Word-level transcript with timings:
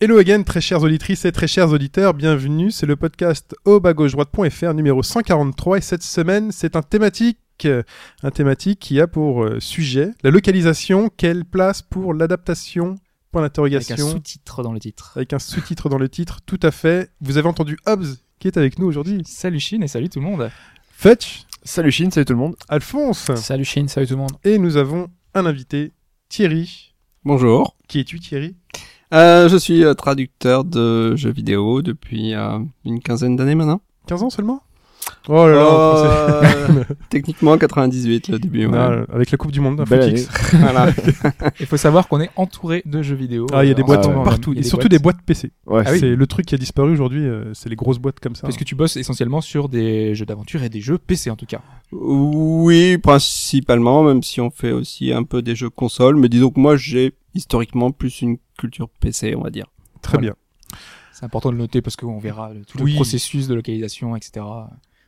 Hello 0.00 0.18
again, 0.18 0.42
très 0.44 0.60
chères 0.60 0.82
auditrices 0.82 1.24
et 1.24 1.32
très 1.32 1.48
chers 1.48 1.70
auditeurs, 1.70 2.14
bienvenue. 2.14 2.70
C'est 2.70 2.86
le 2.86 2.94
podcast 2.94 3.56
au 3.64 3.80
bas 3.80 3.94
gauche 3.94 4.12
droite.fr 4.12 4.72
numéro 4.74 5.02
143 5.02 5.78
et 5.78 5.80
cette 5.80 6.04
semaine, 6.04 6.52
c'est 6.52 6.76
un 6.76 6.82
thématique, 6.82 7.66
un 7.66 8.30
thématique 8.30 8.78
qui 8.78 9.00
a 9.00 9.08
pour 9.08 9.42
euh, 9.42 9.58
sujet 9.58 10.10
la 10.22 10.30
localisation. 10.30 11.10
Quelle 11.16 11.44
place 11.44 11.82
pour 11.82 12.14
l'adaptation 12.14 12.94
Point 13.32 13.42
Avec 13.42 13.58
un 13.58 13.62
d'interrogation. 13.64 14.10
sous-titre 14.10 14.62
dans 14.62 14.72
le 14.72 14.78
titre. 14.78 15.12
Avec 15.16 15.32
un 15.32 15.40
sous-titre 15.40 15.88
dans 15.88 15.98
le 15.98 16.08
titre, 16.08 16.40
tout 16.46 16.60
à 16.62 16.70
fait. 16.70 17.10
Vous 17.20 17.36
avez 17.36 17.48
entendu 17.48 17.76
Hobbs 17.84 18.06
qui 18.38 18.46
est 18.46 18.56
avec 18.56 18.78
nous 18.78 18.86
aujourd'hui. 18.86 19.22
Salut 19.26 19.58
Chine 19.60 19.82
et 19.82 19.88
salut 19.88 20.08
tout 20.08 20.20
le 20.20 20.26
monde. 20.26 20.48
Fetch, 20.92 21.42
Salut 21.64 21.90
Chine, 21.90 22.12
salut 22.12 22.24
tout 22.24 22.32
le 22.34 22.38
monde. 22.38 22.54
Alphonse 22.68 23.34
Salut 23.34 23.64
Chine, 23.64 23.88
salut 23.88 24.06
tout 24.06 24.14
le 24.14 24.20
monde. 24.20 24.32
et 24.44 24.58
nous 24.58 24.76
avons 24.76 25.08
un 25.34 25.44
invité, 25.44 25.92
Thierry. 26.28 26.94
Bonjour. 27.24 27.76
Qui 27.88 28.00
es-tu 28.00 28.20
Thierry? 28.20 28.54
Euh, 29.14 29.48
je 29.48 29.56
suis 29.56 29.84
euh, 29.84 29.94
traducteur 29.94 30.64
de 30.64 31.16
jeux 31.16 31.30
vidéo 31.30 31.80
depuis 31.82 32.34
euh, 32.34 32.58
une 32.84 33.00
quinzaine 33.00 33.36
d'années 33.36 33.54
maintenant. 33.54 33.80
15 34.06 34.22
ans 34.24 34.30
seulement? 34.30 34.62
Oh 35.28 35.46
là 35.46 35.52
là, 35.54 36.42
Euh, 36.44 36.84
techniquement 37.10 37.56
98 37.56 38.28
le 38.28 38.38
début. 38.38 38.66
ouais. 38.66 38.76
Ah, 38.78 39.04
avec 39.10 39.30
la 39.30 39.38
Coupe 39.38 39.52
du 39.52 39.60
Monde, 39.60 39.82
Belle 39.88 40.14
voilà. 40.52 40.90
Il 41.60 41.66
faut 41.66 41.76
savoir 41.78 42.08
qu'on 42.08 42.20
est 42.20 42.30
entouré 42.36 42.82
de 42.84 43.00
jeux 43.00 43.14
vidéo. 43.14 43.46
Ah, 43.52 43.64
il 43.64 43.68
y 43.68 43.70
a 43.70 43.74
des 43.74 43.82
boîtes 43.82 44.04
en 44.06 44.22
partout, 44.22 44.52
y 44.52 44.58
et 44.58 44.62
surtout 44.62 44.88
des 44.88 44.98
boîtes. 44.98 45.16
boîtes 45.16 45.24
PC. 45.26 45.52
Ouais, 45.66 45.82
Ah 45.86 45.92
oui. 45.92 46.00
C'est 46.00 46.14
le 46.14 46.26
truc 46.26 46.44
qui 46.46 46.54
a 46.54 46.58
disparu 46.58 46.92
aujourd'hui, 46.92 47.24
euh, 47.26 47.54
c'est 47.54 47.70
les 47.70 47.76
grosses 47.76 47.98
boîtes 47.98 48.20
comme 48.20 48.34
ça. 48.34 48.42
Parce 48.42 48.56
que 48.58 48.64
tu 48.64 48.74
bosses 48.74 48.96
essentiellement 48.98 49.40
sur 49.40 49.68
des 49.70 50.14
jeux 50.14 50.26
d'aventure 50.26 50.62
et 50.62 50.68
des 50.68 50.80
jeux 50.82 50.98
PC 50.98 51.30
en 51.30 51.36
tout 51.36 51.46
cas. 51.46 51.60
Oui, 51.92 52.98
principalement, 52.98 54.02
même 54.02 54.22
si 54.22 54.40
on 54.42 54.50
fait 54.50 54.72
aussi 54.72 55.12
un 55.12 55.22
peu 55.22 55.40
des 55.40 55.54
jeux 55.56 55.70
consoles. 55.70 56.16
Mais 56.16 56.28
disons 56.28 56.50
que 56.50 56.60
moi 56.60 56.76
j'ai 56.76 57.14
historiquement 57.38 57.90
plus 57.92 58.20
une 58.20 58.36
culture 58.58 58.88
PC, 59.00 59.34
on 59.34 59.42
va 59.42 59.50
dire. 59.50 59.66
Très 60.02 60.18
Voilà. 60.18 60.32
bien. 60.32 60.78
C'est 61.12 61.24
important 61.24 61.48
de 61.50 61.54
le 61.54 61.60
noter 61.62 61.80
parce 61.82 61.96
qu'on 61.96 62.18
verra 62.18 62.52
le- 62.52 62.64
tout 62.64 62.78
Oui. 62.82 62.92
le 62.92 62.96
processus 62.96 63.48
de 63.48 63.54
localisation, 63.54 64.14
etc. 64.16 64.44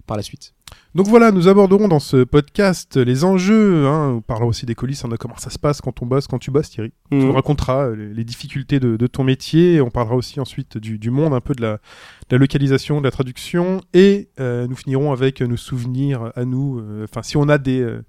par 0.07 0.17
la 0.17 0.23
suite. 0.25 0.55
Donc 0.97 1.07
voilà, 1.07 1.31
nous 1.31 1.47
aborderons 1.47 1.87
dans 1.87 2.01
ce 2.01 2.25
podcast 2.25 2.97
les 2.97 3.23
enjeux. 3.25 3.87
Hein, 3.87 4.15
on 4.17 4.21
parlera 4.21 4.47
aussi 4.49 4.67
des 4.67 4.75
coulisses, 4.75 5.05
hein, 5.05 5.09
de 5.09 5.17
comment 5.17 5.37
ça 5.37 5.51
se 5.51 5.59
passe 5.59 5.81
quand 5.81 6.03
on 6.03 6.07
bosse, 6.07 6.27
quand 6.27 6.39
tu 6.41 6.51
bosses, 6.51 6.71
Thierry. 6.71 6.93
Tu 7.11 7.17
Mhm. 7.17 7.27
nous 7.27 7.33
raconteras 7.33 7.87
euh, 7.91 7.95
les, 7.97 8.15
les 8.15 8.25
difficultés 8.25 8.81
de, 8.81 8.97
de 8.97 9.07
ton 9.07 9.23
métier. 9.23 9.81
On 9.81 9.91
parlera 9.91 10.17
aussi 10.17 10.41
ensuite 10.41 10.79
du, 10.79 10.99
du 10.99 11.11
monde, 11.11 11.33
un 11.33 11.41
peu 11.41 11.55
de 11.55 11.63
la, 11.63 11.75
de 11.75 12.37
la 12.37 12.39
localisation, 12.39 12.99
de 13.01 13.05
la 13.05 13.11
traduction. 13.13 13.83
Et 13.95 14.31
euh, 14.41 14.67
nous 14.67 14.75
finirons 14.77 15.13
avec 15.13 15.43
nos 15.43 15.57
souvenirs 15.57 16.33
à 16.35 16.45
nous. 16.45 16.81
euh, 16.81 17.05
Enfin, 17.05 17.23
si 17.23 17.37
on 17.37 17.49
a 17.49 17.59
des, 17.59 17.81
euh, 17.81 18.03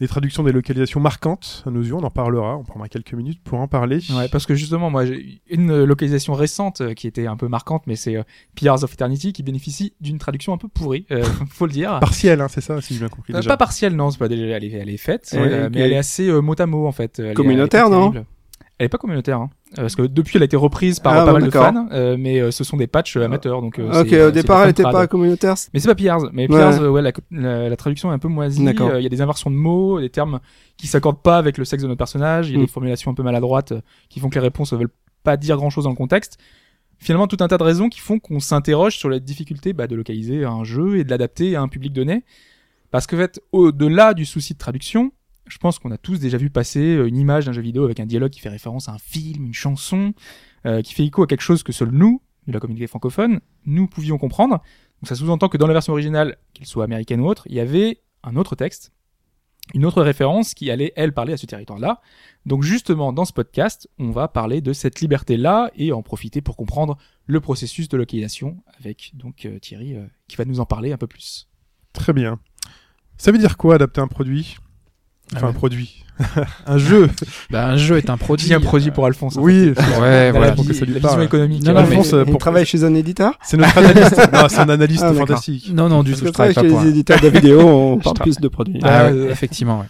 des 0.00 0.08
traductions, 0.08 0.42
des 0.44 0.52
localisations 0.52 1.00
marquantes 1.00 1.64
à 1.66 1.70
nos 1.70 1.82
yeux, 1.82 1.94
on 1.94 2.02
en 2.04 2.10
parlera. 2.10 2.56
On 2.56 2.62
prendra 2.62 2.88
quelques 2.88 3.14
minutes 3.14 3.40
pour 3.42 3.58
en 3.60 3.66
parler. 3.68 3.98
Ouais, 4.10 4.28
parce 4.28 4.46
que 4.46 4.54
justement, 4.54 4.90
moi, 4.90 5.04
j'ai 5.06 5.40
une 5.50 5.70
euh, 5.70 5.86
localisation 5.86 6.34
récente 6.34 6.80
euh, 6.80 6.94
qui 6.94 7.06
était 7.06 7.26
un 7.26 7.36
peu 7.36 7.48
marquante, 7.48 7.82
mais 7.86 7.96
c'est 7.96 8.16
euh, 8.16 8.22
Pillars 8.54 8.84
of 8.84 8.92
Eternity 8.92 9.32
qui 9.32 9.42
bénéficie 9.42 9.94
d'une 10.00 10.18
traduction 10.18 10.52
un 10.52 10.58
peu 10.58 10.68
pourrie, 10.68 11.06
euh, 11.10 11.24
faut 11.50 11.66
le 11.66 11.72
dire. 11.72 11.98
Partiel, 12.00 12.40
hein, 12.40 12.48
c'est 12.48 12.60
ça, 12.60 12.80
si 12.80 12.94
j'ai 12.94 13.00
bien 13.00 13.08
compris. 13.08 13.32
Euh, 13.32 13.38
déjà. 13.38 13.48
pas 13.50 13.56
partielle, 13.56 13.96
non, 13.96 14.10
c'est 14.10 14.18
pas 14.18 14.28
déjà, 14.28 14.44
elle 14.56 14.64
est, 14.64 14.70
elle 14.72 14.88
est 14.90 14.96
faite, 14.96 15.30
Ouais, 15.32 15.40
euh, 15.40 15.68
mais 15.72 15.80
elle 15.80 15.92
est 15.92 15.98
assez 15.98 16.28
euh, 16.28 16.40
mot 16.40 16.54
à 16.58 16.66
mot 16.66 16.86
en 16.86 16.92
fait. 16.92 17.18
Elle 17.18 17.26
est- 17.26 17.34
Communautaire, 17.34 17.86
elle 17.86 17.92
est 17.92 17.94
pas 17.96 18.00
non? 18.00 18.10
terrible. 18.12 18.26
Elle 18.78 18.84
est 18.86 18.88
pas 18.90 18.98
communautaire, 18.98 19.40
hein. 19.40 19.50
Euh, 19.76 19.82
parce 19.82 19.96
que 19.96 20.02
depuis 20.02 20.36
elle 20.36 20.42
a 20.42 20.46
été 20.46 20.56
reprise 20.56 20.98
par 20.98 21.12
Ah, 21.12 21.16
pas 21.26 21.26
bon, 21.26 21.32
mal 21.40 21.42
de 21.44 21.50
fans, 21.50 21.88
euh, 21.92 22.16
mais 22.18 22.40
euh, 22.40 22.50
ce 22.50 22.64
sont 22.64 22.78
des 22.78 22.86
patchs 22.86 23.18
euh, 23.18 23.24
amateurs, 23.26 23.60
donc. 23.60 23.78
euh, 23.78 24.00
ok, 24.02 24.12
au 24.28 24.30
départ 24.30 24.62
elle 24.64 24.70
était 24.70 24.82
fan 24.82 24.92
pas 24.92 25.06
communautaire. 25.06 25.56
Mais 25.74 25.80
c'est 25.80 25.88
pas 25.88 25.94
Pillars. 25.94 26.30
Mais 26.32 26.50
Ouais. 26.50 26.58
Euh, 26.58 26.88
ouais, 26.88 27.02
la, 27.02 27.12
la, 27.30 27.68
la 27.68 27.76
traduction 27.76 28.10
est 28.10 28.14
un 28.14 28.18
peu 28.18 28.28
moisie. 28.28 28.64
D'accord. 28.64 28.88
Euh, 28.90 29.00
Il 29.00 29.02
y 29.02 29.06
a 29.06 29.10
des 29.10 29.20
inversions 29.20 29.50
de 29.50 29.56
mots, 29.56 30.00
des 30.00 30.08
termes 30.08 30.40
qui 30.78 30.86
s'accordent 30.86 31.20
pas 31.22 31.36
avec 31.36 31.58
le 31.58 31.66
sexe 31.66 31.82
de 31.82 31.88
notre 31.88 31.98
personnage. 31.98 32.48
Il 32.48 32.52
y 32.52 32.56
a 32.56 32.58
Mm. 32.60 32.62
des 32.62 32.66
formulations 32.72 33.10
un 33.10 33.14
peu 33.14 33.22
maladroites 33.22 33.74
qui 34.08 34.20
font 34.20 34.30
que 34.30 34.36
les 34.36 34.40
réponses 34.40 34.72
ne 34.72 34.78
veulent 34.78 34.94
pas 35.22 35.36
dire 35.36 35.56
grand 35.58 35.68
chose 35.68 35.84
dans 35.84 35.90
le 35.90 35.96
contexte. 35.96 36.38
Finalement, 36.98 37.26
tout 37.26 37.36
un 37.40 37.48
tas 37.48 37.58
de 37.58 37.62
raisons 37.62 37.90
qui 37.90 38.00
font 38.00 38.18
qu'on 38.18 38.40
s'interroge 38.40 38.96
sur 38.96 39.10
la 39.10 39.18
difficulté 39.20 39.74
bah, 39.74 39.86
de 39.86 39.94
localiser 39.96 40.44
un 40.46 40.64
jeu 40.64 40.96
et 40.98 41.04
de 41.04 41.10
l'adapter 41.10 41.56
à 41.56 41.60
un 41.62 41.68
public 41.68 41.92
donné. 41.92 42.24
Parce 42.90 43.06
que, 43.06 43.16
en 43.16 43.18
fait, 43.18 43.40
au-delà 43.52 44.14
du 44.14 44.24
souci 44.24 44.54
de 44.54 44.58
traduction, 44.58 45.12
je 45.48 45.58
pense 45.58 45.78
qu'on 45.78 45.90
a 45.90 45.98
tous 45.98 46.18
déjà 46.18 46.38
vu 46.38 46.50
passer 46.50 46.96
euh, 46.96 47.08
une 47.08 47.16
image 47.16 47.46
d'un 47.46 47.52
jeu 47.52 47.62
vidéo 47.62 47.84
avec 47.84 48.00
un 48.00 48.06
dialogue 48.06 48.30
qui 48.30 48.40
fait 48.40 48.48
référence 48.48 48.88
à 48.88 48.92
un 48.92 48.98
film, 48.98 49.46
une 49.46 49.54
chanson, 49.54 50.12
euh, 50.66 50.82
qui 50.82 50.94
fait 50.94 51.04
écho 51.04 51.22
à 51.22 51.26
quelque 51.26 51.42
chose 51.42 51.62
que 51.62 51.72
seul 51.72 51.90
nous, 51.90 52.22
de 52.46 52.52
la 52.52 52.60
communauté 52.60 52.86
francophone, 52.86 53.40
nous 53.66 53.86
pouvions 53.86 54.18
comprendre. 54.18 54.62
Donc 55.00 55.08
ça 55.08 55.14
sous-entend 55.14 55.48
que 55.48 55.58
dans 55.58 55.66
la 55.66 55.74
version 55.74 55.92
originale, 55.92 56.36
qu'elle 56.54 56.66
soit 56.66 56.84
américaine 56.84 57.20
ou 57.20 57.26
autre, 57.26 57.46
il 57.48 57.54
y 57.54 57.60
avait 57.60 58.00
un 58.24 58.36
autre 58.36 58.56
texte, 58.56 58.92
une 59.74 59.84
autre 59.84 60.02
référence 60.02 60.54
qui 60.54 60.70
allait, 60.70 60.92
elle, 60.96 61.12
parler 61.12 61.34
à 61.34 61.36
ce 61.36 61.46
territoire-là. 61.46 62.00
Donc 62.46 62.62
justement, 62.62 63.12
dans 63.12 63.24
ce 63.24 63.32
podcast, 63.32 63.88
on 63.98 64.10
va 64.10 64.28
parler 64.28 64.60
de 64.60 64.72
cette 64.72 65.00
liberté-là 65.00 65.70
et 65.76 65.92
en 65.92 66.02
profiter 66.02 66.40
pour 66.40 66.56
comprendre 66.56 66.96
le 67.26 67.40
processus 67.40 67.88
de 67.88 67.96
localisation 67.96 68.56
avec 68.78 69.12
donc 69.14 69.44
euh, 69.44 69.58
Thierry 69.58 69.94
euh, 69.94 70.06
qui 70.26 70.36
va 70.36 70.46
nous 70.46 70.60
en 70.60 70.66
parler 70.66 70.92
un 70.92 70.96
peu 70.96 71.06
plus. 71.06 71.48
Très 71.92 72.12
bien. 72.12 72.40
Ça 73.18 73.30
veut 73.30 73.38
dire 73.38 73.56
quoi 73.56 73.74
adapter 73.74 74.00
un 74.00 74.08
produit? 74.08 74.56
Enfin, 75.34 75.38
Ah 75.40 75.44
ouais. 75.44 75.50
un 75.50 75.52
produit. 75.52 75.94
un 76.66 76.78
jeu. 76.78 77.08
Bah, 77.50 77.66
un 77.68 77.76
jeu 77.76 77.96
est 77.96 78.10
un 78.10 78.16
produit. 78.16 78.48
Dis 78.48 78.54
un 78.54 78.60
produit 78.60 78.90
pour 78.90 79.06
Alphonse. 79.06 79.36
Oui. 79.38 79.72
Ouais, 80.00 80.30
voilà. 80.32 80.46
la, 80.48 80.52
pour 80.52 80.66
que 80.66 80.72
ça 80.72 80.84
lui 80.84 80.94
la 80.94 80.98
vision 80.98 81.22
économique. 81.22 81.62
Non, 81.62 81.72
non, 81.72 81.78
euh, 81.78 81.82
mais- 81.82 81.88
Alphonse, 81.96 82.12
euh, 82.12 82.24
Il 82.26 82.30
pour- 82.32 82.40
travaille 82.40 82.66
chez 82.66 82.82
un 82.82 82.92
éditeur 82.94 83.34
c'est 83.44 83.56
notre 83.56 83.78
analyste. 83.78 84.16
non, 84.32 84.46
c'est 84.48 84.58
un 84.58 84.68
analyste 84.68 85.04
Ah, 85.06 85.14
fantastique. 85.14 85.70
Non, 85.72 85.88
non, 85.88 86.02
du 86.02 86.14
tout, 86.14 86.24
je 86.26 86.30
travaille 86.30 86.54
pas 86.54 86.62
chez 86.62 86.68
pour. 86.68 86.80
les 86.80 86.86
un- 86.86 86.90
éditeurs 86.90 87.20
de 87.20 87.28
vidéo, 87.28 87.60
on 87.60 87.98
parle 88.02 88.16
plus 88.18 88.36
de 88.38 88.48
produits. 88.48 88.80
Ah 88.82 89.04
ouais, 89.06 89.12
Euh, 89.12 89.30
effectivement, 89.30 89.78
ouais. 89.78 89.86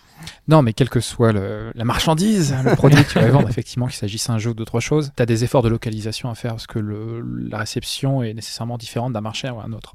Non, 0.48 0.62
mais 0.62 0.72
quelle 0.72 0.88
que 0.88 1.00
soit 1.00 1.32
le- 1.32 1.70
la 1.74 1.84
marchandise, 1.84 2.54
le 2.64 2.74
produit 2.74 3.04
que 3.04 3.12
tu 3.12 3.18
vas 3.18 3.28
vendre, 3.30 3.50
effectivement, 3.50 3.86
qu'il 3.86 3.96
s'agisse 3.96 4.26
d'un 4.28 4.38
jeu 4.38 4.50
ou 4.50 4.54
d'autre 4.54 4.80
chose, 4.80 5.12
tu 5.14 5.22
as 5.22 5.26
des 5.26 5.44
efforts 5.44 5.62
de 5.62 5.68
localisation 5.68 6.30
à 6.30 6.34
faire 6.34 6.52
parce 6.52 6.66
que 6.66 6.78
le, 6.78 7.20
la 7.20 7.58
réception 7.58 8.22
est 8.22 8.32
nécessairement 8.32 8.78
différente 8.78 9.12
d'un 9.12 9.20
marché 9.20 9.46
à 9.46 9.52
un 9.52 9.72
autre. 9.72 9.94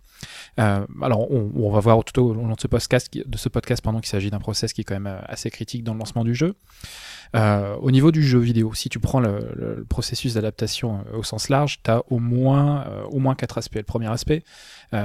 Euh, 0.60 0.86
alors, 1.02 1.32
on, 1.32 1.52
on 1.56 1.72
va 1.72 1.80
voir 1.80 2.04
tout 2.04 2.22
au 2.22 2.34
long 2.36 2.54
de 2.54 2.60
ce 2.62 2.68
podcast, 2.68 3.10
de 3.14 3.38
ce 3.38 3.50
podcast 3.50 3.84
pendant 3.84 4.00
qu'il 4.00 4.10
s'agit 4.10 4.30
d'un 4.30 4.40
process 4.40 4.74
qui 4.74 4.82
est 4.82 4.84
quand 4.84 4.94
même 4.94 5.08
euh, 5.08 5.20
assez 5.26 5.50
critique 5.50 5.84
dans 5.84 5.94
le 5.94 6.00
lancement 6.00 6.24
du 6.24 6.36
jeu. 6.36 6.54
Euh, 7.36 7.76
au 7.78 7.90
niveau 7.90 8.12
du 8.12 8.22
jeu 8.22 8.38
vidéo, 8.38 8.76
si 8.76 8.90
tu 8.90 9.00
prends 9.00 9.20
le, 9.20 9.84
processus 9.90 10.36
d'adaptation 10.36 11.04
au 11.14 11.24
sens 11.24 11.50
large, 11.50 11.80
tu 11.84 11.90
as 11.90 12.04
au 12.12 12.20
moins, 12.20 12.86
euh, 12.88 13.04
au 13.06 13.18
moins 13.18 13.34
quatre 13.34 13.58
aspects. 13.58 13.76
Le 13.76 13.84
premier 13.84 14.12
aspect, 14.12 14.44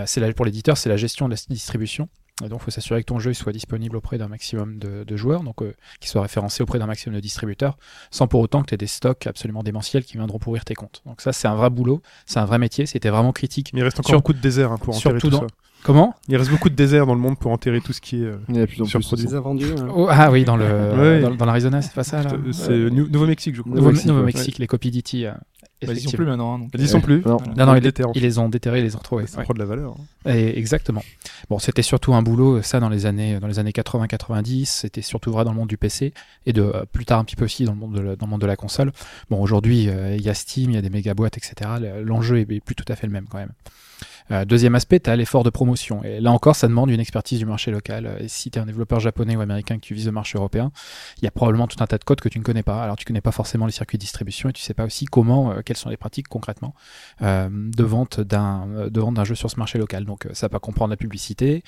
c'est 0.05 0.35
pour 0.35 0.45
l'éditeur, 0.45 0.77
c'est 0.77 0.91
la 0.91 0.99
gestion 0.99 1.27
de 1.27 1.35
la 1.35 1.41
distribution. 1.49 2.11
Et 2.45 2.49
donc, 2.49 2.61
il 2.61 2.65
faut 2.67 2.71
s'assurer 2.71 3.01
que 3.03 3.07
ton 3.07 3.19
jeu 3.19 3.33
soit 3.35 3.53
disponible 3.53 3.97
auprès 3.97 4.17
d'un 4.19 4.29
maximum 4.29 4.79
de, 4.79 5.05
de 5.05 5.17
joueurs, 5.17 5.43
donc 5.43 5.61
euh, 5.63 5.75
qu'il 6.01 6.09
soit 6.09 6.23
référencé 6.23 6.63
auprès 6.63 6.79
d'un 6.79 6.87
maximum 6.87 7.17
de 7.17 7.21
distributeurs, 7.21 7.77
sans 8.11 8.27
pour 8.29 8.41
autant 8.41 8.63
que 8.63 8.67
tu 8.69 8.75
aies 8.75 8.79
des 8.79 8.87
stocks 8.87 9.27
absolument 9.27 9.63
démentiels 9.63 10.05
qui 10.05 10.17
viendront 10.17 10.39
pourrir 10.39 10.65
tes 10.65 10.75
comptes. 10.75 11.03
Donc 11.07 11.21
ça, 11.21 11.33
c'est 11.33 11.49
un 11.49 11.57
vrai 11.57 11.71
boulot, 11.71 12.01
c'est 12.27 12.39
un 12.39 12.45
vrai 12.45 12.59
métier, 12.59 12.87
c'était 12.87 13.11
vraiment 13.11 13.33
critique. 13.33 13.71
Mais 13.75 13.81
il 13.81 13.85
reste 13.85 13.99
encore 13.99 14.11
Sur- 14.11 14.19
beaucoup 14.19 14.33
de 14.35 14.41
désert 14.41 14.71
hein, 14.73 14.79
pour 14.79 14.97
enterrer 14.97 15.19
tout 15.19 15.31
dans- 15.31 15.41
ça. 15.41 15.47
Comment 15.85 16.15
Il 16.29 16.37
reste 16.37 16.51
beaucoup 16.51 16.71
de 16.71 16.75
désert 16.75 17.07
dans 17.07 17.15
le 17.15 17.21
monde 17.21 17.39
pour 17.39 17.53
enterrer 17.53 17.81
tout 17.81 17.93
ce 17.93 18.01
qui 18.01 18.17
est. 18.23 18.27
euh, 18.27 18.39
Il 18.49 18.57
y 18.57 18.59
a 18.59 18.63
de 18.63 18.67
plus. 18.67 19.17
Des 19.17 19.35
invendus. 19.37 19.73
hein. 19.79 19.87
Oh, 19.95 20.09
Ah 20.11 20.29
oui, 20.33 20.45
dans 20.45 20.57
le 20.57 20.65
Ouais. 20.65 21.21
dans, 21.21 21.31
dans 21.35 21.45
l'Arizona, 21.45 21.83
c'est 21.83 21.95
pas 21.95 22.03
ça 22.03 22.21
là 22.23 22.33
euh, 22.33 22.51
c'est 22.53 22.91
Nou- 22.91 23.09
Nouveau-Mexique, 23.09 23.55
je 23.55 23.63
crois. 23.63 23.75
Nouveau- 23.77 23.93
Nouveau-Mexique, 23.93 24.55
ouais. 24.55 24.61
Les 24.63 24.67
copies 24.67 24.91
d'IT. 24.91 25.27
Euh, 25.83 25.87
bah, 25.87 25.93
ils 25.95 26.01
sont 26.01 26.11
plus 26.11 26.27
maintenant. 26.27 26.55
hein, 26.55 26.59
donc, 26.61 26.71
Ils 26.75 26.83
y 26.83 26.89
sont 26.89 27.01
plus. 27.01 27.23
Non. 27.25 27.37
Non, 27.57 27.67
non, 27.67 27.75
Ils 27.75 27.79
ils, 27.79 27.83
déterrent. 27.83 28.11
ils 28.15 28.23
les 28.23 28.39
ont 28.39 28.49
déterrés, 28.49 28.81
ils 28.81 28.85
les 28.85 28.95
ont 28.97 28.99
retrouvés. 28.99 29.27
Ça 29.27 29.39
ouais. 29.39 29.45
prend 29.45 29.55
de 29.55 29.59
la 29.59 29.65
valeur. 29.65 29.97
hein. 30.27 30.31
Et 30.35 30.59
exactement. 30.59 31.03
Bon, 31.51 31.59
c'était 31.59 31.83
surtout 31.83 32.15
un 32.15 32.23
boulot, 32.23 32.63
ça, 32.63 32.81
dans 32.81 32.89
les 32.89 33.07
années, 33.07 33.39
dans 33.41 33.47
les 33.47 33.59
années 33.59 33.71
80-90. 33.71 34.65
C'était 34.67 35.03
surtout 35.03 35.31
vrai 35.33 35.45
dans 35.45 35.53
le 35.53 35.57
monde 35.59 35.69
du 35.69 35.77
PC 35.77 36.13
et 36.47 36.53
de 36.53 36.63
euh, 36.63 36.85
plus 36.91 37.05
tard 37.05 37.19
un 37.21 37.25
petit 37.25 37.37
peu 37.37 37.45
aussi 37.45 37.65
dans 37.65 37.73
le 37.73 37.79
monde 37.79 37.95
de 37.95 38.01
la, 38.01 38.17
dans 38.17 38.27
le 38.27 38.31
monde 38.31 38.41
de 38.41 38.47
la 38.47 38.57
console. 38.57 38.93
Bon, 39.31 39.41
aujourd'hui, 39.41 39.89
euh, 39.89 40.17
il 40.17 40.23
y 40.23 40.29
a 40.29 40.35
Steam, 40.35 40.71
il 40.71 40.75
y 40.75 40.79
a 40.79 40.83
des 40.83 40.91
méga 40.91 41.15
boîtes, 41.15 41.37
etc. 41.39 41.71
Le- 41.81 42.03
L'enjeu 42.03 42.39
est, 42.39 42.51
est 42.53 42.61
plus 42.61 42.75
tout 42.75 42.85
à 42.89 42.97
fait 42.97 43.07
le 43.07 43.13
même 43.13 43.27
quand 43.29 43.39
même. 43.39 43.53
Euh, 44.31 44.45
deuxième 44.45 44.75
aspect, 44.75 45.01
tu 45.01 45.11
as 45.11 45.17
l'effort 45.17 45.45
de 45.45 45.51
promotion. 45.51 46.03
Et 46.05 46.21
là 46.21 46.33
encore, 46.33 46.57
ça 46.57 46.69
demande 46.69 46.91
une 46.91 47.01
expertise 47.01 47.39
du 47.39 47.47
marché 47.47 47.71
local. 47.71 48.07
Euh, 48.07 48.19
Et 48.21 48.29
si 48.29 48.51
tu 48.51 48.59
es 48.59 48.63
un 48.63 48.67
développeur 48.67 49.01
japonais 49.01 49.37
ou 49.37 49.41
américain 49.41 49.77
que 49.77 49.83
tu 49.83 49.95
vises 49.95 50.07
le 50.07 50.13
marché 50.13 50.39
européen, 50.39 50.71
il 51.19 51.25
y 51.25 51.29
a 51.29 51.31
probablement 51.31 51.67
tout 51.67 51.83
un 51.83 51.87
tas 51.87 51.99
de 51.99 52.05
codes 52.05 52.21
que 52.21 52.29
tu 52.29 52.39
ne 52.39 52.45
connais 52.45 52.63
pas. 52.63 52.83
Alors, 52.83 52.97
tu 52.97 53.05
connais 53.05 53.21
pas 53.21 53.33
forcément 53.33 53.67
les 53.67 53.73
circuits 53.73 53.99
de 53.99 54.03
distribution 54.03 54.49
et 54.49 54.53
tu 54.53 54.63
sais 54.63 54.75
pas 54.75 54.85
aussi 54.85 55.07
comment, 55.07 55.53
euh, 55.53 55.61
quelles 55.65 55.77
sont 55.77 55.91
les 55.91 55.97
pratiques 55.97 56.29
concrètement 56.29 56.75
de 57.21 57.83
vente 57.83 58.21
d'un 58.21 58.89
de 58.89 59.01
vente 59.01 59.15
d'un 59.15 59.25
jeu 59.25 59.35
sur 59.35 59.51
ce 59.51 59.57
marché 59.57 59.79
local. 59.79 60.05
Donc, 60.05 60.27
ça 60.33 60.49
va 60.49 60.59
comprendre 60.59 60.91
la 60.91 60.97
publicité. 60.97 61.63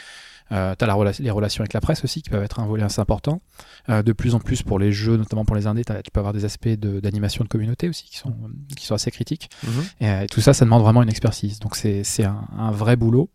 Euh, 0.53 0.75
tu 0.79 0.85
as 0.85 1.13
les 1.21 1.31
relations 1.31 1.63
avec 1.63 1.73
la 1.73 1.81
presse 1.81 2.03
aussi 2.05 2.23
qui 2.23 2.31
peuvent 2.31 2.43
être 2.43 2.61
un 2.61 2.67
volet 2.67 2.83
assez 2.83 3.01
important. 3.01 3.41
Euh, 3.89 4.03
de 4.03 4.13
plus 4.13 4.35
en 4.35 4.41
plus 4.41 4.63
pour 4.63 4.79
les 4.79 4.93
jeux, 4.93 5.17
notamment 5.17 5.45
pour 5.45 5.57
les 5.57 5.67
indés, 5.67 5.85
tu 5.85 6.11
peux 6.13 6.21
avoir 6.21 6.33
des 6.33 6.45
aspects 6.45 6.69
de- 6.69 7.01
d'animation 7.01 7.45
de, 7.45 7.49
communauté 7.49 7.89
aussi 7.89 8.05
qui 8.05 8.17
sont, 8.19 8.35
qui 8.77 8.87
sont 8.87 8.95
assez 8.95 9.11
critiques. 9.11 9.49
Mhm. 9.65 9.85
Et, 10.01 10.25
et 10.25 10.27
tout 10.27 10.41
ça, 10.41 10.53
ça 10.53 10.65
demande 10.65 10.83
vraiment 10.83 11.03
une 11.03 11.09
expertise. 11.09 11.59
Donc 11.61 11.77
c'est 11.77 12.05
c'est 12.05 12.25
un, 12.25 12.45
un 12.57 12.71
vrai 12.71 12.97
boulot. 12.97 13.31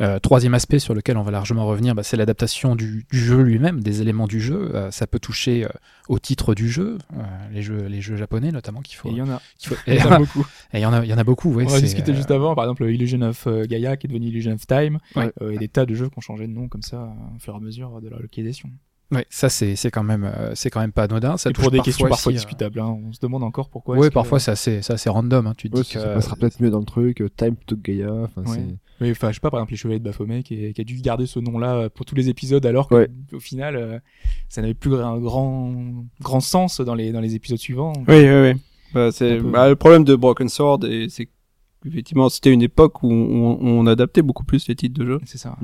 Euh, 0.00 0.18
troisième 0.18 0.54
aspect 0.54 0.78
sur 0.78 0.94
lequel 0.94 1.16
on 1.16 1.22
va 1.22 1.30
largement 1.30 1.66
revenir, 1.66 1.94
bah, 1.94 2.02
c'est 2.02 2.16
l'adaptation 2.16 2.76
du, 2.76 3.04
du 3.10 3.18
jeu 3.18 3.40
lui-même, 3.42 3.80
des 3.82 4.02
éléments 4.02 4.26
du 4.26 4.40
jeu. 4.40 4.70
Euh, 4.74 4.90
ça 4.90 5.06
peut 5.06 5.18
toucher 5.18 5.64
euh, 5.64 5.68
au 6.08 6.18
titre 6.18 6.54
du 6.54 6.70
jeu, 6.70 6.98
euh, 7.16 7.22
les 7.52 7.62
jeux, 7.62 7.86
les 7.86 8.00
jeux 8.00 8.16
japonais 8.16 8.50
notamment 8.52 8.80
qu'il 8.80 8.96
faut. 8.96 9.08
Il 9.10 9.16
y 9.16 9.22
en 9.22 9.28
a. 9.30 9.40
qu'il 9.58 9.68
faut- 9.70 9.76
Il 9.86 9.94
et 9.94 9.98
y 9.98 10.02
en 10.02 10.10
a 10.12 10.18
beaucoup. 10.20 10.46
il 10.74 10.80
y 10.80 10.86
en 10.86 10.92
a, 10.92 11.04
il 11.04 11.10
y 11.10 11.14
en 11.14 11.18
a 11.18 11.24
beaucoup. 11.24 11.52
Ouais, 11.52 11.64
On 11.68 11.74
a 11.74 11.80
discuté 11.80 12.12
euh, 12.12 12.14
juste 12.14 12.30
avant, 12.30 12.54
par 12.54 12.64
exemple, 12.64 12.84
Illusion 12.90 13.20
of 13.22 13.46
Gaia 13.66 13.96
qui 13.96 14.06
est 14.06 14.08
devenu 14.08 14.26
Illusion 14.28 14.52
of 14.52 14.66
Time, 14.66 14.98
Ouais. 15.16 15.32
euh, 15.42 15.50
et 15.52 15.58
des 15.58 15.68
tas 15.68 15.86
de 15.86 15.94
jeux 15.94 16.08
qui 16.08 16.18
ont 16.18 16.22
changé 16.22 16.46
de 16.46 16.52
nom 16.52 16.68
comme 16.68 16.82
ça 16.82 17.12
au 17.36 17.38
fur 17.38 17.54
et 17.54 17.56
à 17.56 17.60
mesure 17.60 18.00
de 18.00 18.08
leur 18.08 18.20
localisation. 18.20 18.70
Ouais, 19.12 19.26
ça 19.28 19.48
c'est 19.48 19.74
quand 19.90 20.04
même 20.04 20.30
c'est 20.54 20.70
quand 20.70 20.78
même 20.78 20.92
pas 20.92 21.02
anodin. 21.02 21.36
Ça 21.36 21.50
Et 21.50 21.52
pour 21.52 21.72
des 21.72 21.80
questions 21.80 22.06
parfois 22.08 22.30
aussi, 22.30 22.36
discutables, 22.36 22.78
hein. 22.78 22.96
on 23.08 23.12
se 23.12 23.18
demande 23.20 23.42
encore 23.42 23.68
pourquoi. 23.68 23.96
Ouais, 23.96 24.02
est-ce 24.02 24.08
que- 24.10 24.14
parfois 24.14 24.38
c'est 24.38 24.52
assez, 24.52 24.82
c'est 24.82 24.92
assez 24.92 25.10
random. 25.10 25.48
Hein. 25.48 25.54
Tu 25.56 25.68
te 25.68 25.76
Ouais, 25.76 25.82
dis 25.82 25.88
ça, 25.88 25.98
que 25.98 26.04
ça 26.06 26.14
passera 26.14 26.36
peut-être 26.36 26.60
mieux 26.62 26.70
dans 26.70 26.78
le 26.78 26.84
truc. 26.84 27.20
Time 27.36 27.56
to 27.66 27.76
Gaia. 27.76 28.12
Ouais. 28.36 28.66
Oui, 29.00 29.10
enfin, 29.10 29.30
je 29.30 29.34
sais 29.34 29.40
pas, 29.40 29.50
par 29.50 29.60
exemple, 29.60 29.72
les 29.72 29.76
Chevaliers 29.78 29.98
de 30.00 30.04
Baphomet 30.04 30.42
qui, 30.42 30.62
est- 30.64 30.72
qui 30.74 30.80
a 30.80 30.84
dû 30.84 30.96
garder 31.00 31.26
ce 31.26 31.38
nom-là 31.40 31.74
euh, 31.76 31.88
pour 31.88 32.04
tous 32.06 32.14
les 32.14 32.28
épisodes, 32.28 32.64
alors 32.66 32.88
que, 32.88 32.94
Ouais. 32.96 33.08
au 33.32 33.40
final, 33.40 33.76
euh, 33.76 33.98
ça 34.48 34.60
n'avait 34.60 34.74
plus 34.74 34.94
un 34.96 35.18
grand, 35.18 35.72
grand 36.20 36.40
sens 36.40 36.80
dans 36.80 36.94
les, 36.94 37.10
dans 37.12 37.20
les 37.20 37.34
épisodes 37.34 37.58
suivants. 37.58 37.92
Oui, 38.08 38.14
oui, 38.28 38.52
oui. 38.52 38.60
Bah, 38.92 39.10
c'est 39.12 39.38
peu. 39.38 39.50
bah, 39.50 39.68
le 39.68 39.76
problème 39.76 40.04
de 40.04 40.14
Broken 40.16 40.48
Sword, 40.48 40.84
et 40.84 41.08
c'est 41.08 41.28
effectivement 41.86 42.28
c'était 42.28 42.52
une 42.52 42.60
époque 42.62 43.02
où 43.02 43.10
on, 43.10 43.58
on 43.62 43.86
adaptait 43.86 44.20
beaucoup 44.22 44.44
plus 44.44 44.68
les 44.68 44.74
titres 44.74 44.98
de 45.00 45.06
jeu, 45.06 45.20
C'est 45.24 45.38
ça. 45.38 45.56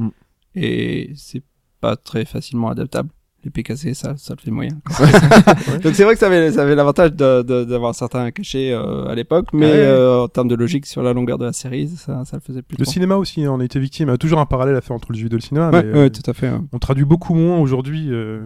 et 0.54 1.10
c'est 1.16 1.42
pas 1.80 1.96
très 1.96 2.24
facilement 2.24 2.68
adaptable. 2.70 3.10
Les 3.46 3.50
PKC, 3.50 3.94
ça, 3.94 4.14
ça 4.16 4.34
le 4.34 4.42
fait 4.42 4.50
moyen. 4.50 4.72
Donc 5.84 5.94
c'est 5.94 6.02
vrai 6.02 6.14
que 6.14 6.18
ça 6.18 6.26
avait, 6.26 6.50
ça 6.50 6.62
avait 6.62 6.74
l'avantage 6.74 7.12
d'avoir 7.12 7.94
certains 7.94 8.32
cachés 8.32 8.72
euh, 8.72 9.06
à 9.06 9.14
l'époque, 9.14 9.46
mais 9.52 9.66
Ouais. 9.66 9.72
euh, 9.76 10.22
en 10.22 10.26
termes 10.28 10.48
de 10.48 10.56
logique 10.56 10.84
sur 10.84 11.00
la 11.00 11.12
longueur 11.12 11.38
de 11.38 11.44
la 11.44 11.52
série, 11.52 11.86
ça, 11.88 12.24
ça 12.24 12.36
le 12.38 12.40
faisait 12.40 12.62
plus. 12.62 12.76
Le 12.76 12.84
trop. 12.84 12.92
cinéma 12.92 13.14
aussi, 13.14 13.44
hein, 13.44 13.52
on 13.52 13.60
a 13.60 13.64
été 13.64 13.78
victime. 13.78 14.08
Il 14.08 14.10
y 14.10 14.14
a 14.14 14.18
toujours 14.18 14.40
un 14.40 14.46
parallèle 14.46 14.74
à 14.74 14.80
faire 14.80 14.96
entre 14.96 15.12
le 15.12 15.16
jeu 15.16 15.22
vidéo 15.22 15.36
et 15.38 15.42
le 15.42 15.46
cinéma. 15.46 15.70
Ouais, 15.70 15.84
mais, 15.84 15.92
ouais, 15.92 15.98
euh, 16.06 16.08
tout 16.10 16.28
à 16.28 16.34
fait. 16.34 16.50
ouais. 16.50 16.58
on 16.72 16.78
traduit 16.80 17.04
beaucoup 17.04 17.34
moins 17.34 17.58
aujourd'hui. 17.58 18.08
euh, 18.10 18.40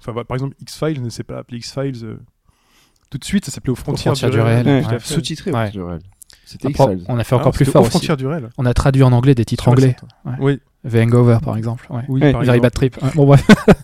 Enfin, 0.00 0.12
bah, 0.12 0.22
par 0.22 0.36
exemple, 0.36 0.54
X-Files 0.60 1.02
ne 1.02 1.08
s'est 1.10 1.24
pas 1.24 1.38
appelé 1.38 1.58
X-Files. 1.58 2.04
euh, 2.04 2.14
tout 3.10 3.18
de 3.18 3.24
suite, 3.24 3.44
ça 3.44 3.50
s'appelait 3.50 3.72
aux 3.72 3.74
frontières, 3.74 4.12
frontières 4.16 4.30
du 4.30 4.40
réel. 4.40 4.84
Sous-titré, 5.00 5.50
Ouais. 5.50 5.58
ouais. 5.64 5.70
du 5.72 5.82
réel. 5.82 5.98
C'était 6.46 6.68
on 7.08 7.18
a 7.18 7.24
fait 7.24 7.34
Ah, 7.34 7.38
encore 7.38 7.52
plus 7.52 7.64
fort 7.64 7.82
aux 7.82 7.86
aussi. 7.86 7.90
frontières 7.90 8.16
du 8.16 8.26
réel. 8.28 8.50
On 8.58 8.66
a 8.66 8.74
traduit 8.74 9.02
en 9.02 9.10
anglais 9.12 9.34
des 9.34 9.44
titres 9.44 9.66
anglais. 9.66 9.96
Oui, 10.38 10.60
The 10.88 10.96
Hangover 10.96 11.38
par 11.42 11.56
exemple. 11.56 11.86
Ouais. 11.90 12.02
oui, 12.08 12.20
Ouais. 12.20 12.32
par 12.32 12.42
Very 12.42 12.58
exemple. 12.58 12.60
Bad 12.62 12.72
Trip. 12.74 13.02
Ouais, 13.02 13.10
Bon 13.14 13.24
bref, 13.26 13.46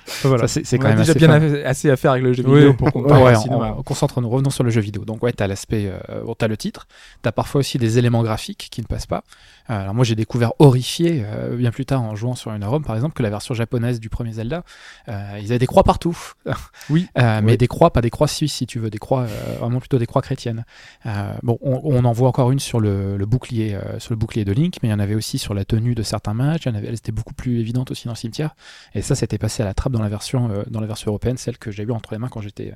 voilà. 0.23 0.47
ça, 0.47 0.61
c'est 0.63 0.77
quand 0.77 0.87
même 0.87 0.97
déjà 0.97 1.11
assez 1.11 1.19
bien 1.19 1.39
fun. 1.39 1.55
assez 1.65 1.89
à 1.89 1.97
faire 1.97 2.11
avec 2.11 2.23
le 2.23 2.33
jeu 2.33 2.43
Oui. 2.45 2.55
vidéo 2.59 2.73
pour 2.73 2.91
comparer 2.91 3.23
Ouais, 3.23 3.33
on- 3.49 3.79
on- 3.79 3.83
concentre-nous, 3.83 4.29
revenons 4.29 4.49
sur 4.49 4.63
le 4.63 4.69
jeu 4.69 4.81
vidéo. 4.81 5.05
Donc 5.05 5.23
ouais, 5.23 5.31
t'as 5.33 5.47
l'aspect, 5.47 5.91
euh, 6.09 6.23
bon, 6.23 6.33
t'as 6.35 6.47
le 6.47 6.57
titre, 6.57 6.87
t'as 7.21 7.31
parfois 7.31 7.59
aussi 7.59 7.77
des 7.77 7.97
éléments 7.97 8.23
graphiques 8.23 8.67
qui 8.71 8.81
ne 8.81 8.85
passent 8.87 9.05
pas. 9.05 9.23
Euh, 9.69 9.79
alors 9.83 9.93
moi 9.93 10.03
j'ai 10.03 10.15
découvert 10.15 10.53
horrifié 10.59 11.23
euh, 11.25 11.55
bien 11.55 11.71
plus 11.71 11.85
tard 11.85 12.01
en 12.01 12.15
jouant 12.15 12.33
sur 12.35 12.51
une 12.51 12.63
ROM 12.65 12.83
par 12.83 12.95
exemple 12.95 13.13
que 13.13 13.21
la 13.23 13.29
version 13.29 13.53
japonaise 13.53 13.99
du 13.99 14.09
premier 14.09 14.33
Zelda, 14.33 14.63
euh, 15.07 15.37
ils 15.39 15.45
avaient 15.51 15.59
des 15.59 15.67
croix 15.67 15.83
partout. 15.83 16.17
Oui. 16.89 17.07
Euh, 17.17 17.41
mais 17.43 17.57
des 17.57 17.67
croix, 17.67 17.91
pas 17.93 18.01
des 18.01 18.09
croix 18.09 18.27
suisses 18.27 18.53
si 18.53 18.65
tu 18.65 18.79
veux, 18.79 18.89
des 18.89 18.97
croix 18.97 19.21
euh, 19.21 19.55
vraiment 19.59 19.79
plutôt 19.79 19.97
des 19.99 20.05
croix 20.07 20.21
chrétiennes. 20.21 20.65
Euh, 21.05 21.33
bon, 21.43 21.57
on, 21.61 21.79
on 21.83 22.03
en 22.05 22.11
voit 22.11 22.27
encore 22.27 22.51
une 22.51 22.59
sur 22.59 22.79
le, 22.79 23.17
le 23.17 23.25
bouclier, 23.25 23.75
euh, 23.75 23.99
sur 23.99 24.11
le 24.13 24.17
bouclier 24.17 24.43
de 24.45 24.51
Link, 24.51 24.75
mais 24.81 24.89
il 24.89 24.91
y 24.91 24.93
en 24.95 24.99
avait 24.99 25.15
aussi 25.15 25.37
sur 25.37 25.53
la 25.53 25.63
tenue 25.63 25.95
de 25.95 26.03
certains 26.03 26.33
matchs. 26.33 26.63
Il 26.65 26.69
y 26.69 26.71
en 26.71 26.75
avait, 26.75 26.87
elle 26.87 26.95
était 26.95 27.11
beaucoup 27.11 27.33
plus 27.33 27.59
évidente 27.59 27.91
aussi 27.91 28.05
dans 28.07 28.13
le 28.13 28.17
cimetière. 28.17 28.55
Et 28.95 29.01
ça, 29.01 29.15
c'était 29.15 29.37
passé 29.37 29.61
à 29.63 29.65
la 29.65 29.73
trappe 29.73 29.93
dans 29.93 30.00
la 30.01 30.09
version, 30.09 30.49
euh, 30.51 30.63
dans 30.69 30.79
la 30.81 30.87
version 30.87 31.09
européenne, 31.11 31.37
celle 31.37 31.57
que 31.57 31.71
j'ai 31.71 31.83
eu 31.83 31.91
entre 31.91 32.13
les 32.13 32.17
mains 32.19 32.29
quand 32.29 32.41
j'étais, 32.41 32.73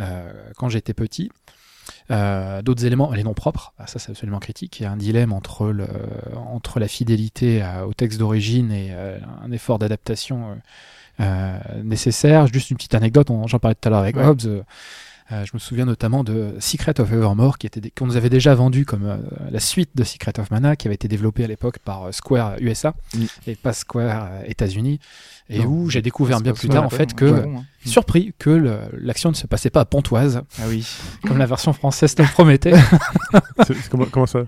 euh, 0.00 0.32
quand 0.56 0.68
j'étais 0.68 0.94
petit. 0.94 1.30
Euh, 2.10 2.60
D'autres 2.62 2.84
éléments, 2.84 3.10
les 3.12 3.22
noms 3.24 3.34
propres, 3.34 3.72
ah, 3.78 3.86
ça 3.86 3.98
c'est 3.98 4.10
absolument 4.10 4.40
critique. 4.40 4.80
Il 4.80 4.82
y 4.82 4.86
a 4.86 4.90
un 4.92 4.96
dilemme 4.96 5.32
entre, 5.32 5.68
le, 5.68 5.86
entre 6.36 6.80
la 6.80 6.88
fidélité 6.88 7.62
à- 7.62 7.86
au 7.86 7.94
texte 7.94 8.18
d'origine 8.18 8.70
et 8.72 8.88
euh, 8.90 9.18
un 9.42 9.50
effort 9.52 9.78
d'adaptation 9.78 10.58
euh, 11.20 11.58
nécessaire. 11.82 12.46
Juste 12.46 12.70
une 12.70 12.76
petite 12.76 12.94
anecdote, 12.94 13.28
j'en 13.46 13.58
parlais 13.58 13.74
tout 13.74 13.88
à 13.88 13.90
l'heure 13.90 14.00
avec 14.00 14.16
Ouais. 14.16 14.24
Hobbes. 14.24 14.64
je 15.30 15.50
me 15.52 15.58
souviens 15.58 15.84
notamment 15.84 16.24
de 16.24 16.54
Secret 16.58 17.00
of 17.00 17.10
Evermore, 17.12 17.58
qui 17.58 17.66
était 17.66 17.90
qu'on 17.90 18.06
nous 18.06 18.16
avait 18.16 18.30
déjà 18.30 18.54
vendu 18.54 18.84
comme 18.86 19.18
la 19.50 19.60
suite 19.60 19.90
de 19.94 20.04
Secret 20.04 20.38
of 20.40 20.50
Mana, 20.50 20.76
qui 20.76 20.88
avait 20.88 20.94
été 20.94 21.08
développé 21.08 21.44
à 21.44 21.46
l'époque 21.46 21.78
par 21.80 22.12
Square 22.14 22.56
USA 22.60 22.94
Mm. 23.14 23.24
et 23.46 23.56
pas 23.56 23.72
Square 23.72 24.30
États-unis, 24.46 25.00
et 25.50 25.60
Non, 25.60 25.64
où 25.66 25.90
j'ai 25.90 26.02
découvert 26.02 26.38
C'est 26.38 26.42
bien 26.44 26.52
pas 26.52 26.58
plus 26.58 26.68
tard 26.68 26.84
en 26.84 26.90
fait 26.90 27.14
que 27.14 27.24
ouais, 27.24 27.40
bon, 27.42 27.58
hein. 27.58 27.64
surpris 27.84 28.34
que 28.38 28.78
l'action 29.00 29.30
ne 29.30 29.34
se 29.34 29.46
passait 29.46 29.70
pas 29.70 29.80
à 29.80 29.84
Pontoise, 29.86 30.42
Ah 30.58 30.64
oui. 30.68 30.86
comme 31.26 31.38
la 31.38 31.46
version 31.46 31.72
française 31.72 32.14
te 32.14 32.22
le 32.22 32.28
promettait. 32.28 32.72
Comment, 33.90 34.06
comment 34.10 34.26
ça 34.26 34.40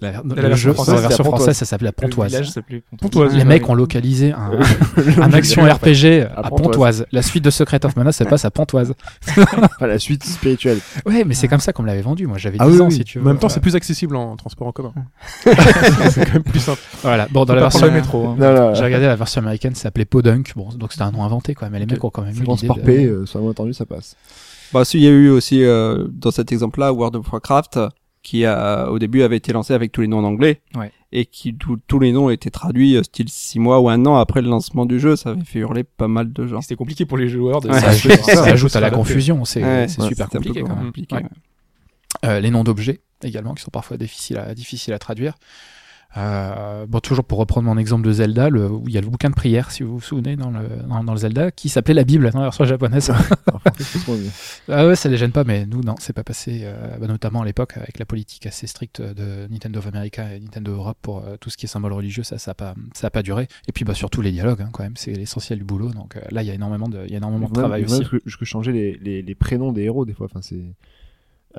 La, 0.00 0.12
La 0.12 0.20
le 0.22 0.34
version 0.34 0.56
jeu, 0.56 0.72
française, 0.72 0.94
dans 0.94 1.00
la 1.00 1.06
à 1.06 1.08
version 1.08 1.24
Pontoise. 1.24 1.40
française, 1.42 1.56
ça 1.58 1.64
s'appelait 1.64 1.88
à 1.88 1.92
Le 1.96 2.02
Pontoise. 2.08 2.30
village 2.30 2.50
s'appelait 2.50 2.82
Pontoise. 3.00 3.34
Les 3.34 3.44
mecs 3.44 3.68
ont 3.68 3.74
localisé 3.74 4.32
un, 4.32 4.50
un 5.22 5.32
action 5.32 5.62
RPG 5.64 6.22
à 6.34 6.38
À 6.38 6.50
Pontoise. 6.50 6.58
Pontoise. 6.62 7.06
La 7.12 7.22
suite 7.22 7.44
de 7.44 7.50
Secret 7.50 7.84
of 7.84 7.96
Mana 7.96 8.12
se 8.12 8.24
passe 8.24 8.44
à 8.44 8.50
Pontoise. 8.50 8.94
Enfin, 9.36 9.86
la 9.86 9.98
suite 9.98 10.24
spirituelle. 10.24 10.78
Ouais, 11.06 11.24
mais 11.24 11.34
c'est 11.34 11.48
comme 11.48 11.60
ça 11.60 11.72
qu'on 11.72 11.82
me 11.82 11.88
l'avait 11.88 12.02
vendu. 12.02 12.26
Moi, 12.26 12.38
j'avais 12.38 12.58
10 12.58 12.64
Ah 12.64 12.68
oui, 12.68 12.80
ans, 12.80 12.86
oui. 12.86 12.92
si 12.94 13.04
tu 13.04 13.18
veux. 13.18 13.24
En 13.24 13.28
même 13.28 13.38
temps, 13.38 13.48
c'est 13.48 13.60
plus 13.60 13.74
accessible 13.76 14.16
en 14.16 14.36
transport 14.36 14.68
en 14.68 14.72
commun. 14.72 14.92
c'est 15.44 16.24
quand 16.26 16.34
même 16.34 16.42
plus 16.42 16.60
simple. 16.60 16.80
Voilà. 17.02 17.26
Bon, 17.30 17.44
dans 17.44 17.54
la 17.54 17.62
pas 17.62 17.68
version 17.68 17.90
métro. 17.92 18.28
hein. 18.40 18.72
J'ai 18.74 18.84
regardé 18.84 19.06
la 19.06 19.16
version 19.16 19.40
américaine, 19.40 19.74
ça 19.74 19.82
s'appelait 19.84 20.04
Bon, 20.56 20.68
donc 20.70 20.92
c'était 20.92 21.04
un 21.04 21.12
nom 21.12 21.22
inventé, 21.24 21.54
quoi. 21.54 21.68
Mais 21.70 21.78
les 21.78 21.86
mecs 21.86 22.02
ont 22.04 22.10
quand 22.10 22.22
même 22.22 22.34
eu 22.36 22.44
l'idée. 22.44 22.66
par 22.66 22.76
de- 22.76 22.82
P, 22.82 23.04
euh, 23.06 23.26
sur 23.26 23.42
entendu, 23.44 23.72
ça 23.74 23.86
passe. 23.86 24.16
Bah, 24.72 24.84
si, 24.84 24.98
il 24.98 25.04
y 25.04 25.06
a 25.06 25.10
eu 25.10 25.28
aussi, 25.30 25.62
euh, 25.64 26.06
dans 26.10 26.30
cet 26.30 26.52
exemple-là, 26.52 26.92
World 26.92 27.16
of 27.16 27.32
Warcraft, 27.32 27.78
qui 28.22 28.44
a, 28.44 28.90
au 28.90 28.98
début 28.98 29.22
avait 29.22 29.36
été 29.38 29.52
lancé 29.52 29.72
avec 29.72 29.92
tous 29.92 30.00
les 30.02 30.08
noms 30.08 30.18
en 30.18 30.24
anglais. 30.24 30.60
Ouais. 30.76 30.92
Et 31.12 31.24
qui, 31.24 31.54
tous- 31.54 31.98
les 32.00 32.12
noms 32.12 32.28
étaient 32.28 32.50
traduits, 32.50 32.96
euh, 32.96 33.02
style 33.02 33.28
six 33.30 33.58
mois 33.58 33.80
ou 33.80 33.88
un 33.88 34.04
an 34.04 34.16
après 34.16 34.42
le 34.42 34.48
lancement 34.50 34.84
du 34.84 35.00
jeu. 35.00 35.16
Ça 35.16 35.30
avait 35.30 35.44
fait 35.44 35.60
hurler 35.60 35.84
pas 35.84 36.08
mal 36.08 36.32
de 36.32 36.46
gens. 36.46 36.60
C'était 36.60 36.76
compliqué 36.76 37.06
pour 37.06 37.16
les 37.16 37.28
joueurs 37.28 37.60
de 37.60 37.68
Ouais. 37.70 37.80
Ça, 37.80 37.88
ajoute, 37.88 38.12
ça 38.24 38.34
ça, 38.34 38.44
ajoute 38.44 38.76
à 38.76 38.80
la 38.80 38.90
confusion. 38.90 39.44
C'est 39.46 39.62
Ouais, 39.64 39.86
c'est 39.88 40.02
ouais, 40.02 40.08
super 40.08 40.28
compliqué 40.28 40.62
quand 40.62 40.76
même. 40.76 40.86
compliqué, 40.86 41.14
Ouais. 41.16 41.22
ouais. 41.22 41.28
Euh, 42.24 42.40
les 42.40 42.50
noms 42.50 42.64
d'objets 42.64 43.00
également 43.22 43.54
qui 43.54 43.62
sont 43.62 43.70
parfois 43.70 43.96
difficiles 43.96 44.36
à, 44.38 44.54
difficiles 44.54 44.92
à 44.92 44.98
traduire. 44.98 45.34
Euh, 46.16 46.86
bon, 46.86 47.00
toujours 47.00 47.24
pour 47.24 47.38
reprendre 47.38 47.66
mon 47.66 47.76
exemple 47.76 48.06
de 48.06 48.12
Zelda, 48.12 48.48
le, 48.48 48.70
où 48.70 48.84
il 48.88 48.94
y 48.94 48.98
a 48.98 49.00
le 49.02 49.06
bouquin 49.08 49.28
de 49.28 49.34
prière, 49.34 49.70
si 49.70 49.82
vous 49.82 49.98
vous 49.98 50.00
souvenez, 50.00 50.36
dans 50.36 50.50
le, 50.50 50.66
dans, 50.88 51.04
dans 51.04 51.12
le 51.12 51.18
Zelda, 51.18 51.50
qui 51.50 51.68
s'appelait 51.68 51.94
la 51.94 52.04
Bible 52.04 52.30
dans 52.30 52.38
la 52.38 52.46
version 52.46 52.64
japonaise. 52.64 53.12
Ah 54.68 54.86
ouais, 54.86 54.96
ça 54.96 55.10
les 55.10 55.18
gêne 55.18 55.32
pas, 55.32 55.44
mais 55.44 55.66
nous, 55.66 55.82
non, 55.82 55.96
c'est 55.98 56.14
pas 56.14 56.24
passé, 56.24 56.62
euh, 56.64 56.96
bah, 56.98 57.06
notamment 57.06 57.42
à 57.42 57.44
l'époque, 57.44 57.76
avec 57.76 57.98
la 57.98 58.06
politique 58.06 58.46
assez 58.46 58.66
stricte 58.66 59.02
de 59.02 59.46
Nintendo 59.50 59.80
of 59.80 59.86
America 59.86 60.34
et 60.34 60.40
Nintendo 60.40 60.72
Europe 60.72 60.98
pour 61.02 61.18
euh, 61.18 61.36
tout 61.38 61.50
ce 61.50 61.58
qui 61.58 61.66
est 61.66 61.68
symbole 61.68 61.92
religieux, 61.92 62.22
ça, 62.22 62.38
ça 62.38 62.52
a 62.52 62.54
pas, 62.54 62.74
ça 62.94 63.08
a 63.08 63.10
pas 63.10 63.22
duré. 63.22 63.46
Et 63.68 63.72
puis, 63.72 63.84
bah, 63.84 63.94
surtout 63.94 64.22
les 64.22 64.32
dialogues, 64.32 64.62
hein, 64.62 64.70
quand 64.72 64.82
même, 64.82 64.96
c'est 64.96 65.12
l'essentiel 65.12 65.58
du 65.58 65.64
boulot. 65.66 65.90
Donc 65.90 66.16
euh, 66.16 66.20
là, 66.30 66.42
il 66.42 66.46
y 66.46 66.50
a 66.50 66.54
énormément 66.54 66.88
de, 66.88 67.04
il 67.04 67.10
y 67.10 67.14
a 67.14 67.18
énormément 67.18 67.48
de 67.48 67.52
travail 67.52 67.82
même 67.82 67.90
aussi. 67.90 68.04
Je, 68.10 68.16
je 68.24 68.36
peux 68.38 68.46
changer 68.46 68.72
les, 68.72 68.98
les, 69.02 69.20
les 69.20 69.34
prénoms 69.34 69.72
des 69.72 69.82
héros 69.82 70.06
des 70.06 70.14
fois. 70.14 70.26
Enfin, 70.26 70.40
c'est. 70.42 70.64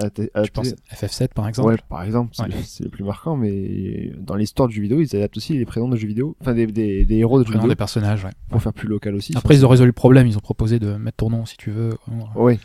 Je 0.02 0.50
pense 0.52 0.70
télé- 0.70 0.82
FF7 0.92 1.34
par 1.34 1.48
exemple. 1.48 1.70
Ouais, 1.70 1.78
par 1.90 2.04
exemple, 2.04 2.32
c'est 2.34 2.44
Ouais. 2.44 2.50
le- 2.82 2.90
plus 2.90 3.04
marquant, 3.04 3.36
mais 3.36 4.12
dans 4.20 4.36
l'histoire 4.36 4.68
du 4.70 4.76
jeu 4.76 4.82
vidéo, 4.82 5.02
ils 5.02 5.16
adaptent 5.16 5.38
aussi 5.38 5.58
les 5.58 5.66
prénoms 5.66 5.90
de 5.90 5.98
jeux 5.98 6.08
vidéo, 6.08 6.36
enfin 6.42 6.54
des, 6.54 6.68
des, 6.68 7.06
des 7.06 7.16
héros 7.18 7.40
de 7.40 7.46
jeux 7.48 7.54
vidéo 7.54 7.68
des 7.70 7.76
personnages, 7.76 8.24
ouais. 8.26 8.32
pour 8.50 8.62
faire 8.62 8.74
plus 8.74 8.88
local 8.88 9.16
aussi. 9.16 9.34
Après, 9.36 9.56
ils 9.56 9.66
ont 9.66 9.70
résolu 9.70 9.88
le 9.88 9.94
problème, 9.94 10.28
ils 10.28 10.38
ont 10.38 10.42
proposé 10.42 10.80
de 10.80 10.96
mettre 10.96 11.18
ton 11.18 11.30
nom 11.30 11.46
si 11.46 11.58
tu 11.58 11.72
veux. 11.72 11.92
Ouais. 12.36 12.60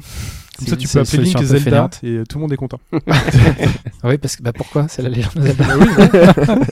Comme 0.58 0.68
ça, 0.68 0.76
tu 0.76 0.88
peux 0.88 0.98
appeler 1.00 1.22
Link 1.22 1.38
Zelda 1.42 1.58
fainéante. 1.70 2.00
et 2.02 2.08
euh, 2.16 2.24
tout 2.28 2.36
le 2.38 2.42
monde 2.42 2.52
est 2.52 2.56
content. 2.56 2.80
Oui, 4.04 4.16
parce 4.18 4.36
que 4.36 4.42
bah 4.42 4.52
pourquoi? 4.54 4.88
C'est 4.88 5.02
la 5.02 5.08
légende 5.10 5.34
de 5.36 5.42
Zelda. 5.42 5.64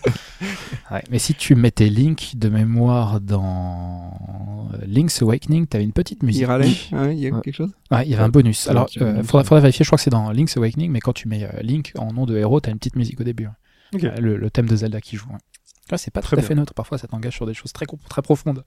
Ouais, 0.91 1.03
mais 1.11 1.19
si 1.19 1.35
tu 1.35 1.55
mettais 1.55 1.89
Link 1.91 2.33
de 2.37 2.49
mémoire 2.49 3.21
dans 3.21 4.71
euh, 4.73 4.79
Link's 4.87 5.21
Awakening, 5.21 5.67
t'avais 5.67 5.85
une 5.85 5.93
petite 5.93 6.23
musique. 6.23 6.41
Il 6.41 6.47
râlait, 6.47 6.71
hein, 6.93 7.11
il 7.11 7.19
y 7.19 7.27
a 7.27 7.31
Ouais. 7.31 7.41
quelque 7.43 7.55
chose? 7.57 7.73
Ouais, 7.91 8.05
il 8.07 8.11
y 8.11 8.15
avait 8.15 8.23
un 8.23 8.31
bonus. 8.31 8.65
Ouais, 8.65 8.71
Alors, 8.71 8.87
tu 8.87 8.99
vois, 9.01 9.09
euh, 9.09 9.23
faudra, 9.23 9.45
faudra 9.45 9.61
vérifier. 9.61 9.85
Je 9.85 9.89
crois 9.91 9.99
que 9.99 10.03
c'est 10.05 10.09
dans 10.11 10.31
Link's 10.31 10.57
Awakening, 10.57 10.91
mais 10.91 11.01
quand 11.01 11.13
tu 11.13 11.29
mets 11.29 11.45
euh, 11.45 11.61
Link 11.61 11.93
en 11.99 12.13
nom 12.15 12.25
de 12.25 12.39
héros, 12.39 12.61
t'as 12.61 12.71
une 12.71 12.79
petite 12.79 12.97
musique 12.97 13.21
au 13.21 13.25
début. 13.25 13.49
Euh, 14.03 14.17
Le, 14.19 14.37
le 14.39 14.51
thème 14.51 14.67
de 14.67 14.77
Zelda 14.77 15.03
qui 15.03 15.17
joue. 15.17 15.29
Ouais, 15.93 15.99
c'est 15.99 16.11
pas 16.11 16.23
Très 16.23 16.37
tout 16.37 16.41
à 16.41 16.41
bien. 16.41 16.49
fait 16.49 16.55
neutre. 16.55 16.73
Parfois, 16.73 16.97
ça 16.97 17.07
t'engage 17.07 17.35
sur 17.35 17.45
des 17.47 17.55
choses 17.55 17.73
très, 17.75 17.87
profondes. 18.23 18.65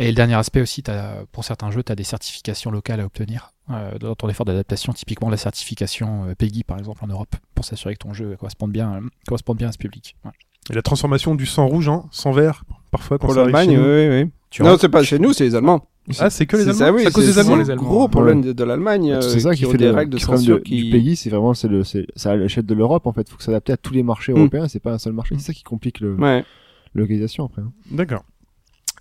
Et 0.00 0.08
le 0.08 0.14
dernier 0.14 0.34
aspect 0.34 0.60
aussi, 0.60 0.82
as, 0.88 1.18
pour 1.30 1.44
certains 1.44 1.70
jeux, 1.70 1.84
tu 1.84 1.92
as 1.92 1.96
des 1.96 2.02
certifications 2.04 2.72
locales 2.72 3.00
à 3.00 3.04
obtenir 3.04 3.52
dans 4.00 4.14
ton 4.14 4.28
effort 4.28 4.46
d'adaptation. 4.46 4.92
Typiquement, 4.92 5.30
la 5.30 5.36
certification 5.36 6.24
euh, 6.28 6.34
PEGI, 6.34 6.64
par 6.64 6.78
exemple, 6.78 7.04
en 7.04 7.08
Europe, 7.08 7.34
pour 7.54 7.64
s'assurer 7.64 7.94
que 7.94 8.00
ton 8.00 8.12
jeu 8.14 8.36
corresponde 8.38 8.72
bien, 8.72 8.94
euh, 8.96 9.00
corresponde 9.26 9.58
bien 9.58 9.68
à 9.68 9.72
ce 9.72 9.78
public. 9.78 10.16
Ouais. 10.24 10.30
Et 10.70 10.74
la 10.74 10.82
transformation 10.82 11.34
du 11.34 11.46
sang 11.46 11.66
rouge 11.66 11.88
en 11.88 12.08
sang 12.12 12.32
vert, 12.32 12.64
parfois 12.90 13.18
quand 13.18 13.26
Pour 13.28 13.34
ça 13.34 13.40
l'Allemagne, 13.42 13.70
chez 13.70 13.76
oui, 13.78 13.82
nous. 13.82 14.14
oui, 14.14 14.22
oui. 14.24 14.30
Tu 14.50 14.62
Non, 14.62 14.76
c'est 14.78 14.88
pas 14.88 15.02
chez 15.02 15.18
nous, 15.18 15.32
c'est 15.32 15.44
les 15.44 15.54
Allemands. 15.54 15.86
Ah, 16.18 16.28
c'est 16.30 16.46
que 16.46 16.56
les 16.56 16.62
Allemands 16.62 16.74
ça, 16.78 16.92
oui, 16.92 17.02
C'est 17.02 17.08
à 17.08 17.10
cause 17.12 17.26
des 17.26 17.38
Allemands 17.38 17.52
c'est 17.52 17.58
les 17.58 17.64
le 17.66 17.72
Allemands. 17.72 17.84
gros 17.84 18.08
problème 18.08 18.38
Ouais. 18.40 18.46
de, 18.46 18.52
de 18.52 18.64
l'Allemagne. 18.64 19.12
euh, 19.12 19.20
c'est 19.20 19.40
ça 19.40 19.54
qui 19.54 19.64
fait 19.64 19.76
des 19.78 19.84
le, 19.86 19.92
règles 19.92 20.10
de 20.12 20.18
censure 20.18 20.60
qui. 20.62 20.84
du 20.84 20.90
pays, 20.90 21.14
c'est 21.14 21.30
vraiment 21.30 21.54
c'est 21.54 21.68
le 21.68 21.84
c'est 21.84 22.06
c'est 22.16 22.28
à 22.28 22.36
l'échelle 22.36 22.66
de 22.66 22.74
l'Europe 22.74 23.06
en 23.06 23.12
fait, 23.12 23.28
faut 23.28 23.36
que 23.36 23.44
s'adapter 23.44 23.72
à 23.72 23.76
tous 23.76 23.92
les 23.94 24.02
marchés 24.02 24.32
Mm. 24.32 24.36
européens, 24.38 24.66
c'est 24.68 24.80
pas 24.80 24.92
un 24.92 24.98
seul 24.98 25.12
marché, 25.12 25.36
c'est 25.38 25.44
ça 25.46 25.52
qui 25.52 25.62
complique 25.62 26.00
le 26.00 26.14
Ouais. 26.14 26.44
localisation 26.94 27.44
après. 27.46 27.62
hein. 27.62 27.72
D'accord. 27.92 28.24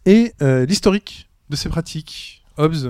Et 0.05 0.33
euh, 0.43 0.65
l'historique 0.65 1.29
de 1.49 1.55
ces 1.55 1.69
pratiques? 1.69 2.38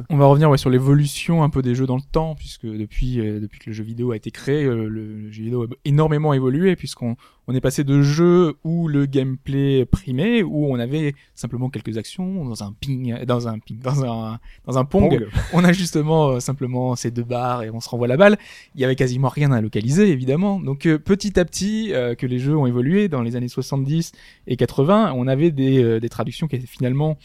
On 0.09 0.17
va 0.17 0.25
revenir 0.25 0.49
ouais, 0.49 0.57
sur 0.57 0.71
l'évolution 0.71 1.43
un 1.43 1.49
peu 1.49 1.61
des 1.61 1.75
jeux 1.75 1.85
dans 1.85 1.95
le 1.95 2.01
temps, 2.01 2.33
puisque 2.33 2.65
depuis, 2.65 3.19
euh, 3.19 3.39
depuis 3.39 3.59
que 3.59 3.69
le 3.69 3.73
jeu 3.73 3.83
vidéo 3.83 4.11
a 4.11 4.15
été 4.15 4.31
créé, 4.31 4.63
euh, 4.63 4.88
le, 4.89 5.05
le 5.05 5.31
jeu 5.31 5.43
vidéo 5.43 5.63
a 5.63 5.67
énormément 5.85 6.33
évolué, 6.33 6.75
puisqu'on 6.75 7.15
on 7.49 7.55
est 7.55 7.61
passé 7.61 7.83
de 7.83 8.03
jeux 8.03 8.57
où 8.63 8.88
le 8.88 9.07
gameplay 9.07 9.83
primait, 9.83 10.43
où 10.43 10.71
on 10.71 10.77
avait 10.77 11.15
simplement 11.33 11.71
quelques 11.71 11.97
actions 11.97 12.45
dans 12.45 12.63
un 12.63 12.75
ping, 12.79 13.25
dans 13.25 13.47
un 13.47 13.57
ping, 13.57 13.79
dans 13.79 14.05
un, 14.05 14.39
dans 14.67 14.77
un 14.77 14.85
pong. 14.85 15.17
Pong. 15.17 15.27
On 15.53 15.63
a 15.63 15.71
justement 15.71 16.29
euh, 16.29 16.39
simplement 16.39 16.95
ces 16.95 17.09
deux 17.09 17.23
barres 17.23 17.63
et 17.63 17.71
on 17.71 17.79
se 17.79 17.89
renvoie 17.89 18.07
la 18.07 18.17
balle. 18.17 18.38
Il 18.75 18.81
y 18.81 18.85
avait 18.85 18.95
quasiment 18.95 19.29
rien 19.29 19.51
à 19.51 19.61
localiser, 19.61 20.09
évidemment. 20.09 20.59
Donc 20.59 20.85
euh, 20.85 20.99
petit 20.99 21.39
à 21.39 21.45
petit, 21.45 21.91
euh, 21.91 22.13
que 22.13 22.27
les 22.27 22.38
jeux 22.38 22.55
ont 22.55 22.67
évolué 22.67 23.07
dans 23.07 23.23
les 23.23 23.35
années 23.35 23.47
70 23.47 24.11
et 24.45 24.55
80, 24.55 25.13
on 25.15 25.27
avait 25.27 25.49
des, 25.49 25.81
euh, 25.81 25.99
des 25.99 26.09
traductions 26.09 26.47
qui 26.47 26.55
étaient 26.55 26.67
finalement 26.67 27.17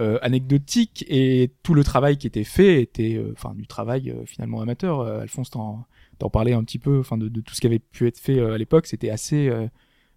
euh, 0.00 0.18
anecdotiques 0.22 1.04
et 1.08 1.52
tout 1.62 1.72
le 1.72 1.84
travail 1.84 2.16
qui 2.16 2.26
était 2.26 2.42
fait 2.42 2.82
était, 2.82 3.14
euh, 3.14 3.32
enfin, 3.32 3.54
du 3.54 3.66
travail 3.68 4.10
euh, 4.10 4.24
finalement 4.26 4.60
amateur. 4.60 5.02
Alphonse 5.02 5.50
t'en 5.50 5.84
t'en 6.18 6.30
parlait 6.30 6.52
un 6.52 6.64
petit 6.64 6.78
peu, 6.78 6.98
enfin, 6.98 7.16
de, 7.16 7.28
de 7.28 7.40
tout 7.40 7.54
ce 7.54 7.60
qui 7.60 7.66
avait 7.66 7.78
pu 7.78 8.06
être 8.06 8.18
fait 8.18 8.40
à 8.40 8.58
l'époque. 8.58 8.86
C'était 8.86 9.10
assez 9.10 9.50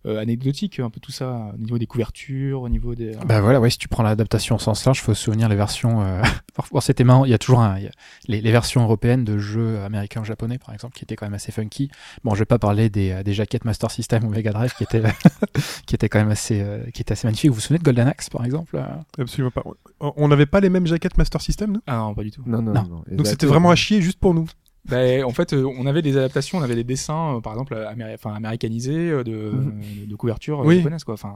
euh, 0.06 0.20
anecdotique, 0.22 0.80
un 0.80 0.90
peu 0.90 1.00
tout 1.00 1.12
ça, 1.12 1.52
au 1.54 1.58
niveau 1.58 1.78
des 1.78 1.88
couvertures, 1.88 2.62
au 2.62 2.70
niveau 2.70 2.96
des. 2.96 3.12
Bah 3.26 3.42
voilà, 3.42 3.60
ouais, 3.60 3.70
si 3.70 3.78
tu 3.78 3.88
prends 3.88 4.04
l'adaptation 4.04 4.56
au 4.56 4.60
sens 4.60 4.86
large, 4.86 5.02
faut 5.02 5.14
se 5.14 5.24
souvenir 5.24 5.50
les 5.50 5.56
versions. 5.56 6.02
Euh... 6.02 6.22
parfois, 6.56 6.82
c'était 6.82 7.04
marrant. 7.04 7.26
Il 7.26 7.32
y 7.32 7.34
a 7.34 7.38
toujours 7.38 7.60
un, 7.62 7.78
il 7.78 7.84
y 7.86 7.88
a 7.88 7.92
les, 8.28 8.42
les 8.42 8.52
versions 8.52 8.84
européennes 8.84 9.24
de 9.26 9.38
jeux 9.38 9.80
américains 9.82 10.22
ou 10.22 10.24
japonais, 10.26 10.58
par 10.60 10.74
exemple, 10.74 10.96
qui 10.96 11.04
étaient 11.04 11.16
quand 11.16 11.26
même 11.26 11.34
assez 11.34 11.52
funky. 11.52 11.90
Bon, 12.24 12.34
je 12.36 12.40
vais 12.40 12.46
pas 12.46 12.60
parler 12.60 12.90
des, 12.90 13.12
euh, 13.12 13.24
des 13.24 13.34
jaquettes 13.34 13.66
Master 13.66 13.92
System 13.92 14.24
ou 14.24 14.30
Mega 14.30 14.52
Drive 14.52 14.74
qui 14.78 14.84
étaient, 14.84 15.04
qui 15.86 15.96
étaient 15.96 16.10
quand 16.10 16.20
même 16.20 16.32
assez, 16.32 16.62
euh, 16.62 16.84
qui 16.94 17.02
étaient 17.02 17.14
assez 17.14 17.28
magnifiques. 17.28 17.50
Vous 17.50 17.56
vous 17.56 17.62
souvenez 17.62 17.80
de 17.80 17.84
Golden 17.84 18.08
Axe, 18.08 18.30
par 18.30 18.46
exemple 18.46 18.80
Absolument 19.18 19.52
pas. 19.52 19.64
On- 20.00 20.28
n'avait 20.28 20.46
pas 20.46 20.60
les 20.60 20.70
mêmes 20.70 20.88
jaquettes 20.88 21.18
Master 21.18 21.42
System, 21.42 21.72
nous 21.74 21.82
Ah 21.88 21.98
non, 21.98 22.14
pas 22.14 22.24
du 22.24 22.32
tout. 22.32 22.44
Non, 22.46 22.62
non, 22.62 22.74
Non. 22.74 22.84
non. 22.84 23.04
Donc 23.12 23.28
c'était 23.28 23.46
vraiment 23.48 23.72
à 23.72 23.76
chier 23.76 24.02
juste 24.02 24.20
pour 24.20 24.34
nous. 24.34 24.46
Ben, 24.90 25.24
en 25.24 25.32
fait, 25.32 25.54
euh, 25.54 25.66
on 25.78 25.86
avait 25.86 26.02
des 26.02 26.18
adaptations, 26.18 26.58
on 26.58 26.62
avait 26.62 26.76
des 26.76 26.84
dessins, 26.84 27.36
euh, 27.38 27.42
par 27.42 27.54
exemple, 27.54 27.74
améri- 27.76 28.14
enfin, 28.14 28.34
américanisés 28.34 29.10
euh, 29.12 29.24
de, 29.24 29.32
Mhm. 29.52 29.82
euh, 30.04 30.06
de 30.08 30.16
couverture 30.16 30.62
euh, 30.62 30.66
Oui. 30.66 30.78
japonaise, 30.78 31.04
quoi. 31.04 31.16
Enfin, 31.16 31.34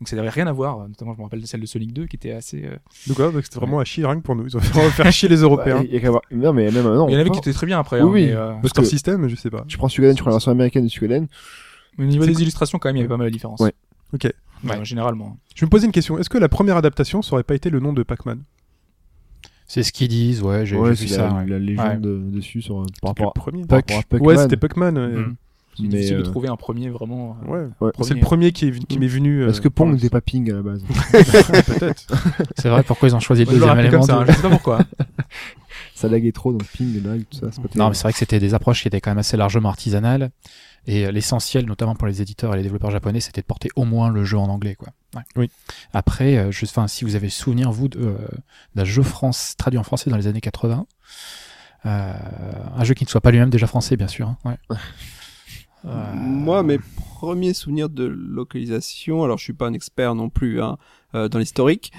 donc 0.00 0.08
ça 0.08 0.16
n'avait 0.16 0.28
rien 0.30 0.46
à 0.46 0.52
voir. 0.52 0.88
Notamment, 0.88 1.12
je 1.14 1.18
me 1.18 1.22
rappelle 1.24 1.40
de 1.42 1.46
celle 1.46 1.60
de 1.60 1.66
Sonic 1.66 1.92
2 1.92 2.06
qui 2.06 2.16
était 2.16 2.32
assez. 2.32 2.64
euh, 2.64 2.76
Donc 3.06 3.18
donc 3.32 3.44
c'était 3.44 3.58
vraiment 3.58 3.80
à 3.80 3.84
chier 3.84 4.04
rien 4.04 4.16
que 4.16 4.22
pour 4.22 4.34
nous. 4.34 4.46
Ils 4.46 4.56
ont 4.56 4.60
fait 4.60 4.90
faire 4.90 5.12
chier 5.12 5.28
les 5.28 5.36
Européens. 5.42 5.76
Bah, 5.80 5.84
il 5.86 5.92
y 5.94 5.96
a 5.96 6.00
qu'à 6.00 6.10
voir- 6.10 6.22
Non, 6.32 6.52
mais 6.52 6.70
même 6.70 6.84
non. 6.84 7.08
Il 7.08 7.12
y 7.12 7.16
en 7.16 7.20
avait 7.20 7.30
qui 7.30 7.38
étaient 7.38 7.52
très 7.52 7.66
bien 7.66 7.78
après. 7.78 8.00
Oui, 8.00 8.08
hein, 8.08 8.12
oui. 8.12 8.26
mais, 8.26 8.32
euh, 8.32 8.52
Parce 8.62 8.72
que- 8.72 8.82
System, 8.84 9.28
je 9.28 9.36
sais 9.36 9.50
pas. 9.50 9.64
Tu 9.68 9.76
prends 9.78 9.88
Suikoden, 9.88 10.16
tu 10.16 10.22
prends 10.22 10.30
la 10.30 10.36
version 10.36 10.50
américaine 10.52 10.84
de 10.84 10.88
Suikoden. 10.90 11.26
mais 11.98 12.04
au 12.04 12.08
niveau 12.08 12.24
des 12.24 12.40
illustrations, 12.42 12.78
quand 12.78 12.88
même, 12.88 12.96
il 12.96 13.00
y 13.00 13.02
avait 13.02 13.08
pas 13.08 13.16
mal 13.18 13.26
de 13.28 13.32
différences. 13.32 13.60
Ouais. 13.60 13.72
Ok. 14.14 14.24
Ouais, 14.64 14.76
Ouais. 14.78 14.84
généralement. 14.84 15.36
Je 15.54 15.64
me 15.64 15.70
posais 15.70 15.86
une 15.86 15.92
question. 15.92 16.18
Est-ce 16.18 16.28
que 16.30 16.38
la 16.38 16.48
première 16.48 16.76
adaptation, 16.76 17.20
ça 17.22 17.34
aurait 17.34 17.42
pas 17.44 17.54
été 17.54 17.68
le 17.70 17.78
nom 17.80 17.92
de 17.92 18.02
Pac-Man? 18.02 18.42
C'est 19.72 19.84
ce 19.84 19.92
qu'ils 19.92 20.08
disent, 20.08 20.42
ouais, 20.42 20.66
j'ai 20.66 20.74
Ouais, 20.76 20.96
j'ai 20.96 21.02
vu 21.02 21.08
c'est 21.08 21.14
ça. 21.14 21.28
la, 21.28 21.34
ouais. 21.34 21.46
la 21.46 21.58
légende 21.60 21.86
Ouais. 21.86 21.96
de- 21.98 22.18
dessus 22.32 22.60
sur, 22.60 22.74
par 22.74 22.84
Le 23.02 23.08
rapport 23.10 23.28
à, 23.28 23.32
premier. 23.32 23.64
par 23.66 23.78
rapport 23.78 23.98
à 23.98 24.02
Pac-Man. 24.02 24.26
Ouais, 24.28 24.36
c'était 24.36 24.56
Pac-Man. 24.56 24.98
ouais. 24.98 25.06
Mhm. 25.06 25.36
C'est 25.76 25.82
Mais, 25.84 25.88
difficile 25.90 26.16
de 26.16 26.20
euh, 26.22 26.24
trouver 26.24 26.48
un 26.48 26.56
premier 26.56 26.88
vraiment. 26.90 27.36
euh, 27.46 27.50
Ouais. 27.52 27.68
Ouais. 27.80 27.92
C'est 28.02 28.14
le 28.14 28.20
Premier. 28.20 28.50
qui, 28.50 28.66
est- 28.66 28.86
qui 28.88 28.98
m'est 28.98 29.06
venu. 29.06 29.42
euh, 29.42 29.46
Parce 29.46 29.60
que 29.60 29.68
Pong 29.68 29.92
n'était 29.92 30.08
pas 30.10 30.20
Ping 30.20 30.50
à 30.50 30.54
la 30.56 30.62
base. 30.62 30.82
Peut-être. 31.12 32.04
C'est 32.58 32.68
vrai, 32.68 32.82
pourquoi 32.82 33.08
ils 33.08 33.14
ont 33.14 33.20
choisi 33.20 33.44
le 33.44 33.52
deuxième 33.52 33.78
élément 33.78 33.98
comme 33.98 34.06
ça, 34.08 34.16
hein, 34.18 34.24
je 34.26 34.32
sais 34.32 34.42
pas 34.42 34.50
pourquoi. 34.50 34.80
ça 35.94 36.08
laguait 36.08 36.32
trop, 36.32 36.50
donc 36.52 36.64
Ping, 36.64 37.00
lag, 37.04 37.22
tout 37.30 37.38
ça. 37.38 37.46
pas 37.46 37.68
Non, 37.76 37.88
mais 37.90 37.94
c'est 37.94 38.02
vrai 38.02 38.12
que 38.12 38.18
c'était 38.18 38.40
des 38.40 38.54
approches 38.54 38.82
qui 38.82 38.88
étaient 38.88 39.00
quand 39.00 39.12
même 39.12 39.18
assez 39.18 39.36
largement 39.36 39.68
artisanales. 39.68 40.30
Et 40.86 41.06
euh, 41.06 41.10
l'essentiel, 41.10 41.66
notamment 41.66 41.94
pour 41.94 42.06
les 42.06 42.22
éditeurs 42.22 42.54
et 42.54 42.56
les 42.56 42.62
développeurs 42.62 42.90
japonais, 42.90 43.20
c'était 43.20 43.40
de 43.42 43.46
porter 43.46 43.68
au 43.76 43.84
moins 43.84 44.10
le 44.10 44.24
jeu 44.24 44.38
en 44.38 44.48
anglais, 44.48 44.74
quoi. 44.74 44.88
Ouais. 45.14 45.22
Oui. 45.36 45.50
Après, 45.92 46.36
euh, 46.36 46.50
je, 46.50 46.66
si 46.86 47.04
vous 47.04 47.16
avez 47.16 47.28
souvenir 47.28 47.70
vous 47.70 47.88
de, 47.88 47.98
euh, 48.00 48.16
d'un 48.74 48.84
jeu 48.84 49.02
France 49.02 49.54
traduit 49.56 49.78
en 49.78 49.82
français 49.82 50.10
dans 50.10 50.16
les 50.16 50.26
années 50.26 50.40
80, 50.40 50.86
euh, 51.86 52.12
un 52.76 52.84
jeu 52.84 52.94
qui 52.94 53.04
ne 53.04 53.08
soit 53.08 53.20
pas 53.20 53.30
lui-même 53.30 53.50
déjà 53.50 53.66
français, 53.66 53.96
bien 53.96 54.08
sûr. 54.08 54.28
hein, 54.28 54.38
ouais. 54.44 54.76
Euh, 55.86 56.12
Moi, 56.14 56.62
mes 56.62 56.78
premiers 56.78 57.54
souvenirs 57.54 57.88
de 57.88 58.04
localisation, 58.04 59.24
alors 59.24 59.38
je 59.38 59.44
suis 59.44 59.54
pas 59.54 59.66
un 59.66 59.72
expert 59.72 60.14
non 60.14 60.28
plus 60.28 60.60
hein, 60.60 60.76
euh, 61.14 61.28
dans 61.30 61.38
l'historique. 61.38 61.90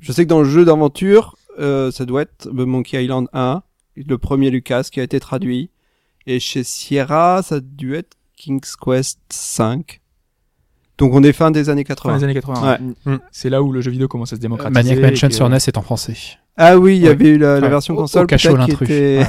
Je 0.00 0.10
sais 0.10 0.24
que 0.24 0.28
dans 0.28 0.40
le 0.40 0.48
jeu 0.48 0.64
d'aventure, 0.64 1.36
euh, 1.60 1.92
ça 1.92 2.06
doit 2.06 2.22
être 2.22 2.48
The 2.50 2.66
Monkey 2.66 3.04
Island 3.04 3.28
1, 3.32 3.62
le 3.96 4.18
premier 4.18 4.50
Lucas 4.50 4.88
qui 4.90 4.98
a 4.98 5.04
été 5.04 5.20
traduit. 5.20 5.70
Et 6.26 6.40
chez 6.40 6.64
Sierra, 6.64 7.42
ça 7.44 7.56
a 7.56 7.60
dû 7.60 7.94
être 7.94 8.16
King's 8.40 8.74
Quest 8.76 9.18
5. 9.30 10.00
Donc 10.98 11.14
on 11.14 11.22
est 11.22 11.32
fin 11.32 11.50
des 11.50 11.68
années 11.70 11.82
Fin 11.84 11.94
80. 11.94 12.18
des 12.18 12.24
années 12.24 12.34
80. 12.34 12.78
Ouais. 13.06 13.18
C'est 13.30 13.48
là 13.50 13.62
où 13.62 13.72
le 13.72 13.80
jeu 13.80 13.90
vidéo 13.90 14.06
commence 14.08 14.32
à 14.32 14.36
se 14.36 14.40
démocratiser. 14.40 14.74
Maniac 14.94 15.10
Mansion 15.10 15.28
que- 15.28 15.34
sur 15.34 15.48
NES 15.48 15.56
est 15.56 15.78
en 15.78 15.82
français. 15.82 16.14
Ah 16.56 16.76
oui, 16.78 16.96
il 16.96 17.00
y 17.02 17.04
Ouais. 17.04 17.10
avait 17.10 17.28
eu 17.30 17.38
la, 17.38 17.54
la 17.58 17.60
Ouais. 17.62 17.68
version 17.70 17.94
Au- 17.94 17.98
console 17.98 18.24
au 18.24 18.26
cachot, 18.26 18.54
peut-être 18.54 18.64
qui 18.64 18.70
l'intrus. 18.70 18.90
était... 18.90 19.26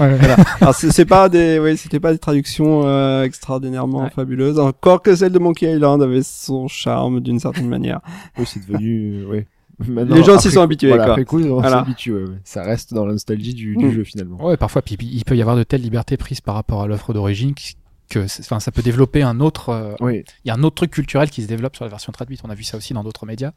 Ouais. 0.00 0.18
Alors 0.60 0.74
c'est 0.74 0.90
c'est 0.90 1.04
pas 1.04 1.28
des, 1.28 1.58
oui, 1.58 1.76
c'était 1.76 2.00
pas 2.00 2.12
des 2.12 2.18
traductions 2.18 2.82
euh, 2.86 3.24
extraordinairement 3.24 4.04
Ouais. 4.04 4.10
fabuleuses. 4.10 4.58
Encore 4.58 5.02
que 5.02 5.14
celle 5.14 5.32
de 5.32 5.38
Monkey 5.38 5.70
Island 5.70 6.02
avait 6.02 6.22
son 6.22 6.66
charme 6.68 7.20
d'une 7.20 7.40
certaine 7.40 7.68
manière. 7.68 8.00
Oui, 8.38 8.44
c'est 8.46 8.66
devenu. 8.66 9.22
euh, 9.24 9.26
ouais. 9.28 9.46
Maintenant, 9.86 10.14
Les 10.14 10.22
gens 10.22 10.38
s'y 10.38 10.50
sont 10.52 10.62
habitués, 10.62 10.88
Voilà, 10.88 11.04
quoi. 11.04 11.12
après 11.14 11.24
coup, 11.24 11.40
on 11.42 11.60
Voilà. 11.60 11.84
Ça 12.44 12.62
reste 12.62 12.94
dans 12.94 13.04
la 13.04 13.12
nostalgie 13.12 13.54
du, 13.54 13.76
du 13.76 13.86
Mm. 13.86 13.92
jeu 13.92 14.04
finalement. 14.04 14.42
Ouais, 14.46 14.56
parfois, 14.56 14.82
puis, 14.82 14.96
puis, 14.96 15.10
il 15.12 15.24
peut 15.24 15.36
y 15.36 15.40
avoir 15.42 15.56
de 15.56 15.64
telles 15.64 15.82
libertés 15.82 16.16
prises 16.16 16.40
par 16.40 16.54
rapport 16.54 16.82
à 16.82 16.86
l'offre 16.86 17.12
d'origine 17.12 17.54
qui- 17.54 17.74
que, 18.08 18.26
enfin, 18.40 18.60
ça 18.60 18.70
peut 18.72 18.82
développer 18.82 19.22
un 19.22 19.40
autre, 19.40 19.70
euh, 19.70 19.94
Oui, 20.00 20.24
il 20.44 20.48
y 20.48 20.50
a 20.50 20.54
un 20.54 20.62
autre 20.62 20.76
truc 20.76 20.90
culturel 20.90 21.30
qui 21.30 21.42
se 21.42 21.48
développe 21.48 21.76
sur 21.76 21.84
la 21.84 21.90
version 21.90 22.12
traduite. 22.12 22.40
On 22.44 22.50
a 22.50 22.54
vu 22.54 22.64
ça 22.64 22.76
aussi 22.76 22.94
dans 22.94 23.04
d'autres 23.04 23.26
médias. 23.26 23.52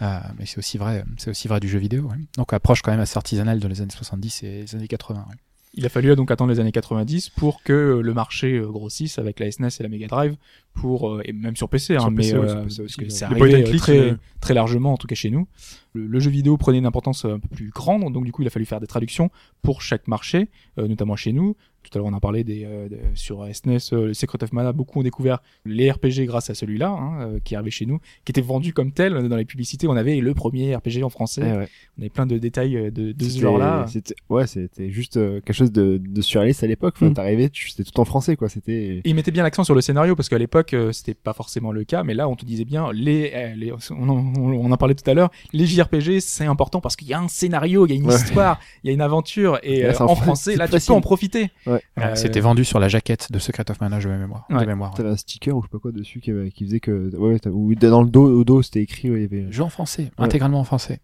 Euh, 0.00 0.18
mais 0.38 0.46
c'est 0.46 0.58
aussi 0.58 0.78
vrai, 0.78 1.04
c'est 1.16 1.30
aussi 1.30 1.48
vrai 1.48 1.58
du 1.60 1.68
jeu 1.68 1.78
vidéo. 1.78 2.04
ouais. 2.04 2.16
Donc 2.36 2.52
approche 2.52 2.82
quand 2.82 2.92
même 2.92 3.00
assez 3.00 3.16
artisanale 3.16 3.58
de 3.58 3.66
les 3.66 3.80
années 3.80 3.90
70 3.90 4.42
et 4.44 4.62
les 4.62 4.74
années 4.74 4.88
80. 4.88 5.26
ouais. 5.28 5.34
Il 5.74 5.84
a 5.84 5.88
fallu 5.88 6.14
donc 6.16 6.30
attendre 6.30 6.50
les 6.52 6.60
années 6.60 6.72
90 6.72 7.30
pour 7.30 7.62
que 7.62 8.00
le 8.02 8.14
marché 8.14 8.54
euh, 8.54 8.66
grossisse 8.66 9.18
avec 9.18 9.38
la 9.38 9.50
SNES 9.50 9.68
et 9.78 9.82
la 9.82 9.88
Mega 9.88 10.06
Drive 10.06 10.36
pour 10.80 11.08
euh, 11.10 11.22
et 11.24 11.32
même 11.32 11.56
sur 11.56 11.68
PC, 11.68 11.96
hein, 11.96 12.00
Sur 12.00 12.10
mais 12.10 12.16
PC, 12.18 12.38
ouais, 12.38 12.44
euh, 12.44 12.48
sur 12.48 12.56
PC 12.56 12.64
parce 12.66 12.78
aussi, 12.80 12.96
que 12.96 13.04
ouais. 13.04 13.10
c'est 13.10 13.24
arrivé 13.24 13.54
euh, 13.54 13.62
click, 13.64 13.80
très 13.80 13.98
euh, 13.98 14.14
très 14.40 14.54
largement 14.54 14.92
en 14.92 14.96
tout 14.96 15.06
cas 15.06 15.14
chez 15.14 15.30
nous. 15.30 15.46
Le, 15.94 16.06
le 16.06 16.20
jeu 16.20 16.30
vidéo 16.30 16.56
prenait 16.56 16.78
une 16.78 16.86
importance 16.86 17.24
un 17.24 17.38
peu 17.38 17.48
plus 17.48 17.70
grande, 17.70 18.12
donc 18.12 18.24
du 18.24 18.32
coup 18.32 18.42
il 18.42 18.46
a 18.46 18.50
fallu 18.50 18.66
faire 18.66 18.80
des 18.80 18.86
traductions 18.86 19.30
pour 19.62 19.82
chaque 19.82 20.06
marché, 20.08 20.48
euh, 20.78 20.86
notamment 20.86 21.16
chez 21.16 21.32
nous. 21.32 21.56
Tout 21.84 21.96
à 21.96 21.98
l'heure 22.02 22.08
on 22.12 22.16
a 22.16 22.20
parlé 22.20 22.44
des 22.44 22.64
euh, 22.66 22.88
de- 22.88 22.98
sur 23.14 23.46
SNES, 23.52 23.78
euh, 23.94 24.06
le 24.08 24.14
Secret 24.14 24.42
of 24.44 24.52
Mana, 24.52 24.72
beaucoup 24.72 25.00
ont 25.00 25.02
découvert 25.02 25.38
les 25.64 25.90
RPG 25.90 26.26
grâce 26.26 26.50
à 26.50 26.54
celui-là 26.54 26.90
hein, 26.90 27.20
euh, 27.22 27.38
qui 27.42 27.54
arrivait 27.54 27.70
chez 27.70 27.86
nous, 27.86 27.98
qui 28.26 28.32
était 28.32 28.40
vendu 28.42 28.74
comme 28.74 28.92
tel 28.92 29.28
dans 29.28 29.36
les 29.36 29.44
publicités. 29.46 29.86
On 29.88 29.96
avait 29.96 30.16
le 30.20 30.34
premier 30.34 30.74
RPG 30.76 31.02
en 31.02 31.08
français. 31.08 31.42
ouais, 31.42 31.56
ouais. 31.56 31.68
On 31.96 32.02
avait 32.02 32.10
plein 32.10 32.26
de 32.26 32.36
détails 32.36 32.92
de, 32.92 33.12
de 33.12 33.14
ce 33.24 33.30
C'était- 33.30 33.40
genre-là. 33.40 33.86
Ouais, 34.28 34.46
c'était 34.46 34.90
juste 34.90 35.16
euh, 35.16 35.40
quelque 35.40 35.54
chose 35.56 35.72
de, 35.72 35.98
de 36.04 36.20
surréaliste 36.20 36.62
à 36.62 36.66
l'époque. 36.66 36.94
Enfin, 36.96 37.10
Mm. 37.10 37.14
t'arrivais, 37.14 37.48
tu- 37.48 37.70
c'était 37.70 37.84
tout 37.90 37.98
en 38.00 38.04
français, 38.04 38.36
quoi. 38.36 38.48
C'était. 38.50 38.96
Et 38.98 39.02
il 39.04 39.14
mettait 39.14 39.30
bien 39.30 39.42
l'accent 39.44 39.64
sur 39.64 39.74
le 39.74 39.80
scénario 39.80 40.14
parce 40.14 40.28
qu'à 40.28 40.38
l'époque 40.38 40.67
euh, 40.72 40.92
c'était 40.92 41.14
pas 41.14 41.32
forcément 41.32 41.72
le 41.72 41.84
cas, 41.84 42.02
mais 42.02 42.14
là 42.14 42.28
on 42.28 42.36
te 42.36 42.44
disait 42.44 42.64
bien 42.64 42.90
les, 42.92 43.32
euh, 43.34 43.54
les 43.56 43.72
on, 43.90 44.08
en, 44.08 44.34
on 44.36 44.70
en 44.72 44.76
parlait 44.76 44.94
tout 44.94 45.08
à 45.10 45.14
l'heure, 45.14 45.30
les 45.52 45.66
JRPG 45.66 46.20
c'est 46.20 46.46
important 46.46 46.80
parce 46.80 46.96
qu'il 46.96 47.08
y 47.08 47.14
a 47.14 47.20
un 47.20 47.28
scénario, 47.28 47.86
il 47.86 47.90
y 47.90 47.92
a 47.92 47.96
une 47.96 48.06
Ouais. 48.06 48.14
histoire, 48.14 48.58
il 48.82 48.88
y 48.88 48.90
a 48.90 48.92
une 48.94 49.00
aventure 49.00 49.58
et 49.62 49.82
là, 49.82 49.88
euh, 50.00 50.04
en 50.04 50.14
français 50.16 50.56
là 50.56 50.66
tu 50.66 50.72
facile. 50.72 50.88
peux 50.88 50.94
en 50.94 51.00
profiter. 51.00 51.50
Ouais. 51.66 51.82
Euh, 51.98 52.14
C'était 52.14 52.40
vendu 52.40 52.64
sur 52.64 52.78
la 52.80 52.88
jaquette 52.88 53.30
de 53.32 53.38
Secret 53.38 53.70
of 53.70 53.80
Mana, 53.80 53.98
de 53.98 54.06
mémoire. 54.08 54.46
Ouais. 54.50 54.60
De 54.60 54.66
mémoire 54.66 54.90
ouais. 54.92 54.96
T'avais 54.96 55.10
un 55.10 55.16
sticker 55.16 55.56
ou 55.56 55.62
je 55.62 55.66
sais 55.66 55.70
pas 55.70 55.78
quoi 55.78 55.92
dessus 55.92 56.20
qui, 56.20 56.30
avait- 56.30 56.50
qui 56.50 56.64
faisait 56.64 56.80
que. 56.80 57.14
Ouais, 57.16 57.38
ou 57.48 57.74
dans 57.74 58.02
le 58.02 58.08
dos, 58.08 58.26
au 58.40 58.44
dos, 58.44 58.62
c'était 58.62 58.80
écrit. 58.82 59.10
Ouais, 59.10 59.18
il 59.18 59.22
y 59.22 59.24
avait. 59.42 59.52
Jeu 59.52 59.62
en 59.62 59.68
français, 59.68 60.10
Ouais. 60.18 60.24
intégralement 60.24 60.60
en 60.60 60.64
français. 60.64 61.00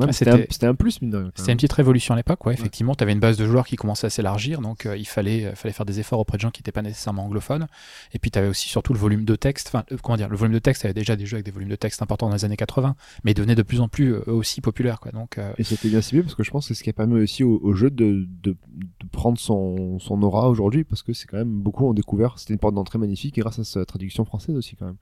Ah, 0.00 0.12
c'était, 0.12 0.30
un, 0.66 0.74
plus, 0.74 1.02
mine 1.02 1.10
de 1.10 1.16
rien. 1.16 1.30
C'était 1.34 1.52
une 1.52 1.56
petite 1.56 1.72
révolution 1.72 2.14
à 2.14 2.16
l'époque, 2.16 2.46
ouais, 2.46 2.54
effectivement. 2.54 2.94
Tu 2.94 3.02
avais 3.02 3.12
une 3.12 3.18
base 3.18 3.36
de 3.36 3.46
joueurs 3.46 3.66
qui 3.66 3.76
commençait 3.76 4.06
à 4.06 4.10
s'élargir, 4.10 4.60
donc 4.60 4.86
euh, 4.86 4.96
il 4.96 5.06
fallait, 5.06 5.46
euh, 5.46 5.54
fallait 5.54 5.72
faire 5.72 5.86
des 5.86 5.98
efforts 5.98 6.20
auprès 6.20 6.36
de 6.36 6.42
gens 6.42 6.50
qui 6.50 6.60
n'étaient 6.60 6.72
pas 6.72 6.82
nécessairement 6.82 7.24
anglophones. 7.24 7.66
Et 8.12 8.18
puis 8.18 8.30
tu 8.30 8.38
avais 8.38 8.48
aussi 8.48 8.68
surtout 8.68 8.92
le 8.92 8.98
volume 8.98 9.24
de 9.24 9.34
texte. 9.34 9.68
Enfin, 9.68 9.84
euh, 9.90 9.96
comment 10.00 10.16
dire, 10.16 10.28
le 10.28 10.36
volume 10.36 10.54
de 10.54 10.60
texte, 10.60 10.84
avait 10.84 10.94
déjà 10.94 11.16
des 11.16 11.26
jeux 11.26 11.36
avec 11.36 11.46
des 11.46 11.50
volumes 11.50 11.68
de 11.68 11.76
texte 11.76 12.00
importants 12.00 12.28
dans 12.28 12.34
les 12.34 12.44
années 12.44 12.56
80, 12.56 12.94
mais 13.24 13.32
ils 13.32 13.34
devenaient 13.34 13.56
de 13.56 13.62
plus 13.62 13.80
en 13.80 13.88
plus 13.88 14.14
aussi 14.14 14.60
populaires, 14.60 15.00
quoi. 15.00 15.10
Donc, 15.10 15.38
Et 15.58 15.64
c'était 15.64 15.88
bien 15.88 16.00
ciblé 16.00 16.22
parce 16.22 16.34
que 16.34 16.44
je 16.44 16.50
pense 16.50 16.68
que 16.68 16.74
c'est 16.74 16.78
ce 16.78 16.84
qui 16.84 16.90
a 16.90 16.92
permis 16.92 17.20
aussi 17.20 17.42
au, 17.42 17.58
au 17.62 17.72
jeu 17.72 17.90
de, 17.90 18.26
de, 18.42 18.56
de 18.76 19.06
prendre 19.10 19.38
son, 19.38 19.98
son 19.98 20.22
aura 20.22 20.48
aujourd'hui 20.48 20.84
parce 20.84 21.02
que 21.02 21.12
c'est 21.12 21.26
quand 21.26 21.38
même 21.38 21.60
beaucoup 21.60 21.86
ont 21.86 21.94
découvert. 21.94 22.38
C'était 22.38 22.52
une 22.52 22.60
porte 22.60 22.74
d'entrée 22.74 22.98
magnifique 22.98 23.36
et 23.36 23.40
grâce 23.40 23.58
à 23.58 23.64
sa 23.64 23.84
traduction 23.84 24.24
française 24.24 24.56
aussi 24.56 24.76
quand 24.76 24.86
même. 24.86 24.96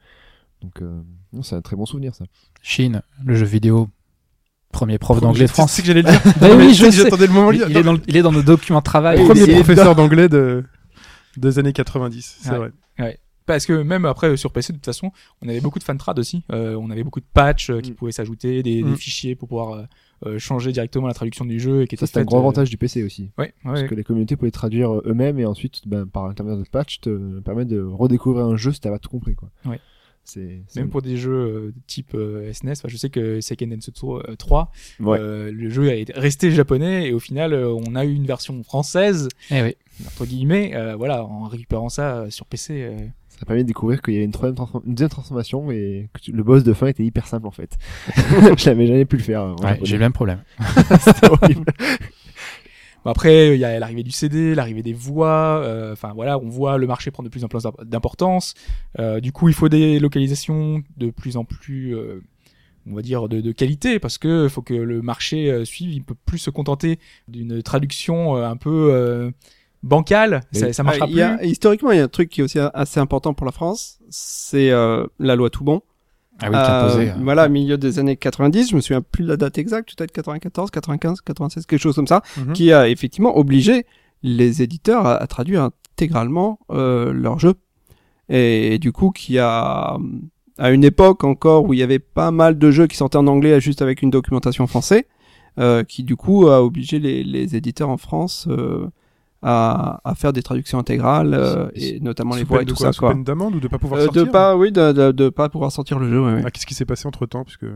Donc 0.62 0.83
c'est 1.43 1.55
un 1.55 1.61
très 1.61 1.76
bon 1.76 1.85
souvenir 1.85 2.15
ça. 2.15 2.25
Chine, 2.62 3.03
le 3.25 3.35
jeu 3.35 3.45
vidéo, 3.45 3.91
premier 4.76 4.99
prof 4.99 5.21
d'anglais 5.21 5.47
de 5.47 5.50
France. 5.50 5.80
que 5.80 5.87
j'allais 5.87 6.02
le 6.02 6.11
dire. 6.11 6.21
Ben 6.40 6.50
oui, 6.59 6.68
Mais 6.68 6.75
je 6.75 6.85
sais. 6.90 7.02
J'attendais 7.02 7.26
le 7.26 7.33
moment. 7.33 7.50
Il, 7.52 7.64
il 7.68 7.76
est 7.76 7.83
dans, 7.83 7.92
le- 7.95 8.00
il 8.06 8.16
est 8.16 8.23
dans 8.23 8.33
nos 8.33 8.42
documents 8.42 8.78
de 8.80 8.85
travail. 8.85 9.25
Premier 9.26 9.47
professeur 9.54 9.95
d'anglais 9.95 10.28
de 10.28 10.64
des 11.37 11.59
années 11.59 11.73
90, 11.73 12.38
c'est 12.42 12.50
Ouais. 12.50 12.71
vrai. 12.99 13.18
Parce 13.47 13.64
que 13.64 13.75
même 13.83 14.04
après 14.06 14.37
sur 14.37 14.50
PC 14.50 14.73
de 14.73 14.78
toute 14.78 14.87
façon, 14.87 15.12
on 15.40 15.49
avait 15.49 15.61
beaucoup 15.61 15.78
de 15.78 15.85
fantrad 15.85 16.18
aussi. 16.18 16.42
Euh, 16.52 16.75
on 16.80 16.90
avait 16.90 17.04
beaucoup 17.04 17.21
de 17.21 17.26
patchs 17.33 17.71
euh, 17.71 17.80
qui 17.80 17.92
Mm. 17.92 17.95
pouvaient 17.95 18.11
s'ajouter, 18.12 18.62
des, 18.64 18.83
Mm. 18.83 18.90
des 18.90 18.97
fichiers 18.97 19.35
pour 19.37 19.47
pouvoir 19.49 19.87
euh, 20.26 20.38
changer 20.38 20.73
directement 20.73 21.06
la 21.06 21.14
traduction 21.14 21.45
du 21.45 21.61
jeu 21.61 21.83
et 21.83 21.87
qui 21.87 21.97
Ça 21.97 22.06
c'est 22.09 22.18
un 22.18 22.25
gros 22.25 22.38
euh, 22.38 22.40
avantage 22.40 22.71
du 22.71 22.76
PC 22.76 23.04
aussi. 23.04 23.30
Ouais, 23.38 23.45
ouais, 23.45 23.52
Parce 23.62 23.83
ouais. 23.83 23.87
que 23.87 23.95
les 23.95 24.02
communautés 24.02 24.35
pouvaient 24.35 24.50
traduire 24.50 24.90
eux-mêmes 25.04 25.38
et 25.38 25.45
ensuite 25.47 25.83
ben, 25.87 26.06
par 26.06 26.26
l'intermédiaire 26.26 26.61
de 26.64 26.68
patch 26.68 27.00
te 27.02 27.38
permettre 27.40 27.71
de 27.71 27.80
redécouvrir 27.83 28.47
un 28.47 28.56
jeu 28.56 28.73
si 28.73 28.80
t'avais 28.80 28.97
pas 28.97 28.99
tout 28.99 29.11
compris 29.11 29.37
quoi. 29.37 29.49
Ouais. 29.64 29.78
C'est 30.28 30.61
c'est- 30.68 30.80
Même 30.80 30.90
pour 30.90 31.02
des 31.02 31.16
jeux 31.16 31.33
euh, 31.33 31.75
type 31.87 32.14
euh, 32.14 32.52
SNES, 32.52 32.73
enfin, 32.73 32.88
je 32.88 32.97
sais 32.97 33.11
que 33.11 33.40
Seiken 33.40 33.71
Densetsu 33.71 34.06
euh, 34.06 34.35
3, 34.37 34.71
Ouais. 35.00 35.18
euh, 35.21 35.52
le 35.52 35.71
jeu 35.71 35.87
est 35.88 36.12
resté 36.16 36.50
japonais 36.50 37.09
et 37.09 37.12
au 37.12 37.18
final, 37.21 37.52
euh, 37.52 37.73
on 37.73 37.95
a 37.95 38.04
eu 38.04 38.12
une 38.12 38.26
version 38.26 38.62
française, 38.64 39.28
Eh 39.50 39.62
oui. 39.62 39.76
entre 40.06 40.26
guillemets, 40.26 40.73
euh, 40.75 40.97
voilà, 40.97 41.25
en 41.25 41.45
récupérant 41.45 41.88
ça 41.88 42.16
euh, 42.18 42.30
sur 42.30 42.45
PC. 42.47 42.83
euh. 42.83 42.97
Ça 43.28 43.40
a 43.42 43.45
permis 43.45 43.62
de 43.64 43.68
découvrir 43.68 44.00
qu'il 44.00 44.14
y 44.14 44.16
avait 44.16 44.25
une, 44.25 44.33
troisième 44.33 44.56
transform- 44.56 44.80
une 44.87 44.95
deuxième 44.95 45.11
transformation 45.11 45.71
et 45.71 46.09
que 46.14 46.21
tu- 46.21 46.33
le 46.33 46.42
boss 46.42 46.64
de 46.64 46.73
fin 46.73 46.87
était 46.87 47.04
hyper 47.04 47.26
simple 47.26 47.47
en 47.47 47.50
fait. 47.50 47.76
je 48.56 48.64
l'avais 48.71 48.87
jamais 48.87 49.04
pu 49.04 49.16
le 49.18 49.23
faire. 49.23 49.54
Ouais, 49.62 49.78
j'ai 49.83 49.95
le 49.97 50.00
même 50.00 50.14
problème. 50.14 50.40
C'était 51.00 51.28
horrible. 51.30 51.64
Bon, 53.07 53.11
après, 53.13 53.55
il 53.55 53.61
y 53.61 53.65
a 53.65 53.79
l'arrivée 53.79 54.03
du 54.03 54.11
CD, 54.11 54.55
l'arrivée 54.55 54.83
des 54.83 54.93
voix. 54.93 55.61
euh, 55.63 55.93
Enfin 55.93 56.13
voilà, 56.15 56.39
on 56.39 56.49
voit 56.49 56.77
le 56.79 56.87
marché 56.87 57.11
prendre 57.11 57.29
de 57.29 57.31
plus 57.33 57.45
en 57.45 57.49
plus 57.49 57.63
d'importance. 57.85 58.55
Euh, 58.99 59.21
du 59.21 59.33
coup, 59.33 59.49
il 59.49 59.55
faut 59.55 59.69
des 59.69 59.99
localisations 59.99 60.83
de 60.97 61.11
plus 61.11 61.37
en 61.37 61.45
plus, 61.45 61.95
euh, 61.97 62.21
on 62.91 62.95
va 62.95 63.03
dire, 63.03 63.29
de, 63.29 63.41
de 63.41 63.53
qualité, 63.53 63.99
parce 63.99 64.19
que 64.19 64.49
faut 64.49 64.63
que 64.63 64.75
le 64.75 65.03
marché 65.03 65.51
euh, 65.51 65.65
suive. 65.65 65.93
Il 65.93 66.03
peut 66.05 66.17
plus 66.27 66.39
se 66.39 66.51
contenter 66.51 66.99
d'une 67.29 67.63
traduction 67.63 68.37
euh, 68.37 68.45
un 68.49 68.57
peu 68.57 68.91
euh, 68.93 69.31
bancale. 69.83 70.41
Ça, 70.53 70.73
ça 70.73 70.83
marchera 70.83 71.07
Ah, 71.07 71.11
il 71.13 71.17
y 71.17 71.23
a- 71.23 71.37
plus. 71.39 71.49
historiquement, 71.49 71.93
il 71.93 71.99
y 71.99 72.01
a 72.01 72.05
un 72.05 72.09
truc 72.09 72.29
qui 72.29 72.41
est 72.41 72.45
aussi 72.45 72.59
assez 72.59 73.01
important 73.01 73.35
pour 73.35 73.47
la 73.47 73.53
France, 73.53 73.99
c'est 74.11 74.71
euh, 74.71 75.07
la 75.19 75.37
loi 75.37 75.49
Toubon. 75.51 75.83
Ah 76.40 76.50
oui, 76.50 76.57
Euh, 76.57 76.88
posé. 76.88 77.11
euh, 77.11 77.14
Voilà, 77.23 77.49
milieu 77.49 77.78
des 77.78 77.99
années 77.99 78.16
90, 78.16 78.71
je 78.71 78.76
me 78.76 78.81
souviens 78.81 79.00
plus 79.02 79.25
de 79.25 79.28
la 79.28 79.37
date 79.37 79.57
exacte, 79.59 79.95
peut-être 79.97 80.12
94, 80.12 80.71
95, 80.71 81.21
96, 81.23 81.66
quelque 81.66 81.81
chose 81.81 81.95
comme 81.97 82.07
ça, 82.07 82.23
Mhm. 82.37 82.52
qui 82.52 82.73
a 82.73 82.88
effectivement 82.88 83.37
obligé 83.38 83.87
les 84.23 84.62
éditeurs 84.62 85.07
à, 85.07 85.16
à 85.16 85.26
traduire 85.26 85.62
intégralement 85.62 86.59
euh, 86.71 87.12
leurs 87.12 87.38
jeux. 87.38 87.55
Et, 88.28 88.75
et 88.75 88.78
du 88.78 88.93
coup, 88.93 89.11
qui 89.11 89.38
a, 89.38 89.97
à 90.59 90.71
une 90.71 90.85
époque 90.85 91.25
encore 91.25 91.64
où 91.64 91.73
il 91.75 91.78
y 91.78 91.83
avait 91.83 91.99
pas 92.00 92.31
mal 92.31 92.59
de 92.59 92.71
jeux 92.71 92.87
qui 92.87 92.97
sortaient 92.97 93.19
en 93.19 93.26
anglais 93.28 93.61
juste 93.61 93.83
avec 93.83 94.02
une 94.02 94.11
documentation 94.11 94.66
français, 94.66 95.07
euh, 95.59 95.85
qui 95.85 96.02
du 96.02 96.16
coup 96.16 96.49
a 96.49 96.62
obligé 96.62 96.99
les, 96.99 97.25
les 97.25 97.57
éditeurs 97.57 97.88
en 97.88 97.97
France 97.97 98.47
euh, 98.50 98.88
à, 99.43 100.00
à 100.05 100.14
faire 100.14 100.33
des 100.33 100.43
traductions 100.43 100.78
intégrales 100.78 101.35
euh, 101.35 101.69
et 101.75 102.00
notamment 102.00 102.35
les 102.35 102.45
voix 102.45 102.62
et 102.62 102.64
de 102.64 102.71
tout 102.71 102.76
quoi 102.76 102.93
ça 102.93 102.99
quoi. 102.99 103.11
peine 103.11 103.23
d'amende 103.25 103.55
ou 103.55 103.61
de 103.61 103.69
pas 103.69 103.78
pouvoir 103.78 104.00
Euh, 104.00 104.05
sortir 104.05 104.26
de 104.26 104.31
pas, 104.31 104.57
oui, 104.57 104.73
de, 104.73 104.93
de, 104.93 105.12
de 105.12 105.28
pas 105.28 105.49
pouvoir 105.49 105.71
sortir 105.73 105.99
le 105.99 106.09
jeu. 106.09 106.21
ouais, 106.21 106.35
ouais. 106.35 106.43
Ah, 106.45 106.50
Qu'est-ce 106.50 106.66
qui 106.66 106.75
s'est 106.75 106.85
passé 106.87 107.07
entre 107.07 107.26
temps 107.26 107.45
Parce 107.45 107.57
que, 107.57 107.66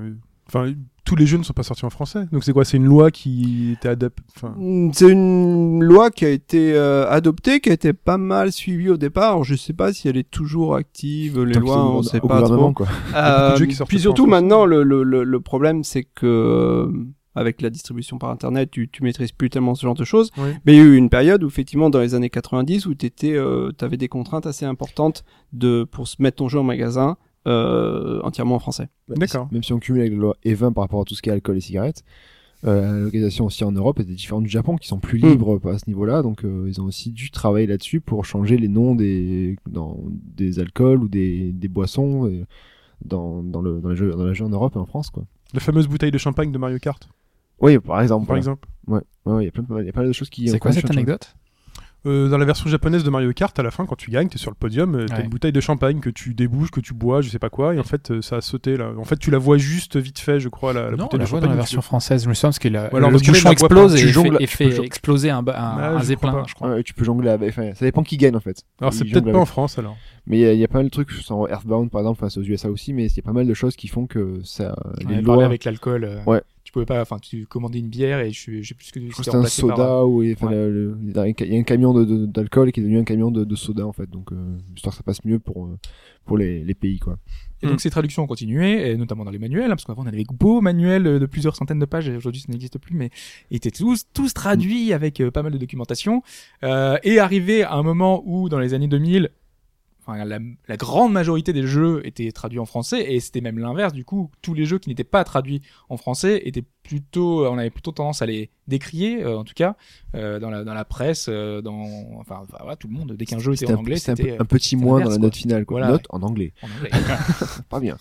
enfin, 0.49 0.73
tous 1.05 1.17
les 1.17 1.27
jeux 1.27 1.39
ne 1.39 1.43
sont 1.43 1.53
pas 1.53 1.63
sortis 1.63 1.85
en 1.85 1.91
français. 1.91 2.27
Donc 2.33 2.45
c'est 2.45 2.53
quoi? 2.53 2.65
C'est 2.65 2.77
une 2.77 2.85
loi 2.87 3.11
qui 3.11 3.73
était 3.73 3.89
adaptée. 3.89 4.23
Enfin, 4.37 4.55
Mm, 4.57 4.91
C'est 4.93 5.11
une 5.11 5.83
loi 5.85 6.11
qui 6.11 6.25
a 6.25 6.29
été 6.31 6.73
euh, 6.75 7.09
adoptée, 7.11 7.61
qui 7.61 7.71
a 7.71 7.73
été 7.73 7.93
pas 7.93 8.17
mal 8.19 8.53
suivie 8.53 8.89
au 8.91 8.97
départ. 8.97 9.31
Alors, 9.31 9.45
je 9.45 9.55
sais 9.55 9.73
pas 9.73 9.93
si 9.93 10.09
elle 10.09 10.17
est 10.17 10.31
toujours 10.31 10.77
active. 10.77 11.43
Les 11.43 11.53
Tant 11.53 11.61
lois, 11.61 11.85
on 11.91 11.99
au 11.99 12.03
sait 12.03 12.21
pas 12.21 12.43
trop. 12.43 12.73
quoi. 12.73 12.87
de 12.87 13.57
jeux 13.57 13.67
qui 13.67 13.73
Euh, 13.73 13.77
sortent 13.77 13.89
puis 13.91 13.99
surtout 14.01 14.27
maintenant, 14.27 14.65
le, 14.65 14.83
le, 14.83 15.03
le, 15.03 15.25
le 15.25 15.41
problème, 15.41 15.85
c'est 15.85 16.05
que 16.05 16.27
euh, 16.27 16.93
avec 17.35 17.63
la 17.63 17.71
distribution 17.71 18.19
par 18.19 18.31
internet, 18.31 18.71
tu, 18.71 18.89
tu 18.89 19.03
maîtrises 19.03 19.33
plus 19.33 19.51
tellement 19.51 19.75
ce 19.75 19.83
genre 19.83 19.95
de 19.95 20.05
choses. 20.05 20.31
Oui. 20.37 20.51
Mais 20.67 20.75
il 20.75 20.79
y 20.79 20.81
a 20.81 20.85
eu 20.85 20.97
une 20.97 21.11
période 21.11 21.43
où 21.45 21.47
effectivement, 21.47 21.91
dans 21.91 22.01
les 22.01 22.15
années 22.15 22.31
90, 22.31 22.87
où 22.87 22.95
t'étais, 22.95 23.35
euh, 23.35 23.71
t'avais 23.73 23.97
des 23.97 24.09
contraintes 24.09 24.47
assez 24.47 24.65
importantes 24.65 25.25
de 25.53 25.85
pour 25.85 26.09
se 26.09 26.21
mettre 26.21 26.39
ton 26.39 26.49
jeu 26.49 26.59
en 26.59 26.65
magasin 26.65 27.17
euh, 27.47 28.21
entièrement 28.23 28.57
en 28.57 28.59
français. 28.59 28.89
Bah, 29.09 29.15
D'accord. 29.17 29.49
Même 29.53 29.63
si 29.63 29.73
on 29.73 29.79
cumule 29.79 30.03
avec 30.03 30.13
la 30.13 30.19
loi 30.19 30.37
E20 30.45 30.73
par 30.73 30.83
rapport 30.85 31.01
à 31.01 31.05
tout 31.05 31.15
ce 31.15 31.23
qui 31.23 31.31
est 31.31 31.33
alcool 31.33 31.57
et 31.57 31.61
cigarettes, 31.61 32.03
euh, 32.67 32.93
la 32.93 33.01
localisation 33.05 33.47
aussi 33.47 33.65
en 33.65 33.73
Europe 33.73 34.01
était 34.01 34.13
différente 34.13 34.45
du 34.45 34.51
Japon, 34.51 34.77
qui 34.77 34.87
sont 34.89 34.99
plus 34.99 35.19
Mm. 35.23 35.29
libres 35.31 35.61
à 35.71 35.79
ce 35.79 35.85
niveau-là. 35.89 36.23
Donc 36.23 36.45
euh, 36.45 36.67
ils 36.69 36.81
ont 36.81 36.85
aussi 36.85 37.11
dû 37.11 37.31
travailler 37.31 37.67
là-dessus 37.67 38.01
pour 38.01 38.25
changer 38.27 38.59
les 38.59 38.69
noms 38.69 38.95
des, 38.95 39.57
dans, 39.67 39.99
des 40.11 40.59
alcools 40.59 41.03
ou 41.03 41.09
des, 41.09 41.53
des 41.53 41.69
boissons 41.69 42.27
euh, 42.27 42.45
dans, 43.05 43.43
dans, 43.43 43.63
le, 43.63 43.81
dans, 43.81 43.89
les 43.89 43.97
jeux, 43.97 44.11
dans 44.11 44.27
les 44.27 44.35
jeux 44.35 44.45
en 44.45 44.51
Europe 44.51 44.75
et 44.77 44.79
en 44.79 44.85
France. 44.85 45.09
Quoi. 45.09 45.25
la 45.55 45.61
fameuse 45.61 45.89
bouteille 45.89 46.11
de 46.11 46.19
champagne 46.19 46.53
de 46.53 46.59
Mario 46.59 46.79
Kart, 46.79 47.09
Oui, 47.61 47.79
par 47.79 48.01
exemple. 48.01 48.27
par 48.27 48.37
voilà. 48.37 48.39
exemple. 48.39 48.69
Ouais, 48.87 49.01
ouais, 49.27 49.33
ouais, 49.35 49.43
il 49.43 49.47
y 49.47 49.49
a 49.49 49.53
plein 49.53 49.63
de, 49.63 49.81
il 49.83 49.87
y 49.87 49.89
a 49.89 49.93
pas 49.93 50.01
mal 50.01 50.09
de 50.09 50.13
choses 50.15 50.31
qui. 50.31 50.49
C'est 50.49 50.59
quoi 50.59 50.73
cette 50.73 50.91
anecdote? 50.91 51.35
Euh, 52.07 52.31
dans 52.31 52.39
la 52.39 52.47
version 52.47 52.71
japonaise 52.71 53.05
de 53.05 53.11
Mario 53.11 53.31
Kart, 53.35 53.59
à 53.59 53.63
la 53.63 53.71
fin, 53.71 53.85
quand 53.85 53.95
tu 53.95 54.11
gagnes, 54.11 54.29
t'es 54.29 54.39
sur 54.39 54.51
le 54.51 54.55
podium, 54.55 54.95
euh, 54.95 55.05
t'as 55.07 55.17
Ouais. 55.19 55.25
une 55.25 55.29
bouteille 55.29 55.53
de 55.53 55.61
champagne 55.61 56.01
que 56.01 56.09
tu 56.09 56.33
débouches, 56.33 56.71
que 56.71 56.81
tu 56.81 56.95
bois, 56.95 57.21
je 57.21 57.29
sais 57.29 57.39
pas 57.39 57.51
quoi, 57.51 57.75
et 57.75 57.79
en 57.79 57.83
fait, 57.83 58.11
euh, 58.11 58.23
ça 58.23 58.37
a 58.37 58.41
sauté 58.41 58.79
là. 58.79 58.93
En 58.97 59.05
fait, 59.05 59.19
tu 59.19 59.31
la 59.31 59.37
vois 59.37 59.59
juste 59.59 59.99
vite 59.99 60.19
fait, 60.19 60.41
je 60.41 60.49
crois, 60.49 60.73
la, 60.73 60.85
la 60.85 60.91
Non, 60.93 60.95
on 60.97 60.97
bouteille 61.03 61.19
la 61.19 61.25
de 61.27 61.29
champagne. 61.29 61.43
dans 61.43 61.49
la 61.49 61.53
tu- 61.57 61.59
version 61.59 61.83
française. 61.83 62.25
Je 62.25 62.29
me 62.31 62.33
souviens 62.33 62.49
parce 62.49 62.59
que 62.59 62.69
la- 62.69 62.91
Ou 62.91 62.97
alors 62.97 63.11
le 63.11 63.19
que 63.19 63.27
bouchon 63.27 63.51
il 63.51 63.53
explose 63.53 63.95
et 63.95 63.99
Tu 63.99 64.07
il 64.07 64.13
jongles- 64.15 64.39
fait, 64.39 64.45
et 64.45 64.47
tu 64.47 64.57
fait 64.73 64.83
exploser 64.83 65.29
un, 65.29 65.41
un, 65.41 65.45
Ah, 65.55 65.91
un 65.91 65.99
je 66.01 66.05
zeppelin, 66.07 66.31
crois 66.31 66.41
pas. 66.45 66.49
je 66.49 66.55
crois. 66.55 66.71
Ouais, 66.71 66.83
tu 66.83 66.95
peux 66.95 67.05
jongler 67.05 67.29
avec. 67.29 67.51
Enfin, 67.51 67.75
ça 67.75 67.85
dépend 67.85 68.03
qui 68.03 68.17
gagne 68.17 68.35
en 68.35 68.41
fait. 68.41 68.65
Alors, 68.81 68.95
c'est 68.95 69.05
peut-être 69.05 69.31
pas 69.31 69.39
en. 69.39 69.45
France 69.45 69.79
alors. 69.79 69.99
Mais 70.27 70.39
il 70.39 70.41
y, 70.41 70.47
a- 70.47 70.53
il 70.55 70.59
y 70.59 70.65
a 70.65 70.69
pas 70.69 70.79
mal 70.79 70.87
de 70.87 70.91
trucs, 70.91 71.11
sur 71.11 71.51
Earthbound 71.51 71.91
par 71.91 72.01
exemple, 72.01 72.19
enfin 72.23 72.31
c'est 72.31 72.41
aux 72.41 72.45
USA 72.45 72.71
aussi, 72.71 72.95
mais 72.95 73.09
il 73.09 73.15
y 73.15 73.21
a 73.21 73.23
pas 73.23 73.33
mal 73.35 73.47
de 73.47 73.53
choses 73.55 73.77
qui 73.77 73.89
font 73.89 74.07
que 74.07 74.41
ça. 74.43 74.75
On 75.05 75.09
les 75.11 75.21
lois. 75.21 75.45
avec 75.45 75.65
l'alcool. 75.67 76.05
euh, 76.05 76.21
Ouais. 76.27 76.41
Tu 76.71 76.73
pouvais 76.75 76.87
pas, 76.87 77.01
enfin, 77.03 77.19
tu 77.19 77.47
commandais 77.47 77.81
une 77.81 77.89
bière 77.89 78.21
et 78.21 78.31
je, 78.31 78.63
je 78.63 78.69
sais 78.69 78.75
plus 78.77 78.93
que 78.93 79.01
Je 79.01 79.07
c'était 79.09 79.23
c'était 79.25 79.37
un 79.37 79.43
soda 79.49 79.75
par, 79.75 80.09
ou 80.09 80.23
ouais. 80.47 80.55
le- 80.55 80.97
il 81.03 81.17
y 81.17 81.57
a 81.57 81.59
un 81.59 81.63
camion 81.65 81.93
de- 81.93 82.05
de- 82.05 82.27
d'alcool 82.27 82.71
qui 82.71 82.79
est 82.79 82.85
devenu 82.85 82.99
un 83.01 83.03
camion 83.03 83.33
de, 83.33 83.43
de 83.43 83.55
soda 83.57 83.85
en 83.85 83.93
fait, 83.93 84.09
donc 84.09 84.31
euh, 84.31 84.57
histoire 84.77 84.93
que 84.93 84.99
ça 84.99 85.03
passe 85.03 85.25
mieux 85.25 85.41
pour 85.41 85.67
euh, 85.67 85.77
pour 86.27 86.39
les, 86.39 86.63
les 86.63 86.75
pays 86.75 87.01
quoi. 87.01 87.19
Et 87.63 87.67
donc 87.67 87.81
ces 87.81 87.91
traductions 87.91 88.23
ont 88.23 88.29
continué, 88.29 88.89
et 88.89 88.97
notamment 88.97 89.25
dans 89.25 89.33
les 89.33 89.41
manuels, 89.41 89.65
hein, 89.65 89.71
parce 89.71 89.85
qu'avant 89.85 90.05
on 90.05 90.07
avait 90.07 90.19
des 90.19 90.27
beaux 90.33 90.61
manuels 90.61 91.09
euh, 91.09 91.19
de 91.19 91.27
plusieurs 91.27 91.57
centaines 91.57 91.81
de 91.81 91.87
pages, 91.87 92.09
et 92.09 92.15
aujourd'hui 92.17 92.41
ça 92.41 92.53
n'existe 92.53 92.79
plus, 92.79 92.95
mais 92.95 93.11
ils 93.51 93.57
étaient 93.57 93.73
tous, 93.73 94.07
tous 94.15 94.33
traduits 94.33 94.93
avec 94.93 95.21
euh, 95.21 95.33
pas 95.33 95.43
mal 95.43 95.53
de 95.53 95.59
documentation. 95.59 96.23
Euh, 96.63 96.99
et 97.03 97.19
arrivé 97.19 97.65
à 97.65 97.73
un 97.75 97.83
moment 97.83 98.23
où, 98.25 98.49
dans 98.49 98.61
les 98.61 98.75
années 98.75 98.87
2000, 98.87 99.31
la 100.15 100.77
grande 100.77 101.13
majorité 101.13 101.53
des 101.53 101.67
jeux 101.67 102.07
étaient 102.07 102.31
traduits 102.33 102.59
en 102.59 102.67
français, 102.67 103.13
et 103.13 103.21
c'était 103.21 103.41
même 103.41 103.59
l'inverse, 103.59 103.93
du 103.93 104.05
coup, 104.05 104.31
tous 104.43 104.55
les 104.55 104.65
jeux 104.65 104.79
qui 104.79 104.89
n'étaient 104.89 105.05
pas 105.05 105.25
traduits 105.25 105.63
en 105.89 105.97
français 105.97 106.43
étaient 106.45 106.65
plutôt, 106.91 107.47
on 107.47 107.57
avait 107.57 107.71
plutôt 107.71 107.93
tendance 107.93 108.21
à 108.21 108.27
les 108.27 108.51
décrier, 108.67 109.23
euh, 109.23 109.39
en 109.39 109.45
tout 109.45 109.55
cas, 109.55 109.77
euh, 110.17 110.41
dans, 110.41 110.51
la, 110.51 110.65
dans 110.65 110.75
la 110.75 110.85
presse, 110.85 111.27
euh, 111.29 111.63
dans, 111.63 111.85
enfin, 112.19 112.41
enfin, 112.43 112.57
voilà, 112.59 112.75
tout 112.75 112.89
le 112.89 112.95
monde, 112.95 113.15
dès 113.17 113.27
qu'un 113.27 113.39
jeu 113.39 113.53
était 113.53 113.73
en 113.73 113.79
anglais, 113.79 113.97
c'était 113.97 114.37
un, 114.37 114.45
petit 114.45 114.75
moins 114.75 114.99
dans 114.99 115.09
la 115.09 115.17
quoi. 115.17 115.19
note 115.19 115.37
finale 115.37 115.65
quoi. 115.65 115.79
Voilà, 115.79 115.93
note 115.93 116.07
en 116.11 116.21
anglais, 116.23 116.53
en 116.63 116.67
anglais. 116.67 116.91
pas 117.69 117.79
bien. 117.79 117.97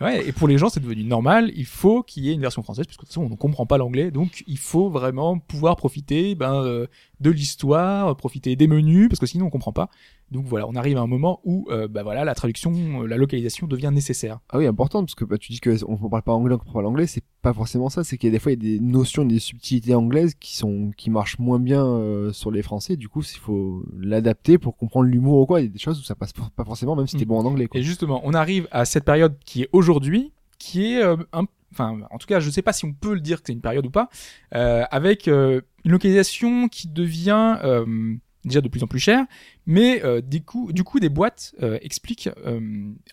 Ouais, 0.00 0.26
et 0.26 0.32
pour 0.32 0.48
les 0.48 0.58
gens, 0.58 0.70
c'est 0.70 0.80
devenu 0.80 1.04
normal. 1.04 1.52
Il 1.54 1.66
faut 1.66 2.02
qu'il 2.02 2.24
y 2.24 2.30
ait 2.30 2.34
une 2.34 2.40
version 2.40 2.64
française, 2.64 2.86
puisque 2.86 3.02
de 3.02 3.06
toute 3.06 3.14
façon, 3.14 3.26
on 3.26 3.28
ne 3.28 3.36
comprend 3.36 3.64
pas 3.64 3.78
l'anglais. 3.78 4.10
Donc, 4.10 4.42
il 4.48 4.58
faut 4.58 4.90
vraiment 4.90 5.38
pouvoir 5.38 5.76
profiter 5.76 6.34
ben, 6.34 6.64
euh, 6.64 6.88
de 7.20 7.30
l'histoire, 7.30 8.08
euh, 8.08 8.14
profiter 8.14 8.56
des 8.56 8.66
menus, 8.66 9.08
parce 9.08 9.20
que 9.20 9.26
sinon, 9.26 9.46
on 9.46 9.50
comprend 9.50 9.72
pas. 9.72 9.88
Donc 10.32 10.46
voilà, 10.46 10.66
on 10.66 10.74
arrive 10.74 10.96
à 10.96 11.02
un 11.02 11.06
moment 11.06 11.40
où 11.44 11.66
euh, 11.70 11.88
bah, 11.88 12.02
voilà, 12.02 12.24
la 12.24 12.34
traduction, 12.34 13.02
euh, 13.02 13.06
la 13.06 13.18
localisation 13.18 13.66
devient 13.66 13.90
nécessaire. 13.92 14.40
Ah 14.48 14.56
oui, 14.56 14.66
important 14.66 15.04
parce 15.04 15.14
que 15.14 15.26
bah, 15.26 15.36
tu 15.36 15.52
dis 15.52 15.60
que 15.60 15.76
on 15.86 15.96
parle 16.08 16.22
pas 16.22 16.32
anglais, 16.32 16.54
on 16.54 16.58
comprend 16.58 16.80
pas 16.80 16.82
l'anglais, 16.82 17.06
c'est 17.06 17.22
pas 17.42 17.52
forcément 17.52 17.90
ça, 17.90 18.02
c'est 18.02 18.16
qu'il 18.16 18.31
des 18.32 18.38
fois 18.40 18.52
il 18.52 18.62
y 18.64 18.74
a 18.74 18.78
des 18.78 18.80
notions, 18.84 19.24
des 19.24 19.38
subtilités 19.38 19.94
anglaises 19.94 20.34
qui 20.34 20.56
sont 20.56 20.90
qui 20.96 21.10
marchent 21.10 21.38
moins 21.38 21.60
bien 21.60 21.86
euh, 21.86 22.32
sur 22.32 22.50
les 22.50 22.62
français, 22.62 22.96
du 22.96 23.08
coup, 23.08 23.22
il 23.22 23.38
faut 23.38 23.84
l'adapter 23.96 24.58
pour 24.58 24.76
comprendre 24.76 25.06
l'humour 25.06 25.40
ou 25.40 25.46
quoi, 25.46 25.60
il 25.60 25.64
y 25.64 25.66
a 25.68 25.70
des 25.70 25.78
choses 25.78 26.00
où 26.00 26.02
ça 26.02 26.14
passe 26.16 26.32
pas 26.32 26.64
forcément 26.64 26.96
même 26.96 27.06
si 27.06 27.16
t'es 27.16 27.24
Mm. 27.24 27.28
bon 27.28 27.38
en 27.38 27.44
anglais 27.44 27.66
quoi. 27.68 27.78
Et 27.80 27.84
justement, 27.84 28.20
on 28.24 28.34
arrive 28.34 28.66
à 28.72 28.84
cette 28.84 29.04
période 29.04 29.36
qui 29.44 29.62
est 29.62 29.68
aujourd'hui, 29.72 30.32
qui 30.58 30.94
est 30.94 31.02
euh, 31.02 31.16
un 31.32 31.44
Enfin, 31.72 32.00
en 32.10 32.18
tout 32.18 32.26
cas, 32.26 32.38
je 32.38 32.50
sais 32.50 32.60
pas 32.60 32.74
si 32.74 32.84
on 32.84 32.92
peut 32.92 33.14
le 33.14 33.20
dire 33.20 33.38
que 33.40 33.44
c'est 33.46 33.52
une 33.54 33.62
période 33.62 33.86
ou 33.86 33.90
pas, 33.90 34.10
euh, 34.54 34.84
avec 34.90 35.26
euh, 35.26 35.62
une 35.86 35.92
localisation 35.92 36.68
qui 36.68 36.86
devient 36.86 37.56
euh, 37.64 38.14
déjà 38.44 38.60
de 38.60 38.68
plus 38.68 38.82
en 38.82 38.86
plus 38.86 39.00
chère, 39.00 39.24
mais 39.64 40.04
euh, 40.04 40.20
du 40.20 40.44
coup, 40.44 40.70
du 40.72 40.84
coup, 40.84 41.00
des 41.00 41.08
boîtes 41.08 41.54
expliquent, 41.80 42.28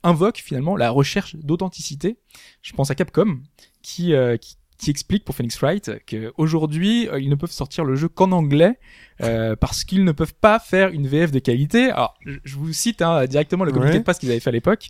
invoquent 0.03 0.39
finalement 0.39 0.75
la 0.75 0.89
recherche 0.89 1.37
d'authenticité. 1.37 2.17
Je 2.61 2.73
pense 2.73 2.91
à 2.91 2.95
Capcom, 2.95 3.39
qui, 3.81 4.13
qui 4.41 4.57
qui 4.79 4.89
explique 4.89 5.23
pour 5.25 5.35
Phoenix 5.35 5.59
Wright 5.61 5.91
qu'aujourd'hui 6.09 7.07
euh, 7.09 7.19
ils 7.19 7.29
ne 7.29 7.35
peuvent 7.35 7.51
sortir 7.51 7.83
le 7.83 7.95
jeu 7.95 8.07
qu'en 8.07 8.31
anglais 8.31 8.79
euh, 9.21 9.55
parce 9.55 9.83
qu'ils 9.83 10.03
ne 10.05 10.11
peuvent 10.13 10.33
pas 10.33 10.57
faire 10.59 10.89
une 10.89 11.05
VF 11.07 11.31
de 11.31 11.39
qualité. 11.39 11.91
Alors 11.91 12.15
je, 12.25 12.37
je 12.43 12.55
vous 12.55 12.71
cite 12.73 13.01
hein, 13.01 13.25
directement 13.25 13.65
le 13.65 13.71
communiqué 13.71 13.95
Ouais. 13.95 13.99
de 13.99 14.03
presse 14.05 14.17
qu'ils 14.19 14.31
avaient 14.31 14.39
fait 14.39 14.49
à 14.49 14.53
l'époque. 14.53 14.89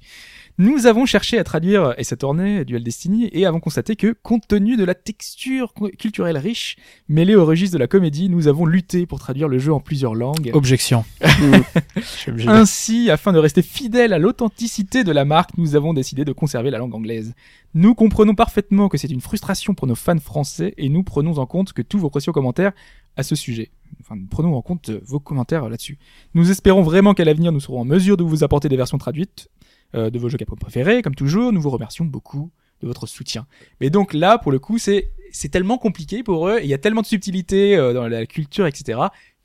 Nous 0.62 0.88
avons 0.88 1.06
cherché 1.06 1.40
à 1.40 1.46
traduire 1.46 1.94
et 1.98 2.04
cette 2.04 2.20
tournée 2.20 2.66
Duel 2.66 2.84
Destiny 2.84 3.30
et 3.32 3.46
avons 3.46 3.62
constaté 3.62 3.96
que 3.96 4.14
compte 4.24 4.46
tenu 4.46 4.76
de 4.76 4.84
la 4.84 4.94
texture 4.94 5.74
cu- 5.74 5.92
culturelle 5.92 6.38
riche 6.38 6.76
mêlée 7.08 7.36
au 7.38 7.46
registre 7.46 7.76
de 7.76 7.80
la 7.80 7.88
comédie, 7.88 8.28
nous 8.28 8.50
avons 8.50 8.66
lutté 8.66 9.06
pour 9.06 9.20
traduire 9.20 9.48
le 9.48 9.58
jeu 9.58 9.72
en 9.74 9.80
plusieurs 9.80 10.16
langues. 10.16 10.52
Objection. 10.54 11.06
Je 11.96 12.02
suis 12.02 12.32
obligé 12.32 12.48
de- 12.48 12.52
Ainsi, 12.52 13.10
afin 13.10 13.32
de 13.32 13.38
rester 13.40 13.62
fidèle 13.62 14.12
à 14.12 14.18
l'authenticité 14.20 15.06
de 15.06 15.14
la 15.14 15.24
marque, 15.24 15.58
nous 15.58 15.78
avons 15.78 15.94
décidé 15.94 16.26
de 16.26 16.34
conserver 16.34 16.72
la 16.72 16.78
langue 16.78 16.94
anglaise. 16.94 17.34
Nous 17.74 17.96
comprenons 17.96 18.36
parfaitement 18.36 18.90
que 18.90 18.98
c'est 18.98 19.10
une 19.12 19.22
frustration 19.22 19.74
pour 19.74 19.88
nos 19.88 19.96
fans 19.96 20.20
français 20.20 20.74
et 20.78 20.90
nous 20.90 21.04
prenons 21.04 21.38
en 21.38 21.46
compte 21.46 21.72
que 21.72 21.82
tous 21.82 22.00
vos 22.00 22.10
précieux 22.10 22.34
commentaires 22.34 22.74
à 23.16 23.24
ce 23.24 23.34
sujet. 23.36 23.72
Enfin, 24.02 24.18
nous 24.18 24.28
prenons 24.28 24.56
en 24.56 24.62
compte 24.62 24.90
euh, 24.90 25.00
vos 25.06 25.22
commentaires 25.22 25.70
là-dessus. 25.70 25.98
Nous 26.34 26.52
espérons 26.52 26.82
vraiment 26.82 27.14
qu'à 27.14 27.24
l'avenir, 27.24 27.54
nous 27.54 27.60
serons 27.62 27.80
en 27.80 27.86
mesure 27.86 28.18
de 28.18 28.24
vous 28.26 28.44
apporter 28.44 28.68
des 28.68 28.78
versions 28.78 28.98
traduites 28.98 29.48
euh, 29.48 29.69
de 29.94 30.20
vos 30.20 30.30
jeux 30.30 30.38
Capcom 30.38 30.56
préférés. 30.56 31.02
Comme 31.02 31.16
toujours, 31.16 31.52
nous 31.52 31.62
vous 31.62 31.70
remercions 31.70 32.06
beaucoup 32.06 32.52
de 32.82 32.88
votre 32.88 33.08
soutien. 33.08 33.48
Mais 33.82 33.90
donc 33.90 34.14
là, 34.14 34.38
pour 34.38 34.52
le 34.52 34.60
coup, 34.60 34.78
c'est 34.78 35.12
c'est 35.32 35.50
tellement 35.50 35.78
compliqué 35.78 36.24
pour 36.24 36.48
eux, 36.48 36.60
il 36.62 36.68
y 36.68 36.74
a 36.74 36.78
tellement 36.78 37.02
de 37.02 37.08
subtilités 37.08 37.76
euh, 37.78 37.94
dans 37.94 38.08
la 38.08 38.26
culture, 38.26 38.66
etc., 38.66 39.00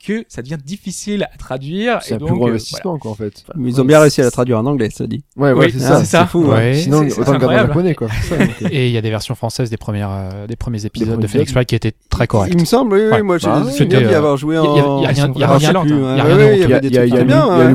que 0.05 0.23
ça 0.27 0.41
devient 0.41 0.57
difficile 0.63 1.23
à 1.33 1.37
traduire. 1.37 1.99
C'est 2.01 2.11
et 2.11 2.13
un 2.15 2.17
donc, 2.17 2.27
plus 2.29 2.35
gros 2.37 2.47
euh, 2.47 2.51
investissement, 2.51 2.97
quoi, 2.99 3.11
en 3.11 3.15
fait. 3.15 3.43
Mais 3.55 3.69
ils 3.69 3.81
ont 3.81 3.85
bien 3.85 3.99
réussi 3.99 4.21
à 4.21 4.25
la 4.25 4.31
traduire 4.31 4.59
en 4.59 4.65
anglais, 4.65 4.89
ça 4.91 5.07
dit. 5.07 5.23
Ouais, 5.35 5.51
ouais, 5.51 5.65
Oui, 5.65 5.71
c'est 5.73 5.79
ça. 5.79 6.03
C'est 6.05 6.25
fou. 6.27 6.45
Ouais. 6.45 6.71
hein. 6.71 6.73
Sinon, 6.75 7.01
C'est- 7.03 7.09
c'est 7.09 7.21
autant 7.21 7.35
en 7.47 7.51
japonais, 7.51 7.95
quoi. 7.95 8.07
Ça, 8.09 8.35
euh, 8.35 8.47
Et 8.71 8.87
il 8.87 8.91
y 8.93 8.97
a 8.97 9.01
des 9.01 9.09
versions 9.09 9.35
françaises 9.35 9.69
des 9.69 9.77
premières, 9.77 10.11
euh, 10.11 10.47
des 10.47 10.55
premiers 10.55 10.85
épisodes 10.85 11.09
premiers 11.09 11.23
de 11.23 11.27
Phoenix. 11.27 11.51
Wright 11.53 11.67
qui 11.67 11.75
étaient 11.75 11.93
très 12.09 12.27
corrects. 12.27 12.53
Il 12.53 12.59
me 12.59 12.65
semble, 12.65 12.93
oui, 12.93 13.01
oui, 13.05 13.11
Ouais. 13.11 13.21
moi 13.23 13.37
j'ai 13.37 13.47
Bah, 13.47 13.63
bien 13.85 13.85
d'y 13.85 13.95
euh, 13.95 14.17
avoir 14.17 14.37
joué 14.37 14.57
en. 14.57 14.73
rien- 14.73 14.83
y 15.01 15.05
a 15.05 15.09
rien 15.09 15.33
y 15.39 15.43
a 15.43 15.47
ouais, 15.47 16.21
rien 16.21 16.37
ouais, 16.37 16.43
ouais, 16.45 16.55
il 16.57 16.61
y 16.61 16.63
Il 16.63 16.63
a, 16.63 16.65
il 16.65 16.69
y 16.69 16.73
a, 16.73 16.79
trucs 16.79 16.91
il 16.91 16.93
y 16.93 16.97
a 16.97 17.01
très 17.07 17.07
l'humour- 17.07 17.53
il 17.53 17.57
ouais. 17.57 17.65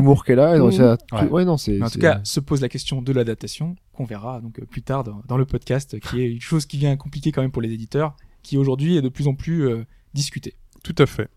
Ouais. 1.13 1.29
ouais, 1.31 1.45
non, 1.45 1.57
c'est. 1.57 1.73
Mais 1.73 1.85
en 1.87 1.91
tout 1.91 1.99
cas, 1.99 2.21
se 2.25 2.41
pose 2.41 2.61
la 2.61 2.69
question 2.69 3.03
de 3.03 3.13
l'adaptation 3.13 3.77
qu'on 3.93 4.05
verra 4.05 4.41
donc 4.41 4.61
plus 4.71 4.83
tard 4.83 5.05
dans, 5.05 5.37
le 5.37 5.45
podcast, 5.45 5.99
qui 6.01 6.23
est 6.23 6.31
une 6.31 6.41
chose 6.41 6.67
qui 6.67 6.79
vient 6.79 6.97
compliquer 6.97 7.33
quand 7.33 7.43
même 7.43 7.51
pour 7.51 7.63
les 7.63 7.73
éditeurs, 7.73 8.15
qui 8.43 8.57
aujourd'hui 8.57 8.97
est 8.97 9.03
de 9.03 9.09
plus 9.09 9.27
en 9.29 9.35
plus 9.35 9.69
discutée. 10.15 10.55
Tout 10.83 10.95
à 10.99 11.07
fait. 11.07 11.29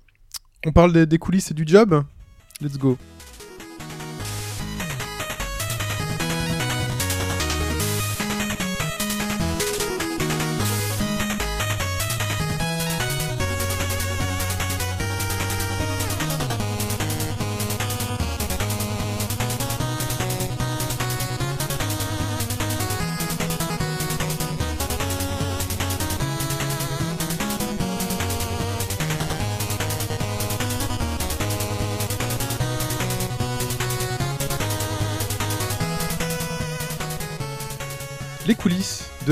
On 0.65 0.71
parle 0.71 1.05
des, 1.05 1.17
coulisses 1.17 1.51
et 1.51 1.53
du 1.53 1.65
job? 1.67 2.03
Let's 2.61 2.77
go. 2.77 2.97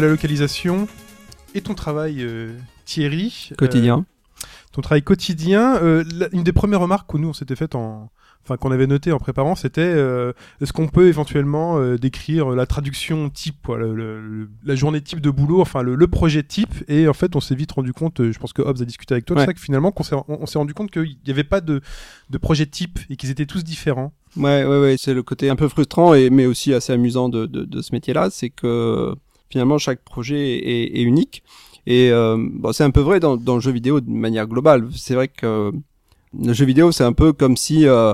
De 0.02 0.06
la 0.08 0.12
localisation 0.12 0.88
et 1.54 1.62
ton 1.62 1.76
travail, 1.76 2.18
euh, 2.22 2.52
Thierry. 2.86 3.52
Quotidien. 3.58 4.00
Euh, 4.00 4.44
ton 4.72 4.82
travail 4.82 5.04
quotidien. 5.04 5.76
euh, 5.82 6.04
la- 6.18 6.30
une 6.34 6.44
des 6.44 6.54
premières 6.54 6.80
remarques 6.80 7.12
que 7.12 7.18
nous 7.18 7.28
on 7.30 7.34
s'était 7.34 7.56
faites 7.58 7.76
en, 7.76 8.10
enfin 8.44 8.58
qu'on 8.58 8.72
avait 8.72 8.88
noté 8.88 9.12
en 9.12 9.20
préparant, 9.20 9.54
c'était 9.56 9.82
euh, 9.82 10.32
est-ce 10.62 10.72
qu'on 10.74 10.88
peut 10.88 11.08
éventuellement 11.08 11.78
euh, 11.78 11.98
décrire 11.98 12.50
la 12.52 12.66
traduction 12.66 13.30
type, 13.30 13.58
quoi, 13.66 13.78
le- 13.78 13.94
le- 13.94 14.22
le- 14.22 14.50
la 14.64 14.74
journée 14.76 15.02
type 15.02 15.20
de 15.20 15.30
boulot, 15.30 15.62
enfin 15.62 15.84
le, 15.84 15.94
le 15.96 16.08
projet 16.08 16.42
type? 16.42 16.74
Et 16.88 17.08
en 17.08 17.14
fait, 17.14 17.36
on 17.36 17.42
s'est 17.42 17.54
vite 17.54 17.74
rendu 17.74 17.94
compte. 17.94 18.22
euh, 18.22 18.32
je 18.32 18.40
pense 18.40 18.54
que 18.54 18.62
Hobbs 18.64 18.82
a 18.82 18.86
discuté 18.86 19.14
avec 19.14 19.26
toi, 19.26 19.38
Ouais. 19.38 19.46
ça 19.46 19.54
que 19.54 19.60
finalement, 19.60 19.94
s'est- 20.02 20.16
on, 20.16 20.26
on 20.42 20.46
s'est 20.48 20.58
rendu 20.58 20.74
compte 20.74 20.90
qu'il 20.90 21.18
n'y 21.26 21.32
avait 21.32 21.44
pas 21.44 21.62
de, 21.62 21.82
de 22.32 22.38
projet 22.40 22.66
type 22.66 22.98
et 23.12 23.18
qu'ils 23.18 23.30
étaient 23.30 23.46
tous 23.46 23.64
différents. 23.64 24.14
Ouais, 24.38 24.64
ouais, 24.66 24.80
ouais, 24.82 24.96
c'est 24.98 25.14
le 25.14 25.22
côté 25.22 25.50
un 25.50 25.56
peu 25.58 25.68
frustrant 25.68 26.14
et 26.16 26.30
mais 26.32 26.46
aussi 26.48 26.74
assez 26.74 26.94
amusant 26.94 27.28
de, 27.30 27.46
de, 27.46 27.66
de 27.66 27.82
ce 27.82 27.92
métier-là, 27.94 28.30
c'est 28.32 28.50
que 28.50 29.14
finalement 29.52 29.78
chaque 29.78 30.02
projet 30.04 30.58
est, 30.58 30.98
est 31.00 31.02
unique 31.04 31.44
et 31.88 32.12
euh, 32.12 32.38
bon, 32.40 32.72
c'est 32.74 32.84
un 32.84 32.92
peu 32.92 33.02
vrai 33.02 33.20
dans, 33.20 33.38
dans 33.38 33.56
le 33.56 33.62
jeu 33.62 33.72
vidéo 33.72 34.02
de 34.02 34.10
manière 34.10 34.48
globale. 34.48 34.88
C'est 34.96 35.16
vrai 35.16 35.28
que 35.28 35.72
le 36.40 36.54
jeu 36.54 36.66
vidéo 36.66 36.92
c'est 36.92 37.04
un 37.04 37.14
peu 37.14 37.34
comme 37.34 37.58
si 37.58 37.88
euh, 37.88 38.14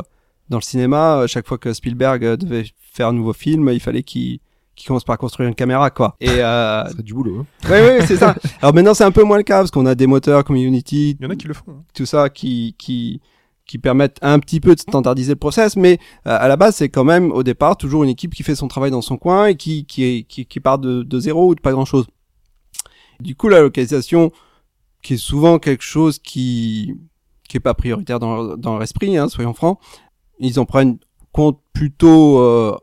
dans 0.49 0.57
le 0.57 0.63
cinéma, 0.63 1.19
à 1.19 1.27
chaque 1.27 1.45
fois 1.47 1.57
que 1.57 1.73
Spielberg 1.73 2.23
euh, 2.25 2.37
devait 2.37 2.65
faire 2.93 3.09
un 3.09 3.13
nouveau 3.13 3.33
film, 3.33 3.69
il 3.73 3.79
fallait 3.81 4.03
qu'il 4.03 4.39
qu'il 4.75 4.87
commence 4.87 5.03
par 5.03 5.17
construire 5.17 5.49
une 5.49 5.55
caméra 5.55 5.89
quoi. 5.89 6.15
Et 6.21 6.29
euh, 6.29 6.83
C'est 6.95 7.01
du 7.03 7.13
boulot. 7.13 7.39
hein. 7.65 7.69
ouais, 7.69 7.81
ouais, 7.99 8.05
c'est 8.05 8.15
ça. 8.17 8.35
Alors 8.61 8.73
maintenant 8.73 8.93
c'est 8.93 9.03
un 9.03 9.11
peu 9.11 9.23
moins 9.23 9.37
le 9.37 9.43
cas 9.43 9.57
parce 9.59 9.71
qu'on 9.71 9.85
a 9.85 9.95
des 9.95 10.07
moteurs 10.07 10.43
comme 10.43 10.55
Unity, 10.55 11.17
Il 11.19 11.23
y 11.23 11.27
en 11.27 11.31
a 11.31 11.35
qui 11.35 11.47
le 11.47 11.53
font. 11.53 11.63
hein. 11.69 11.83
tout 11.93 12.05
ça 12.05 12.29
qui 12.29 12.75
qui 12.77 13.19
qui 13.67 13.77
permettent 13.77 14.17
un 14.21 14.39
petit 14.39 14.59
peu 14.59 14.73
de 14.73 14.79
standardiser 14.79 15.33
le 15.33 15.39
process, 15.39 15.75
mais 15.75 15.99
euh, 16.25 16.37
à 16.39 16.47
la 16.47 16.55
base 16.55 16.77
c'est 16.77 16.89
quand 16.89 17.03
même 17.03 17.31
au 17.31 17.43
départ 17.43 17.77
toujours 17.77 18.03
une 18.03 18.09
équipe 18.09 18.33
qui 18.33 18.43
fait 18.43 18.55
son 18.55 18.67
travail 18.67 18.91
dans 18.91 19.01
son 19.01 19.17
coin 19.17 19.47
et 19.47 19.55
qui 19.55 19.85
qui 19.85 20.25
qui, 20.25 20.45
qui 20.45 20.59
part 20.59 20.79
de, 20.79 21.03
de 21.03 21.19
zéro 21.19 21.49
ou 21.49 21.55
de 21.55 21.61
pas 21.61 21.71
grand 21.71 21.85
chose. 21.85 22.07
Du 23.19 23.35
coup 23.35 23.49
la 23.49 23.61
localisation 23.61 24.31
qui 25.03 25.15
est 25.15 25.17
souvent 25.17 25.59
quelque 25.59 25.83
chose 25.83 26.19
qui 26.19 26.95
qui 27.47 27.57
est 27.57 27.61
pas 27.61 27.73
prioritaire 27.73 28.19
dans 28.19 28.57
dans 28.57 28.73
leur 28.73 28.83
esprit, 28.83 29.17
hein, 29.17 29.29
soyons 29.29 29.53
francs, 29.53 29.79
ils 30.39 30.59
en 30.59 30.65
prennent 30.65 30.97
compte 31.31 31.59
plutôt. 31.73 32.39
Euh, 32.39 32.75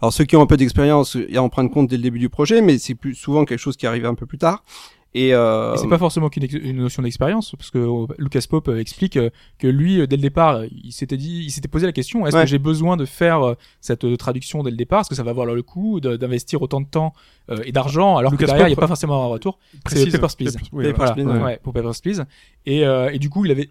alors 0.00 0.12
ceux 0.12 0.24
qui 0.24 0.34
ont 0.36 0.42
un 0.42 0.46
peu 0.46 0.56
d'expérience, 0.56 1.16
ils 1.28 1.38
en 1.38 1.50
prennent 1.50 1.70
compte 1.70 1.88
dès 1.88 1.96
le 1.96 2.02
début 2.02 2.18
du 2.18 2.30
projet, 2.30 2.62
mais 2.62 2.78
c'est 2.78 2.94
plus 2.94 3.14
souvent 3.14 3.44
quelque 3.44 3.58
chose 3.58 3.76
qui 3.76 3.86
arrive 3.86 4.06
un 4.06 4.14
peu 4.14 4.26
plus 4.26 4.38
tard. 4.38 4.64
Et, 5.12 5.34
euh, 5.34 5.74
Et 5.74 5.78
c'est 5.78 5.88
pas 5.88 5.98
forcément 5.98 6.28
qu'une 6.28 6.44
ex- 6.44 6.54
une 6.54 6.76
notion 6.76 7.02
d'expérience, 7.02 7.56
parce 7.58 7.70
que 7.72 7.78
euh, 7.78 8.06
Lucas 8.18 8.44
Pope 8.48 8.68
euh, 8.68 8.78
explique 8.78 9.16
euh, 9.16 9.30
que 9.58 9.66
lui, 9.66 9.96
dès 10.06 10.14
le 10.16 10.22
départ, 10.22 10.62
il 10.70 10.92
s'était 10.92 11.16
dit, 11.16 11.42
il 11.46 11.50
s'était 11.50 11.66
posé 11.66 11.84
la 11.84 11.92
question 11.92 12.26
est-ce 12.28 12.36
Ouais. 12.36 12.42
que 12.44 12.48
j'ai 12.48 12.60
besoin 12.60 12.96
de 12.96 13.04
faire 13.04 13.56
cette 13.80 14.06
traduction 14.18 14.62
dès 14.62 14.70
le 14.70 14.76
départ? 14.76 15.00
Est-ce 15.00 15.08
que 15.08 15.16
ça 15.16 15.24
va 15.24 15.32
valoir 15.32 15.56
le 15.56 15.62
coup 15.64 15.98
de- 15.98 16.16
d'investir 16.16 16.62
autant 16.62 16.80
de 16.80 16.86
temps 16.86 17.12
euh, 17.50 17.58
et 17.64 17.72
d'argent 17.72 18.18
alors 18.18 18.30
Lucas 18.30 18.42
que 18.42 18.46
derrière 18.50 18.66
il 18.68 18.70
n'y 18.70 18.74
a 18.74 18.76
Pope, 18.76 18.82
pas 18.84 18.86
forcément 18.86 19.24
un 19.24 19.26
retour? 19.26 19.58
C'est. 19.86 20.08
Papers, 20.12 20.36
Please. 20.36 20.56
Oui, 20.72 20.92
voilà. 20.94 21.12
Please, 21.12 21.24
Voilà, 21.24 21.40
ouais. 21.40 21.44
ouais, 21.46 21.60
pour 21.60 21.72
Papers, 21.72 22.00
Please. 22.00 22.24
Et, 22.66 22.86
euh, 22.86 23.10
et 23.10 23.18
du 23.18 23.30
coup, 23.30 23.44
il 23.44 23.50
avait 23.50 23.70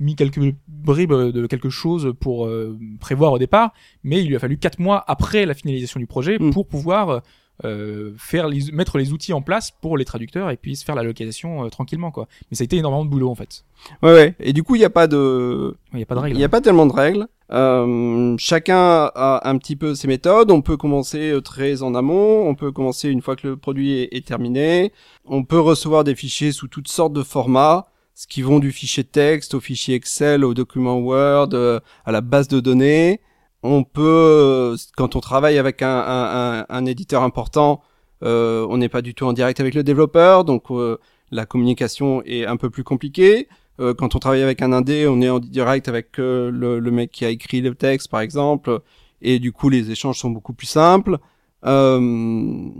mis 0.00 0.16
quelques 0.16 0.40
bribes 0.68 1.12
de 1.12 1.46
quelque 1.46 1.68
chose 1.68 2.14
pour 2.18 2.46
euh, 2.46 2.78
prévoir 3.00 3.32
au 3.32 3.38
départ, 3.38 3.72
mais 4.04 4.22
il 4.22 4.28
lui 4.28 4.36
a 4.36 4.38
fallu 4.38 4.56
quatre 4.56 4.78
mois 4.78 5.04
après 5.06 5.44
la 5.44 5.52
finalisation 5.52 6.00
du 6.00 6.06
projet 6.06 6.38
Mm. 6.38 6.50
pour 6.52 6.66
pouvoir 6.66 7.20
euh, 7.64 8.12
faire 8.16 8.48
les, 8.48 8.70
mettre 8.72 8.98
les 8.98 9.12
outils 9.12 9.32
en 9.32 9.42
place 9.42 9.70
pour 9.70 9.98
les 9.98 10.04
traducteurs 10.04 10.50
et 10.50 10.56
puis 10.56 10.76
se 10.76 10.84
faire 10.84 10.94
la 10.94 11.02
localisation 11.02 11.64
euh, 11.64 11.68
tranquillement 11.68 12.10
quoi. 12.10 12.28
Mais 12.50 12.56
ça 12.56 12.62
a 12.62 12.66
été 12.66 12.76
énormément 12.76 13.04
de 13.04 13.10
boulot 13.10 13.30
en 13.30 13.34
fait. 13.34 13.64
ouais, 14.02 14.12
ouais. 14.12 14.34
Et 14.40 14.52
du 14.52 14.62
coup 14.62 14.76
il 14.76 14.78
n'y 14.78 14.84
a 14.84 14.90
pas 14.90 15.06
de 15.06 15.76
Il 15.92 15.96
n'y 15.96 16.02
a 16.02 16.06
pas 16.06 16.14
de 16.14 16.20
règle. 16.20 16.36
Il 16.36 16.38
n'y 16.38 16.44
a 16.44 16.48
pas 16.48 16.60
tellement 16.60 16.86
de 16.86 16.92
règles. 16.92 17.26
Euh, 17.50 18.36
chacun 18.38 19.10
a 19.14 19.48
un 19.48 19.58
petit 19.58 19.76
peu 19.76 19.94
ses 19.94 20.08
méthodes. 20.08 20.50
On 20.50 20.60
peut 20.60 20.76
commencer 20.76 21.30
euh, 21.30 21.40
très 21.40 21.82
en 21.82 21.94
amont. 21.94 22.46
On 22.46 22.54
peut 22.54 22.72
commencer 22.72 23.08
une 23.08 23.22
fois 23.22 23.36
que 23.36 23.48
le 23.48 23.56
produit 23.56 23.92
est, 23.92 24.08
est 24.12 24.26
terminé. 24.26 24.92
On 25.24 25.44
peut 25.44 25.60
recevoir 25.60 26.04
des 26.04 26.14
fichiers 26.14 26.52
sous 26.52 26.68
toutes 26.68 26.88
sortes 26.88 27.12
de 27.12 27.22
formats, 27.22 27.86
ce 28.14 28.26
qui 28.26 28.42
vont 28.42 28.58
du 28.58 28.72
fichier 28.72 29.04
texte 29.04 29.54
au 29.54 29.60
fichier 29.60 29.94
Excel, 29.94 30.44
au 30.44 30.54
document 30.54 30.98
Word, 30.98 31.50
euh, 31.54 31.80
à 32.04 32.12
la 32.12 32.20
base 32.20 32.48
de 32.48 32.60
données. 32.60 33.20
On 33.62 33.82
peut, 33.84 34.76
quand 34.96 35.16
on 35.16 35.20
travaille 35.20 35.58
avec 35.58 35.82
un, 35.82 35.88
un, 35.88 36.60
un, 36.60 36.66
un 36.68 36.86
éditeur 36.86 37.22
important, 37.22 37.82
euh, 38.22 38.66
on 38.70 38.76
n'est 38.78 38.88
pas 38.88 39.02
du 39.02 39.14
tout 39.14 39.26
en 39.26 39.32
direct 39.32 39.58
avec 39.60 39.74
le 39.74 39.82
développeur, 39.82 40.44
donc 40.44 40.70
euh, 40.70 40.98
la 41.30 41.44
communication 41.46 42.22
est 42.24 42.46
un 42.46 42.56
peu 42.56 42.70
plus 42.70 42.84
compliquée. 42.84 43.48
Euh, 43.80 43.94
quand 43.94 44.14
on 44.14 44.18
travaille 44.18 44.42
avec 44.42 44.62
un 44.62 44.72
indé, 44.72 45.06
on 45.08 45.20
est 45.20 45.28
en 45.28 45.38
direct 45.40 45.88
avec 45.88 46.18
euh, 46.18 46.50
le, 46.50 46.78
le 46.78 46.90
mec 46.90 47.10
qui 47.12 47.24
a 47.24 47.30
écrit 47.30 47.60
le 47.60 47.74
texte, 47.74 48.08
par 48.10 48.20
exemple, 48.20 48.80
et 49.22 49.38
du 49.38 49.52
coup 49.52 49.68
les 49.68 49.90
échanges 49.90 50.18
sont 50.18 50.30
beaucoup 50.30 50.52
plus 50.52 50.66
simples. 50.66 51.18
Euh, 51.64 51.98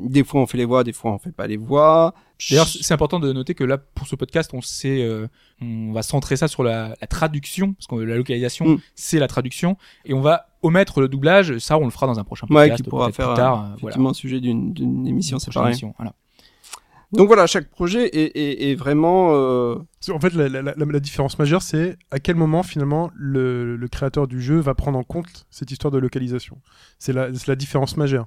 des 0.07 0.23
fois 0.23 0.41
on 0.41 0.47
fait 0.47 0.59
les 0.59 0.65
voix, 0.65 0.85
des 0.85 0.93
fois 0.93 1.13
on 1.13 1.19
fait 1.19 1.33
pas 1.33 1.47
les 1.49 1.57
voix. 1.57 2.15
D'ailleurs, 2.51 2.69
c'est 2.69 2.95
important 2.95 3.19
de 3.19 3.33
noter 3.33 3.55
que 3.55 3.65
là, 3.65 3.79
pour 3.79 4.07
ce 4.07 4.15
podcast, 4.15 4.53
on 4.55 4.61
sait, 4.61 5.03
euh, 5.03 5.27
on 5.61 5.91
va 5.93 6.03
centrer 6.03 6.37
ça 6.37 6.47
sur 6.47 6.63
la, 6.63 6.95
la 7.01 7.07
traduction, 7.09 7.73
parce 7.73 7.89
que 7.89 7.97
la 7.97 8.17
localisation, 8.17 8.67
Mm. 8.69 8.81
c'est 8.95 9.19
la 9.19 9.27
traduction, 9.27 9.77
et 10.05 10.15
on 10.15 10.21
va 10.21 10.48
omettre 10.63 11.01
le 11.01 11.09
doublage. 11.09 11.59
Ça, 11.59 11.79
on 11.79 11.85
le 11.85 11.91
fera 11.91 12.07
dans 12.07 12.19
un 12.19 12.25
prochain 12.25 12.47
Ouais, 12.51 12.65
podcast, 12.69 12.83
qui 12.83 12.89
pourra 12.91 13.13
faire 13.13 13.27
plus 13.27 13.33
euh, 13.33 13.37
tard. 13.37 13.55
euh, 13.55 13.63
voilà. 13.65 13.77
effectivement 13.77 14.13
sujet 14.15 14.41
d'une 14.41 14.73
d'une 14.73 15.07
émission 15.07 15.39
séparée. 15.39 15.69
émission, 15.71 15.95
voilà. 15.99 16.15
Donc 17.13 17.27
voilà, 17.29 17.47
chaque 17.47 17.71
projet 17.71 18.07
est, 18.09 18.37
est, 18.37 18.71
est 18.71 18.75
vraiment 18.75 19.31
euh, 19.33 19.77
En 20.13 20.21
fait, 20.21 20.35
la, 20.35 20.47
la- 20.51 20.61
la- 20.61 20.75
la 20.77 21.01
différence 21.01 21.39
majeure, 21.39 21.63
c'est 21.63 21.97
à 22.11 22.19
quel 22.21 22.37
moment 22.37 22.63
finalement 22.63 23.11
le, 23.15 23.77
le 23.77 23.89
créateur 23.89 24.29
du 24.29 24.43
jeu 24.43 24.59
va 24.59 24.75
prendre 24.75 24.99
en 24.99 25.05
compte 25.05 25.47
cette 25.51 25.71
histoire 25.71 25.91
de 25.91 25.97
localisation. 25.97 26.59
C'est 26.99 27.15
la, 27.15 27.33
c'est 27.33 27.49
la 27.49 27.57
différence 27.57 27.97
majeure. 27.97 28.27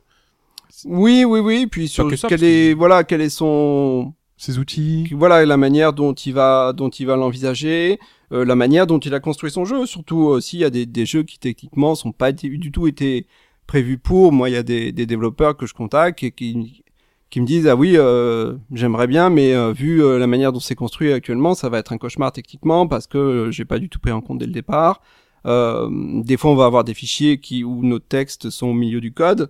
oui, 0.86 1.26
oui, 1.26 1.40
oui. 1.42 1.68
Puis 1.68 1.88
sur 1.90 2.08
que 2.10 2.16
ça, 2.16 2.28
quel 2.28 2.40
que- 2.40 2.46
est 2.46 2.74
voilà, 2.74 3.04
quel 3.04 3.22
est 3.22 3.30
son 3.30 4.16
Ces 4.42 4.58
outils. 4.58 5.08
voilà 5.14 5.46
la 5.46 5.58
manière 5.58 5.94
dont 5.94 6.14
il 6.14 6.34
va 6.34 6.74
dont 6.74 6.90
il 6.90 7.06
va 7.06 7.16
l'envisager, 7.16 8.00
euh, 8.32 8.44
la 8.44 8.56
manière 8.56 8.88
dont 8.88 8.98
il 8.98 9.14
a 9.14 9.20
construit 9.20 9.52
son 9.52 9.66
jeu. 9.66 9.86
Surtout 9.86 10.30
euh, 10.30 10.42
s'il 10.42 10.60
y 10.60 10.66
a 10.66 10.72
des, 10.72 10.88
des 10.88 11.06
jeux 11.06 11.22
qui 11.22 11.38
techniquement 11.38 11.94
sont 11.94 12.12
pas 12.12 12.32
du 12.32 12.72
tout 12.72 12.88
été 12.88 13.28
prévus 13.68 14.00
pour. 14.00 14.32
Moi, 14.32 14.50
il 14.50 14.54
y 14.54 14.58
a 14.58 14.64
des, 14.64 14.92
des 14.92 15.06
développeurs 15.06 15.56
que 15.58 15.68
je 15.68 15.76
contacte 15.76 16.24
et 16.24 16.32
qui 16.32 16.84
qui 17.32 17.40
me 17.40 17.46
disent 17.46 17.68
ah 17.68 17.76
oui 17.76 17.94
euh, 17.96 18.58
j'aimerais 18.74 19.08
bien 19.08 19.30
mais 19.30 19.54
euh, 19.54 19.72
vu 19.72 20.04
euh, 20.04 20.20
la 20.20 20.28
manière 20.28 20.52
dont 20.52 20.60
c'est 20.60 20.76
construit 20.76 21.12
actuellement 21.14 21.56
ça 21.56 21.70
va 21.70 21.80
être 21.80 21.94
un 21.94 21.98
cauchemar 21.98 22.32
techniquement 22.34 22.88
parce 22.88 23.08
que 23.08 23.18
euh, 23.18 23.52
j'ai 23.52 23.66
pas 23.66 23.80
du 23.80 23.90
tout 23.90 24.00
pris 24.00 24.12
en 24.12 24.22
compte 24.22 24.38
dès 24.38 24.46
le 24.46 24.52
départ 24.52 25.02
des 25.44 26.38
fois 26.38 26.52
on 26.52 26.56
va 26.56 26.66
avoir 26.66 26.84
des 26.84 26.94
fichiers 26.94 27.40
qui 27.40 27.64
où 27.64 27.84
nos 27.84 27.98
textes 27.98 28.52
sont 28.52 28.68
au 28.68 28.74
milieu 28.74 29.02
du 29.02 29.12
code 29.12 29.50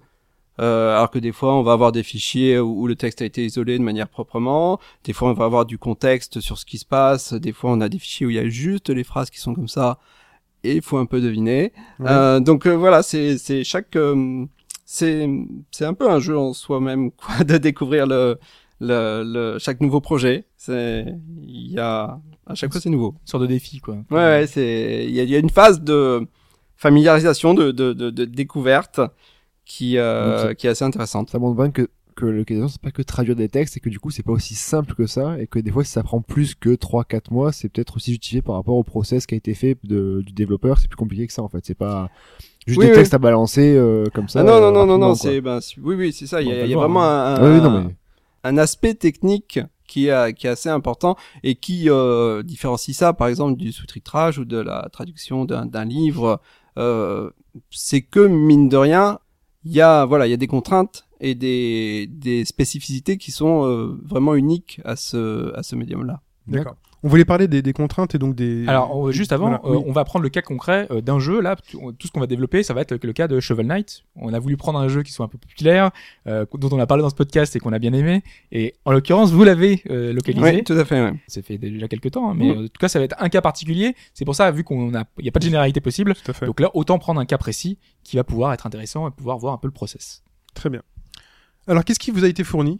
euh, 0.62 0.95
alors 0.95 1.10
que 1.10 1.19
des 1.19 1.32
fois 1.32 1.56
on 1.56 1.63
va 1.63 1.74
avoir 1.74 1.91
des 1.91 2.04
fichiers 2.04 2.60
où, 2.60 2.82
où 2.82 2.88
le 2.88 2.95
texte 2.95 3.21
a 3.21 3.26
été 3.26 3.43
isolé 3.45 3.78
de 3.80 3.84
manière 3.84 4.08
proprement 4.10 4.80
des 5.04 5.13
fois 5.13 5.30
on 5.30 5.34
va 5.34 5.45
avoir 5.45 5.65
du 5.65 5.78
contexte 5.78 6.39
sur 6.39 6.58
ce 6.58 6.65
qui 6.65 6.78
se 6.78 6.86
passe 6.86 7.34
des 7.34 7.52
fois 7.54 7.71
on 7.71 7.82
a 7.82 7.89
des 7.89 8.00
fichiers 8.00 8.26
où 8.26 8.30
il 8.30 8.36
y 8.36 8.39
a 8.39 8.47
juste 8.47 8.89
les 8.89 9.04
phrases 9.04 9.30
qui 9.30 9.39
sont 9.39 9.54
comme 9.54 9.67
ça 9.67 9.97
et 10.63 10.76
il 10.76 10.82
faut 10.82 10.97
un 10.97 11.06
peu 11.08 11.21
deviner 11.21 11.74
Ouais. 12.00 12.08
euh, 12.10 12.39
donc 12.39 12.67
euh, 12.67 12.76
voilà, 12.76 13.02
c'est 13.02 13.38
c'est 13.39 13.63
chaque 13.63 13.95
euh, 13.95 14.45
c'est 14.86 15.28
c'est 15.71 15.86
un 15.86 15.93
peu 15.95 16.10
un 16.12 16.19
jeu 16.19 16.38
en 16.38 16.54
soi-même 16.54 17.12
quoi 17.19 17.43
de 17.43 17.58
découvrir 17.58 18.06
le 18.06 18.38
le, 18.80 19.24
le 19.26 19.60
chaque 19.60 19.80
nouveau 19.82 20.02
projet. 20.02 20.45
C'est 20.58 21.06
il 21.43 21.71
y 21.71 21.80
a 21.80 22.19
À 22.47 22.56
chaque 22.56 22.71
fois, 22.71 22.82
c'est 22.82 22.89
nouveau. 22.89 23.15
Une 23.21 23.28
sorte 23.28 23.43
de 23.43 23.47
défi, 23.47 23.80
quoi. 23.80 23.95
Ouais, 24.10 24.17
ouais, 24.17 24.47
c'est 24.47 25.06
il 25.08 25.12
y 25.15 25.19
a, 25.19 25.24
il 25.24 25.30
y 25.30 25.36
a 25.36 25.39
une 25.39 25.52
phase 25.52 25.82
de 25.82 26.28
familiarisation, 26.78 27.54
de, 27.54 27.71
de, 27.71 27.93
de, 27.93 28.10
de 28.10 28.26
découverte 28.26 29.00
qui 29.65 29.97
euh, 29.97 30.47
Donc, 30.47 30.56
qui 30.56 30.67
est 30.67 30.71
assez 30.71 30.86
intéressante. 30.86 31.30
Ça 31.30 31.39
montre 31.39 31.56
bien 31.56 31.71
que 31.71 31.89
que 32.13 32.26
le 32.26 32.43
c'est 32.67 32.82
pas 32.82 32.91
que 32.91 33.02
traduire 33.02 33.38
des 33.38 33.47
textes 33.47 33.78
et 33.78 33.80
que 33.80 33.89
du 33.89 33.97
coup 34.00 34.12
c'est 34.12 34.21
pas 34.21 34.34
aussi 34.34 34.54
simple 34.54 34.95
que 34.95 35.08
ça 35.08 35.39
et 35.39 35.47
que 35.47 35.60
des 35.60 35.71
fois 35.71 35.86
si 35.86 35.91
ça 35.93 36.04
prend 36.04 36.21
plus 36.21 36.56
que 36.56 36.76
3 36.76 37.06
4 37.06 37.32
mois, 37.32 37.54
c'est 37.54 37.69
peut-être 37.69 37.95
aussi 37.95 38.12
justifié 38.12 38.41
par 38.41 38.56
rapport 38.56 38.76
au 38.76 38.84
process 38.84 39.26
qui 39.26 39.34
a 39.34 39.38
été 39.38 39.54
fait 39.54 39.78
de, 39.86 40.21
du 40.26 40.34
développeur, 40.34 40.78
c'est 40.78 40.89
plus 40.89 40.97
compliqué 40.97 41.26
que 41.26 41.32
ça 41.34 41.41
en 41.41 41.47
fait, 41.47 41.65
c'est 41.65 41.74
pas 41.74 42.10
juste 42.67 42.80
Oui, 42.80 42.86
des 42.86 42.91
oui. 42.91 42.97
textes 42.97 43.13
à 43.13 43.17
balancer 43.17 43.76
euh, 43.76 44.04
comme 44.13 44.28
ça. 44.28 44.41
Ah 44.41 44.43
non, 44.43 44.54
euh, 44.56 44.60
non, 44.60 44.71
non, 44.71 44.71
non, 44.71 44.80
rapidement, 44.80 44.97
non, 45.08 45.15
quoi. 45.15 45.15
c'est, 45.15 45.41
ben, 45.41 45.60
oui, 45.82 45.95
oui, 45.95 46.13
c'est 46.13 46.28
ça. 46.28 46.41
Il 46.41 46.50
y 46.50 46.52
a, 46.52 46.65
y 46.65 46.74
a 46.74 46.78
vraiment 46.78 47.04
un, 47.04 47.56
oui, 47.56 47.62
non 47.62 47.82
mais 47.82 47.95
un 48.43 48.58
aspect 48.58 48.93
technique 48.93 49.60
qui 49.88 50.08
est, 50.08 50.34
qui 50.34 50.47
est 50.47 50.50
assez 50.50 50.69
important 50.69 51.15
et 51.43 51.56
qui 51.56 51.89
euh, 51.89 52.43
différencie 52.43 52.95
ça, 52.95 53.13
par 53.13 53.28
exemple, 53.28 53.58
du 53.58 53.71
sous-titrage 53.71 54.38
ou 54.38 54.45
de 54.45 54.58
la 54.58 54.89
traduction 54.91 55.45
d'un, 55.45 55.65
d'un 55.65 55.86
livre. 55.86 56.41
Euh, 56.78 57.30
c'est 57.69 58.02
que 58.02 58.26
mine 58.26 58.69
de 58.69 58.78
rien, 58.78 59.19
il 59.63 59.71
y 59.71 59.82
a, 59.82 60.06
voilà, 60.06 60.28
il 60.28 60.32
y 60.32 60.34
a 60.34 60.38
des 60.38 60.47
contraintes 60.47 61.06
et 61.19 61.36
des, 61.36 62.08
des 62.08 62.45
spécificités 62.45 63.17
qui 63.17 63.32
sont 63.32 63.65
euh, 63.65 63.97
vraiment 64.04 64.36
uniques 64.36 64.82
à 64.84 64.95
ce, 64.95 65.54
à 65.56 65.63
ce 65.63 65.76
médium-là. 65.76 66.21
D'accord. 66.47 66.76
On 67.04 67.08
voulait 67.08 67.26
parler 67.26 67.48
des, 67.48 67.64
des 67.64 67.74
contraintes 67.74 68.14
et 68.14 68.20
donc 68.20 68.36
des. 68.36 68.68
Alors, 68.68 68.96
on- 68.96 69.10
juste 69.10 69.32
avant, 69.32 69.46
Voilà, 69.50 69.62
euh, 69.66 69.78
oui. 69.78 69.84
on 69.88 69.92
va 69.92 70.04
prendre 70.06 70.22
le 70.22 70.30
cas 70.30 70.44
concret 70.44 70.88
euh, 70.92 71.02
d'un 71.02 71.18
jeu. 71.20 71.42
Là, 71.42 71.56
tout 71.56 71.92
tout 71.94 72.06
ce 72.08 72.12
qu'on 72.12 72.20
va 72.20 72.28
développer, 72.28 72.62
ça 72.62 72.76
va 72.76 72.82
être 72.82 72.92
le, 72.92 73.00
le 73.02 73.14
cas 73.14 73.28
de 73.28 73.40
Shovel 73.40 73.66
Knight. 73.66 74.04
On 74.16 74.32
a 74.34 74.38
voulu 74.40 74.56
prendre 74.56 74.78
un 74.78 74.88
jeu 74.88 75.02
qui 75.02 75.12
soit 75.12 75.26
un 75.26 75.30
peu 75.30 75.40
euh, 76.28 76.46
dont 76.54 76.70
on 76.72 76.80
a 76.80 76.86
parlé 76.86 77.02
dans 77.02 77.10
ce 77.10 77.16
podcast 77.16 77.56
et 77.56 77.60
qu'on 77.60 77.74
a 77.74 77.80
bien 77.80 77.94
aimé. 77.94 78.22
Et 78.52 78.76
en 78.86 78.92
l'occurrence, 78.92 79.32
vous 79.32 79.44
l'avez 79.44 79.82
euh, 79.90 80.14
localisé. 80.14 80.44
Oui, 80.58 80.64
tout 80.64 80.74
à 80.74 80.86
fait. 80.86 81.02
Ouais. 81.02 81.14
Ça 81.28 81.42
fait 81.42 81.58
déjà 81.58 81.88
quelques 81.88 82.12
temps, 82.12 82.30
hein, 82.30 82.36
mais 82.38 82.50
Mm. 82.54 82.58
euh, 82.58 82.64
en 82.66 82.68
tout 82.68 82.80
cas, 82.80 82.88
ça 82.88 83.00
va 83.00 83.06
être 83.06 83.16
un 83.18 83.30
cas 83.30 83.42
particulier. 83.42 83.96
C'est 84.14 84.26
pour 84.26 84.36
ça, 84.36 84.52
vu 84.52 84.64
qu'on 84.64 84.94
a, 84.94 85.04
il 85.18 85.24
n'y 85.24 85.30
a 85.30 85.32
pas 85.32 85.40
de 85.40 85.46
généralité 85.46 85.82
possible. 85.82 86.14
Tout 86.14 86.30
à 86.32 86.34
fait. 86.36 86.46
Donc 86.46 86.60
là, 86.60 86.70
autant 86.76 87.00
prendre 87.00 87.20
un 87.20 87.26
cas 87.26 87.40
précis 87.40 87.80
qui 88.04 88.16
va 88.16 88.24
pouvoir 88.24 88.54
être 88.54 88.68
intéressant 88.68 89.08
et 89.08 89.12
pouvoir 89.12 89.40
voir 89.40 89.54
un 89.54 89.58
peu 89.58 89.68
le 89.68 89.74
process. 89.74 90.24
Très 90.54 90.70
bien. 90.70 90.84
Alors, 91.68 91.84
qu'est-ce 91.84 92.00
qui 92.00 92.12
vous 92.12 92.24
a 92.26 92.28
été 92.28 92.44
fourni 92.44 92.80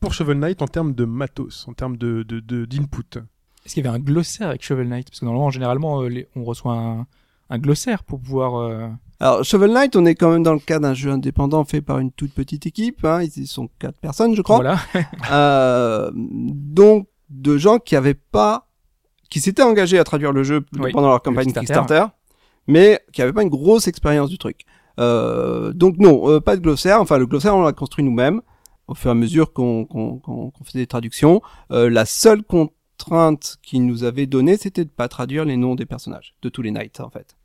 pour 0.00 0.12
Shovel 0.12 0.38
Knight 0.38 0.60
en 0.60 0.66
termes 0.68 0.94
de 0.94 1.04
matos, 1.06 1.66
en 1.66 1.72
termes 1.72 1.96
de 1.96 2.22
de- 2.24 2.40
de- 2.40 2.66
d'input? 2.66 3.20
Est-ce 3.68 3.74
qu'il 3.74 3.84
y 3.84 3.86
avait 3.86 3.96
un 3.96 4.00
glossaire 4.00 4.48
avec 4.48 4.62
Shovel 4.64 4.88
Knight? 4.88 5.08
Parce 5.10 5.20
que 5.20 5.26
normalement, 5.26 5.50
généralement, 5.50 6.00
euh, 6.00 6.08
les- 6.08 6.26
on 6.34 6.42
reçoit 6.44 6.72
un, 6.72 7.06
un 7.50 7.58
glossaire 7.58 8.02
pour 8.02 8.18
pouvoir. 8.18 8.54
euh, 8.56 8.88
Alors, 9.20 9.44
Shovel 9.44 9.72
Knight, 9.72 9.94
on 9.94 10.06
est 10.06 10.14
quand 10.14 10.30
même 10.30 10.42
dans 10.42 10.54
le 10.54 10.58
cas 10.58 10.78
d'un 10.78 10.94
jeu 10.94 11.10
indépendant 11.10 11.64
fait 11.64 11.82
par 11.82 11.98
une 11.98 12.10
toute 12.10 12.32
petite 12.32 12.64
équipe. 12.66 13.04
Hein. 13.04 13.22
Ils 13.22 13.46
sont 13.46 13.68
quatre 13.78 13.98
personnes, 13.98 14.34
je 14.34 14.40
crois. 14.42 14.56
Voilà. 14.56 14.78
Euh, 15.30 16.10
donc 16.14 17.08
de 17.28 17.58
gens 17.58 17.78
qui 17.78 17.94
avaient 17.94 18.14
pas, 18.14 18.68
qui 19.28 19.40
s'étaient 19.40 19.62
engagés 19.62 19.98
à 19.98 20.04
traduire 20.04 20.32
le 20.32 20.42
jeu 20.44 20.64
Oui, 20.78 20.90
pendant 20.92 21.08
leur 21.08 21.16
le 21.16 21.20
campagne 21.20 21.44
Kickstarter. 21.52 21.74
Kickstarter, 21.80 22.06
mais 22.66 23.00
qui 23.12 23.20
avaient 23.20 23.34
pas 23.34 23.42
une 23.42 23.50
grosse 23.50 23.86
expérience 23.86 24.30
du 24.30 24.38
truc. 24.38 24.64
Euh, 24.98 25.72
donc 25.74 25.98
non, 25.98 26.28
euh, 26.30 26.40
pas 26.40 26.56
de 26.56 26.62
glossaire. 26.62 27.00
Enfin, 27.02 27.18
le 27.18 27.26
glossaire, 27.26 27.54
on 27.54 27.62
l'a 27.62 27.72
construit 27.74 28.02
nous-mêmes 28.04 28.40
au 28.86 28.94
fur 28.94 29.10
et 29.10 29.12
à 29.12 29.14
mesure 29.14 29.52
qu'on 29.52 29.84
qu'on 29.84 30.18
qu'on 30.18 30.50
qu'on 30.50 30.64
faisait 30.64 30.78
des 30.78 30.86
traductions. 30.86 31.42
Euh, 31.70 31.90
la 31.90 32.06
seule 32.06 32.42
contrainte 32.98 33.56
qu'ils 33.62 33.86
nous 33.86 34.04
avaient 34.04 34.26
donnée, 34.26 34.56
c'était 34.56 34.84
de 34.84 34.90
pas 34.90 35.08
traduire 35.08 35.44
les 35.44 35.56
noms 35.56 35.74
des 35.74 35.86
personnages, 35.86 36.34
de 36.42 36.48
tous 36.48 36.62
les 36.62 36.70
knights 36.70 37.00
en 37.00 37.10
fait. 37.10 37.36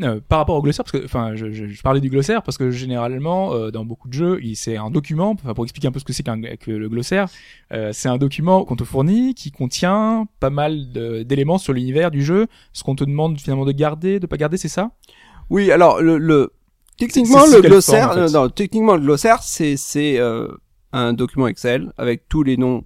Euh, 0.00 0.20
par 0.26 0.38
rapport 0.38 0.56
au 0.56 0.62
glossaire, 0.62 0.84
parce 0.84 0.98
que, 0.98 1.04
enfin, 1.04 1.36
je, 1.36 1.52
je, 1.52 1.66
je 1.66 1.82
parlais 1.82 2.00
du 2.00 2.08
glossaire 2.08 2.42
parce 2.42 2.56
que 2.56 2.70
généralement, 2.70 3.52
euh, 3.52 3.70
dans 3.70 3.84
beaucoup 3.84 4.08
de 4.08 4.14
jeux, 4.14 4.40
il- 4.42 4.56
c'est 4.56 4.76
un 4.78 4.90
document. 4.90 5.32
Enfin, 5.32 5.52
pour 5.52 5.64
expliquer 5.64 5.86
un 5.88 5.92
peu 5.92 6.00
ce 6.00 6.04
que 6.04 6.14
c'est 6.14 6.22
qu'un 6.22 6.40
que 6.40 6.70
le 6.70 6.88
glossaire, 6.88 7.28
euh, 7.72 7.90
c'est 7.92 8.08
un 8.08 8.16
document 8.16 8.64
qu'on 8.64 8.74
te 8.74 8.84
fournit 8.84 9.34
qui 9.34 9.50
contient 9.52 10.26
pas 10.40 10.48
mal 10.50 10.90
d'éléments 11.24 11.58
sur 11.58 11.74
l'univers 11.74 12.10
du 12.10 12.22
jeu, 12.24 12.46
ce 12.72 12.82
qu'on 12.82 12.96
te 12.96 13.04
demande 13.04 13.38
finalement 13.38 13.66
de 13.66 13.72
garder, 13.72 14.18
de 14.18 14.26
pas 14.26 14.38
garder, 14.38 14.56
c'est 14.56 14.68
ça? 14.68 14.92
Oui, 15.50 15.70
alors 15.70 16.00
le, 16.00 16.16
le 16.16 16.52
techniquement 16.96 17.44
le 17.46 17.60
glossaire, 17.60 18.08
forme, 18.12 18.22
en 18.24 18.26
fait? 18.28 18.32
non, 18.32 18.48
techniquement 18.48 18.94
le 18.96 19.02
glossaire 19.02 19.42
c'est 19.42 19.76
c'est 19.76 20.18
euh, 20.18 20.48
un 20.92 21.12
document 21.12 21.46
Excel 21.48 21.92
avec 21.98 22.28
tous 22.30 22.42
les 22.42 22.56
noms, 22.56 22.84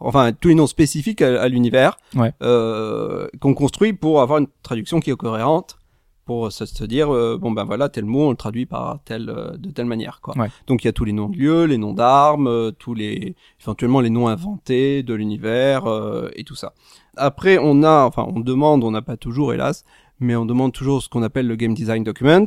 enfin 0.00 0.32
tous 0.32 0.48
les 0.48 0.54
noms 0.54 0.66
spécifiques 0.66 1.22
à, 1.22 1.40
à 1.42 1.48
l'univers, 1.48 1.96
Ouais. 2.14 2.32
euh, 2.42 3.28
qu'on 3.40 3.54
construit 3.54 3.92
pour 3.92 4.20
avoir 4.20 4.38
une 4.38 4.48
traduction 4.62 5.00
qui 5.00 5.10
est 5.10 5.16
cohérente, 5.16 5.78
pour 6.24 6.52
se, 6.52 6.66
se 6.66 6.84
dire 6.84 7.10
euh, 7.14 7.38
bon 7.40 7.52
ben 7.52 7.64
voilà 7.64 7.88
tel 7.88 8.04
mot 8.04 8.26
on 8.26 8.30
le 8.30 8.36
traduit 8.36 8.66
par 8.66 8.98
tel 9.06 9.30
euh, 9.30 9.56
de 9.56 9.70
telle 9.70 9.86
manière 9.86 10.20
quoi. 10.20 10.36
Ouais. 10.36 10.48
Donc 10.66 10.84
il 10.84 10.86
y 10.86 10.90
a 10.90 10.92
tous 10.92 11.04
les 11.06 11.12
noms 11.14 11.30
de 11.30 11.38
lieux, 11.38 11.64
les 11.64 11.78
noms 11.78 11.94
d'armes, 11.94 12.48
euh, 12.48 12.70
tous 12.70 12.92
les 12.92 13.34
éventuellement 13.62 14.00
les 14.02 14.10
noms 14.10 14.28
inventés 14.28 15.02
de 15.02 15.14
l'univers 15.14 15.86
euh, 15.86 16.28
et 16.36 16.44
tout 16.44 16.54
ça. 16.54 16.74
Après 17.16 17.56
on 17.58 17.82
a, 17.82 18.04
enfin 18.04 18.26
on 18.28 18.40
demande, 18.40 18.84
on 18.84 18.90
n'a 18.90 19.00
pas 19.00 19.16
toujours 19.16 19.54
hélas, 19.54 19.84
mais 20.20 20.36
on 20.36 20.44
demande 20.44 20.72
toujours 20.74 21.02
ce 21.02 21.08
qu'on 21.08 21.22
appelle 21.22 21.46
le 21.46 21.56
game 21.56 21.72
design 21.72 22.04
document, 22.04 22.44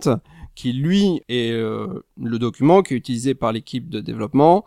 qui 0.53 0.73
lui 0.73 1.21
est 1.27 1.51
le 1.51 2.37
document 2.37 2.83
qui 2.83 2.93
est 2.93 2.97
utilisé 2.97 3.33
par 3.33 3.51
l'équipe 3.51 3.89
de 3.89 3.99
développement 3.99 4.63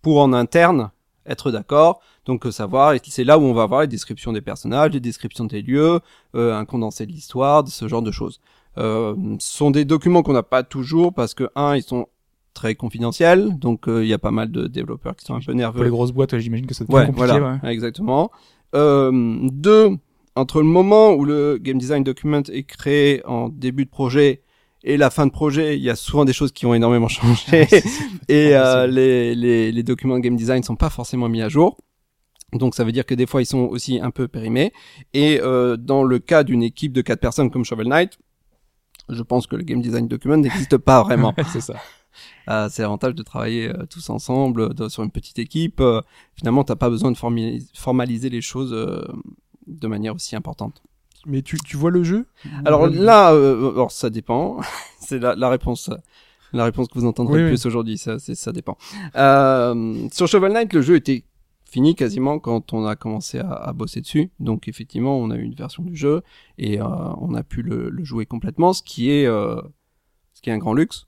pour 0.00 0.20
en 0.22 0.32
interne 0.32 0.90
être 1.26 1.50
d'accord, 1.50 2.00
donc 2.26 2.46
euh, 2.46 2.50
savoir, 2.50 2.94
et 2.94 3.00
c'est 3.04 3.24
là 3.24 3.38
où 3.38 3.42
on 3.42 3.52
va 3.52 3.62
avoir 3.64 3.82
les 3.82 3.86
descriptions 3.86 4.32
des 4.32 4.40
personnages, 4.40 4.92
les 4.92 5.00
descriptions 5.00 5.44
des 5.44 5.62
lieux, 5.62 6.00
euh, 6.34 6.54
un 6.56 6.64
condensé 6.64 7.06
de 7.06 7.12
l'histoire, 7.12 7.64
de 7.64 7.70
ce 7.70 7.88
genre 7.88 8.02
de 8.02 8.10
choses. 8.10 8.40
Euh, 8.78 9.14
ce 9.38 9.56
sont 9.56 9.70
des 9.70 9.84
documents 9.84 10.22
qu'on 10.22 10.32
n'a 10.32 10.42
pas 10.42 10.62
toujours 10.62 11.12
parce 11.12 11.34
que 11.34 11.48
un, 11.54 11.76
ils 11.76 11.82
sont 11.82 12.06
très 12.54 12.74
confidentiels, 12.74 13.58
donc 13.58 13.88
euh, 13.88 14.04
il 14.04 14.08
y 14.08 14.12
a 14.12 14.18
pas 14.18 14.30
mal 14.30 14.50
de 14.50 14.66
développeurs 14.66 15.16
qui 15.16 15.24
sont 15.24 15.34
un 15.34 15.40
peu 15.40 15.52
nerveux 15.52 15.76
Pour 15.76 15.84
les 15.84 15.90
grosses 15.90 16.12
boîtes, 16.12 16.36
j'imagine 16.38 16.66
que 16.66 16.74
ça 16.74 16.84
devient 16.84 16.94
Ouais, 16.94 17.06
compliqué. 17.06 17.26
voilà, 17.28 17.58
ouais. 17.62 17.72
exactement. 17.72 18.30
Euh, 18.74 19.38
deux, 19.50 19.90
entre 20.36 20.58
le 20.60 20.66
moment 20.66 21.12
où 21.12 21.24
le 21.24 21.58
game 21.58 21.78
design 21.78 22.02
document 22.04 22.42
est 22.50 22.62
créé 22.64 23.24
en 23.26 23.48
début 23.48 23.84
de 23.84 23.90
projet 23.90 24.42
et 24.84 24.96
la 24.96 25.10
fin 25.10 25.26
de 25.26 25.32
projet, 25.32 25.76
il 25.76 25.82
y 25.82 25.90
a 25.90 25.96
souvent 25.96 26.24
des 26.24 26.32
choses 26.32 26.52
qui 26.52 26.66
ont 26.66 26.74
énormément 26.74 27.08
changé 27.18 27.66
et 28.28 28.54
euh, 28.56 28.86
les, 28.86 29.34
les, 29.34 29.72
les 29.72 29.82
documents 29.82 30.16
de 30.16 30.20
game 30.20 30.36
design 30.36 30.62
sont 30.62 30.76
pas 30.76 30.90
forcément 30.90 31.28
mis 31.28 31.42
à 31.42 31.48
jour. 31.48 31.76
Donc 32.52 32.74
ça 32.74 32.84
veut 32.84 32.92
dire 32.92 33.06
que 33.06 33.14
des 33.14 33.26
fois 33.26 33.40
ils 33.42 33.46
sont 33.46 33.60
aussi 33.60 33.98
un 34.00 34.10
peu 34.10 34.28
périmés. 34.28 34.72
Et 35.14 35.40
euh, 35.40 35.76
dans 35.76 36.04
le 36.04 36.18
cas 36.18 36.44
d'une 36.44 36.62
équipe 36.62 36.92
de 36.92 37.00
quatre 37.00 37.20
personnes 37.20 37.50
comme 37.50 37.64
Shovel 37.64 37.88
Knight, 37.88 38.18
je 39.08 39.22
pense 39.22 39.46
que 39.46 39.56
le 39.56 39.62
game 39.62 39.80
design 39.80 40.06
document 40.08 40.36
n'existe 40.36 40.76
pas 40.76 41.02
vraiment. 41.02 41.34
c'est 41.52 41.60
ça. 41.60 41.74
Euh, 42.50 42.68
c'est 42.70 42.82
l'avantage 42.82 43.14
de 43.14 43.22
travailler 43.22 43.68
euh, 43.68 43.86
tous 43.88 44.10
ensemble 44.10 44.74
de- 44.74 44.88
sur 44.88 45.02
une 45.02 45.10
petite 45.10 45.38
équipe. 45.38 45.80
Euh, 45.80 46.02
finalement, 46.36 46.62
t'as 46.62 46.76
pas 46.76 46.90
besoin 46.90 47.10
de 47.10 47.16
formaliser, 47.16 48.28
les 48.28 48.42
choses 48.42 48.70
de 49.66 49.86
manière 49.86 50.14
aussi 50.14 50.36
importante. 50.36 50.82
Mais 51.26 51.42
tu, 51.42 51.58
tu 51.58 51.76
vois 51.76 51.90
le 51.90 52.02
jeu 52.02 52.26
Alors 52.64 52.86
là, 52.86 53.32
euh, 53.32 53.70
alors 53.72 53.92
ça 53.92 54.10
dépend. 54.10 54.60
c'est 55.00 55.18
la, 55.18 55.34
la 55.34 55.48
réponse. 55.48 55.90
La 56.52 56.64
réponse 56.64 56.88
que 56.88 56.98
vous 56.98 57.06
entendrez 57.06 57.42
oui. 57.42 57.48
plus 57.48 57.64
aujourd'hui, 57.64 57.96
ça, 57.96 58.18
c'est, 58.18 58.34
ça 58.34 58.52
dépend. 58.52 58.76
Euh, 59.16 60.06
sur 60.12 60.26
Shovel 60.28 60.52
Knight, 60.52 60.72
le 60.74 60.82
jeu 60.82 60.96
était 60.96 61.24
fini 61.72 61.94
quasiment 61.94 62.38
quand 62.38 62.74
on 62.74 62.84
a 62.84 62.96
commencé 62.96 63.38
à, 63.38 63.50
à 63.50 63.72
bosser 63.72 64.02
dessus. 64.02 64.30
Donc 64.38 64.68
effectivement, 64.68 65.18
on 65.18 65.30
a 65.30 65.36
eu 65.36 65.42
une 65.42 65.54
version 65.54 65.82
du 65.82 65.96
jeu 65.96 66.22
et 66.58 66.80
euh, 66.80 66.84
on 66.84 67.34
a 67.34 67.42
pu 67.42 67.62
le, 67.62 67.88
le 67.88 68.04
jouer 68.04 68.26
complètement, 68.26 68.74
ce 68.74 68.82
qui 68.82 69.10
est 69.10 69.26
euh, 69.26 69.60
ce 70.34 70.42
qui 70.42 70.50
est 70.50 70.52
un 70.52 70.58
grand 70.58 70.74
luxe. 70.74 71.06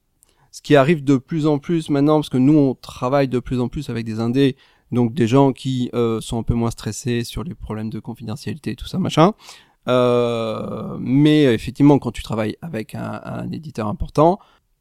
Ce 0.51 0.63
qui 0.63 0.77
arrive 0.77 1.05
de 1.05 1.17
plus 1.17 1.47
en 1.47 1.59
plus 1.59 1.91
maintenant, 1.91 2.17
parce 2.17 2.31
que 2.31 2.39
nous 2.39 2.57
on 2.57 2.75
travaille 2.75 3.29
de 3.29 3.41
plus 3.41 3.61
en 3.61 3.69
plus 3.69 3.91
avec 3.91 4.07
des 4.07 4.21
indés, 4.21 4.57
donc 4.91 5.13
des 5.13 5.27
gens 5.27 5.53
qui 5.53 5.91
euh, 5.93 6.21
sont 6.23 6.39
un 6.39 6.43
peu 6.45 6.55
moins 6.55 6.71
stressés 6.71 7.25
sur 7.25 7.45
les 7.45 7.55
problèmes 7.55 7.91
de 7.91 8.01
confidentialité 8.01 8.71
et 8.71 8.77
tout 8.77 8.87
ça 8.87 8.99
machin. 8.99 9.35
Euh, 9.89 10.97
mais 11.01 11.45
effectivement, 11.45 11.99
quand 11.99 12.11
tu 12.13 12.23
travailles 12.23 12.57
avec 12.63 12.95
un, 12.95 13.21
un 13.25 13.51
éditeur 13.53 13.89
important, 13.89 14.39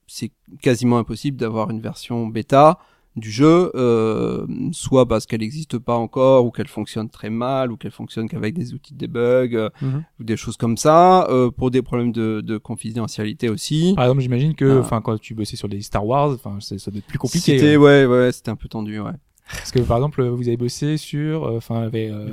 c'est 0.07 0.31
quasiment 0.61 0.97
impossible 0.97 1.37
d'avoir 1.37 1.69
une 1.69 1.79
version 1.81 2.27
bêta 2.27 2.77
du 3.15 3.29
jeu, 3.29 3.71
euh, 3.75 4.47
soit 4.71 5.07
parce 5.07 5.27
qu'elle 5.27 5.41
n'existe 5.41 5.77
pas 5.77 5.93
encore, 5.95 6.45
ou 6.47 6.49
qu'elle 6.51 6.67
fonctionne 6.67 7.09
très 7.09 7.29
mal, 7.29 7.71
ou 7.71 7.77
qu'elle 7.77 7.91
fonctionne 7.91 8.27
qu'avec 8.27 8.55
des 8.55 8.73
outils 8.73 8.95
de 8.95 9.05
debug, 9.05 9.55
euh, 9.55 9.69
Mhm. 9.83 10.03
ou 10.19 10.23
des 10.23 10.35
choses 10.35 10.57
comme 10.57 10.77
ça, 10.77 11.27
euh, 11.29 11.51
pour 11.51 11.69
des 11.69 11.83
problèmes 11.83 12.11
de, 12.11 12.41
de 12.41 12.57
confidentialité 12.57 13.49
aussi. 13.49 13.93
Par 13.95 14.05
exemple, 14.05 14.21
j'imagine 14.21 14.55
que, 14.55 14.77
Ah. 14.77 14.79
enfin, 14.79 14.99
quand 15.01 15.19
tu 15.19 15.35
bossais 15.35 15.55
sur 15.55 15.69
des 15.69 15.81
Star 15.83 16.03
Wars, 16.07 16.31
enfin, 16.31 16.57
ça 16.59 16.75
doit 16.89 16.97
être 16.97 17.05
plus 17.05 17.19
compliqué. 17.19 17.59
C'était 17.59 17.77
ouais. 17.77 18.05
ouais, 18.05 18.17
ouais, 18.25 18.31
c'était 18.31 18.49
un 18.49 18.55
peu 18.55 18.67
tendu, 18.67 18.99
ouais. 18.99 19.11
Parce 19.47 19.71
que, 19.71 19.79
par 19.81 19.97
exemple, 19.97 20.23
vous 20.23 20.47
avez 20.47 20.57
bossé 20.57 20.97
sur, 20.97 21.43
euh, 21.45 21.57
enfin, 21.57 21.81
avec 21.83 22.09
euh, 22.09 22.25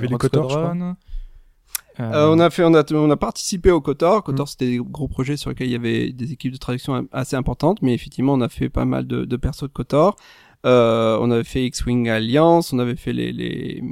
Euh, 1.99 2.27
on 2.33 2.39
a 2.39 2.49
fait, 2.49 2.63
on 2.63 2.73
a, 2.73 2.83
on 2.93 3.09
a 3.11 3.17
participé 3.17 3.69
au 3.71 3.81
Kotor. 3.81 4.19
Mm. 4.19 4.21
Kotor, 4.23 4.47
c'était 4.47 4.69
des 4.69 4.77
gros 4.79 5.07
projets 5.07 5.37
sur 5.37 5.49
lesquels 5.49 5.67
il 5.67 5.73
y 5.73 5.75
avait 5.75 6.11
des 6.13 6.31
équipes 6.31 6.53
de 6.53 6.57
traduction 6.57 7.07
assez 7.11 7.35
importantes, 7.35 7.81
mais 7.81 7.93
effectivement, 7.93 8.33
on 8.33 8.41
a 8.41 8.49
fait 8.49 8.69
pas 8.69 8.85
mal 8.85 9.05
de, 9.07 9.25
de 9.25 9.35
persos 9.37 9.63
de 9.63 9.73
Kotor. 9.73 10.15
Euh, 10.65 11.17
on 11.19 11.31
avait 11.31 11.43
fait 11.43 11.65
X-Wing 11.65 12.07
Alliance, 12.09 12.71
on 12.71 12.79
avait 12.79 12.95
fait 12.95 13.13
les, 13.13 13.31
les, 13.33 13.83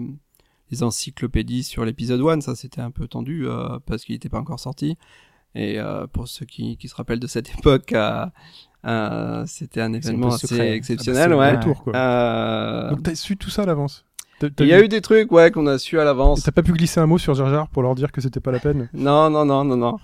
les 0.71 0.83
encyclopédies 0.83 1.63
sur 1.63 1.83
l'épisode 1.83 2.21
1, 2.21 2.41
ça 2.41 2.55
c'était 2.55 2.81
un 2.81 2.91
peu 2.91 3.07
tendu 3.07 3.47
euh, 3.47 3.79
parce 3.87 4.05
qu'il 4.05 4.13
n'était 4.15 4.29
pas 4.29 4.39
encore 4.39 4.59
sorti. 4.59 4.95
Et 5.55 5.79
euh, 5.79 6.05
pour 6.05 6.27
ceux 6.27 6.45
qui, 6.45 6.77
qui 6.77 6.87
se 6.87 6.95
rappellent 6.95 7.19
de 7.19 7.25
cette 7.27 7.49
époque, 7.57 7.91
euh, 7.93 8.25
euh, 8.85 9.43
c'était 9.47 9.81
un 9.81 9.93
événement 9.93 10.27
assez 10.27 10.45
secret. 10.47 10.73
exceptionnel, 10.73 11.33
Ah 11.33 11.35
bah, 11.35 11.59
ouais. 11.67 11.75
quoi. 11.83 11.95
Euh, 11.95 12.89
Donc 12.91 13.03
t'as 13.03 13.15
su 13.15 13.35
tout 13.35 13.49
ça 13.49 13.63
à 13.63 13.65
l'avance? 13.65 14.05
Il 14.59 14.67
y 14.67 14.73
a 14.73 14.83
eu 14.83 14.87
des 14.87 15.01
trucs, 15.01 15.31
ouais, 15.31 15.51
qu'on 15.51 15.67
a 15.67 15.77
su 15.77 15.99
à 15.99 16.03
l'avance. 16.03 16.43
T'as 16.43 16.51
pas 16.51 16.63
pu 16.63 16.73
glisser 16.73 16.99
un 16.99 17.07
mot 17.07 17.17
sur 17.17 17.33
Jar 17.35 17.49
Jar 17.49 17.67
pour 17.67 17.83
leur 17.83 17.95
dire 17.95 18.11
que 18.11 18.21
c'était 18.21 18.39
pas 18.39 18.51
la 18.51 18.59
peine 18.59 18.89
Non, 18.93 19.29
non, 19.29 19.45
non, 19.45 19.63
non, 19.63 19.77
non. 19.77 19.97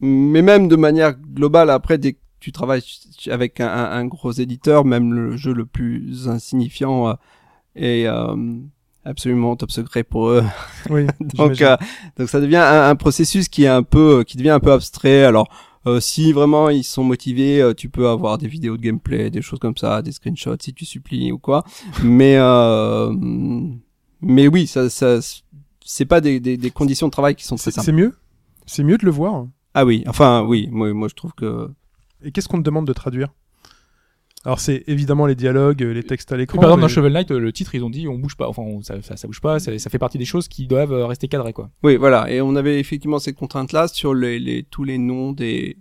Mais 0.00 0.42
même 0.42 0.68
de 0.68 0.76
manière 0.76 1.14
globale, 1.14 1.70
après, 1.70 1.98
dès 1.98 2.12
que 2.14 2.18
tu 2.40 2.52
travailles 2.52 2.82
avec 3.30 3.60
un, 3.60 4.04
gros 4.06 4.32
éditeur, 4.32 4.84
même 4.84 5.12
le 5.12 5.36
jeu 5.36 5.52
le 5.52 5.66
plus 5.66 6.28
insignifiant 6.28 7.08
euh, 7.08 7.14
est 7.74 8.06
euh, 8.06 8.36
absolument 9.04 9.56
top 9.56 9.72
secret 9.72 10.04
pour 10.04 10.28
eux. 10.28 10.44
Oui. 10.88 11.06
donc, 11.20 11.60
euh, 11.60 11.76
donc 12.16 12.28
ça 12.28 12.40
devient 12.40 12.56
un, 12.56 12.90
un 12.90 12.96
processus 12.96 13.48
qui 13.48 13.64
est 13.64 13.68
un 13.68 13.82
peu, 13.82 14.22
qui 14.24 14.36
devient 14.36 14.50
un 14.50 14.60
peu 14.60 14.72
abstrait. 14.72 15.24
Alors, 15.24 15.48
euh, 15.88 16.00
si 16.00 16.32
vraiment 16.32 16.68
ils 16.70 16.84
sont 16.84 17.04
motivés, 17.04 17.60
euh, 17.60 17.74
tu 17.74 17.88
peux 17.88 18.08
avoir 18.08 18.38
des 18.38 18.48
vidéos 18.48 18.76
de 18.76 18.82
gameplay, 18.82 19.30
des 19.30 19.42
choses 19.42 19.58
comme 19.58 19.76
ça, 19.76 20.02
des 20.02 20.12
screenshots 20.12 20.56
si 20.60 20.72
tu 20.74 20.84
supplies 20.84 21.32
ou 21.32 21.38
quoi. 21.38 21.64
Mais, 22.02 22.36
euh, 22.36 23.12
mais 24.20 24.48
oui, 24.48 24.66
ça, 24.66 24.90
ça, 24.90 25.18
c'est 25.84 26.04
pas 26.04 26.20
des, 26.20 26.40
des, 26.40 26.56
des 26.56 26.70
conditions 26.70 27.06
de 27.06 27.12
travail 27.12 27.34
qui 27.34 27.44
sont 27.44 27.56
très 27.56 27.70
simples. 27.70 27.86
c'est 27.86 27.92
mieux? 27.92 28.14
C'est 28.66 28.84
mieux 28.84 28.98
de 28.98 29.04
le 29.04 29.10
voir? 29.10 29.46
Ah 29.74 29.84
oui, 29.84 30.04
enfin 30.06 30.42
oui, 30.42 30.68
moi, 30.70 30.92
moi 30.92 31.08
je 31.08 31.14
trouve 31.14 31.32
que 31.32 31.70
Et 32.22 32.32
qu'est-ce 32.32 32.48
qu'on 32.48 32.58
te 32.58 32.64
demande 32.64 32.86
de 32.86 32.92
traduire? 32.92 33.28
Alors 34.44 34.60
c'est 34.60 34.84
évidemment 34.86 35.26
les 35.26 35.34
dialogues, 35.34 35.80
les 35.82 36.02
textes 36.04 36.30
à 36.32 36.36
l'écran. 36.36 36.58
par 36.58 36.70
exemple, 36.70 36.82
dans 36.82 36.88
Shovel 36.88 37.12
Knight, 37.12 37.30
le 37.30 37.52
titre, 37.52 37.74
ils 37.74 37.82
ont 37.84 37.90
dit 37.90 38.06
on 38.08 38.18
bouge 38.18 38.36
pas. 38.36 38.48
Enfin, 38.48 38.62
on- 38.62 38.82
ça, 38.82 39.00
ça, 39.02 39.16
ça 39.16 39.26
bouge 39.26 39.40
pas. 39.40 39.58
Ça, 39.58 39.76
ça 39.78 39.90
fait 39.90 39.98
partie 39.98 40.16
des 40.18 40.24
choses 40.24 40.46
qui 40.48 40.66
doivent 40.66 40.92
euh, 40.92 41.06
rester 41.06 41.26
cadrées, 41.28 41.52
quoi. 41.52 41.70
oui, 41.82 41.96
voilà. 41.96 42.30
Et 42.30 42.40
on 42.40 42.54
avait 42.56 42.78
effectivement 42.78 43.18
cette 43.18 43.36
contrainte-là 43.36 43.88
sur 43.88 44.14
les, 44.14 44.38
les 44.38 44.62
tous 44.62 44.84
les 44.84 44.96
noms 44.98 45.32
des 45.32 45.76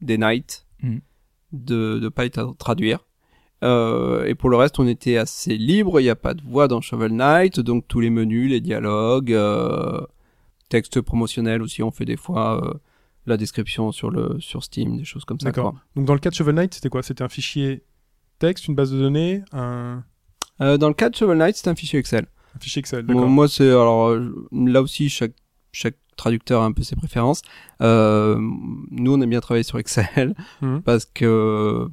des 0.00 0.18
knights 0.18 0.66
Mhm. 0.82 1.00
de 1.52 1.98
de 1.98 2.08
pas 2.08 2.24
être 2.26 2.38
à 2.38 2.52
traduire. 2.58 3.06
Euh, 3.62 4.24
et 4.24 4.34
pour 4.34 4.48
le 4.50 4.56
reste, 4.56 4.78
on 4.80 4.86
était 4.88 5.16
assez 5.18 5.56
libre. 5.56 6.00
Il 6.00 6.04
n'y 6.04 6.08
a 6.10 6.16
pas 6.16 6.32
de 6.34 6.42
voix 6.42 6.66
dans 6.66 6.80
Shovel 6.80 7.12
Knight, 7.12 7.60
donc 7.60 7.86
tous 7.86 8.00
les 8.00 8.08
menus, 8.10 8.50
les 8.50 8.60
dialogues, 8.62 9.32
euh, 9.34 10.00
textes 10.68 11.00
promotionnels 11.02 11.60
aussi. 11.62 11.82
On 11.82 11.90
fait 11.90 12.06
des 12.06 12.16
fois 12.16 12.64
euh, 12.64 12.74
la 13.26 13.36
description 13.36 13.92
sur 13.92 14.10
le 14.10 14.36
sur 14.40 14.64
Steam, 14.64 14.96
des 14.96 15.04
choses 15.04 15.24
comme 15.26 15.38
ça. 15.38 15.46
D'accord. 15.46 15.74
Donc 15.94 16.06
dans 16.06 16.14
le 16.14 16.20
cas 16.20 16.30
de 16.30 16.34
Shovel 16.34 16.54
Knight, 16.54 16.74
c'était 16.74 16.88
quoi? 16.88 17.02
C'était 17.02 17.22
un 17.22 17.28
fichier 17.28 17.84
texte, 18.40 18.66
une 18.68 18.74
base 18.74 18.90
de 18.92 18.98
données, 18.98 19.42
un, 19.52 20.02
Euh, 20.60 20.76
dans 20.76 20.88
le 20.88 20.94
cas 20.94 21.08
de 21.08 21.14
Shovel 21.14 21.38
Knight, 21.38 21.56
c'est 21.56 21.68
un 21.68 21.74
fichier 21.76 21.98
Excel. 22.00 22.26
un 22.56 22.58
fichier 22.58 22.80
Excel. 22.80 23.06
D'accord. 23.06 23.28
moi, 23.28 23.46
c'est 23.48 23.68
alors 23.68 24.08
euh, 24.08 24.48
là 24.52 24.82
aussi 24.82 25.08
chaque 25.08 25.32
chaque 25.72 25.96
traducteur 26.16 26.60
a 26.62 26.66
un 26.66 26.72
peu 26.72 26.82
ses 26.82 26.96
préférences. 26.96 27.40
Euh, 27.80 28.36
nous, 28.90 29.14
on 29.14 29.20
aime 29.22 29.30
bien 29.30 29.40
travailler 29.40 29.62
sur 29.62 29.78
Excel 29.78 30.34
Mhm. 30.60 30.82
parce 30.82 31.06
que 31.06 31.88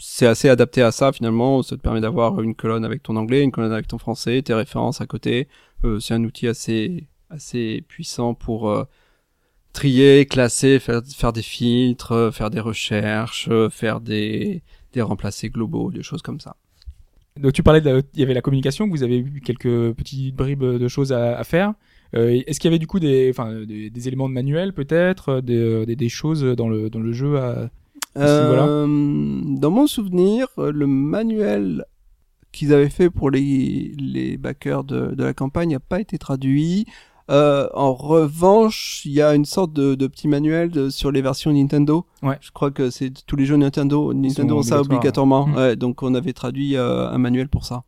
c'est 0.00 0.26
assez 0.26 0.48
adapté 0.48 0.80
à 0.82 0.90
ça 0.92 1.12
finalement. 1.12 1.62
Ça 1.62 1.76
te 1.76 1.82
permet 1.82 2.00
d'avoir 2.00 2.40
une 2.40 2.54
colonne 2.54 2.84
avec 2.84 3.02
ton 3.02 3.16
anglais, 3.16 3.42
une 3.42 3.50
colonne 3.52 3.72
avec 3.72 3.88
ton 3.88 3.98
français, 3.98 4.40
tes 4.42 4.54
références 4.54 5.00
à 5.02 5.06
côté. 5.06 5.48
Euh, 5.84 6.00
c'est 6.00 6.14
un 6.14 6.24
outil 6.24 6.48
assez 6.48 7.08
assez 7.28 7.84
puissant 7.88 8.34
pour 8.34 8.70
euh, 8.70 8.84
trier, 9.72 10.26
classer, 10.26 10.78
faire 10.78 11.02
faire 11.04 11.32
des 11.32 11.42
filtres, 11.42 12.30
faire 12.32 12.50
des 12.50 12.60
recherches, 12.60 13.48
euh, 13.50 13.68
faire 13.68 14.00
des 14.00 14.62
des 14.92 15.02
remplacés 15.02 15.50
globaux, 15.50 15.90
des 15.90 16.02
choses 16.02 16.22
comme 16.22 16.40
ça. 16.40 16.56
Donc 17.40 17.52
tu 17.52 17.62
parlais 17.62 17.80
de 17.80 18.02
il 18.14 18.20
y 18.20 18.22
avait 18.22 18.34
la 18.34 18.42
communication, 18.42 18.86
vous 18.88 19.02
avez 19.02 19.18
eu 19.18 19.40
quelques 19.40 19.92
petites 19.92 20.34
bribes 20.36 20.64
de 20.64 20.88
choses 20.88 21.12
à, 21.12 21.38
à 21.38 21.44
faire. 21.44 21.74
Euh, 22.14 22.42
Est-ce 22.46 22.60
qu'il 22.60 22.70
y 22.70 22.72
avait 22.72 22.78
du 22.78 22.86
coup 22.86 23.00
des, 23.00 23.30
enfin, 23.30 23.64
des, 23.64 23.88
des 23.88 24.08
éléments 24.08 24.28
de 24.28 24.34
manuel 24.34 24.74
peut-être, 24.74 25.40
des, 25.40 25.86
des, 25.86 25.96
des 25.96 26.08
choses 26.10 26.42
dans 26.42 26.68
le 26.68 26.90
dans 26.90 27.00
le 27.00 27.12
jeu 27.12 27.38
à... 27.38 27.70
Euh, 28.18 28.86
dans 28.86 29.70
mon 29.70 29.86
souvenir, 29.86 30.46
euh, 30.58 30.70
le 30.70 30.86
manuel 30.86 31.86
qu'ils 32.52 32.74
avaient 32.74 32.90
fait 32.90 33.08
pour 33.08 33.30
les, 33.30 33.94
les 33.98 34.36
backers 34.36 34.84
de, 34.84 35.14
de 35.14 35.24
la 35.24 35.32
campagne 35.32 35.70
n'a 35.70 35.80
pas 35.80 35.98
été 35.98 36.18
traduit. 36.18 36.84
Euh, 37.30 37.68
en 37.74 37.92
revanche, 37.94 39.02
il 39.04 39.12
y 39.12 39.22
a 39.22 39.34
une 39.34 39.44
sorte 39.44 39.72
de, 39.72 39.94
de 39.94 40.06
petit 40.06 40.28
manuel 40.28 40.70
de- 40.70 40.90
sur 40.90 41.10
les 41.12 41.22
versions 41.22 41.52
Nintendo. 41.52 42.04
Ouais. 42.22 42.36
Je 42.40 42.50
crois 42.50 42.70
que 42.70 42.90
c'est 42.90 43.12
tous 43.26 43.36
les 43.36 43.44
jeux 43.44 43.56
Nintendo. 43.56 44.12
Nintendo 44.12 44.58
ont 44.58 44.62
ça 44.62 44.80
obligatoirement. 44.80 45.46
Mm. 45.46 45.54
Ouais, 45.56 45.76
donc 45.76 46.02
on 46.02 46.14
avait 46.14 46.32
traduit 46.32 46.76
euh, 46.76 47.08
un 47.08 47.18
manuel 47.18 47.48
pour 47.48 47.64
ça. 47.64 47.84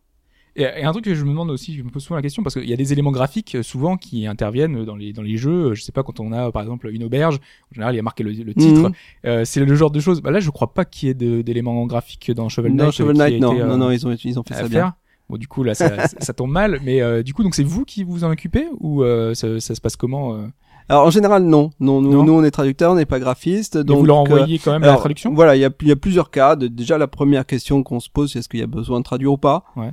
Et, 0.56 0.62
et 0.62 0.84
un 0.84 0.92
truc 0.92 1.04
que 1.04 1.14
je 1.16 1.24
me 1.24 1.30
demande 1.30 1.50
aussi, 1.50 1.74
je 1.74 1.82
me 1.82 1.90
pose 1.90 2.04
souvent 2.04 2.14
la 2.14 2.22
question 2.22 2.44
parce 2.44 2.54
qu'il 2.54 2.68
y 2.70 2.72
a 2.72 2.76
des 2.76 2.92
éléments 2.92 3.10
graphiques 3.10 3.56
euh, 3.56 3.64
souvent 3.64 3.96
qui 3.96 4.24
interviennent 4.28 4.84
dans 4.84 4.94
les 4.94 5.12
dans 5.12 5.22
les 5.22 5.36
jeux. 5.36 5.74
Je 5.74 5.82
sais 5.82 5.90
pas 5.90 6.04
quand 6.04 6.20
on 6.20 6.30
a 6.30 6.52
par 6.52 6.62
exemple 6.62 6.88
une 6.92 7.02
auberge, 7.02 7.36
en 7.72 7.74
général 7.74 7.94
il 7.94 7.96
y 7.96 8.00
a 8.00 8.04
marqué 8.04 8.22
le, 8.22 8.30
le 8.30 8.54
titre. 8.54 8.92
Euh, 9.26 9.44
c'est 9.44 9.64
le 9.64 9.74
genre 9.74 9.90
de 9.90 9.98
choses. 9.98 10.22
Bah 10.22 10.30
là 10.30 10.38
je 10.38 10.50
crois 10.50 10.72
pas 10.72 10.84
qu'il 10.84 11.08
y 11.08 11.10
ait 11.10 11.42
d'éléments 11.42 11.84
graphiques 11.86 12.30
dans 12.30 12.48
Shovel 12.48 12.72
Knight. 12.72 12.88
Euh, 12.88 12.92
Shovel 12.92 13.16
Knight, 13.16 13.40
non, 13.40 13.52
été, 13.52 13.62
euh, 13.62 13.66
non, 13.66 13.78
non, 13.78 13.90
ils 13.90 14.06
ont, 14.06 14.12
ils 14.24 14.38
ont 14.38 14.44
fait 14.44 14.54
ça 14.54 14.60
faire. 14.60 14.68
bien. 14.68 14.94
Bon 15.30 15.36
du 15.38 15.48
coup 15.48 15.62
là 15.62 15.74
ça, 15.74 16.06
ça 16.18 16.32
tombe 16.34 16.50
mal, 16.50 16.80
mais 16.84 17.00
euh, 17.00 17.22
du 17.22 17.32
coup 17.34 17.42
donc 17.42 17.54
c'est 17.54 17.62
vous 17.64 17.84
qui 17.84 18.04
vous 18.04 18.24
en 18.24 18.30
occupez 18.30 18.66
ou 18.80 19.02
euh, 19.02 19.34
ça, 19.34 19.58
ça 19.60 19.74
se 19.74 19.80
passe 19.80 19.96
comment 19.96 20.34
euh 20.34 20.46
Alors 20.88 21.06
en 21.06 21.10
général, 21.10 21.44
non. 21.44 21.70
Non, 21.80 22.02
nous, 22.02 22.10
Non. 22.12 22.24
nous 22.24 22.32
on 22.34 22.44
est 22.44 22.50
traducteurs, 22.50 22.92
on 22.92 22.96
n'est 22.96 23.06
pas 23.06 23.18
graphistes. 23.20 23.76
Mais 23.76 23.84
Donc 23.84 23.98
Vous 24.00 24.04
leur 24.06 24.16
euh, 24.16 24.20
envoyez 24.20 24.58
quand 24.58 24.72
même 24.72 24.82
la 24.82 24.88
Alors, 24.88 25.00
traduction? 25.00 25.32
Voilà, 25.32 25.56
il 25.56 25.60
y 25.60 25.64
a, 25.64 25.70
il 25.80 25.88
y 25.88 25.92
a 25.92 25.96
plusieurs 25.96 26.30
cas. 26.30 26.56
De- 26.56 26.66
déjà, 26.68 26.98
la 26.98 27.06
première 27.08 27.46
question 27.46 27.82
qu'on 27.82 28.00
se 28.00 28.10
pose, 28.10 28.32
c'est 28.32 28.40
est-ce 28.40 28.48
qu'il 28.50 28.60
y 28.60 28.62
a 28.62 28.66
besoin 28.66 28.98
de 29.00 29.04
traduire 29.04 29.32
ou 29.32 29.38
pas? 29.38 29.64
Ouais. 29.76 29.92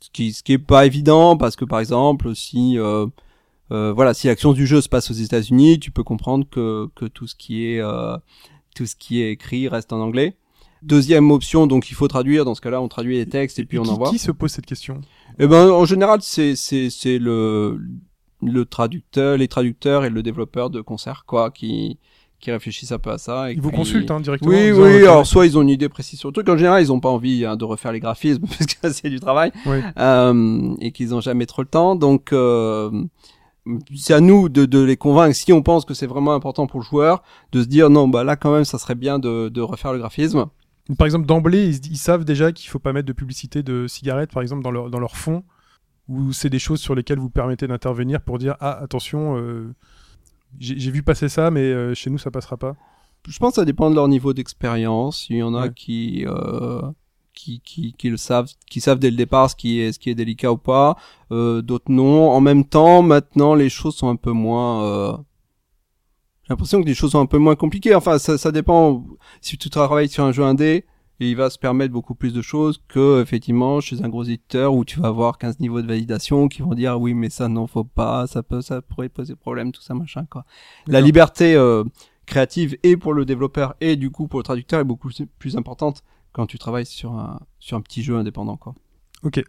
Ce 0.00 0.08
qui, 0.10 0.32
ce 0.32 0.42
qui 0.42 0.54
est 0.54 0.58
pas 0.58 0.86
évident, 0.86 1.36
parce 1.36 1.56
que 1.56 1.66
par 1.66 1.78
exemple, 1.78 2.34
si 2.34 2.78
euh, 2.78 3.06
euh, 3.70 3.92
voilà, 3.92 4.14
si 4.14 4.28
l'action 4.28 4.54
du 4.54 4.66
jeu 4.66 4.80
se 4.80 4.88
passe 4.88 5.10
aux 5.10 5.14
États-Unis, 5.14 5.78
tu 5.78 5.90
peux 5.90 6.02
comprendre 6.04 6.46
que 6.50 6.88
que 6.94 7.04
tout 7.04 7.26
ce 7.26 7.34
qui 7.34 7.66
est 7.66 7.80
euh, 7.82 8.16
tout 8.74 8.86
ce 8.86 8.96
qui 8.96 9.20
est 9.20 9.30
écrit 9.32 9.68
reste 9.68 9.92
en 9.92 10.00
anglais. 10.00 10.36
Deuxième 10.82 11.30
option, 11.30 11.66
donc 11.66 11.90
il 11.90 11.94
faut 11.94 12.08
traduire. 12.08 12.44
Dans 12.44 12.54
ce 12.54 12.60
cas-là, 12.60 12.80
on 12.80 12.88
traduit 12.88 13.16
les 13.18 13.26
textes 13.26 13.58
et 13.58 13.64
puis 13.64 13.78
on 13.78 13.82
qui, 13.82 13.90
envoie. 13.90 14.10
qui 14.10 14.18
se 14.18 14.30
pose 14.32 14.50
cette 14.50 14.66
question? 14.66 15.00
Eh 15.38 15.46
ben, 15.46 15.70
en 15.70 15.84
général, 15.84 16.20
c'est 16.22 16.56
c'est 16.56 16.90
c'est 16.90 17.18
le 17.18 17.78
le 18.42 18.64
traducteur, 18.64 19.36
les 19.36 19.48
traducteurs 19.48 20.04
et 20.04 20.10
le 20.10 20.22
développeur 20.22 20.70
de 20.70 20.80
concert, 20.80 21.24
quoi, 21.26 21.50
qui 21.50 21.98
qui 22.40 22.50
réfléchissent 22.50 22.92
un 22.92 22.98
peu 22.98 23.10
à 23.10 23.18
ça. 23.18 23.50
Et 23.50 23.54
Ils 23.54 23.60
vous 23.60 23.70
consultent 23.70 24.10
hein, 24.10 24.18
directement 24.20 24.50
oui, 24.50 24.70
oui. 24.72 24.94
ok, 24.96 25.02
Alors, 25.02 25.26
soit 25.26 25.44
ils 25.44 25.58
ont 25.58 25.62
une 25.62 25.68
idée 25.68 25.90
précise 25.90 26.18
sur 26.18 26.30
le 26.30 26.32
truc. 26.32 26.48
En 26.48 26.56
général, 26.56 26.82
ils 26.82 26.90
ont 26.90 26.98
pas 26.98 27.10
envie 27.10 27.44
hein, 27.44 27.54
de 27.56 27.64
refaire 27.66 27.92
les 27.92 28.00
graphismes 28.00 28.46
parce 28.46 28.64
que 28.64 28.90
c'est 28.90 29.10
du 29.10 29.20
travail 29.20 29.52
Oui. 29.66 29.76
euh, 29.98 30.74
et 30.80 30.90
qu'ils 30.92 31.14
ont 31.14 31.20
jamais 31.20 31.44
trop 31.44 31.60
le 31.60 31.68
temps. 31.68 31.96
Donc, 31.96 32.32
euh, 32.32 32.90
c'est 33.94 34.14
à 34.14 34.20
nous 34.20 34.48
de, 34.48 34.64
de 34.64 34.78
les 34.82 34.96
convaincre. 34.96 35.36
Si 35.36 35.52
on 35.52 35.62
pense 35.62 35.84
que 35.84 35.92
c'est 35.92 36.06
vraiment 36.06 36.32
important 36.32 36.66
pour 36.66 36.80
le 36.80 36.84
joueur, 36.86 37.22
de 37.52 37.62
se 37.62 37.66
dire 37.68 37.90
non, 37.90 38.08
bah 38.08 38.24
là 38.24 38.36
quand 38.36 38.52
même, 38.52 38.64
ça 38.64 38.78
serait 38.78 38.94
bien 38.94 39.18
de, 39.18 39.50
de 39.50 39.60
refaire 39.60 39.92
le 39.92 39.98
graphisme. 39.98 40.46
Par 40.98 41.04
exemple, 41.06 41.26
d'emblée, 41.26 41.68
ils, 41.68 41.96
savent 41.98 42.24
déjà 42.24 42.52
qu'il 42.52 42.68
faut 42.68 42.78
pas 42.78 42.92
mettre 42.92 43.06
de 43.06 43.12
publicité 43.12 43.62
de 43.62 43.86
cigarettes, 43.86 44.32
par 44.32 44.42
exemple, 44.42 44.62
dans 44.62 44.70
leur, 44.70 44.90
dans 44.90 44.98
leur 44.98 45.16
fond, 45.16 45.44
ou 46.08 46.32
c'est 46.32 46.50
des 46.50 46.58
choses 46.58 46.80
sur 46.80 46.94
lesquelles 46.94 47.18
vous 47.18 47.30
permettez 47.30 47.66
d'intervenir 47.66 48.20
pour 48.20 48.38
dire 48.38 48.56
ah 48.60 48.78
attention, 48.82 49.36
euh, 49.36 49.72
j'ai 50.58 50.78
j'ai 50.78 50.90
vu 50.90 51.02
passer 51.02 51.28
ça, 51.28 51.50
mais 51.50 51.60
euh, 51.60 51.94
chez 51.94 52.10
nous 52.10 52.18
ça 52.18 52.30
passera 52.30 52.56
pas. 52.56 52.74
Je 53.28 53.38
pense 53.38 53.50
que 53.52 53.56
ça 53.56 53.64
dépend 53.64 53.90
de 53.90 53.94
leur 53.94 54.08
niveau 54.08 54.32
d'expérience. 54.32 55.28
Il 55.30 55.36
y 55.36 55.42
en 55.42 55.54
a 55.54 55.64
Ouais. 55.66 55.72
qui, 55.74 56.24
euh, 56.26 56.82
qui, 57.34 57.60
qui, 57.60 57.92
qui 57.92 58.08
le 58.10 58.16
savent, 58.16 58.48
qui 58.68 58.80
savent 58.80 58.98
dès 58.98 59.10
le 59.10 59.16
départ 59.16 59.50
ce 59.50 59.56
qui 59.56 59.80
est, 59.80 59.92
ce 59.92 59.98
qui 59.98 60.10
est 60.10 60.14
délicat 60.14 60.52
ou 60.52 60.56
pas. 60.56 60.96
Euh, 61.30 61.62
D'autres 61.62 61.90
non. 61.92 62.30
En 62.30 62.40
même 62.40 62.64
temps, 62.64 63.02
maintenant, 63.02 63.54
les 63.54 63.68
choses 63.68 63.94
sont 63.96 64.08
un 64.08 64.16
peu 64.16 64.32
moins. 64.32 64.84
Euh... 64.84 65.16
J'ai 66.50 66.54
l'impression 66.54 66.82
que 66.82 66.86
les 66.88 66.94
choses 66.94 67.12
sont 67.12 67.20
un 67.20 67.26
peu 67.26 67.38
moins 67.38 67.54
compliquées. 67.54 67.94
Enfin, 67.94 68.18
ça, 68.18 68.36
ça 68.36 68.50
dépend. 68.50 69.06
Si 69.40 69.56
tu 69.56 69.70
travailles 69.70 70.08
sur 70.08 70.24
un 70.24 70.32
jeu 70.32 70.42
indé, 70.42 70.84
il 71.20 71.36
va 71.36 71.48
se 71.48 71.60
permettre 71.60 71.92
beaucoup 71.92 72.16
plus 72.16 72.34
de 72.34 72.42
choses 72.42 72.82
que 72.88 73.22
effectivement 73.22 73.80
chez 73.80 74.02
un 74.02 74.08
gros 74.08 74.24
éditeur 74.24 74.74
où 74.74 74.84
tu 74.84 74.98
vas 74.98 75.06
avoir 75.08 75.38
15 75.38 75.60
niveaux 75.60 75.80
de 75.80 75.86
validation 75.86 76.48
qui 76.48 76.62
vont 76.62 76.74
dire 76.74 76.98
oui 77.00 77.14
mais 77.14 77.28
ça 77.30 77.46
non 77.46 77.66
faut 77.66 77.84
pas 77.84 78.26
ça 78.26 78.42
peut 78.42 78.62
ça 78.62 78.80
pourrait 78.80 79.10
poser 79.10 79.36
problème 79.36 79.70
tout 79.70 79.82
ça 79.82 79.92
machin 79.92 80.24
quoi 80.30 80.46
la 80.86 81.02
liberté 81.02 81.54
euh, 81.54 81.84
créative 82.24 82.78
et 82.84 82.96
pour 82.96 83.12
le 83.12 83.26
développeur 83.26 83.74
et 83.82 83.96
du 83.96 84.10
coup 84.10 84.28
pour 84.28 84.40
le 84.40 84.44
traducteur 84.44 84.80
est 84.80 84.84
beaucoup 84.84 85.08
plus- 85.08 85.26
plus 85.38 85.56
importante 85.58 86.02
quand 86.32 86.46
tu 86.46 86.58
travailles 86.58 86.86
sur 86.86 87.12
un 87.12 87.38
sur 87.58 87.76
un 87.76 87.82
petit 87.82 88.02
jeu 88.02 88.16
indépendant 88.16 88.56
quoi. 88.56 88.74
Ok. 89.22 89.44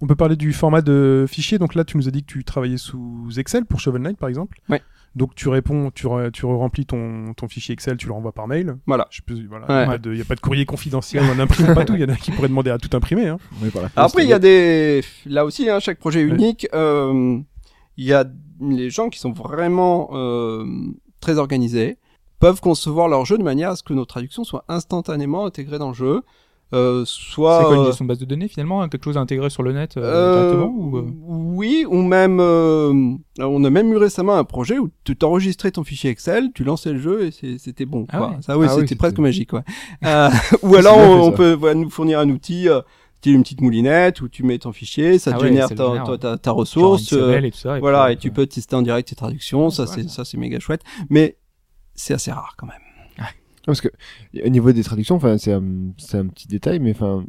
On 0.00 0.06
peut 0.06 0.14
parler 0.14 0.36
du 0.36 0.52
format 0.52 0.80
de 0.82 1.26
fichier. 1.28 1.58
Donc 1.58 1.74
là, 1.74 1.84
tu 1.84 1.96
nous 1.96 2.06
as 2.06 2.12
dit 2.12 2.22
que 2.22 2.32
tu 2.32 2.44
travaillais 2.44 2.76
sous 2.76 3.28
Excel 3.36 3.64
pour 3.66 3.80
Shovel 3.80 4.00
Knight, 4.02 4.16
par 4.18 4.28
exemple. 4.28 4.60
Ouais. 4.68 4.80
Donc 5.16 5.34
tu 5.34 5.48
réponds, 5.48 5.90
tu, 5.94 6.06
re- 6.06 6.30
tu 6.30 6.44
remplis 6.46 6.84
ton, 6.86 7.32
ton 7.34 7.48
fichier 7.48 7.72
Excel, 7.72 7.96
tu 7.96 8.06
le 8.06 8.12
renvoies 8.12 8.32
par 8.32 8.46
mail. 8.46 8.76
Voilà. 8.86 9.08
Je 9.10 9.22
peux, 9.22 9.34
voilà. 9.48 9.66
Ouais. 9.66 9.74
Il 9.74 9.76
n'y 9.78 9.82
a, 9.84 9.86
pas 9.86 9.98
de- 9.98 10.12
il 10.12 10.18
y 10.18 10.20
a 10.20 10.24
pas 10.26 10.34
de 10.34 10.40
courrier 10.40 10.66
confidentiel, 10.66 11.24
on 11.32 11.34
n'imprime 11.36 11.74
pas 11.74 11.84
tout. 11.86 11.94
Il 11.94 12.00
y 12.00 12.04
en 12.04 12.08
a 12.10 12.16
qui 12.16 12.30
pourraient 12.32 12.48
demander 12.48 12.70
à 12.70 12.76
tout 12.78 12.94
imprimer. 12.94 13.26
Hein. 13.28 13.38
Oui, 13.62 13.70
après 13.96 14.22
il 14.24 14.28
y 14.28 14.32
a 14.34 14.38
des 14.38 15.02
là 15.24 15.44
aussi 15.46 15.68
hein, 15.70 15.80
chaque 15.80 15.98
projet 15.98 16.20
est 16.20 16.24
Ouais. 16.26 16.34
unique 16.34 16.68
euh, 16.74 17.38
il 17.96 18.04
y 18.04 18.12
a 18.12 18.24
les 18.60 18.90
gens 18.90 19.08
qui 19.08 19.18
sont 19.18 19.32
vraiment 19.32 20.10
euh, 20.12 20.64
très 21.20 21.38
organisés 21.38 21.96
peuvent 22.38 22.60
concevoir 22.60 23.08
leur 23.08 23.24
jeu 23.24 23.38
de 23.38 23.42
manière 23.42 23.70
à 23.70 23.76
ce 23.76 23.82
que 23.82 23.94
nos 23.94 24.04
traductions 24.04 24.44
soient 24.44 24.64
instantanément 24.68 25.46
intégrées 25.46 25.78
dans 25.78 25.88
le 25.88 25.94
jeu 25.94 26.22
euh, 26.72 27.04
soit 27.04 27.58
C'est 27.58 27.64
quoi 27.66 27.74
une 27.76 27.80
euh, 27.82 27.86
gestion 27.86 28.04
de 28.04 28.08
base 28.08 28.18
de 28.18 28.24
données 28.24 28.48
finalement 28.48 28.82
hein, 28.82 28.88
Quelque 28.88 29.04
chose 29.04 29.16
à 29.16 29.20
intégrer 29.20 29.50
sur 29.50 29.62
le 29.62 29.72
net 29.72 29.96
euh, 29.96 30.02
Euh, 30.02 30.32
directement 30.60 30.74
ou, 30.76 30.96
euh 30.98 31.04
Oui, 31.22 31.84
ou 31.88 32.02
même, 32.02 32.38
euh, 32.40 32.92
on 33.38 33.64
a 33.64 33.70
même 33.70 33.92
eu 33.92 33.96
récemment 33.96 34.36
un 34.36 34.44
projet 34.44 34.78
où 34.78 34.90
tu 35.04 35.16
t'enregistrais 35.16 35.70
ton 35.70 35.84
fichier 35.84 36.10
Excel, 36.10 36.50
tu 36.54 36.64
lançais 36.64 36.92
le 36.92 36.98
jeu 36.98 37.26
et 37.42 37.58
c'était 37.58 37.86
bon. 37.86 38.06
Ah 38.10 38.18
quoi. 38.18 38.28
ouais. 38.30 38.36
Ça, 38.40 38.58
oui, 38.58 38.66
Ah 38.68 38.74
c'était 38.74 38.96
presque 38.96 39.18
magique. 39.18 39.52
Ouais. 39.52 39.62
Euh, 40.04 40.28
ou 40.62 40.74
alors, 40.74 40.98
on, 40.98 41.32
peut 41.32 41.52
voilà, 41.52 41.74
nous 41.74 41.90
fournir 41.90 42.18
un 42.18 42.28
outil. 42.30 42.68
euh, 42.68 42.80
une 43.24 43.42
petite 43.42 43.60
moulinette 43.60 44.20
où 44.20 44.28
tu 44.28 44.44
mets 44.44 44.56
ton 44.58 44.70
fichier, 44.72 45.18
ça 45.18 45.32
Ah 45.34 45.38
ouais, 45.40 45.48
génère 45.48 45.68
ta, 45.68 45.74
génère, 45.86 46.18
ta, 46.18 46.38
ta, 46.38 46.50
ressource. 46.52 47.12
euh, 47.12 47.40
et 47.40 47.50
tout 47.50 47.58
ça. 47.58 47.76
et 47.76 47.80
voilà, 47.80 48.04
puis, 48.04 48.12
et 48.12 48.16
tu 48.18 48.30
peux 48.30 48.46
tester 48.46 48.76
en 48.76 48.82
direct 48.82 49.08
tes 49.08 49.16
traductions. 49.16 49.68
Ça, 49.70 49.88
c'est 49.88 50.08
ça, 50.08 50.24
c'est 50.24 50.36
méga 50.36 50.60
chouette. 50.60 50.82
Mais 51.10 51.36
c'est 51.94 52.14
assez 52.14 52.30
rare 52.30 52.54
quand 52.56 52.66
même. 52.68 52.76
Parce 53.66 53.80
que 53.80 53.88
au 54.44 54.48
niveau 54.48 54.72
des 54.72 54.82
traductions, 54.84 55.16
enfin 55.16 55.36
c'est 55.38 55.52
un, 55.52 55.62
c'est 55.98 56.16
un 56.18 56.26
petit 56.26 56.48
détail, 56.48 56.78
mais 56.78 56.92
enfin 56.92 57.24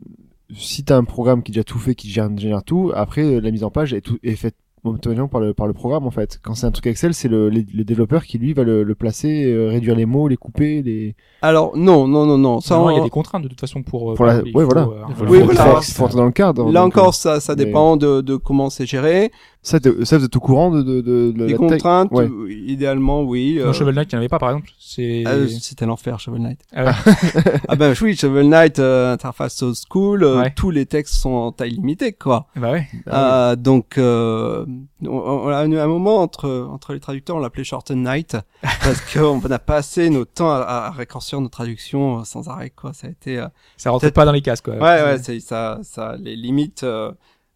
si 0.56 0.84
t'as 0.86 0.96
un 0.96 1.04
programme 1.04 1.44
qui 1.44 1.52
a 1.52 1.54
déjà 1.54 1.64
tout 1.66 1.80
fait, 1.80 1.94
qui 1.96 2.10
gère, 2.10 2.30
génère 2.38 2.64
tout, 2.64 2.92
après 2.96 3.24
euh, 3.24 3.42
la 3.42 3.52
mise 3.52 3.64
en 3.66 3.70
page 3.72 3.94
est, 3.94 4.02
tout, 4.02 4.18
est 4.24 4.36
faite 4.36 4.56
momentanément 4.84 5.28
par 5.28 5.42
le 5.42 5.54
par 5.56 5.66
le 5.68 5.74
programme 5.74 6.06
en 6.06 6.12
fait. 6.12 6.40
Quand 6.42 6.54
c'est 6.54 6.66
un 6.68 6.72
truc 6.72 6.86
Excel, 6.88 7.14
c'est 7.16 7.28
le, 7.28 7.50
le 7.50 7.84
développeur 7.84 8.24
qui 8.24 8.38
lui 8.38 8.54
va 8.54 8.64
le, 8.64 8.84
le 8.84 8.96
placer, 8.96 9.44
euh, 9.46 9.68
réduire 9.68 9.96
les 9.96 10.06
mots, 10.06 10.28
les 10.30 10.38
couper, 10.38 10.82
les. 10.84 11.16
Alors 11.42 11.76
non, 11.76 12.08
non, 12.08 12.26
non, 12.28 12.38
non. 12.38 12.62
Ça, 12.62 12.82
il 12.92 12.96
y 12.96 13.00
a 13.00 13.04
des 13.04 13.10
contraintes 13.10 13.44
de 13.44 13.48
toute 13.50 13.60
façon 13.60 13.82
pour. 13.84 14.12
la- 14.12 14.16
faut, 14.16 14.24
voilà. 14.24 14.38
euh, 14.38 14.44
Il 14.46 15.16
faut 15.16 15.26
Oui, 15.26 15.40
voilà. 15.44 15.82
faire. 15.82 15.84
faut, 15.84 16.08
dans 16.16 16.26
le 16.26 16.32
cadre. 16.32 16.72
Là 16.72 16.82
donc, 16.82 16.96
encore, 16.96 17.10
euh, 17.10 17.12
ça, 17.12 17.40
ça 17.42 17.56
mais- 17.56 17.66
dépend 17.66 17.98
de, 17.98 18.22
de 18.22 18.36
comment 18.38 18.70
c'est 18.70 18.86
géré. 18.86 19.32
Ça, 19.62 19.80
ça 20.04 20.18
vous 20.18 20.26
êtes 20.26 20.36
au 20.36 20.40
courant 20.40 20.72
de, 20.72 20.82
de, 20.82 21.02
de, 21.02 21.32
de 21.32 21.44
Les 21.46 21.52
la 21.52 21.58
contraintes, 21.58 22.12
Ouais. 22.12 22.26
euh, 22.26 22.50
idéalement, 22.52 23.24
oui. 23.24 23.60
Euh, 23.60 23.74
Shovel 23.74 23.96
Knight, 23.96 24.12
il 24.12 24.16
n'y 24.16 24.18
en 24.18 24.22
avait 24.22 24.30
pas 24.30 24.40
par 24.40 24.50
exemple. 24.52 24.70
C'est. 24.80 25.24
euh, 25.28 25.48
C'était 25.48 25.86
l'enfer, 25.86 26.20
Shovel 26.20 26.42
Knight. 26.42 26.60
Ah 26.74 26.86
ouais. 26.86 26.92
ah 27.68 27.76
ben 27.76 27.94
oui, 28.02 28.16
Shovel 28.16 28.48
Knight, 28.48 28.80
euh, 28.80 29.12
interface 29.14 29.62
old 29.62 29.76
school, 29.76 30.24
euh, 30.24 30.40
Ouais. 30.42 30.54
tous 30.56 30.70
les 30.72 30.86
textes 30.86 31.16
sont 31.16 31.32
en 31.32 31.52
taille 31.52 31.72
limitée, 31.72 32.14
quoi. 32.14 32.48
Bah 32.56 32.72
ouais. 32.72 32.88
Ah 33.08 33.52
Euh, 33.52 33.56
donc, 33.58 33.98
euh, 33.98 34.66
on, 35.04 35.08
on 35.10 35.48
a 35.50 35.66
eu 35.66 35.78
un 35.78 35.88
moment 35.88 36.18
entre 36.18 36.68
entre 36.72 36.94
les 36.94 37.00
traducteurs, 37.00 37.36
on 37.36 37.40
l'appelait 37.40 37.64
Shorten 37.66 38.02
Night 38.04 38.38
parce 38.62 39.02
qu'on 39.14 39.40
n'a 39.48 39.60
pas 39.60 39.78
assez 39.78 40.10
notre 40.10 40.32
temps 40.32 40.52
à, 40.52 40.60
à 40.62 40.92
raccourcir 40.92 41.42
nos 41.42 41.50
traductions 41.50 42.24
sans 42.24 42.48
arrêt, 42.48 42.70
quoi. 42.70 42.94
Ça 42.94 43.08
a 43.08 43.10
été 43.10 43.38
euh, 43.40 43.48
Ça 43.76 43.90
rentrait 43.92 44.08
Peut-être- 44.08 44.16
pas 44.16 44.26
dans 44.26 44.32
les 44.32 44.42
cases 44.42 44.62
quoi. 44.62 44.76
Ouais, 44.76 44.80
ouais, 45.04 45.18
c'est 45.22 45.40
ça, 45.40 45.80
ça, 45.84 46.16
les 46.18 46.36
limites. 46.36 46.86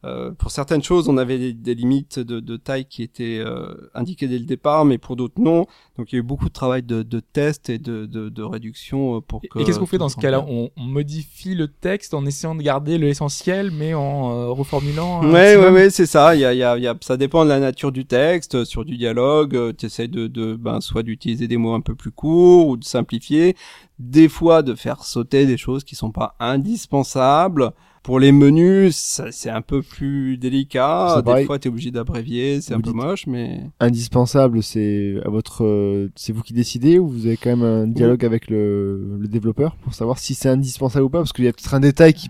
Euh, 0.03 0.31
pour 0.31 0.49
certaines 0.49 0.81
choses, 0.81 1.07
on 1.09 1.17
avait 1.17 1.37
des, 1.37 1.53
des 1.53 1.75
limites 1.75 2.17
de, 2.19 2.39
de 2.39 2.57
taille 2.57 2.85
qui 2.85 3.03
étaient 3.03 3.37
euh, 3.45 3.89
indiquées 3.93 4.27
dès 4.27 4.39
le 4.39 4.45
départ, 4.45 4.83
mais 4.83 4.97
pour 4.97 5.15
d'autres 5.15 5.39
non. 5.39 5.67
Donc 5.97 6.11
il 6.11 6.15
y 6.15 6.17
a 6.17 6.19
eu 6.19 6.23
beaucoup 6.23 6.47
de 6.47 6.53
travail 6.53 6.81
de, 6.81 7.03
de 7.03 7.19
test 7.19 7.69
et 7.69 7.77
de, 7.77 8.05
de, 8.07 8.29
de 8.29 8.41
réduction 8.43 9.17
euh, 9.17 9.21
pour 9.21 9.41
Et- 9.43 9.47
que. 9.47 9.59
Et 9.59 9.63
qu'est-ce 9.63 9.77
qu'on 9.79 9.85
fait 9.85 9.99
dans 9.99 10.09
ce 10.09 10.17
cas-là 10.17 10.43
on, 10.47 10.71
on 10.75 10.83
modifie 10.83 11.53
le 11.53 11.67
texte 11.67 12.13
en 12.15 12.25
essayant 12.25 12.55
de 12.55 12.63
garder 12.63 12.97
l'essentiel, 12.97 13.69
mais 13.71 13.93
en 13.93 14.31
euh, 14.31 14.47
reformulant. 14.49 15.21
Ouais, 15.23 15.55
ouais, 15.55 15.69
ouais, 15.69 15.89
c'est 15.91 16.07
ça. 16.07 16.33
Il 16.35 16.41
y 16.41 16.45
a, 16.45 16.53
il 16.53 16.57
y 16.57 16.63
a, 16.63 16.77
y 16.79 16.87
a, 16.87 16.95
ça 17.01 17.15
dépend 17.17 17.43
de 17.43 17.49
la 17.49 17.59
nature 17.59 17.91
du 17.91 18.05
texte. 18.05 18.55
euh, 18.55 18.65
Sur 18.65 18.85
du 18.85 18.97
dialogue, 18.97 19.75
tu 19.77 19.85
essaies 19.85 20.07
de, 20.07 20.25
de, 20.27 20.55
ben, 20.55 20.81
soit 20.81 21.03
d'utiliser 21.03 21.47
des 21.47 21.57
mots 21.57 21.73
un 21.73 21.81
peu 21.81 21.93
plus 21.93 22.11
courts 22.11 22.67
ou 22.69 22.77
de 22.77 22.83
simplifier. 22.83 23.55
Des 23.99 24.29
fois, 24.29 24.63
de 24.63 24.73
faire 24.73 25.03
sauter 25.03 25.45
des 25.45 25.57
choses 25.57 25.83
qui 25.83 25.95
sont 25.95 26.11
pas 26.11 26.35
indispensables. 26.39 27.71
Pour 28.03 28.19
les 28.19 28.31
menus, 28.31 28.95
ça- 28.95 29.31
c'est 29.31 29.51
un 29.51 29.61
peu 29.61 29.83
plus 29.83 30.37
délicat. 30.37 31.17
Des 31.17 31.23
pareil. 31.23 31.45
fois, 31.45 31.59
t'es 31.59 31.69
obligé 31.69 31.91
d'abrévier. 31.91 32.59
C'est 32.59 32.73
un 32.73 32.81
peu 32.81 32.93
moche, 32.93 33.27
mais. 33.27 33.61
indispensable, 33.79 34.63
c'est 34.63 35.17
à 35.23 35.29
votre, 35.29 35.63
euh, 35.63 36.09
c'est 36.15 36.33
vous 36.33 36.41
qui 36.41 36.53
décidez 36.53 36.97
ou 36.97 37.07
vous 37.07 37.27
avez 37.27 37.37
quand 37.37 37.51
même 37.55 37.63
un 37.63 37.85
dialogue 37.87 38.25
avec 38.25 38.49
le, 38.49 39.17
le 39.19 39.27
développeur 39.27 39.75
pour 39.75 39.93
savoir 39.93 40.17
si 40.17 40.33
c'est 40.33 40.49
indispensable 40.49 41.05
ou 41.05 41.09
pas? 41.09 41.19
Parce 41.19 41.31
qu'il 41.31 41.45
y 41.45 41.47
a 41.47 41.53
peut-être 41.53 41.75
un 41.75 41.79
détail 41.79 42.13
qui 42.13 42.29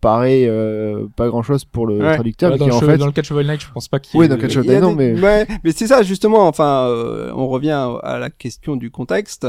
paraît 0.00 0.44
euh, 0.46 1.08
pas 1.16 1.26
grand 1.26 1.42
chose 1.42 1.64
pour 1.64 1.88
le 1.88 1.98
Ouais. 1.98 2.14
traducteur 2.14 2.52
mais 2.52 2.58
dans, 2.58 2.66
qui 2.66 2.70
le 2.70 2.76
en 2.76 2.80
che- 2.80 2.86
fait 2.86 2.98
dans 2.98 3.06
le 3.06 3.10
cas 3.12 3.22
de 3.22 3.26
Shovel 3.26 3.46
Knight, 3.48 3.60
je 3.60 3.66
pense 3.74 3.88
pas 3.88 3.98
qu'il. 3.98 4.16
Oui, 4.20 4.26
y 4.26 4.26
ait- 4.26 4.28
dans 4.28 4.36
le 4.36 4.64
Il 4.64 4.70
y 4.70 4.74
a 4.76 4.80
non, 4.80 4.94
des- 4.94 5.14
mais- 5.14 5.20
ouais, 5.20 5.46
mais 5.64 5.72
c'est 5.72 5.88
ça 5.88 6.04
justement. 6.04 6.46
Enfin, 6.46 6.86
euh, 6.88 7.32
on 7.34 7.48
revient 7.48 7.88
à 8.04 8.18
la 8.20 8.30
question 8.30 8.76
du 8.76 8.92
contexte. 8.92 9.48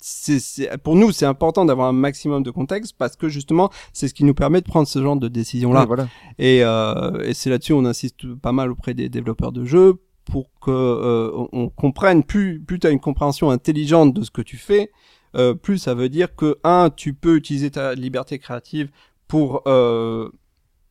C'est, 0.00 0.38
c'est- 0.38 0.76
pour 0.78 0.94
nous, 0.94 1.10
c'est 1.10 1.26
important 1.26 1.64
d'avoir 1.64 1.88
un 1.88 1.92
maximum 1.92 2.42
de 2.42 2.50
contexte 2.50 2.94
parce 2.96 3.16
que 3.16 3.28
justement, 3.28 3.70
c'est 3.92 4.06
ce 4.08 4.14
qui 4.14 4.24
nous 4.24 4.34
permet 4.34 4.60
de 4.60 4.66
prendre 4.66 4.86
ce 4.86 5.02
genre 5.02 5.16
de 5.16 5.28
décision-là. 5.28 5.80
Ouais, 5.80 5.86
voilà. 5.86 6.08
Et, 6.38 6.60
euh, 6.62 7.20
et 7.24 7.34
c'est 7.34 7.50
là-dessus 7.50 7.72
on 7.72 7.84
insiste 7.84 8.32
pas 8.36 8.52
mal 8.52 8.70
auprès 8.70 8.94
des 8.94 9.08
développeurs 9.08 9.50
de 9.52 9.64
jeux 9.64 9.94
pour 10.24 10.50
que 10.60 10.70
euh, 10.70 11.30
on, 11.52 11.68
comprenne 11.70 12.22
plus 12.22 12.60
plus 12.60 12.78
t'as 12.78 12.90
une 12.90 13.00
compréhension 13.00 13.50
intelligente 13.50 14.12
de 14.12 14.22
ce 14.22 14.30
que 14.30 14.42
tu 14.42 14.56
fais, 14.58 14.90
euh, 15.34 15.54
plus 15.54 15.78
ça 15.78 15.94
veut 15.94 16.08
dire 16.10 16.36
que 16.36 16.58
un 16.64 16.90
tu 16.94 17.14
peux 17.14 17.34
utiliser 17.36 17.70
ta 17.70 17.94
liberté 17.94 18.38
créative 18.38 18.90
pour 19.26 19.62
euh, 19.66 20.28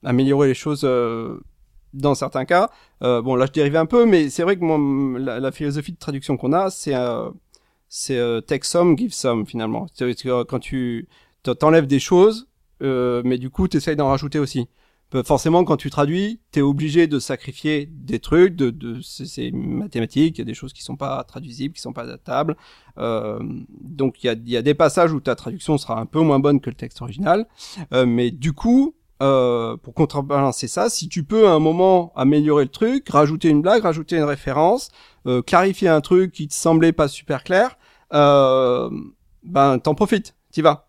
améliorer 0.03 0.47
les 0.47 0.53
choses 0.55 0.81
euh, 0.83 1.39
dans 1.93 2.15
certains 2.15 2.45
cas. 2.45 2.69
Euh, 3.03 3.21
bon 3.21 3.35
là 3.35 3.45
je 3.45 3.51
dérive 3.51 3.75
un 3.75 3.85
peu, 3.85 4.05
mais 4.05 4.29
c'est 4.29 4.41
vrai 4.43 4.57
que 4.57 4.63
moi, 4.65 4.77
la, 5.19 5.39
la 5.39 5.51
philosophie 5.51 5.91
de 5.93 5.97
traduction 5.99 6.35
qu'on 6.35 6.51
a, 6.53 6.69
c'est 6.71 6.95
euh, 6.95 7.29
c'est 7.89 8.17
euh, 8.17 8.41
take 8.41 8.65
some, 8.65 8.97
give 8.97 9.11
some 9.13 9.45
finalement. 9.45 9.87
C'est 9.93 10.13
que 10.21 10.43
quand 10.43 10.59
tu 10.59 11.07
t'enlèves 11.43 11.87
des 11.87 11.99
choses, 11.99 12.47
euh, 12.83 13.21
mais 13.25 13.37
du 13.37 13.49
coup 13.49 13.67
tu 13.67 13.77
essayes 13.77 13.95
d'en 13.95 14.09
rajouter 14.09 14.39
aussi. 14.39 14.67
Peu- 15.09 15.23
Forcément, 15.23 15.63
quand 15.63 15.77
tu 15.77 15.89
traduis, 15.89 16.41
t'es 16.51 16.59
obligé 16.61 17.07
de 17.07 17.17
sacrifier 17.17 17.85
des 17.89 18.19
trucs, 18.19 18.57
de, 18.57 18.71
de 18.71 18.99
c'est- 19.01 19.51
mathématique, 19.53 20.37
il 20.37 20.39
y 20.39 20.41
a 20.41 20.45
des 20.45 20.53
choses 20.53 20.73
qui 20.73 20.83
sont 20.83 20.97
pas 20.97 21.23
traduisibles, 21.23 21.73
qui 21.73 21.81
sont 21.81 21.93
pas 21.93 22.01
adaptables. 22.03 22.57
Euh, 22.97 23.39
donc 23.79 24.21
il 24.23 24.27
y 24.27 24.29
a, 24.29 24.35
y 24.45 24.57
a 24.57 24.61
des 24.61 24.73
passages 24.73 25.13
où 25.13 25.21
ta 25.21 25.35
traduction 25.35 25.77
sera 25.77 25.97
un 25.99 26.05
peu 26.05 26.19
moins 26.19 26.39
bonne 26.39 26.59
que 26.59 26.69
le 26.69 26.75
texte 26.75 27.01
original, 27.01 27.47
Euh, 27.93 28.05
mais 28.05 28.31
du 28.31 28.51
coup, 28.51 28.95
euh, 29.23 29.77
pour 29.77 29.93
contrebalancer 29.93 30.67
ça, 30.67 30.89
si 30.89 31.07
tu 31.09 31.23
peux 31.23 31.47
à 31.47 31.51
un 31.51 31.59
moment 31.59 32.11
améliorer 32.15 32.65
le 32.65 32.69
truc, 32.71 33.07
rajouter 33.09 33.47
une 33.49 33.61
blague, 33.61 33.83
rajouter 33.83 34.17
une 34.17 34.23
référence, 34.23 34.89
euh, 35.27 35.41
clarifier 35.41 35.89
un 35.89 36.01
truc 36.01 36.31
qui 36.31 36.47
te 36.47 36.53
semblait 36.53 36.93
pas 36.93 37.07
super 37.07 37.43
clair, 37.43 37.77
euh, 38.13 38.89
ben 39.43 39.79
t'en 39.79 39.95
profites, 39.95 40.35
t'y 40.51 40.61
vas. 40.61 40.87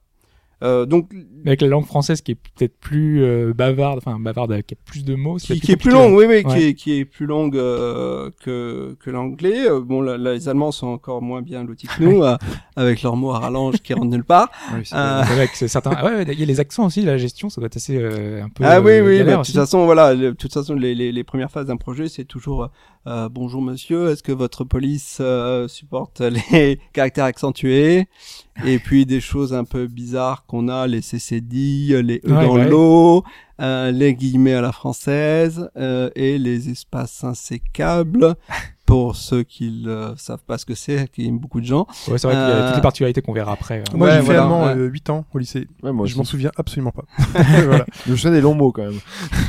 Euh, 0.65 0.87
donc 0.87 1.13
Avec 1.47 1.61
la 1.61 1.69
langue 1.69 1.87
française 1.87 2.21
qui 2.21 2.33
est 2.33 2.35
peut-être 2.35 2.77
plus 2.81 3.23
euh, 3.23 3.53
bavarde, 3.55 3.99
enfin 3.99 4.19
bavarde, 4.19 4.51
euh, 4.51 4.61
qui 4.61 4.75
a 4.75 4.77
plus 4.85 5.05
de 5.05 5.15
mots. 5.15 5.37
qui, 5.37 5.61
qui 5.61 5.71
est 5.71 5.77
plus 5.77 5.93
longue, 5.93 6.15
oui, 6.15 6.25
oui, 6.29 6.43
qui 6.43 6.65
est 6.65 6.75
qui 6.75 6.99
est 6.99 7.05
plus 7.05 7.27
longue 7.27 7.57
euh, 7.57 8.31
que 8.41 8.97
que 8.99 9.11
l'anglais. 9.11 9.69
Euh, 9.69 9.81
bon, 9.81 10.01
là, 10.01 10.19
là, 10.19 10.33
les 10.33 10.49
Allemands 10.49 10.73
sont 10.73 10.89
encore 10.89 11.23
moins 11.23 11.43
bien 11.43 11.63
lotis 11.63 11.87
que 11.87 12.03
nous, 12.03 12.23
euh, 12.25 12.37
avec 12.75 13.03
leurs 13.03 13.15
mots 13.15 13.31
à 13.31 13.39
rallonge 13.39 13.77
qui 13.77 13.95
rentrent 13.95 14.11
nulle 14.11 14.25
part. 14.25 14.51
Ouais, 14.73 15.49
c'est 15.55 15.69
certain. 15.69 15.93
Ah 15.97 16.05
ouais, 16.05 16.25
il 16.25 16.39
y 16.41 16.43
a 16.43 16.47
les 16.47 16.59
accents 16.61 16.87
aussi, 16.87 17.03
la 17.03 17.19
gestion, 17.19 17.51
ça 17.51 17.61
doit 17.61 17.67
être 17.67 17.77
assez 17.77 17.97
euh, 17.97 18.43
un 18.43 18.49
peu. 18.49 18.65
Ah 18.65 18.81
oui, 18.81 19.01
oui, 19.01 19.23
de 19.23 19.37
toute 19.37 19.55
façon, 19.55 19.85
voilà, 19.85 20.17
de 20.17 20.33
toute 20.33 20.53
façon, 20.53 20.75
les, 20.75 20.95
les, 20.95 21.13
les 21.13 21.25
premières 21.25 21.51
phases 21.51 21.67
d'un 21.67 21.77
projet, 21.77 22.09
c'est 22.09 22.25
toujours 22.25 22.69
euh, 23.07 23.29
bonjour 23.31 23.63
monsieur, 23.63 24.11
est-ce 24.11 24.23
que 24.23 24.33
votre 24.33 24.65
police 24.65 25.19
euh, 25.21 25.69
supporte 25.69 26.21
les 26.53 26.79
caractères 26.93 27.25
accentués 27.25 28.07
Et 28.67 28.79
puis 28.79 29.07
des 29.07 29.21
choses 29.21 29.55
un 29.55 29.65
peu 29.65 29.87
bizarres 29.87 30.45
qu'on 30.47 30.69
a, 30.69 30.87
les 30.87 31.01
CCD, 31.01 32.03
les 32.03 32.21
E 32.27 32.33
Ouais, 32.33 32.47
dans 32.47 32.57
ouais. 32.57 32.69
l'eau, 32.69 33.25
euh, 33.61 33.91
les 33.91 34.15
guillemets 34.15 34.55
à 34.55 34.61
la 34.61 34.73
française 34.73 35.71
euh, 35.77 36.11
et 36.17 36.39
les 36.39 36.71
espaces 36.71 37.25
insécables? 37.25 38.35
Pour 38.89 39.17
ceux 39.17 39.43
qui 39.43 39.71
ne 39.85 40.15
savent 40.17 40.43
pas 40.47 40.57
ce 40.57 40.65
que 40.65 40.75
c'est, 40.75 41.11
qui 41.13 41.27
aiment 41.27 41.39
beaucoup 41.39 41.61
de 41.61 41.67
gens. 41.67 41.87
Ouais, 42.09 42.17
c'est 42.17 42.27
vrai 42.27 42.33
qu'il 42.33 42.41
y 42.41 42.43
a 42.43 42.49
Euh, 42.49 42.67
toutes 42.69 42.77
les 42.77 42.83
particularités 42.83 43.21
qu'on 43.21 43.35
verra 43.35 43.53
après. 43.53 43.81
euh. 43.81 43.85
Moi, 43.95 44.07
Ouais, 44.09 44.15
j'ai 44.15 44.19
fait 44.21 44.25
voilà, 44.25 44.43
allemand 44.45 44.65
ouais. 44.65 44.77
euh, 44.79 44.87
8 44.89 45.11
ans 45.11 45.25
au 45.35 45.39
lycée. 45.39 45.69
Ouais, 45.83 45.93
moi 45.93 46.07
je 46.07 46.17
m'en 46.17 46.25
souviens 46.25 46.51
absolument 46.57 46.91
pas. 46.91 47.05
voilà. 47.67 47.85
Je 48.07 48.11
me 48.13 48.17
souviens 48.17 48.31
des 48.33 48.41
longs 48.41 48.55
mots 48.55 48.73
quand 48.73 48.85
même. 48.85 48.99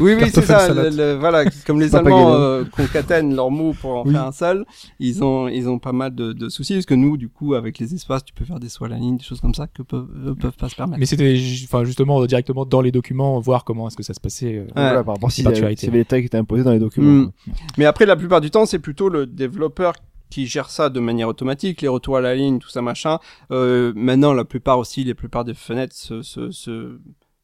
Oui, 0.01 0.15
oui, 0.19 0.29
c'est 0.33 0.41
ça. 0.41 0.59
salade. 0.59 0.93
le- 0.93 1.13
le- 1.13 1.17
voilà, 1.19 1.45
comme 1.65 1.79
les 1.79 1.95
Allemands 1.95 2.09
Pagano. 2.25 2.33
euh, 2.35 2.65
concatènent 2.75 3.33
leurs 3.33 3.49
mots 3.49 3.71
pour 3.73 3.91
en 3.99 4.03
Oui. 4.05 4.11
faire 4.11 4.25
un 4.25 4.31
seul, 4.33 4.65
ils 4.99 5.23
ont, 5.23 5.47
ils 5.47 5.69
ont 5.69 5.79
pas 5.79 5.93
mal 5.93 6.13
de, 6.13 6.33
de 6.33 6.49
soucis 6.49 6.73
parce 6.73 6.85
que 6.85 6.93
nous, 6.95 7.15
du 7.15 7.29
coup, 7.29 7.53
avec 7.53 7.79
les 7.79 7.93
espaces, 7.95 8.25
tu 8.25 8.33
peux 8.33 8.43
faire 8.43 8.59
des 8.59 8.67
sauts 8.67 8.83
à 8.85 8.89
la 8.89 8.97
ligne, 8.97 9.15
des 9.17 9.23
choses 9.23 9.39
comme 9.39 9.55
ça 9.55 9.67
que 9.67 9.83
peuvent, 9.83 10.09
eux 10.27 10.35
peuvent 10.35 10.57
pas 10.57 10.67
se 10.67 10.75
permettre. 10.75 10.99
Mais 10.99 11.05
c'était, 11.05 11.39
enfin 11.63 11.85
justement 11.85 12.21
euh, 12.21 12.27
directement 12.27 12.65
dans 12.65 12.81
les 12.81 12.91
documents, 12.91 13.39
voir 13.39 13.63
comment 13.63 13.87
est-ce 13.87 13.95
que 13.95 14.03
ça 14.03 14.13
se 14.13 14.19
passait. 14.19 14.55
euh. 14.57 14.67
Voilà, 14.75 15.01
par 15.03 15.15
rapport 15.15 15.31
s'il 15.31 15.45
y 15.45 15.47
avait 15.47 15.75
les 15.91 16.03
tags 16.05 16.19
qui 16.19 16.25
étaient 16.25 16.37
imposés 16.37 16.63
dans 16.65 16.73
les 16.73 16.79
documents. 16.79 17.27
Mm. 17.27 17.31
Mais 17.77 17.85
après, 17.85 18.05
la 18.05 18.17
plupart 18.17 18.41
du 18.41 18.51
temps, 18.51 18.65
c'est 18.65 18.79
plutôt 18.79 19.07
le 19.07 19.28
développeur 19.35 19.93
qui 20.29 20.45
gère 20.45 20.69
ça 20.69 20.89
de 20.89 20.99
manière 20.99 21.27
automatique, 21.27 21.81
les 21.81 21.87
retours 21.87 22.17
à 22.17 22.21
la 22.21 22.35
ligne, 22.35 22.59
tout 22.59 22.69
ça 22.69 22.81
machin. 22.81 23.17
Euh, 23.51 23.93
maintenant, 23.95 24.33
la 24.33 24.45
plupart 24.45 24.77
aussi, 24.77 25.03
les 25.03 25.15
plupart 25.15 25.43
des 25.43 25.55
fenêtres 25.55 25.95
se, 25.95 26.21
se, 26.21 26.51
se 26.51 26.99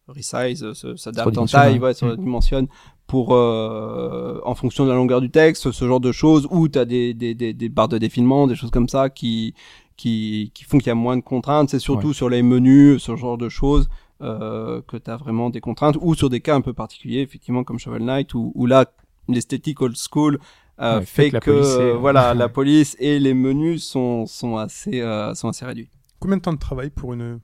resize, 0.07 0.65
s'adaptent 0.95 1.37
en 1.37 1.45
taille, 1.47 1.79
ouais. 1.79 1.93
se 1.93 2.05
redimensionnent 2.05 2.67
pour 3.07 3.33
euh, 3.33 4.39
en 4.43 4.55
fonction 4.55 4.85
de 4.85 4.89
la 4.89 4.95
longueur 4.95 5.21
du 5.21 5.29
texte, 5.29 5.71
ce 5.71 5.87
genre 5.87 5.99
de 5.99 6.11
choses, 6.11 6.47
ou 6.51 6.67
t'as 6.67 6.85
des, 6.85 7.13
des, 7.13 7.33
des, 7.33 7.53
des 7.53 7.69
barres 7.69 7.87
de 7.87 7.97
défilement, 7.97 8.47
des 8.47 8.55
choses 8.55 8.71
comme 8.71 8.89
ça 8.89 9.09
qui 9.09 9.53
qui, 9.97 10.51
qui 10.53 10.65
font 10.65 10.77
qu'il 10.77 10.87
y 10.87 10.91
a 10.91 10.95
moins 10.95 11.15
de 11.15 11.21
contraintes. 11.21 11.69
C'est 11.69 11.79
surtout 11.79 12.13
sur 12.13 12.29
les 12.29 12.43
menus, 12.43 13.01
ce 13.01 13.15
genre 13.15 13.37
de 13.37 13.49
choses. 13.49 13.87
Euh, 14.21 14.81
que 14.87 14.95
tu 14.95 15.11
as 15.11 15.17
vraiment 15.17 15.49
des 15.49 15.59
contraintes 15.59 15.97
ou 15.99 16.15
sur 16.15 16.29
des 16.29 16.39
cas 16.39 16.55
un 16.55 16.61
peu 16.61 16.71
particuliers 16.71 17.19
effectivement 17.19 17.65
comme 17.65 17.79
Shovel 17.79 18.01
Knight 18.01 18.33
où, 18.33 18.53
où 18.55 18.65
là 18.65 18.85
l'esthétique 19.27 19.81
old 19.81 19.97
school 19.97 20.39
euh, 20.81 20.99
Ouais, 20.99 21.05
fait 21.05 21.23
fait 21.23 21.29
que 21.29 21.35
la 21.35 21.41
police 21.41 21.67
est- 21.75 21.79
euh, 21.81 21.97
voilà 21.97 22.33
la 22.35 22.49
police 22.49 22.95
et 22.99 23.19
les 23.19 23.33
menus 23.33 23.83
sont 23.83 24.25
sont 24.25 24.57
assez 24.57 25.01
euh, 25.01 25.33
sont 25.35 25.49
assez 25.49 25.65
réduits. 25.65 25.89
Combien 26.19 26.37
de 26.37 26.41
temps 26.41 26.53
de 26.53 26.59
travail 26.59 26.89
pour 26.89 27.13
une, 27.13 27.39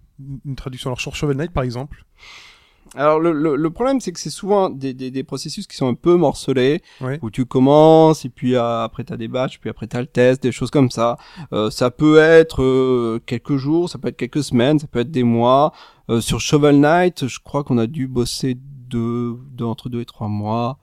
une 0.46 0.56
traduction? 0.56 0.90
Alors, 0.90 1.02
sur 1.02 1.16
Shovel 1.16 1.38
Knight, 1.38 1.52
par 1.52 1.64
exemple? 1.64 2.04
Alors 2.96 3.20
le, 3.22 3.32
le, 3.32 3.56
le 3.56 3.70
problème 3.70 4.02
c'est 4.02 4.12
que 4.12 4.20
c'est 4.20 4.30
souvent 4.30 4.70
des, 4.70 4.94
des, 4.94 5.12
des 5.12 5.24
processus 5.24 5.66
qui 5.66 5.78
sont 5.78 5.88
un 5.88 5.94
peu 5.94 6.16
morcelés 6.18 6.82
Ouais. 7.00 7.20
où 7.22 7.30
tu 7.30 7.46
commences 7.46 8.26
et 8.26 8.30
puis 8.30 8.56
euh, 8.56 8.84
après 8.84 9.06
t'as 9.06 9.16
des 9.16 9.30
batchs 9.30 9.60
puis 9.62 9.70
après 9.70 9.88
t'as 9.88 10.02
le 10.02 10.08
test 10.08 10.44
des 10.44 10.52
choses 10.52 10.72
comme 10.72 10.92
ça. 10.92 11.16
Euh, 11.54 11.70
ça 11.70 11.90
peut 11.90 12.18
être 12.18 12.62
euh, 12.62 13.22
quelques 13.26 13.56
jours, 13.56 13.90
ça 13.90 13.98
peut 13.98 14.10
être 14.10 14.18
quelques 14.18 14.44
semaines, 14.44 14.78
ça 14.78 14.88
peut 14.88 15.00
être 15.00 15.12
des 15.12 15.24
mois. 15.24 15.72
Euh, 16.10 16.20
sur 16.20 16.42
Shovel 16.42 16.80
Knight, 16.82 17.28
je 17.28 17.40
crois 17.40 17.64
qu'on 17.64 17.78
a 17.78 17.88
dû 17.88 18.08
bosser 18.10 18.58
deux, 18.60 19.38
deux 19.52 19.64
entre 19.66 19.88
deux 19.88 20.02
et 20.02 20.06
trois 20.06 20.28
mois, 20.28 20.78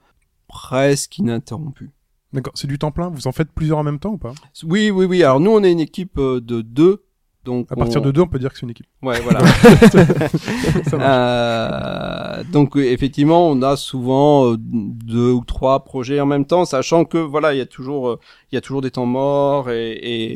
presque 0.48 1.18
ininterrompu. 1.18 1.90
D'accord, 2.32 2.52
c'est 2.56 2.66
du 2.68 2.78
temps 2.78 2.90
plein? 2.90 3.08
Vous 3.08 3.26
en 3.26 3.32
faites 3.32 3.50
plusieurs 3.52 3.78
en 3.78 3.82
même 3.82 3.98
temps 3.98 4.10
ou 4.12 4.18
pas? 4.18 4.34
Oui, 4.64 4.90
oui, 4.90 5.06
oui. 5.06 5.22
Alors 5.22 5.40
nous, 5.40 5.50
on 5.50 5.62
est 5.62 5.72
une 5.72 5.80
équipe 5.80 6.18
euh, 6.18 6.40
de 6.40 6.60
deux. 6.60 7.04
Donc 7.44 7.72
À 7.72 7.76
partir 7.76 8.02
on- 8.02 8.04
de 8.04 8.10
deux, 8.10 8.20
on 8.20 8.26
peut 8.26 8.38
dire 8.38 8.52
que 8.52 8.58
c'est 8.58 8.64
une 8.66 8.70
équipe. 8.70 8.86
Ouais, 9.02 9.18
voilà. 9.20 9.40
Ça. 10.86 10.98
Euh, 11.00 12.44
donc 12.52 12.76
effectivement, 12.76 13.48
on 13.48 13.62
a 13.62 13.76
souvent 13.76 14.52
euh, 14.52 14.56
deux 14.58 15.32
ou 15.32 15.42
trois 15.44 15.84
projets 15.84 16.20
en 16.20 16.26
même 16.26 16.44
temps, 16.44 16.66
sachant 16.66 17.04
que 17.06 17.16
voilà, 17.16 17.54
il 17.54 17.58
y 17.58 17.62
a 17.62 17.66
toujours, 17.66 18.08
euh, 18.08 18.20
il 18.52 18.56
y 18.56 18.58
a 18.58 18.60
toujours 18.60 18.82
des 18.82 18.90
temps 18.90 19.06
morts 19.06 19.70
et, 19.70 19.92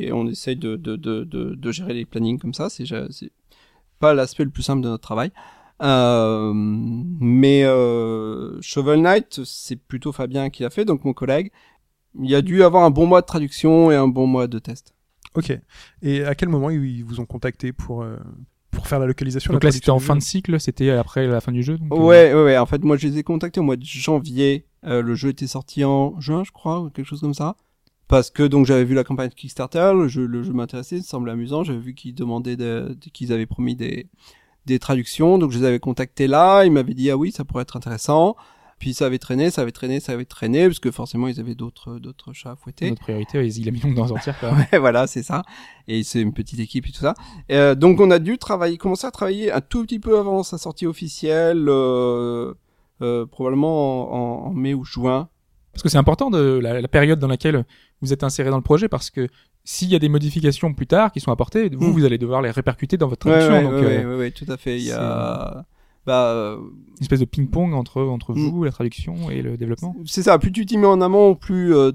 et 0.07 0.13
on 0.13 0.27
essaye 0.27 0.57
de, 0.57 0.77
de, 0.77 0.97
de, 0.97 1.25
de, 1.25 1.55
de 1.55 1.73
gérer 1.73 1.93
les 1.93 2.07
plannings 2.07 2.39
comme 2.39 2.55
ça. 2.55 2.69
C'est 2.71 2.87
pas 3.99 4.15
l'aspect 4.15 4.45
le 4.45 4.51
plus 4.51 4.63
simple 4.63 4.81
de 4.83 4.89
notre 4.89 5.03
travail. 5.03 5.33
Euh, 5.83 6.53
mais 6.55 7.65
euh, 7.65 8.57
Shovel 8.61 9.01
Knight, 9.03 9.41
c'est 9.45 9.77
plutôt 9.77 10.13
Fabien 10.13 10.49
qui 10.49 10.63
l'a 10.63 10.71
fait, 10.71 10.85
donc 10.85 11.05
mon 11.05 11.13
collègue. 11.13 11.51
Il 12.21 12.29
y 12.31 12.35
a 12.35 12.43
dû 12.43 12.63
avoir 12.63 12.85
un 12.85 12.91
bon 12.91 13.07
mois 13.07 13.21
de 13.21 13.27
traduction 13.27 13.91
et 13.91 13.95
un 13.97 14.09
bon 14.09 14.27
mois 14.27 14.47
de 14.47 14.59
test. 14.59 14.95
Ok. 15.35 15.57
Et 16.03 16.25
à 16.25 16.35
quel 16.35 16.49
moment 16.51 16.69
ils 16.71 17.03
vous 17.05 17.21
ont 17.21 17.25
contacté 17.27 17.73
pour, 17.73 18.03
euh, 18.03 18.17
pour 18.71 18.87
faire 18.87 18.99
la 18.99 19.07
localisation 19.07 19.53
Donc 19.53 19.63
la 19.65 19.69
là, 19.69 19.73
c'était 19.73 19.91
en 19.91 19.99
fin 19.99 20.15
de 20.17 20.21
cycle, 20.21 20.61
c'était 20.61 20.91
après 20.91 21.27
la 21.27 21.41
fin 21.41 21.53
du 21.53 21.63
jeu. 21.63 21.79
donc, 21.79 21.91
euh, 21.93 21.97
Ouais, 21.97 22.35
ouais, 22.35 22.45
ouais. 22.45 22.59
En 22.59 22.67
fait, 22.67 22.83
moi, 22.85 22.97
je 22.97 23.09
les 23.09 23.19
ai 23.19 23.23
contactés 23.23 23.61
au 23.61 23.63
mois 23.63 23.77
de 23.77 23.85
janvier. 23.85 24.67
Euh, 24.85 25.01
le 25.01 25.15
jeu 25.15 25.31
était 25.31 25.47
sorti 25.47 25.85
en 25.85 26.21
juin, 26.21 26.43
je 26.45 26.51
crois, 26.51 26.81
ou 26.81 26.91
quelque 26.91 27.07
chose 27.07 27.21
comme 27.21 27.35
ça. 27.35 27.57
Parce 28.09 28.31
que 28.31 28.43
donc 28.43 28.67
j'avais 28.67 28.85
vu 28.85 28.95
la 28.95 29.05
campagne 29.05 29.31
de 29.31 29.35
Kickstarter, 29.35 29.93
le 29.95 30.07
jeu, 30.07 30.27
le 30.27 30.43
jeu 30.43 30.53
m'intéressait, 30.53 30.99
ça 30.99 31.05
semblait 31.05 31.33
amusant. 31.33 31.65
J'avais 31.65 31.79
vu 31.79 31.95
qu'ils 31.95 32.15
demandaient, 32.15 32.57
de- 32.57 32.95
de- 33.01 33.11
qu'ils 33.11 33.33
avaient 33.33 33.47
promis 33.47 33.75
des, 33.75 34.07
des 34.67 34.79
traductions, 34.79 35.39
donc 35.39 35.51
je 35.51 35.59
les 35.61 35.65
avais 35.65 35.79
contactés 35.81 36.27
là. 36.27 36.65
Ils 36.65 36.73
m'avaient 36.73 36.93
dit 36.93 37.11
ah 37.11 37.17
oui, 37.17 37.33
ça 37.33 37.45
pourrait 37.45 37.63
être 37.63 37.77
intéressant. 37.77 38.37
Puis 38.83 38.95
ça 38.95 39.07
avait 39.07 39.21
traîné, 39.21 39.53
ça 39.53 39.63
avait 39.63 39.71
traîné, 39.71 40.01
ça 40.01 40.11
avait 40.11 40.25
traîné, 40.25 40.67
parce 40.67 40.81
que 40.81 40.91
forcément 40.91 41.29
ils 41.29 41.39
avaient 41.39 41.55
d'autres, 41.55 42.01
d'autres 42.01 42.33
chats 42.33 42.51
à 42.51 42.57
fouetter. 42.57 42.91
Notre 42.91 43.03
priorité, 43.03 43.47
il 43.47 43.69
a 43.69 43.71
mis 43.71 43.79
longtemps 43.79 44.07
d'en 44.07 44.09
sortir. 44.09 44.37
Quoi. 44.41 44.51
Ouais, 44.73 44.79
voilà, 44.81 45.07
c'est 45.07 45.23
ça. 45.23 45.45
Et 45.87 46.03
c'est 46.03 46.21
une 46.21 46.33
petite 46.33 46.59
équipe 46.59 46.89
et 46.89 46.91
tout 46.91 46.99
ça. 46.99 47.15
Euh, 47.53 47.77
donc 47.77 48.01
on 48.01 48.11
a 48.11 48.19
dû 48.19 48.39
travailler, 48.39 48.79
commencer 48.79 49.07
à 49.07 49.13
travailler 49.13 49.53
un 49.53 49.61
tout 49.61 49.85
petit 49.85 50.01
peu 50.01 50.19
avant 50.19 50.43
sa 50.43 50.59
sortie 50.59 50.87
officielle, 50.89 51.67
euh, 51.69 52.55
euh, 53.03 53.25
probablement 53.25 54.47
en, 54.47 54.49
en 54.49 54.53
mai 54.53 54.75
ou 54.75 54.85
juin. 54.85 55.29
Parce 55.73 55.85
que 55.85 55.89
c'est 55.89 55.99
important 55.99 56.29
de 56.29 56.59
la, 56.61 56.81
la 56.81 56.89
période 56.89 57.21
dans 57.21 57.29
laquelle 57.29 57.65
vous 58.01 58.13
êtes 58.13 58.25
inséré 58.25 58.51
dans 58.51 58.57
le 58.57 58.63
projet, 58.65 58.89
parce 58.89 59.11
que 59.11 59.29
s'il 59.63 59.91
y 59.91 59.95
a 59.95 60.01
des 60.01 60.09
modifications 60.09 60.75
plus 60.75 60.89
tard 60.89 61.13
qui 61.13 61.21
sont 61.21 61.31
apportées, 61.31 61.69
vous, 61.69 61.87
Mm. 61.87 61.93
vous 61.93 62.05
allez 62.05 62.19
devoir 62.19 62.43
les 62.43 62.51
répercuter 62.51 62.97
dans 62.97 63.07
votre 63.07 63.21
traduction. 63.29 63.71
ouais, 63.71 63.85
euh, 63.85 64.11
ouais, 64.11 64.19
ouais, 64.19 64.31
tout 64.33 64.47
à 64.49 64.57
fait. 64.57 64.77
Il 64.77 64.87
y 64.87 64.91
a, 64.91 65.65
bah, 66.07 66.27
euh, 66.33 66.57
une 66.59 67.03
espèce 67.03 67.21
de 67.21 67.25
ping-pong 67.25 67.75
entre, 67.75 68.03
entre 68.03 68.33
Mm. 68.35 68.49
vous, 68.51 68.65
la 68.65 68.71
traduction 68.73 69.31
et 69.31 69.43
le 69.43 69.57
développement. 69.57 69.95
c'est 70.07 70.23
ça. 70.23 70.39
Plus 70.39 70.53
tu 70.53 70.67
t'y 70.67 70.79
mets 70.79 70.87
en 70.87 71.01
amont, 71.01 71.35
plus 71.35 71.75
euh, 71.75 71.93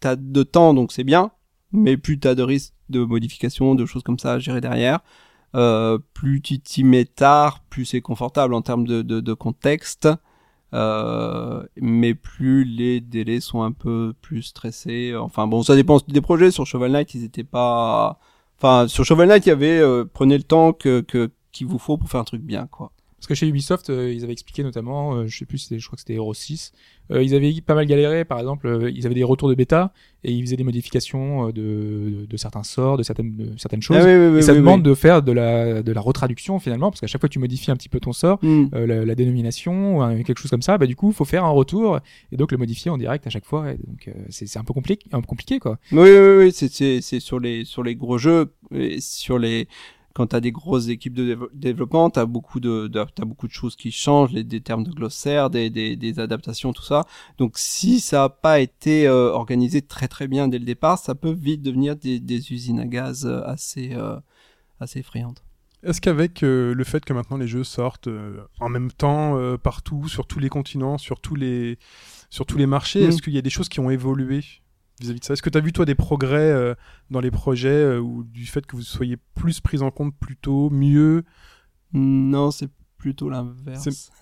t'as 0.00 0.16
de 0.16 0.42
temps, 0.42 0.74
donc 0.74 0.92
c'est 0.92 1.04
bien. 1.04 1.30
Mais 1.72 1.96
plus 1.96 2.18
t'as 2.18 2.34
de 2.34 2.42
risques 2.42 2.74
de 2.90 3.04
modifications, 3.04 3.74
de 3.74 3.86
choses 3.86 4.02
comme 4.02 4.18
ça 4.18 4.34
à 4.34 4.38
gérer 4.38 4.60
derrière. 4.60 5.00
Euh, 5.54 5.98
plus 6.14 6.40
tu 6.40 6.58
t'y 6.60 6.84
mets 6.84 7.04
tard, 7.04 7.60
plus 7.68 7.84
c'est 7.84 8.00
confortable 8.00 8.54
en 8.54 8.62
termes 8.62 8.86
de, 8.86 9.02
de, 9.02 9.20
de 9.20 9.32
contexte. 9.34 10.08
Euh, 10.74 11.62
mais 11.76 12.14
plus 12.14 12.64
les 12.64 13.00
délais 13.00 13.40
sont 13.40 13.62
un 13.62 13.72
peu 13.72 14.14
plus 14.22 14.42
stressés. 14.42 15.14
Enfin 15.18 15.46
bon, 15.46 15.62
ça 15.62 15.74
dépend 15.74 15.98
des 16.08 16.20
projets. 16.22 16.50
Sur 16.50 16.66
Shovel 16.66 16.92
Knight, 16.92 17.14
ils 17.14 17.24
étaient 17.24 17.44
pas. 17.44 18.18
Enfin, 18.58 18.88
sur 18.88 19.04
Shovel 19.04 19.28
Knight, 19.28 19.44
il 19.46 19.50
y 19.50 19.52
avait 19.52 19.78
euh, 19.80 20.04
prenez 20.10 20.36
le 20.38 20.44
temps 20.44 20.72
que 20.72 21.00
que 21.02 21.30
qu'il 21.52 21.66
vous 21.66 21.78
faut 21.78 21.98
pour 21.98 22.08
faire 22.08 22.20
un 22.20 22.24
truc 22.24 22.40
bien, 22.42 22.66
quoi. 22.66 22.92
Parce 23.22 23.28
que 23.28 23.34
chez 23.36 23.46
Ubisoft, 23.46 23.88
euh, 23.88 24.12
ils 24.12 24.24
avaient 24.24 24.32
expliqué 24.32 24.64
notamment, 24.64 25.14
euh, 25.14 25.28
je 25.28 25.38
sais 25.38 25.44
plus, 25.44 25.58
c'était- 25.58 25.78
je 25.78 25.86
crois 25.86 25.94
que 25.94 26.00
c'était 26.00 26.14
Hero 26.14 26.34
6, 26.34 26.72
euh, 27.12 27.22
ils 27.22 27.36
avaient 27.36 27.54
pas 27.64 27.76
mal 27.76 27.86
galéré, 27.86 28.24
par 28.24 28.40
exemple, 28.40 28.66
euh, 28.66 28.90
ils 28.92 29.06
avaient 29.06 29.14
des 29.14 29.22
retours 29.22 29.48
de 29.48 29.54
bêta 29.54 29.92
et 30.24 30.32
ils 30.32 30.42
faisaient 30.42 30.56
des 30.56 30.64
modifications 30.64 31.46
euh, 31.46 31.52
de, 31.52 32.26
de 32.28 32.36
certains 32.36 32.64
sorts, 32.64 32.96
de 32.96 33.04
certaines, 33.04 33.36
de 33.36 33.56
certaines 33.58 33.80
choses. 33.80 33.98
Ah 34.00 34.04
oui, 34.04 34.10
oui, 34.16 34.26
oui, 34.32 34.38
et 34.40 34.42
ça 34.42 34.54
demande 34.54 34.82
de 34.82 34.92
faire 34.94 35.22
de 35.22 35.30
la, 35.30 35.84
de 35.84 35.92
la 35.92 36.00
retraduction 36.00 36.58
finalement, 36.58 36.90
parce 36.90 37.00
qu'à 37.00 37.06
chaque 37.06 37.20
fois 37.20 37.28
que 37.28 37.32
tu 37.32 37.38
modifies 37.38 37.70
un 37.70 37.76
petit 37.76 37.88
peu 37.88 38.00
ton 38.00 38.12
sort, 38.12 38.40
Hmm. 38.42 38.64
euh, 38.74 38.88
la, 38.88 39.04
la 39.04 39.14
dénomination 39.14 39.98
ou 39.98 40.02
un- 40.02 40.20
quelque 40.24 40.40
chose 40.40 40.50
comme 40.50 40.62
ça, 40.62 40.76
bah 40.76 40.86
du 40.86 40.96
coup, 40.96 41.12
faut 41.12 41.24
faire 41.24 41.44
un 41.44 41.50
retour 41.50 42.00
et 42.32 42.36
donc 42.36 42.50
le 42.50 42.58
modifier 42.58 42.90
en 42.90 42.98
direct 42.98 43.24
à 43.24 43.30
chaque 43.30 43.44
fois. 43.46 43.70
Et 43.70 43.76
donc 43.86 44.08
euh, 44.08 44.12
c'est 44.30 44.46
c'est 44.48 44.58
un 44.58 44.64
peu 44.64 44.74
compliqué, 44.74 45.06
un 45.12 45.20
peu 45.20 45.28
compliqué 45.28 45.60
quoi. 45.60 45.78
Oui, 45.92 46.10
oui, 46.10 46.36
oui, 46.38 46.52
c'est 46.52 46.72
c'est 46.72 47.00
c'est 47.00 47.20
sur 47.20 47.38
les 47.38 47.64
sur 47.64 47.84
les 47.84 47.94
gros 47.94 48.18
jeux, 48.18 48.52
sur 48.98 49.38
les 49.38 49.68
quand 50.14 50.28
t'as 50.28 50.40
des 50.40 50.52
grosses 50.52 50.88
équipes 50.88 51.14
de 51.14 51.38
développement, 51.54 52.10
t'as 52.10 52.26
beaucoup 52.26 52.60
de, 52.60 52.90
beaucoup 53.24 53.46
de 53.46 53.52
choses 53.52 53.76
qui 53.76 53.90
changent, 53.90 54.32
les, 54.32 54.44
des 54.44 54.60
termes 54.60 54.84
de 54.84 54.90
glossaire, 54.90 55.50
des, 55.50 55.70
des 55.70 55.96
des 55.96 56.18
adaptations, 56.20 56.72
tout 56.72 56.82
ça. 56.82 57.04
Donc 57.38 57.58
si 57.58 58.00
ça 58.00 58.24
a 58.24 58.28
pas 58.28 58.60
été 58.60 59.06
euh, 59.06 59.30
organisé 59.32 59.82
très 59.82 60.08
très 60.08 60.28
bien 60.28 60.48
dès 60.48 60.58
le 60.58 60.64
départ, 60.64 60.98
ça 60.98 61.14
peut 61.14 61.32
vite 61.32 61.62
devenir 61.62 61.96
des 61.96 62.20
des 62.20 62.52
usines 62.52 62.80
à 62.80 62.86
gaz 62.86 63.24
euh, 63.26 63.42
assez 63.44 63.92
euh, 63.94 64.18
assez 64.80 65.00
effrayantes. 65.00 65.42
Est-ce 65.82 66.00
qu'avec 66.00 66.42
euh, 66.44 66.74
le 66.74 66.84
fait 66.84 67.04
que 67.04 67.12
maintenant 67.12 67.36
les 67.38 67.48
jeux 67.48 67.64
sortent 67.64 68.08
en 68.60 68.68
même 68.68 68.92
temps 68.92 69.36
partout, 69.58 70.08
sur 70.08 70.26
tous 70.26 70.38
les 70.38 70.48
continents, 70.48 70.96
sur 70.96 71.20
tous 71.20 71.34
les, 71.34 71.78
sur 72.30 72.46
tous 72.46 72.56
les 72.56 72.66
marchés, 72.66 73.04
Mm. 73.04 73.08
est-ce 73.08 73.22
qu'il 73.22 73.32
y 73.32 73.38
a 73.38 73.42
des 73.42 73.50
choses 73.50 73.68
qui 73.68 73.80
ont 73.80 73.90
évolué? 73.90 74.44
Vis-à-vis 75.00 75.20
de 75.20 75.24
ça 75.24 75.32
Est-ce 75.34 75.42
que 75.42 75.50
tu 75.50 75.58
as 75.58 75.60
vu 75.60 75.72
toi 75.72 75.84
des 75.84 75.94
progrès 75.94 76.38
euh, 76.38 76.74
dans 77.10 77.20
les 77.20 77.30
projets 77.30 77.68
euh, 77.68 78.00
ou 78.00 78.24
du 78.24 78.46
fait 78.46 78.64
que 78.66 78.76
vous 78.76 78.82
soyez 78.82 79.16
plus 79.34 79.60
pris 79.60 79.80
en 79.82 79.90
compte 79.90 80.14
plus 80.18 80.36
tôt, 80.36 80.70
mieux? 80.70 81.24
Non, 81.92 82.50
c'est 82.50 82.68
plutôt 82.98 83.28
l'inverse. 83.30 84.10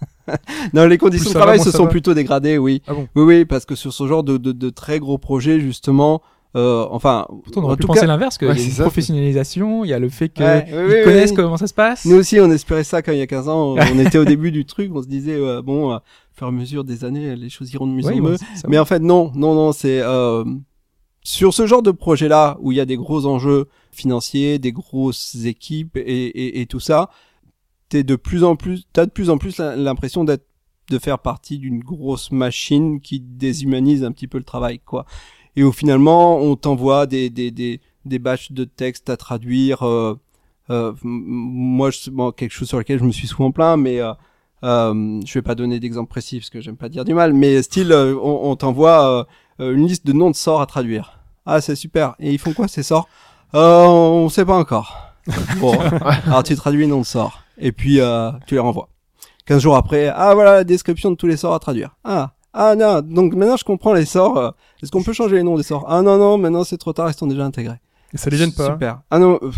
Non, 0.75 0.87
les 0.87 0.97
conditions 0.97 1.25
Plus 1.31 1.35
de 1.35 1.39
va, 1.39 1.45
travail 1.45 1.61
se 1.61 1.73
sont 1.73 1.85
va. 1.85 1.91
plutôt 1.91 2.15
dégradées, 2.15 2.57
oui. 2.57 2.83
Ah 2.87 2.95
bon? 2.95 3.09
Oui, 3.17 3.23
oui, 3.25 3.45
parce 3.45 3.65
que 3.65 3.75
sur 3.75 3.93
ce 3.93 4.07
genre 4.07 4.23
de, 4.23 4.37
de, 4.37 4.53
de 4.53 4.71
très 4.71 5.01
gros 5.01 5.19
projets, 5.19 5.59
justement, 5.59 6.23
euh, 6.57 6.85
on 6.91 6.99
Pourtant, 6.99 7.27
on 7.57 7.61
en 7.61 7.65
aurait 7.65 7.77
pu 7.77 7.83
tout 7.83 7.87
penser 7.87 8.01
cas, 8.01 8.07
l'inverse, 8.07 8.37
qu'il 8.37 8.49
Ouais, 8.49 8.55
y 8.55 8.57
a 8.57 8.61
c'est 8.61 8.69
une 8.71 8.75
ça. 8.75 8.83
professionnalisation, 8.83 9.85
il 9.85 9.89
y 9.89 9.93
a 9.93 9.99
le 10.01 10.09
fait 10.09 10.29
qu'ils 10.31 10.45
Ouais, 10.45 10.67
oui, 10.69 11.05
connaissent 11.05 11.31
oui. 11.31 11.37
comment 11.37 11.57
ça 11.57 11.67
se 11.69 11.75
passe. 11.75 12.05
Nous 12.07 12.17
aussi, 12.17 12.41
on 12.41 12.51
espérait 12.51 12.83
ça 12.85 13.03
quand 13.03 13.13
il 13.13 13.19
y 13.19 13.23
a 13.23 13.27
15 13.27 13.49
ans. 13.49 13.75
On 13.79 13.99
était 13.99 14.19
au 14.19 14.25
début 14.25 14.51
du 14.51 14.65
truc, 14.65 14.91
on 14.95 15.03
se 15.03 15.07
disait, 15.09 15.37
euh, 15.37 15.63
bon, 15.63 15.93
euh, 15.93 15.97
au 15.97 16.01
fur 16.37 16.47
et 16.47 16.51
à 16.51 16.53
mesure 16.53 16.83
des 16.85 17.05
années, 17.05 17.37
les 17.37 17.51
choses 17.51 17.73
iront 17.73 17.87
de 17.87 17.93
mieux 17.93 18.05
Ouais, 18.05 18.15
en 18.15 18.23
bon, 18.23 18.29
mieux. 18.31 18.37
Mais 18.69 18.79
en 18.79 18.85
fait, 18.85 18.99
non, 18.99 19.31
non, 19.37 19.55
non, 19.55 19.71
c'est 19.73 20.01
euh, 20.03 20.45
sur 21.23 21.55
ce 21.55 21.67
genre 21.67 21.83
de 21.83 21.93
projet-là 21.93 22.57
où 22.61 22.73
il 22.73 22.79
y 22.79 22.81
a 22.81 22.87
des 22.87 22.97
gros 22.97 23.27
enjeux 23.27 23.67
financiers, 23.93 24.59
des 24.59 24.73
grosses 24.73 25.37
équipes 25.45 25.97
et, 25.97 26.01
et, 26.27 26.61
et 26.63 26.67
tout 26.67 26.81
ça, 26.81 27.11
t'es 27.91 28.03
de 28.03 28.17
plus 28.17 28.43
en 28.43 28.57
plus, 28.57 28.87
t'as 28.93 29.07
de 29.07 29.11
plus 29.11 29.31
en 29.31 29.39
plus 29.39 29.59
l'impression 29.59 30.25
d'être, 30.25 30.47
de 30.91 30.99
faire 30.99 31.21
partie 31.21 31.59
d'une 31.59 31.79
grosse 31.81 32.33
machine 32.33 33.01
qui 33.01 33.21
déshumanise 33.21 34.03
un 34.03 34.11
petit 34.11 34.27
peu 34.27 34.39
le 34.39 34.45
travail, 34.45 34.81
quoi. 34.81 35.07
Et 35.57 35.65
où 35.65 35.73
finalement, 35.73 36.39
on 36.39 36.57
t'envoie 36.57 37.07
des, 37.07 37.31
des, 37.31 37.51
des, 37.51 37.81
des 38.05 38.19
batchs 38.19 38.53
de 38.53 38.65
textes 38.65 39.11
à 39.11 39.17
traduire. 39.17 39.83
Euh, 39.87 40.19
euh, 40.71 40.93
moi, 41.03 41.91
je, 41.91 42.11
bon, 42.11 42.31
quelque 42.33 42.53
chose 42.53 42.69
sur 42.69 42.79
lequel 42.79 42.99
je 42.99 43.05
me 43.05 43.13
suis 43.13 43.27
souvent 43.27 43.51
plaint, 43.51 43.79
mais 43.79 44.01
euh, 44.01 44.13
euh, 44.63 45.21
je 45.27 45.35
vais 45.35 45.43
pas 45.43 45.55
donner 45.55 45.81
d'exemple 45.81 46.09
précis 46.11 46.39
parce 46.39 46.51
que 46.51 46.61
j'aime 46.61 46.77
pas 46.77 46.89
dire 46.89 47.05
du 47.05 47.15
mal, 47.15 47.33
mais 47.33 47.63
style, 47.63 47.93
euh, 47.93 48.15
on, 48.23 48.51
on 48.51 48.57
t'envoie 48.57 49.27
euh, 49.61 49.75
une 49.75 49.87
liste 49.87 50.07
de 50.07 50.13
noms 50.13 50.31
de 50.31 50.37
sorts 50.37 50.61
à 50.61 50.67
traduire. 50.67 51.19
Ah, 51.47 51.61
c'est 51.61 51.75
super. 51.77 52.15
Et 52.21 52.31
ils 52.33 52.39
font 52.39 52.53
quoi 52.53 52.69
ces 52.69 52.83
sorts? 52.83 53.09
Euh, 53.55 53.85
On 53.87 54.29
sait 54.29 54.45
pas 54.45 54.57
encore. 54.57 55.07
Bon, 55.61 55.79
alors 56.27 56.43
tu 56.43 56.57
traduis 56.57 56.81
les 56.81 56.87
noms 56.87 57.01
de 57.01 57.07
sorts 57.07 57.43
et 57.59 57.73
puis 57.73 58.01
euh, 58.01 58.31
tu 58.47 58.55
les 58.55 58.61
renvoies. 58.61 58.89
15 59.47 59.63
jours 59.63 59.77
après, 59.77 60.09
ah 60.09 60.35
voilà 60.35 60.55
la 60.55 60.65
description 60.65 61.11
de 61.11 61.17
tous 61.17 61.27
les 61.27 61.37
sorts 61.37 61.55
à 61.55 61.59
traduire. 61.59 61.97
Ah, 62.05 62.33
ah 62.53 62.75
non, 62.77 63.01
donc 63.03 63.35
maintenant 63.35 63.57
je 63.57 63.65
comprends 63.65 63.93
les 63.93 64.05
sorts. 64.05 64.37
euh, 64.39 64.51
Est-ce 64.83 64.91
qu'on 64.91 65.03
peut 65.03 65.13
changer 65.13 65.37
les 65.37 65.43
noms 65.43 65.57
des 65.57 65.63
sorts? 65.63 65.85
Ah 65.89 66.03
non 66.03 66.17
non, 66.19 66.39
maintenant 66.39 66.65
c'est 66.65 66.79
trop 66.79 66.93
tard, 66.93 67.09
ils 67.11 67.15
sont 67.17 67.27
déjà 67.27 67.45
intégrés. 67.45 67.79
Et 68.13 68.19
ça 68.19 68.29
les 68.31 68.37
gêne 68.37 68.53
pas 68.53 68.73
Super. 68.73 69.03
Ah 69.11 69.19
non. 69.19 69.39
euh, 69.43 69.51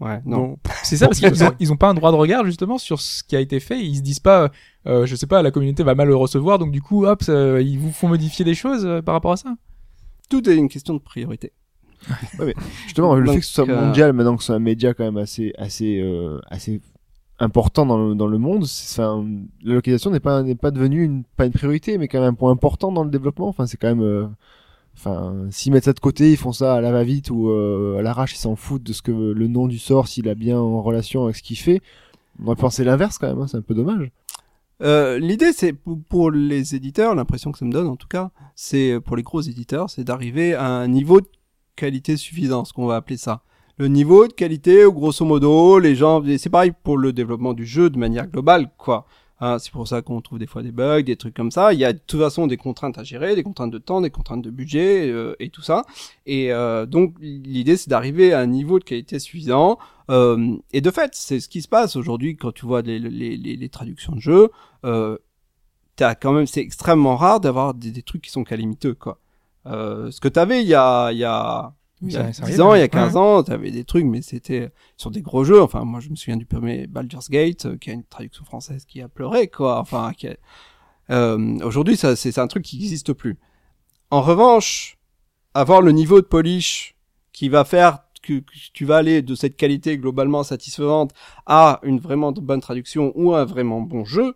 Ouais, 0.00 0.18
non. 0.24 0.36
Bon, 0.38 0.56
C'est 0.82 0.96
ça, 0.96 1.08
parce 1.08 1.18
qu'ils 1.20 1.44
ont, 1.44 1.52
ils 1.60 1.72
ont 1.72 1.76
pas 1.76 1.88
un 1.90 1.94
droit 1.94 2.10
de 2.10 2.16
regard 2.16 2.44
justement 2.46 2.78
sur 2.78 3.00
ce 3.02 3.22
qui 3.22 3.36
a 3.36 3.40
été 3.40 3.60
fait. 3.60 3.78
Ils 3.84 3.96
se 3.96 4.00
disent 4.00 4.18
pas, 4.18 4.50
euh, 4.86 5.04
je 5.04 5.14
sais 5.14 5.26
pas, 5.26 5.42
la 5.42 5.50
communauté 5.50 5.82
va 5.82 5.94
mal 5.94 6.08
le 6.08 6.16
recevoir, 6.16 6.58
donc 6.58 6.70
du 6.72 6.80
coup, 6.80 7.04
hop, 7.04 7.22
ça- 7.22 7.60
ils 7.60 7.78
vous 7.78 7.92
font 7.92 8.08
modifier 8.08 8.44
des 8.44 8.54
choses 8.54 8.86
euh, 8.86 9.02
par 9.02 9.12
rapport 9.14 9.32
à 9.32 9.36
ça? 9.36 9.54
Tout 10.30 10.48
est 10.48 10.56
une 10.56 10.68
question 10.70 10.94
de 10.94 11.00
priorité. 11.00 11.52
Justement, 12.86 13.14
le 13.14 13.26
Donc, 13.26 13.34
fait 13.34 13.40
que 13.40 13.46
ce 13.46 13.52
soit 13.52 13.68
euh, 13.68 13.86
mondial, 13.86 14.12
maintenant 14.14 14.36
que 14.36 14.42
ce 14.42 14.46
soit 14.46 14.54
un 14.56 14.60
média 14.60 14.94
quand 14.94 15.04
même 15.04 15.18
assez, 15.18 15.52
assez, 15.58 16.00
euh, 16.00 16.40
assez 16.48 16.80
important 17.40 17.86
dans 17.86 17.96
le, 17.96 18.14
dans 18.14 18.26
le 18.26 18.38
monde, 18.38 18.64
enfin, 18.64 19.26
la 19.64 19.74
localisation 19.74 20.10
n'est 20.10 20.20
pas, 20.20 20.42
n'est 20.42 20.54
pas 20.54 20.70
devenue 20.70 21.02
une, 21.02 21.24
pas 21.36 21.46
une 21.46 21.52
priorité, 21.52 21.98
mais 21.98 22.06
quand 22.06 22.20
même 22.20 22.28
un 22.28 22.34
point 22.34 22.50
important 22.52 22.92
dans 22.92 23.02
le 23.02 23.10
développement. 23.10 23.48
Enfin, 23.48 23.66
c'est 23.66 23.78
quand 23.78 23.88
même, 23.88 24.02
euh, 24.02 24.26
enfin, 24.94 25.34
s'ils 25.50 25.72
mettent 25.72 25.86
ça 25.86 25.94
de 25.94 26.00
côté, 26.00 26.30
ils 26.30 26.36
font 26.36 26.52
ça 26.52 26.74
à 26.74 26.80
la 26.80 26.92
va-vite 26.92 27.30
ou 27.30 27.48
euh, 27.48 27.98
à 27.98 28.02
l'arrache, 28.02 28.34
ils 28.34 28.38
s'en 28.38 28.56
foutent 28.56 28.82
de 28.82 28.92
ce 28.92 29.02
que 29.02 29.10
le 29.10 29.48
nom 29.48 29.66
du 29.66 29.78
sort, 29.78 30.06
s'il 30.06 30.28
a 30.28 30.34
bien 30.34 30.58
en 30.58 30.82
relation 30.82 31.24
avec 31.24 31.36
ce 31.36 31.42
qu'il 31.42 31.58
fait. 31.58 31.80
On 32.42 32.46
aurait 32.46 32.56
pensé 32.56 32.84
l'inverse 32.84 33.18
quand 33.18 33.28
même, 33.28 33.40
hein, 33.40 33.46
c'est 33.48 33.56
un 33.56 33.62
peu 33.62 33.74
dommage. 33.74 34.10
Euh, 34.82 35.18
L'idée, 35.18 35.52
c'est 35.52 35.74
pour 36.08 36.30
les 36.30 36.74
éditeurs, 36.74 37.14
l'impression 37.14 37.52
que 37.52 37.58
ça 37.58 37.64
me 37.64 37.72
donne 37.72 37.86
en 37.86 37.96
tout 37.96 38.08
cas, 38.08 38.30
c'est 38.54 38.98
pour 39.04 39.16
les 39.16 39.22
gros 39.22 39.40
éditeurs, 39.40 39.90
c'est 39.90 40.04
d'arriver 40.04 40.54
à 40.54 40.66
un 40.66 40.88
niveau 40.88 41.20
de 41.20 41.26
qualité 41.76 42.16
suffisant, 42.16 42.64
ce 42.64 42.72
qu'on 42.72 42.86
va 42.86 42.96
appeler 42.96 43.16
ça. 43.16 43.42
Le 43.80 43.88
niveau 43.88 44.28
de 44.28 44.34
qualité, 44.34 44.84
grosso 44.92 45.24
modo, 45.24 45.78
les 45.78 45.96
gens, 45.96 46.22
c'est 46.36 46.50
pareil 46.50 46.70
pour 46.82 46.98
le 46.98 47.14
développement 47.14 47.54
du 47.54 47.64
jeu 47.64 47.88
de 47.88 47.96
manière 47.96 48.26
globale, 48.26 48.70
quoi. 48.76 49.06
Hein, 49.40 49.58
c'est 49.58 49.72
pour 49.72 49.88
ça 49.88 50.02
qu'on 50.02 50.20
trouve 50.20 50.38
des 50.38 50.46
fois 50.46 50.62
des 50.62 50.70
bugs, 50.70 51.00
des 51.00 51.16
trucs 51.16 51.32
comme 51.32 51.50
ça. 51.50 51.72
Il 51.72 51.78
y 51.78 51.86
a 51.86 51.94
de 51.94 51.98
toute 52.06 52.20
façon 52.20 52.46
des 52.46 52.58
contraintes 52.58 52.98
à 52.98 53.04
gérer, 53.04 53.34
des 53.34 53.42
contraintes 53.42 53.70
de 53.70 53.78
temps, 53.78 54.02
des 54.02 54.10
contraintes 54.10 54.42
de 54.42 54.50
budget 54.50 55.08
euh, 55.08 55.34
et 55.40 55.48
tout 55.48 55.62
ça. 55.62 55.86
Et 56.26 56.52
euh, 56.52 56.84
donc 56.84 57.14
l'idée 57.22 57.78
c'est 57.78 57.88
d'arriver 57.88 58.34
à 58.34 58.40
un 58.40 58.46
niveau 58.46 58.78
de 58.78 58.84
qualité 58.84 59.18
suffisant. 59.18 59.78
Euh, 60.10 60.58
et 60.74 60.82
de 60.82 60.90
fait, 60.90 61.12
c'est 61.14 61.40
ce 61.40 61.48
qui 61.48 61.62
se 61.62 61.68
passe 61.68 61.96
aujourd'hui 61.96 62.36
quand 62.36 62.52
tu 62.52 62.66
vois 62.66 62.82
les, 62.82 63.68
traductions 63.70 64.14
de 64.14 64.20
jeux. 64.20 64.50
Euh, 64.84 65.16
t'as 65.96 66.14
quand 66.14 66.32
même, 66.32 66.46
c'est 66.46 66.60
extrêmement 66.60 67.16
rare 67.16 67.40
d'avoir 67.40 67.72
des, 67.72 68.02
trucs 68.02 68.20
qui 68.20 68.30
sont 68.30 68.44
calimiteux 68.44 68.92
quoi. 68.92 69.20
Ce 69.64 70.20
que 70.20 70.28
t'avais 70.28 70.60
il 70.60 70.68
y 70.68 70.74
a, 70.74 71.12
il 71.12 71.18
y 71.18 71.24
a 71.24 71.72
il 72.02 72.12
y 72.12 72.16
a 72.16 72.32
Ça- 72.32 72.32
ça 72.32 72.42
10 72.46 72.52
arrive, 72.52 72.60
ans, 72.62 72.74
il 72.74 72.78
y 72.78 72.80
a 72.80 72.84
ouais. 72.84 72.88
15 72.88 73.16
ans, 73.16 73.42
t'avais 73.42 73.70
des 73.70 73.84
trucs, 73.84 74.04
mais 74.04 74.22
c'était 74.22 74.70
sur 74.96 75.10
des 75.10 75.22
gros 75.22 75.44
jeux. 75.44 75.60
Enfin, 75.62 75.84
moi, 75.84 76.00
je 76.00 76.08
me 76.10 76.16
souviens 76.16 76.36
du 76.36 76.46
premier 76.46 76.86
Baldur's 76.86 77.28
Gate, 77.30 77.66
euh, 77.66 77.76
qui 77.76 77.90
a 77.90 77.92
une 77.94 78.04
traduction 78.04 78.44
française 78.44 78.84
qui 78.86 79.00
a 79.02 79.08
pleuré, 79.08 79.48
quoi. 79.48 79.78
Enfin, 79.78 80.12
qui 80.16 80.28
a- 80.28 80.36
euh, 81.10 81.58
aujourd'hui, 81.64 81.96
ça, 81.96 82.16
c'est 82.16 82.38
un 82.38 82.46
truc 82.46 82.64
qui 82.64 82.76
n'existe 82.78 83.12
plus. 83.12 83.38
En 84.10 84.22
revanche, 84.22 84.96
avoir 85.54 85.82
le 85.82 85.92
niveau 85.92 86.20
de 86.20 86.26
polish 86.26 86.94
qui 87.32 87.48
va 87.48 87.64
faire 87.64 88.00
que, 88.22 88.40
que 88.40 88.52
tu 88.74 88.84
vas 88.84 88.96
aller 88.98 89.22
de 89.22 89.34
cette 89.34 89.56
qualité 89.56 89.96
globalement 89.98 90.42
satisfaisante 90.42 91.12
à 91.46 91.80
une 91.82 91.98
vraiment 91.98 92.32
bonne 92.32 92.60
traduction 92.60 93.12
ou 93.14 93.34
un 93.34 93.44
vraiment 93.44 93.80
bon 93.80 94.04
jeu, 94.04 94.34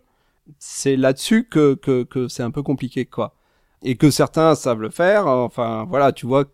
c'est 0.59 0.95
là-dessus 0.95 1.47
que, 1.47 1.75
que, 1.75 2.03
que 2.03 2.27
c'est 2.27 2.43
un 2.43 2.51
peu 2.51 2.63
compliqué, 2.63 3.05
quoi. 3.05 3.35
Et 3.83 3.95
que 3.97 4.09
certains 4.09 4.55
savent 4.55 4.81
le 4.81 4.89
faire. 4.89 5.27
Enfin, 5.27 5.85
voilà, 5.87 6.11
tu 6.11 6.25
vois 6.25 6.45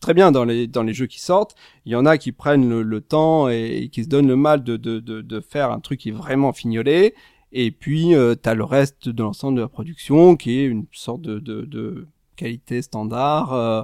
très 0.00 0.14
bien 0.14 0.32
dans 0.32 0.44
les 0.44 0.66
dans 0.66 0.82
les 0.82 0.94
jeux 0.94 1.06
qui 1.06 1.20
sortent, 1.20 1.54
il 1.84 1.92
y 1.92 1.96
en 1.96 2.06
a 2.06 2.18
qui 2.18 2.32
prennent 2.32 2.68
le, 2.68 2.82
le 2.82 3.00
temps 3.00 3.48
et, 3.48 3.88
qui 3.92 4.04
se 4.04 4.08
donnent 4.08 4.28
le 4.28 4.36
mal 4.36 4.62
de, 4.64 4.76
de, 4.76 5.00
de, 5.00 5.20
de 5.20 5.40
faire 5.40 5.70
un 5.70 5.80
truc 5.80 6.00
qui 6.00 6.10
est 6.10 6.12
vraiment 6.12 6.52
fignolé. 6.52 7.14
Et 7.52 7.70
puis 7.70 8.14
euh, 8.14 8.34
t'as 8.34 8.54
le 8.54 8.64
reste 8.64 9.08
de 9.08 9.22
l'ensemble 9.22 9.56
de 9.56 9.62
la 9.62 9.68
production 9.68 10.36
qui 10.36 10.58
est 10.58 10.66
une 10.66 10.86
sorte 10.92 11.22
de, 11.22 11.38
de, 11.38 11.62
de 11.62 12.08
qualité 12.36 12.82
standard, 12.82 13.52
euh, 13.52 13.82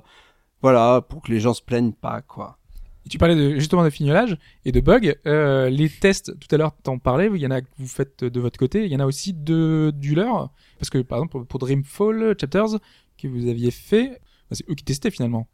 voilà, 0.62 1.02
pour 1.06 1.22
que 1.22 1.32
les 1.32 1.40
gens 1.40 1.54
se 1.54 1.62
plaignent 1.62 1.92
pas, 1.92 2.22
quoi. 2.22 2.58
Et 3.04 3.08
tu 3.10 3.18
parlais 3.18 3.36
de, 3.36 3.56
justement 3.56 3.84
de 3.84 3.90
fignolage 3.90 4.38
et 4.64 4.72
de 4.72 4.80
bugs. 4.80 5.14
Euh, 5.26 5.68
les 5.68 5.90
tests, 5.90 6.38
tout 6.38 6.48
à 6.54 6.56
l'heure, 6.56 6.74
t'en 6.82 6.98
parlais. 6.98 7.30
Il 7.34 7.40
y 7.40 7.46
en 7.46 7.50
a 7.50 7.60
que 7.60 7.68
vous 7.76 7.86
faites 7.86 8.24
de 8.24 8.40
votre 8.40 8.58
côté. 8.58 8.86
Il 8.86 8.92
y 8.92 8.96
en 8.96 9.00
a 9.00 9.04
aussi 9.04 9.34
de 9.34 9.92
du 9.94 10.14
leur, 10.14 10.50
parce 10.78 10.88
que 10.88 10.98
par 10.98 11.18
exemple 11.18 11.32
pour, 11.32 11.46
pour 11.46 11.58
Dreamfall 11.58 12.34
Chapters 12.40 12.78
que 13.18 13.28
vous 13.28 13.48
aviez 13.48 13.70
fait, 13.70 14.20
bah, 14.48 14.56
c'est 14.56 14.68
eux 14.70 14.74
qui 14.74 14.84
testaient 14.84 15.10
finalement. 15.10 15.48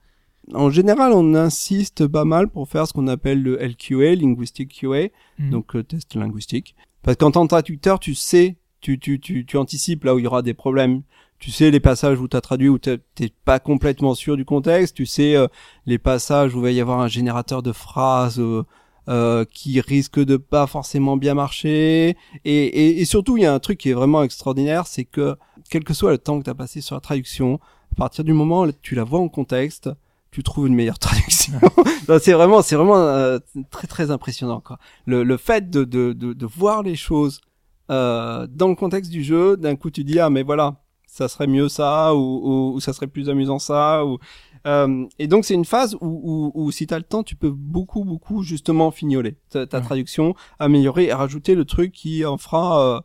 En 0.55 0.71
général, 0.71 1.13
on 1.13 1.35
insiste 1.35 2.07
pas 2.07 2.25
mal 2.25 2.49
pour 2.49 2.69
faire 2.69 2.87
ce 2.87 2.93
qu'on 2.93 3.07
appelle 3.09 3.43
le 3.43 3.57
LQA, 3.63 4.15
Linguistic 4.17 4.81
QA, 4.81 5.09
Mhm. 5.39 5.51
donc 5.51 5.77
euh, 5.77 5.83
test 5.83 6.15
linguistique. 6.15 6.75
Parce 7.03 7.17
qu'en 7.17 7.31
tant 7.31 7.43
que 7.45 7.49
traducteur, 7.49 7.99
tu 8.01 8.15
sais, 8.15 8.57
tu, 8.81 8.99
tu, 8.99 9.21
tu, 9.21 9.47
tu 9.47 9.57
anticipes 9.57 10.05
là 10.05 10.15
où 10.15 10.19
il 10.19 10.25
y 10.25 10.27
aura 10.27 10.43
des 10.43 10.55
problèmes. 10.55 11.03
Tu 11.39 11.51
sais 11.51 11.71
les 11.71 11.81
passages 11.81 12.21
où 12.21 12.29
tu 12.29 12.37
as 12.37 12.41
traduit 12.43 12.69
où 12.69 12.79
t'es 12.79 12.99
t'es 13.15 13.31
pas 13.47 13.59
complètement 13.61 14.15
sûr 14.15 14.37
du 14.37 14.45
contexte. 14.45 14.95
Tu 14.97 15.07
sais 15.07 15.35
euh, 15.37 15.47
les 15.87 15.99
passages 15.99 16.55
où 16.55 16.59
il 16.59 16.63
va 16.63 16.71
y 16.71 16.81
avoir 16.81 17.01
un 17.01 17.09
générateur 17.09 17.63
de 17.63 17.73
phrases 17.73 18.39
euh, 18.39 18.63
euh, 19.09 19.45
qui 19.51 19.81
risque 19.81 20.19
de 20.23 20.37
pas 20.37 20.67
forcément 20.67 21.17
bien 21.17 21.33
marcher. 21.35 22.17
Et, 22.45 22.65
et, 22.65 23.01
et 23.01 23.05
surtout, 23.07 23.39
il 23.39 23.43
y 23.43 23.47
a 23.47 23.55
un 23.55 23.59
truc 23.59 23.79
qui 23.79 23.89
est 23.89 23.95
vraiment 23.95 24.23
extraordinaire, 24.23 24.87
c'est 24.87 25.05
que 25.07 25.37
quel 25.71 25.85
que 25.85 25.95
soit 25.95 26.11
le 26.11 26.19
temps 26.19 26.39
que 26.39 26.45
tu 26.45 26.51
as 26.51 26.55
passé 26.55 26.81
sur 26.83 26.95
la 26.97 27.01
traduction, 27.01 27.59
à 27.93 27.95
partir 27.97 28.23
du 28.25 28.35
moment 28.35 28.63
où 28.63 28.73
tu 28.83 28.95
la 28.95 29.05
vois 29.05 29.21
en 29.21 29.29
contexte, 29.29 29.89
tu 30.31 30.43
trouves 30.43 30.67
une 30.69 30.75
meilleure 30.75 30.99
traduction. 31.07 31.55
C'est 32.21 32.33
vraiment, 32.33 32.63
c'est 32.63 32.77
vraiment 32.77 32.97
euh, 32.97 33.39
très 33.71 33.87
très 33.87 34.11
impressionnant 34.11 34.61
quoi. 34.61 34.79
Le, 35.07 35.23
le 35.25 35.37
fait 35.37 35.71
de, 35.71 35.85
de, 35.85 36.13
de, 36.13 36.33
de 36.33 36.47
voir 36.47 36.83
les 36.83 36.97
choses 36.97 37.41
euh, 37.91 38.47
dans 38.51 38.69
le 38.69 38.75
contexte 38.77 39.11
du 39.11 39.23
jeu, 39.25 39.57
d'un 39.57 39.77
coup 39.77 39.91
tu 39.91 40.05
dis 40.05 40.19
ah 40.21 40.31
mais 40.31 40.43
voilà, 40.43 40.77
ça 41.07 41.29
serait 41.29 41.47
mieux 41.49 41.69
ça 41.69 42.15
ou, 42.15 42.19
ou, 42.21 42.73
ou 42.75 42.81
ça 42.81 42.93
serait 42.93 43.09
plus 43.09 43.29
amusant 43.29 43.59
ça 43.59 44.05
ou 44.07 44.19
euh, 44.67 45.07
et 45.19 45.27
donc 45.27 45.45
c'est 45.47 45.55
une 45.55 45.65
phase 45.65 45.95
où, 45.95 45.99
où, 46.03 46.53
où 46.55 46.71
si 46.71 46.87
t'as 46.87 46.99
le 46.99 47.03
temps, 47.05 47.23
tu 47.23 47.35
peux 47.35 47.51
beaucoup 47.51 48.05
beaucoup 48.05 48.43
justement 48.43 48.91
fignoler 48.91 49.37
ta, 49.49 49.67
ta 49.67 49.79
Ouais. 49.79 49.85
traduction, 49.85 50.35
améliorer 50.59 51.05
et 51.07 51.13
rajouter 51.15 51.55
le 51.55 51.65
truc 51.65 51.93
qui 51.93 52.25
en 52.27 52.37
fera 52.37 52.97
euh, 52.97 53.01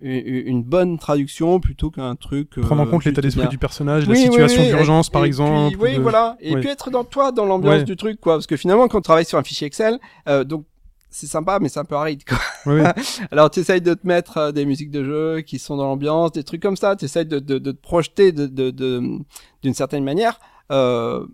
une, 0.00 0.62
bonne 0.62 0.98
traduction 0.98 1.58
plutôt 1.60 1.90
qu'un 1.90 2.14
truc. 2.16 2.60
Prendre 2.60 2.82
en 2.82 2.86
euh, 2.86 2.90
compte 2.90 3.04
l'état 3.04 3.20
d'esprit 3.22 3.48
du 3.48 3.58
personnage, 3.58 4.02
Oui, 4.06 4.08
la 4.08 4.14
oui, 4.14 4.22
situation 4.26 4.62
oui, 4.62 4.68
d'urgence 4.68 5.08
par 5.10 5.24
exemple. 5.24 5.74
puis, 5.76 5.82
oui, 5.82 5.96
de- 5.96 6.00
voilà. 6.02 6.36
Et 6.40 6.54
puis 6.56 6.68
être 6.68 6.90
dans 6.90 7.04
toi, 7.04 7.32
dans 7.32 7.44
l'ambiance 7.46 7.84
du 7.84 7.96
truc, 7.96 8.20
quoi. 8.20 8.34
Parce 8.34 8.46
que 8.46 8.56
finalement, 8.56 8.88
quand 8.88 8.98
on 8.98 9.02
travaille 9.02 9.24
sur 9.24 9.38
un 9.38 9.42
fichier 9.42 9.66
Excel, 9.66 9.98
euh, 10.28 10.44
donc 10.44 10.66
c'est 11.08 11.26
sympa, 11.26 11.58
mais 11.60 11.70
c'est 11.70 11.80
un 11.80 11.84
peu 11.84 11.94
aride, 11.94 12.24
quoi. 12.24 12.38
Ouais. 12.66 12.84
Alors, 13.30 13.50
tu 13.50 13.60
essayes 13.60 13.80
de 13.80 13.94
te 13.94 14.06
mettre 14.06 14.36
euh, 14.36 14.52
des 14.52 14.66
musiques 14.66 14.90
de 14.90 15.02
jeu 15.02 15.40
qui 15.40 15.58
sont 15.58 15.76
dans 15.78 15.84
l'ambiance, 15.86 16.32
des 16.32 16.44
trucs 16.44 16.60
comme 16.60 16.76
ça. 16.76 16.94
Tu 16.94 17.06
essayes 17.06 17.24
de, 17.24 17.38
de, 17.38 17.58
de 17.58 17.72
te 17.72 17.80
projeter 17.80 18.32
de, 18.32 18.46
de, 18.46 18.70
de- 18.70 19.18
d'une 19.62 19.72
certaine 19.74 20.04
manière. 20.04 20.38
Euh, 20.70 21.24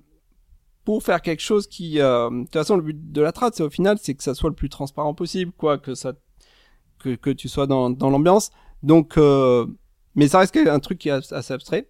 pour 0.84 1.02
faire 1.02 1.22
quelque 1.22 1.40
chose 1.42 1.66
qui, 1.66 2.00
euh, 2.00 2.28
de 2.30 2.42
toute 2.44 2.52
façon, 2.52 2.76
le 2.76 2.82
but 2.82 3.12
de 3.12 3.20
la 3.22 3.32
trad, 3.32 3.54
c'est 3.54 3.62
au 3.62 3.70
final, 3.70 3.98
c'est 4.00 4.14
que 4.14 4.22
ça 4.22 4.34
soit 4.34 4.50
le 4.50 4.56
plus 4.56 4.68
transparent 4.68 5.14
possible, 5.14 5.52
quoi, 5.56 5.78
que 5.78 5.94
ça, 5.94 6.12
que, 7.03 7.14
que 7.16 7.30
tu 7.30 7.48
sois 7.48 7.66
dans, 7.66 7.90
dans 7.90 8.11
l'ambiance. 8.11 8.50
Donc, 8.82 9.16
euh, 9.18 9.66
mais 10.14 10.28
ça 10.28 10.38
reste 10.40 10.57
un 10.57 10.78
truc 10.80 10.98
qui 10.98 11.09
est 11.09 11.32
assez 11.32 11.53
abstrait. 11.55 11.88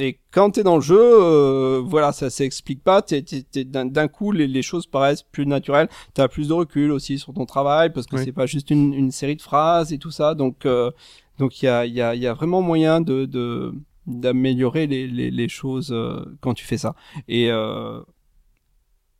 Et 0.00 0.20
quand 0.30 0.52
t'es 0.52 0.62
dans 0.62 0.76
le 0.76 0.80
jeu, 0.82 0.96
euh, 1.00 1.82
voilà, 1.84 2.12
ça 2.12 2.30
s'explique 2.30 2.84
pas. 2.84 3.02
T'es, 3.02 3.24
d'un, 3.64 4.08
coup, 4.08 4.30
les, 4.30 4.46
les 4.46 4.62
choses 4.62 4.86
paraissent 4.86 5.24
plus 5.24 5.44
naturelles. 5.44 5.88
T'as 6.14 6.28
plus 6.28 6.48
de 6.48 6.52
recul 6.52 6.92
aussi 6.92 7.18
sur 7.18 7.34
ton 7.34 7.46
travail 7.46 7.92
parce 7.92 8.06
que 8.06 8.14
Oui. 8.16 8.22
c'est 8.24 8.32
pas 8.32 8.46
juste 8.46 8.70
une, 8.70 8.94
une 8.94 9.10
série 9.10 9.34
de 9.34 9.42
phrases 9.42 9.92
et 9.92 9.98
tout 9.98 10.12
ça. 10.12 10.34
Donc, 10.34 10.66
euh, 10.66 10.92
donc 11.38 11.60
il 11.62 11.66
y 11.66 11.68
a, 11.68 11.84
y 11.84 12.00
a, 12.00 12.14
y 12.14 12.26
a 12.28 12.34
vraiment 12.34 12.62
moyen 12.62 13.00
de, 13.00 13.24
de 13.24 13.74
d'améliorer 14.06 14.86
les, 14.86 15.06
les, 15.06 15.30
les 15.30 15.48
choses 15.48 15.94
quand 16.40 16.54
tu 16.54 16.64
fais 16.64 16.78
ça. 16.78 16.94
Et 17.26 17.50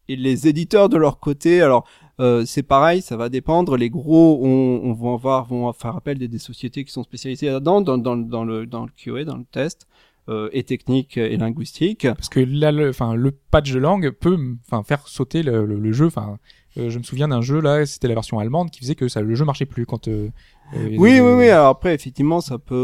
et 0.09 0.17
les 0.17 0.49
éditeurs 0.49 0.89
de 0.89 0.97
leur 0.97 1.19
côté, 1.21 1.61
alors 1.61 1.87
euh, 2.21 2.45
c'est 2.47 2.63
pareil, 2.63 3.01
ça 3.03 3.17
va 3.17 3.29
dépendre. 3.29 3.77
Les 3.77 3.91
gros, 3.91 4.41
on, 4.43 4.81
on 4.85 4.93
va 4.93 5.13
avoir, 5.15 5.45
vont 5.47 5.73
faire 5.73 5.97
appel 5.97 6.19
des, 6.19 6.29
des 6.29 6.39
sociétés 6.39 6.85
qui 6.85 6.93
sont 6.93 7.03
spécialisées 7.03 7.47
là-dedans, 7.47 7.81
dans, 7.81 7.99
dans, 7.99 8.17
dans 8.17 8.45
le 8.45 8.67
dans 8.67 8.85
le 8.85 8.91
QA, 8.97 9.25
dans 9.25 9.37
le 9.37 9.45
test, 9.51 9.87
euh, 10.29 10.49
et 10.53 10.63
technique 10.65 11.17
et 11.17 11.37
linguistique. 11.37 12.07
Parce 12.07 12.29
que 12.29 12.41
là, 12.41 12.73
le, 12.73 12.91
enfin, 12.91 13.15
le 13.15 13.31
patch 13.31 13.73
de 13.73 13.79
langue 13.79 14.11
peut, 14.11 14.39
enfin, 14.67 14.83
faire 14.83 15.07
sauter 15.09 15.43
le, 15.43 15.65
le, 15.65 15.79
le 15.79 15.93
jeu. 15.93 16.07
Enfin, 16.07 16.39
euh, 16.77 16.91
je 16.91 16.99
me 16.99 17.03
souviens 17.03 17.29
d'un 17.29 17.41
jeu 17.41 17.61
là, 17.61 17.87
c'était 17.87 18.09
la 18.09 18.15
version 18.15 18.39
allemande 18.39 18.71
qui 18.71 18.81
faisait 18.81 18.95
que 18.95 19.09
ça, 19.09 19.21
le 19.23 19.35
jeu 19.35 19.45
marchait 19.45 19.65
plus 19.65 19.87
quand. 19.87 20.07
euh, 20.09 20.29
euh, 20.75 20.89
Oui, 20.99 21.19
oui, 21.21 21.33
oui. 21.39 21.49
Alors 21.49 21.69
après, 21.69 21.95
effectivement, 21.95 22.41
ça 22.43 22.59
peut 22.59 22.75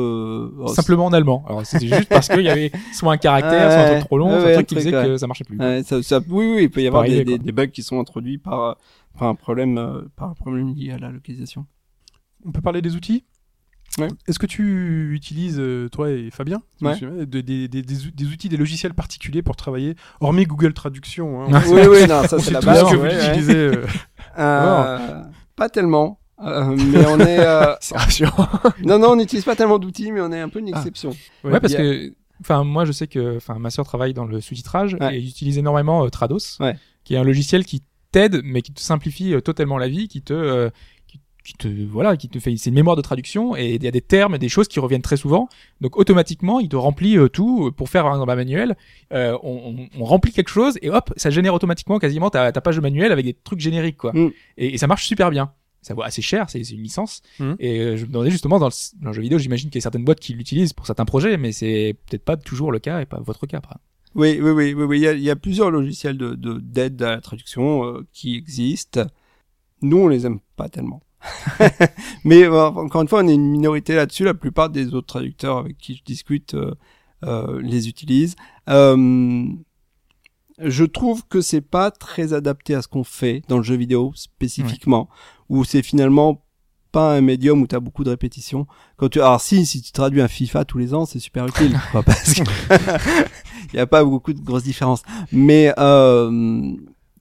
euh, 0.58 0.66
Simplement 0.68 1.04
en 1.06 1.12
allemand. 1.12 1.44
Alors 1.46 1.66
c'était 1.66 1.86
juste 1.88 2.08
parce 2.08 2.28
qu'il 2.28 2.40
y 2.40 2.48
avait 2.48 2.72
soit 2.94 3.12
un 3.12 3.18
caractère, 3.18 3.70
soit 3.70 3.82
un 3.82 3.90
truc 3.96 4.06
trop 4.06 4.16
long, 4.18 4.30
soit 4.40 4.48
un 4.50 4.54
truc 4.54 4.66
qui 4.68 4.74
faisait 4.76 4.90
que 4.90 5.16
ça 5.18 5.26
marchait 5.26 5.44
plus. 5.44 5.58
Ouais, 5.58 5.82
ça, 5.82 6.02
ça- 6.02 6.20
oui, 6.30 6.52
oui, 6.56 6.62
il 6.62 6.70
peut 6.70 6.80
y 6.82 6.86
avoir 6.86 7.02
des, 7.04 7.24
des, 7.24 7.38
des 7.38 7.52
bugs 7.52 7.66
qui 7.66 7.82
sont 7.82 8.00
introduits 8.00 8.38
par, 8.38 8.78
par 9.18 9.28
un 9.28 9.34
problème, 9.34 9.78
euh, 9.78 10.02
par 10.16 10.30
un 10.30 10.34
problème 10.34 10.74
lié 10.74 10.92
à 10.92 10.98
la 10.98 11.10
localisation. 11.10 11.66
On 12.44 12.52
peut 12.52 12.60
parler 12.60 12.82
des 12.82 12.94
outils? 12.96 13.24
Ouais. 13.98 14.08
Est-ce 14.26 14.38
que 14.40 14.46
tu 14.46 15.12
utilises, 15.14 15.58
euh, 15.60 15.88
toi 15.88 16.10
et 16.10 16.30
Fabien, 16.30 16.60
Ouais. 16.82 16.98
des, 17.26 17.42
des, 17.44 17.68
des, 17.68 17.82
des 17.82 18.06
ou- 18.06 18.10
des 18.10 18.26
outils, 18.26 18.48
des 18.48 18.56
logiciels 18.56 18.92
particuliers 18.94 19.42
pour 19.42 19.54
travailler, 19.54 19.94
hormis 20.20 20.44
Google 20.46 20.74
Traduction 20.74 21.44
hein, 21.44 21.62
oui, 21.68 21.82
oui, 21.88 22.06
non, 22.08 22.24
ça 22.26 22.38
c'est 22.40 22.50
la 22.50 22.60
base. 22.60 22.90
que 22.90 22.96
vous 22.96 23.02
ouais, 23.02 23.28
utilisez. 23.30 23.54
euh, 23.56 23.86
Euh, 24.38 25.22
pas 25.54 25.68
tellement. 25.68 26.18
Euh, 26.42 26.76
mais 26.76 27.06
on 27.06 27.20
est, 27.20 27.38
euh, 27.38 27.74
C'est 27.80 27.96
rassurant. 27.96 28.48
non, 28.84 28.98
non, 28.98 29.10
on 29.12 29.16
n'utilise 29.16 29.44
pas 29.44 29.54
tellement 29.54 29.78
d'outils, 29.78 30.10
mais 30.10 30.20
on 30.20 30.32
est 30.32 30.40
un 30.40 30.48
peu 30.48 30.58
une 30.58 30.70
Ah. 30.74 30.78
exception. 30.78 31.10
Ouais, 31.44 31.52
Ouais, 31.52 31.60
parce 31.60 31.74
a- 31.74 31.76
que, 31.76 32.12
enfin, 32.40 32.64
moi, 32.64 32.84
je 32.84 32.90
sais 32.90 33.06
que, 33.06 33.36
enfin, 33.36 33.60
ma 33.60 33.70
sœur 33.70 33.84
travaille 33.84 34.12
dans 34.12 34.24
le 34.24 34.40
sous-titrage 34.40 34.96
Ouais. 35.00 35.16
et 35.16 35.24
utilise 35.24 35.56
énormément 35.56 36.04
euh, 36.04 36.08
Trados, 36.08 36.58
Ouais. 36.58 36.76
qui 37.04 37.14
est 37.14 37.18
un 37.18 37.22
logiciel 37.22 37.64
qui 37.64 37.84
t'aide, 38.14 38.40
mais 38.44 38.62
qui 38.62 38.72
te 38.72 38.80
simplifie 38.80 39.34
euh, 39.34 39.40
totalement 39.40 39.78
la 39.78 39.88
vie, 39.88 40.06
qui 40.08 40.22
te, 40.22 40.32
euh, 40.32 40.70
qui, 41.44 41.52
te, 41.54 41.68
voilà, 41.86 42.16
qui 42.16 42.28
te 42.28 42.38
fait, 42.38 42.56
c'est 42.56 42.70
une 42.70 42.74
mémoire 42.74 42.96
de 42.96 43.02
traduction 43.02 43.54
et 43.54 43.74
il 43.74 43.84
y 43.84 43.86
a 43.86 43.90
des 43.90 44.00
termes, 44.00 44.38
des 44.38 44.48
choses 44.48 44.66
qui 44.66 44.80
reviennent 44.80 45.02
très 45.02 45.18
souvent. 45.18 45.48
Donc, 45.80 45.96
automatiquement, 45.98 46.58
il 46.58 46.68
te 46.68 46.76
remplit 46.76 47.18
euh, 47.18 47.28
tout 47.28 47.70
pour 47.76 47.88
faire 47.88 48.06
un 48.06 48.18
dans 48.18 48.26
manuel. 48.26 48.76
Euh, 49.12 49.36
on, 49.42 49.76
on, 49.76 50.00
on 50.00 50.04
remplit 50.04 50.32
quelque 50.32 50.48
chose 50.48 50.78
et 50.80 50.90
hop, 50.90 51.12
ça 51.16 51.30
génère 51.30 51.54
automatiquement 51.54 51.98
quasiment 51.98 52.30
ta, 52.30 52.50
ta 52.50 52.60
page 52.60 52.76
de 52.76 52.80
manuel 52.80 53.12
avec 53.12 53.24
des 53.26 53.34
trucs 53.34 53.60
génériques, 53.60 53.98
quoi. 53.98 54.12
Mm. 54.14 54.30
Et, 54.56 54.74
et 54.74 54.78
ça 54.78 54.86
marche 54.86 55.06
super 55.06 55.30
bien. 55.30 55.52
Ça 55.82 55.92
vaut 55.92 56.02
assez 56.02 56.22
cher, 56.22 56.48
c'est 56.48 56.64
c'est 56.64 56.74
une 56.74 56.82
licence. 56.82 57.20
Mm. 57.38 57.52
Et 57.58 57.78
euh, 57.80 57.96
je 57.98 58.06
me 58.06 58.12
demandais 58.12 58.30
justement 58.30 58.58
dans 58.58 58.68
le, 58.68 59.02
dans 59.02 59.10
le 59.10 59.14
jeu 59.14 59.20
vidéo, 59.20 59.38
j'imagine 59.38 59.68
qu'il 59.68 59.78
y 59.80 59.82
a 59.82 59.86
certaines 59.88 60.04
boîtes 60.04 60.20
qui 60.20 60.32
l'utilisent 60.32 60.72
pour 60.72 60.86
certains 60.86 61.04
projets, 61.04 61.36
mais 61.36 61.52
c'est 61.52 61.94
peut-être 62.06 62.24
pas 62.24 62.38
toujours 62.38 62.72
le 62.72 62.78
cas 62.78 63.02
et 63.02 63.06
pas 63.06 63.20
votre 63.20 63.46
cas. 63.46 63.60
par 63.60 63.72
exemple. 63.72 63.93
Oui, 64.14 64.38
oui, 64.40 64.50
oui, 64.50 64.74
oui, 64.74 64.84
oui. 64.84 64.98
Il 64.98 65.02
y 65.02 65.08
a, 65.08 65.12
il 65.12 65.22
y 65.22 65.30
a 65.30 65.36
plusieurs 65.36 65.70
logiciels 65.70 66.16
de, 66.16 66.34
de, 66.34 66.58
d'aide 66.58 67.02
à 67.02 67.10
la 67.10 67.20
traduction 67.20 67.84
euh, 67.84 68.06
qui 68.12 68.36
existent. 68.36 69.06
Nous, 69.82 69.98
on 69.98 70.08
les 70.08 70.26
aime 70.26 70.40
pas 70.56 70.68
tellement. 70.68 71.02
Mais 72.24 72.44
euh, 72.44 72.66
encore 72.66 73.02
une 73.02 73.08
fois, 73.08 73.22
on 73.22 73.28
est 73.28 73.34
une 73.34 73.50
minorité 73.50 73.94
là-dessus. 73.94 74.24
La 74.24 74.34
plupart 74.34 74.70
des 74.70 74.94
autres 74.94 75.06
traducteurs 75.06 75.58
avec 75.58 75.78
qui 75.78 75.96
je 75.96 76.02
discute 76.04 76.54
euh, 76.54 76.74
euh, 77.24 77.60
les 77.62 77.88
utilisent. 77.88 78.36
Euh, 78.68 79.46
je 80.58 80.84
trouve 80.84 81.26
que 81.26 81.40
c'est 81.40 81.62
pas 81.62 81.90
très 81.90 82.32
adapté 82.32 82.74
à 82.74 82.82
ce 82.82 82.88
qu'on 82.88 83.04
fait 83.04 83.42
dans 83.48 83.56
le 83.56 83.62
jeu 83.62 83.76
vidéo 83.76 84.12
spécifiquement, 84.14 85.08
où 85.48 85.64
c'est 85.64 85.82
finalement 85.82 86.44
pas 86.92 87.16
un 87.16 87.22
médium 87.22 87.60
où 87.62 87.66
tu 87.66 87.74
as 87.74 87.80
beaucoup 87.80 88.04
de 88.04 88.10
répétitions. 88.10 88.66
Quand 88.96 89.08
tu, 89.08 89.20
alors 89.20 89.40
si, 89.40 89.66
si 89.66 89.82
tu 89.82 89.90
traduis 89.90 90.20
un 90.20 90.28
FIFA 90.28 90.64
tous 90.64 90.78
les 90.78 90.94
ans, 90.94 91.06
c'est 91.06 91.18
super 91.18 91.46
utile, 91.46 91.76
quoi, 91.90 92.02
parce 92.02 92.34
que 92.34 92.42
il 93.74 93.78
y 93.78 93.80
a 93.80 93.86
pas 93.86 94.04
beaucoup 94.04 94.32
de 94.32 94.40
grosses 94.40 94.62
différences. 94.62 95.02
Mais 95.32 95.72
euh, 95.78 96.76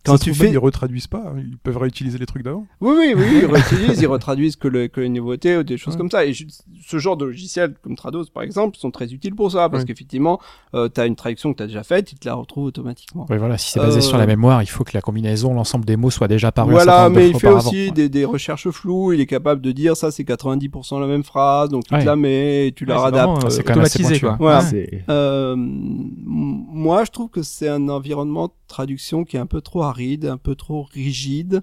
quand 0.05 0.17
tu 0.17 0.31
trouve 0.31 0.39
même, 0.41 0.47
fais, 0.49 0.53
ils 0.53 0.57
retraduisent 0.57 1.07
pas, 1.07 1.23
hein. 1.27 1.35
ils 1.37 1.57
peuvent 1.57 1.77
réutiliser 1.77 2.17
les 2.17 2.25
trucs 2.25 2.43
d'avant. 2.43 2.65
oui, 2.81 2.93
oui, 2.97 3.13
oui, 3.17 3.39
ils 3.43 3.45
réutilisent, 3.51 4.01
ils 4.01 4.07
retraduisent 4.07 4.55
que, 4.55 4.67
le, 4.67 4.87
que 4.87 4.99
les 5.01 5.09
nouveautés 5.09 5.57
ou 5.57 5.63
des 5.63 5.77
choses 5.77 5.93
Ouais. 5.93 5.97
comme 5.99 6.11
ça. 6.11 6.25
Et 6.25 6.33
je- 6.33 6.45
ce 6.85 6.97
genre 6.99 7.15
de 7.17 7.25
logiciels 7.25 7.75
comme 7.81 7.95
Trados, 7.95 8.25
par 8.33 8.43
exemple, 8.43 8.77
sont 8.77 8.91
très 8.91 9.13
utiles 9.13 9.35
pour 9.35 9.51
ça, 9.51 9.69
parce 9.69 9.83
Ouais. 9.83 9.87
qu'effectivement, 9.87 10.39
euh, 10.75 10.89
tu 10.93 10.99
as 10.99 11.05
une 11.05 11.15
traduction 11.15 11.51
que 11.53 11.57
tu 11.57 11.63
as 11.63 11.67
déjà 11.67 11.83
faite, 11.83 12.11
ils 12.11 12.19
te 12.19 12.27
la 12.27 12.33
retrouvent 12.35 12.65
automatiquement. 12.65 13.25
Ouais, 13.29 13.37
voilà, 13.37 13.57
si 13.57 13.71
c'est 13.71 13.79
basé 13.79 13.99
Euh, 13.99 14.01
sur 14.01 14.17
la 14.17 14.25
mémoire, 14.27 14.61
il 14.61 14.67
faut 14.67 14.83
que 14.83 14.91
la 14.93 15.01
combinaison, 15.01 15.53
l'ensemble 15.53 15.85
des 15.85 15.95
mots 15.95 16.09
soit 16.11 16.27
déjà 16.27 16.51
paru. 16.51 16.71
Voilà, 16.71 17.09
mais 17.09 17.29
il 17.29 17.37
fait 17.39 17.47
aussi 17.49 17.91
des, 17.91 18.09
des 18.09 18.25
recherches 18.25 18.69
floues, 18.69 19.13
il 19.13 19.21
est 19.21 19.25
capable 19.25 19.61
de 19.61 19.71
dire 19.71 19.95
ça 19.95 20.11
c'est 20.11 20.23
90% 20.23 20.99
la 20.99 21.07
même 21.07 21.23
phrase, 21.23 21.69
donc 21.69 21.83
tu 21.85 21.95
te 21.97 22.03
la 22.03 22.15
mets, 22.15 22.67
et 22.67 22.71
tu 22.73 22.85
la 22.85 22.99
réadaptes. 22.99 23.45
euh, 23.45 23.49
c'est 23.49 23.63
quand 23.63 23.75
même 23.75 23.85
assez 23.85 23.99
automatisé, 24.01 24.19
quoi. 24.25 24.35
Voilà. 24.39 24.61
C'est 24.61 25.03
Euh, 25.09 25.55
moi, 25.57 27.03
je 27.05 27.11
trouve 27.11 27.29
que 27.29 27.43
c'est 27.43 27.69
un 27.69 27.87
environnement 27.89 28.49
traduction 28.73 29.23
qui 29.23 29.37
est 29.37 29.39
un 29.39 29.45
peu 29.45 29.61
trop 29.61 29.83
aride, 29.83 30.25
un 30.25 30.37
peu 30.37 30.55
trop 30.55 30.81
rigide 30.83 31.61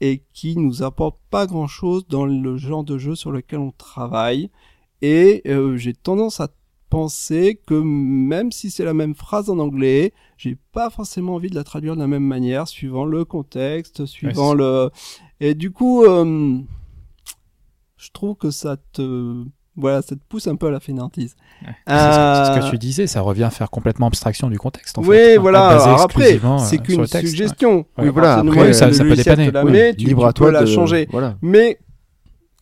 et 0.00 0.22
qui 0.32 0.56
nous 0.56 0.82
apporte 0.82 1.18
pas 1.28 1.46
grand 1.46 1.66
chose 1.66 2.06
dans 2.08 2.24
le 2.24 2.56
genre 2.56 2.84
de 2.84 2.98
jeu 2.98 3.14
sur 3.14 3.32
lequel 3.32 3.58
on 3.58 3.72
travaille. 3.72 4.50
Et 5.00 5.42
euh, 5.46 5.76
j'ai 5.76 5.92
tendance 5.92 6.40
à 6.40 6.48
penser 6.88 7.60
que 7.66 7.74
même 7.74 8.52
si 8.52 8.70
c'est 8.70 8.84
la 8.84 8.94
même 8.94 9.14
phrase 9.14 9.50
en 9.50 9.58
anglais, 9.58 10.12
j'ai 10.36 10.56
pas 10.72 10.90
forcément 10.90 11.34
envie 11.34 11.50
de 11.50 11.54
la 11.54 11.64
traduire 11.64 11.94
de 11.94 12.00
la 12.00 12.06
même 12.06 12.24
manière, 12.24 12.68
suivant 12.68 13.04
le 13.04 13.24
contexte, 13.24 14.06
suivant 14.06 14.54
le. 14.54 14.90
Et 15.40 15.54
du 15.54 15.72
coup, 15.72 16.04
euh, 16.04 16.58
je 17.96 18.10
trouve 18.12 18.36
que 18.36 18.50
ça 18.50 18.76
te, 18.76 19.44
voilà, 19.76 20.02
ça 20.02 20.14
te 20.16 20.20
pousse 20.28 20.46
un 20.46 20.56
peu 20.56 20.66
à 20.66 20.70
la 20.70 20.80
fainéantise. 20.80 21.34
Que- 21.34 21.66
c'est 21.86 21.92
ce 21.94 22.58
que 22.60 22.66
Euh, 22.66 22.70
tu 22.70 22.78
disais, 22.78 23.06
ça 23.06 23.20
revient 23.20 23.44
à 23.44 23.50
faire 23.50 23.70
complètement 23.70 24.06
abstraction 24.06 24.48
du 24.50 24.58
contexte. 24.58 24.98
En 24.98 25.02
oui, 25.02 25.16
fait, 25.16 25.36
voilà. 25.38 25.68
Alors 25.68 26.00
après, 26.02 26.38
c'est 26.58 26.78
euh, 26.78 26.82
qu'une 26.82 27.06
suggestion. 27.06 27.78
Ouais, 27.96 28.04
Oui, 28.04 28.08
voilà, 28.10 28.34
après, 28.38 28.72
ça- 28.72 28.92
ça 28.92 29.04
peut 29.04 29.14
dépanner. 29.16 29.46
Tu 29.46 29.52
la 29.52 29.64
oui, 29.64 29.72
mets, 29.72 29.94
tu, 29.94 30.04
libre 30.06 30.22
tu 30.22 30.28
à 30.28 30.32
toi 30.32 30.46
peux 30.48 30.52
la 30.52 30.60
de 30.62 30.66
changer. 30.66 31.08
Voilà. 31.10 31.36
Mais 31.40 31.78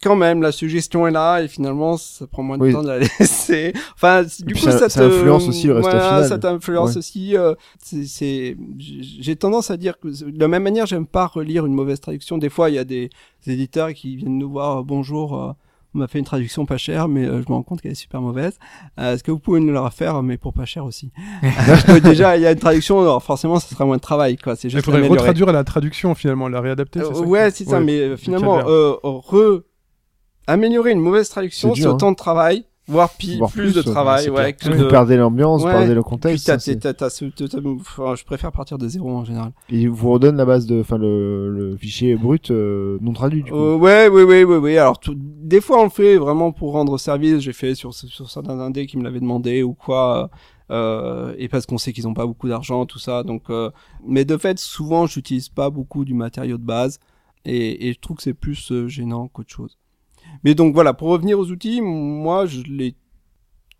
quand 0.02 0.16
même, 0.16 0.40
la 0.40 0.50
suggestion 0.52 1.06
est 1.06 1.11
là 1.11 1.40
et 1.42 1.48
finalement, 1.48 1.96
ça 1.98 2.26
prend 2.26 2.42
moins 2.42 2.56
de 2.56 2.62
Oui. 2.62 2.72
temps 2.72 2.82
de 2.82 2.88
la 2.88 2.98
laisser. 3.20 3.72
Enfin, 3.94 4.22
du 4.40 4.54
coup, 4.54 4.61
ça- 4.61 4.72
ça, 4.78 4.88
ça 4.88 5.00
te- 5.00 5.06
influence 5.06 5.48
aussi 5.48 5.66
le 5.66 5.74
résultat 5.74 5.98
voilà, 5.98 6.12
final. 6.14 6.28
Ça 6.28 6.38
t'influence 6.38 6.90
Ouais. 6.92 6.96
aussi. 6.98 7.36
euh, 7.36 7.54
c'est- 7.82 8.56
j'ai 8.78 9.36
tendance 9.36 9.70
à 9.70 9.76
dire 9.76 9.98
que 9.98 10.08
de 10.08 10.38
la 10.40 10.48
même 10.48 10.62
manière, 10.62 10.86
j'aime 10.86 11.06
pas 11.06 11.26
relire 11.26 11.66
une 11.66 11.74
mauvaise 11.74 12.00
traduction. 12.00 12.38
Des 12.38 12.48
fois, 12.50 12.70
il 12.70 12.76
y 12.76 12.78
a 12.78 12.84
des, 12.84 13.11
des 13.46 13.52
éditeurs 13.52 13.92
qui 13.92 14.16
viennent 14.16 14.38
nous 14.38 14.50
voir. 14.50 14.78
euh, 14.78 14.82
Bonjour. 14.84 15.54
On 15.95 15.99
m'a 15.99 16.07
fait 16.07 16.18
une 16.20 16.24
traduction 16.24 16.66
pas 16.66 16.76
chère, 16.76 17.09
mais 17.09 17.24
euh, 17.24 17.43
je 17.43 17.49
me 17.51 17.55
rends 17.57 17.62
compte 17.62 17.80
qu'elle 17.80 17.93
est 17.93 17.97
super 17.97 18.20
mauvaise. 18.20 18.59
Euh, 18.99 19.14
Est-ce 19.14 19.24
que 19.24 19.30
vous 19.30 19.38
pouvez 19.41 19.59
nous 19.61 19.72
la 19.72 19.80
refaire, 19.80 20.22
mais 20.22 20.36
pour 20.36 20.53
pas 20.53 20.64
cher 20.64 20.84
aussi? 20.84 21.11
Parce 21.66 21.82
que 21.84 21.99
Déjà, 21.99 22.36
il 22.36 22.43
y 22.43 22.47
a 22.47 22.53
une 22.53 22.59
traduction, 22.59 23.01
alors 23.01 23.22
forcément, 23.22 23.59
ça 23.59 23.68
sera 23.68 23.84
moins 23.84 23.97
de 23.97 24.01
travail, 24.03 24.36
quoi. 24.36 24.55
C'est 24.57 24.68
Il 24.68 24.70
juste 24.70 24.84
faudrait 24.84 25.07
retraduire 25.07 25.51
la 25.53 25.64
traduction 25.64 26.14
finalement, 26.14 26.49
la 26.49 26.61
réadapter. 26.61 27.01
Euh, 27.01 27.09
c'est 27.09 27.14
ça 27.14 27.20
ouais, 27.22 27.51
c'est 27.51 27.64
ça, 27.64 27.78
Ouais. 27.78 27.84
mais 27.84 28.16
finalement, 28.16 28.61
euh, 28.68 28.95
re... 29.03 29.62
améliorer 30.47 30.93
une 30.93 31.01
mauvaise 31.01 31.28
traduction, 31.28 31.74
C'est 31.74 31.80
dur, 31.82 31.91
hein. 31.91 31.95
autant 31.95 32.11
de 32.12 32.16
travail, 32.16 32.64
voire, 32.91 33.11
pi- 33.11 33.38
Voire 33.38 33.51
plus, 33.51 33.72
de 33.74 33.82
travail, 33.82 34.28
ouais, 34.28 34.53
que 34.53 34.68
de... 34.68 34.74
vous 34.74 34.88
perdez 34.88 35.16
l'ambiance, 35.16 35.61
vous 35.62 35.66
Ouais. 35.68 35.72
perdez 35.72 35.95
le 35.95 36.03
contexte. 36.03 36.59
c'est- 36.59 36.76
t'as, 36.76 36.93
t'as 36.93 37.09
ce- 37.11 37.24
t'as- 37.26 37.49
t'as- 37.49 37.59
enfin, 37.68 38.14
je 38.16 38.24
préfère 38.24 38.53
partir 38.53 38.76
de 38.78 38.88
zéro 38.88 39.11
en 39.11 39.24
général. 39.24 39.53
Il 39.70 39.88
vous 39.91 40.11
redonne 40.11 40.36
la 40.36 40.45
base 40.45 40.66
de, 40.66 40.80
enfin 40.80 40.99
le, 40.99 41.49
le 41.51 41.76
fichier 41.76 42.16
brut 42.16 42.51
euh, 42.51 42.99
non 43.01 43.12
traduit 43.12 43.43
du 43.43 43.51
coup. 43.51 43.57
Euh, 43.57 43.76
ouais, 43.76 44.09
ouais, 44.09 44.24
ouais, 44.24 44.45
ouais, 44.45 44.57
ouais. 44.57 44.78
Alors, 44.78 44.99
tout- 44.99 45.16
des 45.16 45.61
fois, 45.61 45.80
on 45.80 45.84
le 45.84 45.91
fait 45.91 46.16
vraiment 46.16 46.53
pour 46.53 46.72
rendre 46.72 46.99
service. 46.99 47.38
J'ai 47.41 47.53
fait 47.53 47.74
sur, 47.74 47.95
sur 47.95 48.30
certains 48.30 48.59
indés 48.61 48.86
qui 48.86 48.99
me 48.99 49.05
l'avaient 49.05 49.20
demandé 49.20 49.62
ou 49.62 49.72
quoi. 49.74 50.28
Euh, 50.70 51.34
et 51.38 51.49
parce 51.49 51.66
qu'on 51.66 51.78
sait 51.78 51.93
qu'ils 51.93 52.07
ont 52.07 52.14
pas 52.14 52.26
beaucoup 52.26 52.49
d'argent, 52.49 52.86
tout 52.86 52.99
ça. 53.01 53.22
Donc, 53.24 53.51
euh, 53.51 53.70
mais 54.07 54.24
de 54.24 54.36
fait, 54.36 54.59
souvent, 54.59 55.07
j'utilise 55.07 55.49
pas 55.49 55.68
beaucoup 55.70 56.05
du 56.05 56.14
matériau 56.14 56.59
de 56.59 56.62
base. 56.64 56.99
Et, 57.45 57.88
et 57.88 57.93
je 57.95 57.99
trouve 57.99 58.18
que 58.18 58.22
c'est 58.22 58.34
plus 58.34 58.70
euh, 58.70 58.86
gênant 58.86 59.26
qu'autre 59.28 59.51
chose. 59.51 59.78
Mais 60.45 60.55
donc 60.55 60.74
voilà, 60.74 60.95
pour 60.95 61.09
revenir 61.09 61.38
aux 61.38 61.51
outils, 61.51 61.80
moi, 61.80 62.47
je 62.47 62.62
les 62.62 62.95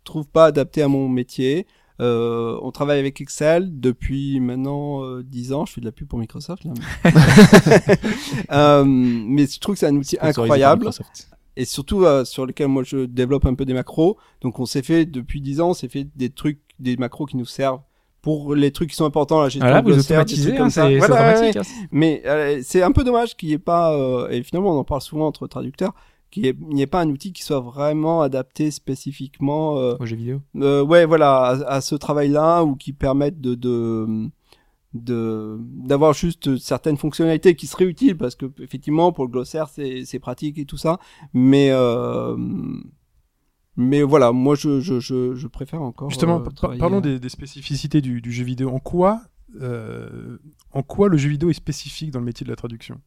trouve 0.03 0.27
pas 0.27 0.45
adaptés 0.45 0.81
à 0.81 0.87
mon 0.87 1.07
métier. 1.09 1.65
Euh, 1.99 2.57
on 2.63 2.71
travaille 2.71 2.99
avec 2.99 3.21
Excel 3.21 3.79
depuis 3.79 4.39
maintenant 4.39 5.03
euh, 5.03 5.21
10 5.23 5.53
ans. 5.53 5.65
Je 5.65 5.73
fais 5.73 5.81
de 5.81 5.85
la 5.85 5.91
pub 5.91 6.07
pour 6.07 6.17
Microsoft. 6.19 6.63
Là, 6.63 6.71
mais... 7.03 7.11
Euh, 8.51 8.83
mais 8.85 9.45
je 9.47 9.59
trouve 9.59 9.75
que 9.75 9.79
c'est 9.79 9.87
un 9.87 9.95
outil 9.95 10.17
incroyable 10.19 10.85
Microsoft. 10.85 11.29
et 11.55 11.65
surtout 11.65 12.03
euh, 12.05 12.25
sur 12.25 12.45
lequel 12.45 12.67
moi 12.67 12.83
je 12.83 13.05
développe 13.05 13.45
un 13.45 13.53
peu 13.53 13.65
des 13.65 13.73
macros. 13.73 14.17
Donc 14.41 14.59
on 14.59 14.65
s'est 14.65 14.81
fait 14.81 15.05
depuis 15.05 15.41
10 15.41 15.61
ans, 15.61 15.69
on 15.69 15.73
s'est 15.73 15.89
fait 15.89 16.07
des 16.15 16.29
trucs, 16.31 16.59
des 16.79 16.97
macros 16.97 17.25
qui 17.27 17.37
nous 17.37 17.45
servent 17.45 17.81
pour 18.21 18.53
les 18.55 18.71
trucs 18.71 18.89
qui 18.91 18.95
sont 18.95 19.05
importants, 19.05 19.43
gestion 19.45 19.61
Voilà, 19.61 19.81
de 19.81 19.91
vous 19.91 19.99
automatisez, 19.99 20.55
hein, 20.57 20.69
ça. 20.69 20.87
c'est 20.87 20.97
Voilà, 20.97 21.15
automatique. 21.33 21.55
ouais. 21.55 21.61
hein. 21.61 21.87
Mais 21.91 22.21
euh, 22.25 22.61
c'est 22.63 22.83
un 22.83 22.91
peu 22.91 23.03
dommage 23.03 23.35
qu'il 23.35 23.49
n'y 23.49 23.55
ait 23.55 23.59
pas, 23.59 23.95
euh, 23.95 24.29
et 24.29 24.43
finalement 24.43 24.75
on 24.75 24.79
en 24.79 24.83
parle 24.83 25.01
souvent 25.01 25.25
entre 25.27 25.47
traducteurs, 25.47 25.93
qu'il 26.31 26.43
n'y 26.43 26.49
ait, 26.49 26.55
il 26.69 26.75
n'y 26.75 26.81
ait 26.81 26.87
pas 26.87 27.01
un 27.01 27.09
outil 27.09 27.31
qui 27.33 27.43
soit 27.43 27.59
vraiment 27.59 28.21
adapté 28.23 28.71
spécifiquement 28.71 29.77
euh, 29.77 29.95
Aux 29.99 30.05
jeux 30.07 30.15
vidéo. 30.15 30.41
euh, 30.55 30.83
ouais, 30.83 31.05
voilà, 31.05 31.37
à, 31.43 31.75
à 31.75 31.81
ce 31.81 31.93
travail-là 31.93 32.63
ou 32.63 32.75
qui 32.75 32.93
permettent 32.93 33.39
de, 33.39 33.53
de, 33.53 34.29
de, 34.93 35.57
d'avoir 35.59 36.13
juste 36.13 36.57
certaines 36.57 36.97
fonctionnalités 36.97 37.55
qui 37.55 37.67
seraient 37.67 37.85
utiles 37.85 38.17
parce 38.17 38.35
que 38.35 38.45
effectivement 38.59 39.11
pour 39.11 39.25
le 39.25 39.29
glossaire 39.31 39.69
c'est, 39.69 40.03
c'est 40.05 40.19
pratique 40.19 40.57
et 40.57 40.65
tout 40.65 40.77
ça, 40.77 40.97
mais 41.33 41.69
euh, 41.71 42.35
mais 43.77 44.01
voilà, 44.03 44.31
moi 44.31 44.55
je, 44.55 44.79
je, 44.81 44.99
je, 44.99 45.33
je 45.35 45.47
préfère 45.47 45.81
encore. 45.81 46.09
Justement, 46.09 46.41
euh, 46.41 46.49
par- 46.59 46.75
parlons 46.77 46.99
des, 47.01 47.19
des 47.19 47.29
spécificités 47.29 48.01
du, 48.01 48.21
du 48.21 48.31
jeu 48.31 48.43
vidéo. 48.43 48.69
En 48.69 48.79
quoi, 48.79 49.21
en 50.73 50.83
quoi 50.83 51.07
le 51.09 51.17
jeu 51.17 51.29
vidéo 51.29 51.49
est 51.49 51.53
spécifique 51.53 52.11
dans 52.11 52.19
le 52.19 52.25
métier 52.25 52.43
de 52.43 52.49
la 52.49 52.55
traduction? 52.55 52.99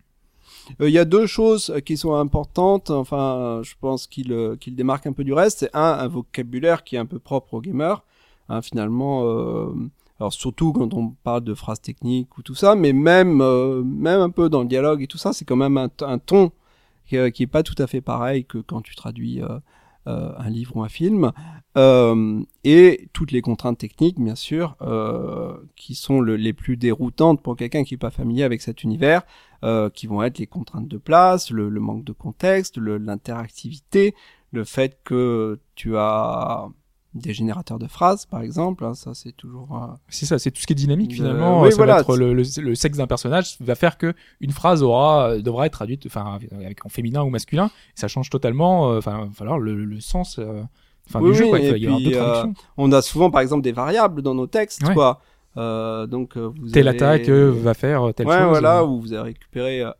Il 0.80 0.88
y 0.88 0.98
a 0.98 1.04
deux 1.04 1.26
choses 1.26 1.70
euh, 1.70 1.80
qui 1.80 1.96
sont 1.96 2.14
importantes, 2.14 2.90
enfin, 2.90 3.60
je 3.62 3.74
pense 3.80 4.06
qu'il 4.06 4.32
euh, 4.32 4.56
qu'il 4.56 4.74
démarque 4.74 5.06
un 5.06 5.12
peu 5.12 5.24
du 5.24 5.32
reste. 5.32 5.58
C'est 5.60 5.74
un, 5.74 5.80
un 5.82 6.08
vocabulaire 6.08 6.84
qui 6.84 6.96
est 6.96 6.98
un 6.98 7.06
peu 7.06 7.18
propre 7.18 7.54
aux 7.54 7.60
gamers. 7.60 8.02
Hein, 8.48 8.60
finalement, 8.62 9.24
euh, 9.24 9.72
alors 10.20 10.32
surtout 10.32 10.72
quand 10.72 10.92
on 10.94 11.14
parle 11.22 11.44
de 11.44 11.54
phrases 11.54 11.80
techniques 11.80 12.36
ou 12.38 12.42
tout 12.42 12.54
ça, 12.54 12.74
mais 12.74 12.92
même 12.92 13.40
euh, 13.40 13.82
même 13.82 14.20
un 14.20 14.30
peu 14.30 14.48
dans 14.48 14.62
le 14.62 14.68
dialogue 14.68 15.02
et 15.02 15.06
tout 15.06 15.18
ça, 15.18 15.32
c'est 15.32 15.44
quand 15.44 15.56
même 15.56 15.76
un, 15.78 15.88
un 16.02 16.18
ton 16.18 16.50
qui, 17.06 17.16
euh, 17.16 17.30
qui 17.30 17.44
est 17.44 17.46
pas 17.46 17.62
tout 17.62 17.74
à 17.78 17.86
fait 17.86 18.00
pareil 18.00 18.44
que 18.44 18.58
quand 18.58 18.82
tu 18.82 18.94
traduis 18.94 19.42
euh, 19.42 19.46
euh, 19.48 19.58
un 20.06 20.50
livre 20.50 20.76
ou 20.76 20.82
un 20.82 20.88
film. 20.88 21.32
Euh, 21.76 22.40
et 22.62 23.08
toutes 23.12 23.32
les 23.32 23.40
contraintes 23.42 23.78
techniques, 23.78 24.20
bien 24.20 24.34
sûr, 24.36 24.76
euh, 24.82 25.56
qui 25.76 25.94
sont 25.94 26.20
le- 26.20 26.36
les 26.36 26.52
plus 26.52 26.76
déroutantes 26.76 27.42
pour 27.42 27.56
quelqu'un 27.56 27.84
qui 27.84 27.94
est 27.94 27.98
pas 27.98 28.10
familier 28.10 28.44
avec 28.44 28.60
cet 28.62 28.84
univers 28.84 29.22
euh, 29.64 29.88
qui 29.90 30.06
vont 30.06 30.22
être 30.22 30.38
les 30.38 30.46
contraintes 30.46 30.88
de 30.88 30.98
place, 30.98 31.50
le, 31.50 31.68
le 31.68 31.80
manque 31.80 32.04
de 32.04 32.12
contexte, 32.12 32.76
l'interactivité, 32.78 34.14
le 34.52 34.64
fait 34.64 34.98
que 35.04 35.58
tu 35.74 35.96
as 35.96 36.68
des 37.14 37.32
générateurs 37.32 37.78
de 37.78 37.86
phrases, 37.86 38.26
par 38.26 38.42
exemple, 38.42 38.84
hein, 38.84 38.94
ça 38.94 39.14
c'est 39.14 39.32
toujours... 39.36 39.68
euh, 39.76 39.94
C'est 40.08 40.26
ça, 40.26 40.38
c'est 40.38 40.50
tout 40.50 40.60
ce 40.60 40.66
qui 40.66 40.72
est 40.72 40.76
dynamique 40.76 41.12
Euh, 41.12 41.14
finalement. 41.14 41.62
oui, 41.62 41.70
ça 41.70 41.76
voilà, 41.76 41.94
va 41.94 42.00
être 42.00 42.12
c'est- 42.14 42.18
le, 42.20 42.34
le, 42.34 42.42
le 42.62 42.74
sexe 42.74 42.98
d'un 42.98 43.06
personnage 43.06 43.56
va 43.60 43.74
faire 43.76 43.98
que 43.98 44.14
une 44.40 44.50
phrase 44.50 44.82
aura 44.82 45.30
euh, 45.30 45.40
devra 45.42 45.66
être 45.66 45.72
traduite, 45.74 46.04
enfin 46.06 46.38
avec 46.52 46.84
en 46.84 46.88
féminin 46.88 47.22
ou 47.22 47.30
masculin. 47.30 47.70
Ça 47.94 48.08
change 48.08 48.30
totalement. 48.30 48.90
euh, 48.90 48.98
Enfin, 48.98 49.20
il 49.22 49.28
va 49.28 49.34
falloir 49.34 49.58
le, 49.58 49.84
le 49.84 50.00
sens, 50.00 50.38
euh, 50.38 50.62
enfin 51.08 51.20
Oui, 51.20 51.30
du 51.30 51.36
jeu 51.38 51.44
oui, 51.44 51.50
quoi. 51.50 51.58
Il 51.60 51.70
va 51.70 51.78
y 51.78 51.86
avoir 51.86 52.00
euh, 52.00 52.32
traductions. 52.40 52.64
on 52.76 52.90
a 52.92 53.00
souvent, 53.02 53.30
par 53.30 53.40
exemple, 53.42 53.62
des 53.62 53.72
variables 53.72 54.20
dans 54.22 54.34
nos 54.34 54.46
textes, 54.46 54.82
Ouais. 54.86 54.94
quoi. 54.94 55.20
Euh, 55.56 56.08
donc, 56.08 56.36
euh, 56.36 56.50
vous 56.60 56.70
Telle 56.70 56.88
avez- 56.88 56.96
attaque 56.96 57.28
euh, 57.28 57.52
va 57.54 57.74
faire 57.74 58.12
telle 58.14 58.26
ouais, 58.26 58.38
chose. 58.38 58.48
voilà, 58.48 58.80
euh, 58.80 58.86
où 58.86 59.00
vous 59.00 59.12
avez 59.12 59.22
récupéré 59.22 59.82
euh, 59.82 59.90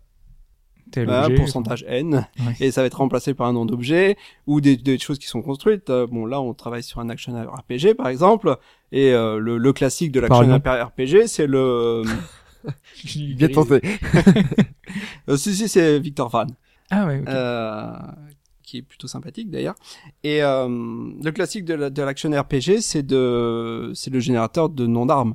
tel 0.95 1.11
objet, 1.11 1.35
pourcentage 1.35 1.85
N, 1.89 2.27
Ouais. 2.39 2.55
et 2.61 2.71
ça 2.71 2.81
va 2.83 2.87
être 2.87 2.99
remplacé 2.99 3.35
par 3.35 3.47
un 3.47 3.53
nom 3.53 3.65
d'objet, 3.67 4.17
ou 4.47 4.61
des, 4.61 4.77
des 4.77 4.99
choses 4.99 5.19
qui 5.19 5.27
sont 5.27 5.43
construites. 5.43 5.91
Euh, 5.91 6.07
bon, 6.07 6.27
là, 6.27 6.41
on 6.41 6.55
travaille 6.55 6.83
sur 6.83 7.01
un 7.01 7.09
action 7.09 7.33
RPG, 7.35 7.95
par 7.97 8.09
exemple, 8.09 8.57
et 8.93 9.13
euh, 9.13 9.39
le, 9.39 9.59
le 9.59 9.73
classique 9.73 10.13
de 10.13 10.21
l'action. 10.21 10.57
RPG, 10.59 11.27
c'est 11.27 11.47
le... 11.47 12.03
Bien 13.37 13.49
tenté. 13.49 13.81
euh, 15.29 15.37
si, 15.37 15.55
si, 15.55 15.69
c'est 15.69 15.99
Victor 15.99 16.29
Van. 16.29 16.47
Ah 16.91 17.07
ouais. 17.07 17.23
euh, 17.29 17.93
qui 18.63 18.79
est 18.79 18.83
plutôt 18.83 19.07
sympathique 19.07 19.51
d'ailleurs. 19.51 19.75
Et 20.23 20.41
le 20.41 21.31
classique 21.31 21.65
de 21.65 21.75
la- 21.75 21.91
de 21.91 22.03
l'action 22.03 22.31
RPG, 22.31 22.81
c'est 22.81 23.03
de, 23.03 23.93
c'est 23.95 24.11
le 24.11 24.21
générateur 24.21 24.69
de 24.71 24.87
noms 24.87 25.07
d'armes. 25.07 25.35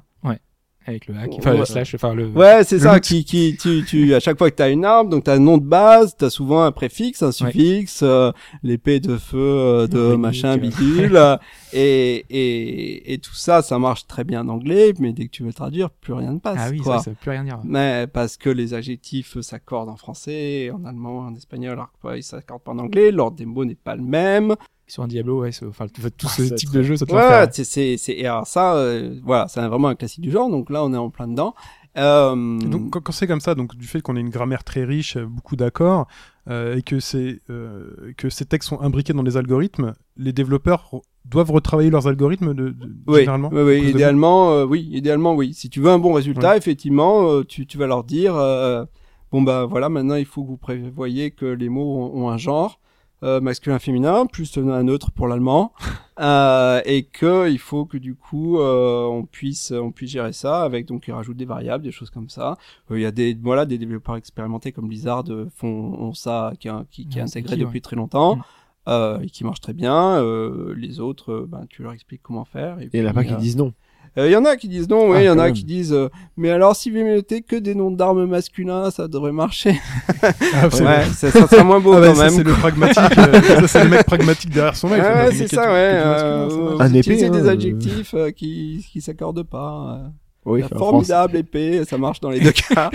Avec 0.90 1.08
le 1.08 1.16
hack, 1.18 1.30
enfin 1.38 1.54
le 1.54 1.60
Ouais. 1.60 1.66
slash, 1.66 1.96
enfin 1.96 2.14
le. 2.14 2.28
Ouais, 2.28 2.64
c'est 2.64 2.76
Le 2.76 2.82
ça. 2.82 2.94
loot. 2.96 3.04
Qui, 3.04 3.24
qui, 3.26 3.58
tu, 3.60 3.84
tu, 3.86 4.14
à 4.14 4.20
chaque 4.20 4.38
fois 4.38 4.50
que 4.52 4.56
t'as 4.56 4.70
une 4.70 4.86
arme, 4.86 5.10
donc 5.10 5.24
t'as 5.26 5.36
un 5.36 5.40
nom 5.40 5.58
de 5.58 5.64
base, 5.66 6.16
t'as 6.18 6.30
souvent 6.30 6.64
un 6.64 6.72
préfixe, 6.72 7.24
un 7.24 7.32
suffixe, 7.32 8.02
euh, 8.04 8.32
l'épée 8.64 9.00
de 9.00 9.18
feu 9.18 9.38
euh, 9.40 9.88
de 9.88 10.16
machin 10.16 10.58
bidule, 10.58 11.16
euh, 11.16 11.38
et, 11.74 12.26
et, 12.30 13.14
et 13.14 13.18
tout 13.20 13.34
ça, 13.36 13.62
ça 13.62 13.80
marche 13.80 14.08
très 14.08 14.24
bien 14.24 14.42
en 14.42 14.50
anglais, 14.50 14.94
mais 15.00 15.14
dès 15.14 15.26
que 15.26 15.32
tu 15.32 15.44
veux 15.44 15.50
le 15.50 15.54
traduire, 15.54 15.90
plus 15.90 16.14
rien 16.14 16.34
ne 16.34 16.40
passe. 16.40 16.58
Ah 16.60 16.70
oui, 16.70 16.80
quoi. 16.80 16.98
ça, 16.98 17.06
ça 17.06 17.10
veut 17.12 17.18
plus 17.20 17.32
rien 17.32 17.44
dire. 17.44 17.60
Mais 17.64 18.08
parce 18.12 18.38
que 18.38 18.50
les 18.50 18.74
adjectifs 18.74 19.40
s'accordent 19.42 19.90
en 19.90 19.98
français, 19.98 20.72
en 20.72 20.86
allemand, 20.86 21.20
en 21.20 21.36
espagnol, 21.36 21.74
alors 21.74 21.92
que 22.02 22.08
ouais, 22.08 22.20
ils 22.20 22.24
s'accordent 22.24 22.64
pas 22.64 22.72
en 22.72 22.80
anglais, 22.80 23.12
l'ordre 23.12 23.38
des 23.38 23.46
mots 23.46 23.66
n'est 23.66 23.76
pas 23.76 23.96
le 23.96 24.04
même. 24.04 24.56
Sur 24.90 25.04
un 25.04 25.08
Diablo, 25.08 25.42
ouais, 25.42 25.52
c'est- 25.52 25.66
enfin 25.66 25.88
tout 25.88 26.02
tout 26.02 26.28
Ah, 26.30 26.34
ce 26.36 26.48
ça, 26.48 26.56
type 26.56 26.72
de 26.72 26.82
jeu, 26.84 26.98
ça 26.98 27.06
te 27.06 27.14
Ouais, 27.14 27.48
c'est, 27.52 27.64
c'est, 27.64 27.98
c'est, 27.98 28.14
et 28.14 28.26
alors 28.26 28.48
ça, 28.48 28.76
euh, 28.76 29.20
voilà, 29.24 29.48
c'est 29.48 29.62
vraiment 29.68 29.88
un 29.90 29.96
classique 29.96 30.22
du 30.22 30.32
genre, 30.32 30.50
donc 30.50 30.70
là, 30.70 30.84
on 30.84 30.94
est 30.94 30.98
en 30.98 31.10
plein 31.10 31.28
dedans. 31.28 31.54
Euh, 31.98 32.60
Donc 32.60 32.92
quand, 32.92 33.12
c'est 33.12 33.28
comme 33.28 33.40
ça, 33.42 33.56
donc 33.56 33.76
du 33.76 33.88
fait 33.88 34.02
qu'on 34.02 34.16
ait 34.16 34.20
une 34.22 34.30
grammaire 34.30 34.64
très 34.64 34.84
riche, 34.86 35.18
euh, 35.18 35.26
beaucoup 35.26 35.56
d'accords, 35.56 36.08
euh, 36.50 36.76
et 36.78 36.82
que, 36.82 37.00
c'est, 37.00 37.40
euh, 37.50 38.14
que 38.18 38.30
ces 38.30 38.46
textes 38.46 38.70
sont 38.70 38.80
imbriqués 38.82 39.14
dans 39.14 39.24
des 39.24 39.38
algorithmes, 39.38 39.94
les 40.18 40.34
développeurs 40.34 40.90
doivent 41.26 41.52
retravailler 41.52 41.90
leurs 41.90 42.08
algorithmes 42.08 42.54
de, 42.54 42.70
de- 42.70 42.90
Oui, 43.08 43.20
généralement 43.20 43.50
oui, 43.52 43.62
oui, 43.62 43.90
idéalement, 43.90 44.52
euh, 44.54 44.66
oui, 44.66 44.88
idéalement, 44.92 45.36
oui. 45.36 45.54
Si 45.54 45.70
tu 45.70 45.80
veux 45.82 45.90
un 45.90 46.00
bon 46.00 46.14
résultat, 46.14 46.52
Ouais. 46.52 46.58
effectivement, 46.58 47.30
euh, 47.32 47.44
tu, 47.44 47.68
tu 47.68 47.78
vas 47.78 47.86
leur 47.88 48.04
dire, 48.04 48.36
euh, 48.36 48.86
bon 49.32 49.42
bah 49.44 49.66
voilà, 49.66 49.90
maintenant 49.90 50.16
il 50.16 50.26
faut 50.26 50.44
que 50.44 50.48
vous 50.48 50.58
prévoyez 50.58 51.32
que 51.32 51.46
les 51.46 51.70
mots 51.70 51.98
ont, 52.14 52.24
ont 52.24 52.30
un 52.30 52.38
genre 52.38 52.80
euh, 53.24 53.42
masculin, 53.42 53.80
féminin, 53.80 54.26
plus 54.26 54.58
un 54.58 54.84
neutre 54.84 55.12
pour 55.12 55.28
l'allemand, 55.28 55.74
euh, 56.20 56.82
et 56.86 57.04
que 57.04 57.50
il 57.50 57.60
faut 57.60 57.86
que 57.86 57.98
du 57.98 58.16
coup 58.16 58.60
euh, 58.60 59.06
on 59.06 59.26
puisse 59.26 59.72
on 59.72 59.92
puisse 59.92 60.12
gérer 60.12 60.34
ça 60.34 60.62
avec 60.64 60.86
donc 60.88 61.08
ils 61.08 61.12
rajoutent 61.12 61.38
des 61.38 61.46
variables, 61.46 61.84
des 61.84 61.92
choses 61.92 62.10
comme 62.10 62.30
ça. 62.30 62.58
Euh, 62.92 63.00
Il 63.00 63.02
y 63.02 63.06
a 63.06 63.12
des 63.12 63.34
voilà 63.42 63.66
des 63.66 63.78
développeurs 63.78 64.16
expérimentés 64.16 64.72
comme 64.72 64.88
Blizzard 64.88 65.26
font 65.56 65.68
ont 66.00 66.14
ça 66.14 66.54
qui, 66.60 66.68
est- 66.68 66.72
qui, 66.92 67.08
qui 67.08 67.18
est 67.20 67.22
Ouais, 67.22 67.28
c'est 67.28 67.40
intégré 67.40 67.56
qui, 67.58 67.62
depuis 67.64 67.82
très 67.82 67.96
longtemps. 67.96 68.38
Mm. 68.38 68.44
Euh, 68.88 69.20
et 69.20 69.30
qui 69.30 69.44
marche 69.44 69.60
très 69.62 69.74
bien. 69.74 70.16
Euh, 70.16 70.74
les 70.76 71.00
autres, 71.00 71.32
euh, 71.32 71.46
ben, 71.48 71.66
tu 71.70 71.84
leur 71.84 71.92
expliques 71.92 72.24
comment 72.24 72.46
faire. 72.46 72.80
Et 72.80 72.86
Et 72.86 72.90
il 72.94 73.04
y 73.04 73.06
en 73.06 73.10
a 73.10 73.14
pas 73.14 73.24
qui 73.24 73.36
disent 73.36 73.58
non. 73.58 73.74
Euh, 74.18 74.28
Il 74.28 74.32
y 74.32 74.36
en 74.36 74.46
a 74.46 74.56
qui 74.58 74.68
disent 74.68 74.90
non, 74.90 75.10
oui, 75.10 75.18
Ah, 75.18 75.22
il 75.22 75.26
y 75.26 75.30
en 75.30 75.40
a 75.40 75.46
même. 75.46 75.54
qui 75.54 75.64
disent 75.64 75.94
euh, 75.94 76.10
mais 76.38 76.50
alors 76.50 76.76
si 76.76 76.90
vous 76.90 76.98
mettez 77.04 77.42
que 77.42 77.56
des 77.56 77.76
noms 77.76 77.92
d'armes 77.92 78.26
masculins, 78.26 78.92
ça 78.92 79.08
devrait 79.08 79.32
marcher. 79.32 79.80
Ah, 80.22 80.70
c'est 80.72 80.84
ouais, 80.84 81.06
ça, 81.16 81.32
ça 81.32 81.48
sera 81.48 81.64
moins 81.64 81.80
beau 81.80 81.94
Ah 81.94 82.02
ouais, 82.02 82.08
quand 82.14 82.18
même. 82.20 82.30
c'est 82.32 82.44
le 82.44 82.52
pragmatique, 82.54 83.18
euh, 83.18 83.62
c'est 83.68 83.84
le 83.84 83.90
mec 83.90 84.06
pragmatique 84.06 84.50
derrière 84.52 84.76
son 84.76 84.90
mec. 84.90 85.00
Enfin, 85.02 85.14
ouais, 85.14 85.26
le 85.32 85.32
c'est 85.36 85.48
ça, 85.48 85.62
ouais. 85.64 85.68
euh, 85.78 86.78
hein, 86.80 86.90
des 86.90 87.24
euh. 87.24 87.50
adjectifs 87.50 88.14
euh, 88.14 88.32
qui 88.32 88.86
qui 88.92 89.02
s'accordent 89.02 89.44
pas. 89.44 90.00
euh. 90.06 90.08
Oui, 90.46 90.64
enfin, 90.64 90.76
en 90.78 90.80
formidable 90.80 91.38
épée, 91.38 91.84
ça 91.86 91.98
marche 91.98 92.20
dans 92.22 92.30
les 92.30 92.40
deux 92.42 92.52
cas. 92.54 92.90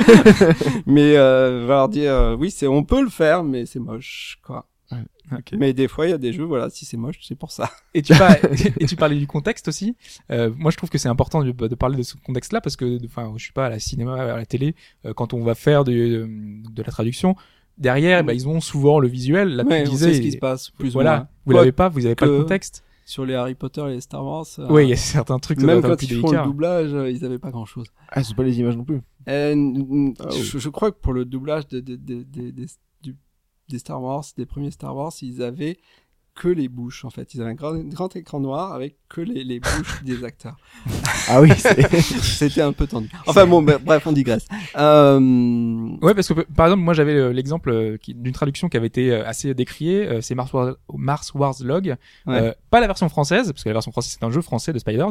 mais 0.87 1.17
euh, 1.17 1.65
va 1.67 1.75
leur 1.75 1.89
dire 1.89 2.13
euh, 2.13 2.37
oui, 2.39 2.51
c'est 2.51 2.67
on 2.67 2.83
peut 2.85 3.03
le 3.03 3.11
faire, 3.11 3.45
mais 3.45 3.67
c'est 3.67 3.79
moche 3.81 4.39
quoi. 4.45 4.67
Ok. 5.33 5.53
Mais 5.59 5.73
des 5.73 5.89
fois, 5.89 6.07
il 6.07 6.11
y 6.11 6.13
a 6.13 6.19
des 6.19 6.33
jeux, 6.33 6.45
voilà, 6.45 6.69
si 6.71 6.85
c'est 6.85 6.97
moche, 6.99 7.17
c'est 7.23 7.35
pour 7.35 7.51
ça. 7.51 7.71
Et 7.95 8.03
tu, 8.03 8.15
par- 8.15 8.37
et 8.81 8.87
tu 8.87 8.95
parlais 8.97 9.17
du 9.17 9.27
contexte 9.27 9.69
aussi. 9.69 9.97
Euh, 10.31 10.51
moi, 10.57 10.71
je 10.71 10.77
trouve 10.77 10.91
que 10.91 10.99
c'est 10.99 11.09
important 11.09 11.43
de, 11.43 11.51
de 11.53 11.75
parler 11.75 11.97
de 11.97 12.03
ce 12.03 12.15
contexte-là 12.17 12.61
parce 12.61 12.77
que, 12.77 12.99
enfin, 13.07 13.33
je 13.37 13.43
suis 13.43 13.53
pas 13.53 13.67
à 13.67 13.71
la 13.71 13.79
cinéma, 13.79 14.15
à 14.17 14.37
la 14.37 14.47
télé, 14.47 14.75
euh, 15.07 15.15
quand 15.15 15.33
on 15.33 15.43
va 15.43 15.55
faire 15.55 15.85
de, 15.85 15.93
de, 15.93 16.29
de 16.71 16.83
la 16.83 16.91
traduction, 16.93 17.37
derrière, 17.79 18.23
bah, 18.23 18.35
ils 18.35 18.47
ont 18.49 18.61
souvent 18.61 18.99
le 19.01 19.09
visuel. 19.09 19.57
Là, 19.57 19.65
Ouais, 19.65 19.83
tu 19.85 19.89
on 19.89 19.93
disais, 19.93 20.09
sait 20.11 20.15
ce 20.17 20.21
qui 20.21 20.33
se 20.33 20.39
passe, 20.39 20.71
plus 20.71 20.91
ou 20.91 20.93
voilà, 20.93 21.17
moins. 21.17 21.29
vous 21.47 21.53
l'avez 21.53 21.73
pas, 21.73 21.89
vous 21.89 22.05
avez 22.07 22.15
pas 22.15 22.27
le 22.27 22.39
contexte. 22.43 22.85
Sur 23.07 23.27
les 23.27 23.35
Harry 23.35 23.55
Potter 23.55 23.83
et 23.89 23.91
les 23.95 24.01
Star 24.01 24.25
Wars. 24.25 24.47
euh, 24.59 24.67
Oui, 24.71 24.85
il 24.85 24.89
y 24.89 24.93
a 24.95 24.97
certains 24.97 25.39
trucs. 25.39 25.61
Même 25.61 25.83
quand 25.83 26.03
ils 26.03 26.09
font 26.09 26.15
le 26.15 26.23
délicat. 26.23 26.45
doublage, 26.45 26.95
euh, 26.95 27.11
ils 27.11 27.23
avaient 27.23 27.39
pas 27.39 27.51
grand 27.51 27.67
chose. 27.67 27.87
Ah, 28.09 28.23
c'est 28.25 28.35
pas 28.35 28.43
les 28.43 28.59
images 28.59 28.79
non 28.79 28.85
plus. 28.85 29.03
Euh, 29.29 30.13
Ah, 30.21 30.29
je, 30.31 30.59
je 30.59 30.69
crois 30.71 30.91
que 30.91 30.97
pour 30.99 31.13
le 31.13 31.27
doublage 31.27 31.69
de, 31.69 31.81
de- 31.81 31.97
de- 31.97 32.23
de- 32.23 32.51
des- 32.51 32.53
du- 32.53 32.67
des 33.69 33.79
Star 33.79 34.01
Wars, 34.03 34.25
des 34.37 34.47
premiers 34.47 34.71
Star 34.71 34.95
Wars, 34.97 35.13
ils 35.23 35.43
avaient 35.43 35.79
que 36.35 36.49
les 36.49 36.69
bouches 36.69 37.05
en 37.05 37.11
fait. 37.11 37.33
Ils 37.35 37.41
avaient 37.43 37.51
un 37.53 37.55
grand, 37.55 37.75
grand 37.79 38.17
écran 38.17 38.41
noir 38.41 38.73
avec 38.73 38.97
que 39.09 39.21
les, 39.21 39.45
les 39.45 39.61
bouches 39.61 40.03
des 40.05 40.25
acteurs. 40.25 40.57
Ah 41.27 41.41
oui, 41.41 41.49
C'était 42.21 42.61
un 42.61 42.75
peu 42.75 42.87
tendu. 42.87 43.09
Enfin 43.27 43.47
bon, 43.47 43.63
bre- 43.63 43.79
bref, 43.83 44.07
on 44.07 44.13
digresse. 44.13 44.47
Euh, 44.77 45.19
Ouais, 46.03 46.13
parce 46.15 46.29
que 46.29 46.35
par 46.35 46.67
exemple, 46.67 46.83
moi 46.83 46.93
j'avais 46.93 47.15
euh, 47.15 47.33
l'exemple 47.33 47.71
euh, 47.71 47.97
d'une 48.07 48.33
traduction 48.33 48.69
qui 48.69 48.77
avait 48.77 48.89
été 48.89 49.11
euh, 49.11 49.27
assez 49.27 49.55
décriée, 49.55 50.21
c'est 50.21 50.35
Mars 50.35 50.53
Wars, 50.53 50.75
Mars 50.95 51.33
Wars 51.35 51.55
Log, 51.63 51.97
Ouais. 52.27 52.35
Euh, 52.35 52.53
pas 52.71 52.81
la 52.81 52.87
version 52.89 53.09
française, 53.09 53.51
parce 53.53 53.63
que 53.65 53.69
la 53.69 53.75
version 53.75 53.93
française 53.93 54.17
c'est 54.19 54.25
un 54.27 54.31
jeu 54.31 54.43
français 54.43 54.73
de 54.73 54.79
Spiders, 54.79 55.11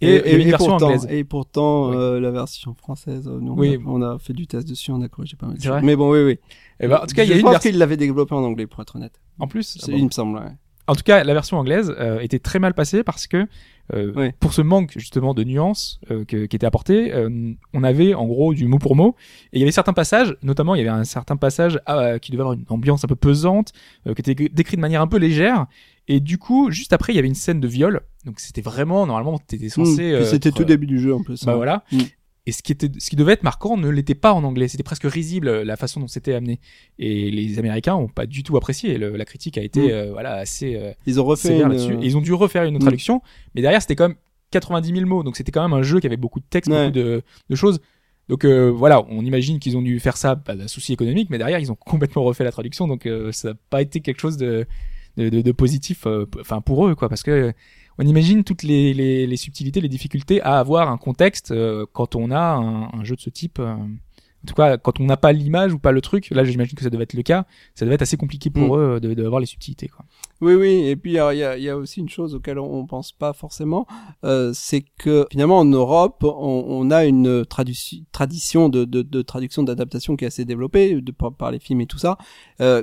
et, 0.00 0.14
et, 0.48 0.52
pourtant, 0.52 0.90
et 1.08 1.24
pourtant 1.24 1.90
Oui. 1.90 1.96
euh, 1.96 2.20
la 2.20 2.30
version 2.30 2.74
française, 2.74 3.28
euh, 3.28 3.38
nous, 3.40 3.52
on, 3.52 3.56
Oui. 3.58 3.74
a, 3.76 3.88
on 3.88 4.00
a 4.02 4.18
fait 4.18 4.32
du 4.32 4.46
test 4.46 4.66
dessus, 4.68 4.90
on 4.92 5.02
a 5.02 5.08
corrigé 5.08 5.36
pas 5.36 5.46
mal. 5.46 5.58
de 5.58 5.62
vrai 5.68 5.82
Mais 5.82 5.96
bon, 5.96 6.10
oui, 6.12 6.22
oui. 6.24 6.38
Et 6.80 6.88
ben, 6.88 6.96
en 7.02 7.06
tout 7.06 7.14
cas, 7.14 7.24
il 7.24 7.30
y 7.30 7.32
a 7.32 7.36
une 7.36 7.42
version. 7.42 7.70
qu'il 7.70 7.78
l'avait 7.78 7.96
développé 7.98 8.34
en 8.34 8.42
anglais, 8.42 8.66
pour 8.66 8.80
être 8.80 8.96
honnête. 8.96 9.20
En 9.38 9.46
plus, 9.46 9.78
ah 9.82 9.86
bon. 9.90 9.96
Il 9.98 10.04
me 10.06 10.10
semble. 10.10 10.38
Ouais. 10.38 10.44
En 10.86 10.94
tout 10.94 11.02
cas, 11.04 11.22
la 11.22 11.34
version 11.34 11.56
anglaise 11.58 11.94
euh, 12.00 12.18
était 12.20 12.38
très 12.40 12.58
mal 12.58 12.74
passée 12.74 13.04
parce 13.04 13.26
que 13.28 13.46
euh, 13.92 14.12
Ouais. 14.14 14.34
pour 14.40 14.52
ce 14.52 14.62
manque 14.62 14.92
justement 14.96 15.34
de 15.34 15.44
nuances 15.44 16.00
euh, 16.10 16.24
que- 16.24 16.46
qui 16.46 16.56
était 16.56 16.66
apporté, 16.66 17.12
euh, 17.12 17.52
on 17.74 17.82
avait 17.84 18.14
en 18.14 18.24
gros 18.26 18.54
du 18.54 18.66
mot 18.66 18.78
pour 18.78 18.96
mot. 18.96 19.14
Et 19.52 19.58
il 19.58 19.60
y 19.60 19.62
avait 19.62 19.70
certains 19.72 19.92
passages, 19.92 20.36
notamment 20.42 20.74
il 20.74 20.78
y 20.78 20.80
avait 20.80 20.90
un 20.98 21.04
certain 21.04 21.36
passage 21.36 21.78
ah, 21.86 22.18
qui 22.18 22.32
devait 22.32 22.40
avoir 22.42 22.54
une 22.54 22.64
ambiance 22.70 23.04
un 23.04 23.08
peu 23.08 23.14
pesante, 23.16 23.72
euh, 24.06 24.14
qui 24.14 24.28
était 24.30 24.48
décrit 24.48 24.76
de 24.76 24.80
manière 24.80 25.02
un 25.02 25.06
peu 25.06 25.18
légère. 25.18 25.66
Et 26.08 26.18
du 26.20 26.38
coup, 26.38 26.70
juste 26.72 26.92
après, 26.92 27.12
il 27.12 27.16
y 27.16 27.18
avait 27.20 27.28
une 27.28 27.34
scène 27.34 27.60
de 27.60 27.68
viol. 27.68 28.00
Donc 28.24 28.40
c'était 28.40 28.60
vraiment 28.60 29.06
normalement, 29.06 29.38
t'étais 29.38 29.68
censé. 29.68 29.92
Mm. 29.92 29.96
Puis 29.96 30.12
euh, 30.14 30.24
C'était 30.24 30.50
tout 30.52 30.64
début 30.64 30.86
du 30.86 30.98
jeu 31.00 31.14
en 31.14 31.22
plus. 31.22 31.44
Bah 31.44 31.52
hein. 31.52 31.56
voilà. 31.56 31.84
Mm. 31.92 31.98
Et 32.46 32.52
ce 32.52 32.62
qui 32.62 32.72
était, 32.72 32.90
ce 32.98 33.10
qui 33.10 33.16
devait 33.16 33.32
être 33.34 33.42
marquant 33.42 33.76
ne 33.76 33.88
l'était 33.88 34.14
pas 34.14 34.32
en 34.32 34.44
anglais. 34.44 34.66
C'était 34.68 34.82
presque 34.82 35.04
risible 35.04 35.48
euh, 35.48 35.64
la 35.64 35.76
façon 35.76 36.00
dont 36.00 36.08
c'était 36.08 36.34
amené. 36.34 36.58
Et 36.98 37.30
les 37.30 37.58
Américains 37.58 37.94
ont 37.94 38.08
pas 38.08 38.26
du 38.26 38.42
tout 38.42 38.56
apprécié. 38.56 38.98
Le- 38.98 39.16
la 39.16 39.24
critique 39.24 39.56
a 39.58 39.62
été 39.62 39.80
Mm. 39.88 39.90
euh, 39.90 40.12
voilà 40.12 40.34
assez 40.34 40.74
euh, 40.76 40.92
Ils 41.06 41.20
ont 41.20 41.24
refait 41.24 41.60
une... 41.60 41.72
Et 41.72 42.06
ils 42.06 42.16
ont 42.16 42.20
dû 42.22 42.32
refaire 42.32 42.64
une 42.64 42.76
Mm. 42.76 42.80
traduction, 42.80 43.22
mais 43.54 43.62
derrière 43.62 43.80
c'était 43.82 43.96
quand 43.96 44.08
même 44.08 44.16
90 44.52 44.92
000 44.92 45.06
mots, 45.06 45.22
donc 45.22 45.36
c'était 45.36 45.52
quand 45.52 45.62
même 45.62 45.72
un 45.78 45.82
jeu 45.82 46.00
qui 46.00 46.06
avait 46.08 46.16
beaucoup 46.16 46.40
de 46.40 46.44
textes, 46.50 46.70
Ouais. 46.70 46.86
beaucoup 46.86 46.98
de, 46.98 47.22
de 47.48 47.54
choses. 47.54 47.78
Donc 48.28 48.44
euh, 48.44 48.68
voilà, 48.70 49.04
on 49.08 49.24
imagine 49.24 49.58
qu'ils 49.60 49.76
ont 49.76 49.82
dû 49.82 50.00
faire 50.00 50.16
ça, 50.16 50.34
pas 50.36 50.56
d'un 50.56 50.66
souci 50.68 50.92
économique, 50.92 51.30
mais 51.30 51.38
derrière 51.38 51.58
ils 51.60 51.70
ont 51.70 51.76
complètement 51.78 52.24
refait 52.24 52.42
la 52.44 52.50
traduction, 52.52 52.88
donc 52.88 53.06
euh, 53.06 53.30
ça 53.32 53.50
n'a 53.50 53.54
pas 53.70 53.80
été 53.82 54.00
quelque 54.00 54.20
chose 54.20 54.36
de 54.36 54.66
de, 55.16 55.28
de, 55.28 55.52
positif, 55.52 56.06
euh, 56.06 56.24
enfin 56.40 56.60
pour 56.60 56.86
eux 56.88 56.94
quoi, 56.94 57.08
parce 57.08 57.22
que 57.22 57.30
euh, 57.30 57.52
on 58.02 58.06
imagine 58.06 58.44
toutes 58.44 58.62
les, 58.62 58.94
les, 58.94 59.26
les 59.26 59.36
subtilités, 59.36 59.80
les 59.80 59.88
difficultés 59.88 60.40
à 60.42 60.58
avoir 60.58 60.90
un 60.90 60.96
contexte 60.96 61.50
euh, 61.50 61.84
quand 61.92 62.16
on 62.16 62.30
a 62.30 62.40
un, 62.40 62.84
un 62.98 63.04
jeu 63.04 63.14
de 63.14 63.20
ce 63.20 63.30
type. 63.30 63.58
euh, 63.58 63.74
en 64.42 64.46
tout 64.46 64.54
cas, 64.54 64.78
quand 64.78 65.00
on 65.00 65.04
n'a 65.04 65.18
pas 65.18 65.32
l'image 65.32 65.74
ou 65.74 65.78
pas 65.78 65.92
le 65.92 66.00
truc, 66.00 66.30
là 66.30 66.44
j'imagine 66.44 66.74
que 66.74 66.82
ça 66.82 66.88
devait 66.88 67.02
être 67.04 67.12
le 67.12 67.22
cas, 67.22 67.44
ça 67.74 67.84
devait 67.84 67.96
être 67.96 68.00
assez 68.08 68.16
compliqué 68.16 68.48
pour 68.48 68.74
Mm. 68.74 68.80
eux 68.80 69.00
de, 69.00 69.12
de 69.12 69.24
avoir 69.26 69.38
les 69.38 69.44
subtilités. 69.46 69.88
Quoi. 69.88 70.06
Oui, 70.40 70.54
oui. 70.54 70.86
Et 70.88 70.96
puis 70.96 71.10
il 71.10 71.16
y 71.16 71.18
a, 71.18 71.34
y 71.58 71.68
a 71.68 71.76
aussi 71.76 72.00
une 72.00 72.08
chose 72.08 72.34
auquel 72.34 72.58
on, 72.58 72.64
on 72.80 72.86
pense 72.86 73.12
pas 73.12 73.34
forcément, 73.34 73.86
euh, 74.24 74.52
c'est 74.54 74.82
que 74.96 75.26
finalement 75.30 75.58
en 75.58 75.66
Europe, 75.66 76.24
on, 76.24 76.64
on 76.68 76.90
a 76.90 77.04
une 77.04 77.42
tradu- 77.42 78.04
tradition 78.12 78.70
de, 78.70 78.86
de, 78.86 79.02
de 79.02 79.20
traduction 79.20 79.62
d'adaptation 79.62 80.16
qui 80.16 80.24
est 80.24 80.28
assez 80.28 80.46
développée 80.46 81.02
de, 81.02 81.12
par, 81.12 81.34
par 81.34 81.50
les 81.50 81.58
films 81.58 81.82
et 81.82 81.86
tout 81.86 81.98
ça. 81.98 82.16
Euh, 82.62 82.82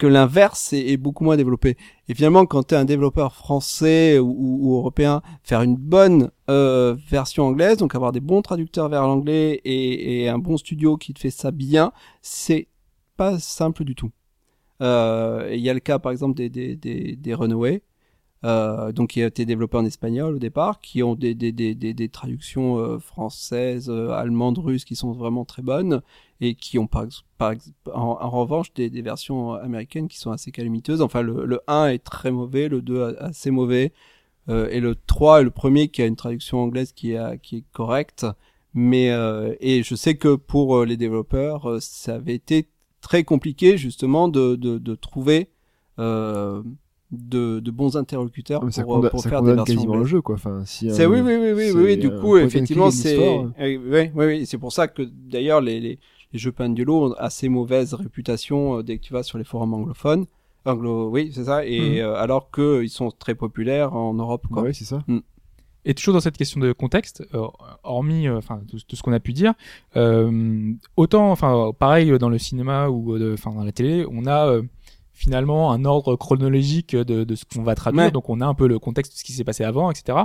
que 0.00 0.06
l'inverse 0.06 0.72
est, 0.72 0.96
beaucoup 0.96 1.24
moins 1.24 1.36
développé. 1.36 1.76
Et 2.08 2.14
finalement, 2.14 2.46
quand 2.46 2.68
tu 2.68 2.74
es 2.74 2.78
un 2.78 2.86
développeur 2.86 3.34
français 3.34 4.18
ou, 4.18 4.74
européen, 4.74 5.20
faire 5.44 5.60
une 5.60 5.76
bonne 5.76 6.30
euh, 6.48 6.96
version 7.08 7.44
anglaise, 7.44 7.76
donc 7.76 7.94
avoir 7.94 8.10
des 8.10 8.20
bons 8.20 8.40
traducteurs 8.40 8.88
vers 8.88 9.02
l'anglais 9.02 9.60
et, 9.64 10.22
et 10.22 10.28
un 10.30 10.38
bon 10.38 10.56
studio 10.56 10.96
qui 10.96 11.12
te 11.12 11.20
fait 11.20 11.30
ça 11.30 11.50
bien, 11.50 11.92
c'est 12.22 12.66
pas 13.18 13.38
simple 13.38 13.84
du 13.84 13.94
tout. 13.94 14.10
Euh, 14.80 15.50
Il 15.52 15.60
y 15.60 15.68
a 15.68 15.74
le 15.74 15.80
cas, 15.80 15.98
par 15.98 16.12
exemple, 16.12 16.34
des, 16.34 16.48
des, 16.48 16.76
des, 16.76 17.14
des 17.16 17.34
Runaway, 17.34 17.82
euh, 18.44 18.92
donc 18.92 19.10
qui 19.10 19.22
a 19.22 19.26
été 19.26 19.44
développé 19.44 19.76
en 19.76 19.84
espagnol 19.84 20.36
au 20.36 20.38
départ, 20.38 20.80
qui 20.80 21.02
ont 21.02 21.14
des, 21.14 21.34
des, 21.34 21.52
des, 21.52 21.74
des, 21.74 22.08
traductions 22.08 22.78
euh, 22.78 22.98
françaises, 22.98 23.90
euh, 23.90 24.10
allemandes, 24.10 24.58
russes 24.58 24.84
qui 24.84 24.96
sont 24.96 25.12
vraiment 25.12 25.44
très 25.44 25.62
bonnes 25.62 26.00
et 26.40 26.54
qui 26.54 26.78
ont 26.78 26.86
par, 26.86 27.04
par 27.36 27.52
en, 27.92 28.30
revanche 28.30 28.72
des, 28.74 28.88
des 28.88 29.02
versions 29.02 29.52
américaines 29.52 30.08
qui 30.08 30.18
sont 30.18 30.30
assez 30.30 30.52
calamiteuses. 30.52 31.02
Enfin, 31.02 31.22
le, 31.22 31.44
le 31.44 31.60
1 31.66 31.88
est 31.88 31.98
très 31.98 32.30
mauvais, 32.30 32.68
le 32.68 32.80
2 32.80 33.02
a- 33.02 33.24
assez 33.24 33.50
mauvais, 33.50 33.92
euh, 34.48 34.68
et 34.70 34.80
le 34.80 34.94
3 34.94 35.40
est 35.40 35.44
le 35.44 35.50
premier 35.50 35.88
qui 35.88 36.00
a 36.02 36.06
une 36.06 36.16
traduction 36.16 36.60
anglaise 36.60 36.92
qui 36.92 37.12
est, 37.12 37.38
qui 37.42 37.58
est 37.58 37.64
correcte. 37.72 38.26
Mais 38.72 39.10
euh, 39.10 39.54
et 39.60 39.82
je 39.82 39.94
sais 39.96 40.16
que 40.16 40.36
pour 40.36 40.76
euh, 40.78 40.86
les 40.86 40.96
développeurs, 40.96 41.76
ça 41.80 42.14
avait 42.16 42.34
été 42.34 42.68
très 43.00 43.24
compliqué 43.24 43.76
justement 43.78 44.28
de, 44.28 44.56
de, 44.56 44.78
de 44.78 44.94
trouver 44.94 45.50
euh, 45.98 46.62
de, 47.12 47.60
de 47.60 47.70
bons 47.70 47.96
interlocuteurs 47.96 48.62
Ah, 48.64 48.82
pour, 48.82 48.96
euh, 49.04 49.08
pour 49.10 49.22
ça 49.22 49.30
faire 49.30 49.42
des 49.42 49.54
versions 49.54 49.74
quasiment 49.76 49.96
le 49.96 50.04
jeu, 50.04 50.20
quoi. 50.22 50.36
Enfin, 50.36 50.62
si 50.64 50.90
C'est 50.90 51.06
oui, 51.06 51.20
oui, 51.20 51.36
oui, 51.36 51.52
oui, 51.52 51.62
c'est 51.66 51.72
oui, 51.72 51.82
oui, 51.84 51.96
du 51.98 52.10
coup, 52.10 52.36
effectivement, 52.36 52.90
c'est, 52.90 53.16
d'histoire. 53.16 53.50
eh, 53.58 53.76
oui, 53.78 54.10
oui, 54.14 54.26
oui, 54.26 54.46
c'est 54.46 54.58
pour 54.58 54.72
ça 54.72 54.86
que 54.88 55.02
d'ailleurs 55.02 55.60
les, 55.60 55.80
les, 55.80 55.98
les 56.32 56.38
jeux 56.38 56.52
Pendulo 56.52 57.10
ont 57.10 57.12
assez 57.14 57.48
mauvaise 57.48 57.94
réputation 57.94 58.78
euh, 58.78 58.82
dès 58.82 58.98
que 58.98 59.02
tu 59.02 59.12
vas 59.12 59.22
sur 59.22 59.38
les 59.38 59.44
forums 59.44 59.74
anglophones. 59.74 60.26
Anglo, 60.66 61.08
oui, 61.08 61.32
c'est 61.34 61.44
ça, 61.44 61.64
et 61.66 61.80
Mhm. 62.02 62.06
euh, 62.06 62.14
alors 62.16 62.50
que 62.50 62.82
ils 62.82 62.90
sont 62.90 63.10
très 63.10 63.34
populaires 63.34 63.94
en 63.96 64.12
Europe, 64.14 64.46
quoi. 64.52 64.62
oui, 64.62 64.74
c'est 64.74 64.84
ça. 64.84 65.02
Et 65.86 65.94
toujours 65.94 66.12
dans 66.12 66.20
cette 66.20 66.36
question 66.36 66.60
de 66.60 66.72
contexte, 66.74 67.24
euh, 67.32 67.46
hormis 67.84 68.28
euh, 68.28 68.36
enfin 68.36 68.60
tout, 68.70 68.76
tout 68.86 68.96
ce 68.96 69.02
qu'on 69.02 69.14
a 69.14 69.20
pu 69.20 69.32
dire, 69.32 69.54
euh, 69.96 70.72
autant 70.96 71.30
enfin 71.32 71.72
pareil 71.78 72.10
euh, 72.10 72.18
dans 72.18 72.28
le 72.28 72.36
cinéma 72.36 72.88
ou 72.90 73.14
euh, 73.14 73.18
de- 73.18 73.32
enfin 73.32 73.50
dans 73.54 73.64
la 73.64 73.72
télé, 73.72 74.04
on 74.10 74.26
a 74.26 74.46
euh, 74.48 74.62
finalement 75.20 75.70
un 75.70 75.84
ordre 75.84 76.16
chronologique 76.16 76.96
de, 76.96 77.24
de 77.24 77.34
ce 77.34 77.44
qu'on 77.44 77.62
va 77.62 77.74
traduire, 77.74 78.04
Ouais. 78.04 78.10
donc 78.10 78.30
on 78.30 78.40
a 78.40 78.46
un 78.46 78.54
peu 78.54 78.66
le 78.66 78.78
contexte 78.78 79.12
de 79.12 79.18
ce 79.18 79.22
qui 79.24 79.32
s'est 79.32 79.44
passé 79.44 79.64
avant, 79.64 79.90
etc. 79.90 80.16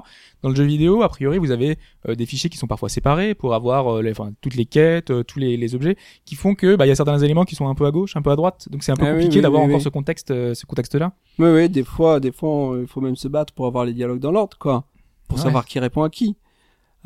Dans 0.41 0.47
le 0.49 0.55
jeu 0.55 0.63
vidéo, 0.63 1.01
a 1.03 1.09
priori, 1.09 1.37
vous 1.37 1.51
avez 1.51 1.77
euh, 2.07 2.15
des 2.15 2.25
fichiers 2.25 2.49
qui 2.49 2.57
sont 2.57 2.67
parfois 2.67 2.87
séparés 2.87 3.35
pour 3.35 3.53
avoir 3.53 3.97
euh, 3.97 4.01
les, 4.01 4.11
enfin, 4.11 4.31
toutes 4.39 4.55
les 4.55 4.65
quêtes, 4.65 5.11
euh, 5.11 5.23
tous 5.23 5.37
les, 5.39 5.57
les 5.57 5.75
objets, 5.75 5.97
qui 6.23 6.35
font 6.35 6.55
que 6.55 6.77
bah 6.77 6.85
il 6.85 6.89
y 6.89 6.91
a 6.93 6.95
certains 6.95 7.19
éléments 7.19 7.43
qui 7.43 7.55
sont 7.55 7.67
un 7.67 7.75
peu 7.75 7.85
à 7.85 7.91
gauche, 7.91 8.15
un 8.15 8.21
peu 8.21 8.31
à 8.31 8.37
droite, 8.37 8.69
donc 8.71 8.83
c'est 8.83 8.93
un 8.93 8.95
peu 8.95 9.05
Ah 9.05 9.11
compliqué 9.11 9.35
oui, 9.35 9.41
d'avoir 9.41 9.63
oui, 9.63 9.69
encore 9.69 9.81
ce 9.81 9.89
contexte, 9.89 10.29
ce 10.29 10.65
contexte-là. 10.65 11.11
Oui, 11.39 11.49
oui, 11.49 11.69
des 11.69 11.83
fois, 11.83 12.21
des 12.21 12.31
fois, 12.31 12.77
il 12.79 12.87
faut 12.87 13.01
même 13.01 13.17
se 13.17 13.27
battre 13.27 13.53
pour 13.53 13.65
avoir 13.67 13.83
les 13.83 13.93
dialogues 13.93 14.19
dans 14.19 14.31
l'ordre, 14.31 14.57
quoi. 14.57 14.85
Pour 15.27 15.39
savoir 15.39 15.65
qui 15.65 15.79
répond 15.79 16.03
à 16.03 16.09
qui. 16.09 16.37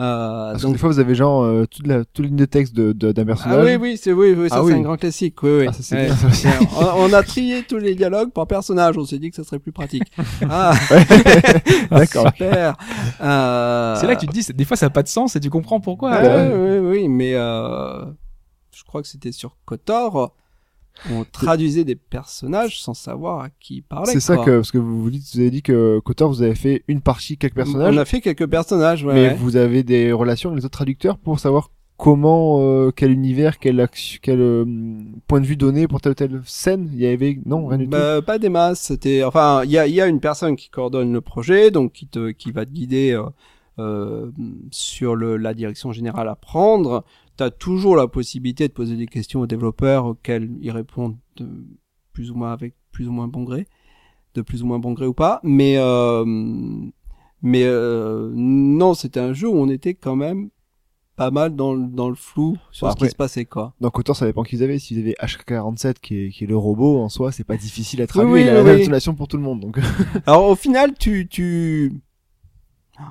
Euh, 0.02 0.52
Parce 0.52 0.58
que 0.62 0.68
donc, 0.68 0.72
des 0.74 0.80
fois, 0.80 0.90
vous 0.90 1.00
avez 1.00 1.14
genre 1.14 1.44
euh, 1.44 1.66
toute 1.70 1.86
la 1.86 2.06
toute 2.06 2.26
ligne 2.26 2.38
de 2.38 2.46
texte 2.46 2.74
de 2.74 2.94
de- 2.94 3.12
d'un 3.12 3.24
ah 3.24 3.26
personnage. 3.26 3.66
oui, 3.66 3.76
oui, 3.76 3.98
c'est 4.02 4.14
oui, 4.14 4.34
oui, 4.38 4.48
ça 4.50 4.56
Ah 4.56 4.62
c'est 4.66 4.72
oui. 4.72 4.80
un 4.80 4.82
grand 4.82 4.96
classique. 4.96 5.36
Oui, 5.44 5.50
oui. 5.60 5.66
Ah, 5.68 5.74
ça, 5.74 5.84
c'est 5.84 5.96
Ouais. 5.96 6.06
bien, 6.06 6.16
ça 6.16 6.28
aussi. 6.28 6.48
on, 6.80 6.86
on 7.10 7.14
a 7.14 7.22
trié 7.24 7.64
tous 7.64 7.78
les 7.80 7.96
dialogues 7.96 8.32
par 8.32 8.48
personnage. 8.48 8.98
On 8.98 9.04
s'est 9.06 9.20
dit 9.20 9.30
que 9.30 9.36
ça 9.36 9.44
serait 9.44 9.60
plus 9.60 9.74
pratique. 9.74 10.04
ah, 10.50 10.74
D'accord. 11.92 12.28
super. 12.28 12.76
Euh, 13.22 13.96
C'est 14.00 14.08
là 14.08 14.16
que 14.16 14.22
tu 14.22 14.28
te 14.28 14.32
dis, 14.32 14.44
c'est- 14.44 14.54
des 14.54 14.66
fois 14.66 14.78
ça 14.78 14.86
n'a 14.86 14.90
pas 14.92 15.04
de 15.04 15.08
sens 15.10 15.36
et 15.36 15.40
tu 15.40 15.50
comprends 15.50 15.80
pourquoi. 15.80 16.12
Ouais, 16.12 16.18
Euh, 16.24 16.80
oui, 16.82 17.00
oui, 17.02 17.08
mais 17.10 17.34
euh, 17.36 18.06
je 18.74 18.84
crois 18.86 19.02
que 19.02 19.08
c'était 19.08 19.32
sur 19.32 19.58
Kotor. 19.66 20.34
On 21.12 21.24
traduisait 21.24 21.84
des 21.84 21.96
personnages 21.96 22.82
sans 22.82 22.94
savoir 22.94 23.42
à 23.42 23.50
qui 23.60 23.78
ils 23.78 23.82
parlaient. 23.82 24.12
C'est 24.12 24.20
ça 24.20 24.38
que 24.38 24.58
parce 24.58 24.72
que 24.72 24.78
vous 24.78 25.02
vous 25.02 25.10
dites 25.10 25.24
vous 25.34 25.40
avez 25.40 25.52
dit 25.52 25.62
que 25.62 26.00
Kotor 26.00 26.30
vous 26.30 26.42
avez 26.42 26.56
fait 26.56 26.84
une 26.88 27.02
partie 27.02 27.38
quelques 27.38 27.56
personnages, 27.56 27.94
On 27.94 27.98
a 27.98 28.06
fait 28.06 28.22
quelques 28.22 28.48
personnages, 28.48 29.04
ouais. 29.04 29.14
mais 29.14 29.28
ouais. 29.30 29.36
vous 29.36 29.56
avez 29.56 29.84
des 29.84 30.12
relations 30.12 30.50
avec 30.50 30.62
les 30.62 30.66
autres 30.66 30.78
traducteurs 30.78 31.18
pour 31.18 31.40
savoir 31.40 31.72
comment 31.98 32.60
euh, 32.62 32.92
quel 32.96 33.12
univers 33.12 33.60
quel 33.60 33.86
quel 34.22 34.40
euh, 34.40 34.66
point 35.28 35.42
de 35.42 35.46
vue 35.46 35.58
donné 35.58 35.88
pour 35.88 36.00
telle 36.00 36.14
ou 36.14 36.16
telle 36.16 36.42
scène? 36.46 36.90
Il 36.94 37.00
y 37.00 37.06
avait 37.06 37.40
non 37.46 37.68
rien 37.68 37.78
du 37.78 37.86
tout? 37.86 37.92
Bah, 37.92 38.22
pas 38.22 38.40
des 38.40 38.50
masses. 38.50 38.80
C'était, 38.80 39.24
enfin, 39.24 39.64
il 39.66 39.72
y 39.72 39.78
a, 39.78 39.86
il 39.86 39.94
y 39.94 40.02
a 40.02 40.08
une 40.08 40.22
personne 40.22 40.56
qui 40.56 40.70
coordonne 40.70 41.12
le 41.12 41.22
projet, 41.22 41.72
donc 41.72 41.92
qui 41.92 42.08
te, 42.08 42.32
qui 42.32 42.52
va 42.52 42.66
te 42.66 42.72
guider 42.72 43.12
euh, 43.12 43.24
euh, 43.80 44.32
sur 44.72 45.16
le, 45.16 45.38
la 45.38 45.54
direction 45.54 45.92
générale 45.92 46.30
à 46.30 46.36
prendre. 46.36 47.04
T'as 47.40 47.52
toujours 47.52 47.96
la 47.96 48.08
possibilité 48.10 48.68
de 48.68 48.74
poser 48.74 48.98
des 48.98 49.06
questions 49.08 49.40
aux 49.40 49.48
développeurs 49.48 50.06
auxquelles 50.06 50.50
ils 50.62 50.72
répondent 50.72 51.16
de 51.38 51.48
plus 52.12 52.32
ou 52.32 52.36
moins 52.36 52.52
avec 52.52 52.74
plus 52.92 53.08
ou 53.08 53.14
moins 53.14 53.30
bon 53.30 53.44
gré, 53.44 53.66
de 54.34 54.42
plus 54.42 54.62
ou 54.62 54.66
moins 54.68 54.78
bon 54.80 54.92
gré 54.92 55.06
ou 55.06 55.14
pas. 55.14 55.40
Mais, 55.44 55.76
euh, 55.78 56.26
mais 57.42 57.64
euh, 57.64 58.30
non, 58.36 58.94
c'était 58.94 59.22
un 59.22 59.32
jeu 59.32 59.48
où 59.48 59.56
on 59.56 59.70
était 59.70 59.94
quand 59.94 60.18
même 60.18 60.50
pas 61.16 61.32
mal 61.32 61.56
dans, 61.56 61.74
le- 61.74 61.88
dans 61.88 62.10
le 62.10 62.16
flou 62.16 62.58
sur 62.72 62.88
Bon, 62.88 62.92
ce 62.92 62.96
après- 62.98 63.08
qui 63.08 63.12
se 63.12 63.16
passait, 63.16 63.46
quoi. 63.46 63.74
Dans 63.80 63.90
Kotor, 63.90 64.18
ça 64.18 64.26
dépend 64.26 64.44
qu'ils 64.44 64.62
avaient. 64.62 64.78
S'ils 64.78 65.00
avaient 65.00 65.16
HK47 65.22 65.96
qui 66.02 66.18
est, 66.26 66.30
qui 66.32 66.44
est 66.44 66.48
le 66.48 66.58
robot 66.58 67.00
en 67.00 67.08
soi, 67.08 67.32
c'est 67.32 67.46
pas 67.46 67.56
difficile 67.56 68.02
à 68.02 68.08
traduire. 68.08 68.34
oui, 68.34 68.42
il 68.42 68.50
a 68.50 68.52
oui, 68.52 68.58
la 68.58 68.64
même 68.66 68.82
intonation 68.82 69.16
pour 69.16 69.30
tout 69.30 69.38
le 69.38 69.44
monde. 69.44 69.62
Donc 69.62 69.80
Alors 70.26 70.50
au 70.50 70.56
final, 70.56 70.94
tu, 71.00 71.26
tu... 71.30 71.94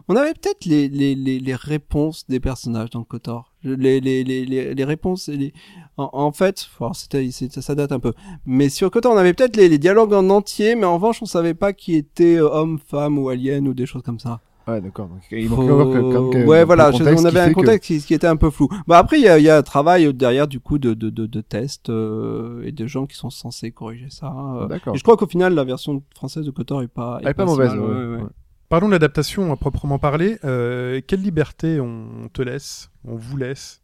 On 0.07 0.17
avait 0.17 0.35
peut-être 0.35 0.67
les, 0.67 0.89
les, 0.89 1.15
les, 1.15 1.39
les 1.41 1.55
réponses 1.55 2.27
des 2.29 2.41
personnages 2.41 2.91
dans 2.91 3.05
Kotor. 3.05 3.48
Les, 3.65 4.01
les, 4.01 4.23
les, 4.25 4.45
les, 4.45 4.75
les 4.75 4.85
réponses, 4.85 5.29
les... 5.29 5.53
En, 5.97 6.11
en 6.13 6.33
fait, 6.33 6.69
c'était, 6.95 7.29
c'est- 7.33 7.61
ça 7.61 7.75
date 7.75 7.91
un 7.93 7.99
peu. 7.99 8.13
Mais 8.47 8.69
sur 8.69 8.91
Kotor, 8.91 9.13
on 9.13 9.17
avait 9.17 9.35
peut-être 9.35 9.57
les, 9.57 9.69
les 9.69 9.79
dialogues 9.79 10.13
en 10.13 10.31
entier, 10.31 10.77
mais 10.77 10.85
en 10.85 10.95
revanche, 10.95 11.21
on 11.23 11.27
savait 11.27 11.55
pas 11.55 11.73
qui 11.73 11.97
était 11.97 12.37
euh, 12.37 12.49
homme, 12.49 12.79
femme 12.79 13.19
ou 13.19 13.29
alien 13.29 13.67
ou 13.67 13.75
des 13.75 13.85
choses 13.87 14.03
comme 14.03 14.21
ça. 14.21 14.41
ouais, 14.69 14.81
d'accord. 14.81 15.09
Donc 15.09 15.19
il 15.33 15.49
Faut- 15.49 15.57
manquait 15.57 15.73
encore 15.73 15.93
que, 15.93 16.13
comme 16.13 16.31
que- 16.31 16.45
ouais, 16.47 16.65
voilà, 16.65 16.93
je- 16.93 17.03
on 17.03 17.25
avait 17.25 17.41
un 17.41 17.49
que- 17.49 17.55
contexte 17.55 17.87
qui, 17.89 18.01
qui 18.01 18.15
était 18.15 18.29
un 18.29 18.37
peu 18.37 18.51
flou. 18.51 18.69
Bah 18.87 18.99
après, 18.99 19.19
il 19.19 19.25
y 19.25 19.29
a, 19.29 19.39
y 19.41 19.49
a 19.49 19.57
un 19.57 19.63
travail 19.63 20.13
derrière 20.15 20.47
du 20.47 20.61
coup 20.61 20.79
de, 20.79 20.95
de, 20.95 21.11
de, 21.11 21.27
de 21.27 21.41
tests 21.41 21.91
euh, 21.91 22.63
et 22.65 22.71
de 22.71 22.87
gens 22.87 23.07
qui 23.07 23.17
sont 23.17 23.31
censés 23.31 23.73
corriger 23.73 24.09
ça. 24.11 24.33
euh. 24.57 24.69
D'accord. 24.69 24.95
Je 24.95 25.03
crois 25.03 25.17
qu'au 25.17 25.27
final, 25.27 25.55
la 25.55 25.65
version 25.65 26.01
française 26.15 26.45
de 26.45 26.51
Kotor 26.53 26.83
est 26.83 26.89
pas, 26.89 27.19
Elle 27.23 27.29
est 27.29 27.35
pas 27.35 27.45
si 27.45 27.51
mauvaise. 27.51 27.71
mal, 27.75 27.81
ouais, 27.81 27.87
ouais. 27.89 28.23
ouais. 28.23 28.29
Parlons 28.69 28.89
de 28.89 28.93
l'adaptation 28.93 29.51
à 29.53 29.57
proprement 29.57 29.99
parler. 29.99 30.39
Euh, 30.45 31.01
quelle 31.07 31.23
liberté 31.23 31.81
on 31.81 32.29
te 32.33 32.43
laisse 32.43 32.91
On 33.05 33.17
vous 33.17 33.37
laisse? 33.37 33.83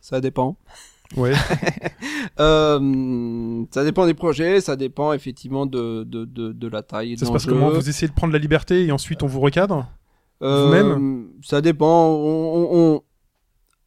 Ça 0.00 0.20
dépend. 0.20 0.56
Ouais. 1.16 1.32
Euh, 2.38 3.64
ça 3.70 3.82
dépend 3.84 4.06
des 4.06 4.14
projets, 4.14 4.60
ça 4.60 4.76
dépend 4.76 5.12
effectivement 5.12 5.66
de, 5.66 6.04
de, 6.04 6.24
de, 6.24 6.52
de 6.52 6.68
la 6.68 6.82
taille. 6.82 7.18
Ça 7.18 7.26
se 7.26 7.32
passe 7.32 7.44
comment? 7.44 7.70
Vous 7.70 7.88
essayez 7.88 8.08
de 8.08 8.14
prendre 8.14 8.32
la 8.32 8.38
liberté 8.38 8.84
et 8.86 8.92
ensuite 8.92 9.22
on 9.22 9.26
vous 9.26 9.40
recadre? 9.40 9.88
Euh, 10.42 10.66
vous-même? 10.66 11.28
Ça 11.42 11.60
dépend. 11.60 12.06
On, 12.08 12.54
on, 12.54 12.68
on- 12.96 13.02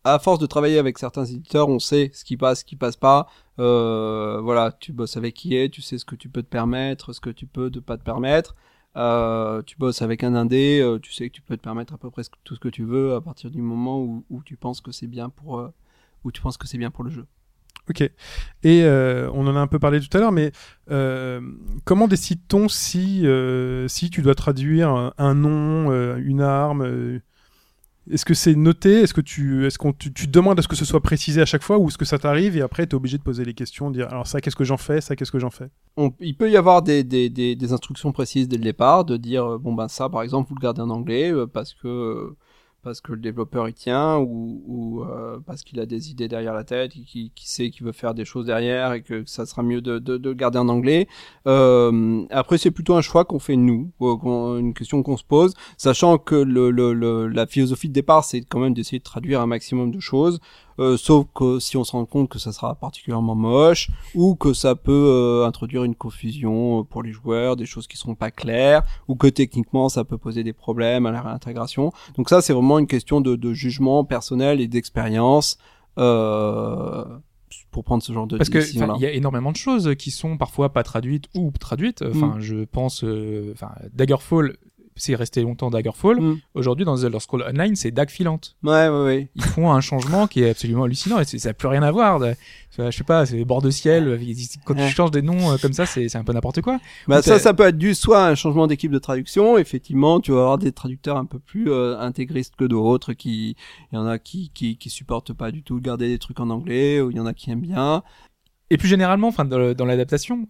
à 0.03 0.19
force 0.19 0.37
de 0.39 0.45
travailler 0.45 0.77
avec 0.79 0.97
certains 0.99 1.25
éditeurs, 1.25 1.69
on 1.69 1.79
sait 1.79 2.11
ce 2.13 2.25
qui 2.25 2.35
passe, 2.35 2.59
ce 2.59 2.65
qui 2.65 2.75
passe 2.75 2.97
pas. 2.97 3.27
Euh, 3.59 4.39
voilà, 4.43 4.71
tu 4.71 4.91
bosses 4.91 5.15
avec 5.15 5.33
qui 5.35 5.55
est, 5.55 5.69
tu 5.69 5.81
sais 5.81 5.97
ce 5.97 6.05
que 6.05 6.15
tu 6.15 6.27
peux 6.29 6.43
te 6.43 6.49
permettre, 6.49 7.13
ce 7.13 7.21
que 7.21 7.29
tu 7.29 7.45
peux 7.47 7.69
ne 7.73 7.79
pas 7.79 7.97
te 7.97 8.03
permettre. 8.03 8.55
Euh, 8.95 9.61
tu 9.63 9.77
bosses 9.77 10.01
avec 10.01 10.23
un 10.23 10.35
indé, 10.35 10.79
euh, 10.81 10.99
tu 10.99 11.11
sais 11.11 11.27
que 11.29 11.33
tu 11.33 11.41
peux 11.41 11.57
te 11.57 11.63
permettre 11.63 11.93
à 11.93 11.97
peu 11.97 12.11
près 12.11 12.21
tout 12.43 12.55
ce 12.55 12.59
que 12.59 12.69
tu 12.69 12.83
veux 12.83 13.15
à 13.15 13.21
partir 13.21 13.49
du 13.49 13.61
moment 13.61 13.99
où, 14.01 14.43
tu 14.45 14.55
penses 14.55 14.81
que 14.81 14.91
c'est 14.91 15.07
bien 15.07 15.29
pour 15.29 15.59
euh, 15.59 15.69
où 16.23 16.31
tu 16.31 16.41
penses 16.41 16.57
que 16.57 16.67
c'est 16.67 16.77
bien 16.77 16.91
pour 16.91 17.03
le 17.03 17.09
jeu. 17.09 17.25
Ok. 17.89 18.01
Et 18.63 18.83
on 18.85 19.47
en 19.47 19.55
a 19.55 19.59
un 19.59 19.67
peu 19.67 19.79
parlé 19.79 19.99
tout 19.99 20.15
à 20.15 20.19
l'heure, 20.19 20.31
mais 20.31 20.51
comment 21.83 22.07
décide-t-on 22.07 22.69
si, 22.69 23.25
si 23.87 24.09
tu 24.09 24.21
dois 24.21 24.35
traduire 24.35 25.11
un, 25.17 25.35
nom, 25.35 25.91
une 26.15 26.41
arme 26.41 27.19
Est-ce 28.11 28.25
que 28.25 28.33
c'est 28.33 28.55
noté? 28.55 29.01
Est-ce 29.01 29.13
que 29.13 29.21
tu, 29.21 29.65
est-ce 29.65 29.77
qu'on, 29.77 29.93
tu, 29.93 30.09
demandes 30.27 30.59
à 30.59 30.61
ce 30.61 30.67
que 30.67 30.75
ce 30.75 30.83
soit 30.83 30.99
précisé 30.99 31.41
à 31.41 31.45
chaque 31.45 31.63
fois 31.63 31.77
ou 31.77 31.87
est-ce 31.87 31.97
que 31.97 32.05
ça 32.05 32.19
t'arrive 32.19 32.57
et 32.57 32.61
après 32.61 32.85
tu 32.85 32.91
es 32.91 32.95
obligé 32.95 33.17
de 33.17 33.23
poser 33.23 33.45
les 33.45 33.53
questions, 33.53 33.89
de 33.89 33.95
dire 33.95 34.09
alors 34.09 34.27
ça 34.27 34.41
qu'est-ce 34.41 34.55
que 34.55 34.65
j'en 34.65 34.77
fais, 34.77 34.99
ça 34.99 35.15
qu'est-ce 35.15 35.31
que 35.31 35.39
j'en 35.39 35.49
fais? 35.49 35.69
Il 36.19 36.35
peut 36.35 36.51
y 36.51 36.57
avoir 36.57 36.81
des 36.81 37.71
instructions 37.71 38.11
précises 38.11 38.47
dès 38.49 38.57
le 38.57 38.63
départ, 38.63 39.05
de 39.05 39.15
dire 39.15 39.53
euh, 39.53 39.57
bon 39.57 39.73
ben 39.73 39.87
ça 39.87 40.09
par 40.09 40.21
exemple 40.21 40.49
vous 40.49 40.55
le 40.55 40.61
gardez 40.61 40.81
en 40.81 40.89
anglais 40.89 41.31
euh, 41.31 41.47
parce 41.47 41.73
que 41.73 41.87
euh, 41.87 42.37
parce 42.83 43.01
que 43.01 43.13
le 43.13 43.19
développeur 43.19 43.67
y 43.69 43.73
tient 43.73 44.17
ou, 44.17 44.61
ou 44.67 45.03
euh, 45.03 45.39
parce 45.45 45.63
qu'il 45.63 45.79
a 45.79 45.85
des 45.85 46.11
idées 46.11 46.27
derrière 46.27 46.53
la 46.53 46.63
tête, 46.63 46.91
qui, 46.91 47.31
qui 47.33 47.49
sait 47.49 47.69
qu'il 47.69 47.85
veut 47.85 47.91
faire 47.93 48.13
des 48.13 48.25
choses 48.25 48.45
derrière 48.45 48.93
et 48.93 49.01
que 49.01 49.23
ça 49.25 49.45
sera 49.45 49.63
mieux 49.63 49.81
de, 49.81 49.99
de, 49.99 50.17
de 50.17 50.29
le 50.29 50.35
garder 50.35 50.59
en 50.59 50.67
anglais. 50.69 51.07
Euh, 51.47 52.23
après 52.29 52.57
c'est 52.57 52.71
plutôt 52.71 52.95
un 52.95 53.01
choix 53.01 53.25
qu'on 53.25 53.39
fait 53.39 53.55
nous, 53.55 53.91
une 54.01 54.73
question 54.73 55.01
qu'on 55.03 55.17
se 55.17 55.23
pose, 55.23 55.53
sachant 55.77 56.17
que 56.17 56.35
le, 56.35 56.71
le, 56.71 56.93
le- 56.93 57.27
la 57.27 57.47
philosophie 57.47 57.87
de 57.89 57.93
départ 57.93 58.23
c'est 58.23 58.41
quand 58.41 58.59
même 58.59 58.73
d'essayer 58.73 58.99
de 58.99 59.03
traduire 59.03 59.41
un 59.41 59.47
maximum 59.47 59.91
de 59.91 59.99
choses. 59.99 60.39
Euh, 60.79 60.97
sauf 60.97 61.27
que 61.33 61.59
si 61.59 61.77
on 61.77 61.83
se 61.83 61.91
rend 61.91 62.05
compte 62.05 62.29
que 62.29 62.39
ça 62.39 62.51
sera 62.51 62.75
particulièrement 62.75 63.35
moche 63.35 63.89
ou 64.15 64.35
que 64.35 64.53
ça 64.53 64.75
peut 64.75 64.91
euh, 64.91 65.45
introduire 65.45 65.83
une 65.83 65.95
confusion 65.95 66.79
euh, 66.79 66.83
pour 66.83 67.03
les 67.03 67.11
joueurs, 67.11 67.55
des 67.55 67.65
choses 67.65 67.87
qui 67.87 67.97
seront 67.97 68.15
pas 68.15 68.31
claires, 68.31 68.83
ou 69.07 69.15
que 69.15 69.27
techniquement 69.27 69.89
ça 69.89 70.03
peut 70.03 70.17
poser 70.17 70.43
des 70.43 70.53
problèmes 70.53 71.05
à 71.05 71.11
la 71.11 71.21
réintégration. 71.21 71.91
Donc 72.17 72.29
ça, 72.29 72.41
c'est 72.41 72.53
vraiment 72.53 72.79
une 72.79 72.87
question 72.87 73.21
de, 73.21 73.35
de 73.35 73.53
jugement 73.53 74.03
personnel 74.03 74.61
et 74.61 74.67
d'expérience 74.67 75.57
euh, 75.97 77.05
pour 77.71 77.83
prendre 77.83 78.01
ce 78.01 78.11
genre 78.11 78.27
de 78.27 78.37
Parce 78.37 78.49
que 78.49 78.59
il 78.59 79.01
y 79.01 79.05
a 79.05 79.11
énormément 79.11 79.51
de 79.51 79.57
choses 79.57 79.95
qui 79.95 80.11
sont 80.11 80.37
parfois 80.37 80.73
pas 80.73 80.83
traduites 80.83 81.25
ou 81.35 81.51
traduites. 81.59 82.01
Mm. 82.01 82.11
Enfin, 82.15 82.35
je 82.39 82.65
pense, 82.65 83.03
enfin, 83.53 83.71
Daggerfall, 83.93 84.57
c'est 84.95 85.15
resté 85.15 85.41
longtemps 85.41 85.69
Daggerfall. 85.69 86.19
Mm. 86.19 86.39
Aujourd'hui, 86.53 86.85
dans 86.85 86.95
The 86.97 87.03
Elder 87.05 87.19
Scrolls 87.19 87.43
Online, 87.47 87.75
c'est 87.75 87.91
Dag 87.91 88.09
Filante. 88.09 88.55
Ouais, 88.63 88.87
ouais, 88.89 89.03
ouais. 89.03 89.29
Ils 89.35 89.43
font 89.43 89.71
un 89.71 89.81
changement 89.81 90.27
qui 90.27 90.43
est 90.43 90.49
absolument 90.51 90.83
hallucinant 90.83 91.19
et 91.19 91.25
ça 91.25 91.49
n'a 91.49 91.53
plus 91.53 91.67
rien 91.67 91.83
à 91.83 91.91
voir. 91.91 92.19
de- 92.19 92.33
je 92.77 92.89
sais 92.89 93.03
pas, 93.03 93.25
c'est 93.25 93.43
bord 93.45 93.61
de 93.61 93.69
ciel. 93.69 94.19
Quand 94.65 94.75
Ouais. 94.75 94.87
tu 94.87 94.93
changes 94.95 95.11
des 95.11 95.21
noms 95.21 95.51
euh, 95.51 95.57
comme 95.61 95.73
ça, 95.73 95.85
c'est 95.85 96.15
un 96.15 96.23
peu 96.23 96.33
n'importe 96.33 96.61
quoi. 96.61 96.79
Bah 97.07 97.21
ça, 97.21 97.37
ça 97.37 97.53
peut 97.53 97.63
être 97.67 97.77
dû 97.77 97.93
soit 97.93 98.25
à 98.25 98.29
un 98.31 98.35
changement 98.35 98.65
d'équipe 98.67 98.91
de 98.91 98.97
traduction. 98.99 99.57
Effectivement, 99.59 100.19
tu 100.19 100.31
vas 100.31 100.39
avoir 100.39 100.57
des 100.57 100.71
traducteurs 100.71 101.17
un 101.17 101.25
peu 101.25 101.37
plus 101.39 101.69
euh, 101.71 101.99
intégristes 101.99 102.55
que 102.55 102.65
d'autres. 102.65 103.13
Qui, 103.13 103.55
il 103.91 103.95
y 103.95 103.97
en 103.97 104.07
a 104.07 104.17
qui, 104.17 104.49
qui 104.53 104.77
qui 104.77 104.89
supportent 104.89 105.33
pas 105.33 105.51
du 105.51 105.61
tout 105.61 105.79
de 105.79 105.85
garder 105.85 106.07
des 106.09 106.17
trucs 106.17 106.39
en 106.39 106.49
anglais, 106.49 106.99
ou 106.99 107.11
il 107.11 107.17
y 107.17 107.19
en 107.19 107.25
a 107.27 107.33
qui 107.33 107.51
aiment 107.51 107.61
bien. 107.61 108.01
Et 108.71 108.77
plus 108.77 108.87
généralement, 108.87 109.27
enfin, 109.27 109.45
dans, 109.45 109.73
dans 109.75 109.85
l'adaptation, 109.85 110.47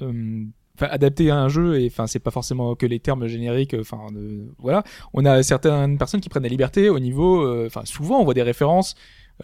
euh, 0.00 0.44
enfin, 0.78 0.86
adapter 0.90 1.30
à 1.30 1.36
un 1.36 1.48
jeu, 1.48 1.80
et 1.80 1.86
enfin, 1.86 2.06
c'est 2.06 2.18
pas 2.20 2.30
forcément 2.30 2.74
que 2.74 2.86
les 2.86 3.00
termes 3.00 3.26
génériques, 3.26 3.74
euh, 3.74 3.80
enfin, 3.80 4.06
de- 4.12 4.44
voilà. 4.58 4.82
On 5.14 5.24
a 5.24 5.42
certaines 5.42 5.98
personnes 5.98 6.20
qui 6.20 6.28
prennent 6.28 6.42
des 6.44 6.48
libertés 6.48 6.88
au 6.90 6.98
niveau, 6.98 7.40
euh, 7.42 7.64
enfin, 7.66 7.82
souvent, 7.84 8.20
on 8.20 8.24
voit 8.24 8.34
des 8.34 8.42
références. 8.42 8.94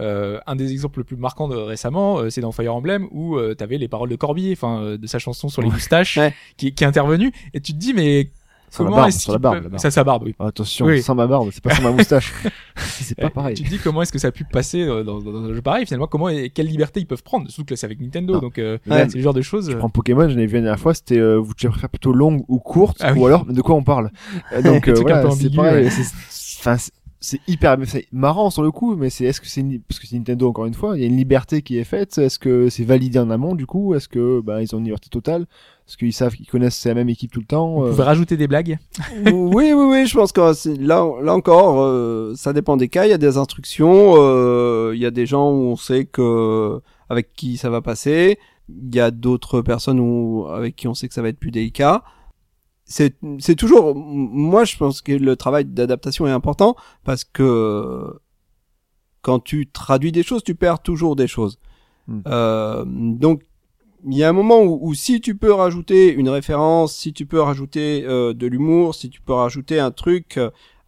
Euh, 0.01 0.41
un 0.47 0.57
des 0.57 0.72
exemples 0.72 1.01
les 1.01 1.05
plus 1.05 1.16
marquants 1.16 1.49
de 1.49 1.57
récemment, 1.57 2.18
euh, 2.18 2.30
c'est 2.30 2.41
dans 2.41 2.51
Fire 2.53 2.74
Emblem 2.74 3.09
où 3.11 3.37
euh, 3.37 3.55
t'avais 3.55 3.76
les 3.76 3.89
paroles 3.89 4.09
de 4.09 4.16
Corbier, 4.16 4.53
enfin, 4.53 4.80
euh, 4.83 4.97
de 4.97 5.07
sa 5.07 5.18
chanson 5.18 5.49
sur 5.51 5.61
les 5.61 5.68
moustaches, 5.68 6.16
Ouais. 6.16 6.33
qui, 6.57 6.72
qui 6.74 6.83
est 6.85 6.87
intervenue, 6.87 7.30
et 7.53 7.61
tu 7.61 7.72
te 7.74 7.78
dis, 7.78 7.93
mais 7.93 8.30
La 8.73 8.85
comment 8.87 8.97
barbe, 8.97 9.09
est-ce 9.09 9.20
sur 9.20 9.33
la 9.33 9.39
barbe, 9.39 9.55
peuvent- 9.57 9.64
la 9.64 9.68
barbe. 9.70 9.81
Ça, 9.83 9.91
sa 9.91 10.05
barbe, 10.05 10.23
oui. 10.25 10.35
Ah, 10.39 10.47
Attention, 10.47 10.87
Oui. 10.87 11.03
sans 11.03 11.14
ma 11.14 11.27
barbe, 11.27 11.49
c'est 11.53 11.62
pas 11.62 11.75
sans 11.75 11.83
ma 11.83 11.91
moustache. 11.97 12.33
c'est 12.77 13.14
pas 13.16 13.27
Euh, 13.27 13.31
pareil. 13.31 13.55
Tu 13.55 13.62
te 13.64 13.68
dis 13.68 13.79
comment 13.79 14.03
est-ce 14.03 14.12
que 14.12 14.18
ça 14.18 14.29
a 14.29 14.33
pu 14.33 14.45
passer 14.45 14.83
euh, 14.83 15.03
dans, 15.05 15.20
dans, 15.20 15.33
dans 15.33 15.45
un 15.45 15.53
jeu 15.55 15.61
pareil 15.62 15.85
finalement 15.87 16.07
comment 16.07 16.29
et 16.29 16.51
quelle 16.51 16.66
liberté 16.66 17.01
ils 17.01 17.07
peuvent 17.07 17.23
prendre 17.23 17.49
surtout 17.51 17.64
que 17.66 17.75
là 17.75 17.77
c'est 17.77 17.87
avec 17.87 18.01
Nintendo 18.01 18.35
Non. 18.35 18.41
donc 18.41 18.59
euh, 18.59 18.79
même, 18.87 19.09
c'est 19.11 19.18
le 19.18 19.23
genre 19.25 19.35
de 19.35 19.43
choses 19.43 19.70
Je 19.70 19.75
euh, 19.77 19.79
prends 19.79 19.91
Pokémon, 19.91 20.29
j'en 20.29 20.39
ai 20.39 20.47
vu 20.47 20.55
la 20.55 20.61
dernière 20.62 20.79
fois, 20.81 20.95
c'était 20.95 21.18
euh, 21.18 21.37
vous 21.37 21.53
préférez 21.55 21.89
plutôt 21.89 22.12
longue 22.12 22.45
ou 22.49 22.59
courte, 22.59 22.97
Ah 23.01 23.12
oui. 23.12 23.18
ou 23.20 23.27
alors 23.27 23.45
de 23.45 23.61
quoi 23.61 23.75
on 23.75 23.83
parle. 23.85 24.11
Donc 24.64 24.89
euh, 24.89 24.95
voilà, 24.95 25.31
c'est 25.33 25.55
pareil. 25.55 25.85
ouais. 25.85 25.91
c'est- 25.91 26.61
enfin, 26.61 26.77
c'est- 27.23 27.41
hyper 27.49 27.77
c'est 27.87 28.07
marrant 28.12 28.51
sur 28.51 28.62
le 28.62 28.70
coup, 28.70 28.95
mais 28.97 29.09
c'est 29.09 29.25
est-ce 29.25 29.41
que 29.41 29.47
c'est 29.49 29.62
parce 29.89 29.99
que 29.99 30.07
c'est 30.07 30.16
Nintendo 30.16 30.49
encore 30.49 30.66
une 30.66 30.75
fois, 30.75 30.97
il 30.97 31.01
y 31.01 31.05
a 31.05 31.07
une 31.07 31.16
liberté 31.16 31.62
qui 31.62 31.79
est 31.79 31.85
faite. 31.85 32.18
Est-ce 32.18 32.39
que 32.39 32.68
c'est 32.68 32.85
validé 32.85 33.18
en 33.18 33.31
amont 33.31 33.55
du 33.55 33.64
coup 33.64 33.95
Est-ce 33.95 34.09
que 34.09 34.41
bah 34.41 34.61
ils 34.62 34.75
ont 34.75 34.79
une 34.79 34.85
liberté 34.85 35.09
totale? 35.09 35.47
Est-ce 35.89 35.97
qu'ils 35.97 36.12
savent 36.12 36.35
qu'ils 36.35 36.47
connaissent 36.47 36.85
la 36.85 36.95
même 36.95 37.09
équipe 37.09 37.33
tout 37.33 37.41
le 37.41 37.47
temps 37.47 37.77
Vous 37.77 37.85
euh, 37.87 37.91
pouvez 37.91 38.03
rajouter 38.03 38.37
des 38.37 38.47
blagues? 38.49 38.79
oui, 39.25 39.73
oui, 39.73 39.85
oui, 39.91 40.07
je 40.07 40.14
pense 40.16 40.33
que 40.33 40.53
c'est- 40.53 40.77
là, 40.77 41.07
là 41.23 41.35
encore, 41.35 41.81
euh, 41.81 42.35
ça 42.37 42.53
dépend 42.53 42.77
des 42.77 42.89
cas. 42.89 43.05
Il 43.07 43.11
y 43.11 43.14
a 43.14 43.18
des 43.18 43.37
instructions, 43.39 44.14
euh, 44.16 44.93
il 44.95 45.01
y 45.01 45.07
a 45.07 45.11
des 45.11 45.27
gens 45.27 45.51
où 45.51 45.62
on 45.70 45.77
sait 45.77 46.05
que 46.05 46.81
avec 47.09 47.33
qui 47.35 47.57
ça 47.57 47.70
va 47.70 47.81
passer. 47.83 48.39
Il 48.68 48.95
y 48.95 49.01
a 49.01 49.11
d'autres 49.11 49.61
personnes 49.61 50.01
où, 50.01 50.47
avec 50.49 50.77
qui 50.77 50.89
on 50.89 50.95
sait 50.95 51.09
que 51.09 51.14
ça 51.14 51.23
va 51.23 51.29
être 51.29 51.39
plus 51.39 51.51
délicat. 51.51 52.03
C'est, 52.93 53.14
c'est 53.38 53.55
toujours, 53.57 53.95
moi, 53.97 54.64
je 54.64 54.76
pense 54.76 55.01
que 55.01 55.12
le 55.12 55.34
travail 55.34 55.64
d'adaptation 55.64 56.26
est 56.26 56.30
important 56.30 56.76
parce 57.05 57.24
que 57.24 58.12
quand 59.22 59.40
tu 59.40 59.66
traduis 59.66 60.12
des 60.12 60.22
choses, 60.22 60.43
tu 60.45 60.55
perds 60.55 60.80
toujours 60.82 61.16
des 61.16 61.26
choses. 61.26 61.59
Hmm. 62.07 62.20
Euh, 62.26 62.84
donc, 62.86 63.43
il 64.05 64.16
y 64.18 64.24
a 64.24 64.28
un 64.28 64.32
moment 64.34 64.61
où, 64.62 64.78
où 64.82 64.93
si 64.95 65.20
tu 65.22 65.36
peux 65.36 65.53
rajouter 65.55 66.12
une 66.12 66.28
référence, 66.28 66.95
si 66.95 67.12
tu 67.14 67.24
peux 67.24 67.40
rajouter 67.40 68.05
euh, 68.05 68.34
de 68.34 68.47
l'humour, 68.47 68.95
si 68.95 69.09
tu 69.09 69.22
peux 69.22 69.32
rajouter 69.32 69.78
un 69.80 69.90
truc, 69.93 70.38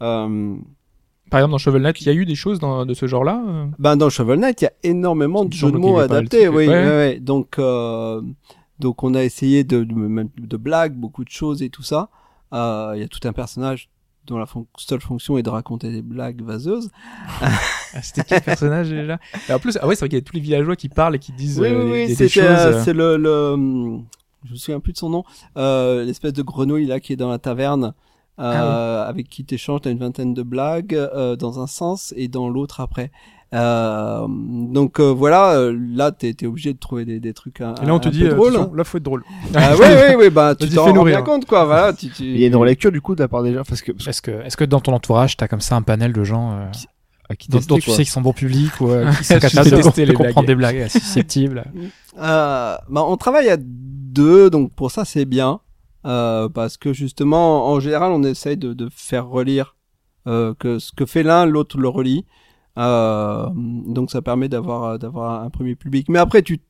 euh, 0.02 0.57
Par 1.30 1.40
exemple, 1.40 1.52
dans 1.52 1.59
Shovel 1.59 1.82
Knight, 1.82 2.00
il 2.02 2.07
y 2.07 2.11
a 2.11 2.14
eu 2.14 2.26
des 2.26 2.34
choses 2.34 2.59
dans- 2.59 2.84
de 2.84 2.92
ce 2.92 3.07
genre-là. 3.07 3.42
euh? 3.48 3.66
Ben 3.78 3.96
dans 3.96 4.11
Shovel 4.11 4.40
Knight, 4.40 4.61
il 4.61 4.64
y 4.64 4.68
a 4.68 4.72
énormément 4.82 5.44
de 5.46 5.52
jeux 5.55 5.70
de 5.72 5.78
mots 5.78 5.98
adaptés. 5.98 6.48
Oui, 6.48 6.66
ouais. 6.66 6.68
ouais, 6.68 6.86
ouais. 6.86 7.20
Donc, 7.20 7.59
euh, 7.59 8.20
donc 8.78 9.02
on 9.02 9.14
a 9.14 9.22
essayé 9.22 9.64
de, 9.64 9.84
de, 9.84 10.28
de 10.38 10.56
blagues, 10.56 10.94
beaucoup 10.94 11.24
de 11.24 11.30
choses 11.30 11.62
et 11.62 11.70
tout 11.70 11.82
ça. 11.82 12.08
Euh, 12.52 12.92
Il 12.96 13.00
y 13.00 13.04
a 13.04 13.08
tout 13.08 13.20
un 13.26 13.32
personnage 13.32 13.88
dont 14.26 14.38
la 14.38 14.46
fon- 14.46 14.66
seule 14.78 15.00
fonction 15.02 15.36
est 15.38 15.42
de 15.42 15.50
raconter 15.50 15.90
des 15.92 16.00
blagues 16.02 16.40
vaseuses. 16.42 16.90
Ah, 17.42 17.50
C'était 18.02 18.24
quel 18.24 18.40
personnage 18.42 18.88
déjà? 18.88 19.18
Et 19.48 19.52
En 19.52 19.58
plus, 19.58 19.76
ah 19.80 19.86
ouais, 19.86 19.94
c'est 19.94 20.00
vrai 20.00 20.08
qu'il 20.08 20.18
y 20.18 20.22
a 20.22 20.24
tous 20.24 20.34
les 20.34 20.40
villageois 20.40 20.76
qui 20.76 20.88
parlent 20.88 21.14
et 21.16 21.18
qui 21.18 21.32
disent 21.32 21.60
oui, 21.60 21.68
euh, 21.68 21.84
oui, 21.84 22.06
des, 22.06 22.12
oui, 22.12 22.16
des- 22.16 22.28
choses. 22.28 22.42
euh, 22.44 22.72
euh. 22.74 22.82
c'est 22.84 22.92
le, 22.94 23.16
le, 23.16 24.00
je 24.44 24.52
me 24.52 24.56
souviens 24.56 24.80
plus 24.80 24.92
de 24.92 24.98
son 24.98 25.10
nom, 25.10 25.24
euh, 25.56 26.04
l'espèce 26.04 26.32
de 26.32 26.42
grenouille 26.42 26.86
là 26.86 27.00
qui 27.00 27.12
est 27.12 27.16
dans 27.16 27.30
la 27.30 27.38
taverne, 27.38 27.92
euh, 28.40 29.02
Ah 29.04 29.06
avec 29.06 29.28
qui 29.28 29.44
t'échanges, 29.44 29.82
t'as 29.82 29.90
une 29.90 29.98
vingtaine 29.98 30.34
de 30.34 30.42
blagues 30.42 30.94
euh, 30.94 31.36
dans 31.36 31.60
un 31.60 31.66
sens 31.66 32.12
et 32.16 32.28
dans 32.28 32.48
l'autre 32.48 32.80
après. 32.80 33.12
Euh, 33.55 34.26
donc 34.28 34.98
euh, 34.98 35.12
voilà, 35.12 35.55
euh, 35.55 35.78
là 35.94 36.11
t'es 36.11 36.34
t'es 36.34 36.46
obligé 36.46 36.72
de 36.72 36.78
trouver 36.78 37.05
des, 37.05 37.20
des 37.20 37.32
trucs 37.32 37.61
un, 37.61 37.74
Et 37.76 37.86
là, 37.86 37.94
on 37.94 38.00
te 38.00 38.09
dit, 38.09 38.20
peu 38.20 38.26
euh, 38.26 38.34
drôles. 38.34 38.55
attention, 38.55 38.74
là, 38.74 38.84
faut 38.84 38.98
être 38.98 39.05
drôle. 39.05 39.22
Ah, 39.55 39.76
ouais, 39.76 39.94
ouais, 39.94 40.16
ouais, 40.16 40.30
bah 40.30 40.55
tu 40.59 40.68
t'en 40.68 40.86
rends 40.86 40.92
bien 41.05 41.16
rire. 41.16 41.24
compte 41.24 41.44
quoi. 41.46 41.64
Voilà, 41.64 41.92
tu, 41.92 42.09
tu... 42.11 42.24
Il 42.24 42.40
y 42.40 42.44
a 42.44 42.48
une 42.48 42.57
relecture 42.57 42.90
du 42.90 43.00
coup 43.00 43.14
de 43.14 43.20
la 43.22 43.28
part 43.28 43.42
des 43.44 43.55
gens 43.55 43.62
parce 43.68 43.80
que 43.82 43.92
Est-ce 44.09 44.20
que, 44.20 44.32
est-ce 44.44 44.57
que 44.57 44.64
dans 44.64 44.80
ton 44.80 44.92
entourage, 44.92 45.36
t'as 45.36 45.46
comme 45.46 45.61
ça 45.61 45.76
un 45.76 45.82
panel 45.82 46.12
de 46.12 46.24
gens 46.24 46.52
euh, 46.52 46.66
à 47.28 47.36
qui 47.36 47.48
dont, 47.48 47.61
dont 47.68 47.78
tu 47.78 47.84
quoi. 47.86 47.96
sais 47.96 48.02
qu'ils 48.02 48.12
sont 48.12 48.22
bons 48.22 48.32
publics 48.32 48.80
ou 48.80 48.90
euh, 48.90 49.11
qui 49.18 49.24
sont 49.24 49.38
capables 49.38 49.70
de, 49.70 49.76
tester 49.76 50.02
de 50.05 50.11
les 50.11 50.14
comprendre 50.14 50.46
des 50.46 50.55
blagues 50.57 50.88
susceptibles 50.88 51.64
Euh, 52.18 52.76
bah, 52.88 53.05
on 53.07 53.16
travaille 53.16 53.50
à 53.50 53.57
deux, 53.59 54.50
donc 54.50 54.72
pour 54.72 54.90
ça 54.90 55.05
c'est 55.05 55.24
bien, 55.24 55.61
euh, 56.07 56.48
parce 56.48 56.76
que 56.76 56.92
justement, 56.92 57.68
en 57.68 57.80
général, 57.80 58.12
on 58.12 58.22
essaye 58.24 58.57
de, 58.57 58.72
de 58.72 58.88
faire 58.94 59.26
relire 59.28 59.76
euh, 60.26 60.55
que 60.59 60.78
ce 60.78 60.92
que 60.92 61.07
fait 61.07 61.22
l'un, 61.22 61.46
l'autre 61.46 61.78
le 61.78 61.88
relit. 61.88 62.24
Euh, 62.78 63.46
donc 63.54 64.10
ça 64.10 64.22
permet 64.22 64.48
d'avoir 64.48 64.98
d'avoir 64.98 65.42
un 65.42 65.50
premier 65.50 65.74
public. 65.74 66.08
Mais 66.08 66.18
après, 66.18 66.42
tu 66.42 66.60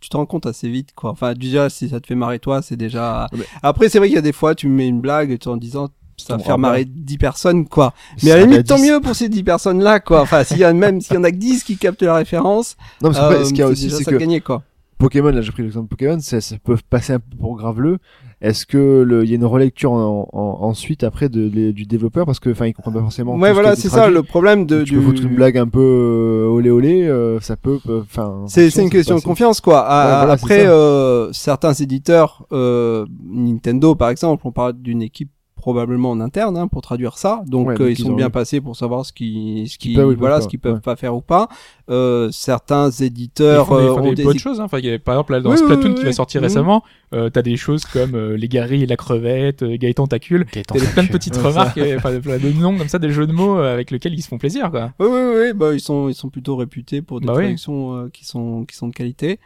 tu 0.00 0.08
te 0.08 0.16
rends 0.16 0.26
compte 0.26 0.46
assez 0.46 0.68
vite, 0.68 0.90
quoi. 0.94 1.10
Enfin, 1.10 1.34
déjà, 1.34 1.70
si 1.70 1.88
ça 1.88 2.00
te 2.00 2.06
fait 2.08 2.16
marrer 2.16 2.40
toi, 2.40 2.62
c'est 2.62 2.76
déjà. 2.76 3.28
Ouais. 3.32 3.46
Après, 3.62 3.88
c'est 3.88 3.98
vrai 3.98 4.08
qu'il 4.08 4.16
y 4.16 4.18
a 4.18 4.22
des 4.22 4.32
fois, 4.32 4.54
tu 4.54 4.68
mets 4.68 4.88
une 4.88 5.00
blague 5.00 5.38
en 5.46 5.56
disant 5.56 5.88
ça 6.16 6.36
va 6.36 6.42
faire 6.42 6.58
marrer 6.58 6.84
10 6.84 7.18
personnes, 7.18 7.66
quoi. 7.66 7.94
Ça 8.16 8.26
Mais 8.26 8.32
à 8.32 8.36
la 8.36 8.46
limite, 8.46 8.66
tant 8.66 8.76
10. 8.76 8.82
mieux 8.82 9.00
pour 9.00 9.14
ces 9.14 9.28
10 9.28 9.42
personnes-là, 9.42 10.00
quoi. 10.00 10.22
Enfin, 10.22 10.44
s'il 10.44 10.58
y 10.58 10.64
a 10.64 10.72
même, 10.72 11.00
s'il 11.00 11.14
y 11.14 11.18
en 11.18 11.24
a 11.24 11.30
que 11.30 11.36
10 11.36 11.64
qui 11.64 11.76
captent 11.76 12.02
la 12.02 12.14
référence, 12.14 12.76
Non, 13.00 13.10
qu'après, 13.10 13.36
euh, 13.36 13.44
ce 13.44 13.50
qu'il 13.50 13.58
y 13.58 13.62
a 13.62 13.66
c'est 13.66 13.72
aussi, 13.72 13.90
c'est 13.90 14.04
ça 14.04 14.10
que 14.10 14.16
de 14.16 14.20
gagner, 14.20 14.40
quoi. 14.40 14.62
Pokémon, 15.02 15.30
là 15.30 15.40
j'ai 15.42 15.52
pris 15.52 15.62
l'exemple 15.62 15.86
de 15.86 15.90
Pokémon, 15.90 16.18
ça, 16.20 16.40
ça 16.40 16.56
peut 16.62 16.76
passer 16.88 17.12
un 17.14 17.18
peu 17.18 17.36
pour 17.38 17.56
graveleux. 17.56 17.98
Est-ce 18.40 18.66
que 18.66 19.06
il 19.22 19.28
y 19.30 19.32
a 19.32 19.36
une 19.36 19.44
relecture 19.44 19.92
en, 19.92 20.28
en- 20.32 20.58
ensuite 20.66 21.04
après 21.04 21.28
de, 21.28 21.48
de- 21.48 21.70
du 21.70 21.84
développeur? 21.84 22.26
Parce 22.26 22.40
que 22.40 22.50
enfin 22.50 22.66
il 22.66 22.72
comprend 22.72 22.90
pas 22.92 23.00
forcément. 23.00 23.36
Ouais, 23.36 23.52
voilà, 23.52 23.76
c'est 23.76 23.88
ça 23.88 24.10
le 24.10 24.22
problème 24.22 24.66
de. 24.66 24.78
Tu 24.82 24.92
du... 24.92 24.96
peux 24.98 25.02
foutre 25.02 25.22
une 25.22 25.36
blague 25.36 25.56
un 25.58 25.68
peu 25.68 25.80
euh, 25.80 26.46
olé 26.48 26.70
olé, 26.70 27.02
euh, 27.06 27.38
ça 27.40 27.56
peut, 27.56 27.78
peut- 27.84 28.02
enfin. 28.04 28.44
C'est 28.48 28.68
une 28.76 28.90
question 28.90 29.16
de 29.16 29.20
confiance, 29.20 29.60
quoi. 29.60 29.84
Ah, 29.86 30.04
Ouais, 30.06 30.16
voilà, 30.18 30.32
Après, 30.32 30.66
euh, 30.66 31.32
certains 31.32 31.72
éditeurs, 31.74 32.44
euh, 32.52 33.06
Nintendo 33.24 33.94
par 33.94 34.08
exemple, 34.10 34.42
on 34.46 34.52
parle 34.52 34.72
d'une 34.74 35.02
équipe 35.02 35.30
probablement 35.62 36.10
en 36.10 36.20
interne 36.20 36.56
hein, 36.58 36.66
pour 36.66 36.82
traduire 36.82 37.16
ça. 37.16 37.42
Donc, 37.46 37.68
Ouais, 37.68 37.74
euh, 37.74 37.78
donc 37.78 37.88
ils 37.88 37.92
ils 38.00 38.04
sont 38.04 38.10
ont- 38.10 38.16
bien 38.16 38.28
passés 38.30 38.60
pour 38.60 38.74
savoir 38.76 39.06
ce 39.06 39.12
qui, 39.12 39.66
ce 39.72 39.78
qui, 39.78 39.94
peuvent 39.94 40.12
ils 40.12 40.18
voilà, 40.18 40.40
ce 40.40 40.48
qu'ils 40.48 40.58
peuvent 40.58 40.74
ouais. 40.74 40.80
pas 40.80 40.96
faire 40.96 41.14
ou 41.14 41.20
pas. 41.22 41.48
Euh, 41.88 42.28
certains 42.32 42.90
Ils 42.90 43.04
éditeurs 43.04 43.66
font 43.68 43.78
des, 43.78 43.84
euh, 43.84 43.94
font 43.94 44.00
ont 44.00 44.08
des 44.10 44.14
des 44.16 44.24
bonnes 44.24 44.38
choses. 44.38 44.60
Hein. 44.60 44.64
Enfin, 44.64 44.78
il 44.80 44.86
y 44.86 44.92
a, 44.92 44.98
par 44.98 45.14
exemple, 45.14 45.32
là, 45.32 45.40
dans 45.40 45.50
Oui, 45.52 45.56
Splatoon 45.58 45.88
oui, 45.90 45.94
qui 45.94 46.00
oui, 46.00 46.06
va 46.06 46.12
sortir 46.12 46.40
oui. 46.40 46.48
récemment, 46.48 46.82
euh, 47.14 47.30
t'as 47.30 47.42
des 47.42 47.56
choses 47.56 47.84
comme 47.84 48.14
euh, 48.16 48.36
les 48.36 48.48
Gary 48.48 48.82
et 48.82 48.86
la 48.86 48.96
crevette, 48.96 49.62
euh, 49.62 49.76
Gaëtan 49.78 50.06
Tacule. 50.08 50.44
Gaëtan 50.52 50.74
T'as 50.76 50.92
plein 50.92 51.04
de 51.04 51.08
petites 51.08 51.36
remarques, 51.36 51.78
euh, 51.78 51.96
enfin, 51.96 52.18
plein 52.20 52.38
de 52.38 52.48
noms 52.60 52.76
comme 52.76 52.88
ça, 52.88 52.98
des 52.98 53.10
jeux 53.10 53.26
de 53.28 53.32
mots 53.32 53.58
euh, 53.58 53.72
avec 53.72 53.90
lesquels 53.92 54.14
ils 54.14 54.22
se 54.22 54.28
font 54.28 54.38
plaisir, 54.38 54.70
quoi. 54.70 54.92
Oui, 54.98 55.06
oui, 55.08 55.20
oui, 55.40 55.52
bah, 55.54 55.72
ils 55.74 55.80
sont, 55.80 56.08
ils 56.08 56.14
sont 56.14 56.28
plutôt 56.28 56.56
réputés 56.56 57.02
pour 57.02 57.20
des 57.20 57.26
Bah 57.28 57.34
oui. 57.36 57.42
traductions 57.44 57.94
euh, 57.96 58.08
qui 58.12 58.24
sont, 58.24 58.64
qui 58.64 58.76
sont 58.76 58.88
de 58.88 58.94
qualité. 58.94 59.38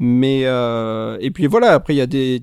Mais, 0.00 0.42
euh, 0.44 1.16
et 1.20 1.30
puis 1.30 1.46
voilà, 1.48 1.72
après, 1.72 1.94
il 1.94 1.96
y 1.96 2.00
a 2.00 2.06
des, 2.06 2.40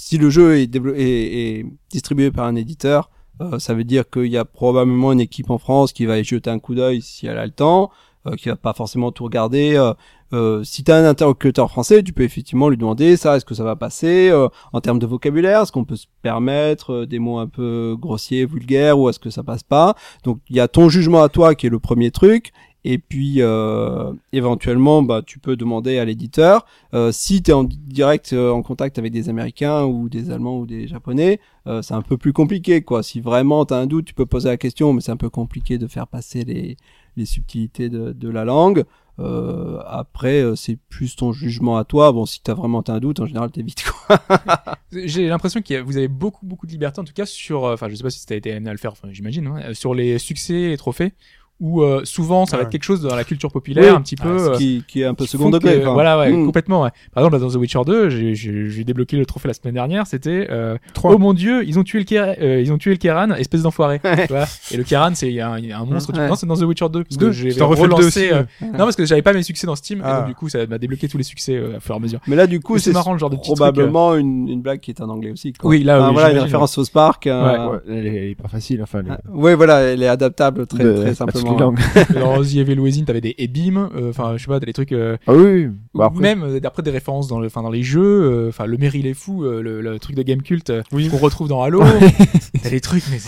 si 0.00 0.16
le 0.16 0.30
jeu 0.30 0.56
est, 0.56 0.74
est, 0.74 1.58
est 1.58 1.66
distribué 1.90 2.30
par 2.30 2.46
un 2.46 2.56
éditeur, 2.56 3.10
euh, 3.42 3.58
ça 3.58 3.74
veut 3.74 3.84
dire 3.84 4.08
qu'il 4.08 4.26
y 4.26 4.38
a 4.38 4.46
probablement 4.46 5.12
une 5.12 5.20
équipe 5.20 5.50
en 5.50 5.58
France 5.58 5.92
qui 5.92 6.06
va 6.06 6.18
y 6.18 6.24
jeter 6.24 6.48
un 6.48 6.58
coup 6.58 6.74
d'œil 6.74 7.02
si 7.02 7.26
elle 7.26 7.36
a 7.36 7.44
le 7.44 7.52
temps, 7.52 7.90
euh, 8.26 8.34
qui 8.36 8.48
va 8.48 8.56
pas 8.56 8.72
forcément 8.72 9.12
tout 9.12 9.24
regarder. 9.24 9.76
Euh, 9.76 9.92
euh, 10.32 10.62
si 10.62 10.84
tu 10.84 10.92
as 10.92 10.96
un 10.96 11.04
interlocuteur 11.04 11.70
français, 11.70 12.02
tu 12.02 12.12
peux 12.12 12.22
effectivement 12.22 12.68
lui 12.68 12.76
demander 12.76 13.16
ça, 13.16 13.36
est-ce 13.36 13.44
que 13.44 13.54
ça 13.54 13.64
va 13.64 13.74
passer 13.74 14.30
euh, 14.30 14.48
en 14.72 14.80
termes 14.80 15.00
de 15.00 15.06
vocabulaire, 15.06 15.62
est-ce 15.62 15.72
qu'on 15.72 15.84
peut 15.84 15.96
se 15.96 16.06
permettre 16.22 16.92
euh, 16.92 17.06
des 17.06 17.18
mots 17.18 17.38
un 17.38 17.48
peu 17.48 17.96
grossiers, 17.98 18.46
vulgaires, 18.46 18.98
ou 18.98 19.08
est-ce 19.08 19.18
que 19.18 19.30
ça 19.30 19.42
passe 19.42 19.64
pas 19.64 19.96
Donc 20.22 20.38
il 20.48 20.56
y 20.56 20.60
a 20.60 20.68
ton 20.68 20.88
jugement 20.88 21.22
à 21.22 21.28
toi 21.28 21.54
qui 21.54 21.66
est 21.66 21.70
le 21.70 21.80
premier 21.80 22.12
truc, 22.12 22.52
et 22.84 22.98
puis 22.98 23.36
euh, 23.38 24.12
éventuellement 24.32 25.02
bah 25.02 25.22
tu 25.24 25.38
peux 25.38 25.56
demander 25.56 25.98
à 25.98 26.04
l'éditeur 26.04 26.66
euh, 26.94 27.12
si 27.12 27.42
tu 27.42 27.50
es 27.50 27.54
en 27.54 27.64
direct 27.64 28.32
euh, 28.32 28.50
en 28.50 28.62
contact 28.62 28.98
avec 28.98 29.12
des 29.12 29.28
américains 29.28 29.84
ou 29.84 30.08
des 30.08 30.30
allemands 30.30 30.58
ou 30.58 30.66
des 30.66 30.86
japonais 30.86 31.40
euh, 31.66 31.82
c'est 31.82 31.94
un 31.94 32.02
peu 32.02 32.16
plus 32.16 32.32
compliqué 32.32 32.82
quoi. 32.82 33.02
Si 33.02 33.20
vraiment 33.20 33.66
tu 33.66 33.74
as 33.74 33.78
un 33.78 33.86
doute 33.86 34.06
tu 34.06 34.14
peux 34.14 34.26
poser 34.26 34.48
la 34.48 34.56
question 34.56 34.92
mais 34.92 35.00
c'est 35.00 35.12
un 35.12 35.16
peu 35.16 35.30
compliqué 35.30 35.78
de 35.78 35.86
faire 35.86 36.06
passer 36.06 36.44
les 36.44 36.76
les 37.16 37.26
subtilités 37.26 37.88
de, 37.88 38.12
de 38.12 38.28
la 38.28 38.44
langue. 38.44 38.84
Euh, 39.18 39.80
après 39.86 40.40
euh, 40.40 40.56
c'est 40.56 40.78
plus 40.88 41.16
ton 41.16 41.32
jugement 41.32 41.76
à 41.76 41.84
toi. 41.84 42.12
Bon 42.12 42.24
si 42.24 42.42
tu 42.42 42.50
as 42.50 42.54
vraiment 42.54 42.82
t'as 42.82 42.94
un 42.94 43.00
doute 43.00 43.20
en 43.20 43.26
général 43.26 43.50
t'évites 43.50 43.84
J'ai 44.92 45.28
l'impression 45.28 45.60
que 45.62 45.80
vous 45.80 45.96
avez 45.96 46.08
beaucoup, 46.08 46.44
beaucoup 46.46 46.66
de 46.66 46.72
liberté, 46.72 47.00
en 47.00 47.04
tout 47.04 47.12
cas, 47.12 47.26
sur, 47.26 47.62
enfin, 47.64 47.88
je 47.88 47.94
sais 47.94 48.02
pas 48.02 48.10
si 48.10 48.24
t'as 48.26 48.34
été 48.34 48.52
amené 48.52 48.70
à 48.70 48.72
le 48.72 48.78
faire, 48.78 48.92
enfin, 48.92 49.08
j'imagine, 49.12 49.46
hein, 49.46 49.74
sur 49.74 49.94
les 49.94 50.18
succès 50.18 50.72
et 50.72 50.76
trophées, 50.76 51.12
où 51.60 51.82
euh, 51.82 52.00
souvent 52.04 52.46
ça 52.46 52.56
va 52.56 52.60
Ouais. 52.62 52.64
être 52.66 52.72
quelque 52.72 52.84
chose 52.84 53.02
dans 53.02 53.14
la 53.14 53.24
culture 53.24 53.50
populaire, 53.52 53.84
Oui. 53.92 53.96
un 53.98 54.00
petit 54.00 54.16
peu. 54.16 54.38
Ce 54.38 54.44
euh, 54.50 54.56
qui, 54.56 54.82
qui 54.88 55.02
est 55.02 55.04
un 55.04 55.14
peu 55.14 55.26
second 55.26 55.50
degré. 55.50 55.80
Voilà, 55.80 56.18
ouais, 56.18 56.32
Mm. 56.32 56.46
complètement. 56.46 56.82
Ouais. 56.82 56.90
Par 57.12 57.22
exemple, 57.22 57.36
là, 57.36 57.40
dans 57.40 57.50
The 57.50 57.56
Witcher 57.60 57.80
2, 57.86 58.08
j'ai- 58.10 58.34
j'ai 58.34 58.68
j'ai 58.70 58.84
débloqué 58.84 59.16
le 59.16 59.26
trophée 59.26 59.48
la 59.48 59.54
semaine 59.54 59.74
dernière. 59.74 60.06
C'était 60.06 60.48
euh, 60.50 60.76
oh 61.04 61.18
mon 61.18 61.32
dieu, 61.34 61.62
ils 61.66 61.78
ont 61.78 61.84
tué 61.84 61.98
le 61.98 62.04
Kéran, 62.04 62.34
euh, 62.40 62.60
ils 62.60 62.72
ont 62.72 62.78
tué 62.78 62.90
le 62.90 62.96
Kéran, 62.96 63.30
espèce 63.32 63.62
d'enfoiré. 63.62 64.00
et 64.70 64.76
le 64.76 64.84
Kéran, 64.84 65.10
c'est 65.14 65.28
il 65.28 65.34
y 65.34 65.40
a 65.40 65.50
un, 65.50 65.58
il 65.58 65.66
y 65.66 65.72
a 65.72 65.78
un 65.78 65.84
monstre. 65.84 66.12
Ouais. 66.18 66.28
Non, 66.28 66.34
c'est 66.34 66.46
dans 66.46 66.56
The 66.56 66.62
Witcher 66.62 66.88
2 66.90 67.04
parce 67.04 67.16
Deux. 67.16 67.26
que 67.26 67.32
j'ai 67.32 67.50
relancé. 67.62 68.04
aussi, 68.06 68.30
euh. 68.32 68.42
Non, 68.62 68.78
parce 68.78 68.96
que 68.96 69.04
j'avais 69.04 69.22
pas 69.22 69.32
mes 69.32 69.42
succès 69.42 69.66
dans 69.66 69.76
Steam, 69.76 69.98
et 70.00 70.02
Ah. 70.04 70.20
donc 70.20 70.28
du 70.28 70.34
coup, 70.34 70.48
ça 70.48 70.66
m'a 70.66 70.78
débloqué 70.78 71.08
tous 71.08 71.18
les 71.18 71.24
succès 71.24 71.56
euh, 71.56 71.76
à 71.76 71.80
fur 71.80 71.94
et 71.94 71.98
à 71.98 72.00
mesure. 72.00 72.20
mais 72.26 72.36
là 72.36 72.46
du 72.46 72.60
coup 72.60 72.78
c'est 72.78 72.90
c'est 72.90 72.94
marrant 72.94 73.12
le 73.12 73.18
genre 73.18 73.30
de 73.30 73.36
probablement 73.36 74.16
une, 74.16 74.48
une 74.48 74.62
blague 74.62 74.80
qui 74.80 74.90
est 74.90 75.00
en 75.00 75.08
anglais 75.08 75.30
aussi 75.30 75.52
quoi. 75.52 75.70
Oui, 75.70 75.82
là, 75.84 76.06
oui, 76.08 76.12
voilà 76.14 76.32
une 76.32 76.38
référence 76.38 76.76
au 76.78 76.84
Spark 76.84 77.26
euh, 77.26 77.68
Ouais, 77.70 77.78
elle, 77.88 78.06
est, 78.06 78.34
pas 78.34 78.48
facile, 78.48 78.82
enfin. 78.82 79.02
Ah, 79.08 79.18
Ouais, 79.32 79.54
voilà, 79.54 79.80
elle 79.80 80.02
est 80.02 80.08
adaptable 80.08 80.66
très, 80.66 80.82
très 80.94 81.22
à 81.22 81.26
les 81.52 81.58
simplement. 81.58 82.14
langues. 82.16 82.36
Dans 82.38 82.42
The 82.42 82.54
Evil 82.56 82.78
Within, 82.80 83.04
t'avais 83.04 83.20
des 83.20 83.34
ebim, 83.38 83.90
euh, 83.94 84.10
enfin, 84.10 84.36
je 84.36 84.42
sais 84.42 84.48
pas, 84.48 84.60
t'as 84.60 84.66
des 84.66 84.72
trucs. 84.72 84.92
euh, 84.92 85.16
Ah 85.26 85.34
oui, 85.34 85.42
oui. 85.44 85.68
Bah, 85.94 86.06
après, 86.06 86.20
même 86.20 86.42
euh, 86.42 86.60
d'après 86.60 86.82
des 86.82 86.90
références 86.90 87.28
dans 87.28 87.40
le 87.40 87.46
enfin 87.46 87.62
dans 87.62 87.70
les 87.70 87.82
jeux 87.82 88.00
euh, 88.04 88.48
enfin 88.48 88.66
le 88.66 88.76
Meryl 88.78 89.06
est 89.06 89.14
fou 89.14 89.44
euh, 89.44 89.60
le, 89.60 89.80
le 89.80 89.98
truc 89.98 90.14
de 90.16 90.22
game 90.22 90.40
cult 90.42 90.70
euh, 90.70 90.82
Oui. 90.92 91.08
qu'on 91.08 91.16
retrouve 91.18 91.48
dans 91.48 91.62
Halo 91.62 91.82
t'as 92.62 92.70
des 92.70 92.80
trucs 92.80 93.02
mais 93.10 93.18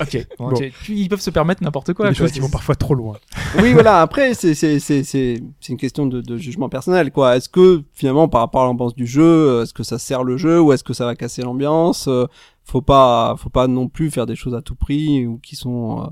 ok 0.00 0.26
bon, 0.38 0.48
Bon. 0.50 0.56
tu- 0.56 0.72
tu- 0.84 0.94
ils 0.94 1.08
peuvent 1.08 1.20
se 1.20 1.30
permettre 1.30 1.62
n'importe 1.62 1.92
quoi 1.94 2.06
a 2.06 2.08
des 2.10 2.14
choses 2.14 2.32
qui 2.32 2.40
vont 2.40 2.50
parfois 2.50 2.74
trop 2.74 2.94
loin. 2.94 3.16
oui, 3.60 3.72
voilà. 3.72 4.00
Après, 4.00 4.34
c'est 4.34 4.54
c'est 4.54 4.78
c'est 4.80 5.02
c'est 5.04 5.40
c'est 5.60 5.72
une 5.72 5.78
question 5.78 6.06
de, 6.06 6.20
de 6.20 6.36
jugement 6.36 6.68
personnel, 6.68 7.10
quoi. 7.12 7.36
Est-ce 7.36 7.48
que 7.48 7.82
finalement, 7.92 8.28
par 8.28 8.40
rapport 8.42 8.62
à 8.62 8.66
l'ambiance 8.66 8.94
du 8.94 9.06
jeu, 9.06 9.22
euh, 9.22 9.62
est-ce 9.62 9.72
que 9.74 9.82
ça 9.82 9.98
sert 9.98 10.24
le 10.24 10.36
jeu 10.36 10.60
ou 10.60 10.72
est-ce 10.72 10.84
que 10.84 10.92
ça 10.92 11.04
va 11.04 11.14
casser 11.14 11.42
l'ambiance 11.42 12.06
Euh, 12.08 12.26
Faut 12.64 12.82
pas, 12.82 13.34
faut 13.38 13.50
pas 13.50 13.66
non 13.66 13.88
plus 13.88 14.10
faire 14.10 14.26
des 14.26 14.36
choses 14.36 14.54
à 14.54 14.62
tout 14.62 14.74
prix 14.74 15.26
ou 15.26 15.38
qui 15.42 15.56
sont 15.56 16.00
euh, 16.02 16.06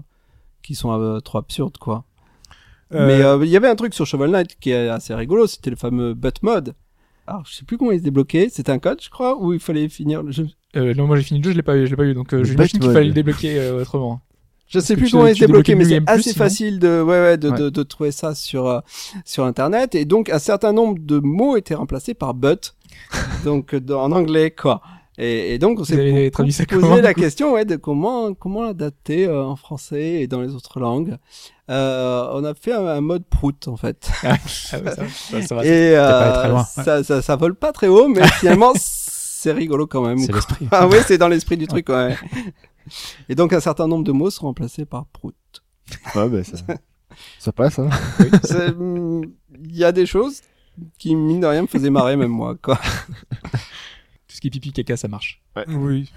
qui 0.66 0.74
sont 0.74 0.92
euh, 0.92 1.20
trop 1.20 1.38
absurdes, 1.38 1.78
quoi. 1.78 2.04
Euh, 2.94 3.06
Mais 3.06 3.22
euh, 3.24 3.38
il 3.44 3.50
y 3.50 3.56
avait 3.56 3.68
un 3.68 3.74
truc 3.76 3.94
sur 3.94 4.06
Shovel 4.06 4.30
Knight 4.30 4.56
qui 4.60 4.70
est 4.70 4.88
assez 4.88 5.14
rigolo. 5.14 5.46
C'était 5.46 5.70
le 5.70 5.76
fameux 5.76 6.14
butt 6.14 6.42
mode. 6.42 6.74
Alors, 7.26 7.42
je 7.46 7.54
sais 7.54 7.64
plus 7.64 7.76
comment 7.78 7.90
il 7.92 7.98
se 7.98 8.04
débloquait. 8.04 8.48
C'était 8.52 8.70
un 8.70 8.78
code, 8.78 9.00
je 9.02 9.10
crois, 9.10 9.36
où 9.40 9.52
il 9.52 9.58
fallait 9.60 9.88
finir 9.88 10.22
le 10.22 10.30
jeu? 10.30 10.46
Euh, 10.76 10.92
non 10.94 11.06
moi 11.06 11.16
j'ai 11.16 11.22
fini 11.22 11.40
le 11.40 11.44
jeu 11.44 11.50
je 11.52 11.56
l'ai 11.56 11.62
pas 11.62 11.74
eu 11.76 11.86
je 11.86 11.90
l'ai 11.92 11.96
pas 11.96 12.04
eu 12.04 12.12
donc 12.12 12.34
euh, 12.34 12.44
j'imagine 12.44 12.78
qu'il 12.78 12.92
fallait 12.92 13.06
le 13.06 13.14
débloquer 13.14 13.58
euh, 13.58 13.80
autrement 13.80 14.20
Je 14.68 14.78
sais 14.78 14.94
plus 14.94 15.10
comment 15.10 15.26
il 15.26 15.32
débloqué, 15.38 15.72
débloquais 15.72 15.74
mais 15.74 15.84
c'est 15.86 16.02
assez 16.10 16.32
sinon 16.32 16.44
facile 16.44 16.78
de, 16.80 17.00
ouais, 17.00 17.20
ouais, 17.20 17.38
de, 17.38 17.48
Ouais. 17.48 17.58
de, 17.58 17.70
de 17.70 17.82
trouver 17.82 18.10
ça 18.12 18.34
sur, 18.34 18.66
euh, 18.66 18.80
sur 19.24 19.44
Internet. 19.44 19.94
Et 19.94 20.04
donc, 20.04 20.28
un 20.28 20.38
certain 20.38 20.72
nombre 20.74 20.98
de 21.00 21.18
mots 21.18 21.56
étaient 21.56 21.74
remplacés 21.76 22.12
par 22.12 22.34
but. 22.34 22.74
donc, 23.44 23.74
dans- 23.74 24.02
en 24.02 24.12
anglais, 24.12 24.50
quoi. 24.50 24.82
Et, 25.18 25.54
et 25.54 25.58
donc, 25.58 25.80
on 25.80 25.84
s'est 25.84 26.66
posé 26.66 27.00
la 27.02 27.14
question, 27.14 27.52
ouais, 27.52 27.64
de 27.64 27.76
comment, 27.76 28.34
comment 28.34 28.62
l'adapter 28.62 29.26
euh, 29.26 29.44
en 29.44 29.56
français 29.56 30.20
et 30.20 30.26
dans 30.26 30.40
les 30.42 30.54
autres 30.54 30.78
langues. 30.78 31.16
Euh, 31.70 32.28
on 32.32 32.44
a 32.44 32.54
fait 32.54 32.72
un, 32.72 32.86
un 32.86 33.00
mode 33.00 33.24
prout, 33.24 33.66
en 33.68 33.76
fait. 33.76 34.10
Ah 34.22 34.36
ça, 34.46 34.78
ça, 35.08 35.42
ça 35.42 35.54
va. 35.54 35.64
et 35.64 35.96
euh, 35.96 36.32
très 36.32 36.48
loin, 36.50 36.64
ça, 36.64 37.02
ça, 37.02 37.22
ça 37.22 37.36
vole 37.36 37.54
pas 37.54 37.72
très 37.72 37.88
haut, 37.88 38.08
mais 38.08 38.26
finalement, 38.28 38.72
c'est 38.76 39.52
rigolo 39.52 39.86
quand 39.86 40.02
même. 40.02 40.18
C'est 40.18 40.32
l'esprit. 40.32 40.68
Ah 40.70 40.86
oui, 40.86 40.98
c'est 41.06 41.18
dans 41.18 41.28
l'esprit 41.28 41.56
du 41.56 41.66
truc, 41.66 41.88
ouais. 41.88 42.16
Et 43.28 43.34
donc, 43.34 43.52
un 43.52 43.60
certain 43.60 43.88
nombre 43.88 44.04
de 44.04 44.12
mots 44.12 44.30
sont 44.30 44.46
remplacés 44.46 44.84
par 44.84 45.06
prout. 45.06 45.34
Ouais, 46.14 46.28
bah, 46.28 46.44
ça, 46.44 46.56
ça 47.38 47.52
passe, 47.52 47.78
hein. 47.78 47.88
Hum, 48.78 49.22
Il 49.64 49.76
y 49.76 49.84
a 49.84 49.92
des 49.92 50.06
choses 50.06 50.42
qui, 50.98 51.14
mine 51.16 51.40
de 51.40 51.46
rien, 51.46 51.62
me 51.62 51.66
faisaient 51.66 51.90
marrer, 51.90 52.16
même 52.16 52.30
moi, 52.30 52.54
quoi. 52.60 52.78
Tout 54.36 54.38
ce 54.38 54.40
qui 54.42 54.48
est 54.48 54.50
pipi 54.50 54.70
caca, 54.70 54.98
ça 54.98 55.08
marche. 55.08 55.40
Oui. 55.66 56.12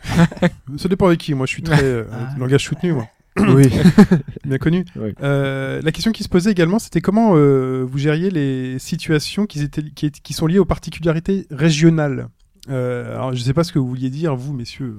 Ça 0.75 0.89
dépend 0.89 1.07
avec 1.07 1.21
qui. 1.21 1.33
Moi, 1.33 1.45
je 1.45 1.53
suis 1.53 1.63
très 1.63 1.81
euh, 1.85 2.03
Ah. 2.11 2.35
langage 2.37 2.65
soutenu, 2.65 2.91
moi. 2.91 3.07
oui. 3.39 3.69
Bien 4.45 4.57
connu. 4.57 4.83
Oui. 4.97 5.13
Euh, 5.23 5.79
la 5.81 5.91
question 5.93 6.11
qui 6.11 6.23
se 6.23 6.27
posait 6.27 6.51
également, 6.51 6.79
c'était 6.79 6.99
comment 6.99 7.35
euh, 7.37 7.85
vous 7.89 7.97
gériez 7.97 8.29
les 8.29 8.77
situations 8.77 9.45
qui, 9.45 9.61
étaient, 9.61 9.83
qui, 9.83 10.07
étaient- 10.07 10.19
qui 10.19 10.33
sont 10.33 10.47
liées 10.47 10.59
aux 10.59 10.65
particularités 10.65 11.47
régionales? 11.49 12.27
Euh, 12.69 13.15
alors, 13.15 13.33
je 13.33 13.41
sais 13.41 13.53
pas 13.53 13.63
ce 13.63 13.71
que 13.71 13.79
vous 13.79 13.87
vouliez 13.87 14.09
dire, 14.09 14.35
vous, 14.35 14.51
messieurs. 14.51 14.97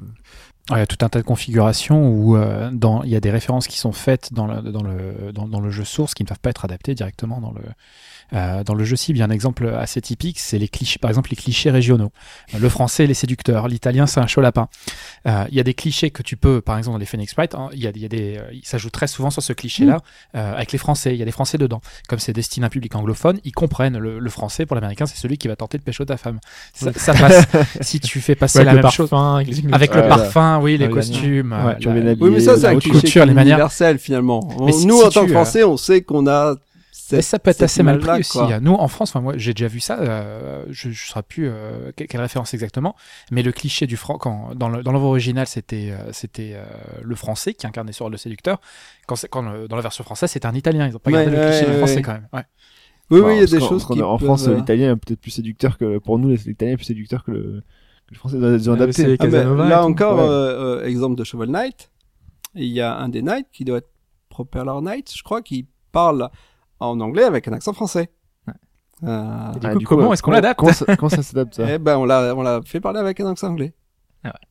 Alors, 0.71 0.79
il 0.79 0.81
y 0.81 0.83
a 0.83 0.87
tout 0.87 1.05
un 1.05 1.11
tas 1.11 1.19
de 1.19 1.25
configurations 1.27 2.09
où 2.09 2.37
euh, 2.39 2.71
dans, 2.73 3.03
il 3.03 3.11
y 3.11 3.17
a 3.17 3.21
des 3.21 3.31
références 3.31 3.67
qui 3.67 3.77
sont 3.79 3.93
faites 3.93 4.33
dans 4.33 4.47
le, 4.47 4.63
dans 4.73 4.83
le, 4.83 5.31
dans, 5.35 5.47
dans 5.47 5.61
le 5.61 5.71
jeu 5.71 5.85
source 5.85 6.15
qui 6.15 6.23
ne 6.23 6.29
peuvent 6.29 6.41
pas 6.41 6.49
être 6.51 6.65
adaptées 6.65 6.95
directement 6.95 7.39
dans 7.43 7.53
le, 7.53 7.61
euh, 8.32 8.62
dans 8.65 8.74
le 8.74 8.85
jeu 8.85 8.97
cible. 8.97 9.19
Il 9.19 9.20
y 9.20 9.23
a 9.23 9.27
un 9.27 9.31
exemple 9.31 9.69
assez 9.69 10.01
typique, 10.01 10.39
c'est 10.39 10.59
les 10.59 10.69
clichés, 10.69 10.98
par 10.98 11.11
exemple 11.11 11.31
les 11.31 11.36
clichés 11.36 11.70
régionaux. 11.70 12.12
Le 12.59 12.69
français, 12.69 13.07
les 13.07 13.15
séducteurs. 13.15 13.69
L'italien, 13.69 14.07
c'est 14.07 14.20
un 14.20 14.27
chaud 14.27 14.40
lapin. 14.40 14.69
Euh, 15.27 15.44
il 15.51 15.57
y 15.57 15.61
a 15.61 15.62
des 15.65 15.74
clichés 15.74 16.11
que 16.11 16.23
tu 16.23 16.36
peux, 16.36 16.61
par 16.61 16.78
exemple 16.78 16.94
dans 16.94 17.01
les 17.01 17.07
Phoenix 17.07 17.32
Sprite, 17.32 17.55
hein, 17.55 17.69
il 17.73 17.81
y 17.81 17.86
a, 17.86 17.90
il 17.94 18.01
y 18.02 18.05
a 18.05 18.09
des, 18.09 18.36
euh, 18.39 18.43
il 18.52 18.65
s'ajoute 18.65 18.93
très 18.93 19.07
souvent 19.07 19.31
sur 19.31 19.43
ce 19.43 19.52
cliché-là 19.52 19.98
euh, 20.36 20.55
avec 20.55 20.73
les 20.73 20.78
Français. 20.78 21.15
Il 21.15 21.19
y 21.19 21.23
a 21.23 21.24
des 21.24 21.31
Français 21.32 21.59
dedans. 21.59 21.81
Comme 22.09 22.19
c'est 22.19 22.32
destiné 22.32 22.65
à 22.65 22.66
un 22.66 22.70
public 22.70 22.94
anglophone, 22.94 23.39
ils 23.44 23.52
comprennent 23.52 23.98
le, 23.98 24.19
le 24.19 24.31
français 24.31 24.66
pour 24.66 24.74
l'américain, 24.77 25.07
c'est 25.07 25.16
celui 25.19 25.39
qui 25.39 25.48
va 25.48 25.57
tenter 25.57 25.78
de 25.78 25.82
pécho 25.82 26.05
ta 26.05 26.16
femme. 26.16 26.39
Ça, 26.74 26.93
ça 26.94 27.15
passe. 27.15 27.44
si 27.81 28.01
tu 28.01 28.20
fais 28.20 28.35
passer 28.35 28.59
Ouais, 28.61 28.65
la 28.65 28.74
même 28.74 28.90
chose. 28.90 29.11
parfum, 29.11 29.36
avec 29.36 29.48
les 29.48 29.62
Avec 29.73 29.90
Ouais, 29.94 30.02
le 30.02 30.09
parfum, 30.09 30.59
oui, 30.62 30.77
les 30.78 30.86
Ouais, 30.86 30.93
costumes, 30.93 31.52
Ouais, 31.52 31.73
euh, 31.73 31.74
tu 31.78 31.89
la- 31.89 31.94
remets 31.94 32.05
la 32.05 32.12
Oui, 32.20 32.31
mais 32.31 32.40
ça, 32.40 32.57
c'est 32.57 32.62
la 32.62 32.69
un 32.70 32.78
cliché 32.78 33.01
couture, 33.01 33.24
les 33.27 33.35
manières. 33.35 33.57
universel, 33.57 33.98
finalement. 33.98 34.40
On- 34.59 34.66
Mais 34.66 34.73
si- 34.73 34.86
nous, 34.86 34.98
si 35.01 35.07
en 35.07 35.11
tant 35.11 35.24
que 35.24 35.31
euh, 35.31 35.35
Français, 35.35 35.65
on 35.65 35.77
sait 35.77 36.02
qu'on 36.02 36.27
a 36.27 36.55
Mais 37.12 37.23
ça 37.23 37.39
peut 37.39 37.51
être 37.51 37.62
assez 37.62 37.82
mal 37.82 37.99
pris 37.99 38.20
aussi. 38.20 38.32
quoi. 38.39 38.61
Nous, 38.61 38.73
en 38.73 38.89
France, 38.89 39.11
enfin, 39.11 39.20
moi, 39.20 39.35
j'ai 39.37 39.55
déjà 39.55 39.69
vu 39.69 39.81
ça. 39.81 39.99
euh, 40.01 40.65
je 40.70 40.89
ne 40.89 40.95
saurais 40.95 41.23
plus 41.23 41.49
euh, 41.49 41.93
que- 41.97 42.05
quelle 42.05 42.20
référence 42.20 42.53
exactement. 42.55 42.95
Mais 43.31 43.43
le 43.43 43.53
cliché 43.53 43.87
du 43.87 43.97
franc, 43.97 44.19
quand 44.19 44.55
dans 44.55 44.69
l'œuvre 44.69 45.05
originale, 45.07 45.47
c'était 45.47 45.91
euh, 45.93 46.12
c'était 46.12 46.53
euh, 46.55 46.65
le 47.03 47.15
français 47.15 47.55
qui 47.55 47.66
incarnait 47.66 47.93
sur 47.93 48.09
le 48.11 48.16
séducteur. 48.16 48.61
Quand, 49.07 49.43
dans 49.69 49.77
la 49.77 49.82
version 49.82 50.05
française, 50.05 50.31
c'était 50.31 50.47
un 50.47 50.55
Italien. 50.55 50.87
Ils 50.87 50.93
n'ont 50.93 50.99
pas 50.99 51.11
Ouais, 51.11 51.24
gardé 51.24 51.37
le 51.37 51.43
ouais, 51.43 51.51
cliché 51.51 51.66
du 51.70 51.77
français 51.78 51.97
ouais. 51.97 52.03
quand 52.03 52.12
même. 52.12 52.28
Ouais. 52.32 52.45
Oui, 53.11 53.20
oui, 53.20 53.32
il 53.37 53.41
y 53.41 53.43
a 53.43 53.47
des 53.47 53.59
choses 53.66 53.85
qui 53.85 54.01
En 54.03 54.19
peuvent, 54.19 54.27
France, 54.27 54.47
l'italien 54.47 54.93
est 54.93 54.97
peut-être 54.97 55.20
plus 55.20 55.32
séducteur 55.32 55.77
que, 55.78 55.99
pour 55.99 56.19
nous, 56.20 56.28
l'italien 56.31 56.74
est 56.74 56.77
plus 56.77 56.85
séducteur 56.85 57.24
que 57.24 57.32
le, 57.32 57.62
que 58.07 58.12
le 58.12 58.16
français. 58.16 58.37
Ils 58.39 58.70
ont 58.70 58.74
adapté. 58.74 59.16
Ah, 59.19 59.24
et 59.27 59.31
là 59.69 59.85
encore, 59.85 60.20
euh, 60.20 60.78
euh, 60.81 60.87
exemple 60.87 61.16
de 61.16 61.24
Shovel 61.24 61.51
Knight. 61.51 61.91
Il 62.55 62.66
y 62.66 62.81
a 62.81 62.97
un 62.97 63.09
des 63.09 63.23
Knights 63.23 63.49
qui 63.53 63.65
doit 63.65 63.78
être 63.78 63.91
Propeller 64.28 64.81
Knight, 64.81 65.12
je 65.16 65.23
crois, 65.24 65.43
qui 65.43 65.66
parle 65.91 66.31
en 66.81 66.98
anglais 67.01 67.24
avec 67.24 67.47
un 67.48 67.52
accent 67.52 67.73
français. 67.73 68.11
Euh, 69.02 69.52
Et 69.55 69.77
du 69.78 69.86
coup, 69.86 69.97
comment 69.97 70.12
est-ce 70.12 70.23
qu'on 70.23 70.31
l'adapte 70.31 70.61
Comment 70.61 70.73
ça, 70.74 70.97
comment 70.97 71.09
ça 71.09 71.23
s'adapte 71.23 71.55
ça 71.55 71.65
eh 71.74 71.78
ben, 71.78 71.97
on 71.97 72.05
l'a, 72.05 72.35
on 72.36 72.43
l'a 72.43 72.61
fait 72.65 72.81
parler 72.81 72.98
avec 73.01 73.19
un 73.20 73.31
accent 73.31 73.48
anglais. 73.48 73.73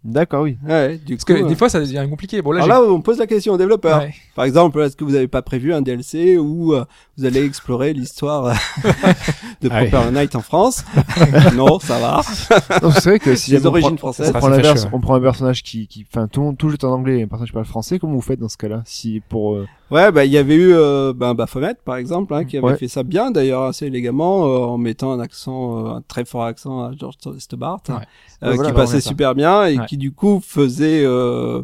D'accord, 0.03 0.41
oui. 0.41 0.57
Ouais, 0.67 0.97
du 0.97 1.13
Parce 1.13 1.25
coup. 1.25 1.33
que 1.35 1.43
euh, 1.43 1.47
des 1.47 1.53
fois, 1.53 1.69
ça 1.69 1.79
devient 1.79 2.03
compliqué. 2.09 2.41
Bon, 2.41 2.51
là, 2.51 2.63
alors 2.63 2.81
j'ai- 2.81 2.87
là, 2.87 2.91
on 2.95 3.01
pose 3.01 3.19
la 3.19 3.27
question 3.27 3.53
aux 3.53 3.57
développeurs. 3.57 3.99
Ouais. 3.99 4.15
Par 4.35 4.45
exemple, 4.45 4.79
est-ce 4.81 4.95
que 4.97 5.03
vous 5.03 5.11
n'avez 5.11 5.27
pas 5.27 5.43
prévu 5.43 5.71
un 5.75 5.83
DLC 5.83 6.39
où 6.39 6.73
euh, 6.73 6.83
vous 7.15 7.25
allez 7.25 7.45
explorer 7.45 7.93
l'histoire 7.93 8.45
euh, 8.45 8.53
de 9.61 9.69
Ah 9.71 9.81
oui. 9.83 9.89
Propeller 9.89 10.11
Knight 10.11 10.35
en 10.35 10.41
France? 10.41 10.83
Non, 11.55 11.77
ça 11.77 11.99
va. 11.99 12.21
C'est 12.23 13.09
vrai 13.09 13.19
que 13.19 13.35
si 13.35 13.51
Les 13.51 13.57
jamais 13.57 13.67
on 13.67 13.69
origines 13.73 13.89
prend- 13.97 14.11
françaises. 14.11 14.29
on 14.35 14.39
prend 14.39 14.49
ouais. 14.49 15.01
prend 15.01 15.13
un 15.15 15.21
personnage 15.21 15.61
qui, 15.61 15.85
qui, 15.87 16.03
enfin, 16.11 16.27
tout, 16.27 16.55
tout 16.57 16.73
est 16.73 16.83
en 16.83 16.91
anglais 16.93 17.19
et 17.19 17.23
un 17.23 17.27
personnage 17.27 17.49
qui 17.49 17.53
parle 17.53 17.65
français, 17.65 17.99
comment 17.99 18.13
vous 18.13 18.21
faites 18.21 18.39
dans 18.39 18.49
ce 18.49 18.57
cas-là? 18.57 18.81
Si, 18.85 19.21
pour, 19.29 19.53
euh, 19.53 19.67
Ouais, 19.91 20.11
bah 20.11 20.23
il 20.25 20.31
y 20.31 20.37
avait 20.37 20.55
eu 20.55 20.73
euh, 20.73 21.13
ben, 21.13 21.33
Baphomet 21.33 21.75
par 21.83 21.95
exemple, 21.95 22.33
hein, 22.33 22.45
qui 22.45 22.57
avait 22.57 22.67
Ouais. 22.67 22.77
fait 22.77 22.87
ça 22.87 23.01
bien 23.03 23.31
d'ailleurs 23.31 23.63
assez 23.63 23.87
élégamment 23.87 24.45
euh, 24.45 24.59
en 24.59 24.77
mettant 24.77 25.11
un 25.11 25.19
accent, 25.19 25.85
euh, 25.85 25.89
un 25.95 26.01
très 26.01 26.25
fort 26.25 26.43
accent 26.43 26.83
à 26.83 26.91
George 26.95 27.15
Stobart, 27.39 27.81
Ouais. 27.89 27.95
euh, 27.95 28.49
Ouais, 28.49 28.55
voilà, 28.55 28.69
qui 28.69 28.75
bah, 28.75 28.81
passait 28.81 29.01
super 29.01 29.33
bien 29.33 29.65
et 29.65 29.79
Ouais. 29.79 29.85
qui 29.87 29.97
du 29.97 30.11
coup 30.11 30.41
faisait 30.45 31.03
euh, 31.03 31.63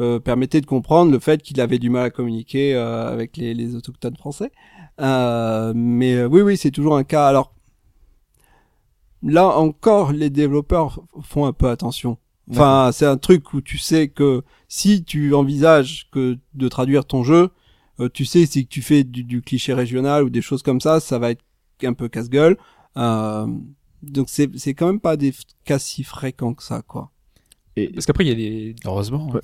euh, 0.00 0.18
permettait 0.18 0.62
de 0.62 0.66
comprendre 0.66 1.12
le 1.12 1.18
fait 1.18 1.42
qu'il 1.42 1.60
avait 1.60 1.78
du 1.78 1.90
mal 1.90 2.04
à 2.06 2.10
communiquer 2.10 2.74
euh, 2.74 3.12
avec 3.12 3.36
les, 3.36 3.52
les 3.52 3.76
autochtones 3.76 4.16
français. 4.16 4.50
Euh, 5.00 5.72
mais 5.76 6.14
euh, 6.14 6.28
oui, 6.28 6.40
oui, 6.40 6.56
c'est 6.56 6.70
toujours 6.70 6.96
un 6.96 7.04
cas. 7.04 7.26
Alors 7.26 7.52
là 9.22 9.48
encore, 9.48 10.12
les 10.12 10.30
développeurs 10.30 11.00
font 11.22 11.44
un 11.44 11.52
peu 11.52 11.68
attention. 11.68 12.16
Enfin, 12.50 12.90
c'est 12.92 13.06
un 13.06 13.16
truc 13.16 13.52
où 13.54 13.60
tu 13.60 13.78
sais 13.78 14.08
que 14.08 14.42
si 14.68 15.04
tu 15.04 15.32
envisages 15.34 16.08
que 16.10 16.38
de 16.54 16.68
traduire 16.68 17.04
ton 17.04 17.22
jeu, 17.22 17.50
euh, 18.00 18.08
tu 18.12 18.24
sais 18.24 18.46
si 18.46 18.66
tu 18.66 18.82
fais 18.82 19.04
du, 19.04 19.22
du 19.24 19.42
cliché 19.42 19.72
régional 19.74 20.24
ou 20.24 20.30
des 20.30 20.42
choses 20.42 20.62
comme 20.62 20.80
ça, 20.80 20.98
ça 21.00 21.18
va 21.18 21.30
être 21.30 21.42
un 21.84 21.92
peu 21.92 22.08
casse-gueule. 22.08 22.56
Euh, 22.96 23.46
donc 24.02 24.26
c'est 24.28 24.50
c'est 24.58 24.74
quand 24.74 24.86
même 24.86 25.00
pas 25.00 25.16
des 25.16 25.32
cas 25.64 25.78
si 25.78 26.02
fréquents 26.02 26.54
que 26.54 26.62
ça, 26.62 26.82
quoi. 26.82 27.10
et, 27.76 27.88
Parce 27.88 28.06
qu'après, 28.06 28.24
il 28.24 28.28
y 28.28 28.32
a 28.32 28.34
des. 28.34 28.74
Heureusement. 28.84 29.30
Ouais. 29.30 29.40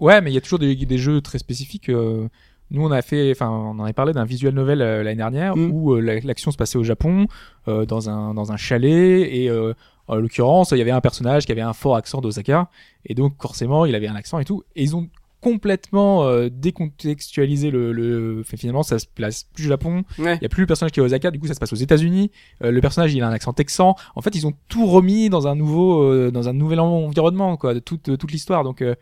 Ouais, 0.00 0.20
mais 0.20 0.30
il 0.30 0.34
y 0.34 0.38
a 0.38 0.40
toujours 0.40 0.58
des, 0.58 0.74
des 0.76 0.98
jeux 0.98 1.20
très 1.22 1.38
spécifiques. 1.38 1.88
euh, 1.88 2.28
Nous, 2.70 2.82
on 2.84 2.90
a 2.90 3.02
fait, 3.02 3.30
enfin, 3.32 3.48
on 3.50 3.78
en 3.80 3.84
avait 3.84 3.92
parlé 3.94 4.12
d'un 4.12 4.24
visual 4.26 4.52
novel 4.54 4.82
euh, 4.82 5.02
l'année 5.02 5.16
dernière 5.16 5.56
Mm. 5.56 5.70
où 5.72 5.94
euh, 5.94 6.00
la- 6.00 6.20
l'action 6.20 6.50
se 6.50 6.56
passait 6.56 6.78
au 6.78 6.84
Japon, 6.84 7.26
euh, 7.68 7.86
dans 7.86 8.10
un 8.10 8.34
dans 8.34 8.52
un 8.52 8.56
chalet, 8.58 9.26
et 9.30 9.48
euh, 9.48 9.72
en 10.08 10.16
l'occurrence, 10.16 10.70
il 10.72 10.78
y 10.78 10.82
avait 10.82 10.90
un 10.90 11.00
personnage 11.00 11.46
qui 11.46 11.52
avait 11.52 11.60
un 11.60 11.72
fort 11.72 11.96
accent 11.96 12.20
d'Osaka, 12.20 12.68
et 13.06 13.14
donc 13.14 13.34
forcément, 13.40 13.86
il 13.86 13.94
avait 13.94 14.08
un 14.08 14.14
accent 14.16 14.38
et 14.38 14.44
tout. 14.44 14.62
Et 14.76 14.82
ils 14.82 14.94
ont 14.96 15.08
complètement 15.40 16.24
euh, 16.24 16.48
décontextualisé 16.96 17.70
le, 17.70 17.92
le... 17.92 18.42
finalement 18.44 18.82
ça 18.84 18.98
se 19.00 19.06
place 19.12 19.44
plus 19.54 19.66
au 19.66 19.68
Japon 19.70 20.04
Ouais. 20.18 20.36
il 20.36 20.42
y 20.42 20.46
a 20.46 20.48
plus 20.48 20.60
le 20.62 20.66
personnage 20.68 20.92
qui 20.92 21.00
est 21.00 21.02
à 21.02 21.06
Osaka 21.06 21.32
du 21.32 21.40
coup 21.40 21.48
ça 21.48 21.54
se 21.54 21.58
passe 21.58 21.72
aux 21.72 21.76
États-Unis 21.76 22.30
Euh, 22.62 22.70
le 22.70 22.80
personnage 22.80 23.12
il 23.12 23.22
a 23.22 23.28
un 23.28 23.32
accent 23.32 23.52
texan 23.52 23.96
en 24.14 24.20
fait 24.22 24.34
ils 24.36 24.46
ont 24.46 24.52
tout 24.68 24.86
remis 24.86 25.30
dans 25.30 25.48
un 25.48 25.56
nouveau 25.56 26.02
euh, 26.04 26.30
dans 26.30 26.48
un 26.48 26.52
nouvel 26.52 26.78
environnement 26.78 27.56
quoi 27.56 27.74
de 27.74 27.80
toute 27.80 28.16
toute 28.16 28.30
l'histoire 28.30 28.62
donc 28.62 28.82
euh, 28.82 28.94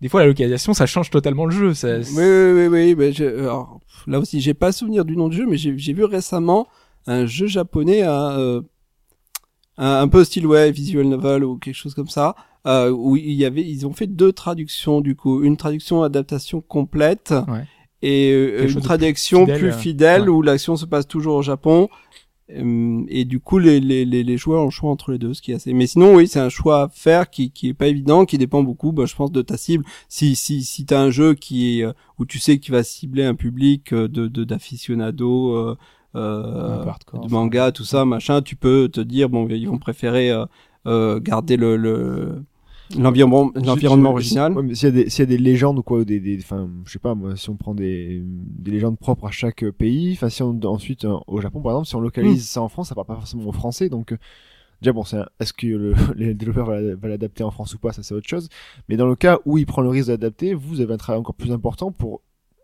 des 0.00 0.08
fois 0.08 0.20
la 0.20 0.28
localisation 0.28 0.72
ça 0.72 0.86
change 0.86 1.10
totalement 1.10 1.46
le 1.46 1.50
jeu 1.50 1.74
ça, 1.74 1.98
Oui, 1.98 2.04
oui, 2.16 2.52
oui, 2.52 2.66
oui. 2.68 2.94
Mais 2.96 3.12
je, 3.12 3.24
alors, 3.24 3.80
là 4.06 4.20
aussi, 4.20 4.40
j'ai 4.40 4.54
pas 4.54 4.70
souvenir 4.70 5.04
du 5.04 5.16
nom 5.16 5.28
du 5.28 5.36
jeu, 5.38 5.46
mais 5.48 5.56
j'ai 5.56 5.92
vu 5.92 6.04
récemment 6.04 6.68
un 7.08 7.26
jeu 7.26 7.48
japonais, 7.48 8.02
un, 8.02 8.38
euh, 8.38 8.60
un, 9.78 10.00
un 10.02 10.08
peu 10.08 10.22
style 10.24 10.46
ouais, 10.46 10.70
visual 10.70 11.06
novel 11.06 11.44
ou 11.44 11.56
quelque 11.56 11.74
chose 11.76 11.94
comme 11.94 12.08
ça, 12.08 12.34
euh, 12.66 12.90
où 12.90 13.16
il 13.16 13.32
y 13.32 13.44
avait, 13.46 13.62
ils 13.66 13.86
ont 13.86 13.92
fait 13.94 14.06
deux 14.08 14.32
traductions 14.32 15.00
du 15.00 15.16
coup, 15.16 15.42
une 15.42 15.56
traduction 15.56 16.02
adaptation 16.02 16.60
complète 16.60 17.32
Ouais. 17.48 17.64
et 18.02 18.30
euh, 18.32 18.68
une 18.68 18.74
de 18.74 18.80
traduction 18.80 19.44
plus 19.46 19.54
plus 19.54 19.72
fidèle, 19.72 19.80
fidèle, 19.80 20.20
euh, 20.22 20.24
ouais. 20.24 20.30
où 20.30 20.42
l'action 20.42 20.76
se 20.76 20.84
passe 20.84 21.06
toujours 21.08 21.36
au 21.36 21.42
Japon. 21.42 21.88
Euh, 22.50 23.04
Et 23.08 23.26
du 23.26 23.40
coup, 23.40 23.58
les, 23.58 23.78
les, 23.78 24.06
les, 24.06 24.24
les 24.24 24.36
joueurs 24.38 24.62
ont 24.62 24.66
le 24.66 24.70
choix 24.70 24.90
entre 24.90 25.12
les 25.12 25.18
deux, 25.18 25.34
ce 25.34 25.42
qui 25.42 25.52
est 25.52 25.56
assez. 25.56 25.74
Mais 25.74 25.86
sinon, 25.86 26.14
oui, 26.14 26.26
c'est 26.26 26.40
un 26.40 26.48
choix 26.48 26.84
à 26.84 26.88
faire 26.88 27.28
qui, 27.28 27.50
qui 27.50 27.68
est 27.68 27.74
pas 27.74 27.88
évident, 27.88 28.24
qui 28.24 28.38
dépend 28.38 28.62
beaucoup, 28.62 28.90
bah, 28.90 29.04
je 29.04 29.14
pense, 29.14 29.30
de 29.30 29.42
ta 29.42 29.58
cible. 29.58 29.84
Si, 30.08 30.34
si, 30.34 30.64
si 30.64 30.86
t'as 30.86 30.98
un 31.02 31.10
jeu 31.10 31.34
qui 31.34 31.80
est, 31.80 31.86
où 32.18 32.24
tu 32.24 32.38
sais 32.38 32.56
que 32.58 32.64
tu 32.64 32.72
vas 32.72 32.82
cibler 32.84 33.24
un 33.24 33.34
public 33.34 33.92
de, 33.92 34.06
de, 34.06 34.44
d'aficionados, 34.44 35.54
euh, 35.56 35.76
euh, 36.14 36.84
de 36.84 37.30
manga, 37.30 37.72
tout 37.72 37.84
ça, 37.84 38.04
machin, 38.04 38.42
tu 38.42 38.56
peux 38.56 38.88
te 38.88 39.00
dire, 39.00 39.28
bon, 39.28 39.48
ils 39.48 39.68
vont 39.68 39.78
préférer, 39.78 40.30
euh, 40.30 40.46
euh, 40.86 41.20
garder 41.20 41.56
le, 41.56 41.76
le, 41.76 42.42
l'environnement, 42.96 43.52
original. 44.10 44.52
Ouais, 44.52 44.62
mais 44.62 44.74
s'il 44.74 44.88
y 44.88 44.92
a 44.92 45.04
des, 45.04 45.10
s'il 45.10 45.20
y 45.20 45.22
a 45.22 45.26
des 45.26 45.38
légendes 45.38 45.78
ou 45.78 45.82
quoi, 45.82 46.04
des, 46.04 46.18
des, 46.20 46.38
enfin, 46.38 46.70
je 46.84 46.92
sais 46.92 46.98
pas, 46.98 47.14
moi, 47.14 47.36
si 47.36 47.50
on 47.50 47.56
prend 47.56 47.74
des, 47.74 48.22
des 48.24 48.70
légendes 48.70 48.98
propres 48.98 49.26
à 49.26 49.30
chaque 49.30 49.68
pays, 49.72 50.12
enfin, 50.14 50.30
si 50.30 50.42
on, 50.42 50.58
ensuite, 50.64 51.04
euh, 51.04 51.16
au 51.26 51.40
Japon, 51.40 51.60
par 51.60 51.72
exemple, 51.72 51.88
si 51.88 51.96
on 51.96 52.00
localise 52.00 52.48
ça 52.48 52.62
en 52.62 52.68
France, 52.68 52.88
ça 52.88 52.94
parle 52.94 53.06
pas 53.06 53.16
forcément 53.16 53.46
au 53.46 53.52
français, 53.52 53.88
donc, 53.90 54.14
déjà, 54.80 54.92
bon, 54.92 55.04
c'est 55.04 55.18
est-ce 55.40 55.52
que 55.52 55.66
le, 55.66 55.94
les 56.16 56.32
développeurs 56.32 56.66
va 56.66 57.08
l'adapter 57.08 57.44
en 57.44 57.50
France 57.50 57.74
ou 57.74 57.78
pas, 57.78 57.92
ça 57.92 58.02
c'est 58.02 58.14
autre 58.14 58.28
chose. 58.28 58.48
Mais 58.88 58.96
dans 58.96 59.06
le 59.06 59.16
cas 59.16 59.40
où 59.44 59.58
il 59.58 59.66
prend 59.66 59.82
le 59.82 59.90
risque 59.90 60.08
d'adapter, 60.08 60.54
vous 60.54 60.80
avez 60.80 60.94
un 60.94 60.98
travail 60.98 61.20
encore 61.20 61.34
plus 61.34 61.52
important 61.52 61.92
pour 61.92 62.22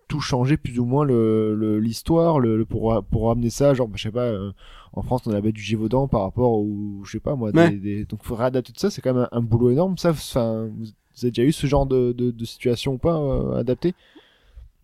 tout 0.09 0.21
changer 0.21 0.57
plus 0.57 0.79
ou 0.79 0.85
moins 0.85 1.05
le, 1.05 1.55
le- 1.55 1.79
l'histoire, 1.81 2.39
le, 2.41 2.57
le- 2.57 2.65
pour, 2.67 3.03
pour 3.11 3.29
ramener 3.29 3.51
ça, 3.51 3.75
genre, 3.75 3.89
bah, 3.89 3.95
je 3.97 4.05
sais 4.05 4.13
pas, 4.13 4.23
euh, 4.27 4.53
en 4.93 5.03
France, 5.03 5.23
on 5.27 5.33
avait 5.33 5.53
du 5.53 5.61
Gévaudan 5.63 6.09
par 6.09 6.23
rapport 6.23 6.53
au, 6.53 7.03
je 7.05 7.13
sais 7.13 7.21
pas, 7.21 7.37
moi, 7.37 7.53
des, 7.53 7.61
Ouais. 7.61 7.79
des- 7.79 8.05
donc, 8.05 8.23
faut 8.25 8.35
réadapter 8.37 8.73
tout 8.73 8.81
ça, 8.81 8.91
c'est 8.91 9.01
quand 9.03 9.15
même 9.15 9.29
un, 9.33 9.39
un 9.39 9.43
boulot 9.43 9.71
énorme, 9.71 9.99
ça, 9.99 10.11
enfin, 10.11 10.69
vous, 10.77 10.87
avez 11.23 11.31
déjà 11.31 11.45
eu 11.45 11.53
ce 11.53 11.67
genre 11.67 11.87
de, 11.87 12.13
de, 12.13 12.31
de 12.31 12.45
situation 12.45 12.95
ou 12.95 12.99
pas, 12.99 13.17
euh, 13.19 13.57
adapté? 13.59 13.95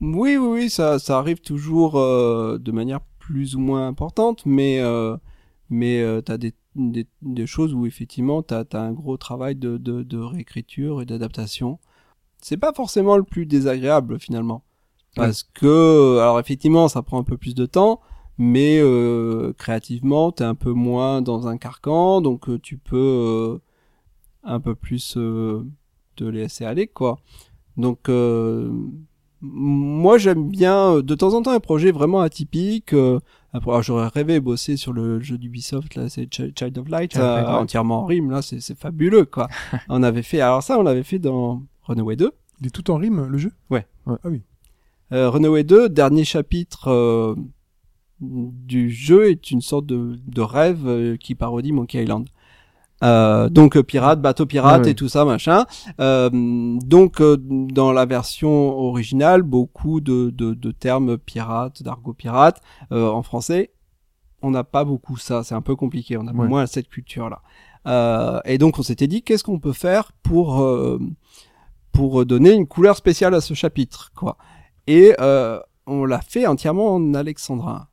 Oui, 0.01 0.37
oui, 0.37 0.49
oui, 0.63 0.71
ça, 0.71 0.99
ça 0.99 1.19
arrive 1.19 1.41
toujours 1.41 1.97
euh, 1.99 2.59
de 2.59 2.73
manière 2.73 3.01
plus 3.19 3.55
ou 3.55 3.61
moins 3.61 3.87
importante, 3.87 4.47
mais 4.47 4.81
euh, 4.81 5.17
mais 5.69 6.01
euh, 6.03 6.23
t'as 6.23 6.39
des, 6.39 6.55
des 6.75 7.07
des 7.23 7.47
choses 7.47 7.75
où 7.75 7.85
effectivement 7.87 8.43
t'as 8.43 8.65
as 8.73 8.79
un 8.79 8.93
gros 8.93 9.17
travail 9.19 9.57
de 9.57 9.77
de, 9.77 10.03
de 10.03 10.19
réécriture 10.19 11.03
et 11.03 11.07
d'adaptation. 11.07 11.79
C'est 12.43 12.57
pas 12.59 12.73
forcément 12.75 13.17
le 13.19 13.25
plus 13.25 13.47
désagréable 13.47 14.19
finalement, 14.21 14.65
parce 15.17 15.43
que 15.43 16.19
alors 16.19 16.39
effectivement 16.41 16.89
ça 16.89 17.03
prend 17.03 17.19
un 17.21 17.25
peu 17.25 17.37
plus 17.37 17.55
de 17.55 17.67
temps, 17.67 18.01
mais 18.39 18.79
euh, 18.81 19.53
créativement 19.59 20.33
t'es 20.33 20.45
un 20.45 20.55
peu 20.55 20.73
moins 20.73 21.21
dans 21.23 21.47
un 21.49 21.57
carcan, 21.59 22.21
donc 22.21 22.49
euh, 22.49 22.59
tu 22.59 22.77
peux 22.79 22.97
euh, 22.97 23.59
un 24.45 24.61
peu 24.61 24.75
plus 24.75 25.17
euh, 25.17 25.65
te 26.17 26.25
laisser 26.25 26.65
aller 26.65 26.87
quoi. 26.87 27.19
Donc 27.77 28.09
euh, 28.09 28.71
moi 29.43 30.19
j'aime 30.19 30.49
bien 30.51 31.01
de 31.01 31.15
temps 31.15 31.35
en 31.35 31.43
temps 31.43 31.53
un 31.53 31.61
projet 31.61 31.93
vraiment 31.93 32.21
atypique. 32.21 32.93
euh, 32.93 33.21
après, 33.53 33.83
j'aurais 33.83 34.07
rêvé 34.09 34.39
bosser 34.39 34.77
sur 34.77 34.93
le 34.93 35.19
jeu 35.21 35.37
d'Ubisoft 35.37 35.97
là, 35.97 36.09
c'est 36.09 36.33
Ch- 36.33 36.53
Child 36.57 36.79
of 36.79 36.89
Light, 36.89 37.11
Child 37.13 37.25
of 37.25 37.35
Light, 37.35 37.47
ouais. 37.47 37.53
entièrement 37.63 38.03
en 38.03 38.05
rime 38.07 38.31
là, 38.31 38.43
c'est 38.43 38.61
fabuleux 38.79 39.25
quoi. 39.25 39.49
on 39.89 40.03
avait 40.03 40.23
fait 40.23 40.41
alors 40.41 40.63
ça 40.63 40.79
on 40.79 40.83
l'avait 40.83 41.03
fait 41.03 41.19
dans 41.19 41.63
Runaway 41.83 42.17
2. 42.17 42.31
Il 42.61 42.67
est 42.67 42.71
tout 42.71 42.91
en 42.91 42.97
rime, 42.97 43.25
le 43.27 43.39
jeu? 43.39 43.53
Euh, 44.09 44.17
Runaway 45.11 45.65
2, 45.65 45.89
dernier 45.89 46.25
chapitre 46.25 46.89
euh, 46.89 47.35
du 48.21 48.91
jeu 48.91 49.31
est 49.31 49.51
une 49.51 49.61
sorte 49.61 49.87
de, 49.87 50.19
de 50.27 50.41
rêve 50.41 50.87
euh, 50.87 51.17
qui 51.17 51.35
parodie 51.35 51.73
Monkey 51.73 52.03
Island. 52.03 52.29
Euh, 53.03 53.49
donc 53.49 53.79
euh, 53.79 53.83
pirate, 53.83 54.21
bateau 54.21 54.45
pirate 54.45 54.85
ouais. 54.85 54.91
et 54.91 54.95
tout 54.95 55.09
ça 55.09 55.25
machin. 55.25 55.65
Euh, 56.01 56.29
donc 56.85 57.21
euh, 57.23 57.39
dans 57.41 57.93
la 57.93 58.05
version 58.05 58.79
originale, 58.79 59.43
beaucoup 59.43 60.01
de, 60.03 60.29
de, 60.31 60.53
de 60.53 60.71
termes 60.71 61.17
pirates, 61.17 61.83
d'argot 61.83 62.13
pirate 62.13 62.61
euh, 62.93 63.09
en 63.09 63.23
français. 63.23 63.71
On 64.43 64.51
n'a 64.51 64.65
pas 64.65 64.85
beaucoup 64.85 65.17
ça, 65.17 65.43
c'est 65.45 65.55
un 65.55 65.63
peu 65.63 65.77
compliqué. 65.77 66.17
On 66.19 66.27
a 66.27 66.33
Ouais. 66.33 66.47
moins 66.47 66.67
cette 66.67 66.89
culture 66.89 67.31
là. 67.31 67.41
Euh, 67.87 68.41
et 68.45 68.59
donc 68.59 68.79
on 68.79 68.83
s'était 68.83 69.07
dit 69.07 69.23
qu'est-ce 69.23 69.45
qu'on 69.45 69.59
peut 69.59 69.73
faire 69.73 70.13
pour 70.23 70.61
euh, 70.61 70.99
pour 71.93 72.27
donner 72.27 72.53
une 72.53 72.67
couleur 72.67 72.97
spéciale 72.97 73.35
à 73.35 73.41
ce 73.41 73.55
chapitre 73.55 74.13
quoi. 74.15 74.37
Et 74.91 75.15
euh, 75.21 75.61
on 75.87 76.05
l'a 76.05 76.21
fait 76.21 76.49
entièrement 76.49 76.97
en 76.97 77.15
alexandrin. 77.15 77.87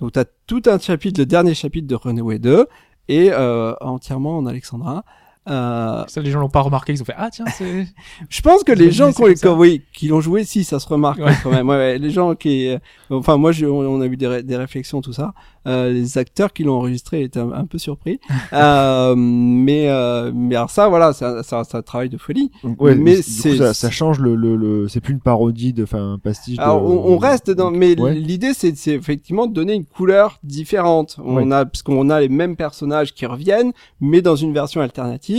Donc 0.00 0.10
tu 0.10 0.18
as 0.18 0.24
tout 0.48 0.62
un 0.66 0.76
chapitre, 0.80 1.20
le 1.20 1.26
dernier 1.26 1.54
chapitre 1.54 1.86
de 1.86 1.94
Runaway 1.94 2.40
2, 2.40 2.66
et 3.06 3.30
euh, 3.30 3.74
entièrement 3.80 4.36
en 4.36 4.44
alexandrin. 4.44 5.04
Euh, 5.48 6.04
Ça, 6.08 6.20
les 6.20 6.30
gens 6.30 6.40
l'ont 6.40 6.48
pas 6.48 6.60
remarqué, 6.60 6.92
ils 6.92 7.00
ont 7.02 7.04
fait 7.04 7.14
ah 7.16 7.28
tiens 7.30 7.44
c'est. 7.56 7.86
je 8.28 8.40
pense 8.42 8.64
que 8.64 8.72
les 8.72 8.90
gens 8.90 9.12
qui 9.12 9.22
ont, 9.46 9.56
oui, 9.56 9.82
qui 9.92 10.08
l'ont 10.08 10.20
joué, 10.20 10.44
si 10.44 10.64
ça 10.64 10.80
se 10.80 10.88
remarque 10.88 11.20
Ouais. 11.20 11.32
quand 11.42 11.50
même. 11.50 11.68
Ouais, 11.68 11.76
ouais, 11.76 11.98
les 11.98 12.10
gens 12.10 12.34
qui, 12.34 12.68
euh, 12.68 12.78
enfin 13.10 13.36
moi, 13.36 13.52
je, 13.52 13.66
on 13.66 13.86
on 13.86 14.00
a 14.00 14.06
eu 14.06 14.16
des, 14.16 14.26
ré- 14.26 14.42
des 14.42 14.56
réflexions 14.56 15.00
tout 15.00 15.12
ça. 15.12 15.34
Euh, 15.68 15.92
les 15.92 16.16
acteurs 16.18 16.52
qui 16.52 16.62
l'ont 16.64 16.76
enregistré 16.76 17.22
étaient 17.22 17.40
un, 17.40 17.50
un 17.52 17.64
peu 17.66 17.78
surpris. 17.78 18.20
euh, 18.52 19.14
mais 19.16 19.88
euh, 19.88 20.30
mais 20.34 20.56
alors 20.56 20.70
ça, 20.70 20.88
voilà, 20.88 21.12
ça, 21.12 21.42
ça, 21.42 21.64
ça 21.64 21.82
travaille 21.82 22.08
de 22.08 22.18
folie. 22.18 22.50
Donc, 22.64 22.80
ouais, 22.80 22.94
Mais 22.94 23.16
mais 23.16 23.22
c'est- 23.22 23.56
ça, 23.56 23.74
ça 23.74 23.90
change 23.90 24.18
le, 24.18 24.34
le, 24.34 24.56
le 24.56 24.88
c'est 24.88 25.00
plus 25.00 25.12
une 25.14 25.20
parodie 25.20 25.72
de, 25.72 25.84
enfin, 25.84 26.12
un 26.14 26.18
pastiche. 26.18 26.58
Alors 26.58 26.80
de, 26.80 26.86
on, 26.86 27.14
on 27.14 27.18
reste 27.18 27.50
dans, 27.50 27.70
mais 27.70 27.98
Ouais. 28.00 28.14
l'idée 28.14 28.52
c'est 28.54 28.76
c'est 28.76 28.92
effectivement 28.92 29.46
de 29.46 29.52
donner 29.54 29.74
une 29.74 29.84
couleur 29.86 30.38
différente. 30.42 31.16
On 31.24 31.36
Ouais. 31.36 31.52
a 31.52 31.64
parce 31.64 31.82
qu'on 31.82 32.10
a 32.10 32.20
les 32.20 32.28
mêmes 32.28 32.56
personnages 32.56 33.14
qui 33.14 33.26
reviennent, 33.26 33.72
mais 34.00 34.22
dans 34.22 34.36
une 34.36 34.52
version 34.52 34.80
alternative. 34.80 35.35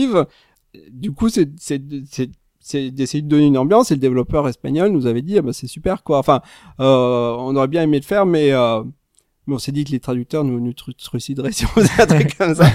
Du 0.92 1.12
coup, 1.12 1.30
c'est 1.30 1.46
d'essayer 1.50 3.22
de 3.22 3.28
donner 3.28 3.46
une 3.46 3.58
ambiance 3.58 3.92
et 3.92 3.96
le 3.96 4.00
développeur 4.02 4.48
espagnol 4.48 4.90
nous 4.92 5.06
avait 5.08 5.22
dit 5.22 5.38
ah 5.38 5.42
bah 5.42 5.54
c'est 5.54 5.68
super 5.68 6.04
quoi. 6.04 6.20
Enfin, 6.20 6.42
euh, 6.80 7.36
on 7.40 7.56
aurait 7.56 7.68
bien 7.70 7.84
aimé 7.84 7.98
le 8.00 8.06
faire, 8.06 8.26
mais 8.26 8.52
euh, 8.52 8.84
mais 9.48 9.56
on 9.56 9.60
s'est 9.60 9.72
dit 9.72 9.86
que 9.86 9.92
les 9.92 10.00
traducteurs 10.02 10.44
nous 10.44 10.60
nous 10.60 10.72
tru- 10.74 10.94
trucideraient 10.96 11.54
si 11.54 11.64
on 11.66 11.70
faisait 11.70 12.02
un 12.02 12.06
truc 12.20 12.38
comme 12.38 12.54
ça. 12.56 12.68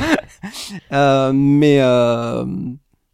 Euh, 0.93 1.32
mais 1.35 1.78
euh, 1.81 2.44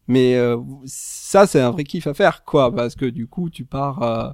mais 0.07 0.37
euh, 0.37 0.57
ça 0.87 1.47
c'est 1.47 1.61
un 1.61 1.71
vrai 1.73 1.85
kiff 1.85 2.07
à 2.07 2.15
faire 2.15 2.45
quoi 2.45 2.73
parce 2.75 2.95
que 2.95 3.07
du 3.07 3.27
coup 3.27 3.51
tu 3.51 3.65
pars 3.65 4.03
euh, 4.03 4.31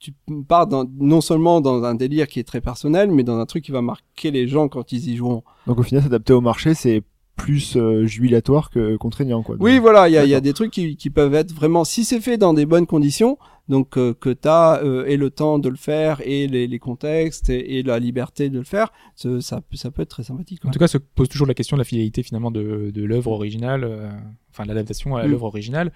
tu 0.00 0.12
pars 0.48 0.66
dans, 0.66 0.84
non 0.98 1.20
seulement 1.20 1.60
dans 1.60 1.82
un 1.84 1.94
délire 1.94 2.26
qui 2.26 2.40
est 2.40 2.44
très 2.44 2.60
personnel 2.60 3.10
mais 3.12 3.22
dans 3.22 3.38
un 3.38 3.46
truc 3.46 3.64
qui 3.64 3.72
va 3.72 3.82
marquer 3.82 4.30
les 4.32 4.48
gens 4.48 4.68
quand 4.68 4.90
ils 4.92 5.08
y 5.08 5.16
joueront. 5.16 5.44
Donc 5.66 5.78
au 5.78 5.82
final, 5.82 6.02
s'adapter 6.02 6.32
au 6.32 6.40
marché, 6.40 6.74
c'est 6.74 7.02
plus 7.38 7.76
euh, 7.76 8.04
jubilatoire 8.04 8.68
que 8.70 8.96
contraignant, 8.96 9.42
quoi. 9.42 9.56
Oui, 9.60 9.78
voilà, 9.78 10.08
il 10.08 10.12
y 10.12 10.18
a, 10.18 10.24
y 10.26 10.40
des 10.42 10.52
trucs 10.52 10.70
qui, 10.72 10.96
qui 10.96 11.08
peuvent 11.08 11.34
être 11.34 11.52
vraiment, 11.54 11.84
si 11.84 12.04
c'est 12.04 12.20
fait 12.20 12.36
dans 12.36 12.52
des 12.52 12.66
bonnes 12.66 12.86
conditions, 12.86 13.38
donc 13.68 13.96
euh, 13.96 14.12
que 14.12 14.30
tu 14.30 14.48
as 14.48 14.82
et 15.06 15.16
le 15.16 15.30
temps 15.30 15.58
de 15.58 15.68
le 15.68 15.76
faire 15.76 16.20
et 16.24 16.46
les, 16.46 16.66
les 16.66 16.78
contextes 16.78 17.48
et, 17.50 17.78
et 17.78 17.82
la 17.82 17.98
liberté 17.98 18.50
de 18.50 18.58
le 18.58 18.64
faire, 18.64 18.92
ça, 19.14 19.40
ça, 19.40 19.60
peut- 19.60 19.76
ça 19.76 19.90
peut 19.90 20.02
être 20.02 20.08
très 20.10 20.24
sympathique. 20.24 20.64
En 20.66 20.70
tout 20.70 20.78
cas, 20.78 20.88
se 20.88 20.98
pose 20.98 21.28
toujours 21.28 21.46
la 21.46 21.54
question 21.54 21.76
de 21.76 21.80
la 21.80 21.84
fidélité 21.84 22.22
finalement 22.22 22.50
de, 22.50 22.90
de 22.94 23.04
l'œuvre 23.04 23.30
originale, 23.32 23.84
euh, 23.84 24.10
enfin 24.50 24.64
l'adaptation 24.64 25.16
à 25.16 25.24
Mm. 25.26 25.30
l'œuvre 25.30 25.44
originale. 25.46 25.92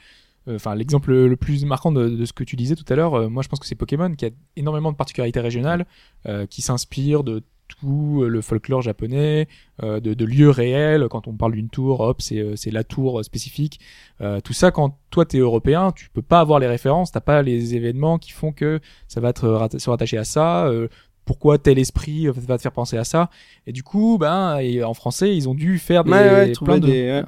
Euh, 0.48 0.56
Enfin, 0.56 0.74
l'exemple 0.74 1.12
le 1.14 1.36
plus 1.36 1.64
marquant 1.64 1.93
de, 1.93 2.09
de 2.09 2.24
ce 2.24 2.32
que 2.32 2.43
tu 2.44 2.56
disais 2.56 2.74
tout 2.74 2.85
à 2.93 2.97
l'heure, 2.97 3.14
euh, 3.14 3.28
moi 3.28 3.43
je 3.44 3.48
pense 3.48 3.60
que 3.60 3.66
c'est 3.66 3.77
Pokémon 3.77 4.12
qui 4.14 4.24
a 4.27 4.31
énormément 4.56 4.90
de 4.90 4.97
particularités 4.97 5.39
régionales, 5.40 5.86
euh, 6.27 6.47
qui 6.47 6.62
s'inspire 6.62 7.23
de 7.24 7.43
tout 7.76 8.24
le 8.26 8.40
folklore 8.40 8.82
japonais, 8.82 9.48
euh, 9.82 10.00
de, 10.00 10.14
de 10.14 10.24
lieux 10.24 10.50
réels. 10.50 11.06
Quand 11.10 11.26
on 11.28 11.34
parle 11.34 11.52
d'une 11.52 11.68
tour, 11.68 12.00
hop, 12.00 12.20
c'est 12.22 12.38
euh, 12.38 12.56
c'est 12.56 12.70
la 12.70 12.84
tour 12.84 13.24
spécifique. 13.24 13.80
Euh, 14.20 14.40
tout 14.40 14.52
ça, 14.52 14.70
quand 14.70 14.98
toi 15.10 15.24
t'es 15.24 15.38
européen, 15.38 15.92
tu 15.92 16.08
peux 16.10 16.22
pas 16.22 16.40
avoir 16.40 16.58
les 16.60 16.66
références, 16.68 17.12
t'as 17.12 17.20
pas 17.20 17.42
les 17.42 17.74
événements 17.74 18.18
qui 18.18 18.32
font 18.32 18.52
que 18.52 18.80
ça 19.08 19.20
va 19.20 19.32
te 19.32 19.46
rat- 19.46 19.78
se 19.78 19.90
rattacher 19.90 20.18
à 20.18 20.24
ça. 20.24 20.66
euh, 20.66 20.88
pourquoi 21.24 21.56
tel 21.58 21.78
esprit 21.78 22.26
euh, 22.26 22.32
va 22.34 22.56
te 22.56 22.62
faire 22.62 22.72
penser 22.72 22.96
à 22.96 23.04
ça? 23.04 23.30
Et 23.66 23.72
du 23.72 23.82
coup 23.84 24.18
ben 24.20 24.58
et 24.58 24.82
en 24.82 24.92
français 24.94 25.36
ils 25.36 25.48
ont 25.48 25.54
dû 25.54 25.78
faire 25.78 26.02
des, 26.04 26.10
Ouais, 26.10 26.30
ouais, 26.32 26.52
plein 26.64 26.78
de 26.80 26.86
des, 26.86 27.02
ouais. 27.12 27.24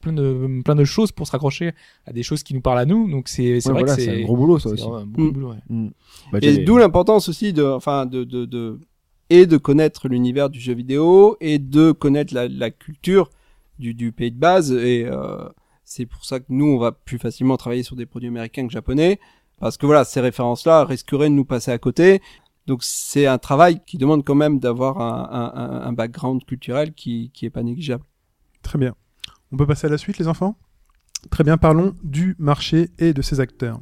plein 0.00 0.14
de 0.14 0.62
plein 0.64 0.74
de 0.74 0.84
choses 0.84 1.12
pour 1.12 1.26
se 1.26 1.32
raccrocher 1.32 1.72
à 2.06 2.14
des 2.14 2.22
choses 2.22 2.42
qui 2.42 2.54
nous 2.54 2.62
parlent 2.62 2.78
à 2.78 2.86
nous 2.86 3.10
donc 3.10 3.28
c'est 3.28 3.60
c'est 3.60 3.68
Ouais, 3.68 3.74
vrai 3.74 3.82
voilà, 3.82 3.96
que 3.96 4.00
c'est 4.00 4.10
c'est 4.10 4.22
un 4.22 4.24
gros 4.24 4.36
boulot, 4.38 4.58
ça 4.58 4.70
c'est 4.70 4.82
aussi. 4.82 4.88
un 4.88 5.04
Mm. 5.04 5.30
boulot, 5.32 5.50
ouais. 5.50 5.90
Bah, 6.32 6.38
Et 6.40 6.64
d'où 6.64 6.78
l'importance 6.78 7.28
aussi 7.28 7.52
de, 7.52 7.62
enfin, 7.62 8.06
de, 8.06 8.24
de, 8.24 8.46
de, 8.46 8.80
et 9.30 9.46
de 9.46 9.56
connaître 9.56 10.08
l'univers 10.08 10.50
du 10.50 10.60
jeu 10.60 10.74
vidéo 10.74 11.36
et 11.40 11.58
de 11.58 11.92
connaître 11.92 12.34
la, 12.34 12.70
culture 12.70 13.30
du, 13.78 14.12
pays 14.12 14.32
de 14.32 14.38
base. 14.38 14.72
Et 14.72 15.06
euh, 15.06 15.48
c'est 15.84 16.06
pour 16.06 16.24
ça 16.24 16.40
que 16.40 16.46
nous, 16.48 16.66
on 16.66 16.78
va 16.78 16.92
plus 16.92 17.18
facilement 17.18 17.56
travailler 17.56 17.84
sur 17.84 17.96
des 17.96 18.06
produits 18.06 18.28
américains 18.28 18.66
que 18.66 18.72
japonais, 18.72 19.18
parce 19.58 19.76
que 19.76 19.86
voilà, 19.86 20.04
ces 20.04 20.20
références-là 20.20 20.84
risqueraient 20.84 21.30
de 21.30 21.34
nous 21.34 21.44
passer 21.44 21.70
à 21.70 21.78
côté. 21.78 22.20
Donc 22.66 22.80
c'est 22.82 23.26
un 23.26 23.38
travail 23.38 23.80
qui 23.86 23.96
demande 23.96 24.24
quand 24.24 24.34
même 24.34 24.58
d'avoir 24.58 25.00
un 25.00 25.92
background 25.92 26.44
culturel 26.44 26.92
qui, 26.92 27.30
qui 27.32 27.46
est 27.46 27.50
pas 27.50 27.62
négligeable. 27.62 28.04
Très 28.62 28.78
bien. 28.78 28.94
On 29.52 29.56
peut 29.56 29.66
passer 29.66 29.86
à 29.86 29.90
la 29.90 29.98
suite, 29.98 30.18
les 30.18 30.28
enfants? 30.28 30.56
Très 31.30 31.44
bien, 31.44 31.56
parlons 31.56 31.94
du 32.02 32.36
marché 32.38 32.90
et 32.98 33.12
de 33.12 33.22
ses 33.22 33.40
acteurs. 33.40 33.80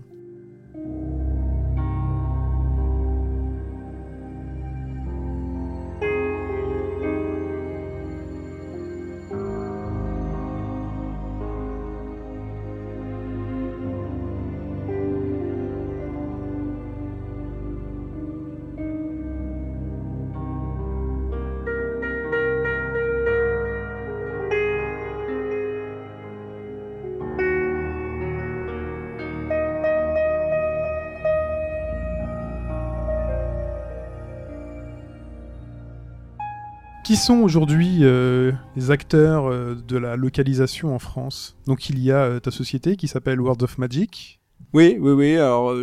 Sont 37.19 37.41
aujourd'hui 37.41 37.99
euh, 38.03 38.53
les 38.77 38.93
acteurs 38.93 39.51
euh, 39.51 39.75
de 39.75 39.97
la 39.97 40.15
localisation 40.15 40.95
en 40.95 41.01
France 41.01 41.57
Donc 41.67 41.89
il 41.91 41.99
y 41.99 42.13
a 42.13 42.23
euh, 42.23 42.41
ta 42.41 42.53
société 42.53 42.97
qui 42.97 43.09
s'appelle 43.09 43.41
World 43.41 43.63
of 43.63 43.77
Magic. 43.77 44.41
Oui, 44.73 44.97
oui, 45.01 45.13
oui. 45.13 45.37
Alors 45.37 45.75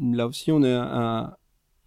là 0.00 0.26
aussi, 0.26 0.50
on 0.52 0.62
est 0.62 0.72
un, 0.72 1.34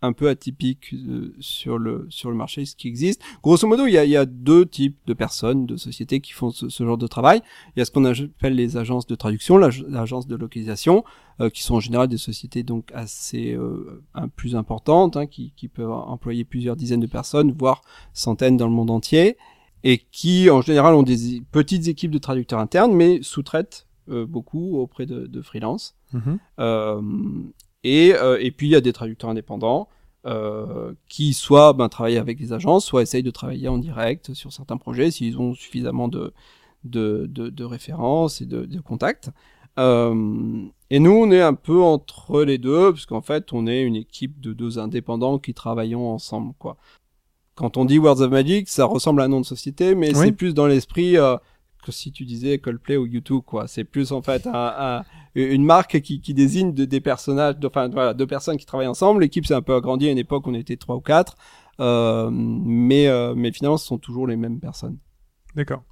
un 0.04 0.14
peu 0.14 0.28
atypique 0.30 0.94
euh, 0.94 1.34
sur 1.40 1.78
le 1.80 2.06
sur 2.10 2.30
le 2.30 2.36
marché, 2.36 2.66
ce 2.66 2.76
qui 2.76 2.88
existe. 2.88 3.22
Grosso 3.42 3.66
modo, 3.68 3.86
il 3.88 3.94
y 3.94 3.98
a, 3.98 4.04
il 4.06 4.12
y 4.12 4.18
a 4.18 4.26
deux 4.26 4.66
types 4.66 4.98
de 5.08 5.14
personnes, 5.14 5.66
de 5.66 5.78
sociétés 5.78 6.20
qui 6.20 6.34
font 6.34 6.52
ce, 6.52 6.70
ce 6.70 6.84
genre 6.86 6.98
de 6.98 7.08
travail. 7.08 7.42
Il 7.76 7.80
y 7.80 7.82
a 7.82 7.86
ce 7.86 7.92
qu'on 7.92 8.06
appelle 8.06 8.56
les 8.56 8.78
agences 8.78 9.08
de 9.08 9.16
traduction, 9.16 9.58
l'ag- 9.58 9.86
l'agence 9.88 10.28
de 10.28 10.36
localisation, 10.36 11.04
euh, 11.40 11.50
qui 11.50 11.64
sont 11.64 11.76
en 11.76 11.80
général 11.80 12.08
des 12.10 12.18
sociétés 12.18 12.64
donc 12.64 12.92
assez 12.94 13.54
euh, 13.54 14.04
un, 14.14 14.28
plus 14.28 14.56
importantes, 14.56 15.16
hein, 15.18 15.26
qui, 15.26 15.54
qui 15.56 15.68
peuvent 15.70 15.90
employer 15.92 16.44
plusieurs 16.44 16.76
dizaines 16.76 17.00
de 17.00 17.08
personnes, 17.08 17.52
voire 17.58 17.82
centaines 18.14 18.58
dans 18.58 18.68
le 18.68 18.74
monde 18.74 18.92
entier, 18.92 19.38
et 19.86 19.98
qui 20.12 20.50
en 20.50 20.62
général 20.62 20.96
ont 20.96 21.04
des 21.04 21.42
petites 21.52 21.88
équipes 21.88 22.12
de 22.12 22.18
traducteurs 22.20 22.60
internes, 22.60 22.94
mais 22.94 23.20
sous-traitent 23.22 23.88
euh, 24.10 24.26
beaucoup 24.26 24.78
auprès 24.78 25.06
de, 25.06 25.28
de 25.28 25.42
freelance. 25.42 25.96
Mhm. 26.14 26.40
Euh, 27.86 27.90
Et, 27.90 28.14
euh, 28.14 28.38
et 28.40 28.52
puis 28.52 28.68
il 28.68 28.72
y 28.72 28.76
a 28.76 28.82
des 28.82 28.94
traducteurs 28.94 29.30
indépendants 29.30 29.88
euh, 30.26 30.94
qui 31.10 31.34
soit 31.34 31.74
ben, 31.74 31.90
travaillent 31.90 32.18
avec 32.18 32.38
des 32.38 32.54
agences, 32.54 32.86
soit 32.86 33.02
essayent 33.02 33.24
de 33.24 33.32
travailler 33.32 33.68
en 33.68 33.78
direct 33.78 34.34
sur 34.34 34.54
certains 34.54 34.78
projets 34.78 35.12
s'ils 35.12 35.38
ont 35.38 35.54
suffisamment 35.54 36.08
de, 36.08 36.34
de, 36.86 37.28
de, 37.30 37.50
de 37.50 37.64
références 37.66 38.42
et 38.42 38.46
de, 38.46 38.66
de 38.66 38.80
contacts. 38.80 39.30
Euh, 39.80 40.66
et 40.92 41.00
nous, 41.00 41.12
on 41.12 41.32
est 41.32 41.42
un 41.42 41.56
peu 41.56 41.82
entre 41.82 42.44
les 42.44 42.58
deux, 42.60 42.92
parce 42.92 43.06
qu'en 43.06 43.22
fait, 43.22 43.52
on 43.54 43.66
est 43.68 43.82
une 43.82 43.96
équipe 43.96 44.40
de 44.40 44.54
deux 44.54 44.78
indépendants 44.80 45.40
qui 45.40 45.54
travaillons 45.54 46.10
ensemble, 46.12 46.54
quoi. 46.60 46.78
Quand 47.56 47.78
on 47.78 47.86
dit 47.86 48.00
Words 48.00 48.22
of 48.22 48.32
Magic, 48.32 48.70
ça 48.70 48.86
ressemble 48.86 49.22
à 49.22 49.26
un 49.26 49.28
nom 49.28 49.42
de 49.42 49.46
société, 49.46 49.94
mais 49.96 50.16
Oui. 50.16 50.26
c'est 50.26 50.32
plus 50.32 50.54
dans 50.54 50.68
l'esprit 50.68 51.18
que 51.84 51.92
si 51.92 52.12
tu 52.12 52.26
disais 52.26 52.58
Coldplay 52.58 52.98
ou 52.98 53.06
YouTube, 53.06 53.42
quoi. 53.46 53.68
C'est 53.68 53.84
plus 53.84 54.12
en 54.12 54.22
fait 54.22 54.48
un, 54.48 54.52
un- 54.54 55.04
une 55.36 55.64
marque 55.66 56.00
qui, 56.02 56.20
désigne 56.34 56.74
de- 56.74 56.86
des 56.86 57.02
personnages, 57.02 57.56
enfin 57.66 57.90
voilà, 57.90 58.14
deux 58.14 58.28
personnes 58.28 58.58
qui 58.58 58.66
travaillent 58.66 58.88
ensemble. 58.88 59.22
L'équipe 59.22 59.46
s'est 59.46 59.54
un 59.54 59.62
peu 59.62 59.76
agrandie 59.76 60.08
à 60.08 60.12
une 60.12 60.18
époque, 60.18 60.48
on 60.48 60.54
était 60.54 60.78
trois 60.78 60.96
ou 60.96 61.02
quatre, 61.02 61.36
euh, 61.80 62.30
mais 62.32 63.08
euh, 63.08 63.34
mais 63.36 63.52
finalement, 63.52 63.78
ce 63.78 63.86
sont 63.88 63.98
toujours 63.98 64.28
les 64.28 64.36
mêmes 64.36 64.60
personnes. 64.60 64.98
D'accord. 65.56 65.84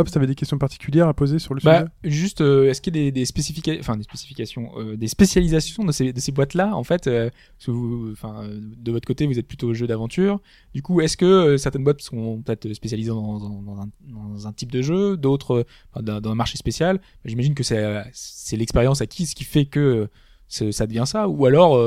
Hop, 0.00 0.10
tu 0.10 0.16
avais 0.18 0.26
des 0.26 0.34
questions 0.34 0.58
particulières 0.58 1.08
à 1.08 1.14
poser 1.14 1.38
sur 1.38 1.54
le 1.54 1.60
Bah, 1.62 1.80
sujet 2.02 2.10
juste, 2.10 2.40
euh, 2.40 2.68
est-ce 2.70 2.80
qu'il 2.80 2.96
y 2.96 3.00
a 3.00 3.02
des, 3.04 3.12
des 3.12 3.24
spécifications, 3.24 3.80
enfin 3.80 3.96
des 3.96 4.02
spécifications, 4.02 4.70
euh, 4.78 4.96
des 4.96 5.08
spécialisations 5.08 5.84
de 5.84 5.92
ces, 5.92 6.12
de 6.12 6.20
ces 6.20 6.32
boîtes-là, 6.32 6.74
en 6.74 6.82
fait, 6.84 7.06
euh, 7.06 7.30
parce 7.56 7.66
que 7.66 7.70
vous, 7.70 8.10
enfin, 8.12 8.48
de 8.50 8.92
votre 8.92 9.06
côté, 9.06 9.26
vous 9.26 9.38
êtes 9.38 9.46
plutôt 9.46 9.74
jeu 9.74 9.86
d'aventure. 9.86 10.40
Du 10.74 10.82
coup, 10.82 11.00
est-ce 11.00 11.16
que 11.16 11.56
certaines 11.56 11.84
boîtes 11.84 12.00
sont 12.00 12.42
peut-être 12.42 12.72
spécialisées 12.72 13.10
dans, 13.10 13.38
dans- 13.38 13.62
dans 13.62 13.80
un, 13.80 13.88
dans 14.08 14.46
un 14.46 14.52
type 14.52 14.72
de 14.72 14.82
jeu, 14.82 15.16
d'autres 15.16 15.64
dans, 16.00 16.20
un 16.30 16.34
marché 16.34 16.56
spécial? 16.56 17.00
J'imagine 17.24 17.54
que 17.54 17.62
c'est, 17.62 18.56
l'expérience 18.56 19.00
acquise 19.00 19.34
qui 19.34 19.44
fait 19.44 19.66
que 19.66 20.08
ça 20.48 20.86
devient 20.86 21.04
ça, 21.06 21.28
ou 21.28 21.46
alors 21.46 21.78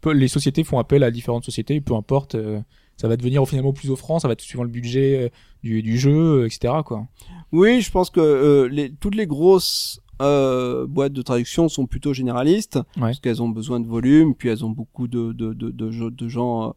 peu- 0.00 0.12
les 0.12 0.28
sociétés 0.28 0.62
font 0.64 0.78
appel 0.78 1.02
à 1.02 1.10
différentes 1.10 1.44
sociétés, 1.44 1.80
peu 1.80 1.94
importe. 1.94 2.36
Ça 2.96 3.08
va 3.08 3.16
devenir 3.16 3.46
finalement 3.48 3.72
plus 3.72 3.90
offrant, 3.90 4.18
ça 4.18 4.28
va 4.28 4.32
être 4.32 4.40
suivant 4.40 4.62
le 4.62 4.68
budget 4.68 5.24
euh, 5.24 5.28
du, 5.62 5.82
du 5.82 5.98
jeu, 5.98 6.42
euh, 6.42 6.46
etc. 6.46 6.74
Quoi. 6.84 7.06
Oui, 7.52 7.80
je 7.80 7.90
pense 7.90 8.10
que 8.10 8.20
euh, 8.20 8.68
les, 8.68 8.90
toutes 8.92 9.14
les 9.14 9.26
grosses 9.26 10.00
euh, 10.22 10.86
boîtes 10.86 11.12
de 11.12 11.22
traduction 11.22 11.68
sont 11.68 11.86
plutôt 11.86 12.12
généralistes, 12.12 12.78
parce 13.00 13.20
qu'elles 13.20 13.42
ont 13.42 13.48
besoin 13.48 13.80
de 13.80 13.86
volume, 13.88 14.34
puis 14.34 14.48
elles 14.48 14.64
ont 14.64 14.70
beaucoup 14.70 15.08
de, 15.08 15.32
de, 15.32 15.52
de, 15.52 15.70
de, 15.70 15.90
jeux- 15.90 16.10
de 16.10 16.28
gens 16.28 16.74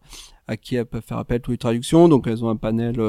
à 0.48 0.58
qui 0.58 0.76
elles 0.76 0.86
peuvent 0.86 1.04
faire 1.06 1.18
appel 1.20 1.42
pour 1.42 1.52
les 1.52 1.58
traductions, 1.58 2.08
donc 2.10 2.26
elles 2.28 2.44
ont 2.44 2.50
un 2.50 2.56
panel 2.56 3.00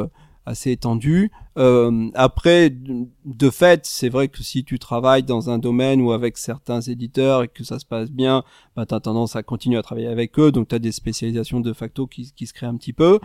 assez 0.49 0.73
étendu. 0.73 1.31
Euh, 1.59 2.11
après, 2.15 2.71
de 2.71 3.07
de 3.25 3.51
fait, 3.51 3.85
c'est 3.85 4.09
vrai 4.09 4.29
que 4.29 4.43
si 4.43 4.65
tu 4.65 4.79
travailles 4.79 5.23
dans 5.23 5.51
un 5.51 5.59
domaine 5.59 6.01
ou 6.01 6.13
avec 6.13 6.39
certains 6.39 6.81
éditeurs 6.81 7.43
et 7.43 7.49
que 7.49 7.63
ça 7.63 7.79
se 7.79 7.85
passe 7.85 8.11
bien, 8.11 8.43
bah, 8.75 8.87
tu 8.87 8.95
as 8.95 9.01
tendance 9.01 9.37
à 9.37 9.43
continuer 9.43 9.77
à 9.77 9.83
travailler 9.83 10.09
avec 10.09 10.39
eux, 10.39 10.51
donc 10.51 10.69
tu 10.69 10.75
as 10.75 10.79
des 10.79 10.93
spécialisations 10.93 11.61
de 11.61 11.73
facto 11.73 12.07
qui, 12.07 12.33
qui 12.35 12.47
se 12.47 12.55
créent 12.55 12.67
un 12.67 12.77
petit 12.77 12.95
peu. 12.95 13.21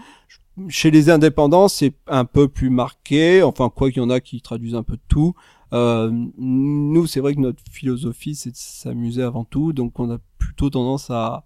Chez 0.68 0.91
les 0.91 1.10
indépendants, 1.10 1.68
c'est 1.68 1.94
un 2.08 2.26
peu 2.26 2.48
plus 2.48 2.70
marqué, 2.70 3.41
enfin 3.41 3.70
quoi 3.70 3.90
qu'il 3.90 4.02
y 4.02 4.06
en 4.06 4.10
a 4.10 4.20
qui 4.20 4.41
traduisent 4.41 4.76
un 4.76 4.84
peu 4.84 4.98
de 4.98 5.02
tout. 5.08 5.34
Euh, 5.72 6.12
nous, 6.38 7.08
c'est 7.08 7.22
vrai 7.22 7.34
que 7.34 7.40
notre 7.40 7.64
philosophie, 7.72 8.36
c'est 8.36 8.52
de 8.52 8.58
s'amuser 8.58 9.24
avant 9.24 9.45
tout, 9.45 9.74
donc 9.74 10.00
on 10.00 10.12
a 10.12 10.18
plutôt 10.38 10.70
tendance 10.70 11.10
à, 11.10 11.45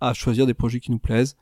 à 0.00 0.14
choisir 0.14 0.46
des 0.46 0.54
projets 0.54 0.80
qui 0.80 0.90
nous 0.90 0.98
plaisent. 0.98 1.36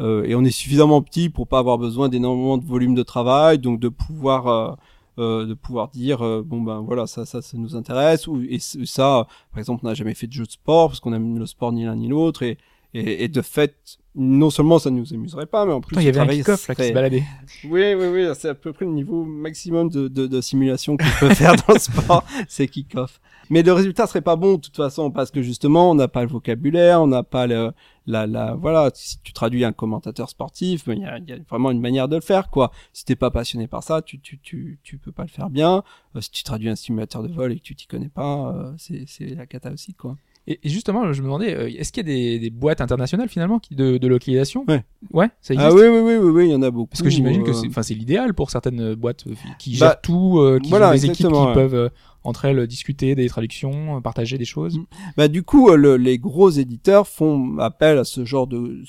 Euh, 0.00 0.24
et 0.24 0.34
on 0.34 0.44
est 0.44 0.50
suffisamment 0.50 1.02
petit 1.02 1.28
pour 1.28 1.48
pas 1.48 1.58
avoir 1.58 1.78
besoin 1.78 2.08
d'énormément 2.08 2.58
de 2.58 2.64
volume 2.64 2.94
de 2.94 3.02
travail, 3.02 3.58
donc 3.58 3.80
de 3.80 3.88
pouvoir 3.88 4.46
euh, 4.46 4.74
euh, 5.18 5.46
de 5.46 5.54
pouvoir 5.54 5.88
dire 5.88 6.22
euh, 6.22 6.44
bon 6.46 6.62
ben 6.62 6.80
voilà 6.80 7.08
ça 7.08 7.26
ça 7.26 7.42
ça 7.42 7.58
nous 7.58 7.74
intéresse 7.74 8.28
ou 8.28 8.40
et 8.48 8.60
ça 8.60 9.26
par 9.50 9.58
exemple 9.58 9.80
on 9.84 9.88
n'a 9.88 9.94
jamais 9.94 10.14
fait 10.14 10.28
de 10.28 10.32
jeu 10.32 10.44
de 10.44 10.50
sport 10.50 10.90
parce 10.90 11.00
qu'on 11.00 11.12
aime 11.12 11.40
le 11.40 11.46
sport 11.46 11.72
ni 11.72 11.84
l'un 11.84 11.96
ni 11.96 12.06
l'autre 12.06 12.44
et, 12.44 12.56
et 12.94 13.24
et 13.24 13.28
de 13.28 13.42
fait 13.42 13.98
non 14.14 14.50
seulement 14.50 14.78
ça 14.78 14.90
ne 14.90 14.98
nous 14.98 15.12
amuserait 15.14 15.46
pas 15.46 15.64
mais 15.66 15.72
en 15.72 15.80
plus 15.80 15.96
il 15.96 16.02
y 16.04 16.08
avait 16.08 16.18
un 16.20 16.26
kick-off 16.26 16.66
là 16.68 16.74
qui 16.74 16.80
serait- 16.80 16.88
se 16.88 16.94
baladait. 16.94 17.22
oui, 17.64 17.94
oui, 17.94 18.06
oui, 18.12 18.26
c'est 18.34 18.48
à 18.48 18.54
peu 18.54 18.72
près 18.72 18.84
le 18.86 18.90
niveau 18.92 19.24
maximum 19.24 19.88
de, 19.90 20.08
de, 20.08 20.26
de 20.26 20.40
simulation 20.40 20.96
qu'on 20.96 21.04
peut 21.20 21.34
faire 21.34 21.54
dans 21.54 21.74
le 21.74 21.78
sport, 21.78 22.24
c'est 22.48 22.66
kick-off. 22.66 23.20
Mais 23.50 23.62
le 23.62 23.72
résultat 23.72 24.06
serait 24.06 24.20
pas 24.20 24.36
bon 24.36 24.54
de 24.56 24.60
toute 24.60 24.76
façon 24.76 25.10
parce 25.10 25.30
que 25.30 25.40
justement 25.40 25.90
on 25.90 25.94
n'a 25.94 26.08
pas 26.08 26.22
le 26.22 26.28
vocabulaire, 26.28 27.00
on 27.00 27.06
n'a 27.06 27.22
pas 27.22 27.46
le, 27.46 27.72
la, 28.06 28.26
la, 28.26 28.54
voilà, 28.54 28.90
si 28.94 29.18
tu 29.22 29.32
traduis 29.32 29.64
un 29.64 29.72
commentateur 29.72 30.28
sportif, 30.28 30.86
ben, 30.86 30.94
il 30.98 31.02
y 31.02 31.06
a, 31.06 31.18
y 31.18 31.32
a 31.32 31.42
vraiment 31.48 31.70
une 31.70 31.80
manière 31.80 32.08
de 32.08 32.16
le 32.16 32.20
faire 32.22 32.50
quoi. 32.50 32.72
Si 32.92 33.04
t'es 33.06 33.16
pas 33.16 33.30
passionné 33.30 33.66
par 33.66 33.82
ça, 33.82 34.02
tu, 34.02 34.18
tu, 34.20 34.38
tu, 34.38 34.78
tu 34.82 34.98
peux 34.98 35.12
pas 35.12 35.22
le 35.22 35.28
faire 35.30 35.48
bien. 35.48 35.82
Euh, 36.16 36.20
si 36.20 36.30
tu 36.30 36.42
traduis 36.42 36.68
un 36.68 36.76
simulateur 36.76 37.22
de 37.22 37.28
vol 37.32 37.52
et 37.52 37.56
que 37.58 37.62
tu 37.62 37.74
t'y 37.74 37.86
connais 37.86 38.08
pas, 38.10 38.52
euh, 38.54 38.72
c'est, 38.76 39.04
c'est 39.06 39.34
la 39.34 39.46
cata 39.46 39.70
aussi 39.72 39.94
quoi. 39.94 40.16
Et, 40.50 40.58
et 40.64 40.68
justement, 40.70 41.12
je 41.12 41.20
me 41.20 41.26
demandais, 41.26 41.54
euh, 41.54 41.68
est-ce 41.68 41.92
qu'il 41.92 42.08
y 42.08 42.10
a 42.10 42.14
des, 42.14 42.38
des 42.38 42.48
boîtes 42.50 42.80
internationales 42.80 43.28
finalement 43.28 43.58
qui, 43.58 43.74
de, 43.74 43.98
de 43.98 44.08
localisation 44.08 44.64
Ouais. 44.66 44.82
Ouais, 45.12 45.28
ça 45.42 45.52
existe. 45.52 45.70
Ah 45.70 45.74
oui, 45.74 45.82
oui, 45.86 46.00
oui, 46.00 46.16
oui, 46.16 46.30
oui, 46.30 46.44
il 46.48 46.52
y 46.52 46.54
en 46.54 46.62
a 46.62 46.70
beaucoup. 46.70 46.88
Parce 46.88 47.02
que 47.02 47.10
j'imagine 47.10 47.44
que 47.44 47.50
euh, 47.50 47.52
c'est, 47.52 47.68
enfin, 47.68 47.82
c'est 47.82 47.94
l'idéal 47.94 48.32
pour 48.32 48.50
certaines 48.50 48.94
boîtes 48.94 49.26
euh, 49.26 49.34
qui 49.58 49.72
Bah, 49.72 49.76
gèrent 49.88 50.00
tout, 50.00 50.38
euh, 50.38 50.58
qui 50.58 50.70
voilà, 50.70 50.88
ont 50.88 50.92
des 50.92 51.04
équipes 51.06 51.26
qui 51.28 51.32
ouais. 51.34 51.52
peuvent 51.52 51.90
entre 52.24 52.46
elles 52.46 52.66
discuter 52.66 53.14
des 53.14 53.28
traductions, 53.28 54.00
partager 54.02 54.38
des 54.38 54.44
choses. 54.44 54.78
Mm. 54.78 54.84
Bah 55.16 55.28
du 55.28 55.42
coup, 55.42 55.70
le- 55.70 55.96
les 55.96 56.18
gros 56.18 56.50
éditeurs 56.50 57.06
font 57.06 57.58
appel 57.58 57.98
à 57.98 58.04
ce 58.04 58.24
genre 58.24 58.46
de, 58.46 58.82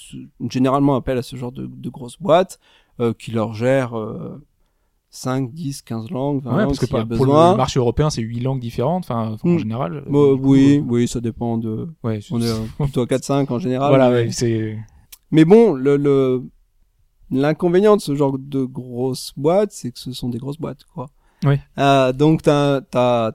généralement 0.50 0.96
appel 0.96 1.18
à 1.18 1.22
ce 1.22 1.36
genre 1.36 1.52
de, 1.52 1.68
de 1.72 1.90
grosses 1.90 2.20
boîtes 2.20 2.60
euh, 3.00 3.14
qui 3.14 3.32
leur 3.32 3.54
gèrent 3.54 3.98
euh, 3.98 4.42
5, 5.12 5.52
10, 5.54 5.82
15 5.82 6.12
langues, 6.12 6.44
20 6.44 6.52
Ouais, 6.52 6.58
langues 6.64 6.68
parce 6.68 6.80
que 6.80 6.86
y 6.96 7.00
a 7.00 7.06
pour, 7.06 7.26
le 7.26 7.56
marché 7.58 7.80
européen, 7.80 8.10
c'est 8.12 8.22
huit 8.22 8.42
langues 8.42 8.60
différentes. 8.60 9.06
Enfin, 9.06 9.36
en 9.44 9.50
Mm. 9.50 9.58
général. 9.60 10.04
euh, 10.06 10.38
coup, 10.38 10.52
oui, 10.52 10.78
euh, 10.78 10.84
oui, 10.88 11.08
ça 11.08 11.20
dépend 11.20 11.58
de. 11.58 11.88
Ouais, 12.04 12.20
On 12.32 12.40
est 12.42 12.46
euh, 12.48 12.66
plutôt 12.78 13.02
à 13.02 13.06
4-5 13.08 13.52
en 13.52 13.58
général. 13.60 13.90
voilà, 13.90 14.10
mais, 14.10 14.26
ouais, 14.26 14.32
c'est. 14.32 14.78
mais 15.32 15.46
bon, 15.46 15.74
le, 15.74 15.98
le 15.98 16.44
l'inconvénient 17.32 17.96
de 17.96 18.02
ce 18.02 18.16
genre 18.16 18.38
de 18.40 18.64
grosses 18.64 19.34
boîtes, 19.38 19.72
c'est 19.72 19.92
que 19.92 20.00
ce 20.00 20.12
sont 20.14 20.30
des 20.30 20.38
grosses 20.40 20.58
boîtes, 20.60 20.84
quoi. 20.94 21.10
Oui. 21.44 21.56
Euh, 21.78 22.12
donc 22.14 22.42
t'as 22.44 22.82
t'as 22.82 23.32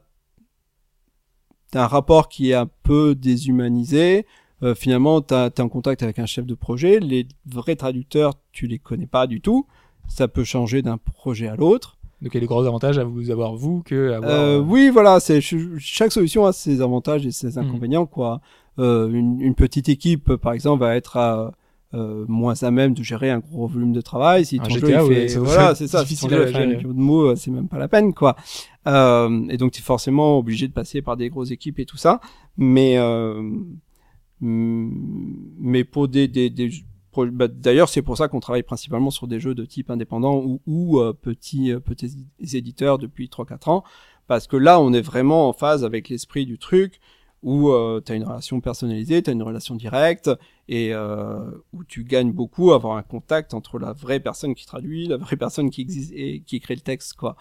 t'as 1.71 1.85
un 1.85 1.87
rapport 1.89 2.29
qui 2.29 2.51
est 2.51 2.55
un 2.55 2.69
peu 2.85 3.15
déshumanisé. 3.15 4.27
Euh, 4.63 4.75
finalement, 4.75 5.21
t'as 5.21 5.51
t'es 5.51 5.63
en 5.63 5.69
contact 5.69 6.03
avec 6.03 6.19
un 6.19 6.27
chef 6.27 6.47
de 6.47 6.55
projet. 6.55 7.01
Les 7.01 7.27
vrais 7.47 7.77
traducteurs, 7.77 8.35
tu 8.53 8.67
les 8.67 8.79
connais 8.79 9.07
pas 9.07 9.27
du 9.27 9.41
tout. 9.41 9.67
Ça 10.09 10.29
peut 10.29 10.45
changer 10.45 10.83
d'un 10.83 10.99
projet 10.99 11.49
à 11.49 11.57
l'autre. 11.57 11.97
Donc 12.23 12.33
il 12.33 12.37
y 12.37 12.39
a 12.39 12.41
des 12.41 12.47
gros 12.47 12.65
avantages 12.65 12.97
à 12.99 13.05
vous 13.05 13.31
avoir 13.31 13.55
vous 13.55 13.83
que 13.83 14.13
à 14.13 14.17
avoir. 14.17 14.33
Euh, 14.33 14.59
euh, 14.59 14.61
oui, 14.61 14.89
voilà, 14.91 15.21
c'est 15.21 15.41
ch- 15.41 15.61
chaque 15.79 16.13
solution 16.13 16.47
a 16.47 16.53
ses 16.53 16.81
avantages 16.81 17.27
et 17.27 17.31
ses 17.33 17.59
inconvénients, 17.59 18.07
quoi. 18.07 18.41
Euh, 18.79 19.09
une, 19.11 19.41
une 19.41 19.55
petite 19.55 19.89
équipe, 19.89 20.35
par 20.37 20.53
exemple, 20.53 20.81
va 20.81 20.97
être 20.97 21.17
à, 21.17 21.53
euh, 21.93 22.25
moins 22.29 22.55
à 22.63 22.71
même 22.71 22.95
de 22.95 23.03
gérer 23.03 23.31
un 23.31 23.41
gros 23.41 23.67
volume 23.67 23.93
de 23.93 24.01
travail. 24.01 24.45
Si 24.47 24.59
ton 24.59 24.65
jeu 24.81 24.81
il 24.89 25.15
fait, 25.15 25.29
ça 25.29 25.41
voilà, 25.41 25.75
c'est 25.75 25.87
ça. 25.87 25.99
Si 26.01 26.05
difficile 26.07 26.31
ton 26.31 26.37
jeu 26.37 26.47
fait 26.47 26.67
de 26.83 26.93
mots, 26.93 27.23
euh, 27.31 27.37
c'est 27.37 27.51
même 27.51 27.69
pas 27.69 27.79
la 27.79 27.89
peine, 27.89 28.15
quoi. 28.15 28.37
Euh, 28.87 29.47
et 29.49 29.57
donc, 29.59 29.73
tu 29.73 29.81
es 29.81 29.83
forcément 29.83 30.39
obligé 30.39 30.67
de 30.67 30.73
passer 30.73 31.03
par 31.03 31.17
des 31.17 31.29
grosses 31.29 31.51
équipes 31.51 31.79
et 31.79 31.85
tout 31.87 31.97
ça. 31.99 32.21
Mais, 32.57 32.97
euh, 32.97 33.43
mais 34.41 35.85
pour 35.85 36.09
des, 36.09 36.29
des, 36.29 36.51
des 36.51 36.71
bah, 37.17 37.49
d'ailleurs, 37.49 37.89
c'est 37.89 38.03
pour 38.03 38.17
ça 38.17 38.29
qu'on 38.29 38.41
travaille 38.41 38.63
principalement 38.63 39.11
sur 39.11 39.27
des 39.27 39.41
jeux 39.41 39.55
de 39.55 39.65
type 39.65 39.91
indépendant 39.91 40.59
ou, 40.67 41.01
euh, 41.01 41.13
petits, 41.13 41.73
euh, 41.73 41.81
éditeurs 42.41 42.99
depuis 42.99 43.29
3-4 43.29 43.69
ans. 43.69 43.85
Parce 44.27 44.47
que 44.47 44.57
là, 44.57 44.81
on 44.81 44.93
est 44.93 45.03
vraiment 45.03 45.49
en 45.49 45.53
phase 45.53 45.85
avec 45.85 46.09
l'esprit 46.09 46.47
du 46.47 46.59
truc 46.59 47.01
où 47.45 47.69
euh, 47.69 48.01
tu 48.05 48.11
as 48.11 48.15
une 48.15 48.25
relation 48.25 48.61
personnalisée, 48.61 49.23
tu 49.23 49.29
as 49.29 49.35
une 49.35 49.43
relation 49.43 49.75
directe 49.77 50.31
et 50.67 50.95
euh, 50.95 51.51
où 51.75 51.85
tu 51.85 52.03
gagnes 52.03 52.33
beaucoup 52.33 52.73
à 52.73 52.77
avoir 52.77 52.97
un 52.97 53.03
contact 53.03 53.53
entre 53.53 53.79
la 53.79 53.93
vraie 53.93 54.19
personne 54.19 54.55
qui 54.55 54.65
traduit, 54.65 55.07
la 55.07 55.19
vraie 55.19 55.37
personne 55.37 55.69
qui 55.69 55.83
existe 55.83 56.13
et 56.15 56.41
qui 56.41 56.59
crée 56.59 56.75
le 56.75 56.81
texte, 56.81 57.15
quoi. 57.15 57.37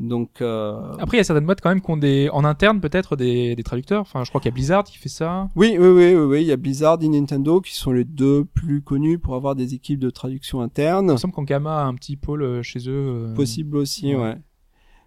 Donc, 0.00 0.40
euh, 0.40 0.92
Après, 0.98 1.16
il 1.16 1.18
y 1.18 1.20
a 1.20 1.24
certaines 1.24 1.46
boîtes 1.46 1.60
quand 1.60 1.68
même 1.68 1.80
qui 1.80 1.88
ont 1.90 1.96
des 1.96 2.28
en 2.32 2.44
interne 2.44 2.80
peut-être 2.80 3.14
des, 3.14 3.54
des 3.54 3.62
traducteurs. 3.62 4.00
Enfin, 4.00 4.24
je 4.24 4.28
crois 4.30 4.40
qu'il 4.40 4.48
y 4.50 4.52
a 4.52 4.54
Blizzard 4.54 4.82
qui 4.84 4.98
fait 4.98 5.08
ça. 5.08 5.48
oui, 5.54 5.76
oui, 5.78 5.86
oui, 5.86 6.14
oui, 6.14 6.24
oui, 6.24 6.40
il 6.42 6.46
y 6.48 6.52
a 6.52 6.56
Blizzard 6.56 6.98
et 7.00 7.08
Nintendo 7.08 7.60
qui 7.60 7.74
sont 7.76 7.92
les 7.92 8.04
deux 8.04 8.44
plus 8.44 8.82
connus 8.82 9.20
pour 9.20 9.36
avoir 9.36 9.54
des 9.54 9.74
équipes 9.74 10.00
de 10.00 10.10
traduction 10.10 10.60
interne. 10.62 11.06
Il 11.08 11.12
me 11.12 11.16
semble 11.16 11.32
qu'Ankama 11.32 11.82
a 11.82 11.84
un 11.84 11.94
petit 11.94 12.16
pôle 12.16 12.42
euh, 12.42 12.62
chez 12.62 12.80
eux. 12.88 12.92
euh, 13.30 13.34
Possible 13.34 13.76
aussi, 13.76 14.14
ouais. 14.16 14.20
ouais. 14.20 14.36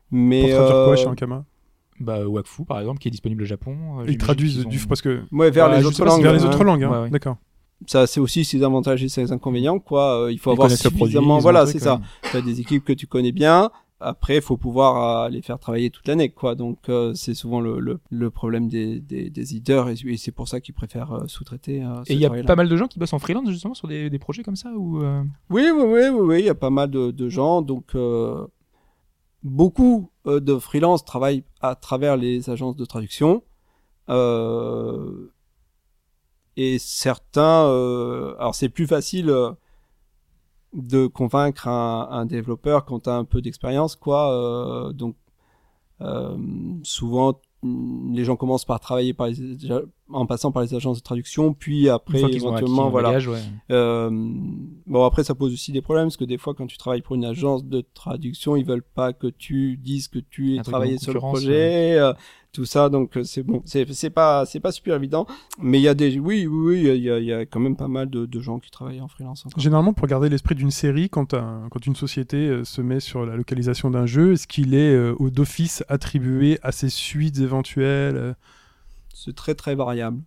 Mais 0.09 0.41
Pour 0.41 0.49
traduire 0.51 0.75
euh, 0.77 0.85
quoi 0.85 0.95
chez 0.95 1.07
Ankama? 1.07 1.43
Bah, 1.99 2.25
Wakfu 2.25 2.63
par 2.63 2.79
exemple, 2.79 2.99
qui 2.99 3.09
est 3.09 3.11
disponible 3.11 3.41
au 3.43 3.45
Japon. 3.45 3.75
euh, 3.99 4.05
Ils 4.07 4.17
traduisent 4.17 4.65
ont- 4.65 4.69
du 4.69 4.79
parce 4.87 5.01
que 5.01 5.23
ouais, 5.33 5.51
vers 5.51 5.69
les 5.69 5.85
autres 5.85 6.05
langues. 6.05 6.21
vers 6.21 6.31
les 6.31 6.43
hein. 6.45 6.47
autres 6.47 6.63
langues, 6.63 6.83
hein. 6.83 6.91
Ouais, 6.91 6.99
ouais. 7.03 7.09
D'accord. 7.09 7.35
Ça, 7.87 8.07
c'est 8.07 8.19
aussi 8.21 8.45
ses 8.45 8.63
avantages 8.63 9.03
et 9.03 9.09
ses 9.09 9.31
inconvénients, 9.33 9.79
quoi. 9.79 10.23
Euh, 10.23 10.31
il 10.31 10.39
faut 10.39 10.51
Ils 10.51 10.53
avoir 10.53 10.69
produit, 10.69 10.77
suffisamment. 10.99 11.39
Voilà, 11.39 11.65
c'est 11.67 11.79
ça. 11.79 11.99
Tu 12.31 12.37
as 12.37 12.41
des 12.41 12.61
équipes 12.61 12.83
que 12.85 12.93
tu 12.93 13.05
connais 13.05 13.31
bien. 13.33 13.69
Après, 13.99 14.35
il 14.35 14.41
faut 14.41 14.57
pouvoir 14.57 15.23
euh, 15.25 15.29
les 15.29 15.41
faire 15.41 15.57
travailler 15.57 15.89
toute 15.89 16.07
l'année, 16.07 16.29
quoi. 16.29 16.53
Donc, 16.53 16.87
euh, 16.87 17.13
c'est 17.15 17.33
souvent 17.33 17.59
le, 17.59 17.79
le, 17.79 17.99
le 18.11 18.29
problème 18.29 18.67
des, 18.67 18.99
des, 18.99 19.31
des 19.31 19.41
éditeurs 19.41 19.89
et, 19.89 19.95
et 20.05 20.17
c'est 20.17 20.31
pour 20.31 20.47
ça 20.47 20.61
qu'ils 20.61 20.75
préfèrent 20.75 21.13
euh, 21.13 21.23
sous-traiter. 21.27 21.83
euh, 21.83 22.03
Et 22.05 22.13
il 22.13 22.19
y 22.19 22.25
a 22.27 22.43
pas 22.43 22.55
mal 22.55 22.69
de 22.69 22.77
gens 22.77 22.87
qui 22.87 22.99
bossent 22.99 23.13
en 23.13 23.19
freelance 23.19 23.49
justement 23.49 23.73
sur 23.73 23.87
des, 23.87 24.11
des 24.11 24.19
projets 24.19 24.43
comme 24.43 24.55
ça 24.55 24.69
ou 24.71 24.99
Oui, 25.49 25.65
oui, 25.71 25.71
oui, 25.73 26.09
oui, 26.09 26.19
oui, 26.21 26.39
il 26.41 26.45
y 26.45 26.49
a 26.49 26.55
pas 26.55 26.69
mal 26.69 26.91
de, 26.91 27.09
de 27.09 27.29
gens. 27.29 27.63
Donc, 27.63 27.95
beaucoup 29.43 30.11
de 30.25 30.57
freelance 30.59 31.03
travaillent 31.03 31.43
à 31.61 31.73
travers 31.75 32.17
les 32.17 32.49
agences 32.51 32.75
de 32.75 32.85
traduction. 32.85 33.41
Et 36.55 36.79
certains, 36.79 37.65
alors 38.39 38.55
c'est 38.55 38.69
plus 38.69 38.87
facile 38.87 39.33
de 40.73 41.07
convaincre 41.07 41.67
un, 41.67 42.25
développeur 42.25 42.85
quand 42.85 43.01
tu 43.01 43.09
as 43.09 43.15
un 43.15 43.23
peu 43.25 43.41
d'expérience, 43.41 43.95
quoi. 43.95 44.31
euh, 44.33 44.91
donc 44.93 45.15
euh, 46.01 46.37
souvent 46.83 47.39
les 47.63 48.23
gens 48.23 48.35
commencent 48.35 48.65
par 48.65 48.79
travailler 48.79 49.13
par 49.13 49.27
les, 49.27 49.57
en 50.09 50.25
passant 50.25 50.51
par 50.51 50.63
les 50.63 50.73
agences 50.73 50.97
de 50.99 51.03
traduction, 51.03 51.53
puis 51.53 51.89
après 51.89 52.21
éventuellement 52.35 52.89
voilà. 52.89 53.09
bagage, 53.09 53.27
ouais. 53.27 53.41
Euh, 53.71 54.09
bon 54.85 55.03
après 55.03 55.23
ça 55.23 55.35
pose 55.35 55.53
aussi 55.53 55.71
des 55.71 55.81
problèmes 55.81 56.05
parce 56.05 56.17
que 56.17 56.23
des 56.25 56.37
fois 56.37 56.53
quand 56.53 56.67
tu 56.67 56.77
travailles 56.77 57.01
pour 57.01 57.15
une 57.15 57.25
agence 57.25 57.65
de 57.65 57.83
traduction 57.93 58.55
ils 58.55 58.65
veulent 58.65 58.81
pas 58.95 59.11
que 59.13 59.27
tu 59.27 59.77
dises 59.77 60.07
que 60.07 60.19
tu 60.19 60.53
truc 60.55 60.65
travaillé 60.65 60.97
sur 60.97 61.13
le 61.13 61.19
projet 61.19 61.99
euh, 61.99 62.13
tout 62.53 62.63
ça 62.65 62.87
donc 62.89 63.17
euh, 63.17 63.23
c'est 63.23 63.43
bon 63.43 63.61
c'est 63.65 63.85
c'est 63.93 64.09
pas 64.09 64.45
c'est 64.45 64.61
pas 64.61 64.71
super 64.71 64.95
évident 64.95 65.27
mais 65.59 65.79
il 65.79 65.83
y 65.83 65.87
a 65.89 65.93
des 65.93 66.17
oui 66.19 66.47
oui 66.47 66.87
oui 66.87 66.95
il 66.95 67.03
y 67.03 67.11
a, 67.11 67.19
y 67.19 67.33
a 67.33 67.41
quand 67.45 67.59
même 67.59 67.75
pas 67.75 67.89
mal 67.89 68.09
de, 68.09 68.25
de 68.25 68.39
gens 68.39 68.59
qui 68.59 68.71
travaillent 68.71 69.01
en 69.01 69.07
freelance 69.09 69.45
encore. 69.45 69.59
Généralement, 69.59 69.93
pour 69.93 70.07
garder 70.07 70.29
l'esprit 70.29 70.55
d'une 70.55 70.71
série, 70.71 71.09
quand, 71.09 71.33
un- 71.33 71.67
quand 71.69 71.85
une 71.85 71.95
société 71.95 72.37
euh, 72.47 72.63
se 72.63 72.81
met 72.81 72.99
sur 73.01 73.25
la 73.25 73.35
localisation 73.35 73.89
d'un 73.91 74.05
jeu, 74.05 74.33
est-ce 74.33 74.47
qu'il 74.47 74.73
est 74.73 74.93
euh, 74.93 75.13
au 75.19 75.29
d'office 75.29 75.83
attribué 75.89 76.57
à 76.63 76.71
ses 76.71 76.89
suites 76.89 77.39
éventuelles 77.39 78.15
euh, 78.15 78.33
c'est 79.25 79.35
très 79.35 79.55
très 79.55 79.75
variable 79.75 80.21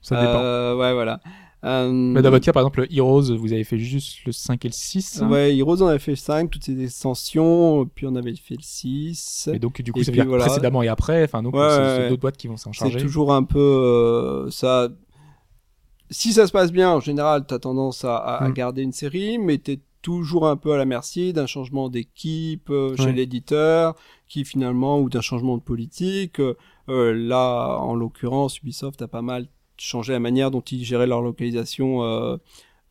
Ça 0.00 0.20
dépend. 0.20 0.40
Euh, 0.42 0.76
ouais 0.76 0.92
voilà 0.94 1.20
euh, 1.64 1.90
Mais 1.90 2.20
dans 2.20 2.28
votre 2.30 2.44
cas, 2.44 2.52
par 2.52 2.60
exemple, 2.62 2.86
Heroes, 2.90 3.34
vous 3.38 3.52
avez 3.54 3.64
fait 3.64 3.78
juste 3.78 4.24
le 4.26 4.32
5 4.32 4.64
et 4.64 4.68
le 4.68 4.74
6. 4.74 5.22
hein 5.22 5.30
ouais 5.30 5.56
Heroes 5.56 5.82
on 5.82 5.86
avait 5.86 5.98
fait 5.98 6.14
5 6.16 6.50
toutes 6.50 6.64
ces 6.64 6.82
extensions 6.82 7.86
puis 7.94 8.06
on 8.06 8.14
avait 8.16 8.34
fait 8.34 8.56
le 8.56 8.62
6 8.62 9.48
Et 9.52 9.58
donc, 9.58 9.80
du 9.80 9.90
coup, 9.92 10.00
Et 10.00 10.04
ça 10.04 10.10
veut 10.12 10.16
dire 10.18 10.26
voilà. 10.26 10.44
précédemment 10.44 10.82
et 10.82 10.88
après. 10.88 11.24
Enfin, 11.24 11.42
donc, 11.42 11.54
Ouais, 11.54 11.60
c'est 11.70 11.78
ouais, 11.78 11.84
c'est 11.96 11.98
ouais. 12.02 12.08
d'autres 12.10 12.20
boîtes 12.20 12.36
qui 12.36 12.48
vont 12.48 12.56
s'en 12.58 12.72
C'est 12.72 12.80
charger. 12.80 13.00
toujours 13.00 13.32
un 13.32 13.44
peu 13.44 13.58
euh, 13.58 14.50
ça. 14.50 14.88
Si 16.10 16.32
ça 16.32 16.46
se 16.46 16.52
passe 16.52 16.70
bien, 16.70 16.90
en 16.90 17.00
général, 17.00 17.46
t'as 17.46 17.58
tendance 17.58 18.04
à, 18.04 18.16
à- 18.16 18.44
à 18.44 18.48
Mm. 18.48 18.52
garder 18.54 18.82
une 18.82 18.92
série, 18.92 19.38
mais 19.38 19.58
t'es 19.58 19.80
toujours 20.02 20.46
un 20.46 20.56
peu 20.58 20.72
à 20.72 20.76
la 20.76 20.84
merci 20.84 21.32
d'un 21.32 21.46
changement 21.46 21.88
d'équipe 21.88 22.68
euh, 22.68 22.94
chez 22.96 23.04
Ouais. 23.06 23.12
l'éditeur, 23.12 23.94
qui 24.28 24.44
finalement 24.44 25.00
ou 25.00 25.08
d'un 25.08 25.22
changement 25.22 25.56
de 25.56 25.62
politique. 25.62 26.40
Euh, 26.88 27.12
là, 27.14 27.78
en 27.80 27.94
l'occurrence, 27.94 28.60
Ubisoft 28.60 29.00
a 29.02 29.08
pas 29.08 29.22
mal 29.22 29.46
changé 29.76 30.12
la 30.12 30.20
manière 30.20 30.50
dont 30.50 30.60
ils 30.60 30.84
géraient 30.84 31.06
leur 31.06 31.22
localisation 31.22 32.02
euh, 32.02 32.36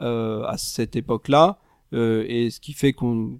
euh, 0.02 0.44
à 0.46 0.58
cette 0.58 0.96
époque-là, 0.96 1.58
et 1.94 2.50
ce 2.50 2.60
qui 2.60 2.74
fait 2.74 2.92
qu'on 2.94 3.40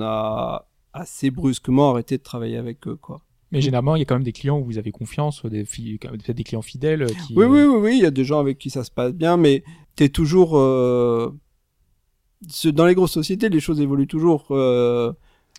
a 0.00 0.66
assez 0.92 1.30
brusquement 1.30 1.90
arrêté 1.90 2.18
de 2.18 2.22
travailler 2.22 2.56
avec 2.56 2.86
eux, 2.88 2.96
quoi. 2.96 3.20
Mais 3.52 3.60
généralement, 3.60 3.96
il 3.96 4.00
y 4.00 4.02
a 4.02 4.04
quand 4.04 4.14
même 4.16 4.24
des 4.24 4.32
clients 4.32 4.58
où 4.58 4.64
vous 4.64 4.78
avez 4.78 4.92
confiance, 4.92 5.44
des, 5.46 5.64
des 5.64 6.44
clients 6.44 6.62
fidèles. 6.62 7.06
Qui, 7.06 7.34
Oui, 7.36 7.46
oui, 7.46 7.62
oui, 7.62 7.76
oui, 7.80 7.92
il 7.96 8.02
y 8.02 8.06
a 8.06 8.10
des 8.12 8.24
gens 8.24 8.38
avec 8.40 8.58
qui 8.58 8.70
ça 8.70 8.84
se 8.84 8.90
passe 8.92 9.12
bien, 9.12 9.36
mais 9.36 9.62
t'es 9.96 10.08
toujours. 10.08 10.56
euh, 10.58 11.30
ce- 12.48 12.68
Dans 12.68 12.86
les 12.86 12.94
grosses 12.94 13.12
sociétés, 13.12 13.48
les 13.48 13.60
choses 13.60 13.80
évoluent 13.80 14.06
toujours. 14.06 14.46
euh, 14.50 15.12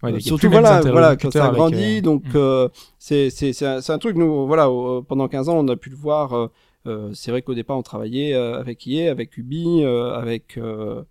Ouais, 0.04 0.16
a 0.16 0.20
surtout 0.20 0.50
voilà, 0.50 0.82
voilà, 0.82 1.16
quand 1.16 1.32
ça 1.32 1.50
grandit, 1.50 1.98
euh, 2.00 2.02
donc 2.02 2.24
mm. 2.26 2.32
euh, 2.36 2.70
c'est 2.98 3.30
c'est 3.30 3.54
c'est 3.54 3.66
un, 3.68 3.80
un 3.88 3.98
truc 4.00 4.16
nous 4.16 4.48
voilà 4.48 4.68
euh, 4.68 5.02
pendant 5.02 5.28
15 5.28 5.50
ans 5.50 5.58
on 5.60 5.68
a 5.68 5.76
pu 5.76 5.90
le 5.90 5.96
voir. 5.96 6.34
euh, 6.34 6.48
euh, 6.88 7.12
c'est 7.14 7.30
vrai 7.30 7.44
qu'au 7.44 7.54
départ 7.54 7.78
on 7.78 7.84
travaillait 7.84 8.34
euh, 8.34 8.60
avec 8.60 8.88
EA, 8.88 9.12
avec 9.12 9.38
Ubi, 9.38 9.84
euh, 9.84 10.14
avec 10.16 10.58
euh, 10.58 11.04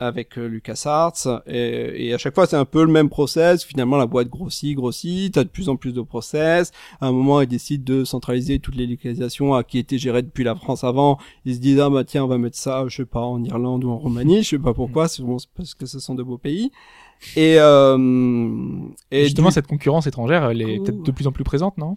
avec 0.00 0.38
euh, 0.38 0.48
LucasArts 0.48 1.42
et, 1.46 2.08
et 2.08 2.14
à 2.14 2.18
chaque 2.18 2.34
fois 2.34 2.46
c'est 2.46 2.56
un 2.56 2.64
peu 2.64 2.82
le 2.84 2.90
même 2.90 3.10
process. 3.10 3.64
Finalement 3.64 3.96
la 3.98 4.06
boîte 4.06 4.28
grossit, 4.28 4.74
grossit, 4.74 5.32
t'as 5.34 5.44
de 5.44 5.48
plus 5.50 5.68
en 5.68 5.76
plus 5.76 5.92
de 5.92 6.00
process. 6.02 6.72
À 7.02 7.06
un 7.08 7.12
moment 7.12 7.40
ils 7.42 7.46
décident 7.46 7.84
de 7.84 8.04
centraliser 8.04 8.58
toutes 8.58 8.76
les 8.76 8.86
localisations 8.86 9.54
à 9.54 9.62
qui 9.62 9.78
étaient 9.78 9.98
gérées 9.98 10.22
depuis 10.22 10.42
la 10.44 10.54
France 10.54 10.84
avant. 10.84 11.18
Ils 11.44 11.54
se 11.56 11.60
disent 11.60 11.80
ah 11.80 11.90
bah 11.90 12.04
tiens 12.04 12.24
on 12.24 12.28
va 12.28 12.38
mettre 12.38 12.56
ça 12.56 12.84
je 12.88 12.96
sais 12.96 13.04
pas 13.04 13.20
en 13.20 13.42
Irlande 13.44 13.84
ou 13.84 13.90
en 13.90 13.98
Roumanie, 13.98 14.42
je 14.42 14.50
sais 14.50 14.58
pas 14.58 14.72
pourquoi, 14.74 15.06
c'est 15.08 15.22
bon, 15.22 15.38
c'est 15.38 15.48
parce 15.54 15.74
que 15.74 15.86
ce 15.86 16.00
sont 16.00 16.14
de 16.14 16.22
beaux 16.22 16.38
pays. 16.38 16.72
Et, 17.36 17.56
euh, 17.58 17.96
Et 19.10 19.24
justement, 19.24 19.48
du- 19.48 19.54
cette 19.54 19.66
concurrence 19.66 20.06
étrangère, 20.06 20.44
elle 20.50 20.62
est 20.62 20.78
peut-être 20.78 21.02
de 21.02 21.10
plus 21.12 21.26
en 21.26 21.32
plus 21.32 21.44
présente, 21.44 21.78
non? 21.78 21.96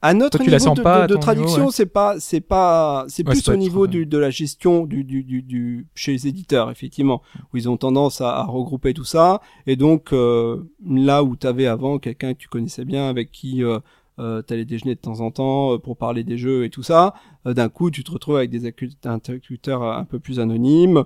À 0.00 0.14
notre 0.14 0.38
Toi, 0.38 0.46
niveau 0.46 0.74
de, 1.08 1.16
traduction, 1.16 1.66
ouais. 1.66 1.72
c'est 1.72 1.86
pas, 1.86 2.20
c'est 2.20 2.40
pas, 2.40 3.04
c'est 3.08 3.26
Ouais, 3.26 3.32
plus 3.32 3.48
au 3.48 3.52
être, 3.52 3.58
niveau 3.58 3.88
du, 3.88 4.06
de 4.06 4.16
la 4.16 4.30
gestion 4.30 4.86
du, 4.86 5.02
du, 5.02 5.24
du, 5.24 5.42
du, 5.42 5.88
chez 5.96 6.12
les 6.12 6.28
éditeurs, 6.28 6.70
effectivement, 6.70 7.20
où 7.52 7.56
ils 7.56 7.68
ont 7.68 7.76
tendance 7.76 8.20
à, 8.20 8.36
à 8.36 8.44
regrouper 8.44 8.94
tout 8.94 9.02
ça. 9.02 9.40
Et 9.66 9.74
donc, 9.74 10.12
euh, 10.12 10.62
là 10.86 11.24
où 11.24 11.34
tu 11.34 11.48
avais 11.48 11.66
avant 11.66 11.98
quelqu'un 11.98 12.34
que 12.34 12.38
tu 12.38 12.46
connaissais 12.48 12.84
bien, 12.84 13.08
avec 13.08 13.32
qui 13.32 13.64
euh, 13.64 13.80
euh, 14.20 14.40
t'allais 14.40 14.64
déjeuner 14.64 14.94
de 14.94 15.00
temps 15.00 15.18
en 15.18 15.32
temps 15.32 15.74
euh, 15.74 15.78
pour 15.78 15.96
parler 15.96 16.22
des 16.22 16.38
jeux 16.38 16.64
et 16.64 16.70
tout 16.70 16.84
ça, 16.84 17.14
d'un 17.44 17.68
coup, 17.68 17.90
tu 17.90 18.04
te 18.04 18.12
retrouves 18.12 18.36
avec 18.36 18.50
des 18.50 18.72
interlocuteurs 19.04 19.82
un 19.82 20.04
peu 20.04 20.20
plus 20.20 20.38
anonymes. 20.38 21.04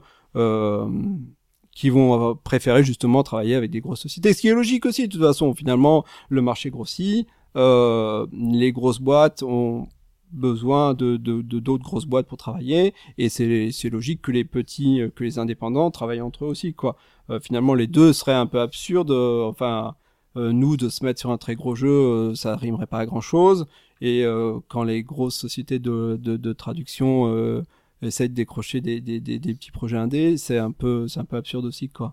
Qui 1.75 1.89
vont 1.91 2.31
euh, 2.31 2.35
préférer 2.35 2.85
justement 2.85 3.23
travailler 3.23 3.55
avec 3.55 3.71
des 3.71 3.81
grosses 3.81 4.01
sociétés. 4.03 4.33
Ce 4.35 4.41
qui 4.43 4.49
est 4.49 4.55
logique 4.55 4.85
aussi, 4.85 5.09
de 5.09 5.13
toute 5.13 5.23
façon. 5.23 5.55
Finalement, 5.55 6.05
le 6.29 6.43
marché 6.43 6.69
grossit, 6.71 7.27
euh, 7.57 8.27
les 8.33 8.73
grosses 8.73 9.01
boîtes 9.01 9.43
ont 9.43 9.89
besoin 10.33 10.95
de 10.95 11.17
de- 11.17 11.43
de- 11.43 11.59
d'autres 11.61 11.85
grosses 11.85 12.07
boîtes 12.07 12.27
pour 12.27 12.39
travailler, 12.39 12.95
et 13.19 13.29
c'est 13.29 13.91
logique 13.91 14.23
que 14.23 14.33
les 14.33 14.45
petits, 14.45 15.01
euh, 15.01 15.11
que 15.15 15.25
les 15.25 15.39
indépendants 15.39 15.91
travaillent 15.91 16.23
entre 16.23 16.45
eux 16.45 16.49
aussi, 16.49 16.73
quoi. 16.75 16.97
Euh, 17.31 17.39
finalement, 17.41 17.75
les 17.75 17.87
deux 17.87 18.13
seraient 18.13 18.33
un 18.35 18.47
peu 18.47 18.61
absurdes. 18.61 19.11
euh, 19.11 19.45
enfin, 19.49 19.95
nous 20.35 20.79
de 20.79 20.89
se 20.89 21.05
mettre 21.05 21.21
sur 21.21 21.31
un 21.31 21.37
très 21.37 21.55
gros 21.57 21.75
jeu, 21.75 21.89
euh, 21.91 22.35
ça 22.35 22.57
rimerait 22.57 22.87
pas 22.87 23.01
à 23.01 23.07
grand 23.07 23.21
chose. 23.21 23.67
Et 24.01 24.25
quand 24.69 24.83
les 24.83 25.03
grosses 25.05 25.37
sociétés 25.37 25.79
de, 25.79 26.19
de, 26.21 26.37
de 26.37 26.53
traduction 26.53 27.63
essaient 28.07 28.29
de 28.29 28.35
décrocher 28.35 28.81
des, 28.81 29.01
des, 29.01 29.21
des, 29.21 29.39
des 29.39 29.55
petits 29.55 29.71
projets 29.71 29.97
indés, 29.97 30.37
c'est 30.37 30.59
un 30.59 30.73
peu 30.73 31.07
c'est 31.09 31.21
un 31.21 31.25
peu 31.25 31.37
absurde 31.37 31.65
aussi, 31.65 31.89
quoi. 31.89 32.13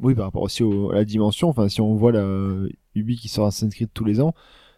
Oui, 0.00 0.14
par 0.14 0.26
rapport 0.26 0.42
aussi 0.42 0.62
au- 0.62 0.90
à 0.90 0.94
la 0.96 1.04
dimension. 1.04 1.48
Enfin, 1.48 1.68
si 1.68 1.80
on 1.80 1.94
voit 1.94 2.12
la 2.12 2.24
Ubi 2.94 3.16
qui 3.16 3.28
sort 3.28 3.46
Assassin's 3.46 3.74
Creed 3.74 3.88
tous 3.94 4.04
les 4.04 4.20
ans, 4.20 4.34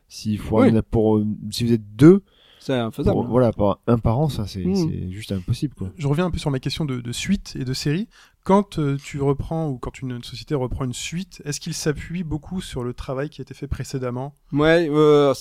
s'il 0.09 0.39
faut 0.39 0.61
Oui. 0.63 0.69
un- 0.77 0.83
pour 0.83 1.19
euh, 1.19 1.27
si 1.51 1.65
vous 1.65 1.73
êtes 1.73 1.97
deux, 1.97 2.23
C'est 2.59 2.75
infaisable. 2.75 3.15
pour- 3.15 3.27
voilà, 3.27 3.53
par 3.53 3.81
un 3.87 3.99
par 3.99 4.19
an, 4.19 4.29
ça 4.29 4.47
c'est 4.47 4.65
Mm. 4.65 4.75
c'est 4.75 5.11
juste 5.11 5.33
impossible 5.33 5.75
quoi. 5.75 5.91
Je 5.97 6.07
reviens 6.07 6.27
un 6.27 6.31
peu 6.31 6.39
sur 6.39 6.51
ma 6.51 6.59
question 6.61 6.85
de, 6.85 7.01
de 7.01 7.13
suite 7.13 7.57
et 7.59 7.65
de 7.65 7.73
série. 7.73 8.07
Quand 8.45 8.79
euh, 8.79 8.97
tu 9.03 9.21
reprends 9.21 9.69
ou 9.69 9.79
quand 9.79 10.01
une, 10.01 10.23
société 10.25 10.55
reprend 10.55 10.85
une 10.85 10.95
suite, 10.95 11.43
est-ce 11.45 11.61
qu'il 11.61 11.75
s'appuie 11.75 12.25
beaucoup 12.25 12.61
sur 12.63 12.83
le 12.83 12.95
travail 12.95 13.29
qui 13.29 13.41
a 13.41 13.43
été 13.43 13.53
fait 13.53 13.67
précédemment? 13.67 14.35
Ouais, 14.53 14.89
euh, 14.91 15.35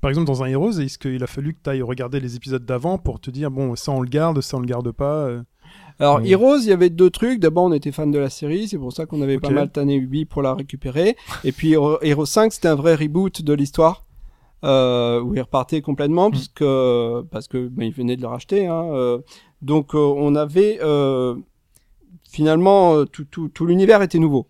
Par 0.00 0.08
exemple, 0.10 0.28
dans 0.28 0.42
un 0.42 0.46
Heroes, 0.46 0.78
est-ce 0.78 0.98
qu'il 0.98 1.22
a 1.22 1.26
fallu 1.26 1.52
que 1.54 1.58
tu 1.64 1.70
ailles 1.70 1.82
regarder 1.82 2.20
les 2.20 2.36
épisodes 2.36 2.64
d'avant 2.64 2.96
pour 2.96 3.20
te 3.20 3.30
dire, 3.30 3.50
bon, 3.50 3.74
ça 3.74 3.90
on 3.92 4.00
le 4.00 4.08
garde, 4.08 4.40
ça 4.40 4.56
on 4.56 4.60
le 4.60 4.66
garde 4.66 4.92
pas 4.92 5.26
euh, 5.26 5.42
Alors 5.98 6.20
Oui. 6.22 6.30
Heroes, 6.30 6.58
il 6.60 6.68
y 6.68 6.72
avait 6.72 6.90
deux 6.90 7.10
trucs. 7.10 7.40
D'abord, 7.40 7.64
on 7.64 7.72
était 7.72 7.90
fan 7.92 8.10
de 8.12 8.18
la 8.18 8.30
série, 8.30 8.68
c'est 8.68 8.78
pour 8.78 8.92
ça 8.92 9.04
qu'on 9.04 9.20
avait 9.20 9.38
pas 9.40 9.50
mal 9.50 9.70
tanné 9.70 9.96
Ubi 9.96 10.24
pour 10.24 10.42
la 10.42 10.54
récupérer. 10.54 11.16
Et 11.42 11.50
puis 11.50 11.72
Hero- 11.72 11.98
Heroes 12.02 12.26
5, 12.26 12.52
c'était 12.52 12.68
un 12.68 12.76
vrai 12.76 12.94
reboot 12.94 13.42
de 13.42 13.52
l'histoire. 13.52 14.06
Euh, 14.64 15.20
où 15.20 15.34
il 15.34 15.40
repartait 15.40 15.80
complètement 15.82 16.28
Hmm. 16.28 16.30
puisque 16.30 16.64
parce 17.32 17.48
que 17.48 17.66
ben, 17.66 17.84
il 17.86 17.92
venait 17.92 18.14
de 18.16 18.22
le 18.22 18.28
racheter. 18.28 18.68
Hein, 18.68 18.90
euh. 18.92 19.18
donc 19.60 19.96
euh, 19.96 19.98
on 19.98 20.36
avait 20.36 20.78
finalement 22.32 22.94
euh, 22.96 23.04
tout, 23.04 23.66
l'univers 23.66 24.02
était 24.02 24.18
nouveau. 24.18 24.46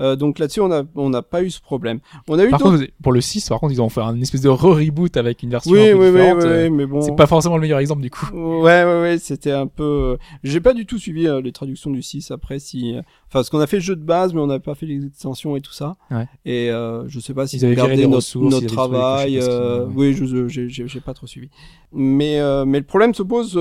Euh, 0.00 0.16
donc 0.16 0.40
là-dessus 0.40 0.60
on 0.60 0.72
a 0.72 0.82
on 0.96 1.08
n'a 1.10 1.22
pas 1.22 1.42
eu 1.42 1.50
ce 1.50 1.60
problème. 1.60 2.00
On 2.28 2.38
a 2.38 2.44
eu 2.44 2.50
Par 2.50 2.60
contre, 2.60 2.84
pour 3.02 3.12
le 3.12 3.20
6, 3.20 3.48
par 3.48 3.60
contre, 3.60 3.72
ils 3.72 3.80
ont 3.80 3.88
fait 3.88 4.00
un 4.00 4.20
espèce 4.20 4.40
de 4.40 4.48
re-reboot 4.48 5.16
avec 5.16 5.42
une 5.44 5.50
version 5.50 5.70
oui, 5.72 5.88
un 5.88 5.92
peu 5.92 5.98
oui, 5.98 6.06
oui, 6.06 6.10
différente. 6.12 6.38
oui, 6.42 6.48
euh, 6.48 6.70
mais 6.70 6.86
bon. 6.86 7.00
C'est 7.00 7.14
pas 7.14 7.26
forcément 7.28 7.54
le 7.56 7.60
meilleur 7.62 7.78
exemple 7.78 8.02
du 8.02 8.10
coup. 8.10 8.26
Ouais, 8.34 8.84
ouais, 8.84 9.00
ouais, 9.02 9.18
c'était 9.18 9.52
un 9.52 9.66
peu. 9.68 9.84
euh, 9.84 10.16
J'ai 10.42 10.60
pas 10.60 10.74
du 10.74 10.84
tout 10.84 10.98
suivi 10.98 11.28
euh, 11.28 11.40
les 11.40 11.52
traductions 11.52 11.90
du 11.90 12.02
6 12.02 12.30
après 12.32 12.58
si. 12.58 12.94
Enfin, 12.96 13.04
parce 13.30 13.50
qu'on 13.50 13.60
a 13.60 13.66
fait 13.68 13.76
le 13.76 13.82
jeu 13.82 13.94
de 13.96 14.02
base, 14.04 14.34
mais 14.34 14.40
on 14.40 14.46
n'a 14.48 14.58
pas 14.58 14.74
fait 14.74 14.86
les 14.86 15.06
extensions 15.06 15.54
et 15.56 15.60
tout 15.60 15.72
ça. 15.72 15.94
Ouais. 16.10 16.26
Et 16.44 16.70
euh, 16.70 17.04
je 17.08 17.20
sais 17.20 17.32
pas 17.34 17.44
Ils 17.44 17.48
s'ils 17.50 17.64
ont 17.64 17.68
avaient 17.68 17.76
gardé 17.76 18.06
notre, 18.06 18.60
ils 18.60 18.66
travail. 18.66 19.38
qu'ils- 19.38 19.96
Oui, 19.96 20.12
je 20.14 20.48
j'ai- 20.48 21.00
pas 21.00 21.14
trop 21.14 21.26
suivi. 21.28 21.50
Mais 21.92 22.40
euh, 22.40 22.64
mais 22.64 22.78
le 22.78 22.84
problème 22.84 23.14
se 23.14 23.22
pose. 23.22 23.54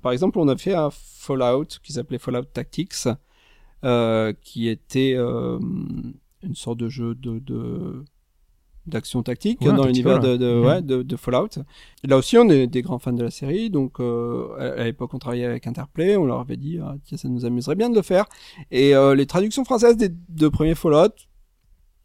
par 0.00 0.12
exemple, 0.12 0.38
on 0.38 0.46
a 0.48 0.56
fait 0.56 0.74
un 0.74 0.90
Fallout 0.92 1.66
qui 1.82 1.92
s'appelait 1.92 2.18
Fallout 2.18 2.44
Tactics, 2.52 3.08
qui 4.42 4.68
était 4.68 5.14
euh, 5.16 5.58
une 6.42 6.54
sorte 6.54 6.78
de 6.78 6.88
jeu 6.88 7.14
de, 7.14 7.38
de 7.38 8.04
d'action 8.86 9.22
tactique 9.22 9.62
Ouais, 9.62 9.72
dans 9.72 9.86
l'univers 9.86 10.20
de, 10.20 10.36
de, 10.36 10.60
ouais. 10.60 10.66
ouais, 10.66 10.82
de, 10.82 11.02
de 11.02 11.16
Fallout. 11.16 11.48
Et 12.02 12.06
là 12.06 12.18
aussi, 12.18 12.36
on 12.36 12.48
est 12.50 12.66
des 12.66 12.82
grands 12.82 12.98
fans 12.98 13.12
de 13.14 13.22
la 13.22 13.30
série, 13.30 13.70
donc 13.70 13.98
euh, 13.98 14.76
à 14.78 14.84
l'époque, 14.84 15.14
on 15.14 15.18
travaillait 15.18 15.46
avec 15.46 15.66
Interplay, 15.66 16.16
on 16.16 16.26
leur 16.26 16.40
avait 16.40 16.58
dit, 16.58 16.78
ah, 16.82 16.94
tiens, 17.04 17.16
ça 17.16 17.28
nous 17.28 17.46
amuserait 17.46 17.76
bien 17.76 17.88
de 17.88 17.94
le 17.94 18.02
faire. 18.02 18.26
Et 18.70 18.94
euh, 18.94 19.14
les 19.14 19.24
traductions 19.26 19.64
françaises 19.64 19.96
des 19.96 20.10
deux 20.10 20.50
premiers 20.50 20.74
Fallout 20.74 21.14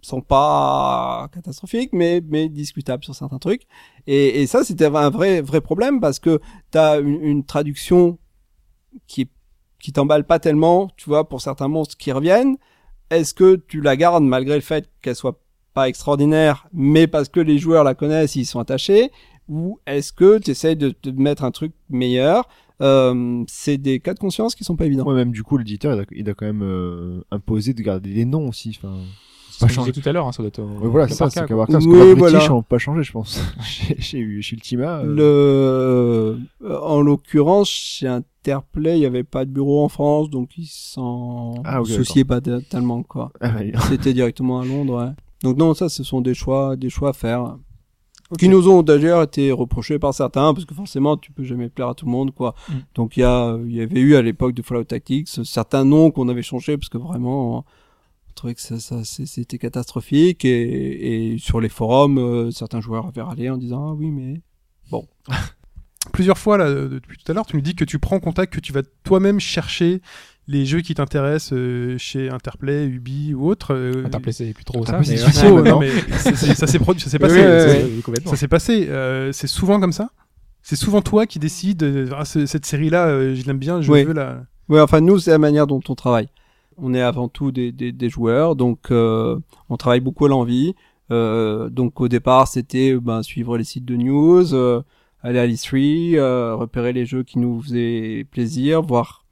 sont 0.02 0.22
pas 0.22 1.28
catastrophiques, 1.34 1.92
mais 1.92 2.22
mais 2.26 2.48
discutables 2.48 3.04
sur 3.04 3.14
certains 3.14 3.40
trucs. 3.40 3.64
Et, 4.08 4.42
et 4.42 4.48
ça, 4.48 4.64
c'était 4.64 4.86
un 4.86 5.10
vrai 5.10 5.42
vrai 5.42 5.60
problème 5.60 6.00
parce 6.00 6.20
que 6.20 6.40
t'as 6.72 7.02
une, 7.02 7.22
une 7.22 7.44
traduction 7.44 8.18
qui 9.08 9.30
qui 9.80 9.92
t'emballe 9.92 10.26
pas 10.26 10.40
tellement, 10.40 10.90
tu 10.98 11.10
vois, 11.10 11.28
pour 11.28 11.42
certains 11.42 11.68
monstres 11.68 11.98
qui 11.98 12.12
reviennent. 12.12 12.58
Est-ce 13.10 13.34
que 13.34 13.56
tu 13.56 13.82
la 13.82 13.96
gardes 13.98 14.24
malgré 14.24 14.56
le 14.56 14.62
fait 14.62 14.90
qu'elle 15.02 15.16
soit 15.16 15.42
pas 15.74 15.88
extraordinaire, 15.88 16.68
mais 16.74 17.08
parce 17.08 17.30
que 17.30 17.40
les 17.40 17.58
joueurs 17.58 17.84
la 17.84 17.96
connaissent, 17.96 18.36
ils 18.36 18.46
sont 18.46 18.60
attachés, 18.60 19.12
ou 19.48 19.80
est-ce 19.88 20.12
que 20.14 20.40
tu 20.40 20.52
essayes 20.52 20.76
de 20.76 20.90
te 20.90 21.10
mettre 21.10 21.44
un 21.44 21.52
truc 21.52 21.74
meilleur? 21.90 22.48
Euh, 22.82 23.44
c'est 23.48 23.78
des 23.78 24.00
cas 24.00 24.14
de 24.14 24.20
conscience 24.20 24.56
qui 24.56 24.64
sont 24.64 24.76
pas 24.76 24.86
évidents. 24.86 25.06
Ouais, 25.06 25.16
même 25.16 25.32
du 25.32 25.44
coup, 25.44 25.58
l'éditeur, 25.58 26.00
il, 26.12 26.20
il 26.20 26.30
a 26.30 26.34
quand 26.34 26.46
même 26.46 26.64
euh, 26.64 27.22
imposé 27.32 27.74
de 27.74 27.82
garder 27.82 28.10
les 28.10 28.26
noms 28.26 28.48
aussi. 28.48 28.78
Enfin, 28.78 29.00
pas 29.60 29.68
changé. 29.68 29.92
tout 29.92 30.02
à 30.08 30.12
l'heure, 30.12 30.28
hein, 30.28 30.32
ça 30.32 30.42
doit 30.44 30.48
être. 30.50 30.62
voilà, 30.62 31.08
c'est 31.08 31.16
ça, 31.16 31.30
c'est 31.30 31.46
quoi. 31.48 31.56
Warcraft, 31.58 31.86
Oui, 31.86 31.92
parce 31.92 32.04
que 32.04 32.08
les 32.08 32.14
voilà. 32.16 32.48
N'ont 32.50 32.64
pas 32.64 32.78
changé, 32.78 33.04
je 33.04 33.12
pense. 33.12 33.42
chez, 33.64 33.96
chez, 34.02 34.42
chez 34.42 34.56
Ultima. 34.56 35.00
euh, 35.00 36.36
Le, 36.62 36.68
euh, 36.68 36.80
en 36.82 37.02
l'occurrence, 37.02 37.70
chez 37.70 38.08
Interplay, 38.08 38.98
il 38.98 39.02
y 39.02 39.06
avait 39.06 39.24
pas 39.24 39.46
de 39.46 39.52
bureau 39.52 39.84
en 39.84 39.90
France, 39.90 40.30
donc 40.30 40.58
ils 40.58 40.68
s'en 40.68 41.56
Ah, 41.66 41.82
ok, 41.82 41.88
souciaient 41.88 42.24
pas 42.26 42.42
tellement, 42.42 43.04
quoi. 43.04 43.32
ah, 43.42 43.52
ouais. 43.56 43.72
C'était 43.90 44.14
directement 44.14 44.62
à 44.62 44.66
Londres, 44.66 44.98
ouais. 45.04 45.12
Donc 45.44 45.58
non, 45.58 45.74
ça, 45.74 45.88
ce 45.90 46.04
sont 46.04 46.22
des 46.22 46.34
choix, 46.34 46.76
des 46.76 46.90
choix 46.90 47.10
à 47.10 47.14
faire. 47.14 47.56
Qui 48.38 48.48
nous 48.48 48.70
ont 48.70 48.84
d'ailleurs 48.84 49.24
été 49.24 49.52
reprochés 49.52 49.98
par 49.98 50.14
certains, 50.14 50.54
parce 50.54 50.64
que 50.66 50.76
forcément, 50.76 51.18
tu 51.18 51.32
peux 51.32 51.44
jamais 51.44 51.68
plaire 51.68 51.88
à 51.90 51.96
tout 51.96 52.06
le 52.06 52.12
monde, 52.12 52.32
quoi. 52.32 52.54
Mm. 52.70 52.74
Donc 52.94 53.18
il 53.18 53.22
y 53.22 53.24
a, 53.24 53.58
il 53.66 53.76
y 53.76 53.82
avait 53.82 54.00
eu 54.00 54.16
à 54.16 54.22
l'époque 54.22 54.54
de 54.54 54.62
Fallout 54.62 54.84
Tactics 54.84 55.28
certains 55.44 55.84
noms 55.84 56.12
qu'on 56.12 56.30
avait 56.30 56.44
changés, 56.44 56.78
parce 56.78 56.90
que 56.90 57.00
vraiment, 57.00 57.66
on 58.40 58.48
trouvait 58.48 58.56
que 58.56 58.62
ça, 58.62 58.80
ça 58.80 59.04
c'est- 59.04 59.26
c'était 59.26 59.58
catastrophique, 59.58 60.46
et, 60.46 61.34
et 61.34 61.38
sur 61.38 61.60
les 61.60 61.68
forums, 61.70 62.18
euh, 62.18 62.52
certains 62.52 62.80
joueurs 62.80 63.08
avaient 63.08 63.22
râlé 63.22 63.50
en 63.50 63.58
disant, 63.58 63.90
ah 63.90 63.94
oui, 63.94 64.12
mais 64.12 64.42
Plusieurs 66.14 66.38
fois, 66.38 66.58
là, 66.58 66.66
euh, 66.66 66.88
depuis 66.90 67.18
tout 67.18 67.30
à 67.30 67.36
l'heure, 67.36 67.46
tu 67.46 67.56
nous 67.58 67.62
dis 67.62 67.76
que 67.76 67.84
tu 67.84 68.00
prends 68.00 68.20
contact, 68.20 68.54
que 68.54 68.60
tu 68.62 68.72
vas 68.74 68.82
toi-même 69.04 69.40
chercher 69.40 70.02
les 70.48 70.66
jeux 70.66 70.80
qui 70.82 70.96
t'intéressent 70.96 71.52
euh, 71.54 71.98
chez 71.98 72.30
Interplay, 72.30 72.86
Ubi 72.88 73.34
ou 73.34 73.48
autre. 73.50 73.76
euh, 73.76 74.06
Interplay, 74.06 74.32
c'est 74.32 74.54
plus 74.54 74.64
trop 74.64 74.86
ça. 74.86 74.94
Interplay, 74.98 75.12
mais- 75.12 75.18
c'est 75.18 75.26
suffisant, 75.26 75.48
oh, 75.52 75.56
maintenant. 75.56 75.72
non, 75.74 75.80
mais 75.82 76.56
ça 76.56 76.66
s'est 76.68 76.80
produit, 76.80 77.02
ça 77.04 77.10
s'est 77.10 77.20
passé. 77.20 77.36
oui, 77.36 77.42
oui, 77.42 77.60
c'est- 77.82 77.84
oui, 77.96 78.02
complètement. 78.02 78.32
Ça 78.32 78.38
s'est 78.38 78.48
passé. 78.48 78.88
euh, 78.90 79.32
c'est 79.34 79.48
souvent 79.48 79.80
comme 79.80 79.92
ça? 79.94 80.10
C'est 80.64 80.78
souvent 80.78 81.02
toi 81.02 81.26
qui 81.28 81.38
décides. 81.38 82.10
ah, 82.18 82.26
ce- 82.26 82.46
cette 82.46 82.66
série-là, 82.66 83.08
euh, 83.08 83.36
je 83.36 83.46
l'aime 83.46 83.60
bien, 83.60 83.82
je 83.82 83.92
Oui. 83.92 84.04
veux 84.06 84.14
la. 84.14 84.44
Ouais, 84.70 84.80
enfin 84.82 85.02
nous 85.02 85.20
c'est 85.20 85.32
la 85.32 85.38
manière 85.38 85.68
dont 85.68 85.82
on 85.90 85.96
travaille. 85.96 86.30
On 86.82 86.94
est 86.94 87.02
avant 87.02 87.28
tout 87.28 87.52
des, 87.52 87.72
des, 87.72 88.10
joueurs, 88.10 88.56
donc 88.56 88.92
euh, 88.92 89.40
on 89.70 89.78
travaille 89.78 90.00
beaucoup 90.00 90.26
à 90.26 90.30
l'envie. 90.30 90.76
Euh, 91.12 91.70
donc 91.70 92.00
au 92.02 92.08
départ 92.08 92.48
c'était 92.48 92.96
ben, 92.96 93.24
suivre 93.24 93.58
les 93.58 93.64
sites 93.64 93.86
de 93.86 93.96
news, 93.96 94.54
euh, 94.54 94.84
aller 95.24 95.40
à 95.40 95.48
l'E3, 95.48 96.16
euh, 96.18 96.56
repérer 96.56 96.94
les 96.94 97.06
jeux 97.06 97.24
qui 97.24 97.40
nous 97.40 97.62
faisaient 97.62 98.28
plaisir, 98.30 98.82
voir 98.84 99.26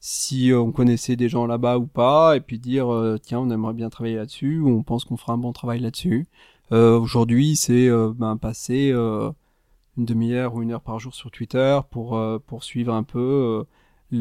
si 0.00 0.52
on 0.54 0.70
connaissait 0.70 1.16
des 1.16 1.28
gens 1.28 1.46
là-bas 1.46 1.78
ou 1.78 1.86
pas, 1.86 2.36
et 2.36 2.40
puis 2.40 2.58
dire 2.58 2.88
tiens 3.22 3.40
on 3.40 3.50
aimerait 3.50 3.72
bien 3.74 3.90
travailler 3.90 4.16
là-dessus, 4.16 4.60
ou 4.60 4.68
on 4.68 4.82
pense 4.82 5.04
qu'on 5.04 5.16
fera 5.16 5.32
un 5.32 5.38
bon 5.38 5.52
travail 5.52 5.80
là-dessus. 5.80 6.26
Aujourd'hui 6.70 7.56
c'est 7.56 7.88
ben, 8.14 8.36
passer 8.36 8.90
une 8.90 10.04
demi-heure 10.04 10.54
ou 10.54 10.62
une 10.62 10.72
heure 10.72 10.82
par 10.82 10.98
jour 10.98 11.14
sur 11.14 11.30
Twitter 11.30 11.80
pour, 11.90 12.20
pour 12.46 12.64
suivre 12.64 12.92
un 12.92 13.02
peu 13.02 13.64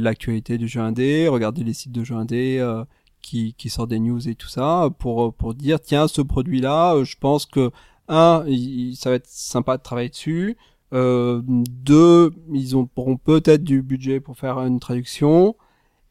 l'actualité 0.01 0.57
du 0.57 0.67
jeu 0.67 0.81
indé, 0.81 1.27
regarder 1.27 1.63
les 1.63 1.73
sites 1.73 1.91
de 1.91 2.03
jeux 2.03 2.15
indé 2.15 2.57
euh, 2.59 2.83
qui, 3.21 3.53
qui 3.55 3.69
sortent 3.69 3.89
des 3.91 3.99
news 3.99 4.27
et 4.27 4.35
tout 4.35 4.47
ça, 4.49 4.89
pour, 4.99 5.33
pour 5.33 5.53
dire, 5.53 5.79
tiens, 5.81 6.07
ce 6.07 6.21
produit-là, 6.21 6.95
euh, 6.95 7.03
je 7.05 7.17
pense 7.17 7.45
que, 7.45 7.71
un, 8.09 8.43
il- 8.47 8.95
ça 8.97 9.09
va 9.09 9.15
être 9.17 9.27
sympa 9.27 9.77
de 9.77 9.83
travailler 9.83 10.09
dessus, 10.09 10.57
euh, 10.93 11.41
deux, 11.45 12.31
ils 12.53 12.75
ont, 12.77 12.89
auront 12.97 13.17
peut-être 13.17 13.63
du 13.63 13.81
budget 13.81 14.19
pour 14.19 14.37
faire 14.37 14.57
une 14.59 14.79
traduction, 14.79 15.55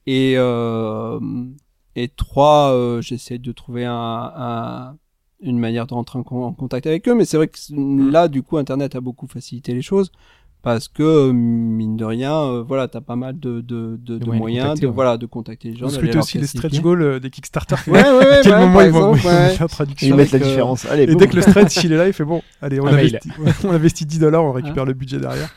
et, 0.06 0.34
euh, 0.36 1.20
et 1.96 2.09
trois, 2.09 2.72
euh, 2.72 3.00
j'essaie 3.02 3.38
de 3.38 3.52
trouver 3.52 3.84
un, 3.84 3.94
un- 3.94 4.96
une 5.40 5.59
manière 5.59 5.86
de 5.86 5.94
rentrer 5.94 6.18
en, 6.18 6.22
con- 6.22 6.44
en 6.44 6.52
contact 6.52 6.86
avec 6.86 7.09
eux, 7.09 7.14
mais 7.14 7.24
c'est 7.24 7.36
vrai 7.36 7.48
que 7.48 7.59
c- 7.59 7.74
là, 7.76 8.28
du 8.28 8.42
coup, 8.42 8.56
Internet 8.59 8.94
a 8.96 9.00
beaucoup 9.00 9.26
facilité 9.26 9.74
les 9.74 9.82
choses 9.82 10.12
parce 10.62 10.86
que 10.89 11.02
euh, 11.02 11.32
mine 11.32 11.97
de 11.97 12.05
rien, 12.05 12.32
euh, 12.34 12.62
voilà, 12.66 12.86
t'as 12.89 13.01
pas 13.01 13.16
mal 13.16 13.39
de, 13.39 13.60
de, 13.60 13.98
de, 14.01 14.18
de 14.18 14.24
moyens 14.24 14.30
de 14.34 14.39
moyens, 14.39 14.64
contacter, 14.68 14.80
de, 14.82 14.86
ouais. 14.86 14.94
voilà, 14.94 15.16
de 15.16 15.26
contacter 15.26 15.68
les 15.70 15.76
gens. 15.76 15.86
Vous 15.89 16.18
aussi 16.18 16.39
les 16.39 16.47
stretch 16.47 16.80
goals 16.80 17.02
euh, 17.02 17.20
des 17.20 17.30
Kickstarter. 17.30 17.74
Ouais, 17.89 18.02
ouais, 18.02 18.10
ouais. 18.18 18.26
à 18.39 18.40
quel 18.43 18.52
ouais, 18.52 18.59
moment 18.60 18.80
ils 18.82 18.90
vont, 18.90 19.14
faire 19.16 19.68
traduction 19.68 20.09
Ils 20.09 20.14
mettent 20.14 20.32
la 20.32 20.39
que- 20.39 20.44
différence. 20.44 20.84
Allez, 20.86 21.02
Et 21.02 21.06
boum. 21.09 21.16
dès 21.16 21.26
que 21.28 21.36
le 21.36 21.43
stretch 21.43 21.82
il 21.84 21.93
est 21.93 21.97
là, 21.97 22.06
il 22.06 22.12
fait 22.12 22.24
bon, 22.24 22.43
allez, 22.60 22.80
on, 22.80 22.86
Ah, 22.86 22.93
il 22.93 22.98
investit, 23.16 23.28
on 23.64 23.70
investit 23.70 24.06
10 24.06 24.18
dollars, 24.20 24.44
on 24.44 24.52
récupère 24.52 24.84
le 24.84 24.94
budget 24.94 25.18
derrière. 25.18 25.51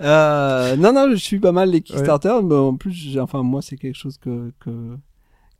Euh, 0.00 0.76
non, 0.76 0.92
non, 0.92 1.08
je 1.10 1.16
suis 1.16 1.38
pas 1.38 1.52
mal 1.52 1.70
les 1.70 1.80
Kickstarter, 1.80 2.34
mais 2.42 2.54
en 2.54 2.74
plus, 2.76 2.92
j'ai- 2.92 3.20
enfin, 3.20 3.42
moi, 3.42 3.62
c'est 3.62 3.76
quelque 3.76 3.96
chose 3.96 4.18
que, 4.18 4.52
que, 4.60 4.70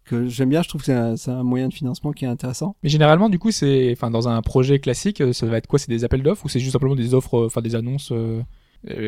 que 0.05 0.29
j'aime 0.29 0.51
bien. 0.51 0.63
Je 0.63 0.69
trouve 0.69 0.81
que 0.81 0.87
c'est 0.87 0.93
un, 0.95 1.17
c'est 1.17 1.31
un 1.31 1.43
moyen 1.43 1.69
de 1.69 1.75
financement 1.75 2.13
qui 2.13 2.25
est 2.25 2.29
intéressant. 2.29 2.77
Mais 2.83 2.89
généralement, 2.89 3.29
du 3.29 3.39
coup, 3.39 3.51
c'est, 3.51 3.93
enfin, 3.93 4.11
dans 4.11 4.29
un 4.29 4.41
projet 4.43 4.79
classique, 4.79 5.21
euh, 5.21 5.33
ça 5.33 5.47
va 5.47 5.57
être 5.57 5.67
quoi? 5.67 5.79
C'est 5.79 5.89
des 5.89 6.05
appels 6.05 6.23
d'offres 6.23 6.45
ou 6.45 6.49
c'est 6.49 6.61
juste 6.61 6.73
simplement 6.73 6.95
des 6.95 7.15
offres, 7.15 7.39
euh, 7.39 7.47
enfin, 7.47 7.63
des 7.63 7.75
annonces, 7.75 8.13
euh, 8.13 8.43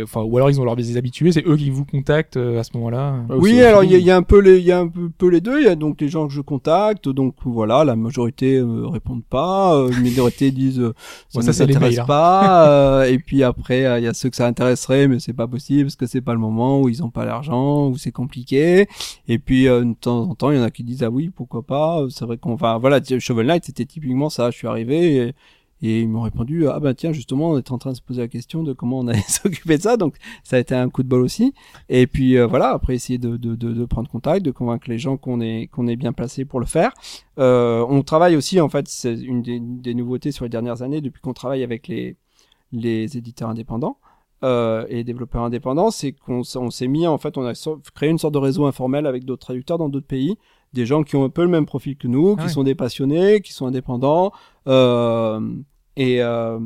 enfin, 0.02 0.22
ou 0.22 0.36
alors 0.36 0.48
ils 0.50 0.60
ont 0.60 0.64
leur 0.64 0.76
des 0.76 0.96
habitués, 0.96 1.32
c'est 1.32 1.46
eux 1.46 1.56
qui 1.56 1.70
vous 1.70 1.84
contactent 1.84 2.36
euh, 2.36 2.58
à 2.60 2.64
ce 2.64 2.70
moment-là. 2.76 3.24
Ouais, 3.28 3.36
oui, 3.38 3.60
alors 3.62 3.84
il 3.84 3.90
y, 3.90 3.94
a- 3.94 3.98
fini. 3.98 4.02
il 4.02 4.06
y 4.06 4.10
a 4.10 4.16
un 4.16 4.22
peu 4.22 4.40
les, 4.40 4.58
il 4.58 4.64
y 4.64 4.72
a 4.72 4.78
un 4.80 4.88
peu, 4.88 5.10
peu 5.10 5.28
les 5.28 5.40
deux. 5.40 5.60
Il 5.60 5.64
y 5.66 5.68
a 5.68 5.74
donc 5.76 6.00
les 6.00 6.08
gens 6.08 6.26
que 6.26 6.32
je 6.32 6.40
contacte, 6.40 7.08
donc 7.08 7.34
voilà, 7.44 7.84
la 7.84 7.94
majorité 7.96 8.56
euh, 8.56 8.86
répondent 8.88 9.24
pas, 9.24 9.74
euh, 9.74 9.90
une 9.90 10.00
minorité 10.02 10.50
disent 10.50 10.80
euh, 10.80 10.94
ça, 11.28 11.40
Bon, 11.40 11.52
ça, 11.52 11.66
ne 11.66 11.78
mails, 11.78 12.00
hein. 12.00 12.04
pas, 12.06 12.68
euh, 12.68 13.04
et 13.04 13.18
puis 13.18 13.42
après 13.42 13.84
euh, 13.86 13.98
il 13.98 14.04
y 14.04 14.08
a 14.08 14.14
ceux 14.14 14.30
que 14.30 14.36
ça 14.36 14.46
intéresserait, 14.46 15.08
mais 15.08 15.18
c'est 15.20 15.32
pas 15.34 15.46
possible 15.46 15.84
parce 15.84 15.96
que 15.96 16.06
c'est 16.06 16.20
pas 16.22 16.32
le 16.32 16.40
moment 16.40 16.80
où 16.80 16.88
ils 16.88 17.02
ont 17.02 17.10
pas 17.10 17.24
l'argent, 17.24 17.88
où 17.88 17.96
c'est 17.98 18.12
compliqué. 18.12 18.86
Et 19.28 19.38
puis 19.38 19.68
euh, 19.68 19.84
de 19.84 19.94
temps 19.94 20.20
en 20.22 20.34
temps 20.34 20.50
il 20.50 20.56
y 20.56 20.60
en 20.60 20.64
a 20.64 20.70
qui 20.70 20.84
disent 20.84 21.02
ah 21.02 21.10
oui 21.10 21.28
pourquoi 21.34 21.62
pas. 21.62 22.04
C'est 22.10 22.24
vrai 22.24 22.38
qu'on, 22.38 22.52
enfin 22.52 22.78
voilà, 22.78 23.00
Shovel 23.18 23.46
Knight 23.46 23.64
c'était 23.66 23.84
typiquement 23.84 24.30
ça. 24.30 24.50
Je 24.50 24.56
suis 24.56 24.66
arrivé. 24.68 25.16
Et, 25.16 25.34
et 25.82 26.00
ils 26.00 26.08
m'ont 26.08 26.22
répondu 26.22 26.68
ah 26.68 26.80
bah 26.80 26.94
tiens 26.94 27.12
justement 27.12 27.50
on 27.50 27.58
est 27.58 27.70
en 27.70 27.78
train 27.78 27.90
de 27.90 27.96
se 27.96 28.02
poser 28.02 28.22
la 28.22 28.28
question 28.28 28.62
de 28.62 28.72
comment 28.72 28.98
on 28.98 29.08
allait 29.08 29.20
s'occuper 29.28 29.76
de 29.76 29.82
ça 29.82 29.96
donc 29.96 30.16
ça 30.42 30.56
a 30.56 30.58
été 30.58 30.74
un 30.74 30.88
coup 30.88 31.02
de 31.02 31.08
bol 31.08 31.22
aussi 31.22 31.52
et 31.88 32.06
puis 32.06 32.36
euh, 32.36 32.46
voilà, 32.46 32.70
après 32.70 32.94
essayer 32.94 33.18
de, 33.18 33.36
de, 33.36 33.84
prendre 33.84 34.08
contact, 34.08 34.44
de 34.44 34.50
convaincre 34.50 34.88
les 34.88 34.98
gens 34.98 35.16
qu'on 35.16 35.40
est 35.40 35.70
est 35.88 35.96
bien 35.96 36.12
placé 36.12 36.44
pour 36.44 36.60
le 36.60 36.66
faire. 36.66 36.92
Euh, 37.38 37.84
on 37.88 38.02
travaille 38.02 38.36
aussi 38.36 38.60
en 38.60 38.68
fait, 38.68 38.88
c'est 38.88 39.14
une 39.14 39.42
des, 39.42 39.94
nouveautés 39.94 40.32
sur 40.32 40.44
les 40.44 40.48
dernières 40.48 40.82
années 40.82 41.00
depuis 41.00 41.20
qu'on 41.20 41.32
travaille 41.32 41.62
avec 41.62 41.88
les 41.88 43.16
éditeurs 43.16 43.50
indépendants. 43.50 43.98
Euh, 44.44 44.84
et 44.90 45.02
développeurs 45.02 45.44
indépendants, 45.44 45.90
c'est 45.90 46.12
qu'on 46.12 46.42
s'est 46.42 46.88
mis 46.88 47.06
en 47.06 47.16
fait, 47.16 47.38
on 47.38 47.46
a 47.46 47.54
créé 47.94 48.10
une 48.10 48.18
sorte 48.18 48.34
de 48.34 48.38
réseau 48.38 48.66
informel 48.66 49.06
avec 49.06 49.24
d'autres 49.24 49.46
traducteurs 49.46 49.78
dans 49.78 49.88
d'autres 49.88 50.06
pays, 50.06 50.36
des 50.72 50.86
gens 50.86 51.02
qui 51.02 51.16
ont 51.16 51.24
un 51.24 51.28
peu 51.28 51.42
le 51.42 51.48
même 51.48 51.66
profil 51.66 51.96
que 51.96 52.08
nous, 52.08 52.36
Ah 52.38 52.42
qui 52.42 52.48
sont 52.48 52.62
des 52.62 52.74
passionnés, 52.74 53.40
qui 53.40 53.52
sont 53.52 53.66
indépendants, 53.66 54.32
euh, 54.68 55.40
et 55.96 56.22
euh, 56.22 56.58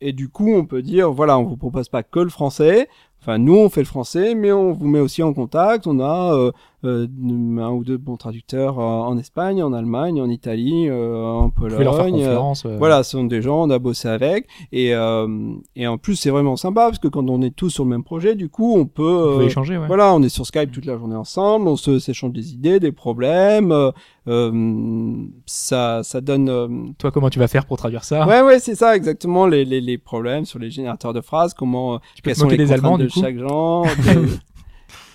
et 0.00 0.12
du 0.12 0.28
coup, 0.28 0.52
on 0.54 0.66
peut 0.66 0.82
dire, 0.82 1.10
voilà, 1.10 1.38
on 1.38 1.44
vous 1.44 1.56
propose 1.56 1.88
pas 1.88 2.02
que 2.02 2.20
le 2.20 2.28
français. 2.28 2.88
Enfin, 3.20 3.38
nous, 3.38 3.56
on 3.56 3.68
fait 3.70 3.80
le 3.80 3.86
français, 3.86 4.34
mais 4.34 4.52
on 4.52 4.72
vous 4.72 4.86
met 4.86 5.00
aussi 5.00 5.22
en 5.22 5.32
contact. 5.32 5.86
On 5.86 6.00
a 6.00 6.34
euh, 6.34 6.52
un 6.88 7.70
ou 7.70 7.84
deux 7.84 7.96
bons 7.96 8.16
traducteurs 8.16 8.78
euh, 8.78 8.82
en 8.82 9.18
Espagne, 9.18 9.62
en 9.62 9.72
Allemagne, 9.72 10.20
en 10.20 10.28
Italie, 10.28 10.88
euh, 10.88 11.22
en 11.24 11.50
pouvez 11.50 11.68
leur 11.70 11.78
faire 11.96 12.04
Pologne. 12.06 12.22
euh, 12.22 12.36
confiance. 12.36 12.64
euh, 12.66 12.76
voilà, 12.78 13.02
ce 13.02 13.12
sont 13.12 13.24
des 13.24 13.42
gens, 13.42 13.62
on 13.64 13.70
a 13.70 13.78
bossé 13.78 14.08
avec. 14.08 14.46
Et, 14.72 14.94
euh, 14.94 15.54
et 15.74 15.86
en 15.86 15.98
plus, 15.98 16.16
c'est 16.16 16.30
vraiment 16.30 16.56
sympa, 16.56 16.86
parce 16.86 16.98
que 16.98 17.08
quand 17.08 17.28
on 17.28 17.42
est 17.42 17.54
tous 17.54 17.70
sur 17.70 17.84
le 17.84 17.90
même 17.90 18.04
projet, 18.04 18.34
du 18.34 18.48
coup, 18.48 18.74
on 18.76 18.86
peut... 18.86 19.38
Euh, 19.40 19.46
échanger, 19.46 19.76
ouais. 19.78 19.86
voilà, 19.86 20.14
on 20.14 20.22
est 20.22 20.28
sur 20.28 20.46
Skype 20.46 20.70
toute 20.72 20.86
la 20.86 20.96
journée 20.96 21.16
ensemble, 21.16 21.68
on 21.68 21.76
s'échange 21.76 22.32
des 22.32 22.52
idées, 22.54 22.80
des 22.80 22.92
problèmes. 22.92 23.72
euh, 23.72 23.90
euh, 24.28 25.24
ça, 25.46 26.02
ça 26.02 26.20
donne... 26.20 26.48
euh, 26.48 26.68
Toi, 26.98 27.10
comment 27.10 27.30
tu 27.30 27.38
vas 27.38 27.48
faire 27.48 27.66
pour 27.66 27.76
traduire 27.76 28.04
ça? 28.04 28.26
Ouais, 28.26 28.42
ouais, 28.42 28.58
c'est 28.58 28.74
ça, 28.74 28.96
exactement, 28.96 29.46
les, 29.46 29.64
les, 29.64 29.80
les 29.80 29.98
problèmes 29.98 30.44
sur 30.44 30.58
les 30.58 30.70
générateurs 30.70 31.12
de 31.12 31.20
phrases, 31.20 31.54
comment, 31.54 31.94
euh, 31.94 31.98
Tu 32.16 32.22
peux 32.22 32.34
sont 32.34 32.48
les 32.48 32.56
des 32.56 32.72
Allemands, 32.72 32.98
de 32.98 33.04
du 33.06 33.10
chaque 33.10 33.38
genre. 33.38 33.86
de- 34.04 34.28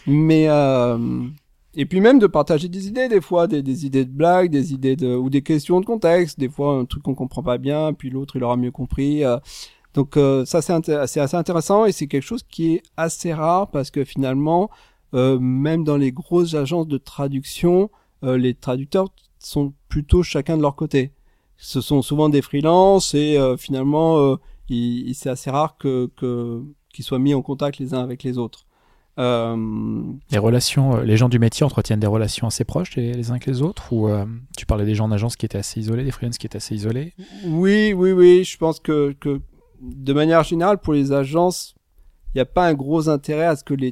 Mais, 0.08 0.48
euh, 0.50 0.98
et 1.76 1.86
puis 1.86 2.02
même 2.02 2.20
de 2.20 2.28
partager 2.28 2.68
des 2.68 2.88
idées, 2.88 3.08
des 3.08 3.22
fois, 3.22 3.48
des, 3.48 3.62
des 3.64 3.86
idées 3.86 4.06
de 4.06 4.12
blagues, 4.12 4.52
des 4.52 4.74
idées 4.74 4.96
de, 4.96 5.16
ou 5.16 5.30
des 5.30 5.42
questions 5.42 5.80
de 5.80 5.86
contexte, 5.86 6.40
des 6.40 6.50
fois 6.50 6.74
un 6.78 6.86
truc 6.86 7.04
qu'on 7.04 7.16
comprend 7.16 7.44
pas 7.44 7.58
bien, 7.58 7.94
puis 7.94 8.10
l'autre 8.10 8.36
il 8.36 8.44
aura 8.44 8.58
mieux 8.58 8.72
compris. 8.72 9.24
euh. 9.24 9.38
donc 9.94 10.18
euh, 10.18 10.46
ça 10.46 10.62
c'est 10.62 10.74
assez 11.20 11.36
intéressant 11.38 11.86
et 11.86 11.92
c'est 11.92 12.08
quelque 12.08 12.24
chose 12.24 12.44
qui 12.50 12.74
est 12.76 12.84
assez 12.98 13.34
rare 13.34 13.70
parce 13.72 13.92
que 13.92 14.04
finalement, 14.06 14.70
euh, 15.14 15.38
même 15.40 15.84
dans 15.84 15.98
les 15.98 16.12
grosses 16.12 16.54
agences 16.56 16.88
de 16.88 16.98
traduction, 16.98 17.90
euh, 18.24 18.38
les 18.38 18.54
traducteurs 18.54 19.10
sont 19.40 19.74
plutôt 19.90 20.24
chacun 20.24 20.56
de 20.58 20.62
leur 20.62 20.76
côté. 20.76 21.12
Ce 21.58 21.82
sont 21.82 22.02
souvent 22.02 22.30
des 22.30 22.42
freelances 22.42 23.14
et 23.14 23.38
euh, 23.38 23.56
finalement, 23.58 24.38
il- 24.70 25.14
c'est 25.16 25.30
assez 25.30 25.50
rare 25.52 25.78
que- 25.78 26.10
qu'ils 26.94 27.06
soient 27.06 27.20
mis 27.20 27.34
en 27.34 27.42
contact 27.42 27.78
les 27.80 27.94
uns 27.94 28.02
avec 28.02 28.24
les 28.24 28.38
autres. 28.38 28.66
Euh, 29.20 30.04
Les 30.32 30.38
relations, 30.38 30.98
euh, 30.98 31.04
les 31.04 31.18
gens 31.18 31.30
du 31.30 31.38
métier 31.40 31.66
entretiennent 31.66 32.00
des 32.00 32.08
relations 32.08 32.48
assez 32.48 32.64
proches 32.64 32.96
les, 32.96 33.14
les 33.14 33.30
uns 33.30 33.34
avec 33.34 33.46
les 33.46 33.62
autres 33.62 33.92
Ou 33.92 34.08
euh, 34.08 34.26
tu 34.58 34.66
parlais 34.66 34.86
des 34.86 34.96
gens 34.96 35.06
en 35.06 35.12
agence 35.12 35.36
qui 35.36 35.46
étaient 35.46 35.58
assez 35.58 35.80
isolés, 35.80 36.04
des 36.04 36.12
freelance 36.12 36.38
qui 36.38 36.46
étaient 36.48 36.58
assez 36.58 36.76
isolés? 36.76 37.14
Oui, 37.46 37.94
oui, 37.94 38.12
oui. 38.14 38.44
Je 38.44 38.58
pense 38.58 38.80
que, 38.80 39.12
que 39.20 39.42
de 39.82 40.14
manière 40.14 40.44
générale, 40.44 40.78
pour 40.78 40.94
les 40.94 41.12
agences, 41.12 41.76
il 42.34 42.38
n'y 42.38 42.42
a 42.42 42.46
pas 42.46 42.68
un 42.68 42.74
gros 42.74 43.10
intérêt 43.10 43.46
à 43.46 43.56
ce 43.56 43.64
que 43.64 43.74
les 43.74 43.92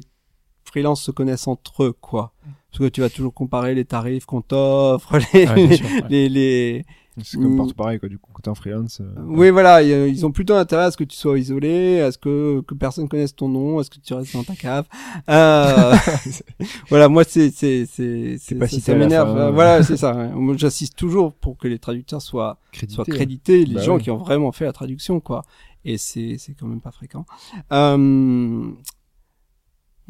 freelances 0.64 1.02
se 1.02 1.10
connaissent 1.10 1.48
entre 1.48 1.84
eux, 1.84 1.92
quoi. 1.92 2.32
Parce 2.70 2.78
que 2.84 2.88
tu 2.88 3.00
vas 3.00 3.10
toujours 3.10 3.34
comparer 3.34 3.74
les 3.74 3.84
tarifs 3.84 4.24
qu'on 4.24 4.40
t'offre, 4.40 5.18
les, 5.34 5.46
Ouais, 5.48 5.66
bien 5.66 5.76
sûr, 5.76 5.86
ouais. 5.86 6.02
les, 6.08 6.28
les, 6.28 6.84
C'est 7.22 7.36
comme 7.36 7.54
Mm. 7.54 7.56
partout 7.58 7.74
pareil, 7.74 7.98
quoi. 7.98 8.08
Du 8.08 8.18
coup, 8.18 8.30
quand 8.32 8.40
t'es 8.42 8.48
en 8.48 8.54
freelance. 8.54 9.00
euh, 9.00 9.12
Oui, 9.26 9.50
voilà, 9.50 9.82
y 9.82 9.88
ils 10.10 10.24
ont 10.24 10.30
plutôt 10.32 10.54
intérêt 10.54 10.84
à 10.84 10.90
ce 10.90 10.96
que 10.96 11.04
tu 11.04 11.16
sois 11.16 11.38
isolé, 11.38 12.00
à 12.00 12.12
ce 12.12 12.18
que, 12.18 12.60
que 12.62 12.74
personne 12.74 13.08
connaisse 13.08 13.34
ton 13.34 13.48
nom, 13.48 13.78
à 13.78 13.84
ce 13.84 13.90
que 13.90 13.98
tu 13.98 14.14
restes 14.14 14.32
dans 14.34 14.44
ta 14.44 14.54
cave. 14.54 14.86
Euh, 15.28 15.94
voilà, 16.88 17.08
moi, 17.08 17.24
c'est, 17.24 17.50
c'est, 17.50 17.84
c'est, 17.86 18.36
c'est, 18.38 18.54
pas 18.54 18.68
ça, 18.68 18.94
m'énerve. 18.94 19.32
fin, 19.34 19.38
Euh. 19.38 19.50
Voilà, 19.50 19.82
c'est 19.82 19.96
ça. 19.96 20.14
ouais. 20.16 20.56
Toujours 20.96 21.34
pour 21.34 21.58
que 21.58 21.68
les 21.68 21.78
traducteurs 21.78 22.22
soient, 22.22 22.58
crédité, 22.72 22.94
soient 22.94 23.04
hein. 23.08 23.12
crédités, 23.14 23.64
les 23.64 23.74
Bah 23.74 23.82
gens 23.82 23.96
oui. 23.96 24.02
qui 24.02 24.10
ont 24.10 24.16
vraiment 24.18 24.52
fait 24.52 24.64
la 24.64 24.72
traduction, 24.72 25.20
quoi. 25.20 25.42
Et 25.84 25.98
c'est, 25.98 26.36
c'est 26.38 26.54
quand 26.54 26.66
même 26.66 26.80
pas 26.80 26.90
fréquent. 26.92 27.24
Euh, 27.72 28.68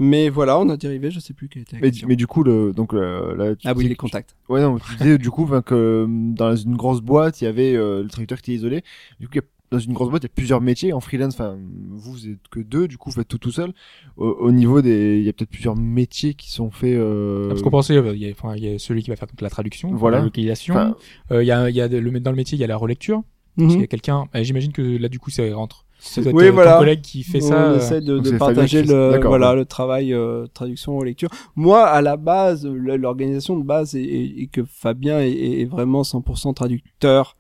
mais 0.01 0.29
voilà, 0.31 0.59
on 0.59 0.69
a 0.71 0.77
dérivé, 0.77 1.11
je 1.13 1.21
sais 1.21 1.35
plus 1.35 1.49
quelle 1.49 1.63
était 1.63 1.77
la 1.77 1.83
Mais, 1.83 1.91
question. 1.91 2.09
mais 2.09 2.17
du 2.17 2.27
coup, 2.27 2.43
le, 2.43 2.73
donc, 2.73 2.93
euh, 2.95 3.37
là, 3.37 3.55
tu 3.55 3.69
ah 3.69 3.73
oui, 3.73 3.77
disais 3.79 3.89
les 3.91 3.95
que- 3.95 4.01
contacts. 4.01 4.35
Ouais, 4.49 4.61
non, 4.63 4.79
tu 4.79 4.97
disais 4.97 5.19
du 5.19 5.31
coup 5.31 5.45
ben, 5.47 5.63
que 5.63 5.75
euh, 5.75 6.07
dans 6.09 6.57
une 6.57 6.75
grosse 6.77 7.01
boîte, 7.03 7.41
il 7.41 7.45
y 7.45 7.47
avait 7.47 7.77
euh, 7.77 8.03
le 8.03 8.09
traducteur 8.09 8.41
qui 8.41 8.51
était 8.51 8.57
isolé. 8.59 8.83
Du 9.21 9.29
coup, 9.29 9.35
il 9.35 9.37
y 9.37 9.41
a- 9.41 9.45
dans 9.71 9.79
une 9.79 9.93
grosse 9.93 10.11
boîte, 10.11 10.23
il 10.25 10.27
y 10.27 10.31
a 10.31 10.35
plusieurs 10.35 10.61
métiers 10.61 10.93
en 10.93 10.99
freelance. 10.99 11.35
Enfin, 11.35 11.57
vous, 11.91 12.11
vous 12.13 12.29
êtes 12.29 12.49
que 12.51 12.59
deux, 12.59 12.89
du 12.89 12.99
coup, 12.99 13.11
vous 13.11 13.17
faites 13.17 13.29
tout 13.29 13.39
tout 13.39 13.53
seul. 13.53 13.73
Au, 14.17 14.27
au 14.31 14.51
niveau 14.51 14.83
des, 14.83 15.19
il 15.19 15.23
y 15.25 15.29
a 15.29 15.33
peut-être 15.33 15.51
plusieurs 15.51 15.77
métiers 15.77 16.35
qui 16.35 16.51
sont 16.51 16.73
faits. 16.73 16.97
Euh... 16.97 17.49
Parce 17.49 17.63
qu'on 17.63 17.71
pensait, 17.71 17.97
euh, 17.97 18.13
il 18.17 18.21
y, 18.21 18.27
a, 18.29 18.33
enfin, 18.33 18.57
il 18.57 18.65
y 18.65 18.75
a 18.75 18.79
celui 18.81 19.03
qui 19.05 19.11
va 19.11 19.17
faire 19.17 19.29
donc, 19.29 19.41
la 19.41 19.49
traduction, 19.51 19.95
Voilà. 19.95 20.19
la 20.19 20.25
localisation. 20.25 20.75
Enfin, 20.75 20.97
Euh, 21.31 21.45
il 21.45 21.47
y 21.47 21.53
a, 21.53 21.71
il 21.71 21.77
y 21.77 21.81
a 21.81 21.89
de- 21.89 21.99
le, 21.99 22.19
dans 22.19 22.31
le 22.33 22.37
métier, 22.37 22.57
il 22.59 22.61
y 22.61 22.65
a 22.65 22.67
la 22.67 22.77
relecture. 22.77 23.23
Parce 23.57 23.69
qu'il 23.69 23.77
y 23.77 23.79
Mhm. 23.79 23.85
a 23.85 23.87
quelqu'un, 23.89 24.25
euh, 24.35 24.43
j'imagine 24.43 24.73
que 24.73 24.83
là, 24.83 25.09
du 25.09 25.19
coup, 25.21 25.31
ça 25.31 25.43
rentre. 25.55 25.85
Ça 26.01 26.23
doit 26.23 26.33
Oui, 26.33 26.49
voilà. 26.51 26.73
ton 26.75 26.79
collègue 26.81 27.01
qui 27.03 27.23
fait 27.23 27.43
on 27.43 27.49
ça. 27.49 27.71
euh, 27.73 27.77
essaie 27.77 28.01
de, 28.01 28.19
partager 28.39 28.83
le, 28.83 29.21
voilà, 29.23 29.51
ouais. 29.51 29.57
le 29.57 29.65
travail 29.67 30.13
euh, 30.15 30.47
traduction 30.55 30.97
ou 30.97 31.03
lecture. 31.03 31.29
Moi, 31.57 31.85
à 31.87 32.01
la 32.03 32.17
base, 32.17 32.67
l'organisation 32.67 33.59
de 33.59 33.65
base 33.65 33.95
est, 33.95 34.03
est- 34.03 34.43
est 34.43 34.47
que 34.47 34.63
Fabien 34.65 35.21
est, 35.21 35.31
est 35.61 35.65
vraiment 35.67 36.03
100% 36.03 36.55
traducteur. 36.55 37.37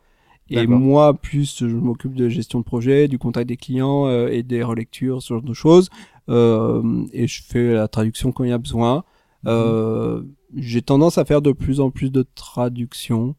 Et 0.53 0.67
moi, 0.67 1.15
plus 1.15 1.59
je 1.61 1.67
m'occupe 1.77 2.15
de 2.15 2.29
gestion 2.29 2.59
de 2.59 2.65
projet, 2.65 3.07
du 3.09 3.19
contact 3.19 3.49
des 3.49 3.57
clients 3.57 4.07
euh, 4.09 4.29
et 4.29 4.43
des 4.43 4.63
relectures, 4.65 5.23
ce 5.23 5.33
genre 5.35 5.43
de 5.43 5.55
choses. 5.55 5.89
Euh, 6.29 6.83
et 7.13 7.27
je 7.29 7.43
fais 7.45 7.73
la 7.73 7.87
traduction 7.89 8.33
quand 8.33 8.43
il 8.45 8.51
y 8.51 8.53
a 8.53 8.59
besoin. 8.59 9.05
Euh, 9.47 10.23
J'ai 10.57 10.83
tendance 10.83 11.19
à 11.19 11.25
faire 11.25 11.41
de 11.41 11.53
plus 11.53 11.79
en 11.81 11.91
plus 11.91 12.11
de 12.11 12.25
traduction 12.35 13.37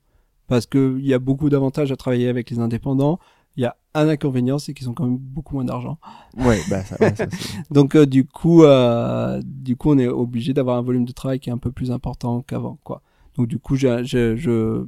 parce 0.48 0.66
que 0.66 0.98
il 1.00 1.06
y 1.06 1.14
a 1.14 1.20
beaucoup 1.20 1.50
d'avantages 1.50 1.92
à 1.92 1.96
travailler 1.98 2.28
avec 2.30 2.50
les 2.50 2.60
indépendants. 2.60 3.20
Il 3.58 3.64
y 3.64 3.66
a 3.66 3.76
un 3.94 4.08
inconvénient, 4.08 4.58
c'est 4.60 4.74
qu'ils 4.74 4.90
ont 4.90 4.94
quand 4.94 5.04
même 5.06 5.18
beaucoup 5.18 5.56
moins 5.56 5.66
d'argent. 5.66 5.98
ouais, 6.38 6.62
bah, 6.70 6.84
ça, 6.86 6.96
ouais, 7.02 7.14
ça, 7.16 7.26
Donc 7.72 7.96
euh, 7.96 8.06
du 8.06 8.26
coup, 8.26 8.64
euh, 8.64 9.42
du 9.46 9.76
coup, 9.76 9.92
on 9.92 9.98
est 9.98 10.08
obligé 10.08 10.54
d'avoir 10.54 10.78
un 10.78 10.82
volume 10.82 11.06
de 11.06 11.12
travail 11.12 11.40
qui 11.40 11.50
est 11.50 11.54
un 11.54 11.58
peu 11.58 11.72
plus 11.72 11.92
important 11.92 12.42
qu'avant, 12.42 12.78
quoi. 12.84 13.02
Donc 13.36 13.48
du 13.48 13.60
coup, 13.60 13.76
j'ai, 13.76 14.00
j'ai- 14.04 14.38
je, 14.38 14.86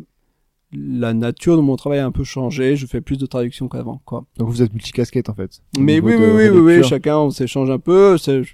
la 0.72 1.14
nature 1.14 1.56
de 1.56 1.61
mon 1.61 1.76
travail 1.76 1.99
a 1.99 2.06
un 2.06 2.11
peu 2.11 2.23
changé. 2.23 2.76
Je 2.76 2.85
fais 2.88 3.02
plus 3.02 3.18
de 3.18 3.26
traduction 3.26 3.68
qu'avant, 3.68 4.02
quoi. 4.06 4.26
Donc 4.38 4.49
vous 4.49 4.61
êtes 4.61 4.73
multicasquette 4.73 5.30
en 5.30 5.34
fait. 5.35 5.61
Mais 5.77 5.99
oui, 5.99 6.14
de 6.14 6.18
oui, 6.18 6.26
oui, 6.49 6.60
oui, 6.60 6.76
oui, 6.77 6.84
chacun, 6.84 7.18
on 7.18 7.30
s'échange 7.30 7.69
un 7.69 7.80
peu. 7.80 8.18
c'est- 8.18 8.44
je- 8.44 8.53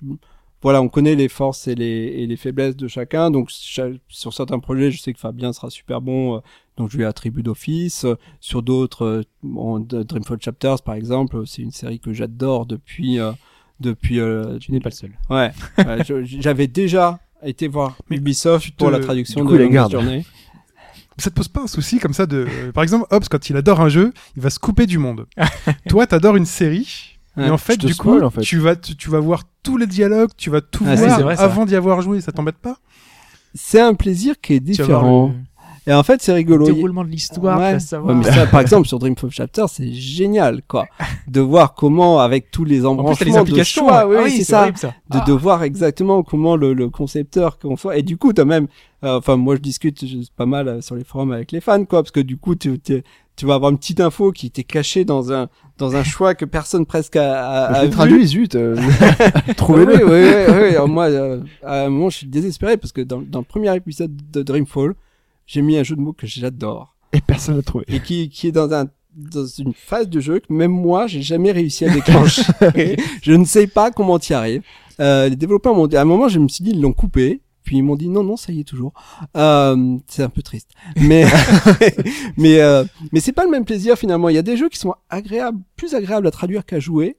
voilà, 0.61 0.81
on 0.81 0.89
connaît 0.89 1.15
les 1.15 1.29
forces 1.29 1.67
et 1.67 1.75
les, 1.75 1.85
et 1.85 2.27
les 2.27 2.35
faiblesses 2.37 2.75
de 2.75 2.87
chacun. 2.87 3.31
Donc 3.31 3.49
sur 3.51 4.33
certains 4.33 4.59
projets, 4.59 4.91
je 4.91 4.99
sais 5.01 5.13
que 5.13 5.19
Fabien 5.19 5.53
sera 5.53 5.69
super 5.69 6.01
bon, 6.01 6.37
euh, 6.37 6.39
donc 6.77 6.89
je 6.91 6.97
lui 6.97 7.05
attribue 7.05 7.43
d'office. 7.43 8.05
Euh, 8.05 8.15
Sur 8.39 8.61
d'autres, 8.61 9.05
euh, 9.05 9.23
bon, 9.43 9.79
de- 9.79 10.03
Dreamfall 10.03 10.39
Chapters 10.41 10.81
par 10.81 10.95
exemple, 10.95 11.43
c'est 11.45 11.61
une 11.61 11.71
série 11.71 11.99
que 11.99 12.13
j'adore 12.13 12.65
depuis, 12.65 13.19
euh, 13.19 13.31
depuis. 13.79 14.19
euh, 14.19 14.57
Tu 14.59 14.71
n'es 14.71 14.79
pas 14.79 14.89
le 14.89 14.95
seul. 14.95 15.11
Ouais, 15.29 15.51
j'avais 16.39 16.67
déjà 16.67 17.19
été 17.43 17.67
voir 17.69 17.97
Ubisoft 18.09 18.71
pour 18.75 18.91
la 18.91 18.99
traduction 18.99 19.41
du 19.41 19.47
coup, 19.47 19.53
de 19.53 19.59
la. 19.63 19.87
Journey. 19.89 20.25
Ça 21.17 21.29
te 21.29 21.35
pose 21.35 21.49
pas 21.49 21.61
un 21.63 21.67
souci 21.67 21.99
comme 21.99 22.13
ça 22.13 22.25
de. 22.25 22.47
euh, 22.49 22.71
Par 22.71 22.81
exemple, 22.83 23.05
Hobbs, 23.11 23.27
quand 23.29 23.49
il 23.49 23.57
adore 23.57 23.81
un 23.81 23.89
jeu, 23.89 24.13
il 24.37 24.41
va 24.41 24.49
se 24.49 24.57
couper 24.59 24.85
du 24.85 24.97
monde. 24.97 25.25
Toi, 25.89 26.07
t'adores 26.07 26.37
une 26.37 26.45
série. 26.45 27.18
Ouais. 27.39 27.47
Et 27.47 27.49
en 27.51 27.57
fait, 27.57 27.77
du 27.77 27.93
spoil, 27.93 28.19
coup, 28.19 28.25
en 28.25 28.29
fait. 28.29 28.41
tu 28.41 28.57
vas, 28.59 28.75
tu, 28.75 28.95
tu 28.95 29.09
vas 29.09 29.19
voir 29.19 29.43
tous 29.63 29.77
les 29.77 29.87
dialogues, 29.87 30.29
tu 30.37 30.49
vas 30.49 30.61
tout 30.61 30.83
Ah, 30.87 30.95
voir 30.95 31.19
vrai, 31.21 31.35
avant 31.39 31.65
d'y 31.65 31.75
avoir 31.75 32.01
joué. 32.01 32.21
Ça 32.21 32.31
t'embête 32.31 32.57
pas? 32.57 32.77
C'est 33.55 33.79
un 33.81 33.93
plaisir 33.95 34.39
qui 34.41 34.53
est 34.53 34.59
différent. 34.59 35.31
Et 35.87 35.93
en 35.93 36.03
fait, 36.03 36.21
c'est 36.21 36.31
le 36.33 36.37
rigolo. 36.37 36.65
déroulement 36.65 37.03
de 37.03 37.09
l'histoire, 37.09 37.57
Ouais. 37.57 37.79
savoir. 37.79 38.15
mais 38.15 38.23
ça, 38.23 38.45
par 38.45 38.59
exemple, 38.61 38.87
sur 38.87 38.99
Dreamfall 38.99 39.31
Chapter, 39.31 39.63
c'est 39.69 39.91
génial, 39.91 40.61
quoi. 40.67 40.85
De 41.27 41.41
voir 41.41 41.73
comment, 41.73 42.19
avec 42.19 42.51
tous 42.51 42.63
les 42.63 42.85
en 42.85 42.89
plus, 42.91 42.97
t'as 42.97 43.01
embranchements 43.01 43.25
les 43.25 43.31
de 43.31 43.37
implications. 43.39 43.87
choix, 43.87 44.05
ouais. 44.05 44.17
oui, 44.17 44.23
Ah 44.27 44.29
c'est 44.37 44.43
ça. 44.43 44.61
horrible, 44.61 44.77
ça. 44.77 44.93
De, 45.09 45.25
de 45.25 45.31
voir 45.33 45.63
exactement 45.63 46.21
comment 46.21 46.55
le, 46.57 46.73
le 46.73 46.89
concepteur 46.89 47.57
qu'on 47.57 47.75
fait. 47.75 47.99
Et 47.99 48.03
du 48.03 48.17
coup, 48.17 48.33
t'as 48.33 48.45
même, 48.45 48.67
euh, 49.03 49.17
enfin, 49.17 49.35
moi, 49.37 49.55
je 49.55 49.61
discute 49.61 50.05
je- 50.05 50.17
pas 50.35 50.45
mal 50.45 50.67
euh, 50.67 50.81
sur 50.81 50.93
les 50.95 51.03
forums 51.03 51.31
avec 51.31 51.51
les 51.53 51.61
fans, 51.61 51.83
quoi, 51.85 52.03
parce 52.03 52.11
que 52.11 52.19
du 52.19 52.37
coup, 52.37 52.53
tu, 52.53 52.79
tu, 53.39 53.45
vas 53.45 53.55
avoir 53.55 53.71
une 53.71 53.77
petite 53.77 53.99
info 54.01 54.31
qui 54.31 54.47
était 54.47 54.63
cachée 54.63 55.05
dans 55.05 55.31
un, 55.31 55.47
dans 55.77 55.95
un 55.95 56.03
choix 56.03 56.35
que 56.35 56.45
personne 56.45 56.85
presque 56.85 57.15
a, 57.15 57.65
a, 57.67 57.73
Je 57.73 57.79
a 57.79 57.83
vu. 57.85 57.89
traduit, 57.91 58.27
zut. 58.27 58.55
euh, 58.55 58.75
Trouvez-le. 59.57 60.05
oui, 60.05 60.53
oui, 60.71 60.77
oui, 60.79 60.87
moi, 60.91 61.05
euh, 61.05 61.41
à 61.63 61.85
un 61.85 61.89
moment, 61.89 62.09
je 62.09 62.17
suis 62.17 62.27
désespéré 62.27 62.77
parce 62.77 62.91
que 62.91 63.01
dans, 63.01 63.21
dans 63.21 63.39
le 63.39 63.45
premier 63.45 63.75
épisode 63.75 64.11
de 64.31 64.41
Dreamfall, 64.43 64.93
j'ai 65.47 65.61
mis 65.61 65.77
un 65.77 65.83
jeu 65.83 65.95
de 65.95 66.01
mots 66.01 66.13
que 66.13 66.27
j'adore 66.27 66.95
Et 67.13 67.21
personne 67.21 67.55
l'a 67.55 67.63
trouvé. 67.63 67.85
et 67.87 67.99
qui, 68.01 68.29
qui 68.29 68.47
est 68.47 68.51
dans 68.51 68.71
un 68.73 68.87
dans 69.15 69.45
une 69.45 69.73
phase 69.73 70.07
de 70.07 70.19
jeu 70.19 70.39
que 70.39 70.53
même 70.53 70.71
moi 70.71 71.07
j'ai 71.07 71.21
jamais 71.23 71.51
réussi 71.51 71.83
à 71.83 71.89
déclencher. 71.89 72.43
je 73.23 73.31
ne 73.33 73.43
sais 73.43 73.67
pas 73.67 73.89
comment 73.91 74.19
tu 74.19 74.31
y 74.31 74.35
arrives. 74.35 74.61
Euh, 75.01 75.27
les 75.27 75.35
développeurs 75.35 75.73
m'ont 75.75 75.87
dit 75.87 75.97
à 75.97 76.01
un 76.01 76.05
moment 76.05 76.27
je 76.29 76.39
me 76.39 76.47
suis 76.47 76.63
dit 76.63 76.71
ils 76.71 76.79
l'ont 76.81 76.93
coupé. 76.93 77.41
Puis 77.69 77.77
ils 77.77 77.83
m'ont 77.83 77.95
dit 77.95 78.09
non 78.09 78.23
non 78.23 78.35
ça 78.35 78.51
y 78.51 78.61
est 78.61 78.63
toujours. 78.63 78.93
Euh, 79.37 79.99
c'est 80.07 80.23
un 80.23 80.29
peu 80.29 80.41
triste. 80.41 80.71
Mais 80.95 81.23
mais 82.37 82.61
euh, 82.61 82.83
mais 83.11 83.19
c'est 83.19 83.31
pas 83.31 83.43
le 83.43 83.51
même 83.51 83.63
plaisir 83.63 83.95
finalement. 83.95 84.27
Il 84.29 84.33
y 84.33 84.39
a 84.39 84.41
des 84.41 84.57
jeux 84.57 84.69
qui 84.69 84.79
sont 84.79 84.95
agréables, 85.11 85.59
plus 85.75 85.93
agréables 85.93 86.25
à 86.25 86.31
traduire 86.31 86.65
qu'à 86.65 86.79
jouer. 86.79 87.17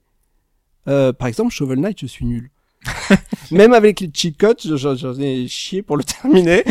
Euh, 0.88 1.12
par 1.12 1.28
exemple 1.28 1.52
Shovel 1.52 1.78
Knight 1.78 2.00
je 2.00 2.06
suis 2.06 2.26
nul. 2.26 2.50
Même 3.52 3.72
avec 3.72 4.00
les 4.00 4.10
cheat 4.12 4.36
codes, 4.36 4.58
j'en 4.60 5.20
ai 5.20 5.46
chié 5.46 5.82
pour 5.82 5.96
le 5.96 6.02
terminer. 6.20 6.64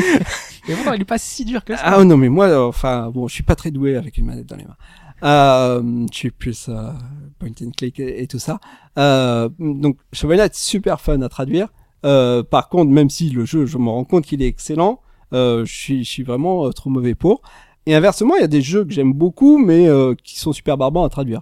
Et 0.67 0.73
pourtant, 0.73 0.91
il 0.91 1.01
est 1.01 1.05
pas 1.05 1.17
si 1.17 1.45
dur 1.45 1.63
que 1.63 1.73
ça. 1.73 1.81
Ah 1.85 2.03
non, 2.03 2.17
mais 2.17 2.27
moi, 2.27 2.47
euh, 2.47 2.67
enfin, 2.67 3.09
bon, 3.11 3.29
je 3.29 3.33
suis 3.33 3.43
pas 3.43 3.55
très 3.55 3.71
doué 3.71 3.95
avec 3.95 4.17
une 4.17 4.25
manette 4.25 4.47
dans 4.47 4.57
les 4.57 4.65
mains. 4.65 4.75
Euh, 5.23 6.05
je 6.11 6.17
suis 6.17 6.31
plus 6.31 6.67
euh, 6.67 6.91
point 7.37 7.51
and 7.61 7.71
click 7.77 7.99
et, 8.01 8.23
et 8.23 8.27
tout 8.27 8.39
ça. 8.39 8.59
Euh, 8.97 9.47
donc, 9.57 9.97
Shovel 10.11 10.37
Knight, 10.37 10.55
super 10.55 10.99
fun 10.99 11.21
à 11.21 11.29
traduire. 11.29 11.69
Euh, 12.05 12.43
par 12.43 12.69
contre, 12.69 12.91
même 12.91 13.09
si 13.09 13.29
le 13.29 13.45
jeu, 13.45 13.65
je 13.65 13.77
me 13.77 13.89
rends 13.89 14.03
compte 14.05 14.25
qu'il 14.25 14.41
est 14.41 14.47
excellent, 14.47 15.01
euh, 15.33 15.65
je 15.65 15.73
suis, 15.73 16.03
je 16.03 16.09
suis 16.09 16.23
vraiment 16.23 16.65
euh, 16.65 16.71
trop 16.71 16.89
mauvais 16.89 17.15
pour. 17.15 17.41
Et 17.85 17.95
inversement, 17.95 18.35
il 18.35 18.41
y 18.41 18.43
a 18.43 18.47
des 18.47 18.61
jeux 18.61 18.85
que 18.85 18.91
j'aime 18.91 19.13
beaucoup, 19.13 19.57
mais 19.57 19.87
euh, 19.87 20.13
qui 20.23 20.39
sont 20.39 20.53
super 20.53 20.77
barbants 20.77 21.03
à 21.03 21.09
traduire. 21.09 21.41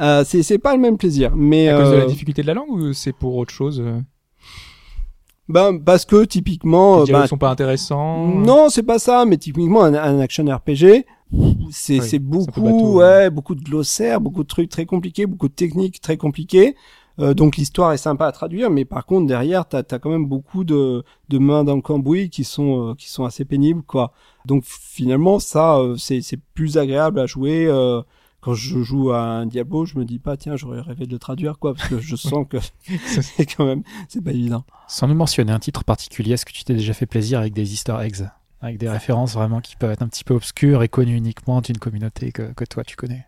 Euh, 0.00 0.22
c'est, 0.24 0.42
c'est 0.42 0.58
pas 0.58 0.74
le 0.74 0.80
même 0.80 0.96
plaisir. 0.96 1.32
Mais 1.34 1.68
À 1.68 1.78
cause 1.78 1.90
de 1.90 1.96
la 1.96 2.06
difficulté 2.06 2.42
de 2.42 2.46
la 2.46 2.54
langue 2.54 2.70
ou 2.70 2.92
c'est 2.92 3.12
pour 3.12 3.36
autre 3.36 3.52
chose 3.52 3.82
ben, 5.48 5.78
parce 5.78 6.04
que 6.04 6.24
typiquement, 6.24 7.00
Les 7.00 7.06
dialogues 7.06 7.22
ben, 7.22 7.28
sont 7.28 7.36
pas 7.36 7.50
intéressants. 7.50 8.26
Non, 8.26 8.68
c'est 8.68 8.84
pas 8.84 8.98
ça, 8.98 9.24
mais 9.24 9.36
typiquement 9.36 9.82
un, 9.82 9.94
un 9.94 10.20
action 10.20 10.44
RPG, 10.44 11.04
c'est 11.70 11.98
Oui, 11.98 12.00
c'est 12.02 12.18
peu 12.18 12.24
beaucoup, 12.26 12.60
bateau, 12.60 12.98
ouais, 12.98 13.30
beaucoup 13.30 13.54
de 13.54 13.62
glossaires, 13.62 14.20
beaucoup 14.20 14.42
de 14.42 14.48
trucs 14.48 14.68
très 14.68 14.86
compliqués, 14.86 15.26
beaucoup 15.26 15.48
de 15.48 15.54
techniques 15.54 16.00
très 16.00 16.16
compliquées. 16.16 16.76
Euh, 17.18 17.34
donc 17.34 17.56
l'histoire 17.56 17.92
est 17.92 17.98
sympa 17.98 18.26
à 18.26 18.32
traduire, 18.32 18.70
mais 18.70 18.84
par 18.84 19.04
contre 19.04 19.26
derrière 19.26 19.66
t'as 19.66 19.82
as 19.90 19.98
quand 19.98 20.10
même 20.10 20.26
beaucoup 20.26 20.64
de, 20.64 21.04
de 21.28 21.38
mains 21.38 21.62
dans 21.64 21.76
le 21.76 21.82
cambouis 21.82 22.30
qui 22.30 22.44
sont 22.44 22.90
euh, 22.90 22.94
qui 22.94 23.10
sont 23.10 23.24
assez 23.24 23.44
pénibles 23.44 23.82
quoi. 23.82 24.12
Donc 24.46 24.64
finalement 24.64 25.38
ça 25.38 25.76
euh, 25.78 25.96
c'est 25.96 26.22
c'est 26.22 26.38
plus 26.54 26.78
agréable 26.78 27.20
à 27.20 27.26
jouer. 27.26 27.66
euh, 27.66 28.02
quand 28.40 28.54
je 28.54 28.82
joue 28.82 29.12
à 29.12 29.20
un 29.22 29.46
Diablo, 29.46 29.84
je 29.84 29.96
me 29.96 30.04
dis 30.04 30.18
pas 30.18 30.36
tiens 30.36 30.56
j'aurais 30.56 30.80
rêvé 30.80 31.06
de 31.06 31.12
le 31.12 31.18
traduire 31.20 31.58
quoi 31.60 31.74
parce 31.74 31.88
que 31.88 32.00
je 32.00 32.16
sens 32.28 32.44
que 32.48 32.56
c'est 33.06 33.46
quand 33.46 33.64
même 33.66 33.82
c'est 34.08 34.22
pas 34.24 34.32
évident. 34.32 34.64
Sans 34.88 35.06
nous 35.06 35.14
mentionner 35.14 35.52
un 35.52 35.60
titre 35.60 35.84
particulier, 35.84 36.32
est-ce 36.32 36.44
que 36.46 36.52
tu 36.52 36.64
t'es 36.64 36.74
déjà 36.74 36.92
fait 36.92 37.06
plaisir 37.06 37.38
avec 37.38 37.52
des 37.52 37.72
easter 37.72 37.96
eggs? 38.00 38.26
Avec 38.60 38.78
des 38.78 38.88
références 38.88 39.34
vraiment 39.34 39.60
qui 39.60 39.76
peuvent 39.76 39.90
être 39.90 40.02
un 40.02 40.08
petit 40.08 40.24
peu 40.24 40.34
obscures 40.34 40.82
et 40.82 40.88
connues 40.88 41.16
uniquement 41.16 41.60
d'une 41.60 41.78
communauté 41.78 42.32
que, 42.32 42.52
que 42.52 42.64
toi 42.64 42.84
tu 42.84 42.96
connais? 42.96 43.26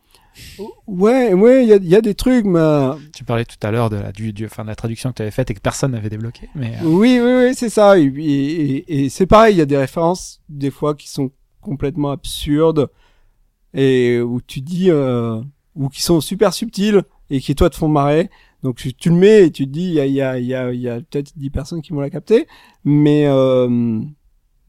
Ouais 0.86 1.32
ouais 1.34 1.64
il 1.64 1.68
y 1.68 1.72
a, 1.72 1.76
il 1.76 1.88
y 1.88 1.96
a 1.96 2.00
des 2.00 2.14
trucs 2.14 2.44
mais 2.44 2.90
Tu 3.14 3.24
parlais 3.24 3.44
tout 3.44 3.56
à 3.62 3.70
l'heure 3.70 3.90
de 3.90 3.96
la, 3.96 4.12
du, 4.12 4.32
du- 4.32 4.46
enfin, 4.46 4.62
de 4.64 4.68
la 4.68 4.74
traduction 4.74 5.10
que 5.10 5.14
tu 5.16 5.22
avais 5.22 5.30
faite 5.30 5.50
et 5.50 5.54
que 5.54 5.60
personne 5.60 5.92
n'avait 5.92 6.10
débloqué. 6.10 6.48
Mais 6.54 6.74
euh, 6.82 6.84
Oui, 6.86 7.18
oui, 7.22 7.46
oui, 7.48 7.54
c'est 7.54 7.68
ça. 7.70 7.98
Et, 7.98 8.04
et- 8.04 8.76
et- 8.76 9.04
et 9.04 9.08
c'est 9.08 9.26
pareil, 9.26 9.54
il 9.54 9.58
y 9.58 9.62
a 9.62 9.66
des 9.66 9.76
références 9.76 10.40
des 10.48 10.70
fois 10.70 10.94
qui 10.94 11.08
sont 11.08 11.30
complètement 11.60 12.10
absurdes 12.12 12.88
et 13.72 14.20
où 14.20 14.40
tu 14.40 14.60
dis 14.60 14.90
euh, 14.90 15.40
ou 15.74 15.88
qui 15.88 16.02
sont 16.02 16.20
super 16.20 16.52
subtiles 16.54 17.02
et 17.30 17.40
qui 17.40 17.54
toi 17.54 17.70
te 17.70 17.76
font 17.76 17.88
marrer. 17.88 18.30
Donc 18.62 18.76
tu, 18.76 18.94
tu 18.94 19.08
le 19.10 19.16
mets 19.16 19.46
et 19.46 19.50
tu 19.50 19.66
te 19.66 19.70
dis 19.72 19.84
il 19.88 19.92
y 19.94 20.00
a, 20.00 20.06
y 20.06 20.20
a, 20.22 20.38
y 20.38 20.54
a, 20.54 20.72
y 20.72 20.88
a 20.88 20.96
peut-être 21.00 21.32
10 21.36 21.50
personnes 21.50 21.82
qui 21.82 21.92
vont 21.92 22.00
la 22.00 22.10
capter, 22.10 22.46
mais 22.84 23.26
euh, 23.26 24.00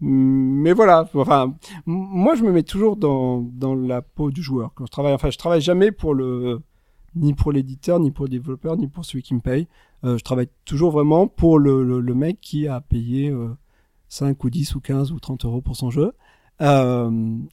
mais 0.01 0.73
voilà. 0.73 1.09
Enfin, 1.13 1.55
moi 1.85 2.35
je 2.35 2.43
me 2.43 2.51
mets 2.51 2.63
toujours 2.63 2.97
dans 2.97 3.41
dans 3.41 3.75
la 3.75 4.01
peau 4.01 4.31
du 4.31 4.41
joueur 4.41 4.73
quand 4.75 4.85
je 4.85 4.91
travaille. 4.91 5.13
Enfin, 5.13 5.29
je 5.29 5.37
travaille 5.37 5.61
jamais 5.61 5.91
pour 5.91 6.13
le 6.13 6.61
ni 7.15 7.33
pour 7.33 7.51
l'éditeur, 7.53 7.99
ni 7.99 8.11
pour 8.11 8.25
le 8.25 8.29
développeur, 8.29 8.75
ni 8.77 8.87
pour 8.87 9.05
celui 9.05 9.23
qui 9.23 9.33
me 9.35 9.39
paye. 9.39 9.67
Euh, 10.03 10.17
je 10.17 10.23
travaille 10.23 10.49
toujours 10.65 10.91
vraiment 10.91 11.27
pour 11.27 11.59
le, 11.59 11.83
le, 11.83 12.01
le 12.01 12.13
mec 12.13 12.39
qui 12.41 12.67
a 12.67 12.81
payé 12.81 13.29
euh, 13.29 13.49
5 14.09 14.43
ou 14.43 14.49
10 14.49 14.75
ou 14.75 14.81
15 14.81 15.11
ou 15.13 15.19
30 15.19 15.45
euros 15.45 15.61
pour 15.61 15.75
son 15.77 15.89
jeu. 15.89 16.11
euh, 16.61 17.09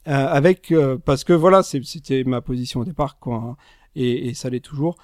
euh, 0.07 0.27
avec 0.27 0.71
euh, 0.71 0.97
parce 0.97 1.23
que 1.23 1.33
voilà, 1.33 1.63
c'était 1.63 2.23
ma 2.25 2.41
position 2.41 2.81
au 2.81 2.85
départ, 2.85 3.19
quoi, 3.19 3.35
hein, 3.37 3.55
et, 3.95 4.27
et 4.29 4.33
ça 4.33 4.49
l'est 4.49 4.59
toujours. 4.59 4.97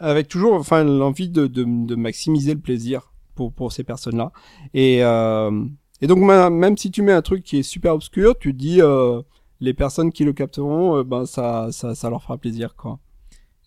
Avec 0.00 0.28
toujours, 0.28 0.54
enfin, 0.54 0.82
l'envie 0.84 1.28
de, 1.28 1.46
de, 1.46 1.64
de 1.64 1.94
maximiser 1.94 2.54
le 2.54 2.60
plaisir 2.60 3.12
pour 3.34 3.52
pour 3.52 3.72
ces 3.72 3.84
personnes-là. 3.84 4.32
Et 4.72 5.02
euh, 5.02 5.64
et 6.00 6.06
donc 6.06 6.18
même 6.18 6.76
si 6.76 6.90
tu 6.90 7.02
mets 7.02 7.12
un 7.12 7.22
truc 7.22 7.42
qui 7.44 7.58
est 7.58 7.62
super 7.62 7.94
obscur, 7.94 8.38
tu 8.38 8.52
te 8.52 8.58
dis 8.58 8.80
euh, 8.80 9.22
les 9.60 9.74
personnes 9.74 10.12
qui 10.12 10.24
le 10.24 10.32
capteront, 10.32 10.96
euh, 10.98 11.04
ben 11.04 11.26
ça, 11.26 11.68
ça 11.72 11.94
ça 11.94 12.10
leur 12.10 12.22
fera 12.22 12.36
plaisir, 12.38 12.74
quoi. 12.76 12.98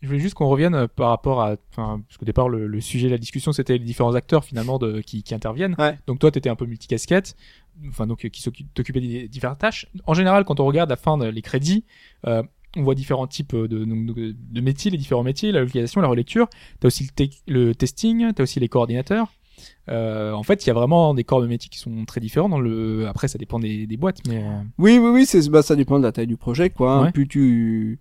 Je 0.04 0.08
voulais 0.08 0.20
juste 0.20 0.36
qu'on 0.36 0.48
revienne 0.48 0.88
par 0.90 1.10
rapport 1.10 1.42
à, 1.42 1.56
enfin, 1.72 2.04
parce 2.08 2.18
qu'au 2.18 2.26
départ 2.26 2.50
le, 2.50 2.68
le 2.68 2.82
sujet 2.82 3.08
de 3.08 3.14
la 3.14 3.18
discussion 3.18 3.52
c'était 3.52 3.80
les 3.80 3.84
différents 3.84 4.14
acteurs 4.14 4.46
finalement 4.46 4.78
de, 4.78 5.02
qui, 5.02 5.24
qui 5.24 5.34
interviennent. 5.34 5.76
Ouais. 5.80 5.98
Donc 6.06 6.20
toi 6.20 6.30
t'étais 6.30 6.50
un 6.50 6.56
peu 6.56 6.68
multicasquette, 6.68 7.36
enfin 7.90 8.06
donc 8.06 8.20
qui 8.30 8.44
t'occupait 8.76 9.02
des 9.02 9.28
diverses 9.28 9.58
tâches. 9.58 9.88
En 10.06 10.14
général 10.14 10.46
quand 10.46 10.60
on 10.60 10.66
regarde 10.66 10.92
la 10.92 10.98
fin 10.98 11.18
de 11.18 11.26
les 11.26 11.42
crédits, 11.42 11.84
euh, 12.28 12.44
on 12.76 12.84
voit 12.84 12.94
différents 12.94 13.26
types 13.26 13.56
de, 13.56 13.86
de 13.86 14.62
métiers, 14.62 14.92
les 14.92 15.00
différents 15.00 15.24
métiers, 15.24 15.52
la 15.52 15.62
localisation, 15.62 16.00
la 16.00 16.10
relecture. 16.10 16.48
T'as 16.80 16.90
aussi 16.90 17.06
le, 17.06 17.10
te- 17.28 17.52
le 17.52 17.74
testing, 17.74 18.34
t'as 18.34 18.44
aussi 18.44 18.60
les 18.60 18.70
coordinateurs. 18.70 19.34
Euh, 19.90 20.32
en 20.34 20.44
fait, 20.44 20.66
il 20.66 20.68
y 20.68 20.70
a 20.70 20.74
vraiment 20.74 21.14
des 21.14 21.24
corps 21.24 21.42
de 21.42 21.48
métiers 21.48 21.70
qui 21.70 21.80
sont 21.80 22.06
très 22.06 22.20
différents. 22.20 22.50
Dans 22.50 22.60
le, 22.60 23.08
après, 23.08 23.28
ça 23.28 23.38
dépend 23.38 23.60
des, 23.60 23.88
des 23.88 23.98
boîtes, 23.98 24.20
mais 24.28 24.44
euh, 24.44 24.62
Oui, 24.78 25.00
oui, 25.02 25.10
oui, 25.12 25.26
c'est, 25.26 25.50
bah, 25.50 25.62
ça 25.62 25.76
dépend 25.76 25.98
de 26.00 26.04
la 26.04 26.12
taille 26.12 26.28
du 26.28 26.38
projet, 26.38 26.70
quoi. 26.70 26.92
hein. 26.94 27.04
Ouais. 27.06 27.12
Plus 27.12 27.28
tu, 27.28 28.00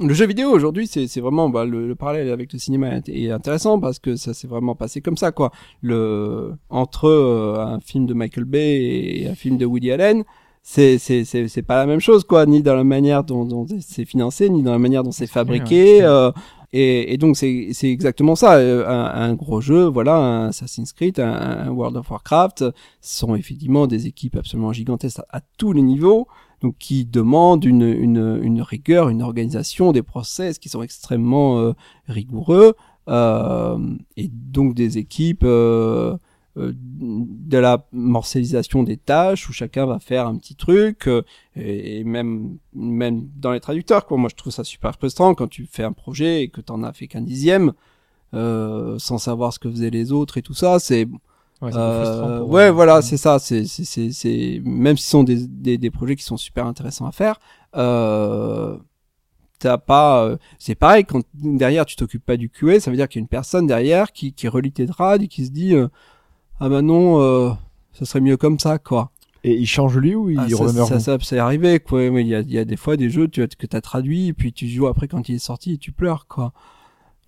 le 0.00 0.14
jeu 0.14 0.26
vidéo 0.26 0.50
aujourd'hui, 0.50 0.86
c'est, 0.86 1.06
c'est 1.06 1.20
vraiment, 1.20 1.48
bah, 1.48 1.64
le, 1.64 1.88
le 1.88 1.94
parallèle 1.94 2.30
avec 2.30 2.52
le 2.52 2.58
cinéma 2.58 3.00
est, 3.06 3.30
intéressant 3.30 3.80
parce 3.80 3.98
que 3.98 4.16
ça 4.16 4.32
s'est 4.32 4.46
vraiment 4.46 4.74
passé 4.74 5.00
comme 5.00 5.16
ça, 5.16 5.32
quoi. 5.32 5.50
Le, 5.82 6.52
entre 6.70 7.06
euh, 7.06 7.58
un 7.58 7.80
film 7.80 8.06
de 8.06 8.14
Michael 8.14 8.44
Bay 8.44 9.20
et 9.22 9.28
un 9.28 9.34
film 9.34 9.58
de 9.58 9.66
Woody 9.66 9.90
Allen, 9.92 10.24
c'est, 10.62 10.98
c'est, 10.98 11.24
c'est, 11.24 11.48
c'est 11.48 11.62
pas 11.62 11.76
la 11.76 11.86
même 11.86 12.00
chose, 12.00 12.24
quoi, 12.24 12.44
ni 12.46 12.62
dans 12.62 12.74
la 12.74 12.84
manière 12.84 13.24
dont, 13.24 13.44
dont 13.44 13.66
c'est 13.80 14.04
financé, 14.04 14.50
ni 14.50 14.62
dans 14.62 14.72
la 14.72 14.78
manière 14.78 15.02
dont 15.02 15.12
c'est 15.12 15.26
fabriqué. 15.26 16.02
euh, 16.02 16.30
et, 16.72 17.12
et 17.12 17.16
donc 17.16 17.36
c'est, 17.36 17.70
c'est 17.72 17.90
exactement 17.90 18.36
ça. 18.36 18.54
euh, 18.56 18.86
Un, 18.86 19.30
un 19.30 19.34
gros 19.34 19.60
jeu, 19.60 19.84
voilà, 19.84 20.16
un 20.16 20.48
Assassin's 20.48 20.92
Creed, 20.92 21.18
un, 21.20 21.32
un 21.32 21.70
World 21.70 21.96
of 21.96 22.10
Warcraft, 22.10 22.64
sont 23.00 23.34
effectivement 23.34 23.86
des 23.86 24.06
équipes 24.06 24.36
absolument 24.36 24.72
gigantesques 24.72 25.20
à, 25.20 25.38
à 25.38 25.40
tous 25.56 25.72
les 25.72 25.82
niveaux 25.82 26.26
donc 26.60 26.74
qui 26.78 27.04
demandent 27.04 27.64
une, 27.64 27.82
une, 27.82 28.40
une 28.42 28.62
rigueur, 28.62 29.10
une 29.10 29.22
organisation, 29.22 29.92
des 29.92 30.02
process 30.02 30.58
qui 30.58 30.68
sont 30.68 30.82
extrêmement 30.82 31.60
euh, 31.60 31.72
rigoureux, 32.08 32.74
euh, 33.08 33.78
et 34.16 34.28
donc 34.28 34.74
des 34.74 34.98
équipes 34.98 35.44
euh, 35.44 36.16
de 36.72 37.58
la 37.58 37.86
morcellisation 37.92 38.82
des 38.82 38.96
tâches 38.96 39.48
où 39.48 39.52
chacun 39.52 39.86
va 39.86 39.98
faire 39.98 40.26
un 40.26 40.36
petit 40.36 40.56
truc, 40.56 41.06
euh, 41.06 41.22
et, 41.56 42.04
même 42.04 42.58
même 42.74 43.28
dans 43.36 43.52
les 43.52 43.60
traducteurs, 43.60 44.06
quoi. 44.06 44.16
Moi, 44.16 44.28
je 44.30 44.36
trouve 44.36 44.52
ça 44.52 44.64
super 44.64 44.94
frustrant 44.94 45.34
quand 45.34 45.48
tu 45.48 45.66
fais 45.70 45.84
un 45.84 45.92
projet 45.92 46.42
et 46.42 46.48
que 46.48 46.60
t'en 46.60 46.82
as 46.82 46.92
fait 46.92 47.06
qu'un 47.06 47.22
dixième. 47.22 47.72
Euh, 48.34 48.98
sans 48.98 49.16
savoir 49.16 49.54
ce 49.54 49.58
que 49.58 49.70
faisaient 49.70 49.88
les 49.88 50.12
autres 50.12 50.36
et 50.36 50.42
tout 50.42 50.52
ça, 50.52 50.78
c'est 50.78 51.08
ouais, 51.62 51.70
euh, 51.74 52.70
voilà, 52.70 53.00
c'est 53.00 53.16
ça. 53.16 53.38
C'est, 53.38 53.64
c'est, 53.64 54.12
c'est, 54.12 54.60
même 54.64 54.98
si 54.98 55.04
ce 55.04 55.10
sont 55.10 55.24
des, 55.24 55.46
des, 55.46 55.78
des 55.78 55.90
projets 55.90 56.14
qui 56.14 56.24
sont 56.24 56.36
super 56.36 56.66
intéressants 56.66 57.06
à 57.06 57.12
faire, 57.12 57.40
euh, 57.76 58.76
t'as 59.58 59.78
pas, 59.78 60.24
euh, 60.24 60.36
c'est 60.58 60.74
pareil 60.74 61.04
quand 61.04 61.22
derrière 61.34 61.84
tu 61.84 61.96
t'occupes 61.96 62.24
pas 62.24 62.36
du 62.36 62.48
QA, 62.48 62.80
ça 62.80 62.90
veut 62.90 62.96
dire 62.96 63.08
qu'il 63.08 63.20
y 63.20 63.22
a 63.22 63.24
une 63.24 63.28
personne 63.28 63.66
derrière 63.66 64.12
qui, 64.12 64.32
qui 64.32 64.48
relit 64.48 64.72
tes 64.72 64.86
drafts 64.86 65.22
et 65.22 65.28
qui 65.28 65.46
se 65.46 65.50
dit, 65.50 65.74
euh, 65.74 65.88
ah 66.60 66.68
bah 66.68 66.82
non, 66.82 67.20
euh, 67.20 67.50
ça 67.92 68.04
serait 68.04 68.20
mieux 68.20 68.36
comme 68.36 68.58
ça, 68.58 68.78
quoi. 68.78 69.10
Et 69.44 69.54
il 69.54 69.66
change 69.66 69.96
lui 69.96 70.14
ou 70.14 70.30
il 70.30 70.38
Ah, 70.38 70.48
ça, 70.48 70.86
ça, 70.86 70.98
ça, 71.00 71.18
c'est 71.22 71.38
arrivé, 71.38 71.78
quoi. 71.78 72.10
Mais 72.10 72.22
il 72.22 72.28
y 72.28 72.34
a, 72.34 72.40
y 72.40 72.58
a 72.58 72.64
des 72.64 72.76
fois 72.76 72.96
des 72.96 73.08
jeux 73.08 73.28
tu, 73.28 73.46
que 73.46 73.66
t'as 73.66 73.80
traduit 73.80 74.28
et 74.28 74.32
puis 74.32 74.52
tu 74.52 74.66
joues 74.68 74.88
après 74.88 75.08
quand 75.08 75.28
il 75.28 75.36
est 75.36 75.38
sorti 75.38 75.74
et 75.74 75.78
tu 75.78 75.92
pleures, 75.92 76.26
quoi. 76.26 76.52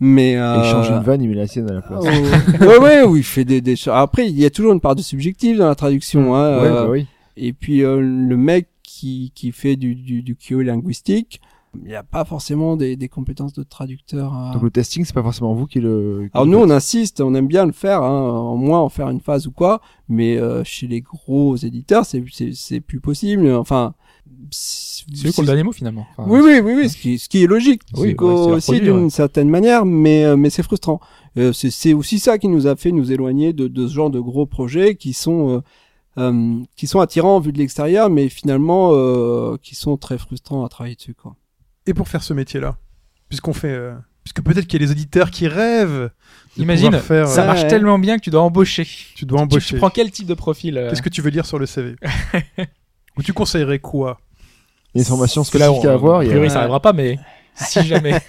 Mais 0.00 0.36
euh, 0.36 0.62
il 0.62 0.64
change 0.64 0.88
une 0.88 1.02
vanne, 1.02 1.22
il 1.22 1.28
met 1.28 1.34
la 1.34 1.46
sienne 1.46 1.70
à 1.70 1.74
la 1.74 1.82
place. 1.82 2.02
Oh, 2.02 2.64
ouais, 2.64 2.78
ouais, 2.78 3.02
oui, 3.04 3.20
il 3.20 3.24
fait 3.24 3.44
des, 3.44 3.60
des 3.60 3.76
choses. 3.76 3.92
Après, 3.94 4.26
il 4.26 4.38
y 4.38 4.46
a 4.46 4.50
toujours 4.50 4.72
une 4.72 4.80
part 4.80 4.96
de 4.96 5.02
subjectif 5.02 5.58
dans 5.58 5.68
la 5.68 5.74
traduction. 5.74 6.34
Hein, 6.34 6.60
ouais, 6.60 6.66
euh, 6.66 6.84
bah 6.84 6.90
oui. 6.90 7.06
Et 7.36 7.52
puis 7.52 7.84
euh, 7.84 8.00
le 8.00 8.36
mec 8.36 8.68
qui, 8.82 9.30
qui 9.34 9.52
fait 9.52 9.76
du, 9.76 9.94
du, 9.94 10.22
du 10.22 10.36
linguistique, 10.64 11.40
il 11.76 11.88
n'y 11.88 11.94
a 11.94 12.02
pas 12.02 12.24
forcément 12.24 12.76
des, 12.76 12.96
des 12.96 13.08
compétences 13.08 13.52
de 13.52 13.62
traducteur. 13.62 14.34
à- 14.34 14.52
Donc 14.52 14.62
le 14.62 14.70
testing, 14.70 15.04
c'est 15.04 15.14
pas 15.14 15.22
forcément 15.22 15.54
vous 15.54 15.66
qui 15.66 15.80
le. 15.80 16.22
qui 16.24 16.30
Alors 16.36 16.44
le 16.44 16.50
nous, 16.52 16.58
on 16.58 16.70
insiste, 16.70 17.20
on 17.20 17.34
aime 17.34 17.46
bien 17.46 17.64
le 17.66 17.72
faire, 17.72 18.02
hein, 18.02 18.30
en 18.30 18.56
moins 18.56 18.80
en 18.80 18.88
faire 18.88 19.08
une 19.08 19.20
phase 19.20 19.46
ou 19.46 19.52
quoi, 19.52 19.80
mais 20.08 20.36
euh, 20.36 20.64
chez 20.64 20.86
les 20.88 21.00
gros 21.00 21.56
éditeurs, 21.56 22.04
c'est 22.04 22.24
c'est 22.32 22.52
c'est 22.54 22.80
plus 22.80 23.00
possible. 23.00 23.48
Enfin, 23.52 23.94
c'est 24.50 25.04
eux 25.28 25.30
qui 25.30 25.38
ont 25.40 25.42
le 25.42 25.46
dernier 25.46 25.62
mot 25.62 25.72
finalement. 25.72 26.06
Enfin, 26.16 26.28
oui, 26.28 26.40
oui, 26.42 26.60
oui, 26.64 26.72
oui, 26.76 26.88
ce 26.88 26.96
qui, 26.96 27.18
ce 27.18 27.28
qui 27.28 27.42
est 27.44 27.46
logique 27.46 27.82
Oui, 27.96 28.14
c'est 28.18 28.24
ouais, 28.24 28.52
aussi 28.52 28.80
d'une 28.80 29.04
ouais. 29.04 29.10
certaine 29.10 29.48
manière, 29.48 29.84
mais 29.84 30.24
euh, 30.24 30.36
mais 30.36 30.50
c'est 30.50 30.62
frustrant. 30.62 31.00
Euh, 31.36 31.52
c'est 31.52 31.70
c'est 31.70 31.92
aussi 31.92 32.18
ça 32.18 32.38
qui 32.38 32.48
nous 32.48 32.66
a 32.66 32.74
fait 32.74 32.90
nous 32.90 33.12
éloigner 33.12 33.52
de, 33.52 33.68
de 33.68 33.86
ce 33.86 33.92
genre 33.94 34.10
de 34.10 34.18
gros 34.18 34.46
projets 34.46 34.96
qui 34.96 35.12
sont 35.12 35.48
euh, 35.48 35.60
euh, 36.18 36.58
qui 36.76 36.86
sont 36.88 36.98
attirants 37.00 37.38
vu 37.38 37.52
de 37.52 37.58
l'extérieur, 37.58 38.10
mais 38.10 38.28
finalement 38.28 38.90
euh, 38.92 39.56
qui 39.62 39.76
sont 39.76 39.96
très 39.96 40.18
frustrants 40.18 40.64
à 40.64 40.68
travailler 40.68 40.96
dessus, 40.96 41.14
quoi. 41.14 41.36
Et 41.86 41.94
pour 41.94 42.08
faire 42.08 42.22
ce 42.22 42.32
métier-là, 42.34 42.76
puisqu'on 43.28 43.52
fait, 43.52 43.72
euh, 43.72 43.94
puisque 44.24 44.42
peut-être 44.42 44.66
qu'il 44.66 44.80
y 44.80 44.84
a 44.84 44.86
des 44.86 44.92
auditeurs 44.92 45.30
qui 45.30 45.48
rêvent. 45.48 46.10
de 46.56 46.62
Imagine, 46.62 46.86
pouvoir 46.86 47.02
faire, 47.02 47.28
ça 47.28 47.42
euh, 47.42 47.46
marche 47.46 47.62
ouais. 47.62 47.68
tellement 47.68 47.98
bien 47.98 48.18
que 48.18 48.22
tu 48.22 48.30
dois 48.30 48.42
embaucher. 48.42 48.86
tu 49.14 49.24
dois 49.24 49.40
embaucher. 49.40 49.74
tu 49.74 49.76
prends 49.78 49.90
quel 49.90 50.10
type 50.10 50.26
de 50.26 50.34
profil 50.34 50.76
euh, 50.78 50.90
Qu'est-ce 50.90 51.02
que 51.02 51.08
tu 51.08 51.22
veux 51.22 51.30
dire 51.30 51.46
sur 51.46 51.58
le 51.58 51.66
CV 51.66 51.96
Ou 53.16 53.22
tu 53.22 53.32
conseillerais 53.32 53.78
quoi 53.78 54.20
formation 55.04 55.42
Parce 55.42 55.50
que 55.50 55.58
là, 55.58 55.72
on, 55.72 55.80
à 55.84 55.92
avoir. 55.92 56.20
a 56.20 56.24
priori, 56.24 56.50
ça 56.50 56.60
arrivera 56.60 56.80
pas, 56.80 56.92
mais 56.92 57.18
si 57.54 57.82
jamais. 57.82 58.20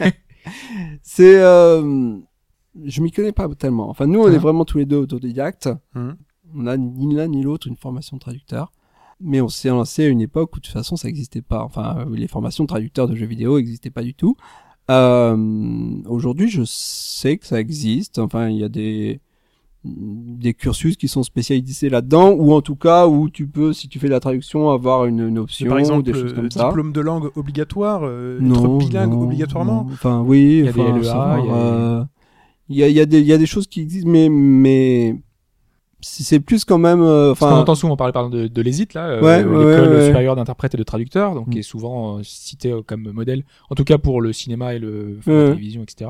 C'est 1.03 1.35
euh, 1.39 2.15
je 2.85 3.01
m'y 3.01 3.11
connais 3.11 3.31
pas 3.31 3.47
tellement. 3.49 3.89
Enfin, 3.89 4.07
nous, 4.07 4.21
on 4.21 4.27
Ah. 4.27 4.33
est 4.33 4.37
vraiment 4.37 4.65
tous 4.65 4.77
les 4.77 4.85
deux 4.85 4.97
autodidactes. 4.97 5.69
Mhm. 5.95 6.15
On 6.55 6.67
a 6.67 6.77
ni 6.77 7.15
l'un 7.15 7.27
ni 7.27 7.43
l'autre 7.43 7.67
une 7.67 7.77
formation 7.77 8.17
de 8.17 8.21
traducteur. 8.21 8.71
Mais 9.23 9.41
on 9.41 9.47
s'est 9.49 9.69
lancé 9.69 10.05
à 10.05 10.07
une 10.07 10.21
époque 10.21 10.55
où 10.55 10.59
de 10.59 10.61
toute 10.65 10.73
façon 10.73 10.95
ça 10.95 11.07
n'existait 11.07 11.41
pas. 11.41 11.63
Enfin, 11.63 11.97
euh, 11.99 12.15
les 12.15 12.27
formations 12.27 12.63
de 12.63 12.67
traducteurs 12.69 13.07
de 13.07 13.15
jeux 13.15 13.25
vidéo 13.25 13.57
n'existaient 13.57 13.89
pas 13.91 14.03
du 14.03 14.13
tout. 14.13 14.35
Euh, 14.89 15.37
Aujourd'hui, 16.07 16.49
je 16.49 16.63
sais 16.65 17.37
que 17.37 17.45
ça 17.45 17.59
existe. 17.59 18.19
Enfin, 18.19 18.49
il 18.49 18.57
y 18.57 18.63
a 18.63 18.69
des 18.69 19.19
des 19.83 20.53
cursus 20.53 20.95
qui 20.95 21.07
sont 21.07 21.23
spécialisés 21.23 21.89
là-dedans, 21.89 22.33
ou 22.33 22.53
en 22.53 22.61
tout 22.61 22.75
cas 22.75 23.07
où 23.07 23.31
tu 23.31 23.47
peux, 23.47 23.73
si 23.73 23.87
tu 23.87 23.97
fais 23.97 24.05
de 24.05 24.11
la 24.11 24.19
traduction, 24.19 24.69
avoir 24.69 25.05
une, 25.05 25.39
option, 25.39 25.67
par 25.69 25.79
exemple 25.79 26.03
des 26.03 26.13
choses 26.13 26.33
euh, 26.33 26.35
comme 26.35 26.51
ça. 26.51 26.67
diplôme 26.67 26.93
de 26.93 27.01
langue 27.01 27.31
obligatoire, 27.35 28.01
euh, 28.03 28.37
être 28.37 28.43
Non, 28.43 28.77
bilingue 28.77 29.09
non, 29.11 29.21
obligatoirement. 29.23 29.85
non. 29.85 29.93
Enfin, 29.93 30.21
oui. 30.21 30.59
Il 30.59 30.65
y 30.65 30.67
a 30.67 30.71
des 30.71 30.81
enfin, 30.81 30.97
LEA, 30.99 31.03
savoir, 31.03 31.39
il 31.39 31.45
y 31.45 31.49
a- 31.49 31.53
euh, 31.55 32.03
il 32.69 32.75
y 32.77 32.83
a, 32.83 32.87
il 32.89 32.95
y 32.95 32.99
a 32.99 33.05
des, 33.07 33.19
il 33.21 33.25
y 33.25 33.33
a 33.33 33.39
des 33.39 33.45
choses 33.47 33.65
qui 33.65 33.81
existent, 33.81 34.07
mais, 34.07 34.29
mais 34.29 35.15
c'est 36.01 36.39
plus 36.39 36.65
quand 36.65 36.77
même, 36.77 37.01
euh, 37.01 37.29
Parce 37.29 37.39
qu'on 37.39 37.45
enfin, 37.47 37.57
entend 37.59 37.75
souvent 37.75 37.95
parler 37.97 38.11
par 38.13 38.23
exemple, 38.25 38.43
de, 38.43 38.47
de 38.47 38.61
l'ESIT, 38.61 38.89
là, 38.93 39.05
euh, 39.07 39.21
Ouais, 39.21 39.37
l'école 39.37 39.55
ouais, 39.89 39.95
ouais, 39.95 40.05
supérieure 40.07 40.35
d'interprète 40.35 40.73
et 40.73 40.77
de 40.77 40.83
traducteur, 40.83 41.35
donc 41.35 41.47
Mm. 41.47 41.49
qui 41.51 41.59
est 41.59 41.63
souvent 41.63 42.17
euh, 42.17 42.21
cité 42.23 42.71
euh, 42.71 42.81
comme 42.85 43.11
modèle, 43.11 43.43
en 43.69 43.75
tout 43.75 43.83
cas 43.83 43.97
pour 43.97 44.21
le 44.21 44.33
cinéma 44.33 44.73
et 44.75 44.79
le 44.79 45.15
enfin, 45.19 45.31
la 45.31 45.47
télévision, 45.49 45.83
etc., 45.83 46.09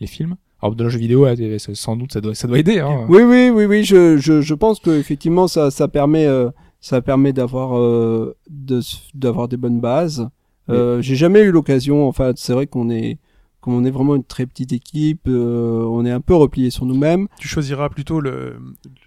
les 0.00 0.06
films. 0.06 0.36
Alors 0.62 0.74
dans 0.76 0.84
le 0.84 0.90
jeu 0.90 0.98
vidéo, 0.98 1.26
euh, 1.26 1.58
sans 1.58 1.96
doute, 1.96 2.12
ça 2.12 2.20
doit, 2.20 2.34
ça 2.34 2.48
doit 2.48 2.58
aider. 2.58 2.78
Hein. 2.80 3.04
oui, 3.08 3.22
oui, 3.22 3.50
oui, 3.50 3.64
oui, 3.66 3.84
je, 3.84 4.16
je, 4.16 4.40
je 4.40 4.54
pense 4.54 4.80
que 4.80 4.90
effectivement 4.90 5.46
ça, 5.48 5.70
ça 5.70 5.88
permet, 5.88 6.26
euh, 6.26 6.50
ça 6.80 7.02
permet 7.02 7.32
d'avoir, 7.32 7.78
euh, 7.78 8.34
de, 8.48 8.80
d'avoir 9.14 9.48
des 9.48 9.56
bonnes 9.56 9.80
bases. 9.80 10.28
Euh, 10.70 11.02
J'ai 11.02 11.16
jamais 11.16 11.40
eu 11.42 11.50
l'occasion. 11.50 12.08
Enfin, 12.08 12.32
c'est 12.36 12.54
vrai 12.54 12.66
qu'on 12.66 12.88
est, 12.88 13.18
comme 13.64 13.74
on 13.74 13.84
est 13.84 13.90
vraiment 13.90 14.14
une 14.14 14.24
très 14.24 14.44
petite 14.46 14.72
équipe, 14.72 15.22
euh, 15.26 15.82
on 15.84 16.04
est 16.04 16.10
un 16.10 16.20
peu 16.20 16.34
replié 16.34 16.70
sur 16.70 16.84
nous-mêmes. 16.86 17.26
Tu 17.40 17.48
choisiras 17.48 17.88
plutôt 17.88 18.20
le 18.20 18.56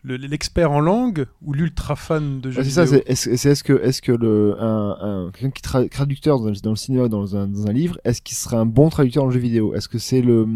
le- 0.03 0.15
l'expert 0.17 0.71
en 0.71 0.79
langue 0.79 1.25
ou 1.45 1.53
l'ultra 1.53 1.95
fan 1.95 2.41
de 2.41 2.49
jeux 2.51 2.61
Ah, 2.61 2.63
c'est 2.63 2.69
ça, 2.71 2.85
vidéo. 2.85 3.01
c'est 3.05 3.11
est-ce 3.11 3.35
c'est 3.35 3.49
est-ce 3.51 3.63
que 3.63 3.73
est-ce 3.83 4.01
que 4.01 4.11
le 4.11 4.55
un, 4.59 4.97
un 4.99 5.31
quelqu'un 5.31 5.51
qui 5.51 5.61
tra- 5.61 5.87
traducteur 5.89 6.39
dans, 6.39 6.49
le- 6.49 6.61
dans 6.63 6.71
le 6.71 6.75
cinéma 6.75 7.07
dans 7.07 7.35
un, 7.35 7.47
dans 7.47 7.67
un 7.67 7.71
livre, 7.73 7.99
est-ce 8.03 8.21
qu'il 8.21 8.35
serait 8.35 8.57
un 8.57 8.65
bon 8.65 8.89
traducteur 8.89 9.23
dans 9.23 9.27
le 9.29 9.33
jeu 9.33 9.39
vidéo? 9.39 9.75
Est-ce 9.75 9.87
que 9.87 9.99
c'est 9.99 10.21
le 10.21 10.47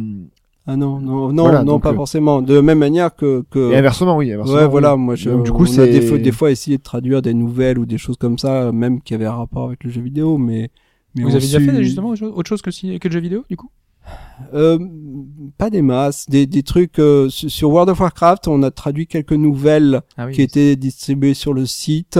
Ah 0.68 0.76
non, 0.76 1.00
non, 1.00 1.32
non, 1.34 1.44
Voilà, 1.44 1.64
non, 1.64 1.80
pas 1.80 1.92
euh, 1.92 1.96
forcément. 1.96 2.42
De 2.42 2.54
la 2.56 2.62
même 2.62 2.80
manière 2.80 3.16
que, 3.16 3.44
que 3.50 3.72
et 3.72 3.78
inversement 3.78 4.16
oui, 4.18 4.32
inversement, 4.32 4.58
Ouais, 4.58 4.64
oui. 4.66 4.70
voilà, 4.72 4.96
moi, 4.96 5.16
je, 5.16 5.30
Donc, 5.32 5.46
du 5.46 5.52
coup, 5.52 5.64
on 5.64 5.80
a 5.80 5.86
des 5.88 6.02
c'est- 6.02 6.08
fois, 6.08 6.18
des 6.18 6.32
fois 6.32 6.52
essayé 6.52 6.78
de 6.78 6.84
traduire 6.84 7.22
des 7.22 7.34
nouvelles 7.34 7.80
ou 7.80 7.86
des 7.86 7.98
choses 7.98 8.18
comme 8.18 8.38
ça, 8.38 8.72
même 8.72 9.02
qui 9.02 9.14
avaient 9.16 9.26
un 9.26 9.34
rapport 9.36 9.66
avec 9.68 9.84
le 9.84 9.90
jeu 9.92 10.02
vidéo, 10.02 10.38
mais, 10.38 10.70
mais 11.16 11.24
Vous 11.24 11.30
avez 11.36 11.40
déjà 11.40 11.60
fait 11.60 11.84
justement 11.84 12.10
autre 12.10 12.48
chose- 12.48 12.62
que, 12.62 12.98
que 12.98 13.08
le 13.08 13.14
jeu 13.14 13.20
vidéo, 13.20 13.44
du 13.50 13.58
coup? 13.58 13.70
Euh, 14.54 14.78
pas 15.58 15.70
des 15.70 15.82
masses, 15.82 16.28
des, 16.30 16.46
des 16.48 16.64
trucs 16.64 17.00
euh, 17.00 17.30
sur 17.30 17.70
World 17.70 17.90
of 17.90 18.00
Warcraft, 18.00 18.48
on 18.48 18.64
a 18.64 18.72
traduit 18.72 19.08
quelques 19.08 19.34
nouvelles 19.34 20.02
Ah 20.18 20.26
oui. 20.26 20.34
qui 20.34 20.42
étaient 20.42 20.76
distribuées 20.76 21.34
sur 21.34 21.54
le 21.54 21.66
site. 21.66 22.20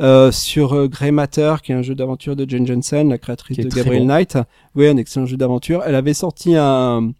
Euh, 0.00 0.32
sur 0.32 0.72
euh, 0.72 0.88
Grey 0.88 1.12
Matter, 1.12 1.56
qui 1.62 1.70
est 1.70 1.74
un 1.76 1.82
jeu 1.82 1.94
d'aventure 1.94 2.34
de 2.34 2.48
Jen 2.48 2.66
Jensen, 2.66 3.10
la 3.10 3.18
créatrice 3.18 3.58
de 3.58 3.68
Gabriel 3.68 4.02
bon. 4.02 4.08
Knight. 4.08 4.36
Oui, 4.74 4.88
un 4.88 4.96
excellent 4.96 5.26
jeu 5.26 5.36
d'aventure. 5.36 5.82
Elle 5.86 5.94
avait 5.94 6.14
sorti 6.14 6.56
un, 6.56 7.12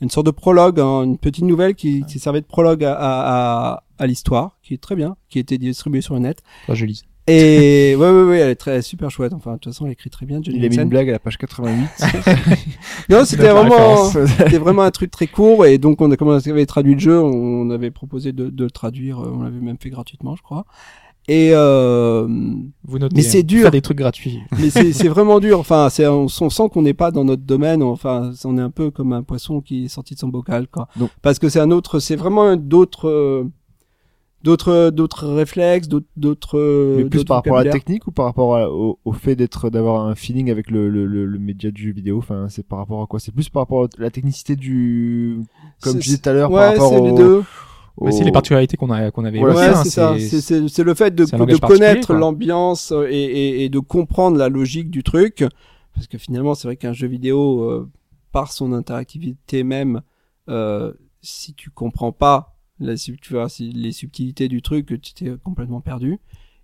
une 0.00 0.10
sorte 0.10 0.26
de 0.26 0.30
prologue, 0.30 0.78
hein, 0.78 1.02
une 1.02 1.18
petite 1.18 1.42
nouvelle 1.44 1.74
qui, 1.74 2.04
qui 2.04 2.20
servait 2.20 2.42
de 2.42 2.46
prologue 2.46 2.84
à, 2.84 2.92
à, 2.94 3.72
à, 3.72 3.82
à 3.98 4.06
l'histoire, 4.06 4.58
qui 4.62 4.74
est 4.74 4.80
très 4.80 4.94
bien, 4.94 5.16
qui 5.30 5.40
était 5.40 5.58
distribuée 5.58 6.02
sur 6.02 6.14
le 6.14 6.20
net. 6.20 6.42
Je 6.68 6.84
lis. 6.84 7.02
Et 7.28 7.94
ouais, 7.96 8.10
ouais, 8.10 8.22
ouais, 8.24 8.38
elle 8.38 8.50
est 8.50 8.56
très 8.56 8.82
super 8.82 9.10
chouette. 9.10 9.32
Enfin, 9.32 9.52
de 9.52 9.58
toute 9.58 9.72
façon, 9.72 9.86
elle 9.86 9.92
écrit 9.92 10.10
très 10.10 10.26
bien. 10.26 10.40
Johnny 10.42 10.58
Il 10.58 10.64
a 10.64 10.68
mis 10.68 10.76
une 10.76 10.88
blague 10.88 11.08
à 11.08 11.12
la 11.12 11.18
page 11.20 11.38
88. 11.38 11.86
Non, 13.08 13.24
c'était 13.24 13.48
vraiment, 13.48 14.04
c'était 14.38 14.58
vraiment 14.58 14.82
un 14.82 14.90
truc 14.90 15.10
très 15.10 15.28
court. 15.28 15.64
Et 15.66 15.78
donc, 15.78 16.00
on 16.00 16.10
a, 16.10 16.16
comme 16.16 16.28
on 16.28 16.32
avait 16.32 16.66
traduit 16.66 16.94
le 16.94 17.00
jeu, 17.00 17.20
on 17.20 17.70
avait 17.70 17.90
proposé 17.92 18.32
de, 18.32 18.50
de 18.50 18.64
le 18.64 18.70
traduire. 18.70 19.20
euh, 19.20 19.32
On 19.34 19.42
l'avait 19.42 19.60
même 19.60 19.76
fait 19.80 19.90
gratuitement, 19.90 20.34
je 20.34 20.42
crois. 20.42 20.64
Et 21.28 21.50
euh, 21.52 22.26
Vous 22.84 22.98
notez. 22.98 23.14
Mais 23.14 23.22
c'est 23.22 23.38
hein. 23.38 23.44
dur. 23.46 23.62
Faire 23.62 23.70
des 23.70 23.80
trucs 23.82 23.98
gratuits. 23.98 24.40
mais 24.58 24.70
c'est 24.70 25.08
vraiment 25.08 25.38
dur. 25.38 25.60
Enfin, 25.60 25.88
c'est 25.90 26.04
on, 26.08 26.24
on 26.40 26.50
sent 26.50 26.64
qu'on 26.72 26.82
n'est 26.82 26.94
pas 26.94 27.12
dans 27.12 27.22
notre 27.24 27.42
domaine. 27.42 27.84
Enfin, 27.84 28.32
on 28.44 28.58
est 28.58 28.62
un 28.62 28.70
peu 28.70 28.90
comme 28.90 29.12
un 29.12 29.22
poisson 29.22 29.60
qui 29.60 29.84
est 29.84 29.88
sorti 29.88 30.14
de 30.14 30.18
son 30.18 30.26
bocal, 30.28 30.66
quoi. 30.66 30.88
Donc- 30.96 31.10
Parce 31.22 31.38
que 31.38 31.48
c'est 31.48 31.60
un 31.60 31.70
autre, 31.70 32.00
c'est 32.00 32.16
vraiment 32.16 32.56
d'autres, 32.56 33.08
euh, 33.08 33.44
d'autres, 34.42 34.90
d'autres 34.90 35.26
réflexes, 35.28 35.88
d'autres, 35.88 36.06
d'autres. 36.16 36.58
Mais 36.98 37.04
plus 37.04 37.24
par 37.24 37.38
rapport 37.38 37.58
à 37.58 37.64
la 37.64 37.70
technique 37.70 38.06
ou 38.06 38.12
par 38.12 38.24
rapport 38.26 38.56
à- 38.56 38.70
au, 38.70 38.98
au 39.04 39.12
fait 39.12 39.36
d'être 39.36 39.70
d'avoir 39.70 40.06
un 40.06 40.14
feeling 40.14 40.50
avec 40.50 40.70
le, 40.70 40.88
le, 40.88 41.06
le, 41.06 41.26
le 41.26 41.38
média 41.38 41.70
du 41.70 41.82
jeu 41.84 41.92
vidéo? 41.92 42.18
Enfin 42.18 42.46
c'est 42.48 42.66
par 42.66 42.78
rapport 42.78 43.02
à 43.02 43.06
quoi? 43.06 43.20
C'est 43.20 43.32
plus 43.32 43.48
par 43.48 43.62
rapport 43.62 43.84
à 43.84 43.88
la 43.98 44.10
technicité 44.10 44.56
du 44.56 45.38
comme 45.80 45.94
je 45.96 46.00
disais 46.00 46.18
tout 46.18 46.28
à 46.28 46.32
l'heure 46.32 46.50
par 46.50 46.58
Ouais, 46.60 46.66
rapport 46.72 46.92
c'est 46.92 47.00
au, 47.00 47.04
les 47.04 47.12
deux. 47.12 47.42
au- 47.98 48.04
Mais 48.06 48.12
c'est 48.12 48.24
les 48.24 48.32
particularités 48.32 48.76
qu'on 48.76 48.90
a 48.90 49.10
qu'on 49.10 49.24
avait 49.24 49.38
Voilà, 49.38 49.54
Ouais, 49.54 49.66
hein, 49.66 49.84
c'est 49.84 49.90
ça. 49.90 50.16
C'est- 50.18 50.40
C'est 50.40 50.68
c'est 50.68 50.82
le 50.84 50.94
fait 50.94 51.14
de, 51.14 51.24
de 51.24 51.56
connaître 51.66 52.14
l'ambiance 52.14 52.92
euh, 52.92 53.06
et, 53.10 53.14
et, 53.22 53.64
et 53.64 53.68
de 53.68 53.78
comprendre 53.78 54.36
la 54.38 54.48
logique 54.48 54.90
du 54.90 55.02
truc. 55.02 55.44
Parce 55.94 56.06
que 56.06 56.16
finalement, 56.18 56.54
c'est 56.54 56.68
vrai 56.68 56.76
qu'un 56.76 56.94
jeu 56.94 57.06
vidéo, 57.06 57.62
euh, 57.70 57.88
par 58.32 58.50
son 58.50 58.72
interactivité 58.72 59.62
même, 59.62 60.00
euh, 60.48 60.92
si 61.20 61.52
tu 61.54 61.68
comprends 61.70 62.12
pas 62.12 62.51
la, 62.82 62.94
tu 62.96 63.16
vois, 63.30 63.46
les 63.60 63.92
subtilités 63.92 64.48
du 64.48 64.62
truc, 64.62 64.86
tu 65.00 65.14
t'es 65.14 65.32
complètement 65.42 65.80
perdu. 65.80 66.18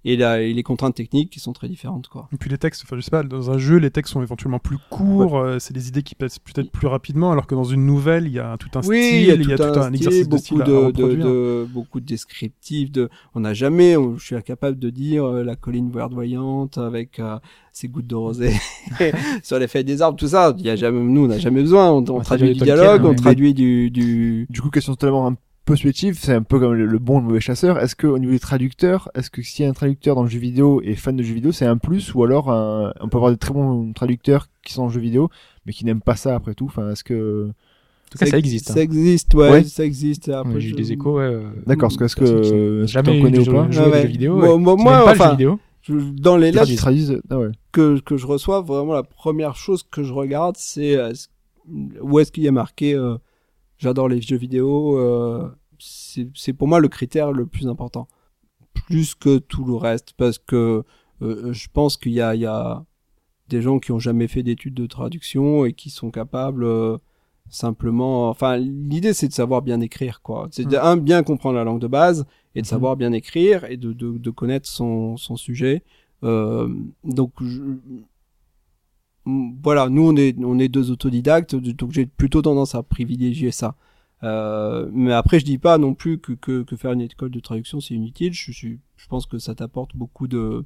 Et, 0.05 0.17
là, 0.17 0.41
et 0.41 0.53
les 0.55 0.63
contraintes 0.63 0.95
techniques 0.95 1.29
qui 1.29 1.41
sont 1.41 1.53
très 1.53 1.69
différentes, 1.69 2.07
quoi. 2.07 2.29
Et 2.33 2.37
puis 2.37 2.49
les 2.49 2.57
textes, 2.57 2.83
enfin 2.85 2.95
je 2.97 3.01
sais 3.01 3.11
pas, 3.11 3.25
dans 3.25 3.51
un 3.51 3.59
jeu, 3.59 3.79
les 3.79 3.91
textes 3.91 4.13
sont 4.13 4.23
éventuellement 4.23 4.61
plus 4.61 4.79
courts, 4.91 5.37
euh, 5.37 5.59
c'est 5.59 5.75
des 5.75 5.89
idées 5.89 6.05
qui 6.05 6.15
passent 6.15 6.39
peut-être 6.39 6.71
plus 6.71 6.87
rapidement, 6.87 7.33
alors 7.33 7.49
que 7.49 7.57
dans 7.57 7.65
une 7.65 7.85
nouvelle, 7.85 8.27
il 8.27 8.33
y 8.33 8.39
a 8.39 8.57
tout 8.59 8.71
un 8.77 8.81
oui, 8.87 9.03
style, 9.03 9.21
il 9.21 9.27
y 9.27 9.31
a 9.33 9.35
tout, 9.37 9.43
il 9.43 9.49
y 9.49 9.53
a 9.53 9.57
tout 9.57 9.65
un, 9.65 9.83
style, 9.83 9.95
exercice 9.97 10.25
de 10.27 10.31
beaucoup 10.31 10.41
style 10.43 10.63
à- 10.63 10.65
à 10.65 10.69
de, 10.69 10.91
de, 10.93 11.15
de- 11.17 11.67
beaucoup 11.75 11.99
de 11.99 12.07
descriptifs. 12.07 12.93
De, 12.93 13.11
on 13.35 13.41
n'a 13.41 13.55
jamais, 13.55 13.97
on- 13.97 14.17
je 14.17 14.25
suis 14.25 14.37
incapable 14.37 14.79
de 14.79 14.89
dire 14.89 15.25
euh, 15.25 15.43
la 15.43 15.57
colline 15.57 15.91
verdoyante 15.91 16.79
avec 16.79 17.19
euh, 17.19 17.37
ses 17.73 17.89
gouttes 17.89 18.07
de 18.07 18.15
rosée 18.15 18.53
sur 19.43 19.59
les 19.59 19.67
feuilles 19.67 19.85
des 19.85 20.01
arbres, 20.01 20.17
tout 20.17 20.29
ça. 20.29 20.55
Il 20.59 20.65
y 20.65 20.71
a 20.71 20.77
jamais, 20.77 21.01
nous, 21.01 21.25
on 21.25 21.29
n'a 21.29 21.39
jamais 21.39 21.61
besoin. 21.61 21.91
On, 21.91 22.05
on 22.09 22.11
On 22.19 22.21
traduit 22.21 22.53
du 22.53 22.59
Tolkien, 22.61 22.77
dialogue, 22.77 23.05
on 23.05 23.09
ouais. 23.11 23.15
traduit 23.17 23.53
du, 23.53 23.91
du. 23.91 24.47
du 24.49 24.61
coup 24.61 24.71
question 24.71 24.95
totalement 24.95 25.27
un 25.27 25.37
c'est 25.77 26.33
un 26.33 26.43
peu 26.43 26.59
comme 26.59 26.75
le, 26.75 26.99
bon 26.99 27.19
et 27.19 27.23
le 27.23 27.27
mauvais 27.29 27.41
chasseur 27.41 27.79
est-ce 27.79 27.95
que 27.95 28.07
au 28.07 28.19
niveau 28.19 28.33
des 28.33 28.39
traducteurs 28.39 29.11
est-ce 29.15 29.31
que 29.31 29.43
si 29.43 29.65
un 29.65 29.73
traducteur 29.73 30.15
dans 30.15 30.23
le 30.23 30.29
jeu 30.29 30.39
vidéo 30.39 30.81
est 30.83 30.95
fan 30.95 31.17
de 31.17 31.23
jeux 31.23 31.35
vidéo 31.35 31.53
c'est 31.53 31.67
un 31.67 31.77
plus 31.77 32.15
ou 32.15 32.25
alors 32.25 32.51
un- 32.51 32.93
on 33.01 33.09
peut 33.09 33.17
avoir 33.19 33.31
des 33.31 33.37
très 33.37 33.53
bons 33.53 33.93
traducteurs 33.93 34.49
qui 34.65 34.73
sont 34.73 34.83
en 34.83 34.89
jeu 34.89 35.01
vidéo 35.01 35.31
mais 35.67 35.73
qui 35.73 35.85
n'aiment 35.85 36.01
pas 36.01 36.17
ça 36.17 36.35
après 36.35 36.55
tout? 36.55 36.67
Enfin 36.67 36.91
est-ce 36.91 37.05
que 37.05 37.49
En 37.49 38.11
tout 38.11 38.19
cas, 38.19 38.27
ça 38.27 38.39
existe. 38.39 38.71
hein. 38.71 38.75
Ça 38.75 38.81
existe, 38.83 39.35
ouais, 39.35 39.51
Ouais. 39.51 39.65
ça 39.65 39.85
existe. 39.85 40.29
Après, 40.31 40.55
Ouais, 40.55 40.61
J'ai 40.61 40.71
eu 40.71 40.73
des 40.73 40.93
échos. 40.93 41.19
Ouais, 41.19 41.25
euh, 41.25 41.43
d'accord 41.67 41.89
parce 41.89 41.97
que 41.97 42.05
est-ce 42.05 42.17
que 42.17 42.87
jamais 42.87 43.21
connais 43.21 43.47
ou 43.47 43.53
pas? 43.53 43.69
Ah 43.79 44.03
vidéo. 44.07 44.37
Moi- 44.59 45.05
le 45.05 45.11
enfin, 45.11 45.25
jeu 45.27 45.31
vidéo. 45.33 45.61
je- 45.83 46.21
dans 46.21 46.37
les 46.39 46.51
lettres 46.53 46.75
traduisent 46.77 47.21
ah 47.29 47.39
ouais 47.39 47.51
que, 47.73 48.01
que 48.01 48.17
je 48.17 48.27
reçois, 48.27 48.63
vraiment 48.63 48.95
la 48.95 49.03
première 49.03 49.57
chose 49.57 49.83
que 49.83 50.03
je 50.03 50.13
regarde, 50.15 50.57
c'est 50.59 50.97
euh, 50.97 51.13
où 52.01 52.19
est-ce 52.19 52.33
qu'il 52.33 52.45
y 52.45 52.49
a 52.49 52.53
marqué 52.53 52.95
euh, 52.95 53.17
j'adore 53.79 54.09
les 54.09 54.21
jeux 54.21 54.37
vidéo. 54.37 54.99
euh, 54.99 55.49
c'est 55.79 56.53
pour 56.53 56.67
moi 56.69 56.81
le 56.81 56.89
critère 56.89 57.33
le 57.33 57.47
plus 57.47 57.67
important, 57.69 58.09
plus 58.75 59.15
que 59.15 59.39
tout 59.39 59.65
le 59.65 59.75
reste, 59.77 60.13
parce 60.17 60.39
que 60.39 60.83
euh, 61.23 61.53
je 61.53 61.69
pense 61.73 61.97
qu'il 61.97 62.13
y 62.13 62.21
a, 62.21 62.35
il 62.35 62.41
y 62.41 62.47
a 62.47 62.85
des 63.49 63.63
gens 63.63 63.79
qui 63.79 63.93
ont 63.93 63.99
jamais 63.99 64.29
fait 64.29 64.43
d'études 64.43 64.75
de 64.75 64.87
traduction 64.87 65.65
et 65.65 65.73
qui 65.73 65.91
sont 65.91 66.11
capables 66.11 66.65
euh, 66.65 66.99
simplement. 67.49 68.29
Enfin, 68.29 68.57
l'idée 68.59 69.15
c'est 69.15 69.29
de 69.29 69.33
savoir 69.33 69.63
bien 69.63 69.81
écrire, 69.81 70.21
quoi. 70.23 70.49
C'est 70.51 70.67
de 70.67 70.77
un 70.77 70.97
bien 70.97 71.23
comprendre 71.23 71.57
la 71.57 71.65
langue 71.65 71.81
de 71.81 71.87
base 71.87 72.27
et 72.55 72.61
de 72.61 72.67
Mhm. 72.67 72.71
savoir 72.71 72.97
bien 72.97 73.13
écrire 73.13 73.65
et 73.65 73.77
de, 73.77 73.93
de, 73.93 74.19
de 74.19 74.31
connaître 74.31 74.69
son, 74.69 75.17
son 75.17 75.37
sujet. 75.37 75.83
Euh, 76.25 76.69
donc 77.05 77.33
je- 77.41 77.63
voilà, 79.63 79.89
nous 79.89 80.03
on 80.09 80.17
est 80.17 80.37
on 80.43 80.59
est 80.59 80.69
deux 80.69 80.91
autodidactes, 80.91 81.55
donc 81.57 81.93
j'ai 81.93 82.07
plutôt 82.07 82.43
tendance 82.43 82.75
à 82.75 82.83
privilégier 82.83 83.51
ça. 83.51 83.75
Euh, 84.25 84.89
mais 84.93 85.13
après, 85.13 85.39
je 85.39 85.45
dis 85.45 85.59
pas 85.59 85.79
non 85.79 85.95
plus 85.95 86.19
que, 86.19 86.33
que, 86.33 86.63
que 86.63 86.75
faire 86.77 86.93
une 86.93 87.03
école 87.03 87.31
de 87.31 87.41
traduction 87.41 87.81
c'est 87.81 87.95
inutile. 87.95 88.33
Je, 88.33 88.51
suis, 88.53 88.81
je 88.97 89.07
pense 89.07 89.27
que 89.27 89.39
ça 89.39 89.55
t'apporte 89.55 89.95
beaucoup 89.97 90.27
de 90.29 90.65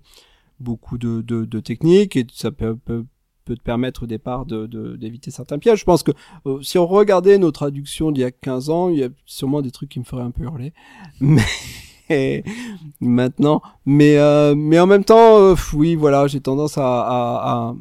beaucoup 0.61 0.97
de, 0.99 1.21
de, 1.23 1.45
de 1.45 1.61
techniques 1.61 2.17
et 2.17 2.27
ça 2.33 2.51
peut, 2.53 2.77
peut, 2.77 3.05
peut 3.45 3.57
te 3.57 3.63
permettre 3.63 4.05
au 4.05 4.07
départ 4.07 4.47
de 4.47 4.67
de- 4.67 4.97
d'éviter 4.97 5.31
certains 5.31 5.59
pièges. 5.59 5.81
Je 5.81 5.85
pense 5.85 6.03
que 6.03 6.13
euh, 6.47 6.63
si 6.63 6.79
on 6.79 6.87
regardait 6.87 7.37
nos 7.39 7.51
traductions 7.51 8.11
d'il 8.13 8.21
y 8.23 8.25
a 8.25 8.31
15 8.31 8.71
ans, 8.71 8.89
il 8.91 8.99
y 8.99 9.05
a 9.05 9.09
sûrement 9.27 9.61
des 9.63 9.71
trucs 9.73 9.91
qui 9.91 9.99
me 9.99 10.05
feraient 10.05 10.23
un 10.23 10.31
peu 10.31 10.45
hurler. 10.45 10.73
Mais 12.11 12.45
maintenant, 13.01 13.63
mais 13.87 14.19
euh, 14.19 14.55
mais 14.55 14.79
en 14.79 14.87
même 14.87 15.05
temps, 15.05 15.39
euh, 15.39 15.55
oui, 15.75 15.95
voilà, 15.95 16.27
j'ai 16.27 16.41
tendance 16.41 16.77
à, 16.77 16.83
à, 16.85 17.69
à 17.71 17.75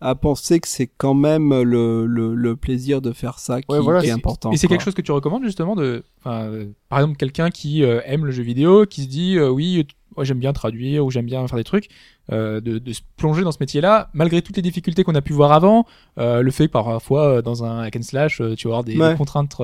à 0.00 0.14
penser 0.14 0.60
que 0.60 0.68
c'est 0.68 0.86
quand 0.86 1.14
même 1.14 1.50
le, 1.62 2.06
le, 2.06 2.34
le 2.34 2.56
plaisir 2.56 3.00
de 3.02 3.12
faire 3.12 3.38
ça 3.38 3.60
qui, 3.60 3.66
Ouais, 3.70 3.80
voilà, 3.80 4.04
est 4.04 4.10
important. 4.10 4.50
Et 4.52 4.56
c'est 4.56 4.66
quelque 4.68 4.82
chose 4.84 4.94
que 4.94 5.02
tu 5.02 5.12
recommandes 5.12 5.44
justement 5.44 5.76
de, 5.76 6.04
euh, 6.26 6.66
par 6.88 7.00
exemple, 7.00 7.16
quelqu'un 7.16 7.50
qui 7.50 7.84
euh, 7.84 8.00
aime 8.04 8.24
le 8.24 8.30
jeu 8.32 8.42
vidéo, 8.42 8.86
qui 8.86 9.02
se 9.02 9.08
dit 9.08 9.36
euh, 9.36 9.48
oui, 9.50 9.86
j'aime 10.22 10.38
bien 10.40 10.52
traduire 10.52 11.04
ou 11.04 11.10
j'aime 11.10 11.26
bien 11.26 11.46
faire 11.46 11.56
des 11.56 11.64
trucs, 11.64 11.88
euh, 12.32 12.60
de, 12.60 12.78
de 12.78 12.92
se 12.92 13.00
plonger 13.16 13.42
dans 13.42 13.52
ce 13.52 13.58
métier-là, 13.60 14.10
malgré 14.12 14.42
toutes 14.42 14.56
les 14.56 14.62
difficultés 14.62 15.04
qu'on 15.04 15.14
a 15.14 15.20
pu 15.22 15.32
voir 15.32 15.52
avant, 15.52 15.86
euh, 16.18 16.42
le 16.42 16.50
fait 16.50 16.66
que 16.66 16.72
parfois 16.72 17.42
dans 17.42 17.64
un 17.64 17.80
hack 17.80 17.96
and 17.96 18.02
slash, 18.02 18.42
tu 18.56 18.68
vas 18.68 18.74
avoir 18.74 18.84
des, 18.84 18.96
Ouais. 18.98 19.12
des 19.12 19.16
contraintes 19.16 19.60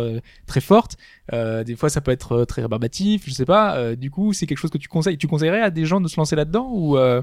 très 0.47 0.61
fortes, 0.61 0.97
euh, 1.33 1.65
des 1.65 1.77
fois 1.77 1.89
ça 1.91 2.01
peut 2.01 2.11
être 2.13 2.45
très 2.45 2.63
rébarbatif, 2.63 3.25
je 3.27 3.33
sais 3.33 3.45
pas. 3.45 3.77
euh, 3.77 3.97
du 3.97 4.11
coup, 4.11 4.33
c'est 4.33 4.47
quelque 4.47 4.59
chose 4.59 4.71
que 4.71 4.79
tu 4.79 4.89
conseilles. 4.89 5.19
Tu 5.19 5.27
conseillerais 5.29 5.61
à 5.63 5.71
des 5.71 5.85
gens 5.85 6.01
de 6.01 6.09
se 6.09 6.17
lancer 6.17 6.37
là-dedans 6.37 6.69
ou 6.73 6.97
euh, 6.97 7.23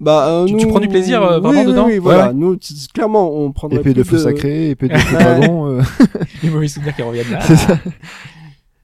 Bah, 0.00 0.28
euh, 0.28 0.46
Tu- 0.46 0.66
prends 0.66 0.80
du 0.80 0.88
plaisir, 0.88 1.22
euh, 1.22 1.38
vraiment 1.40 1.60
oui, 1.60 1.66
oui, 1.66 1.72
dedans 1.72 1.86
Oui, 1.86 1.98
voilà. 1.98 2.28
Ouais, 2.28 2.34
Nous, 2.34 2.58
clairement, 2.92 3.32
on 3.32 3.52
prendrait 3.52 3.78
épée 3.80 3.94
de 3.94 4.02
plus 4.02 4.10
feu 4.12 4.18
sacré 4.18 4.70
épée 4.70 4.88
de 4.88 4.96
feu 4.98 5.16
dragon 5.16 5.66
euh, 5.66 5.82
les 6.42 6.50
mauvais 6.50 6.68
souvenirs 6.68 6.94
qui 6.96 7.02
reviennent 7.02 7.30
là 7.30 7.40
c'est 7.46 7.56
ça 7.56 7.78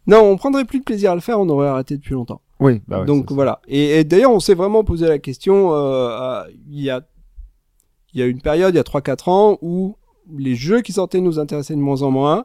Non, 0.06 0.22
on 0.22 0.36
prendrait 0.36 0.64
plus 0.64 0.78
de 0.78 0.84
plaisir 0.84 1.10
à 1.10 1.14
le 1.14 1.20
faire, 1.20 1.38
on 1.40 1.48
aurait 1.48 1.68
arrêté 1.68 1.96
depuis 1.96 2.14
longtemps. 2.14 2.40
oui 2.60 2.80
bah 2.88 3.00
ouais, 3.00 3.06
Donc 3.06 3.30
voilà. 3.32 3.60
Et, 3.68 3.98
et 4.00 4.04
d'ailleurs, 4.04 4.32
on 4.32 4.40
s'est 4.40 4.54
vraiment 4.54 4.84
posé 4.84 5.06
la 5.08 5.18
question. 5.18 5.70
euh, 5.72 6.42
il 6.70 6.80
y 6.80 6.90
a, 6.90 7.00
il 8.14 8.20
y 8.20 8.22
a 8.22 8.26
une 8.26 8.40
période, 8.40 8.72
il 8.74 8.76
y 8.76 8.80
a 8.80 8.84
3-4 8.84 9.28
ans, 9.30 9.58
où 9.62 9.96
les 10.36 10.54
jeux 10.54 10.80
qui 10.80 10.92
sortaient 10.92 11.20
nous 11.20 11.38
intéressaient 11.38 11.74
de 11.74 11.80
moins 11.80 12.02
en 12.02 12.10
moins. 12.10 12.44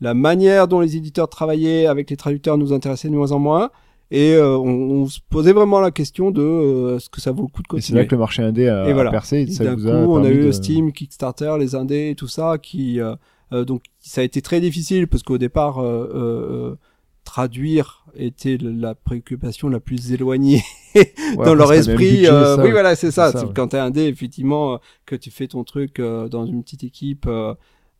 La 0.00 0.14
manière 0.14 0.68
dont 0.68 0.80
les 0.80 0.96
éditeurs 0.96 1.28
travaillaient 1.28 1.86
avec 1.86 2.10
les 2.10 2.16
traducteurs 2.16 2.58
nous 2.58 2.72
intéressait 2.72 3.08
de 3.08 3.14
moins 3.14 3.32
en 3.32 3.38
moins. 3.38 3.70
Et 4.14 4.34
euh, 4.34 4.58
on, 4.58 4.68
on 5.02 5.06
se 5.06 5.20
posait 5.30 5.52
vraiment 5.54 5.80
la 5.80 5.90
question 5.90 6.30
de 6.30 6.42
euh, 6.42 6.96
est-ce 6.98 7.08
que 7.08 7.20
ça 7.20 7.32
vaut 7.32 7.42
le 7.44 7.48
coup 7.48 7.62
de 7.62 7.78
Et 7.78 7.80
c'est 7.80 7.94
là 7.94 8.00
continuer. 8.00 8.06
que 8.08 8.14
le 8.14 8.18
marché 8.18 8.42
indé 8.42 8.68
a, 8.68 8.86
Et 8.86 8.92
voilà. 8.92 9.08
a 9.08 9.12
percé 9.12 9.38
et 9.38 9.42
Et 9.42 9.50
ça 9.50 9.64
D'un 9.64 9.74
vous 9.74 9.84
coup, 9.84 10.16
a 10.16 10.20
on 10.20 10.24
a 10.24 10.28
eu 10.30 10.44
de- 10.44 10.52
Steam, 10.52 10.92
Kickstarter, 10.92 11.56
les 11.58 11.74
indés 11.74 12.10
et 12.10 12.14
tout 12.14 12.28
ça 12.28 12.58
qui 12.58 13.00
euh, 13.00 13.14
euh, 13.54 13.64
donc 13.64 13.82
ça 14.00 14.20
a 14.20 14.24
été 14.24 14.42
très 14.42 14.60
difficile 14.60 15.06
parce 15.08 15.22
qu'au 15.22 15.38
départ 15.38 15.78
euh, 15.78 16.10
euh, 16.14 16.76
traduire 17.24 18.04
était 18.14 18.58
la 18.60 18.94
préoccupation 18.94 19.68
la 19.68 19.80
plus 19.80 20.12
éloignée 20.12 20.62
dans 21.36 21.54
leur 21.54 21.72
esprit. 21.72 21.96
budget, 21.96 22.28
euh, 22.30 22.56
ça, 22.56 22.62
oui, 22.64 22.70
voilà, 22.70 22.94
c'est 22.96 23.10
ça. 23.10 23.32
C'est 23.32 23.38
ça, 23.38 23.46
ouais. 23.46 23.52
Quand 23.54 23.68
t'es 23.68 23.78
indé, 23.78 24.02
effectivement, 24.02 24.78
que 25.06 25.16
tu 25.16 25.30
fais 25.30 25.46
ton 25.46 25.64
truc 25.64 26.00
euh, 26.00 26.28
dans 26.28 26.44
une 26.44 26.62
petite 26.62 26.84
équipe. 26.84 27.24
Euh, 27.26 27.54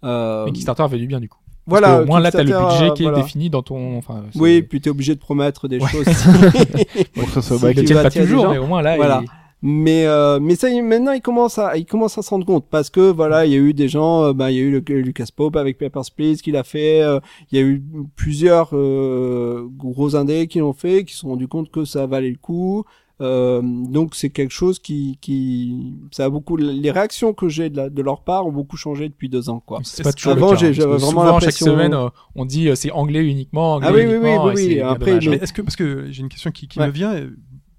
euh, 0.05 0.45
Mais 0.45 0.53
Kickstarter 0.53 0.87
fait 0.91 0.99
du 0.99 1.07
bien 1.07 1.21
du 1.21 1.29
coup. 1.29 1.39
Parce 1.69 1.81
voilà. 1.81 2.03
au 2.03 2.07
moins 2.07 2.19
là, 2.21 2.31
t'as 2.33 2.39
le 2.43 2.47
Kickstarter, 2.47 2.75
budget 2.75 2.91
euh, 2.91 2.95
qui 2.95 3.05
est 3.05 3.23
défini 3.23 3.51
dans 3.51 3.63
ton. 3.63 3.97
Enfin, 3.99 4.23
c'est- 4.33 4.41
Oui, 4.41 4.63
puis 4.63 4.81
t'es 4.81 4.91
obligé 4.91 5.15
de 5.15 5.21
promettre 5.21 5.69
des 5.69 5.79
Ouais. 5.79 5.89
choses. 5.89 6.05
pour 7.15 7.25
que 7.27 7.31
ça 7.41 7.43
soit 7.43 7.71
Si 7.71 7.75
le 7.77 7.85
tu 7.85 7.95
pas 7.95 8.11
toujours, 8.11 8.49
mais 8.49 8.59
au 8.59 8.67
moins 8.67 8.83
là, 8.83 8.97
Voilà. 8.97 9.21
il- 9.23 9.29
Mais 9.65 10.07
euh, 10.07 10.41
mais 10.41 10.57
ça 10.57 10.67
maintenant 10.83 11.13
il 11.13 11.21
commence 11.23 11.57
à 11.57 11.77
il 11.77 11.87
commence 11.87 12.19
à 12.19 12.23
se 12.23 12.31
rendre 12.31 12.45
compte 12.45 12.65
parce 12.69 12.91
que 12.91 13.13
voilà 13.13 13.47
il 13.47 13.53
y 13.53 13.55
a 13.55 13.59
eu 13.59 13.73
des 13.75 13.87
gens 13.87 14.25
euh, 14.25 14.33
bah 14.33 14.51
il 14.51 14.57
y 14.57 14.59
a 14.59 14.63
eu 14.63 14.73
le, 14.73 14.81
Lucas 15.01 15.29
Pope 15.37 15.55
avec 15.55 15.79
Papers 15.79 16.03
Please 16.17 16.39
qu'il 16.43 16.57
a 16.57 16.65
fait 16.65 17.01
euh, 17.01 17.21
il 17.53 17.59
y 17.61 17.63
a 17.63 17.65
eu 17.65 17.81
plusieurs 18.17 18.71
euh, 18.73 19.69
gros 19.77 20.17
indés 20.17 20.49
qui 20.49 20.59
l'ont 20.59 20.73
fait 20.73 21.05
qui 21.05 21.13
se 21.15 21.21
sont 21.21 21.29
rendus 21.29 21.47
compte 21.47 21.71
que 21.71 21.85
ça 21.85 22.07
valait 22.07 22.31
le 22.31 22.39
coup 22.43 22.81
euh, 22.81 22.83
donc 23.23 24.15
c'est 24.15 24.31
quelque 24.31 24.51
chose 24.53 24.79
qui 24.79 25.19
qui 25.21 25.95
ça 26.11 26.25
a 26.25 26.31
beaucoup 26.31 26.57
les 26.57 26.91
réactions 26.91 27.33
que 27.33 27.49
j'ai 27.49 27.71
de, 27.71 27.77
la- 27.77 27.89
de 27.91 28.03
leur 28.03 28.23
part 28.23 28.47
ont 28.47 28.53
beaucoup 28.53 28.77
changé 28.77 29.09
depuis 29.09 29.29
deux 29.29 29.49
ans 29.49 29.63
quoi 29.65 29.81
C'est 29.85 30.03
pas 30.03 30.13
toujours 30.13 30.33
Avant, 30.33 30.57
j'ai- 30.57 30.69
hein, 30.69 30.73
que 30.73 30.83
vraiment 30.83 30.99
souvent, 31.11 31.41
chaque 31.41 31.53
semaine, 31.53 31.95
euh, 31.95 32.09
on 32.35 32.45
dit 32.45 32.69
euh, 32.69 32.75
c'est 32.75 32.91
anglais 32.91 33.25
uniquement, 33.27 33.75
anglais 33.75 33.89
Ah 33.89 33.93
oui, 33.95 34.05
oui, 34.07 34.17
oui, 34.23 34.53
oui, 34.55 34.81
Après. 34.81 35.19
Mais 35.29 35.37
est-ce 35.37 35.53
que 35.53 35.63
parce 35.63 35.77
que 35.77 36.11
j'ai 36.11 36.23
une 36.23 36.29
question 36.29 36.51
qui, 36.51 36.67
qui 36.69 36.79
Ouais. 36.79 36.87
me 36.89 36.93
vient, 36.93 37.15
euh, 37.15 37.31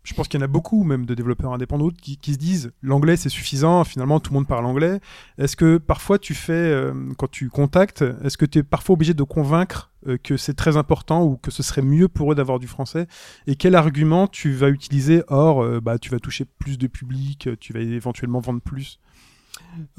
je 0.03 0.13
pense 0.13 0.27
qu'il 0.27 0.39
y 0.39 0.43
en 0.43 0.45
a 0.45 0.49
beaucoup 0.49 0.83
même 0.83 1.05
de 1.05 1.15
développeurs 1.15 1.53
indépendants 1.53 1.89
qui, 1.89 2.17
qui 2.17 2.33
se 2.33 2.37
disent 2.37 2.71
l'anglais 2.81 3.15
c'est 3.15 3.29
suffisant, 3.29 3.83
finalement 3.83 4.19
tout 4.19 4.31
le 4.31 4.35
monde 4.35 4.47
parle 4.47 4.65
anglais. 4.65 4.99
Est-ce 5.37 5.55
que 5.55 5.77
parfois 5.77 6.19
tu 6.19 6.33
fais 6.33 6.53
euh, 6.53 6.93
quand 7.17 7.29
tu 7.31 7.49
contactes, 7.49 8.03
est-ce 8.23 8.37
que 8.37 8.45
tu 8.45 8.59
es 8.59 8.63
parfois 8.63 8.93
obligé 8.93 9.13
de 9.13 9.23
convaincre 9.23 9.91
euh, 10.07 10.17
que 10.21 10.37
c'est 10.37 10.53
très 10.53 10.77
important 10.77 11.23
ou 11.23 11.37
que 11.37 11.51
ce 11.51 11.63
serait 11.63 11.81
mieux 11.81 12.07
pour 12.07 12.31
eux 12.31 12.35
d'avoir 12.35 12.59
du 12.59 12.67
français? 12.67 13.07
Et 13.47 13.55
quel 13.55 13.75
argument 13.75 14.27
tu 14.27 14.51
vas 14.51 14.69
utiliser? 14.69 15.23
Or, 15.27 15.63
euh, 15.63 15.79
bah, 15.79 15.97
tu 15.97 16.09
vas 16.09 16.19
toucher 16.19 16.45
plus 16.45 16.77
de 16.77 16.87
public, 16.87 17.49
tu 17.59 17.73
vas 17.73 17.79
éventuellement 17.79 18.39
vendre 18.39 18.61
plus. 18.61 18.99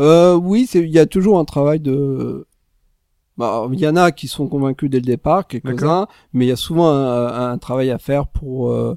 Euh, 0.01 0.35
oui, 0.35 0.69
il 0.75 0.91
y 0.91 0.99
a 0.99 1.07
toujours 1.07 1.39
un 1.39 1.45
travail 1.45 1.81
de. 1.81 2.47
Bah, 3.37 3.67
il 3.73 3.81
y 3.81 3.89
en 3.89 3.97
a 3.97 4.13
qui 4.13 4.29
sont 4.29 4.47
convaincus 4.47 4.89
dès 4.91 4.99
le 4.99 5.07
départ, 5.07 5.49
quelques-uns, 5.49 6.07
mais 6.33 6.47
il 6.47 6.49
y 6.49 6.53
a 6.53 6.57
souvent 6.57 6.89
un, 6.89 7.53
un 7.53 7.59
travail 7.59 7.91
à 7.91 7.99
faire 7.99 8.29
pour 8.29 8.71
euh, 8.71 8.97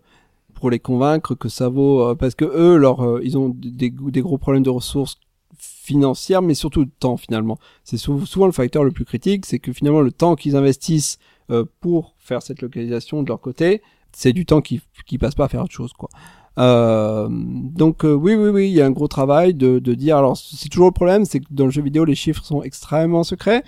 pour 0.60 0.70
les 0.70 0.80
convaincre 0.80 1.36
que 1.36 1.50
ça 1.50 1.70
vaut, 1.70 2.02
euh, 2.02 2.16
parce 2.16 2.36
que 2.36 2.46
eux, 2.46 2.78
leur, 2.78 3.02
euh, 3.06 3.22
ils 3.24 3.38
ont 3.38 3.50
des, 3.56 3.92
gros 3.92 4.38
problèmes 4.38 4.64
de 4.64 4.70
ressources 4.70 5.18
financières, 5.60 6.42
mais 6.42 6.54
surtout 6.54 6.86
de 6.86 6.92
temps 7.00 7.18
finalement. 7.18 7.58
C'est 7.84 7.98
sou- 7.98 8.26
souvent 8.26 8.46
le 8.48 8.52
facteur 8.52 8.84
le 8.84 8.92
plus 8.92 9.06
critique, 9.06 9.46
c'est 9.46 9.60
que 9.60 9.72
finalement 9.74 10.02
le 10.02 10.12
temps 10.12 10.36
qu'ils 10.36 10.56
investissent 10.56 11.18
euh, 11.52 11.64
pour 11.80 12.14
faire 12.18 12.42
cette 12.42 12.62
localisation 12.62 13.24
de 13.24 13.28
leur 13.30 13.40
côté, 13.40 13.82
c'est 14.12 14.34
du 14.34 14.46
temps 14.46 14.62
qui 14.62 14.82
qui 15.06 15.18
passe 15.18 15.36
pas 15.36 15.46
à 15.46 15.48
faire 15.48 15.64
autre 15.64 15.74
chose, 15.74 15.94
quoi. 15.94 16.10
Euh, 16.58 17.28
donc 17.30 18.04
euh, 18.04 18.14
oui, 18.14 18.34
oui, 18.34 18.50
oui, 18.50 18.68
il 18.70 18.74
y 18.74 18.82
a 18.82 18.86
un 18.86 18.92
gros 18.92 19.08
travail 19.08 19.54
de, 19.54 19.78
de 19.80 19.94
dire. 19.94 20.18
Alors 20.18 20.36
c'est 20.38 20.70
toujours 20.70 20.88
le 20.88 20.92
problème, 20.94 21.24
c'est 21.26 21.40
que 21.40 21.46
dans 21.52 21.66
le 21.66 21.72
jeu 21.72 21.82
vidéo, 21.84 22.04
les 22.04 22.16
chiffres 22.16 22.44
sont 22.44 22.64
extrêmement 22.64 23.24
secrets. 23.24 23.64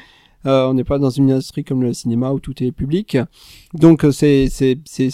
Euh, 0.45 0.67
on 0.67 0.73
n'est 0.73 0.83
pas 0.83 0.99
dans 0.99 1.09
une 1.09 1.31
industrie 1.31 1.63
comme 1.63 1.83
le 1.83 1.93
cinéma 1.93 2.31
où 2.31 2.39
tout 2.39 2.63
est 2.63 2.71
public. 2.71 3.17
Donc 3.73 4.05
euh, 4.05 4.11
c'est 4.11 4.47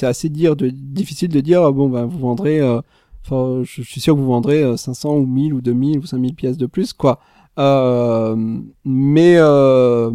assez 0.03 0.29
dire 0.29 0.55
de 0.55 0.69
difficile 0.69 1.29
de 1.29 1.41
dire 1.41 1.71
bon 1.73 1.89
ben 1.89 2.05
vous 2.05 2.19
vendrez. 2.19 2.59
euh, 2.59 2.81
Enfin, 3.27 3.63
je, 3.63 3.81
suis 3.81 4.01
sûr 4.01 4.13
que 4.13 4.19
vous 4.19 4.27
vendrez 4.27 4.61
euh, 4.61 4.77
500 4.77 5.15
ou 5.15 5.25
1000 5.25 5.53
ou 5.55 5.61
2000 5.61 5.99
ou 5.99 6.05
5000 6.05 6.35
pièces 6.35 6.57
de 6.57 6.67
plus, 6.67 6.93
quoi. 6.93 7.19
Euh, 7.57 8.35
mais 8.83 9.37
euh, 9.37 10.11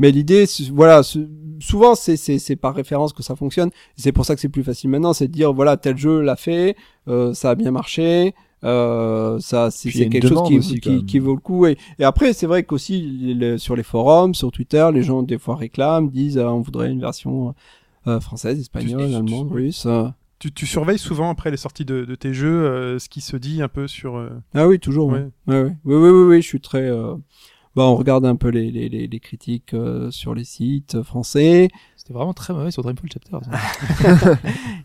mais 0.00 0.10
l'idée, 0.10 0.46
voilà, 0.72 1.02
souvent 1.60 1.94
c'est 1.94 2.56
par 2.56 2.74
référence 2.74 3.12
que 3.12 3.22
ça 3.22 3.36
fonctionne. 3.36 3.70
C'est 3.96 4.10
pour 4.12 4.24
ça 4.24 4.34
que 4.34 4.40
c'est 4.40 4.48
plus 4.48 4.64
facile 4.64 4.90
maintenant, 4.90 5.12
c'est 5.12 5.28
de 5.28 5.32
dire 5.32 5.52
voilà 5.52 5.76
tel 5.76 5.96
jeu 5.96 6.20
l'a 6.22 6.34
fait, 6.36 6.74
euh, 7.06 7.32
ça 7.34 7.50
a 7.50 7.54
bien 7.54 7.70
marché, 7.70 8.34
euh, 8.64 9.38
ça 9.40 9.70
c'est 9.70 9.90
quelque 10.08 10.28
chose 10.28 10.38
qui, 10.48 10.58
aussi, 10.58 10.80
qui, 10.80 11.04
qui 11.06 11.18
vaut 11.18 11.34
le 11.34 11.40
coup. 11.40 11.66
Et, 11.66 11.76
et 11.98 12.04
après 12.04 12.32
c'est 12.32 12.46
vrai 12.46 12.64
qu'aussi 12.64 13.36
sur 13.58 13.76
les 13.76 13.82
forums, 13.84 14.34
sur 14.34 14.50
Twitter, 14.50 14.88
les 14.92 15.02
gens 15.02 15.22
des 15.22 15.38
fois 15.38 15.54
réclament, 15.56 16.08
disent 16.10 16.38
ah, 16.38 16.52
on 16.52 16.60
voudrait 16.60 16.90
une 16.90 17.00
version 17.00 17.54
euh, 18.06 18.18
française, 18.20 18.58
espagnole, 18.58 19.08
tu- 19.10 19.14
allemande, 19.16 19.48
tu- 19.48 19.54
russe. 19.54 19.84
euh. 19.86 20.08
Tu, 20.38 20.50
tu 20.50 20.64
surveilles 20.66 20.98
souvent 20.98 21.28
après 21.28 21.50
les 21.50 21.58
sorties 21.58 21.84
de, 21.84 22.06
de 22.06 22.14
tes 22.14 22.32
jeux 22.32 22.64
euh, 22.64 22.98
ce 22.98 23.10
qui 23.10 23.20
se 23.20 23.36
dit 23.36 23.60
un 23.60 23.68
peu 23.68 23.86
sur. 23.86 24.16
euh, 24.16 24.30
Ah 24.54 24.66
oui, 24.66 24.78
toujours. 24.78 25.08
Ouais. 25.08 25.26
Ouais. 25.46 25.54
Ouais, 25.54 25.62
ouais. 25.64 25.76
Oui, 25.84 25.94
oui, 25.96 26.08
oui, 26.08 26.22
oui, 26.30 26.42
je 26.42 26.46
suis 26.46 26.60
très. 26.62 26.88
Euh... 27.70 27.76
Bah, 27.76 27.84
on 27.84 27.94
regarde 27.94 28.24
un 28.26 28.34
peu 28.36 28.48
les, 28.48 28.70
les, 28.70 28.88
les, 28.88 29.06
les 29.06 29.20
critiques 29.20 29.74
euh, 29.74 30.10
sur 30.10 30.34
les 30.34 30.44
sites 30.44 31.02
français. 31.02 31.68
C'était 31.96 32.12
vraiment 32.12 32.32
très 32.34 32.52
mauvais 32.52 32.70
sur 32.72 32.82
Dreamfall 32.82 33.08
Chapter. 33.12 33.36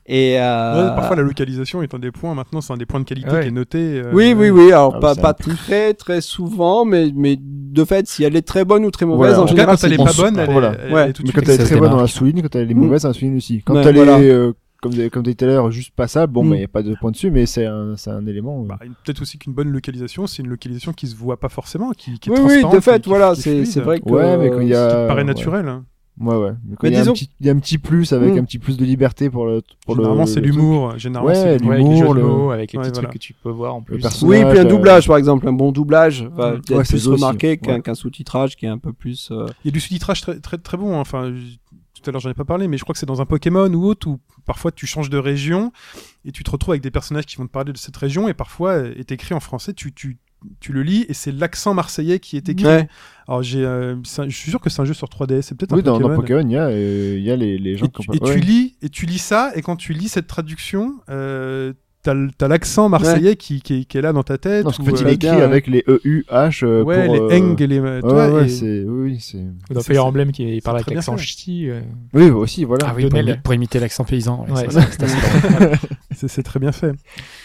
Et 0.05 0.39
euh... 0.39 0.89
ouais, 0.89 0.95
parfois 0.95 1.15
la 1.15 1.23
localisation 1.23 1.81
est 1.81 1.93
un 1.95 1.99
des 1.99 2.11
points. 2.11 2.35
Maintenant, 2.35 2.61
c'est 2.61 2.73
un 2.73 2.77
des 2.77 2.85
points 2.85 2.99
de 2.99 3.05
qualité 3.05 3.29
Ouais. 3.31 3.41
qui 3.41 3.47
est 3.47 3.51
noté. 3.51 3.77
euh, 3.79 4.11
Oui, 4.13 4.33
oui, 4.37 4.49
oui. 4.49 4.67
Alors 4.71 4.93
Ah, 4.97 4.99
pas 4.99 5.15
pas 5.15 5.33
très 5.33 5.93
très 5.93 6.21
souvent, 6.21 6.85
mais 6.85 7.11
mais 7.15 7.37
de 7.39 7.83
fait, 7.85 8.07
si 8.07 8.23
elle 8.23 8.35
est 8.35 8.41
très 8.47 8.65
bonne 8.65 8.85
ou 8.85 8.91
très 8.91 9.05
mauvaise, 9.05 9.33
Voilà, 9.35 9.39
en 9.39 9.43
En 9.43 9.45
tout 9.45 9.55
cas, 9.55 9.61
général, 9.61 9.77
quand 9.77 9.87
elle 9.87 9.93
est 9.93 9.97
pas 9.97 10.03
bon. 10.13 10.21
bonne, 10.21 10.37
elle, 10.37 10.49
est- 10.49 10.53
Voilà. 10.53 10.75
elle 10.79 10.93
Ouais. 10.93 11.09
est 11.09 11.13
tout 11.13 11.23
de 11.23 11.27
Mais 11.27 11.33
quand 11.33 11.41
elle 11.49 11.61
est 11.61 11.63
très 11.65 11.77
bonne, 11.77 11.93
on 11.93 11.97
la 12.01 12.07
souligne. 12.07 12.41
Quand 12.43 12.55
elle 12.55 12.69
est 12.69 12.73
Mm. 12.73 12.77
mauvaise, 12.79 13.05
on 13.05 13.07
la 13.09 13.13
souligne 13.13 13.37
aussi. 13.37 13.61
Quand 13.65 13.73
Ouais, 13.75 13.83
elle 13.85 13.95
voilà. 13.95 14.19
est, 14.19 14.29
euh, 14.29 14.53
comme, 14.85 14.93
des- 14.93 15.09
comme 15.09 15.23
des 15.23 15.33
tout 15.33 15.45
à 15.45 15.47
l'heure, 15.47 15.71
juste 15.71 15.91
passable, 15.95 16.31
bon, 16.31 16.43
Mm. 16.43 16.49
mais 16.49 16.55
il 16.57 16.59
n'y 16.59 16.65
a 16.65 16.67
pas 16.67 16.83
de 16.83 16.93
point 16.93 17.09
dessus, 17.09 17.31
mais 17.31 17.47
c'est 17.47 17.65
un, 17.65 17.95
c'est 17.97 18.11
un 18.11 18.25
élément. 18.27 18.61
euh, 18.61 18.67
Bah, 18.67 18.77
Peut-être 19.03 19.21
aussi 19.23 19.39
qu'une 19.39 19.53
bonne 19.53 19.69
localisation, 19.69 20.27
c'est 20.27 20.43
une 20.43 20.49
localisation 20.49 20.93
qui 20.93 21.07
se 21.07 21.15
voit 21.15 21.39
pas 21.39 21.49
forcément, 21.49 21.91
qui, 21.91 22.19
qui 22.19 22.29
est 22.29 22.33
Oui, 22.33 22.37
oui, 22.39 22.47
transparente, 22.49 22.75
de 22.75 22.79
fait, 22.81 23.01
qui- 23.01 23.09
voilà, 23.09 23.33
c'est 23.35 23.79
vrai 23.79 23.99
que 23.99 24.07
Ouais, 24.09 24.37
mais 24.37 24.49
quand 24.51 24.59
il 24.59 24.67
y 24.67 24.75
a- 24.75 24.87
qui 24.89 25.07
paraît 25.07 25.21
ouais. 25.21 25.23
naturel. 25.23 25.67
hein. 25.67 25.85
Ouais, 26.17 26.33
ouais. 26.37 26.51
Mais 26.65 26.75
quand 26.77 26.83
Mais 26.83 26.89
il 26.91 26.93
y, 26.93 26.95
a 26.95 26.99
un 26.99 27.01
disons- 27.01 27.13
petit- 27.13 27.29
il 27.41 27.45
y 27.45 27.49
a 27.49 27.51
un 27.51 27.59
petit 27.59 27.77
plus 27.77 28.13
avec 28.13 28.35
Mm. 28.35 28.37
un 28.37 28.43
petit 28.45 28.57
plus 28.57 28.77
de 28.77 28.85
liberté 28.85 29.29
pour 29.29 29.45
le. 29.47 29.61
Pour 29.85 29.95
Généralement, 29.97 30.21
le, 30.21 30.27
c'est 30.27 30.39
l'humour. 30.39 30.97
Généralement, 30.97 31.27
Ouais, 31.29 31.35
c'est 31.35 31.43
Ouais, 31.65 31.77
l'humour. 31.77 32.03
avec 32.13 32.15
les 32.15 32.21
le- 32.21 32.51
avec 32.53 32.71
les 32.71 32.77
Ouais, 32.79 32.83
petits 32.85 32.91
voilà. 32.93 33.09
trucs 33.09 33.11
que 33.11 33.17
tu 33.17 33.33
peux 33.33 33.49
voir 33.49 33.75
en 33.75 33.81
plus. 33.81 33.95
Oui, 34.21 34.37
puis 34.49 34.59
un 34.59 34.65
euh, 34.65 34.69
doublage, 34.69 35.07
par 35.07 35.17
exemple, 35.17 35.45
un 35.45 35.51
bon 35.51 35.73
doublage 35.73 36.23
va 36.33 36.51
Mm. 36.51 36.55
être 36.55 36.71
Ouais, 36.77 36.85
c'est 36.85 36.93
plus 36.95 37.07
remarqué 37.09 37.57
qu'un 37.57 37.81
ouais. 37.85 37.95
sous-titrage 37.95 38.55
qui 38.55 38.65
est 38.65 38.69
un 38.69 38.77
peu 38.77 38.93
plus. 38.93 39.27
euh, 39.31 39.45
Il 39.65 39.67
y 39.67 39.69
a 39.69 39.71
du 39.73 39.81
sous-titrage 39.81 40.21
très, 40.21 40.39
très, 40.39 40.57
très 40.57 40.77
bon. 40.77 40.95
hein. 40.95 41.01
Enfin, 41.01 41.33
tout 42.05 42.09
à 42.09 42.13
l'heure, 42.13 42.21
j'en 42.21 42.29
ai 42.29 42.33
pas 42.35 42.45
parlé, 42.45 42.67
mais 42.67 42.77
je 42.77 42.83
crois 42.83 42.93
que 42.93 42.99
c'est 42.99 43.05
dans 43.05 43.21
un 43.21 43.25
Pokémon 43.25 43.67
ou 43.73 43.85
autre 43.85 44.07
où 44.07 44.19
parfois 44.45 44.71
tu 44.71 44.85
changes 44.85 45.09
de 45.09 45.17
région 45.17 45.71
et 46.23 46.31
tu 46.31 46.43
te 46.43 46.51
retrouves 46.51 46.73
avec 46.73 46.83
des 46.83 46.91
personnages 46.91 47.25
qui 47.25 47.35
vont 47.37 47.47
te 47.47 47.51
parler 47.51 47.73
de 47.73 47.77
cette 47.77 47.97
région 47.97 48.27
et 48.29 48.33
parfois 48.33 48.71
euh, 48.73 48.93
est 48.95 49.11
écrit 49.11 49.33
en 49.33 49.39
français, 49.39 49.73
tu, 49.73 49.91
tu, 49.93 50.17
tu 50.59 50.71
le 50.73 50.83
lis 50.83 51.05
et 51.09 51.13
c'est 51.13 51.31
l'accent 51.31 51.73
marseillais 51.73 52.19
qui 52.19 52.37
est 52.37 52.47
écrit. 52.49 52.65
Ouais. 52.65 52.87
Alors, 53.27 53.41
j'ai, 53.41 53.65
euh, 53.65 53.95
je 54.03 54.29
suis 54.35 54.51
sûr 54.51 54.61
que 54.61 54.69
c'est 54.69 54.81
un 54.81 54.85
jeu 54.85 54.93
sur 54.93 55.07
3DS, 55.07 55.41
c'est 55.41 55.55
peut-être 55.57 55.73
Oui, 55.73 55.79
un 55.79 55.83
dans, 55.83 55.93
Pokémon. 55.93 56.09
dans 56.09 56.15
Pokémon, 56.21 56.41
il 56.47 56.51
y 56.51 56.57
a, 56.57 56.67
euh, 56.67 57.19
y 57.19 57.31
a 57.31 57.35
les, 57.35 57.57
les 57.57 57.75
gens 57.77 57.87
et 57.87 57.89
qui 57.89 58.03
tu, 58.03 58.09
ont 58.11 58.13
et 58.13 58.19
pas- 58.19 58.25
tu 58.27 58.33
ouais. 58.33 58.39
lis 58.41 58.77
et 58.83 58.89
tu 58.89 59.05
lis 59.07 59.17
ça 59.17 59.51
et 59.55 59.61
quand 59.63 59.75
tu 59.75 59.93
lis 59.93 60.09
cette 60.09 60.27
traduction 60.27 60.93
euh, 61.09 61.73
t'as 62.37 62.47
l'accent 62.47 62.89
marseillais 62.89 63.35
qui, 63.35 63.61
qui, 63.61 63.81
est- 63.81 63.85
qui 63.85 63.97
est 63.97 64.01
là 64.01 64.13
dans 64.13 64.23
ta 64.23 64.37
tête 64.37 64.63
Non, 64.65 64.71
parce 64.71 64.79
ou, 64.79 64.85
fait, 64.85 64.91
il 64.91 65.01
euh, 65.33 65.37
ouais. 65.37 65.43
avec 65.43 65.67
les 65.67 65.83
EUH. 65.87 66.23
euh, 66.63 66.83
ouais 66.83 67.05
pour, 67.05 67.13
les 67.15 67.19
euh, 67.21 67.37
eng 67.39 67.55
et 67.61 67.67
les 67.67 67.79
euh, 67.79 68.01
Ouais, 68.01 68.09
vois, 68.09 68.29
ouais, 68.31 68.45
et- 68.45 68.49
c'est. 68.49 68.83
Oui, 68.85 69.11
oui, 69.11 69.17
c'est. 69.19 69.37
Dans 69.73 69.81
Fire 69.81 69.95
c'est- 69.95 69.99
Emblem 69.99 70.31
qui 70.31 70.43
c'est 70.55 70.61
parle 70.63 70.77
avec 70.77 70.91
l'accent 70.93 71.17
ch'ti. 71.17 71.69
euh, 71.69 71.81
Oui, 72.13 72.29
aussi, 72.29 72.63
voilà. 72.63 72.87
Ah 72.89 72.93
oui, 72.95 73.09
pour, 73.09 73.19
pour 73.43 73.53
imiter 73.53 73.79
l'accent 73.79 74.03
paysan. 74.05 74.45
Ouais, 74.49 74.65
c'est 74.69 74.77
assez 74.79 74.97
c'est 76.15 76.27
c'est 76.27 76.43
très 76.43 76.59
bien 76.59 76.71
fait 76.71 76.91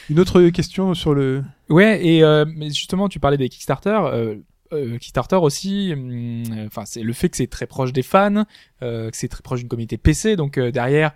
une 0.08 0.18
autre 0.20 0.42
question 0.50 0.94
sur 0.94 1.14
le 1.14 1.42
Ouais, 1.68 2.04
et 2.06 2.22
euh, 2.22 2.44
mais 2.56 2.68
justement, 2.68 3.08
tu 3.08 3.20
parlais 3.20 3.36
des 3.36 3.48
Kickstarter. 3.48 3.98
Euh, 4.04 4.34
euh, 4.72 4.98
Kickstarter 4.98 5.36
aussi, 5.36 5.90
hum, 5.92 6.42
euh, 6.52 6.66
enfin 6.66 6.82
c'est 6.84 7.02
le 7.02 7.12
fait 7.12 7.28
que 7.28 7.36
c'est 7.36 7.48
très 7.48 7.66
proche 7.66 7.92
des 7.92 8.02
fans, 8.02 8.44
euh, 8.82 9.10
que 9.10 9.16
c'est 9.16 9.26
très 9.26 9.42
proche 9.42 9.60
d'une 9.60 9.68
communauté 9.68 9.96
PC, 9.98 10.36
donc 10.36 10.58
euh, 10.58 10.70
derrière 10.70 11.10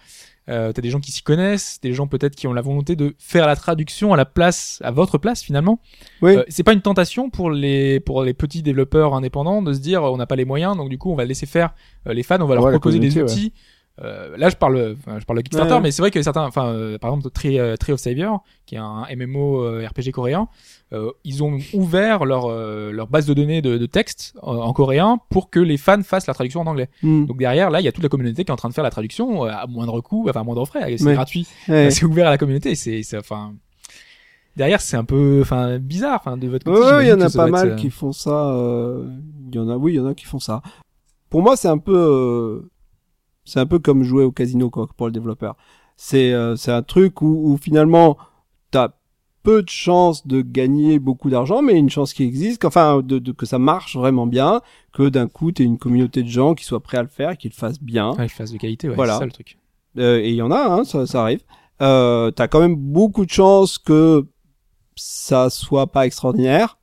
euh, 0.48 0.72
t'as 0.72 0.82
des 0.82 0.90
gens 0.90 1.00
qui 1.00 1.10
s'y 1.10 1.22
connaissent, 1.22 1.78
des 1.82 1.94
gens 1.94 2.06
peut-être 2.06 2.36
qui 2.36 2.46
ont 2.46 2.52
la 2.52 2.60
volonté 2.60 2.96
de 2.96 3.14
faire 3.18 3.46
la 3.46 3.56
traduction 3.56 4.12
à 4.12 4.16
la 4.16 4.26
place, 4.26 4.78
à 4.84 4.90
votre 4.90 5.16
place 5.16 5.42
finalement. 5.42 5.80
Oui. 6.20 6.36
Euh, 6.36 6.44
c'est 6.48 6.62
pas 6.62 6.74
une 6.74 6.82
tentation 6.82 7.30
pour 7.30 7.50
les 7.50 8.00
pour 8.00 8.22
les 8.22 8.34
petits 8.34 8.62
développeurs 8.62 9.14
indépendants 9.14 9.62
de 9.62 9.72
se 9.72 9.78
dire 9.80 10.02
on 10.02 10.16
n'a 10.16 10.26
pas 10.26 10.36
les 10.36 10.44
moyens, 10.44 10.76
donc 10.76 10.90
du 10.90 10.98
coup 10.98 11.10
on 11.10 11.16
va 11.16 11.24
laisser 11.24 11.46
faire 11.46 11.74
euh, 12.06 12.12
les 12.12 12.22
fans, 12.22 12.40
on 12.40 12.46
va 12.46 12.56
leur 12.56 12.64
Ouais, 12.64 12.72
proposer 12.72 12.98
des 12.98 13.18
outils. 13.18 13.52
Euh, 14.02 14.36
là, 14.36 14.48
je 14.48 14.56
parle, 14.56 14.96
je 15.06 15.24
parle 15.24 15.38
de 15.38 15.42
Kickstarter, 15.42 15.70
Ouais, 15.70 15.76
ouais. 15.76 15.82
mais 15.82 15.90
c'est 15.92 16.02
vrai 16.02 16.10
que 16.10 16.20
certains, 16.20 16.44
enfin, 16.44 16.66
euh, 16.66 16.98
par 16.98 17.10
exemple, 17.12 17.30
Tree, 17.30 17.60
euh, 17.60 17.76
Tree 17.76 17.92
of 17.92 18.00
Savior, 18.00 18.42
qui 18.66 18.74
est 18.74 18.78
un 18.78 19.04
MMO 19.16 19.62
euh, 19.62 19.86
RPG 19.86 20.10
coréen, 20.10 20.48
euh, 20.92 21.12
ils 21.22 21.44
ont 21.44 21.58
ouvert 21.74 22.24
leur 22.24 22.46
euh, 22.50 22.90
leur 22.90 23.06
base 23.06 23.26
de 23.26 23.34
données 23.34 23.62
de, 23.62 23.78
de 23.78 23.86
texte 23.86 24.34
euh, 24.38 24.46
en 24.46 24.72
coréen 24.72 25.18
pour 25.30 25.48
que 25.48 25.60
les 25.60 25.76
fans 25.76 26.02
fassent 26.02 26.26
la 26.26 26.34
traduction 26.34 26.60
en 26.62 26.66
anglais. 26.66 26.88
hmm. 27.04 27.26
Donc 27.26 27.38
derrière, 27.38 27.70
là, 27.70 27.80
il 27.80 27.84
y 27.84 27.88
a 27.88 27.92
toute 27.92 28.02
la 28.02 28.08
communauté 28.08 28.44
qui 28.44 28.50
est 28.50 28.52
en 28.52 28.56
train 28.56 28.68
de 28.68 28.74
faire 28.74 28.82
la 28.84 28.90
traduction 28.90 29.44
euh, 29.46 29.50
à 29.52 29.66
moindre 29.68 30.00
coût, 30.00 30.26
enfin 30.28 30.40
à 30.40 30.44
moindre 30.44 30.64
frais, 30.66 30.96
c'est 30.98 31.04
Ouais. 31.06 31.14
gratuit, 31.14 31.46
c'est 31.66 32.02
ouvert 32.02 32.26
à 32.26 32.30
la 32.30 32.38
communauté, 32.38 32.74
c'est, 32.74 33.02
enfin. 33.16 33.54
Derrière, 34.56 34.80
c'est 34.80 34.96
un 34.96 35.04
peu, 35.04 35.40
enfin, 35.42 35.78
bizarre, 35.78 36.20
enfin, 36.24 36.36
de 36.36 36.46
votre 36.46 36.64
côté. 36.64 36.80
Ouais, 36.80 37.06
il 37.06 37.08
y 37.08 37.12
en 37.12 37.20
a 37.20 37.28
pas 37.30 37.48
mal 37.48 37.70
être, 37.70 37.76
qui 37.76 37.90
font 37.90 38.12
ça. 38.12 38.50
euh, 38.52 39.04
Il 39.50 39.54
y 39.56 39.58
en 39.58 39.68
a, 39.68 39.76
oui, 39.76 39.94
il 39.94 39.96
y 39.96 40.00
en 40.00 40.06
a 40.06 40.14
qui 40.14 40.26
font 40.26 40.38
ça. 40.38 40.62
Pour 41.28 41.42
moi, 41.42 41.56
c'est 41.56 41.66
un 41.66 41.78
peu, 41.78 41.92
euh, 41.96 42.70
c'est 43.44 43.60
un 43.60 43.66
peu 43.66 43.78
comme 43.78 44.02
jouer 44.02 44.24
au 44.24 44.32
casino 44.32 44.70
quoi 44.70 44.88
pour 44.96 45.06
le 45.06 45.12
développeur. 45.12 45.56
C'est, 45.96 46.32
euh, 46.32 46.56
c'est 46.56 46.72
un 46.72 46.82
truc 46.82 47.22
où, 47.22 47.52
où 47.52 47.56
finalement, 47.56 48.16
t'as 48.70 48.90
peu 49.42 49.62
de 49.62 49.68
chances 49.68 50.26
de 50.26 50.40
gagner 50.40 50.98
beaucoup 50.98 51.28
d'argent, 51.28 51.60
mais 51.60 51.74
une 51.78 51.90
chance 51.90 52.14
qui 52.14 52.24
existe, 52.24 52.64
enfin, 52.64 53.02
de, 53.04 53.18
de- 53.18 53.32
que 53.32 53.44
ça 53.46 53.58
marche 53.58 53.94
vraiment 53.96 54.26
bien, 54.26 54.62
que 54.94 55.08
d'un 55.08 55.28
coup, 55.28 55.52
t'aies 55.52 55.64
une 55.64 55.76
communauté 55.78 56.22
de 56.22 56.28
gens 56.28 56.54
qui 56.54 56.64
soient 56.64 56.80
prêts 56.80 56.96
à 56.98 57.02
le 57.02 57.08
faire, 57.08 57.36
qui 57.36 57.48
le 57.48 57.54
fassent 57.54 57.80
bien. 57.82 58.12
Ouais, 58.14 58.26
phase 58.28 58.52
de 58.52 58.56
qualité, 58.56 58.88
ouais, 58.88 58.94
Voilà. 58.94 59.12
c'est 59.14 59.18
ça 59.20 59.24
le 59.26 59.32
truc. 59.32 59.58
Euh, 59.98 60.18
et 60.20 60.30
il 60.30 60.36
y 60.36 60.42
en 60.42 60.50
a, 60.50 60.58
hein, 60.72 60.84
ça, 60.84 61.06
ça 61.06 61.22
arrive. 61.22 61.42
Euh, 61.82 62.30
t'as 62.30 62.48
quand 62.48 62.60
même 62.60 62.74
beaucoup 62.74 63.26
de 63.26 63.30
chances 63.30 63.76
que 63.78 64.24
ça 64.96 65.50
soit 65.50 65.88
pas 65.88 66.06
extraordinaire, 66.06 66.78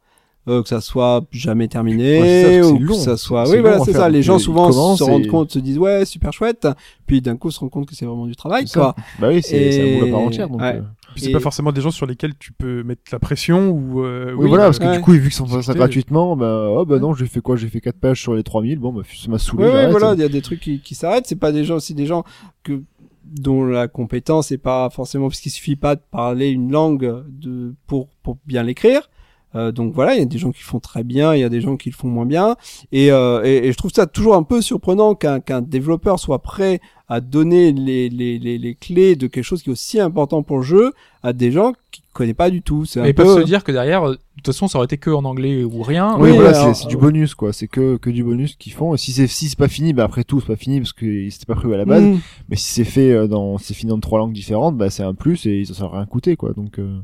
euh, 0.48 0.64
que 0.64 0.70
ça 0.70 0.82
soit 0.82 1.24
jamais 1.32 1.68
terminé, 1.68 2.20
Ouais, 2.20 2.44
ça, 2.64 2.70
que 2.70 2.74
ou 2.84 2.88
que 2.88 2.94
ça 2.96 3.18
soit. 3.18 3.46
C'est 3.46 3.54
Oui, 3.56 3.60
voilà, 3.62 3.80
c'est 3.80 3.94
ça. 3.94 4.10
Les 4.10 4.24
gens 4.24 4.38
ils 4.38 4.42
souvent 4.42 4.72
se 4.96 5.04
rendent 5.04 5.26
et- 5.26 5.28
compte, 5.28 5.52
se 5.52 5.60
disent 5.60 5.78
ouais, 5.78 6.04
super 6.06 6.34
chouette, 6.34 6.68
puis 7.06 7.22
d'un 7.22 7.38
coup 7.38 7.52
se 7.52 7.60
rendent 7.60 7.70
compte 7.70 7.88
que 7.88 7.96
c'est 7.96 8.06
vraiment 8.06 8.26
du 8.26 8.36
travail, 8.36 8.66
quoi. 8.66 8.96
Bah 9.20 9.28
oui, 9.30 9.42
c'est 9.44 9.72
c'est 9.72 9.82
un 9.82 9.86
Et- 9.86 9.94
boulot 10.00 10.08
à 10.08 10.12
part 10.12 10.20
entière. 10.28 10.50
Donc, 10.50 10.62
ouais. 10.62 10.76
euh, 10.78 10.82
Puis 11.14 11.24
c'est 11.24 11.30
Et- 11.30 11.34
pas 11.34 11.40
forcément 11.42 11.72
des 11.74 11.82
gens 11.82 11.92
sur 11.92 12.06
lesquels 12.06 12.34
tu 12.40 12.54
peux 12.54 12.84
mettre 12.84 13.02
la 13.12 13.20
pression 13.20 13.70
ou. 13.70 14.02
euh, 14.04 14.34
Oui, 14.38 14.48
voilà, 14.48 14.64
parce 14.66 14.80
que 14.80 14.86
ouais. 14.86 14.96
du 14.98 15.02
coup, 15.04 15.12
vu 15.12 15.30
sont 15.30 15.46
ça 15.46 15.58
Discuter. 15.58 15.78
gratuitement, 15.78 16.36
bah, 16.38 16.68
oh, 16.72 16.86
bah 16.86 17.00
non, 17.00 17.14
j'ai 17.14 17.26
fait 17.28 17.42
quoi? 17.42 17.58
J'ai 17.58 17.68
fait 17.68 17.82
4 17.82 17.98
pages 18.00 18.22
sur 18.22 18.34
les 18.34 18.44
3000, 18.44 18.80
bon, 18.80 18.94
bah, 18.94 19.02
ça 19.06 19.30
m'a 19.30 19.38
saoulé. 19.38 19.66
Ouais, 19.66 19.92
voilà, 19.92 20.14
il 20.14 20.22
y 20.22 20.24
a 20.24 20.30
des 20.30 20.42
trucs 20.42 20.62
qui, 20.62 20.80
qui 20.80 20.96
s'arrêtent. 20.96 21.26
C'est 21.28 21.36
pas 21.36 21.52
des 21.52 21.66
gens, 21.66 21.80
c'est 21.80 21.94
des 21.94 22.06
gens 22.06 22.24
que 22.64 22.82
dont 23.26 23.64
la 23.66 23.88
compétence 23.88 24.52
est 24.52 24.58
pas 24.58 24.90
forcément 24.90 25.28
parce 25.28 25.40
qu'il 25.42 25.52
suffit 25.52 25.76
pas 25.76 25.96
de 25.96 26.02
parler 26.12 26.50
une 26.50 26.72
langue 26.72 27.24
de 27.30 27.74
pour 27.88 28.08
pour 28.24 28.38
bien 28.46 28.64
l'écrire. 28.64 29.10
Euh, 29.56 29.72
donc 29.72 29.94
voilà, 29.94 30.14
il 30.16 30.20
y 30.20 30.22
a 30.22 30.26
des 30.26 30.38
gens 30.38 30.52
qui 30.52 30.60
le 30.62 30.66
font 30.68 30.80
très 30.80 31.04
bien, 31.04 31.34
il 31.36 31.40
y 31.42 31.44
a 31.44 31.50
des 31.50 31.60
gens 31.62 31.76
qui 31.76 31.90
le 31.90 31.96
font 31.96 32.08
moins 32.08 32.26
bien, 32.26 32.56
et, 32.94 33.12
euh, 33.12 33.44
et, 33.44 33.68
et 33.68 33.72
je 33.72 33.78
trouve 33.78 33.92
ça 33.94 34.08
toujours 34.08 34.36
un 34.36 34.44
peu 34.44 34.62
surprenant 34.62 35.14
qu'un 35.14 35.40
qu'un 35.42 35.62
développeur 35.62 36.20
soit 36.20 36.40
prêt 36.40 36.80
à 37.10 37.20
donner 37.20 37.74
les, 37.74 38.08
les, 38.08 38.40
les, 38.40 38.58
les 38.58 38.76
clés 38.76 39.18
de 39.18 39.28
quelque 39.28 39.44
chose 39.44 39.62
qui 39.62 39.70
est 39.70 39.74
aussi 39.74 40.00
important 40.00 40.44
pour 40.44 40.58
le 40.60 40.64
jeu 40.64 40.94
à 41.24 41.34
des 41.34 41.52
gens 41.52 41.74
qui 41.92 42.02
connaissent 42.14 42.36
pas 42.36 42.50
du 42.50 42.62
tout. 42.62 42.86
C'est 42.86 43.02
un 43.02 43.04
Mais 43.04 43.10
ils 43.10 43.14
peu... 43.14 43.24
peuvent 43.26 43.42
se 43.42 43.46
dire 43.46 43.66
que 43.66 43.74
derrière, 43.74 44.08
euh, 44.08 44.12
de 44.14 44.18
toute 44.38 44.46
façon, 44.46 44.70
ça 44.70 44.78
aurait 44.78 44.86
été 44.86 44.98
que 44.98 45.10
en 45.10 45.26
anglais 45.26 45.66
ou 45.66 45.84
rien. 45.84 46.16
Oui, 46.18 46.30
Oui, 46.32 46.38
voilà, 46.38 46.74
c'est- 46.74 46.88
du 46.88 46.96
bonus 46.96 47.36
quoi. 47.36 47.52
C'est 47.52 47.68
que 47.68 47.98
que 47.98 48.10
du 48.10 48.24
bonus 48.24 48.56
qu'ils 48.56 48.72
font. 48.72 48.96
Et 48.96 48.98
si 48.98 49.12
c'est 49.12 49.28
si 49.28 49.50
c'est 49.50 49.60
pas 49.60 49.68
fini, 49.68 49.92
bah 49.92 50.06
après 50.06 50.24
tout 50.24 50.40
c'est 50.40 50.48
pas 50.48 50.56
fini 50.56 50.80
parce 50.80 50.94
que 50.94 51.30
c'était 51.30 51.46
pas 51.46 51.56
prévu 51.56 51.74
à 51.74 51.78
la 51.78 51.84
base. 51.86 52.02
Mm. 52.04 52.20
Mais 52.48 52.56
si 52.56 52.72
c'est 52.72 52.86
fait 52.86 53.12
euh, 53.12 53.28
dans 53.28 53.58
c'est 53.58 53.74
fini 53.74 53.90
dans 53.90 54.00
trois 54.00 54.20
langues 54.20 54.32
différentes, 54.32 54.78
bah 54.78 54.90
c'est 54.90 55.04
un 55.04 55.14
plus 55.14 55.46
et 55.46 55.66
ça 55.66 55.84
n'a 55.84 55.90
rien 55.90 56.06
coûté 56.06 56.38
quoi. 56.38 56.54
Donc 56.54 56.80
euh, 56.80 56.98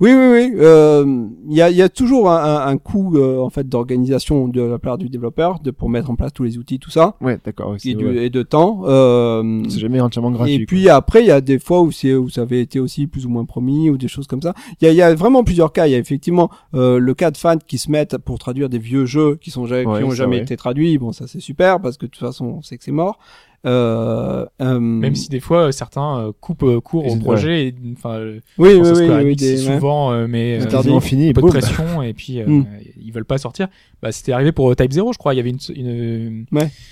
Oui, 0.00 0.12
oui, 0.12 0.26
oui. 0.32 0.52
euh, 0.58 1.26
Il 1.48 1.56
y, 1.56 1.62
a, 1.62 1.70
y 1.70 1.82
a 1.82 1.88
toujours 1.88 2.30
un, 2.30 2.36
un, 2.42 2.66
un 2.68 2.76
coût 2.78 3.16
euh, 3.16 3.38
en 3.40 3.50
fait 3.50 3.68
d'organisation 3.68 4.48
de 4.48 4.62
la 4.62 4.78
part 4.78 4.98
du 4.98 5.08
développeur 5.08 5.60
de, 5.60 5.70
pour 5.70 5.88
mettre 5.90 6.10
en 6.10 6.16
place 6.16 6.32
tous 6.32 6.42
les 6.44 6.56
outils, 6.58 6.78
tout 6.78 6.90
ça, 6.90 7.16
ouais, 7.20 7.38
d'accord. 7.44 7.76
et, 7.84 7.90
et 7.90 8.30
de 8.30 8.42
temps. 8.42 8.82
Euh, 8.84 9.62
C'est 9.68 9.80
jamais 9.80 10.00
entièrement 10.00 10.30
gratuit. 10.30 10.54
et 10.54 10.58
quoi. 10.58 10.66
puis 10.66 10.88
après, 10.88 11.20
il 11.22 11.26
y 11.26 11.30
a 11.30 11.40
des 11.40 11.58
fois 11.58 11.82
où 11.82 11.90
c'est 11.92 12.14
où 12.14 12.28
ça 12.30 12.42
avait 12.42 12.60
été 12.60 12.80
aussi 12.80 13.06
plus 13.06 13.26
ou 13.26 13.28
moins 13.28 13.44
promis 13.44 13.90
ou 13.90 13.98
des 13.98 14.08
choses 14.08 14.26
comme 14.26 14.42
ça. 14.42 14.54
Il 14.80 14.86
y 14.86 14.88
a, 14.88 14.92
y 14.92 15.02
a 15.02 15.14
vraiment 15.14 15.44
plusieurs 15.44 15.72
cas. 15.72 15.86
Il 15.86 15.90
y 15.92 15.94
a 15.94 15.98
effectivement 15.98 16.50
euh, 16.74 16.98
le 16.98 17.14
cas 17.14 17.30
de 17.30 17.36
fans 17.36 17.58
qui 17.66 17.78
se 17.78 17.90
mettent 17.90 18.16
pour 18.18 18.38
traduire 18.38 18.68
des 18.68 18.78
vieux 18.78 19.04
jeux 19.04 19.36
qui 19.36 19.50
sont 19.50 19.64
Ouais, 19.64 19.82
qui 19.84 20.04
ont 20.04 20.10
jamais 20.10 20.38
été 20.38 20.56
traduits. 20.56 20.98
Bon, 20.98 21.12
ça 21.12 21.26
c'est 21.26 21.40
super 21.40 21.80
parce 21.80 21.96
que 21.96 22.06
de 22.06 22.10
toute 22.10 22.20
façon, 22.20 22.44
on 22.58 22.62
sait 22.62 22.76
que 22.78 22.84
c'est 22.84 22.92
mort. 22.92 23.18
Euh, 23.66 24.44
euh, 24.60 24.78
Même 24.78 25.14
si 25.14 25.28
des 25.30 25.40
fois, 25.40 25.68
euh, 25.68 25.72
certains 25.72 26.18
euh, 26.18 26.32
coupent 26.38 26.80
court 26.80 27.06
au 27.06 27.16
projet. 27.16 27.68
et, 27.68 27.74
Enfin, 27.96 28.20
oui, 28.58 28.74
oui, 28.74 28.90
oui, 29.24 29.36
des- 29.36 29.66
ouais. 29.66 29.74
souvent, 29.74 30.12
euh, 30.12 30.26
mais. 30.28 30.58
Ils 30.58 31.00
fini. 31.00 31.32
peu 31.32 31.40
de 31.40 31.46
pression 31.46 32.02
et 32.02 32.12
puis 32.12 32.40
Mm. 32.42 32.66
ils 33.00 33.12
veulent 33.12 33.24
pas 33.24 33.38
sortir. 33.38 33.68
Bah, 34.02 34.12
c'était 34.12 34.32
arrivé 34.32 34.52
pour 34.52 34.74
Type 34.76 34.92
0, 34.92 35.12
je 35.12 35.18
crois. 35.18 35.32
Il 35.34 35.38
y 35.38 35.40
avait 35.40 35.50
une, 35.50 35.58
une, 35.74 36.46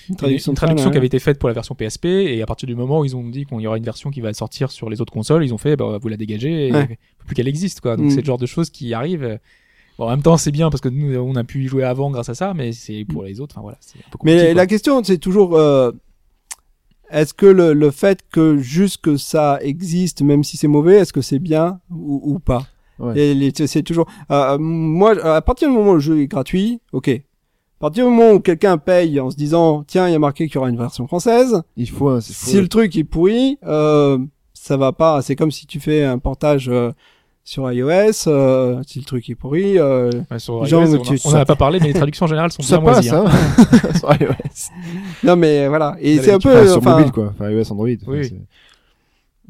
Une 0.09 0.17
traduction, 0.17 0.53
une 0.53 0.57
traduction 0.57 0.89
qui 0.89 0.93
ouais. 0.93 0.97
avait 0.99 1.07
été 1.07 1.19
faite 1.19 1.39
pour 1.39 1.49
la 1.49 1.55
version 1.55 1.75
PSP 1.75 2.07
et 2.07 2.41
à 2.43 2.47
partir 2.47 2.67
du 2.67 2.75
moment 2.75 3.01
où 3.01 3.05
ils 3.05 3.15
ont 3.17 3.29
dit 3.29 3.45
qu'il 3.45 3.61
y 3.61 3.67
aura 3.67 3.77
une 3.77 3.85
version 3.85 4.11
qui 4.11 4.21
va 4.21 4.33
sortir 4.33 4.71
sur 4.71 4.89
les 4.89 5.01
autres 5.01 5.13
consoles, 5.13 5.45
ils 5.45 5.53
ont 5.53 5.59
fait 5.59 5.77
bah, 5.77 5.99
vous 6.01 6.09
la 6.09 6.17
dégagez 6.17 6.69
et 6.69 6.73
Ouais. 6.73 6.99
faut 7.19 7.27
plus 7.27 7.35
qu'elle 7.35 7.49
existe 7.49 7.81
quoi. 7.83 7.97
Donc 7.97 8.07
Mm. 8.07 8.11
c'est 8.11 8.21
le 8.21 8.25
genre 8.27 8.39
de 8.39 8.47
choses 8.47 8.71
qui 8.71 8.95
arrivent. 8.95 9.39
Bon, 9.99 10.07
en 10.07 10.11
même 10.11 10.23
temps, 10.23 10.39
c'est 10.39 10.53
bien 10.53 10.71
parce 10.71 10.81
que 10.81 10.89
nous 10.89 11.15
on 11.19 11.37
a 11.37 11.45
pu 11.45 11.65
y 11.65 11.67
jouer 11.69 11.85
avant 11.85 12.11
grâce 12.11 12.31
à 12.31 12.35
ça, 12.35 12.55
mais 12.55 12.73
c'est 12.73 13.05
pour 13.05 13.25
les 13.25 13.41
autres. 13.41 13.55
Enfin 13.57 13.61
voilà, 13.63 13.77
un 13.99 14.11
peu 14.11 14.19
Mais 14.25 14.55
la 14.55 14.67
question, 14.67 15.05
c'est 15.05 15.19
toujours, 15.19 15.55
euh, 15.55 15.93
est-ce 17.13 17.35
que 17.35 17.47
le, 17.47 17.73
le 17.75 17.91
fait 17.91 18.21
que 18.33 18.57
juste 18.59 19.01
que 19.03 19.17
ça 19.17 19.59
existe, 19.63 20.23
même 20.23 20.43
si 20.45 20.57
c'est 20.57 20.69
mauvais, 20.69 20.97
est-ce 20.97 21.13
que 21.13 21.21
c'est 21.21 21.39
bien 21.39 21.81
ou, 21.91 22.21
ou 22.25 22.39
pas 22.39 22.67
Ouais. 22.99 23.35
C'est 23.67 23.83
toujours, 23.83 24.07
euh, 24.31 24.59
moi, 24.59 25.13
à 25.25 25.41
partir 25.41 25.69
du 25.69 25.75
moment 25.75 25.91
où 25.93 25.95
le 25.95 26.01
jeu 26.01 26.21
est 26.21 26.27
gratuit, 26.29 26.81
ok. 26.93 27.09
À 27.09 27.21
partir 27.81 28.05
du 28.05 28.11
moment 28.13 28.33
où 28.35 28.39
quelqu'un 28.41 28.79
paye 28.79 29.19
en 29.19 29.29
se 29.31 29.37
disant, 29.37 29.83
tiens, 29.85 30.09
il 30.09 30.13
y 30.13 30.15
a 30.15 30.19
marqué 30.21 30.47
qu'il 30.47 30.55
y 30.55 30.59
aura 30.59 30.69
une 30.69 30.77
version 30.77 31.09
française, 31.09 31.63
Il 31.77 31.89
faut. 31.91 32.21
c'est- 32.21 32.33
si 32.33 32.61
le 32.61 32.69
truc 32.69 32.97
est 32.97 33.03
pourri, 33.03 33.59
euh, 33.65 34.19
ça 34.55 34.77
va 34.77 34.93
pas. 34.93 35.21
C'est 35.23 35.35
comme 35.35 35.51
si 35.51 35.67
tu 35.67 35.81
fais 35.81 36.05
un 36.05 36.19
portage 36.19 36.69
euh, 36.69 36.93
sur 37.45 37.71
iOS, 37.73 38.29
euh, 38.29 38.81
si 38.87 39.01
le 39.01 39.05
truc 39.05 39.29
est 39.29 39.35
pourri. 39.35 39.79
Euh, 39.79 40.11
Ouais, 40.31 40.39
sur 40.39 40.65
Genre, 40.65 40.85
iOS, 40.85 40.95
on, 40.97 41.03
tu- 41.03 41.15
a- 41.15 41.19
on 41.25 41.31
en 41.33 41.35
a 41.41 41.45
pas 41.45 41.57
parlé, 41.57 41.81
mais 41.81 41.89
les 41.89 41.95
traductions 41.95 42.25
en 42.25 42.29
général 42.29 42.53
sont 42.53 42.63
ça 42.63 42.79
bien 42.79 42.91
moisies. 42.93 43.11
passe, 43.11 43.19
hein. 43.19 43.25
hein. 43.93 43.93
Sur 43.99 44.13
iOS. 44.15 44.35
non 45.25 45.37
mais 45.37 45.67
voilà. 45.69 45.97
Et 46.01 46.19
c'est 46.19 46.33
un 46.33 46.39
peu, 46.39 46.67
sur 46.69 46.79
enfin, 46.79 46.97
mobile 46.99 47.13
quoi. 47.13 47.33
Enfin 47.35 47.51
iOS, 47.51 47.73
Android. 47.73 47.89
Oui. 48.07 48.33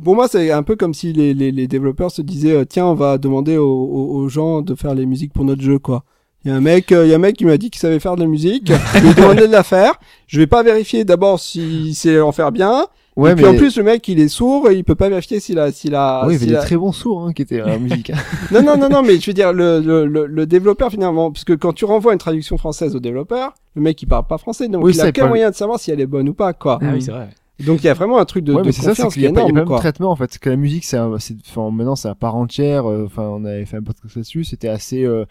Pour 0.03 0.15
moi, 0.17 0.27
c'est 0.27 0.51
un 0.51 0.63
peu 0.63 0.75
comme 0.75 0.95
si 0.95 1.13
les, 1.13 1.35
les, 1.35 1.53
les 1.53 1.69
développeurs 1.69 2.11
se 2.11 2.23
disaient 2.23 2.53
euh, 2.57 2.65
tiens, 2.65 2.87
on 2.87 2.95
va 2.95 3.19
demander 3.19 3.57
aux, 3.59 4.27
gens 4.29 4.63
de 4.63 4.75
faire 4.75 4.95
les 4.95 5.05
musiques 5.07 5.33
pour 5.33 5.45
notre 5.45 5.63
jeu, 5.63 5.79
quoi. 5.79 6.03
Il 6.45 6.51
y 6.51 6.55
a 6.55 6.57
un 6.57 6.61
mec, 6.61 6.91
euh, 6.91 7.05
il 7.07 7.11
y 7.11 7.13
a 7.13 7.17
un 7.17 7.21
mec 7.21 7.37
qui 7.37 7.45
m'a 7.45 7.57
dit 7.57 7.71
qu'il 7.71 7.79
savait 7.79 8.01
faire 8.01 8.17
de 8.17 8.23
la 8.23 8.27
musique. 8.27 8.73
je 8.95 9.01
lui 9.01 9.11
ai 9.11 9.15
demandé 9.15 9.47
de 9.47 9.53
la 9.53 9.63
faire. 9.63 9.95
Je 10.27 10.41
vais 10.41 10.47
pas 10.49 10.63
vérifier 10.65 11.05
d'abord 11.05 11.39
si 11.39 11.95
c'est 11.95 12.21
en 12.21 12.33
faire 12.33 12.51
bien. 12.51 12.87
Ouais, 13.15 13.33
et 13.33 13.35
puis 13.35 13.45
mais 13.45 13.51
en 13.51 13.55
plus, 13.57 13.77
le 13.77 13.83
mec, 13.83 14.09
il 14.09 14.19
est 14.21 14.29
sourd 14.29 14.71
et 14.71 14.75
il 14.75 14.85
peut 14.85 14.95
pas 14.95 15.09
vérifier 15.11 15.39
s'il 15.39 15.59
a, 15.59 15.71
s'il 15.71 15.95
a. 15.95 16.25
oui, 16.27 16.35
il 16.35 16.41
y 16.41 16.43
avait 16.45 16.61
des 16.61 16.67
très 16.67 16.77
bons 16.79 16.93
sourds 16.93 17.27
hein, 17.27 17.33
qui 17.35 17.43
étaient 17.43 17.61
à 17.61 17.67
la 17.67 17.79
musique. 17.81 18.09
hein. 18.11 18.17
Non, 18.51 18.63
non, 18.63 18.79
non, 18.79 18.89
non, 18.89 19.03
mais 19.03 19.19
je 19.21 19.27
veux 19.27 19.35
dire, 19.35 19.53
le, 19.53 19.81
le, 19.81 20.07
le, 20.07 20.27
le 20.27 20.47
développeur 20.47 20.91
finalement, 20.91 21.31
parce 21.31 21.45
que 21.45 21.53
quand 21.53 21.73
tu 21.75 21.85
renvoies 21.85 22.13
une 22.15 22.19
traduction 22.19 22.57
française 22.57 22.97
au 22.97 23.01
développeur, 23.01 23.53
le 23.75 23.83
mec 23.83 24.01
il 24.03 24.07
parle 24.07 24.27
pas 24.27 24.39
français, 24.39 24.69
donc 24.69 24.83
Oui, 24.85 24.93
il 24.93 24.97
ça, 24.97 25.05
a 25.07 25.13
quel 25.13 25.29
moyen 25.29 25.51
de 25.51 25.55
savoir 25.55 25.79
si 25.79 25.91
elle 25.91 26.01
est 26.01 26.07
bonne 26.07 26.29
ou 26.31 26.35
pas, 26.35 26.55
quoi. 26.55 26.79
Ah 26.81 26.87
oui, 26.95 27.03
c'est 27.03 27.11
vrai. 27.11 27.29
Donc 27.61 27.85
il 27.85 27.87
y 27.87 27.91
a 27.91 27.95
vraiment 27.95 28.19
un 28.19 28.25
truc 28.25 28.43
de, 28.45 28.55
ouais, 28.55 28.63
de 28.63 28.67
mais 28.67 28.73
ça, 28.73 28.89
confiance 28.89 29.13
qu'il 29.13 29.21
qui 29.23 29.27
y 29.29 29.29
est 29.29 29.31
a 29.31 29.33
pas, 29.35 29.43
il 29.43 29.55
y 29.55 29.57
a 29.57 29.61
pas 29.61 29.67
quoi. 29.67 29.79
traitement 29.79 30.11
en 30.11 30.17
fait. 30.17 30.37
Que 30.39 30.51
la 30.51 30.57
musique, 30.57 30.85
c'est, 30.85 30.97
un- 30.97 31.17
c'est, 31.21 31.37
enfin, 31.49 31.71
maintenant, 31.71 31.95
c'est 31.95 32.09
à 32.09 32.15
part 32.17 32.35
entière. 32.35 32.91
euh, 32.91 33.05
Enfin, 33.07 33.23
on 33.25 33.45
avait 33.45 33.67
fait 33.67 33.77
un 33.77 33.83
podcast 33.83 34.17
là-dessus. 34.17 34.43
C'était 34.45 34.69
assez. 34.69 35.05
euh, 35.05 35.27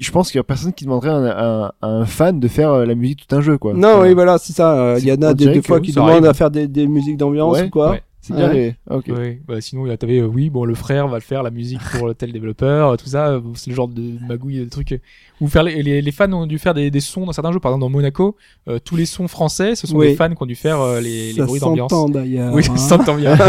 je 0.00 0.10
pense 0.10 0.30
qu'il 0.30 0.38
y 0.38 0.40
a 0.40 0.44
personne 0.44 0.72
qui 0.72 0.84
demanderait 0.84 1.10
à 1.10 1.14
un, 1.14 1.62
un, 1.64 1.72
à 1.82 1.86
un 1.88 2.04
fan 2.06 2.40
de 2.40 2.48
faire 2.48 2.70
euh, 2.70 2.84
la 2.86 2.94
musique 2.94 3.20
de 3.20 3.24
tout 3.26 3.36
un 3.36 3.40
jeu, 3.40 3.58
quoi. 3.58 3.74
Non, 3.74 3.88
Enfin, 3.88 4.02
oui, 4.08 4.14
voilà, 4.14 4.38
c'est 4.38 4.52
ça. 4.52 4.72
euh, 4.78 4.98
Il 4.98 5.04
y 5.06 5.12
en 5.12 5.20
a 5.22 5.34
des, 5.34 5.46
des 5.46 5.62
fois 5.62 5.80
qui 5.80 5.92
demandent 5.92 6.10
arrive. 6.10 6.24
à 6.26 6.34
faire 6.34 6.50
des, 6.50 6.66
des 6.66 6.86
musiques 6.86 7.16
d'ambiance 7.18 7.58
Ouais, 7.58 7.66
ou 7.66 7.70
quoi. 7.70 7.90
ouais. 7.92 8.02
C'est 8.22 8.34
bien 8.34 8.50
Ouais. 8.50 8.76
ok. 8.90 9.06
Ouais, 9.08 9.40
bah, 9.48 9.60
sinon, 9.62 9.86
il 9.86 9.88
y 9.88 9.92
a- 9.92 9.96
t'avais, 9.96 10.18
euh, 10.20 10.26
oui, 10.26 10.50
bon, 10.50 10.64
le 10.66 10.74
frère 10.74 11.08
va 11.08 11.16
le 11.16 11.22
faire, 11.22 11.42
la 11.42 11.50
musique 11.50 11.80
pour 11.92 12.14
tel 12.14 12.32
développeur, 12.32 12.96
tout 12.98 13.06
ça, 13.06 13.28
euh, 13.28 13.40
c'est 13.54 13.70
le 13.70 13.76
genre 13.76 13.88
de 13.88 14.02
magouille, 14.28 14.58
de 14.60 14.68
trucs. 14.68 15.00
Ou 15.40 15.48
faire 15.48 15.62
les, 15.62 15.82
les, 15.82 16.02
les 16.02 16.12
fans 16.12 16.30
ont 16.32 16.46
dû 16.46 16.58
faire 16.58 16.74
des, 16.74 16.90
des 16.90 17.00
sons 17.00 17.24
dans 17.26 17.32
certains 17.32 17.52
jeux, 17.52 17.60
par 17.60 17.70
exemple 17.72 17.80
dans 17.82 17.88
Monaco, 17.88 18.36
euh, 18.68 18.78
tous 18.78 18.96
les 18.96 19.06
sons 19.06 19.26
français, 19.28 19.74
ce 19.74 19.86
sont 19.86 19.96
Oui. 19.96 20.08
des 20.08 20.14
fans 20.16 20.28
qui 20.34 20.42
ont 20.42 20.46
dû 20.46 20.54
faire 20.54 20.80
euh, 20.80 21.00
les, 21.00 21.32
les 21.32 21.38
ça 21.38 21.44
bruits 21.46 21.60
d'ambiance. 21.60 21.90
s'entend 21.90 22.08
d'ailleurs. 22.10 22.52
Oui, 22.52 22.62
hein. 22.70 22.76
ça 22.76 22.96
s'entend 22.96 23.16
bien. 23.16 23.36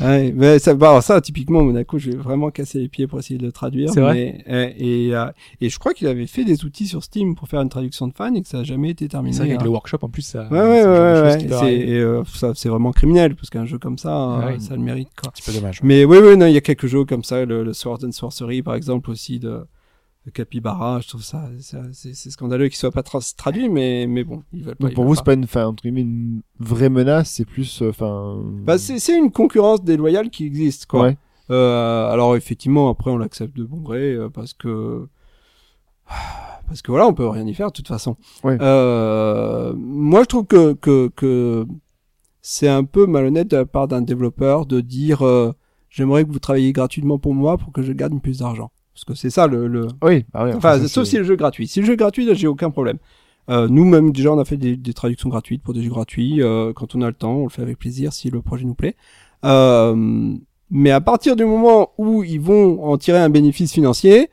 Ouais, 0.00 0.32
mais 0.34 0.58
ça, 0.58 0.74
bah, 0.74 0.90
alors 0.90 1.02
ça, 1.02 1.20
typiquement, 1.22 1.62
Monaco, 1.62 1.98
je 1.98 2.10
vais 2.10 2.16
vraiment 2.16 2.50
casser 2.50 2.78
les 2.80 2.88
pieds 2.88 3.06
pour 3.06 3.18
essayer 3.18 3.38
de 3.38 3.46
le 3.46 3.52
traduire. 3.52 3.90
C'est 3.90 4.00
vrai 4.00 4.44
euh, 4.48 4.70
et, 4.76 5.14
euh, 5.14 5.26
et 5.62 5.70
je 5.70 5.78
crois 5.78 5.94
qu'il 5.94 6.06
avait 6.06 6.26
fait 6.26 6.44
des 6.44 6.64
outils 6.66 6.86
sur 6.86 7.02
Steam 7.02 7.34
pour 7.34 7.48
faire 7.48 7.60
une 7.62 7.70
traduction 7.70 8.06
de 8.06 8.12
fan 8.12 8.36
et 8.36 8.42
que 8.42 8.48
ça 8.48 8.58
a 8.58 8.62
jamais 8.62 8.90
été 8.90 9.08
terminé. 9.08 9.32
C'est 9.32 9.38
vrai 9.40 9.48
qu'avec 9.48 9.62
hein. 9.62 9.64
le 9.64 9.70
workshop, 9.70 9.98
en 10.02 10.08
plus, 10.10 10.22
ça. 10.22 10.48
Ouais, 10.50 10.58
ouais, 10.60 10.84
ouais, 10.84 11.22
ouais. 11.22 11.38
c'est, 11.48 11.88
euh, 11.90 12.22
ça, 12.34 12.52
c'est 12.54 12.68
vraiment 12.68 12.92
criminel 12.92 13.36
parce 13.36 13.48
qu'un 13.48 13.64
jeu 13.64 13.78
comme 13.78 13.96
ça, 13.96 14.10
Ah 14.12 14.48
euh, 14.48 14.52
oui. 14.54 14.60
ça 14.60 14.74
le 14.76 14.82
mérite, 14.82 15.08
quoi. 15.18 15.28
Un 15.28 15.32
petit 15.32 15.42
peu 15.50 15.52
dommage. 15.56 15.80
Mais 15.82 16.04
oui, 16.04 16.18
oui, 16.22 16.36
non, 16.36 16.46
il 16.46 16.52
y 16.52 16.58
a 16.58 16.60
quelques 16.62 16.86
jeux 16.88 17.04
comme 17.06 17.24
ça, 17.24 17.44
le, 17.46 17.64
le 17.64 17.72
Sword 17.72 18.00
and 18.04 18.12
Sorcery, 18.12 18.62
par 18.62 18.74
exemple, 18.74 19.10
aussi 19.10 19.38
de 19.38 19.60
Capybara. 20.30 21.00
Je 21.00 21.08
trouve 21.08 21.22
ça, 21.22 21.48
ça- 21.60 21.82
c'est, 21.92 22.14
scandaleux 22.30 22.68
qu'il 22.68 22.76
soit 22.76 22.90
pas 22.90 23.02
tra- 23.02 23.34
traduit, 23.36 23.68
mais, 23.68 24.06
mais 24.08 24.24
bon, 24.24 24.42
ils 24.52 24.64
veulent 24.64 24.76
pas. 24.76 24.86
Donc 24.86 24.94
pour 24.94 25.04
vous, 25.04 25.14
c'est 25.14 25.24
pas 25.24 25.34
une, 25.34 25.44
enfin, 25.44 25.66
entre 25.66 25.82
guillemets, 25.82 26.02
une 26.02 26.42
vraie 26.58 26.88
menace, 26.88 27.30
c'est 27.30 27.44
plus, 27.44 27.82
euh, 27.82 27.90
enfin. 27.90 28.42
Bah, 28.64 28.78
c'est, 28.78 28.98
c'est 28.98 29.16
une 29.16 29.30
concurrence 29.30 29.82
déloyale 29.84 30.30
qui 30.30 30.44
existe, 30.46 30.86
quoi. 30.86 31.02
Ouais. 31.02 31.16
Euh, 31.50 32.10
alors 32.10 32.34
effectivement, 32.34 32.88
après 32.88 33.10
on 33.12 33.18
l'accepte 33.18 33.56
de 33.56 33.62
bon 33.62 33.76
gré 33.80 34.14
euh, 34.14 34.28
parce 34.28 34.52
que 34.52 35.06
parce 36.68 36.82
que 36.82 36.90
voilà, 36.90 37.06
on 37.06 37.14
peut 37.14 37.28
rien 37.28 37.46
y 37.46 37.54
faire 37.54 37.68
de 37.68 37.72
toute 37.72 37.86
façon. 37.88 38.16
Ouais. 38.42 38.58
Euh, 38.60 39.72
moi, 39.76 40.22
je 40.22 40.26
trouve 40.26 40.46
que 40.46 40.72
que 40.74 41.08
que 41.14 41.64
c'est 42.42 42.68
un 42.68 42.82
peu 42.84 43.06
malhonnête 43.06 43.48
de 43.48 43.56
la 43.58 43.64
part 43.66 43.86
d'un 43.88 44.02
développeur 44.02 44.66
de 44.66 44.80
dire 44.80 45.24
euh, 45.24 45.52
j'aimerais 45.88 46.24
que 46.24 46.32
vous 46.32 46.38
travailliez 46.40 46.72
gratuitement 46.72 47.18
pour 47.18 47.34
moi 47.34 47.58
pour 47.58 47.72
que 47.72 47.82
je 47.82 47.92
gagne 47.92 48.18
plus 48.20 48.38
d'argent. 48.40 48.70
Parce 48.96 49.04
que 49.04 49.14
c'est 49.14 49.28
ça 49.28 49.46
le, 49.46 49.68
le... 49.68 49.88
Oui, 50.02 50.24
bah 50.32 50.44
oui, 50.46 50.52
Enfin, 50.54 50.78
sauf 50.88 51.04
c'est- 51.04 51.10
si 51.10 51.18
le 51.18 51.24
jeu 51.24 51.34
est 51.34 51.36
gratuit. 51.36 51.68
Si 51.68 51.80
le 51.80 51.86
jeu 51.86 51.92
est 51.92 51.96
gratuit, 51.98 52.24
là, 52.24 52.32
j'ai 52.32 52.46
aucun 52.46 52.70
problème. 52.70 52.96
Euh, 53.50 53.68
nous-mêmes, 53.68 54.10
déjà, 54.10 54.32
on 54.32 54.38
a 54.38 54.44
fait 54.46 54.56
des, 54.56 54.74
des 54.76 54.92
traductions 54.94 55.28
gratuites 55.28 55.62
pour 55.62 55.74
des 55.74 55.82
jeux 55.82 55.90
gratuits. 55.90 56.42
Euh, 56.42 56.72
quand 56.74 56.94
on 56.94 57.02
a 57.02 57.06
le 57.08 57.12
temps, 57.12 57.34
on 57.34 57.42
le 57.44 57.50
fait 57.50 57.60
avec 57.60 57.78
plaisir 57.78 58.14
si 58.14 58.30
le 58.30 58.40
projet 58.40 58.64
nous 58.64 58.74
plaît. 58.74 58.96
Euh, 59.44 60.34
mais 60.70 60.90
à 60.90 61.00
partir 61.02 61.36
du 61.36 61.44
moment 61.44 61.90
où 61.98 62.24
ils 62.24 62.40
vont 62.40 62.82
en 62.84 62.96
tirer 62.96 63.18
un 63.18 63.28
bénéfice 63.28 63.72
financier, 63.72 64.30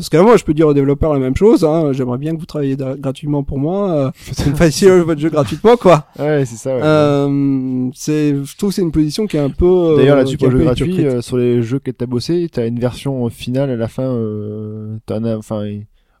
parce 0.00 0.08
que 0.08 0.16
moi, 0.16 0.36
je 0.36 0.44
peux 0.44 0.54
dire 0.54 0.66
aux 0.66 0.74
développeurs 0.74 1.12
la 1.12 1.20
même 1.20 1.36
chose. 1.36 1.64
Hein, 1.64 1.92
J'aimerais 1.92 2.18
bien 2.18 2.34
que 2.34 2.40
vous 2.40 2.46
travailliez 2.46 2.76
da- 2.76 2.96
gratuitement 2.96 3.42
pour 3.42 3.58
moi. 3.58 3.90
Euh, 3.90 4.10
fassiez 4.54 4.90
votre 5.00 5.20
jeu 5.20 5.28
gratuitement, 5.30 5.76
quoi. 5.76 6.06
Ouais, 6.18 6.44
c'est 6.46 6.56
ça. 6.56 6.74
ouais. 6.74 6.80
Euh, 6.82 7.88
c'est, 7.94 8.34
je 8.42 8.56
trouve 8.56 8.70
que 8.70 8.74
c'est 8.76 8.82
une 8.82 8.92
position 8.92 9.26
qui 9.26 9.36
est 9.36 9.40
un 9.40 9.50
peu. 9.50 9.66
euh, 9.66 9.96
D'ailleurs, 9.96 10.16
là-dessus, 10.16 10.36
qui 10.36 10.44
est 10.44 10.48
pour 10.48 10.52
le 10.54 10.58
jeu 10.58 10.64
gratuit, 10.64 11.06
euh, 11.06 11.20
sur 11.20 11.36
les 11.36 11.62
jeux 11.62 11.78
que 11.78 11.90
t'as 11.90 12.06
bossé, 12.06 12.48
t'as 12.50 12.66
une 12.66 12.78
version 12.80 13.26
euh, 13.26 13.30
finale 13.30 13.70
à 13.70 13.76
la 13.76 13.88
fin, 13.88 14.04
euh, 14.04 14.96
t'en 15.06 15.22
as, 15.24 15.36
enfin, 15.36 15.64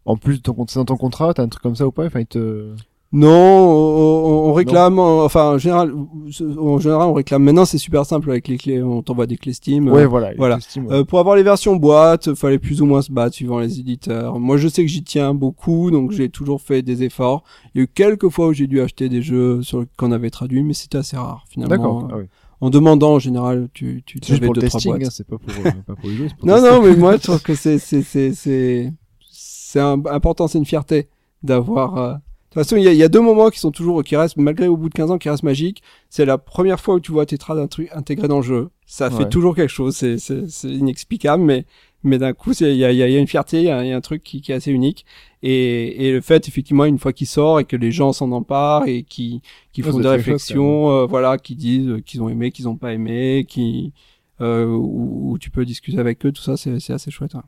en 0.04 0.16
plus 0.16 0.36
de 0.38 0.42
ton, 0.42 0.52
con- 0.54 0.66
c'est 0.68 0.78
dans 0.78 0.84
ton 0.84 0.96
contrat, 0.96 1.32
t'as 1.34 1.42
un 1.42 1.48
truc 1.48 1.62
comme 1.62 1.76
ça 1.76 1.86
ou 1.86 1.92
pas, 1.92 2.04
enfin, 2.06 2.20
il 2.20 2.26
te, 2.26 2.66
Non, 3.12 3.28
on, 3.28 4.50
on- 4.50 4.52
réclame, 4.52 4.98
euh, 5.00 5.24
enfin 5.24 5.54
en 5.54 5.58
général, 5.58 5.92
en 5.92 6.78
général 6.78 7.08
on 7.08 7.12
réclame. 7.12 7.42
Maintenant 7.42 7.64
c'est 7.64 7.78
super 7.78 8.06
simple 8.06 8.30
avec 8.30 8.46
les 8.46 8.56
clés, 8.56 8.82
on 8.82 9.02
t'envoie 9.02 9.26
des 9.26 9.36
clés 9.36 9.52
Steam. 9.52 9.88
ouais, 9.88 10.02
Euh, 10.02 10.06
voilà, 10.06 10.32
voilà. 10.36 10.56
ouais. 10.76 10.82
euh, 10.92 11.04
pour 11.04 11.18
avoir 11.18 11.34
les 11.34 11.42
versions 11.42 11.74
boîte, 11.74 12.34
fallait 12.34 12.58
plus 12.60 12.82
ou 12.82 12.86
moins 12.86 13.02
se 13.02 13.10
battre 13.10 13.34
suivant 13.34 13.58
les 13.58 13.80
éditeurs. 13.80 14.38
Moi 14.38 14.58
je 14.58 14.68
sais 14.68 14.82
que 14.82 14.88
j'y 14.88 15.02
tiens 15.02 15.34
beaucoup, 15.34 15.90
donc 15.90 16.12
j'ai 16.12 16.28
toujours 16.28 16.60
fait 16.60 16.82
des 16.82 17.02
efforts. 17.02 17.42
Il 17.74 17.78
y 17.78 17.80
a 17.80 17.84
eu 17.84 17.88
quelques 17.88 18.28
fois 18.28 18.46
où 18.48 18.52
j'ai 18.52 18.68
dû 18.68 18.80
acheter 18.80 19.08
des 19.08 19.22
jeux 19.22 19.60
sur 19.62 19.84
qu'on 19.96 20.12
avait 20.12 20.30
traduits, 20.30 20.62
mais 20.62 20.74
c'était 20.74 20.98
assez 20.98 21.16
rare 21.16 21.44
finalement. 21.48 21.76
D'accord. 21.76 22.08
Ah 22.12 22.16
oui. 22.18 22.24
En 22.60 22.70
demandant 22.70 23.14
en 23.14 23.18
général, 23.18 23.68
tu 23.72 24.02
tu 24.06 24.18
C'est 24.22 24.34
juste 24.34 24.44
pour 24.44 24.54
le 24.54 24.60
deux 24.60 24.68
trois 24.68 24.78
testing, 24.80 25.04
hein, 25.04 25.08
c'est 25.10 25.26
pas 25.26 25.38
pour, 25.38 25.48
euh, 25.66 25.70
pas 25.86 25.94
pour 25.96 26.08
les 26.10 26.16
jeux. 26.16 26.28
pour 26.38 26.46
Non, 26.46 26.54
tester. 26.56 26.70
non, 26.70 26.82
mais 26.82 26.94
moi, 26.94 27.16
je 27.16 27.22
trouve 27.22 27.42
que 27.42 27.54
c'est, 27.54 27.78
c'est, 27.78 28.02
c'est, 28.02 28.34
c'est, 28.34 28.92
c'est 29.30 29.80
important, 29.80 30.46
c'est 30.46 30.58
une 30.58 30.66
fierté 30.66 31.08
d'avoir, 31.42 31.96
euh, 31.96 32.14
de 32.50 32.54
toute 32.54 32.64
façon, 32.64 32.76
il 32.76 32.82
y, 32.82 32.88
a, 32.88 32.92
il 32.92 32.98
y 32.98 33.02
a 33.04 33.08
deux 33.08 33.20
moments 33.20 33.48
qui 33.50 33.60
sont 33.60 33.70
toujours, 33.70 34.02
qui 34.02 34.16
restent, 34.16 34.36
malgré 34.36 34.66
au 34.66 34.76
bout 34.76 34.88
de 34.88 34.94
15 34.94 35.10
ans, 35.12 35.18
qui 35.18 35.28
restent 35.30 35.44
magiques. 35.44 35.82
C'est 36.08 36.24
la 36.24 36.36
première 36.36 36.80
fois 36.80 36.96
où 36.96 37.00
tu 37.00 37.12
vois 37.12 37.24
tes 37.24 37.38
trades 37.38 37.58
intru- 37.58 37.88
intégrés 37.92 38.26
dans 38.26 38.38
le 38.38 38.42
jeu. 38.42 38.70
Ça 38.86 39.08
fait 39.18 39.22
toujours 39.28 39.54
quelque 39.54 39.68
chose. 39.70 39.94
C'est, 39.96 40.18
c'est, 40.18 40.48
c'est 40.50 40.68
inexplicable, 40.68 41.42
mais 41.44 41.64
mais 42.02 42.16
d'un 42.18 42.32
coup, 42.32 42.54
c'est- 42.54 42.72
il 42.72 42.78
y 42.78 42.84
a, 42.84 42.90
il 42.92 42.96
y 42.96 43.02
a- 43.02 43.08
il 43.08 43.12
y 43.12 43.16
a 43.16 43.20
une 43.20 43.26
fierté, 43.28 43.58
il 43.58 43.64
y 43.64 43.70
a, 43.70 43.84
il 43.84 43.88
y 43.88 43.92
a 43.92 43.96
un 43.96 44.00
truc 44.00 44.22
qui, 44.24 44.40
qui 44.40 44.52
est 44.52 44.54
assez 44.54 44.72
unique. 44.72 45.04
Et, 45.42 46.08
et 46.08 46.12
le 46.12 46.20
fait, 46.22 46.48
effectivement, 46.48 46.86
une 46.86 46.98
fois 46.98 47.12
qu'il 47.12 47.26
sort 47.26 47.60
et 47.60 47.64
que 47.66 47.76
les 47.76 47.92
gens 47.92 48.12
s'en 48.14 48.32
emparent 48.32 48.86
et 48.88 49.02
qui, 49.04 49.42
qui 49.72 49.82
font 49.82 49.98
des 49.98 50.04
chose, 50.04 50.12
réflexions, 50.16 50.90
euh, 50.90 51.06
voilà, 51.06 51.36
qui 51.38 51.54
disent 51.54 51.98
qu'ils 52.06 52.22
ont 52.22 52.28
aimé, 52.30 52.50
qu'ils 52.52 52.68
ont 52.68 52.76
pas 52.76 52.94
aimé, 52.94 53.44
qui, 53.48 53.92
euh, 54.40 54.64
où, 54.66 55.32
où 55.32 55.38
tu 55.38 55.50
peux 55.50 55.64
discuter 55.66 55.98
avec 55.98 56.24
eux, 56.26 56.32
tout 56.32 56.42
ça, 56.42 56.56
c'est 56.56 56.80
c'est 56.80 56.94
assez 56.94 57.10
chouette. 57.10 57.34
hein. 57.34 57.44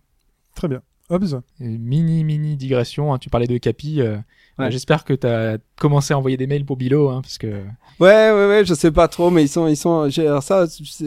Très 0.54 0.68
bien. 0.68 0.82
Hobbs? 1.08 1.40
Mini, 1.58 2.22
mini 2.22 2.56
digression. 2.56 3.12
hein, 3.14 3.18
tu 3.18 3.30
parlais 3.30 3.46
de 3.46 3.56
Capi. 3.58 4.00
euh, 4.02 4.18
Ouais. 4.58 4.70
J'espère 4.70 5.04
que 5.04 5.14
tu 5.14 5.26
as 5.26 5.58
commencé 5.80 6.14
à 6.14 6.18
envoyer 6.18 6.36
des 6.36 6.46
mails 6.46 6.64
pour 6.64 6.76
Bilo, 6.76 7.08
hein, 7.08 7.20
parce 7.22 7.38
que 7.38 7.46
Ouais, 8.00 8.30
ouais, 8.32 8.46
ouais, 8.48 8.62
je 8.64 8.72
sais 8.74 8.90
pas 8.90 9.06
trop, 9.08 9.30
mais 9.30 9.44
ils 9.44 9.48
sont, 9.48 9.66
ils 9.68 9.76
sont, 9.76 10.08
alors 10.18 10.42
ça, 10.42 10.64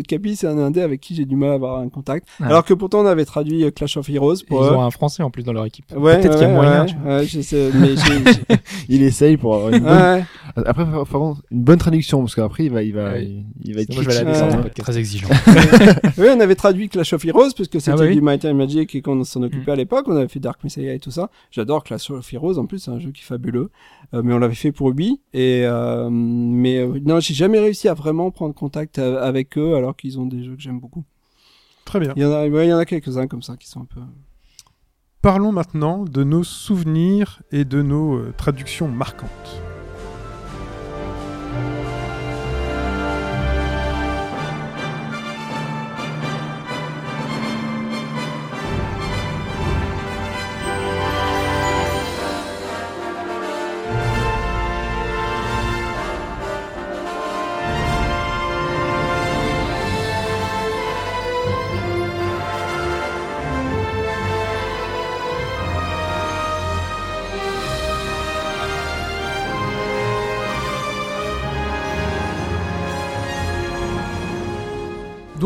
Capi, 0.07 0.35
c'est 0.35 0.47
un 0.47 0.57
indé 0.57 0.81
avec 0.81 1.01
qui 1.01 1.15
j'ai 1.15 1.25
du 1.25 1.35
mal 1.35 1.49
à 1.49 1.53
avoir 1.53 1.79
un 1.79 1.89
contact. 1.89 2.27
Ouais. 2.39 2.45
Alors 2.47 2.63
que 2.63 2.73
pourtant, 2.73 2.99
on 3.01 3.05
avait 3.05 3.25
traduit 3.25 3.63
euh, 3.63 3.71
Clash 3.71 3.97
of 3.97 4.07
Heroes 4.09 4.35
ils 4.49 4.53
eux. 4.53 4.57
ont 4.57 4.81
un 4.81 4.91
Français 4.91 5.23
en 5.23 5.29
plus 5.29 5.43
dans 5.43 5.51
leur 5.53 5.65
équipe. 5.65 5.85
Ouais, 5.95 6.19
Peut-être 6.19 6.33
qu'il 6.37 6.47
y 6.47 6.49
a 6.49 6.53
moyen. 6.53 6.81
ouais, 6.81 6.85
tu 6.87 6.95
vois. 7.03 7.15
ouais, 7.17 7.25
je 7.25 7.41
sais, 7.41 7.69
mais 7.73 7.87
j'ai, 7.95 8.31
j'ai- 8.33 8.55
Il 8.89 9.01
essaye 9.01 9.37
pour 9.37 9.55
avoir 9.55 9.73
une 9.73 9.79
bonne... 9.83 9.91
ouais. 9.91 10.25
Après, 10.65 10.85
par 10.85 11.05
contre, 11.07 11.41
une 11.51 11.61
bonne 11.63 11.79
traduction, 11.79 12.19
parce 12.21 12.35
qu'après, 12.35 12.65
il 12.65 12.71
va, 12.71 12.83
il 12.83 12.93
va, 12.93 13.11
Ouais. 13.13 13.25
il, 13.25 13.45
il 13.63 13.75
va 13.75 13.81
être 13.81 13.93
moi, 13.93 14.03
je 14.03 14.09
vais 14.09 14.15
la 14.23 14.31
descendre, 14.31 14.61
podcast. 14.61 14.77
Très 14.83 14.97
exigeant. 14.97 15.27
Oui, 16.17 16.27
on 16.35 16.39
avait 16.39 16.55
traduit 16.55 16.87
Clash 16.89 17.13
of 17.13 17.25
Heroes 17.25 17.49
parce 17.57 17.67
que 17.69 17.79
c'était 17.79 17.91
Ah 17.91 17.95
bah 17.97 18.05
oui. 18.07 18.15
du 18.15 18.21
Might 18.21 18.45
and 18.45 18.53
Magic 18.53 18.93
et 18.95 19.01
qu'on 19.01 19.23
s'en 19.23 19.41
occupait 19.43 19.71
Mm. 19.71 19.73
à 19.73 19.75
l'époque. 19.75 20.05
On 20.07 20.15
avait 20.15 20.27
fait 20.27 20.39
Dark 20.39 20.63
Messiah 20.63 20.93
et 20.93 20.99
tout 20.99 21.11
ça. 21.11 21.29
J'adore 21.51 21.83
Clash 21.83 22.09
of 22.11 22.31
Heroes. 22.33 22.57
En 22.57 22.65
plus, 22.67 22.79
c'est 22.79 22.91
un 22.91 22.99
jeu 22.99 23.11
qui 23.11 23.21
est 23.21 23.25
fabuleux. 23.25 23.69
Euh, 24.13 24.21
mais 24.23 24.33
on 24.33 24.37
l'avait 24.39 24.53
fait 24.55 24.64
pour 24.71 24.89
Ubi. 24.89 25.21
Et 25.33 25.63
euh, 25.65 26.09
mais 26.09 26.79
euh, 26.79 26.99
non, 27.03 27.19
j'ai 27.19 27.33
jamais 27.33 27.59
réussi 27.59 27.87
à 27.87 27.93
vraiment 27.93 28.31
prendre 28.31 28.53
contact 28.53 28.99
euh, 28.99 29.21
avec 29.21 29.57
eux 29.57 29.75
alors 29.75 29.95
qu'ils 29.95 30.19
ont 30.19 30.25
des 30.25 30.43
jeux 30.43 30.55
que 30.55 30.61
j'aime 30.61 30.79
beaucoup. 30.79 31.03
Très 31.85 31.99
bien. 31.99 32.13
Il 32.15 32.23
y 32.23 32.25
en 32.25 32.31
a, 32.31 32.47
ouais, 32.47 32.67
il 32.67 32.69
y 32.69 32.73
en 32.73 32.77
a 32.77 32.85
quelques-uns 32.85 33.27
comme 33.27 33.43
ça 33.43 33.55
qui 33.57 33.67
sont 33.67 33.81
un 33.81 33.85
peu. 33.85 34.01
Parlons 35.21 35.51
maintenant 35.51 36.03
de 36.03 36.23
nos 36.23 36.43
souvenirs 36.43 37.41
et 37.51 37.65
de 37.65 37.81
nos 37.81 38.15
euh, 38.15 38.33
traductions 38.37 38.87
marquantes. 38.87 39.61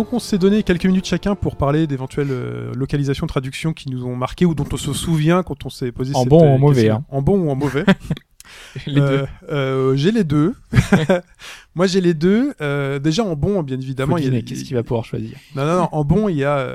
Donc 0.09 0.15
on 0.15 0.19
s'est 0.19 0.39
donné 0.39 0.63
quelques 0.63 0.85
minutes 0.87 1.05
chacun 1.05 1.35
pour 1.35 1.55
parler 1.55 1.85
d'éventuelles 1.85 2.31
euh, 2.31 2.73
localisations, 2.73 3.27
traductions 3.27 3.73
qui 3.73 3.91
nous 3.91 4.05
ont 4.05 4.15
marqué 4.15 4.43
ou 4.43 4.55
dont 4.55 4.65
on 4.73 4.75
se 4.77 4.91
souvient 4.91 5.43
quand 5.43 5.67
on 5.67 5.69
s'est 5.69 5.91
posé 5.91 6.15
En 6.15 6.21
cette, 6.21 6.29
bon 6.29 6.41
ou 6.41 6.45
euh, 6.45 6.55
en 6.55 6.57
mauvais, 6.57 6.89
hein. 6.89 7.05
En 7.09 7.21
bon 7.21 7.37
ou 7.45 7.51
en 7.51 7.55
mauvais. 7.55 7.85
Les 8.87 8.99
Euh, 8.99 9.19
deux. 9.19 9.27
euh, 9.53 9.95
j'ai 9.95 10.11
les 10.11 10.23
deux. 10.23 10.55
Moi 11.75 11.85
j'ai 11.85 12.01
les 12.01 12.15
deux. 12.15 12.55
Euh, 12.61 12.97
déjà 12.97 13.23
en 13.23 13.35
bon, 13.35 13.61
bien 13.61 13.79
évidemment. 13.79 14.13
Faut 14.13 14.17
il 14.17 14.23
y 14.23 14.27
a 14.27 14.29
deviner 14.31 14.41
des- 14.41 14.47
Qu'est-ce 14.55 14.63
qu'il 14.65 14.75
va 14.75 14.81
pouvoir 14.81 15.05
choisir 15.05 15.37
Non, 15.55 15.63
non, 15.67 15.75
non. 15.81 15.89
En 15.91 16.03
bon, 16.03 16.27
il 16.27 16.37
y 16.37 16.43
a, 16.43 16.67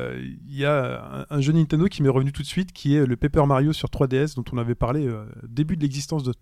il 0.48 0.56
y 0.56 0.64
a 0.64 1.26
un, 1.28 1.40
jeu 1.40 1.52
Nintendo 1.52 1.86
qui 1.86 2.04
m'est 2.04 2.08
revenu 2.08 2.30
tout 2.30 2.42
de 2.42 2.46
suite, 2.46 2.72
qui 2.72 2.94
est 2.94 3.04
le 3.04 3.16
Paper 3.16 3.44
Mario 3.46 3.72
sur 3.72 3.88
3DS, 3.88 4.36
dont 4.36 4.44
on 4.52 4.58
avait 4.58 4.76
parlé 4.76 5.08
euh, 5.08 5.24
début 5.48 5.76
de 5.76 5.82
l'existence 5.82 6.22
de 6.22 6.32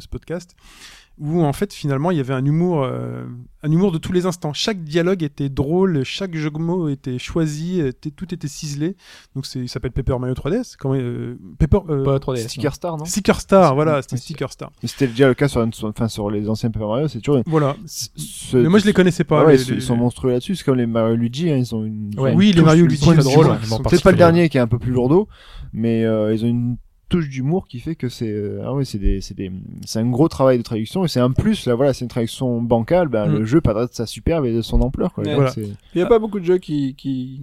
ce 0.00 0.08
podcast, 0.08 0.56
où 1.18 1.42
en 1.42 1.52
fait 1.52 1.72
finalement 1.72 2.10
il 2.10 2.16
y 2.16 2.20
avait 2.20 2.34
un 2.34 2.44
humour, 2.44 2.82
euh, 2.84 3.24
un 3.62 3.70
humour 3.70 3.92
de 3.92 3.98
tous 3.98 4.12
les 4.12 4.26
instants. 4.26 4.52
Chaque 4.52 4.82
dialogue 4.82 5.22
était 5.22 5.48
drôle, 5.48 6.02
chaque 6.04 6.34
jeu 6.34 6.50
de 6.50 6.58
mots 6.58 6.88
était 6.88 7.18
choisi, 7.18 7.80
était- 7.80 8.10
tout 8.10 8.32
était 8.34 8.48
ciselé. 8.48 8.96
Donc 9.36 9.46
il 9.54 9.68
s'appelle 9.68 9.92
Paper 9.92 10.18
Mario 10.18 10.34
3DS. 10.34 10.76
Comment, 10.78 10.94
euh, 10.96 11.38
Paper, 11.58 11.78
euh, 11.90 12.04
Pas 12.04 12.18
3DS. 12.18 12.42
non. 12.42 12.48
Sticker 12.48 12.74
Star, 12.74 12.96
non 12.96 13.04
Sticker 13.04 13.40
Star, 13.40 13.74
voilà, 13.74 14.02
c'était 14.02 14.16
Sticker 14.16 14.50
Star. 14.50 14.72
Mais 14.82 14.88
C'était 14.88 15.06
déjà 15.06 15.28
le 15.28 15.34
cas 15.34 15.48
sur, 15.48 15.66
sur- 15.74 15.88
enfin, 15.88 16.08
sur 16.08 16.30
les 16.30 16.48
anciens 16.48 16.70
Paper 16.70 16.86
Mario, 16.86 17.08
c'est 17.08 17.20
toujours. 17.20 17.42
Voilà. 17.46 17.76
ce- 17.86 18.56
Mais 18.56 18.68
moi 18.68 18.78
je 18.78 18.86
les 18.86 18.92
connaissais 18.92 19.24
pas. 19.24 19.42
Ah 19.42 19.46
ouais, 19.46 19.56
les- 19.56 19.62
ils, 19.74 19.82
sont 19.82 19.96
monstrueux 19.96 20.30
là-dessus. 20.32 20.56
C'est 20.56 20.64
comme 20.64 20.76
les 20.78 20.86
Mario 20.86 21.14
Luigi, 21.16 21.50
hein, 21.50 21.56
ils 21.56 21.74
ont 21.74 21.84
une. 21.84 22.10
Ouais. 22.18 22.34
Oui, 22.34 22.52
les 22.52 22.62
Mario 22.62 22.86
Luigi, 22.86 23.04
c'est 23.04 23.16
drôle, 23.18 23.46
Peut-être 23.88 24.02
pas 24.02 24.10
le 24.12 24.16
dernier 24.16 24.48
qui 24.48 24.56
est 24.56 24.60
un 24.60 24.66
peu 24.66 24.78
plus 24.78 24.92
lourdeau, 24.92 25.28
mais 25.72 26.04
euh, 26.04 26.34
ils 26.34 26.44
ont 26.44 26.48
une 26.48 26.76
touche 27.12 27.28
d'humour 27.28 27.68
qui 27.68 27.78
fait 27.80 27.94
que 27.94 28.08
c'est 28.08 28.30
euh, 28.30 28.62
ah 28.64 28.74
ouais 28.74 28.84
c'est 28.84 28.98
des 28.98 29.20
c'est 29.20 29.34
des 29.34 29.52
c'est 29.86 29.98
un 30.00 30.08
gros 30.10 30.28
travail 30.28 30.58
de 30.58 30.62
traduction 30.62 31.04
et 31.04 31.08
c'est 31.08 31.20
un 31.20 31.30
plus 31.30 31.66
là 31.66 31.74
voilà 31.74 31.92
c'est 31.92 32.04
une 32.04 32.08
traduction 32.10 32.60
bancale 32.62 33.08
ben 33.08 33.26
Mm. 33.28 33.38
le 33.38 33.44
jeu 33.44 33.60
perdra 33.60 33.86
de 33.86 33.92
sa 33.92 34.06
superbe 34.06 34.44
et 34.46 34.52
de 34.52 34.62
son 34.62 34.80
ampleur 34.80 35.12
quoi 35.12 35.24
Voilà. 35.24 35.52
Il 35.56 35.98
y 35.98 36.02
a 36.02 36.06
pas 36.06 36.18
beaucoup 36.18 36.40
de 36.40 36.44
jeux 36.44 36.58
qui 36.58 36.94
qui 36.96 37.42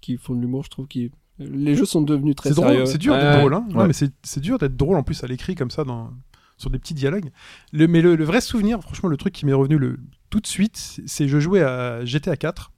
qui 0.00 0.16
font 0.16 0.34
de 0.34 0.40
l'humour, 0.40 0.64
je 0.64 0.70
trouve. 0.70 0.86
Qui 0.86 1.10
les 1.38 1.74
jeux 1.74 1.84
sont 1.86 2.02
devenus 2.02 2.36
très 2.36 2.50
C'est 2.50 2.54
sérieux. 2.56 2.74
drôle, 2.78 2.86
c'est 2.86 2.98
dur 2.98 3.14
d'être 3.14 3.24
Ouais. 3.34 3.38
drôle, 3.38 3.54
hein. 3.54 3.66
Non, 3.70 3.86
mais 3.86 3.92
c'est 3.92 4.10
c'est 4.22 4.40
dur 4.40 4.58
d'être 4.58 4.76
drôle 4.76 4.96
en 4.96 5.02
plus 5.02 5.22
à 5.24 5.26
l'écrit 5.26 5.54
comme 5.54 5.70
ça 5.70 5.84
dans 5.84 6.10
sur 6.58 6.68
des 6.70 6.78
petits 6.78 6.92
dialogues. 6.94 7.30
Le, 7.72 7.86
mais 7.88 8.02
le, 8.02 8.14
le 8.16 8.24
vrai 8.24 8.40
souvenir, 8.42 8.80
franchement, 8.82 9.08
le 9.08 9.16
truc 9.16 9.32
qui 9.32 9.46
m'est 9.46 9.52
revenu 9.54 9.78
le 9.78 9.98
tout 10.28 10.40
de 10.40 10.46
suite, 10.46 10.76
c'est- 11.06 11.26
je 11.28 11.38
jouais 11.40 11.62
à 11.62 12.04
GTA 12.04 12.36
4 12.36 12.70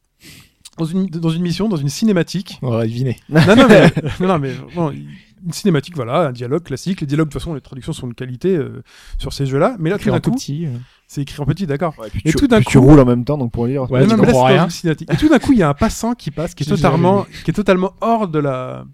dans 0.78 0.84
une 0.84 1.06
dans 1.06 1.30
une 1.30 1.42
mission, 1.42 1.68
dans 1.68 1.76
une 1.76 1.88
cinématique. 1.88 2.59
On 2.62 2.68
aurait 2.68 2.86
deviné. 2.88 3.18
non, 3.28 3.40
non, 3.56 3.66
mais, 3.68 3.90
non, 4.20 4.38
mais 4.38 4.52
vraiment, 4.52 4.92
une 5.44 5.52
cinématique, 5.52 5.94
voilà, 5.97 6.28
un 6.28 6.32
dialogue 6.32 6.62
classique. 6.62 7.01
Les 7.01 7.06
dialogues, 7.06 7.28
de 7.28 7.32
toute 7.32 7.40
façon, 7.40 7.55
les 7.55 7.60
traductions 7.60 7.93
sont 7.93 8.06
de 8.06 8.14
qualité 8.14 8.56
euh, 8.56 8.82
sur 9.19 9.32
ces 9.32 9.47
jeux-là. 9.47 9.77
Mais 9.78 9.90
là, 9.90 9.97
tout 9.97 10.02
Écrit 10.02 10.10
d'un 10.10 10.16
en 10.16 10.20
tout 10.20 10.31
coup, 10.31 10.36
petit. 10.36 10.66
euh. 10.66 10.70
c'est 11.09 11.23
écrit 11.23 11.40
en 11.43 11.47
petit, 11.47 11.66
d'accord. 11.66 11.94
Ouais, 11.98 12.09
Et 12.24 12.31
tu, 12.31 12.36
tout 12.36 12.47
d'un 12.47 12.59
puis 12.59 12.66
tu 12.66 12.78
coup- 12.78 12.85
roules 12.85 13.01
en 13.01 13.05
même 13.05 13.24
temps 13.24 13.39
donc 13.39 13.52
pour 13.52 13.66
lire 13.66 13.90
Ouais, 13.90 14.06
Non, 14.06 14.16
non, 14.16 14.23
là, 14.23 14.44
rien. 14.44 14.69
Et 15.10 15.16
tout 15.16 15.28
d'un 15.28 15.39
coup, 15.39 15.52
il 15.52 15.59
y 15.59 15.62
a 15.62 15.69
un 15.69 15.74
passant 15.74 16.14
qui 16.14 16.31
passe, 16.31 16.55
qui 16.55 16.62
est 16.64 16.66
totalement, 16.66 17.27
qui 17.44 17.51
est 17.51 17.55
totalement 17.55 17.93
hors 18.01 18.28
de 18.28 18.39
la, 18.39 18.85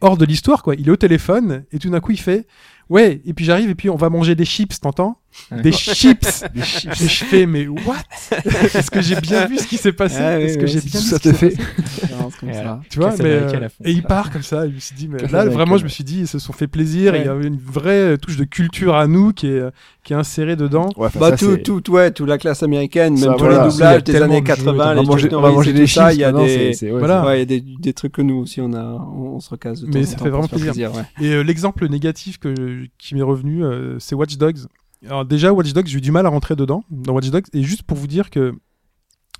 hors 0.00 0.16
de 0.16 0.24
l'histoire, 0.24 0.62
quoi. 0.62 0.74
Il 0.74 0.88
est 0.88 0.90
au 0.92 0.96
téléphone, 0.96 1.64
et 1.72 1.78
tout 1.78 1.90
d'un 1.90 2.00
coup, 2.00 2.12
il 2.12 2.20
fait, 2.20 2.46
ouais, 2.88 3.20
et 3.24 3.32
puis 3.34 3.44
j'arrive, 3.44 3.70
et 3.70 3.74
puis 3.74 3.90
on 3.90 3.96
va 3.96 4.10
manger 4.10 4.34
des 4.34 4.44
chips, 4.44 4.78
t'entends? 4.80 5.20
Ouais. 5.50 5.62
Des 5.62 5.72
chips! 5.72 6.44
Et 6.54 7.06
je 7.08 7.24
fais, 7.24 7.46
mais 7.46 7.66
what? 7.68 7.96
Est-ce 8.74 8.90
que 8.90 9.00
j'ai 9.00 9.20
bien 9.20 9.46
vu 9.46 9.58
ce 9.58 9.66
qui 9.66 9.76
s'est 9.76 9.92
passé? 9.92 10.16
Ah 10.20 10.36
oui, 10.36 10.44
Est-ce 10.44 10.58
que 10.58 10.64
oui, 10.64 10.68
j'ai 10.68 10.80
bien 10.80 11.00
vu 11.00 11.06
ça 11.06 11.16
ce 11.16 11.22
qui 11.22 11.28
te 11.30 11.36
s'est 11.36 11.50
fait 11.52 11.56
comme 12.10 12.30
ça. 12.30 12.36
voilà. 12.42 12.80
Tu 12.90 12.98
vois, 12.98 13.14
mais, 13.18 13.24
euh, 13.24 13.68
et 13.84 13.92
il 13.92 14.02
part 14.02 14.30
comme 14.30 14.42
ça, 14.42 14.68
je 14.68 14.74
me 14.74 14.78
suis 14.80 14.94
dit, 14.96 15.08
mais 15.08 15.18
là, 15.28 15.44
vraiment, 15.46 15.76
je 15.78 15.84
me 15.84 15.88
suis 15.88 16.04
dit, 16.04 16.20
ils 16.20 16.28
se 16.28 16.38
sont 16.38 16.52
fait 16.52 16.66
plaisir, 16.66 17.14
et 17.14 17.20
il 17.20 17.26
y 17.26 17.28
avait 17.28 17.46
une 17.46 17.58
vraie 17.58 18.18
touche 18.18 18.36
de 18.36 18.44
culture 18.44 18.96
à 18.96 19.06
nous 19.06 19.32
qui 19.32 19.46
est, 19.48 19.62
qui 20.02 20.12
est 20.12 20.16
insérée 20.16 20.56
dedans. 20.56 20.88
Ouais, 20.96 21.06
enfin, 21.06 21.20
Bah 21.20 21.30
ça, 21.30 21.36
tout, 21.36 21.80
tout, 21.80 21.92
ouais, 21.92 22.10
toute 22.10 22.28
la 22.28 22.38
classe 22.38 22.62
américaine, 22.62 23.16
Ça, 23.16 23.28
même 23.28 23.36
tous 23.36 23.44
voilà. 23.44 23.64
les 23.64 23.70
doublages 23.70 23.96
a 23.96 24.00
des 24.00 24.16
années 24.16 24.40
de 24.40 24.46
jeux, 24.46 24.54
80, 24.54 24.72
on 24.72 24.76
va 24.76 24.94
les 24.94 25.06
manger, 25.06 25.34
on 25.34 25.40
va 25.40 25.50
manger 25.52 25.72
des 25.72 25.86
chips 25.86 26.02
ça, 26.02 26.12
il 26.12 26.18
y 26.20 26.24
a 26.24 26.32
des, 26.32 26.76
ouais, 26.82 26.90
Voilà. 26.98 27.24
ouais, 27.24 27.36
il 27.36 27.38
y 27.38 27.42
a 27.42 27.46
des, 27.46 27.60
des 27.60 27.92
trucs 27.92 28.12
que 28.12 28.22
nous 28.22 28.36
aussi 28.36 28.60
on 28.60 28.72
a, 28.74 28.82
on, 28.84 29.40
se 29.40 29.50
recasse. 29.50 29.82
Mais 29.82 30.04
ça 30.04 30.18
fait 30.18 30.30
vraiment 30.30 30.48
plaisir. 30.48 30.92
ouais. 30.94 31.02
Et 31.20 31.32
euh, 31.32 31.42
l'exemple 31.42 31.88
négatif 31.88 32.38
que, 32.38 32.84
qui 32.98 33.14
m'est 33.14 33.22
revenu, 33.22 33.64
euh, 33.64 33.98
c'est 33.98 34.14
Watch 34.14 34.36
Dogs. 34.36 34.66
Alors 35.06 35.24
déjà, 35.24 35.52
Watch 35.52 35.72
Dogs, 35.72 35.86
j'ai 35.86 35.98
eu 35.98 36.00
du 36.00 36.10
mal 36.12 36.26
à 36.26 36.28
rentrer 36.28 36.56
dedans, 36.56 36.82
dans 36.90 37.12
Watch 37.12 37.30
Dogs, 37.30 37.46
et 37.52 37.62
juste 37.62 37.82
pour 37.84 37.96
vous 37.96 38.06
dire 38.08 38.30
que, 38.30 38.54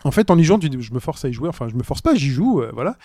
en 0.05 0.11
fait, 0.11 0.31
en 0.31 0.39
y 0.39 0.45
jouant, 0.45 0.59
tu 0.59 0.69
dis, 0.71 0.81
je 0.81 0.93
me 0.95 1.01
force 1.01 1.25
à 1.25 1.29
y 1.29 1.33
jouer, 1.33 1.49
enfin, 1.49 1.69
je 1.69 1.75
me 1.75 1.83
force 1.83 2.01
pas, 2.03 2.15
j'y 2.15 2.29
joue, 2.31 2.61
euh, 2.61 2.71
voilà. 2.73 2.97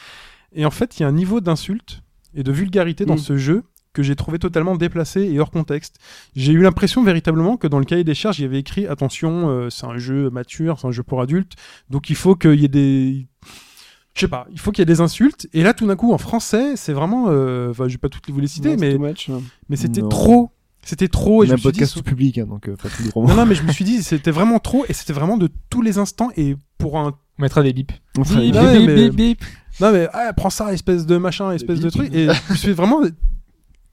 Et 0.53 0.65
en 0.65 0.71
fait, 0.71 0.99
il 0.99 1.01
y 1.01 1.05
a 1.05 1.07
un 1.07 1.11
niveau 1.13 1.41
d'insulte 1.41 2.01
et 2.35 2.43
de 2.43 2.51
vulgarité 2.51 3.05
dans 3.05 3.15
Mm. 3.15 3.19
ce 3.19 3.37
jeu 3.37 3.63
que 3.93 4.01
j'ai 4.03 4.15
trouvé 4.15 4.39
totalement 4.39 4.75
déplacé 4.75 5.21
et 5.21 5.39
hors 5.39 5.51
contexte. 5.51 5.97
J'ai 6.35 6.51
eu 6.51 6.61
l'impression 6.61 7.03
véritablement 7.03 7.57
que 7.57 7.67
dans 7.67 7.77
le 7.79 7.85
cahier 7.85 8.03
des 8.03 8.15
charges, 8.15 8.39
il 8.39 8.43
y 8.43 8.45
avait 8.45 8.59
écrit 8.59 8.87
attention, 8.87 9.49
euh, 9.49 9.69
c'est 9.69 9.85
un 9.85 9.97
jeu 9.99 10.29
mature, 10.31 10.79
c'est 10.79 10.87
un 10.87 10.91
jeu 10.91 11.03
pour 11.03 11.21
adultes, 11.21 11.53
donc 11.91 12.09
il 12.09 12.15
faut 12.15 12.35
qu'il 12.35 12.59
y 12.59 12.65
ait 12.65 12.69
des 12.69 13.27
je 14.15 14.21
sais 14.21 14.27
pas, 14.27 14.45
il 14.51 14.59
faut 14.59 14.71
qu'il 14.71 14.81
y 14.81 14.83
ait 14.83 14.85
des 14.85 15.01
insultes. 15.01 15.47
Et 15.53 15.63
là, 15.63 15.73
tout 15.73 15.87
d'un 15.87 15.95
coup, 15.95 16.13
en 16.13 16.19
français, 16.19 16.75
c'est 16.75 16.93
vraiment, 16.93 17.25
euh, 17.29 17.71
enfin, 17.71 17.87
je 17.87 17.93
vais 17.93 17.97
pas 17.97 18.09
toutes 18.09 18.29
vous 18.29 18.39
les 18.39 18.45
citer, 18.47 18.69
Non, 18.69 18.75
c'est 18.77 18.85
mais 18.85 18.93
too 18.93 18.99
much, 19.01 19.29
hein. 19.31 19.41
mais 19.69 19.75
c'était 19.75 20.01
Non. 20.03 20.09
trop. 20.09 20.51
C'était 20.85 21.07
trop. 21.07 21.39
On 21.39 21.43
Et 21.43 21.47
je 21.47 21.51
a 21.51 21.53
me 21.53 21.57
un 21.57 21.61
suis 21.61 21.71
dit, 21.71 21.79
podcast 21.79 21.93
tout 21.95 22.03
public 22.03 22.37
hein, 22.37 22.45
donc 22.47 22.67
euh, 22.67 22.75
pas 22.75 22.89
tout 22.89 23.03
le 23.03 23.27
non, 23.27 23.35
non, 23.35 23.45
mais 23.45 23.55
je 23.55 23.63
me 23.63 23.71
suis 23.71 23.85
dit, 23.85 24.03
c'était 24.03 24.31
vraiment 24.31 24.59
trop. 24.59 24.85
Et 24.89 24.93
c'était 24.93 25.13
vraiment 25.13 25.37
de 25.37 25.49
tous 25.69 25.81
les 25.81 25.97
instants. 25.97 26.29
Et 26.37 26.55
pour 26.77 26.97
un. 26.99 27.13
On 27.39 27.41
mettra 27.41 27.63
des 27.63 27.73
bips. 27.73 27.91
Enfin, 28.19 28.39
Bip, 28.41 28.53
Ouais, 28.55 28.77
bip, 28.79 28.87
mais- 28.87 28.95
bip, 29.09 29.15
bip. 29.15 29.43
Non, 29.81 29.91
mais 29.91 30.07
ah, 30.13 30.33
prends 30.33 30.49
ça, 30.51 30.71
espèce 30.73 31.05
de 31.07 31.17
machin, 31.17 31.51
espèce 31.51 31.79
de 31.79 31.85
bip. 31.89 31.93
truc. 31.93 32.13
Et 32.13 32.27
je 32.27 32.51
me 32.51 32.57
suis 32.57 32.71
vraiment 32.73 33.01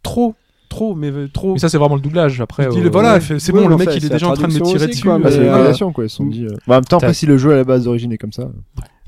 trop, 0.02 0.34
trop, 0.68 0.94
mais 0.94 1.10
euh, 1.10 1.28
trop. 1.32 1.54
Mais 1.54 1.58
ça, 1.58 1.68
c'est 1.68 1.78
vraiment 1.78 1.94
le 1.94 2.00
doublage. 2.02 2.40
Après, 2.40 2.64
Je 2.64 2.70
dis, 2.70 2.78
euh, 2.80 2.82
le- 2.84 2.90
voilà, 2.90 3.14
ouais. 3.18 3.38
c'est 3.38 3.52
bon, 3.52 3.66
le 3.68 3.76
mais 3.76 3.86
mec, 3.86 3.94
il 3.94 3.96
est 3.98 4.00
c'est 4.08 4.08
déjà 4.12 4.28
en 4.28 4.34
train 4.34 4.48
de 4.48 4.52
me 4.54 4.60
tirer 4.60 4.74
aussi, 4.76 4.86
dessus. 4.88 5.02
quoi, 5.04 5.18
mais, 5.18 5.30
c'est 5.30 5.38
euh, 5.38 5.72
euh, 5.72 5.90
quoi 5.92 6.04
ils 6.04 6.10
se 6.10 6.16
sont 6.16 6.26
dit 6.26 6.44
euh, 6.44 6.50
bah, 6.66 6.74
en 6.74 6.78
même 6.78 6.84
temps 6.84 6.98
après 6.98 7.14
si 7.14 7.24
le 7.26 7.38
jeu 7.38 7.52
à 7.52 7.56
la 7.56 7.64
base 7.64 7.84
d'origine 7.84 8.12
est 8.12 8.18
comme 8.18 8.32
ça 8.32 8.50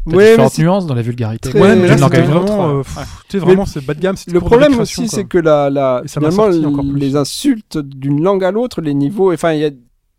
T'as 0.08 0.16
Ouais, 0.16 0.24
mais 0.24 0.30
différentes 0.30 0.52
c'est- 0.52 0.62
nuances 0.62 0.86
dans 0.86 0.94
la 0.94 1.02
vulgarité. 1.02 1.50
Très- 1.50 1.60
Ouais, 1.60 1.76
mais 1.76 1.86
là, 1.86 1.94
D'une 1.94 2.00
langue 2.02 2.14
à 2.14 2.16
c'était 2.16 2.28
une 2.30 2.36
autre, 2.36 2.52
vraiment, 2.52 2.78
euh, 2.78 2.82
sais, 3.28 3.38
vraiment, 3.38 3.66
c'est 3.66 3.84
bas 3.86 3.94
de 3.94 4.00
gamme. 4.00 4.16
Le 4.32 4.40
problème 4.40 4.78
aussi, 4.80 5.08
c'est 5.08 5.24
que 5.24 5.38
la, 5.38 5.70
la, 5.70 6.02
finalement, 6.06 6.48
les 6.48 7.14
insultes 7.16 7.78
d'une 7.78 8.22
langue 8.22 8.42
à 8.44 8.50
l'autre, 8.50 8.80
les 8.80 8.94
niveaux, 8.94 9.32
enfin, 9.32 9.52
il 9.52 9.60
y 9.60 9.64
a, 9.64 9.70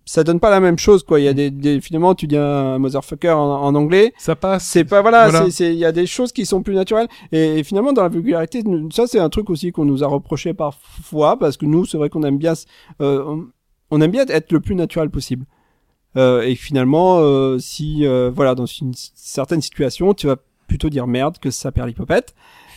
ça 0.05 0.23
donne 0.25 0.39
pas 0.41 0.49
la 0.49 0.59
même 0.59 0.77
chose 0.77 1.01
quoi. 1.03 1.19
Il 1.21 1.23
y 1.23 1.27
a 1.29 1.33
des, 1.33 1.49
des 1.49 1.79
finalement 1.79 2.13
tu 2.13 2.27
dis 2.27 2.35
un 2.35 2.77
motherfucker 2.77 3.29
en, 3.29 3.39
en 3.63 3.73
anglais, 3.73 4.13
Ça 4.17 4.35
passe. 4.35 4.65
c'est 4.65 4.83
pas 4.83 5.01
voilà, 5.01 5.29
Voilà. 5.29 5.45
c'est 5.45 5.51
c'est 5.51 5.73
il 5.73 5.79
y 5.79 5.85
a 5.85 5.93
des 5.93 6.05
choses 6.07 6.33
qui 6.33 6.45
sont 6.45 6.61
plus 6.61 6.75
naturelles 6.75 7.07
et, 7.31 7.59
et 7.59 7.63
finalement 7.63 7.93
dans 7.93 8.03
la 8.03 8.09
vulgarité 8.09 8.61
ça 8.91 9.07
c'est 9.07 9.19
un 9.19 9.29
truc 9.29 9.49
aussi 9.49 9.71
qu'on 9.71 9.85
nous 9.85 10.03
a 10.03 10.07
reproché 10.07 10.53
parfois 10.53 11.39
parce 11.39 11.55
que 11.55 11.65
nous 11.65 11.85
c'est 11.85 11.97
vrai 11.97 12.09
qu'on 12.09 12.23
aime 12.23 12.37
bien 12.37 12.51
euh, 13.01 13.37
on 13.91 14.01
aime 14.01 14.11
bien 14.11 14.25
être 14.27 14.51
le 14.51 14.59
plus 14.59 14.75
naturel 14.75 15.09
possible. 15.09 15.45
Euh, 16.15 16.41
et 16.43 16.55
finalement 16.55 17.19
euh, 17.19 17.57
si 17.59 18.05
euh, 18.05 18.29
voilà 18.33 18.53
dans 18.53 18.67
une 18.67 18.93
certaine 19.15 19.61
situation 19.61 20.13
tu 20.13 20.27
vas 20.27 20.35
plutôt 20.67 20.89
dire 20.89 21.07
merde 21.07 21.39
que 21.39 21.49
ça 21.51 21.71
perd 21.71 21.87
l'hypopète. 21.87 22.35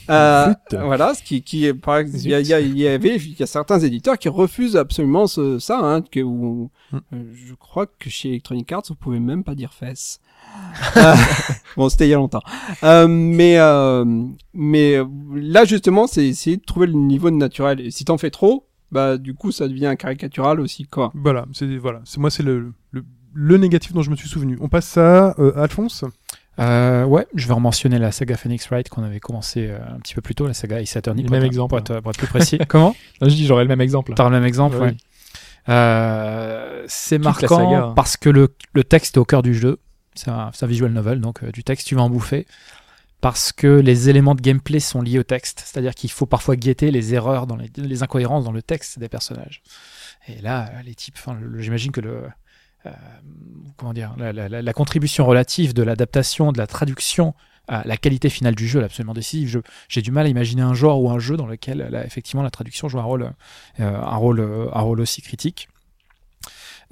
Euh, 0.09 0.55
voilà, 0.71 1.15
ce 1.15 1.23
qui, 1.25 1.43
qui 1.43 1.67
est, 1.67 1.75
par 1.75 1.97
exemple, 1.97 2.25
il 2.25 2.31
y, 2.31 2.35
a- 2.55 2.61
il 2.61 2.79
y, 2.79 2.87
avait, 2.87 3.17
il 3.17 3.37
y 3.37 3.43
a 3.43 3.47
certains 3.47 3.81
éditeurs 3.81 4.17
qui 4.19 4.29
refusent 4.29 4.77
absolument 4.77 5.27
ce, 5.27 5.59
ça, 5.59 5.81
hein, 5.83 6.01
que, 6.01 6.21
où- 6.21 6.71
Mm. 6.93 6.97
euh, 7.13 7.25
je 7.35 7.55
crois 7.55 7.87
que 7.87 8.09
chez 8.09 8.29
Electronic 8.29 8.71
Arts, 8.71 8.85
vous 8.89 8.95
pouvez 8.95 9.19
même 9.19 9.43
pas 9.43 9.57
dire 9.57 9.73
fesses. 9.75 10.21
Euh, 10.97 11.15
bon, 11.77 11.89
c'était 11.89 12.07
il 12.07 12.11
y 12.11 12.15
a 12.15 12.19
longtemps. 12.19 12.43
Euh, 12.85 13.09
mais, 13.09 13.59
euh, 13.59 14.05
mais 14.55 14.99
là, 15.35 15.65
justement, 15.65 16.07
c'est 16.07 16.25
essayer 16.27 16.57
de 16.57 16.63
trouver 16.65 16.87
le 16.87 16.93
niveau 16.93 17.29
de 17.31 17.35
naturel. 17.37 17.81
Et 17.81 17.91
si 17.91 18.05
t'en 18.05 18.17
fais 18.17 18.31
trop, 18.31 18.69
bah, 18.93 19.19
du 19.19 19.35
coup, 19.35 19.51
ça 19.51 19.67
devient 19.67 19.97
caricatural 19.99 20.61
aussi, 20.61 20.85
quoi. 20.87 21.11
Voilà, 21.17 21.47
c'est 21.53 21.77
voilà, 21.79 22.01
c'est 22.05 22.19
moi 22.21 22.31
c'est 22.31 22.45
le, 22.45 22.73
le 22.93 23.05
le 23.37 23.59
négatif 23.59 23.93
dont 23.93 24.03
je 24.03 24.11
me 24.11 24.17
suis 24.17 24.29
souvenu. 24.29 24.57
On 24.61 24.69
passe 24.69 24.97
à 24.97 25.35
euh, 25.39 25.53
Alphonse. 25.57 26.05
Euh, 26.59 27.05
ouais, 27.05 27.27
je 27.35 27.47
vais 27.47 27.53
en 27.53 27.61
mentionner 27.61 27.99
la 27.99 28.13
saga 28.13 28.37
Phoenix 28.39 28.67
Wright 28.71 28.89
qu'on 28.89 29.03
avait 29.03 29.21
commencé 29.21 29.69
euh, 29.69 29.79
un 29.95 29.99
petit 29.99 30.15
peu 30.15 30.23
plus 30.23 30.35
tôt, 30.35 30.47
la 30.47 30.55
saga 30.55 30.81
Ace 30.81 30.97
Attorney. 30.97 31.23
Le 31.23 31.29
même 31.29 31.43
être- 31.43 31.47
exemple, 31.47 31.69
Pour 31.69 31.79
être, 31.79 32.01
pour 32.01 32.11
être 32.11 32.17
plus 32.19 32.27
précis. 32.29 32.59
Comment? 32.69 32.97
Non, 33.21 33.29
je 33.29 33.35
dis 33.35 33.47
j'aurais 33.47 33.65
le 33.65 33.69
même 33.69 33.83
exemple. 33.83 34.15
T'as 34.17 34.25
le 34.25 34.31
même 34.31 34.45
exemple, 34.45 34.77
Ouais. 34.77 34.87
ouais. 34.87 34.97
Euh, 35.69 36.85
c'est 36.87 37.19
marquant 37.19 37.71
saga. 37.71 37.93
parce 37.95 38.17
que 38.17 38.31
le, 38.31 38.55
le 38.73 38.85
texte 38.85 39.17
est 39.17 39.19
au 39.19 39.25
cœur 39.25 39.43
du 39.43 39.55
jeu. 39.55 39.79
C'est 40.15 40.31
un, 40.31 40.51
visual 40.63 40.93
novel, 40.93 41.21
donc 41.21 41.43
euh, 41.43 41.51
du 41.53 41.63
texte 41.63 41.87
tu 41.89 41.95
vas 41.95 42.03
en 42.03 42.09
bouffer. 42.11 42.47
Parce 43.21 43.53
que 43.53 43.67
les 43.67 44.09
éléments 44.09 44.35
de 44.35 44.41
gameplay 44.41 44.81
sont 44.81 45.03
liés 45.03 45.19
au 45.19 45.25
texte. 45.25 45.63
C'est-à-dire 45.67 45.95
qu'il 45.95 46.11
faut 46.11 46.27
parfois 46.27 46.57
guetter 46.57 46.91
les 46.91 47.13
erreurs, 47.15 47.47
dans 47.47 47.57
les, 47.57 47.71
les 47.77 48.03
incohérences 48.03 48.45
dans 48.45 48.53
le 48.53 48.63
texte 48.63 48.99
des 48.99 49.09
personnages. 49.09 49.63
Et 50.29 50.41
là, 50.41 50.71
les 50.85 50.95
types, 50.95 51.19
j'imagine 51.59 51.93
que 51.93 52.01
le, 52.01 52.23
comment 53.77 53.93
dire, 53.93 54.15
la, 54.19 54.73
contribution 54.73 55.27
relative 55.27 55.75
de 55.75 55.83
l'adaptation, 55.83 56.53
de 56.53 56.59
la 56.59 56.67
traduction 56.67 57.35
à 57.69 57.87
la 57.87 57.97
qualité 57.97 58.31
finale 58.31 58.55
du 58.55 58.67
jeu, 58.67 58.81
est 58.81 58.85
absolument 58.85 59.15
décisive. 59.15 59.63
J'ai 59.89 60.03
du 60.03 60.13
mal 60.13 60.27
à 60.27 60.29
imaginer 60.29 60.63
un 60.63 60.75
genre 60.75 61.03
ou 61.03 61.11
un 61.11 61.19
jeu 61.19 61.37
dans 61.37 61.47
lequel, 61.47 62.03
effectivement, 62.05 62.43
la 62.43 62.51
traduction 62.51 62.89
joue 62.89 62.99
un 62.99 63.05
rôle, 63.05 63.33
euh, 63.81 64.01
un 64.01 64.17
rôle, 64.17 64.41
euh, 64.41 64.69
un 64.73 64.81
rôle 64.81 65.01
aussi 65.01 65.21
critique. 65.21 65.69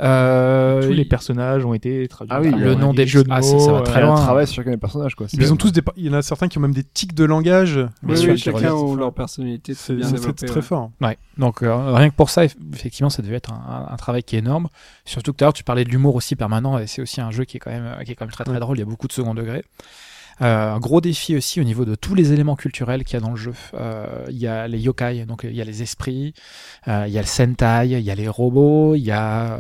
Euh, 0.03 0.83
Tous 0.83 0.93
les 0.93 1.05
personnages 1.05 1.65
ont 1.65 1.73
été 1.73 2.09
traduits. 2.09 2.35
Ah 2.37 2.41
oui, 2.41 2.51
le 2.51 2.75
nom 2.75 2.93
des- 2.93 3.07
jeux 3.07 3.23
de 3.23 3.29
ah, 3.31 3.41
mots. 3.41 3.43
ça- 3.43 3.59
ça 3.65 3.73
va 3.73 3.79
euh, 3.79 3.83
très 3.83 4.01
Il 4.01 4.03
y 4.03 4.03
a 4.03 4.07
un 4.07 4.15
loin. 4.15 4.21
travail 4.21 4.47
sur 4.47 4.57
chacun 4.57 4.73
des 4.73 4.77
personnages, 4.77 5.15
quoi. 5.15 5.27
Ils 5.33 5.53
ont 5.53 5.57
tous 5.57 5.71
des, 5.71 5.83
il 5.97 6.07
y 6.07 6.11
en 6.11 6.15
a 6.15 6.23
certains 6.23 6.49
qui 6.49 6.59
ont 6.59 6.61
même 6.63 6.75
des 6.75 6.83
tics 6.83 7.15
de 7.15 7.25
langage. 7.25 7.79
Oui, 8.03 8.17
oui, 8.19 8.35
qui 8.35 8.39
chacun 8.39 8.73
ont 8.73 8.97
leur 8.97 9.13
personnalité 9.13 9.75
C'est 9.75 9.97
très 10.01 10.51
ouais. 10.57 10.63
fort. 10.63 10.91
Ouais, 11.01 11.17
donc 11.39 11.63
euh, 11.63 11.93
rien 11.95 12.11
que 12.11 12.15
pour 12.17 12.29
ça, 12.31 12.45
eff- 12.45 12.57
effectivement, 12.75 13.11
ça 13.11 13.23
devait 13.23 13.37
être 13.37 13.53
un, 13.53 13.87
un- 13.89 13.93
un 13.93 13.97
travail 13.97 14.25
qui 14.25 14.35
est 14.35 14.41
énorme. 14.41 14.69
Surtout 15.05 15.33
que 15.33 15.37
tout 15.39 15.45
à 15.45 15.47
l'heure, 15.47 15.53
tu 15.53 15.63
parlais 15.65 15.85
de 15.85 15.91
l'humour 15.91 16.17
aussi 16.17 16.35
permanent, 16.35 16.77
et 16.79 16.87
c'est 16.89 17.01
aussi 17.03 17.21
un 17.21 17.31
jeu 17.31 17.45
qui 17.45 17.59
est 17.59 17.61
quand 17.61 17.71
même, 17.71 17.95
qui 18.05 18.11
est 18.13 18.15
quand 18.17 18.25
même 18.25 18.33
très 18.33 18.43
très 18.45 18.55
Ouais. 18.55 18.61
drôle. 18.61 18.77
Il 18.77 18.81
y 18.81 18.83
a 18.83 18.87
beaucoup 18.87 19.07
de 19.07 19.13
second 19.13 19.35
degré. 19.35 19.65
Euh, 20.43 20.73
un 20.73 20.81
gros 20.81 21.01
défi 21.01 21.37
aussi 21.37 21.61
au 21.61 21.65
niveau 21.65 21.85
de 21.85 21.95
tous 21.95 22.15
les 22.15 22.33
éléments 22.33 22.57
culturels 22.57 23.05
qu'il 23.05 23.15
y 23.15 23.17
a 23.17 23.21
dans 23.21 23.31
le 23.31 23.37
jeu. 23.37 23.55
Euh, 23.75 24.25
Il 24.29 24.37
y 24.37 24.47
a 24.47 24.67
les 24.67 24.81
yokai, 24.81 25.27
donc 25.27 25.45
il 25.45 25.55
y 25.55 25.61
a 25.61 25.65
les 25.65 25.83
esprits, 25.83 26.35
euh, 26.89 27.05
il 27.07 27.13
y 27.13 27.19
a 27.19 27.21
le 27.21 27.27
sentai, 27.27 27.89
il 27.91 28.01
y 28.01 28.11
a 28.11 28.15
les 28.15 28.29
robots, 28.29 28.95
il 28.95 29.03
y 29.03 29.13
a 29.13 29.59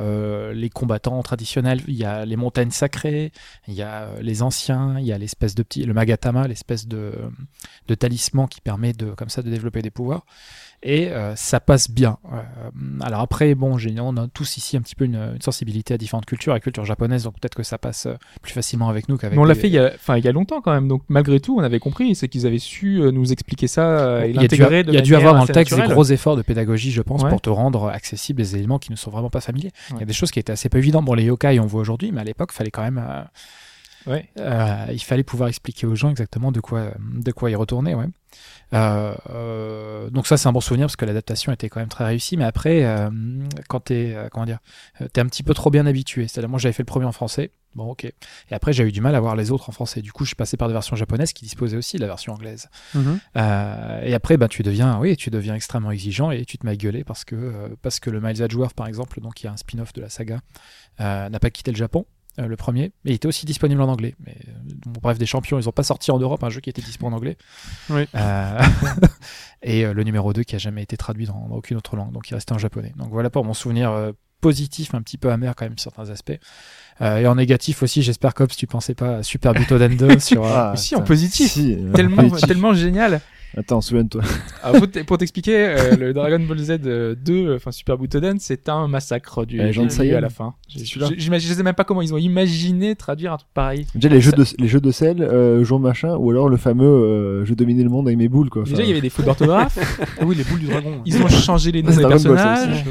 les 0.53 0.71
combattants 0.71 1.23
traditionnels, 1.23 1.83
il 1.87 1.95
y 1.95 2.05
a 2.05 2.25
les 2.25 2.37
montagnes 2.37 2.71
sacrées, 2.71 3.33
il 3.69 3.75
y 3.75 3.83
a 3.83 4.09
les 4.21 4.43
anciens, 4.43 4.99
il 4.99 5.07
y 5.07 5.13
a 5.13 5.19
l'espèce 5.19 5.55
de 5.55 5.63
petit, 5.63 5.85
le 5.85 5.95
magatama, 5.95 6.49
l'espèce 6.49 6.87
de, 6.89 7.13
de 7.89 7.95
talisman 7.95 8.49
qui 8.49 8.61
permet 8.61 8.93
de 8.93 9.07
comme 9.13 9.29
ça 9.29 9.43
de 9.43 9.51
développer 9.51 9.83
des 9.83 9.91
pouvoirs. 9.91 10.25
Et 10.86 11.09
euh, 11.09 11.35
ça 11.35 11.61
passe 11.61 11.90
bien. 11.90 12.19
Euh, 12.31 12.36
alors 13.01 13.20
après, 13.23 13.55
bon, 13.55 13.78
on 13.78 14.16
a 14.19 14.28
tous 14.28 14.59
ici 14.59 14.77
un 14.77 14.82
petit 14.82 14.94
peu 14.94 15.06
une, 15.06 15.15
une 15.35 15.40
sensibilité 15.40 15.94
à 15.94 15.97
différentes 15.98 16.27
cultures, 16.27 16.52
à 16.52 16.56
la 16.56 16.61
culture 16.61 16.85
japonaise, 16.85 17.24
donc 17.24 17.40
peut-être 17.40 17.55
que 17.55 17.62
ça 17.62 17.78
passe 17.78 18.05
euh, 18.05 18.16
plus 18.43 18.52
facilement 18.52 18.90
avec 18.90 19.09
nous 19.09 19.16
qu'avec. 19.16 19.35
Mais 19.36 19.40
on 19.43 19.47
l'a 19.47 19.55
des- 19.55 19.61
fait 19.61 19.69
il 19.69 19.73
y, 19.73 19.78
a, 19.78 19.93
enfin, 19.94 20.19
il 20.19 20.24
y 20.24 20.28
a 20.28 20.32
longtemps 20.32 20.61
quand 20.61 20.73
même, 20.74 20.86
donc 20.86 21.02
malgré 21.09 21.40
tout, 21.40 21.56
on 21.59 21.62
avait 21.62 21.78
compris, 21.78 22.15
c'est 22.15 22.28
qu'ils 22.28 22.47
avaient 22.47 22.59
su 22.59 23.01
nous 23.12 23.32
expliquer 23.32 23.66
ça 23.66 24.27
et 24.27 24.35
l'intégrer 24.35 24.85
de 24.85 24.93
il 24.93 24.94
y 24.94 24.98
a 24.98 25.01
dû 25.01 25.16
avoir 25.16 25.35
dans 25.35 25.40
le 25.40 25.47
texte 25.47 25.73
des 25.73 25.78
naturelle. 25.78 25.94
gros 25.94 26.05
efforts 26.05 26.36
de 26.36 26.43
pédagogie, 26.43 26.90
je 26.90 27.01
pense, 27.01 27.23
Ouais. 27.23 27.31
pour 27.31 27.40
te 27.40 27.48
rendre 27.48 27.89
accessibles 27.89 28.43
des 28.43 28.56
éléments 28.56 28.78
qui 28.78 28.90
ne 28.93 28.97
sont 28.97 29.11
vraiment 29.11 29.31
pas 29.31 29.40
familiers. 29.40 29.70
Il 29.93 29.98
y 30.01 30.02
a 30.02 30.06
des 30.06 30.12
choses 30.12 30.31
qui 30.31 30.39
étaient 30.39 30.52
assez 30.52 30.69
peu 30.69 30.77
évidentes. 30.77 31.06
Bon, 31.06 31.15
les 31.15 31.24
yokai, 31.24 31.59
on 31.61 31.66
voit 31.66 31.81
aujourd'hui, 31.81 32.12
mais 32.12 32.20
à 32.20 32.24
l'époque, 32.24 32.51
il 32.52 32.56
fallait 32.56 32.70
quand 32.70 32.82
même. 32.82 32.98
euh, 33.02 33.23
Ouais. 34.06 34.28
il 34.93 34.98
fallait 35.02 35.23
pouvoir 35.23 35.48
expliquer 35.48 35.86
aux 35.86 35.94
gens 35.94 36.11
exactement 36.11 36.52
de 36.52 36.61
quoi, 36.61 36.89
de 37.01 37.32
quoi 37.32 37.51
y 37.51 37.55
retourner, 37.55 37.94
ouais. 37.94 38.05
Euh, 38.73 39.15
euh, 39.31 40.11
donc 40.11 40.27
ça 40.27 40.36
c'est 40.36 40.48
un 40.48 40.52
bon 40.52 40.61
souvenir 40.61 40.86
parce 40.86 40.97
que 40.97 41.05
l'adaptation 41.05 41.52
était 41.52 41.69
quand 41.69 41.81
même 41.81 41.89
très 41.89 42.05
réussie, 42.05 42.36
mais 42.36 42.44
après 42.44 42.85
euh, 42.85 43.09
quand 43.69 43.81
t'es 43.81 44.16
comment 44.32 44.47
dire, 44.47 44.59
t'es 45.12 45.20
un 45.20 45.27
petit 45.27 45.43
peu 45.43 45.55
trop 45.55 45.70
bien 45.70 45.86
habitué. 45.86 46.27
C'est-à-dire 46.28 46.48
moi 46.48 46.59
j'avais 46.59 46.73
fait 46.73 46.82
le 46.82 46.86
premier 46.86 47.06
en 47.06 47.12
français, 47.12 47.52
bon 47.74 47.90
ok, 47.90 48.05
et 48.05 48.15
après 48.51 48.73
j'ai 48.73 48.85
eu 48.85 48.93
du 48.93 49.01
mal 49.01 49.15
à 49.15 49.20
voir 49.20 49.36
les 49.36 49.51
autres 49.51 49.69
en 49.69 49.73
français. 49.73 50.02
Du 50.02 50.12
coup 50.12 50.24
je 50.24 50.31
suis 50.31 50.36
passé 50.36 50.56
par 50.56 50.69
des 50.69 50.74
versions 50.74 50.97
japonaises 50.97 51.32
qui 51.32 51.44
disposaient 51.44 51.77
aussi 51.77 51.97
de 51.97 52.02
la 52.02 52.09
version 52.09 52.32
anglaise. 52.32 52.69
Euh, 53.36 54.02
et 54.02 54.15
après, 54.15 54.36
ben, 54.36 54.48
tu 54.48 54.62
deviens, 54.62 54.98
oui, 54.98 55.16
tu 55.16 55.31
deviens 55.31 55.55
extrêmement 55.55 55.90
exigeant 55.90 56.31
et 56.31 56.44
tu 56.44 56.59
te 56.59 56.66
mets 56.66 56.73
à 56.73 56.77
gueuler 56.77 57.05
parce 57.05 57.24
que, 57.24 57.74
parce 57.82 58.01
que 58.01 58.11
le 58.11 58.20
Miles 58.20 58.43
Edgeworth, 58.43 58.74
par 58.74 58.86
exemple, 58.86 59.20
donc 59.20 59.43
il 59.43 59.47
y 59.47 59.48
a 59.48 59.52
un 59.52 59.56
spin-off 59.56 59.93
de 59.93 60.01
la 60.01 60.09
saga, 60.09 60.40
n'a 60.98 61.39
pas 61.40 61.51
quitté 61.51 61.70
le 61.70 61.77
Japon. 61.77 62.06
Euh, 62.39 62.47
le 62.47 62.56
premier, 62.56 62.93
mais 63.05 63.12
il 63.12 63.15
était 63.15 63.27
aussi 63.28 63.47
disponible 63.47 63.81
en 63.81 63.89
anglais. 63.89 64.15
Mais 64.24 64.36
euh, 64.48 64.52
bon, 64.86 65.01
bref, 65.02 65.19
des 65.19 65.27
champions, 65.27 65.59
ils 65.59 65.69
ont 65.69 65.73
pas 65.73 65.82
sorti 65.82 66.11
en 66.11 66.19
Europe 66.19 66.43
un 66.44 66.51
jeu 66.51 66.61
qui 66.61 66.70
était 66.70 66.82
disponible 66.82 67.15
en 67.15 67.16
anglais. 67.19 67.36
Oui. 67.90 68.06
Euh, 68.15 68.61
et 69.62 69.85
euh, 69.85 69.93
le 69.93 70.02
numéro 70.05 70.32
2 70.32 70.43
qui 70.43 70.55
a 70.55 70.59
jamais 70.59 70.82
été 70.82 70.97
traduit 70.97 71.27
dans, 71.27 71.48
dans 71.48 71.56
aucune 71.56 71.77
autre 71.77 71.97
langue, 71.97 72.12
donc 72.12 72.31
il 72.31 72.35
restait 72.35 72.52
en 72.52 72.59
japonais. 72.59 72.93
Donc 72.97 73.09
voilà 73.11 73.31
pour 73.31 73.44
mon 73.44 73.55
souvenir 73.55 73.90
euh, 73.93 74.12
positif, 74.40 74.94
un 74.94 75.01
petit 75.01 75.16
peu 75.16 75.31
amer 75.32 75.55
quand 75.56 75.65
même 75.65 75.78
sur 75.78 75.90
certains 75.93 76.11
aspects. 76.11 76.39
Euh, 77.01 77.19
et 77.19 77.27
en 77.27 77.35
négatif 77.36 77.82
aussi, 77.82 78.02
j'espère 78.02 78.35
qu'Ops, 78.35 78.56
tu 78.56 78.66
pensais 78.66 78.94
pas 78.94 79.16
à 79.19 79.23
Super 79.23 79.55
Butoden 79.55 79.97
2 79.97 80.19
sur. 80.19 80.44
Ah, 80.44 80.74
si, 80.77 80.94
en 80.94 80.98
putain. 80.98 81.06
positif. 81.06 81.52
Si, 81.52 81.78
Tellement, 81.94 82.28
positif. 82.28 82.48
tellement 82.48 82.74
génial. 82.74 83.20
Attends, 83.56 83.81
souviens-toi. 83.81 84.22
Alors, 84.62 84.82
pour 85.06 85.18
t'expliquer, 85.18 85.56
euh, 85.56 85.97
le 85.97 86.12
Dragon 86.12 86.40
Ball 86.40 86.59
Z 86.59 86.78
euh, 86.86 87.14
2, 87.14 87.55
enfin 87.56 87.70
Super 87.70 87.97
Butoden, 87.98 88.39
c'est 88.40 88.68
un 88.68 88.89
massacre 88.89 89.44
du 89.44 89.60
Euh, 89.60 89.72
Jean 89.72 89.86
à 89.86 90.20
la 90.20 90.28
fin. 90.28 90.55
J'imagine, 90.68 91.51
je 91.51 91.55
sais 91.55 91.62
même 91.62 91.74
pas 91.74 91.85
comment 91.85 92.02
ils 92.02 92.12
ont 92.12 92.18
imaginé 92.18 92.97
traduire 92.97 93.32
un 93.32 93.36
truc 93.36 93.51
pareil. 93.55 93.86
Déjà, 93.94 94.09
les 94.09 94.20
jeux 94.20 94.32
de, 94.32 94.44
les 94.59 94.68
jeux 94.68 94.81
de 94.81 94.90
sel, 94.90 95.22
euh, 95.22 95.62
jour 95.64 95.78
machin, 95.78 96.16
ou 96.16 96.31
alors 96.31 96.48
le 96.48 96.56
fameux 96.56 96.85
euh, 96.85 97.44
je 97.44 97.55
dominais 97.55 97.82
le 97.82 97.90
monde 97.90 98.09
avec 98.09 98.18
mes 98.18 98.28
boules, 98.28 98.51
quoi. 98.51 98.64
Déjà, 98.64 98.82
il 98.82 98.89
y 98.89 98.93
avait 98.93 99.01
des 99.01 99.10
fautes 99.10 99.26
d'orthographe. 99.26 99.78
Ah 100.20 100.24
oui, 100.24 100.36
les 100.36 100.44
boules 100.44 100.60
du 100.60 100.66
dragon. 100.66 101.01
Ils 101.05 101.20
ont 101.22 101.28
changé 101.28 101.72
les 101.72 101.82
noms 101.82 101.90
des 101.97 102.06
personnages. 102.06 102.85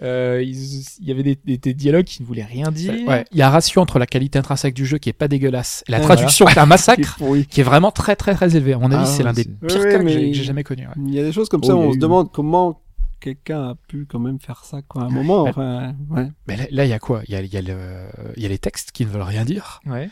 Euh, 0.00 0.40
ils- 0.44 0.84
il 1.00 1.08
y 1.08 1.10
avait 1.10 1.24
des, 1.24 1.36
des- 1.44 1.58
des 1.58 1.74
dialogues 1.74 2.04
qui 2.04 2.22
ne 2.22 2.26
voulaient 2.26 2.44
rien 2.44 2.70
dire. 2.70 2.94
Ouais, 3.08 3.24
il 3.32 3.38
y 3.38 3.42
a 3.42 3.48
un 3.48 3.50
ratio 3.50 3.80
entre 3.82 3.98
la 3.98 4.06
qualité 4.06 4.38
intrinsèque 4.38 4.74
du 4.74 4.86
jeu 4.86 4.98
qui 4.98 5.08
est 5.08 5.12
pas 5.12 5.26
dégueulasse 5.28 5.82
et 5.88 5.92
la 5.92 5.98
Ouais, 5.98 6.04
traduction 6.04 6.46
qui 6.46 6.52
est 6.54 6.58
un 6.58 6.66
massacre 6.66 7.16
pourri. 7.18 7.46
qui 7.46 7.60
est 7.60 7.64
vraiment 7.64 7.90
très 7.90 8.14
très 8.14 8.34
très 8.34 8.54
élevé. 8.56 8.74
À 8.74 8.78
mon 8.78 8.92
avis, 8.92 9.02
Ah, 9.02 9.06
c'est 9.06 9.22
l'un 9.24 9.32
des 9.32 9.42
c'est- 9.42 9.66
pires 9.66 9.80
Ouais, 9.80 9.90
cas 9.92 9.98
que 9.98 10.04
mais- 10.04 10.12
j'ai- 10.12 10.30
que 10.30 10.36
j'ai 10.36 10.44
jamais 10.44 10.62
connu. 10.64 10.86
ouais. 10.86 10.92
Il 11.04 11.12
y 11.14 11.18
a 11.18 11.24
des 11.24 11.32
choses 11.32 11.48
comme 11.48 11.62
Oh, 11.64 11.66
ça, 11.66 11.72
il 11.72 11.76
y 11.76 11.82
a 11.82 11.84
on 11.84 11.90
se 11.92 11.96
eu- 11.96 12.00
demande 12.00 12.30
comment 12.32 12.80
quelqu'un 13.20 13.70
a 13.70 13.74
pu 13.88 14.06
quand 14.08 14.20
même 14.20 14.38
faire 14.38 14.62
ça, 14.64 14.82
quoi. 14.82 15.02
À 15.02 15.06
un 15.06 15.10
moment, 15.10 15.42
enfin, 15.42 15.94
ouais. 16.10 16.28
Mais 16.46 16.56
là, 16.56 16.64
là, 16.70 16.84
il 16.84 16.90
y 16.90 16.92
a 16.92 17.00
quoi? 17.00 17.22
Il 17.26 17.34
y 17.34 17.36
a, 17.36 17.40
il 17.40 17.52
y, 17.52 17.56
a 17.56 17.62
le- 17.62 18.08
il 18.36 18.42
y 18.42 18.46
a 18.46 18.48
les 18.48 18.58
textes 18.58 18.92
qui 18.92 19.04
ne 19.04 19.10
veulent 19.10 19.22
rien 19.22 19.44
dire. 19.44 19.80
Ouais. 19.86 20.08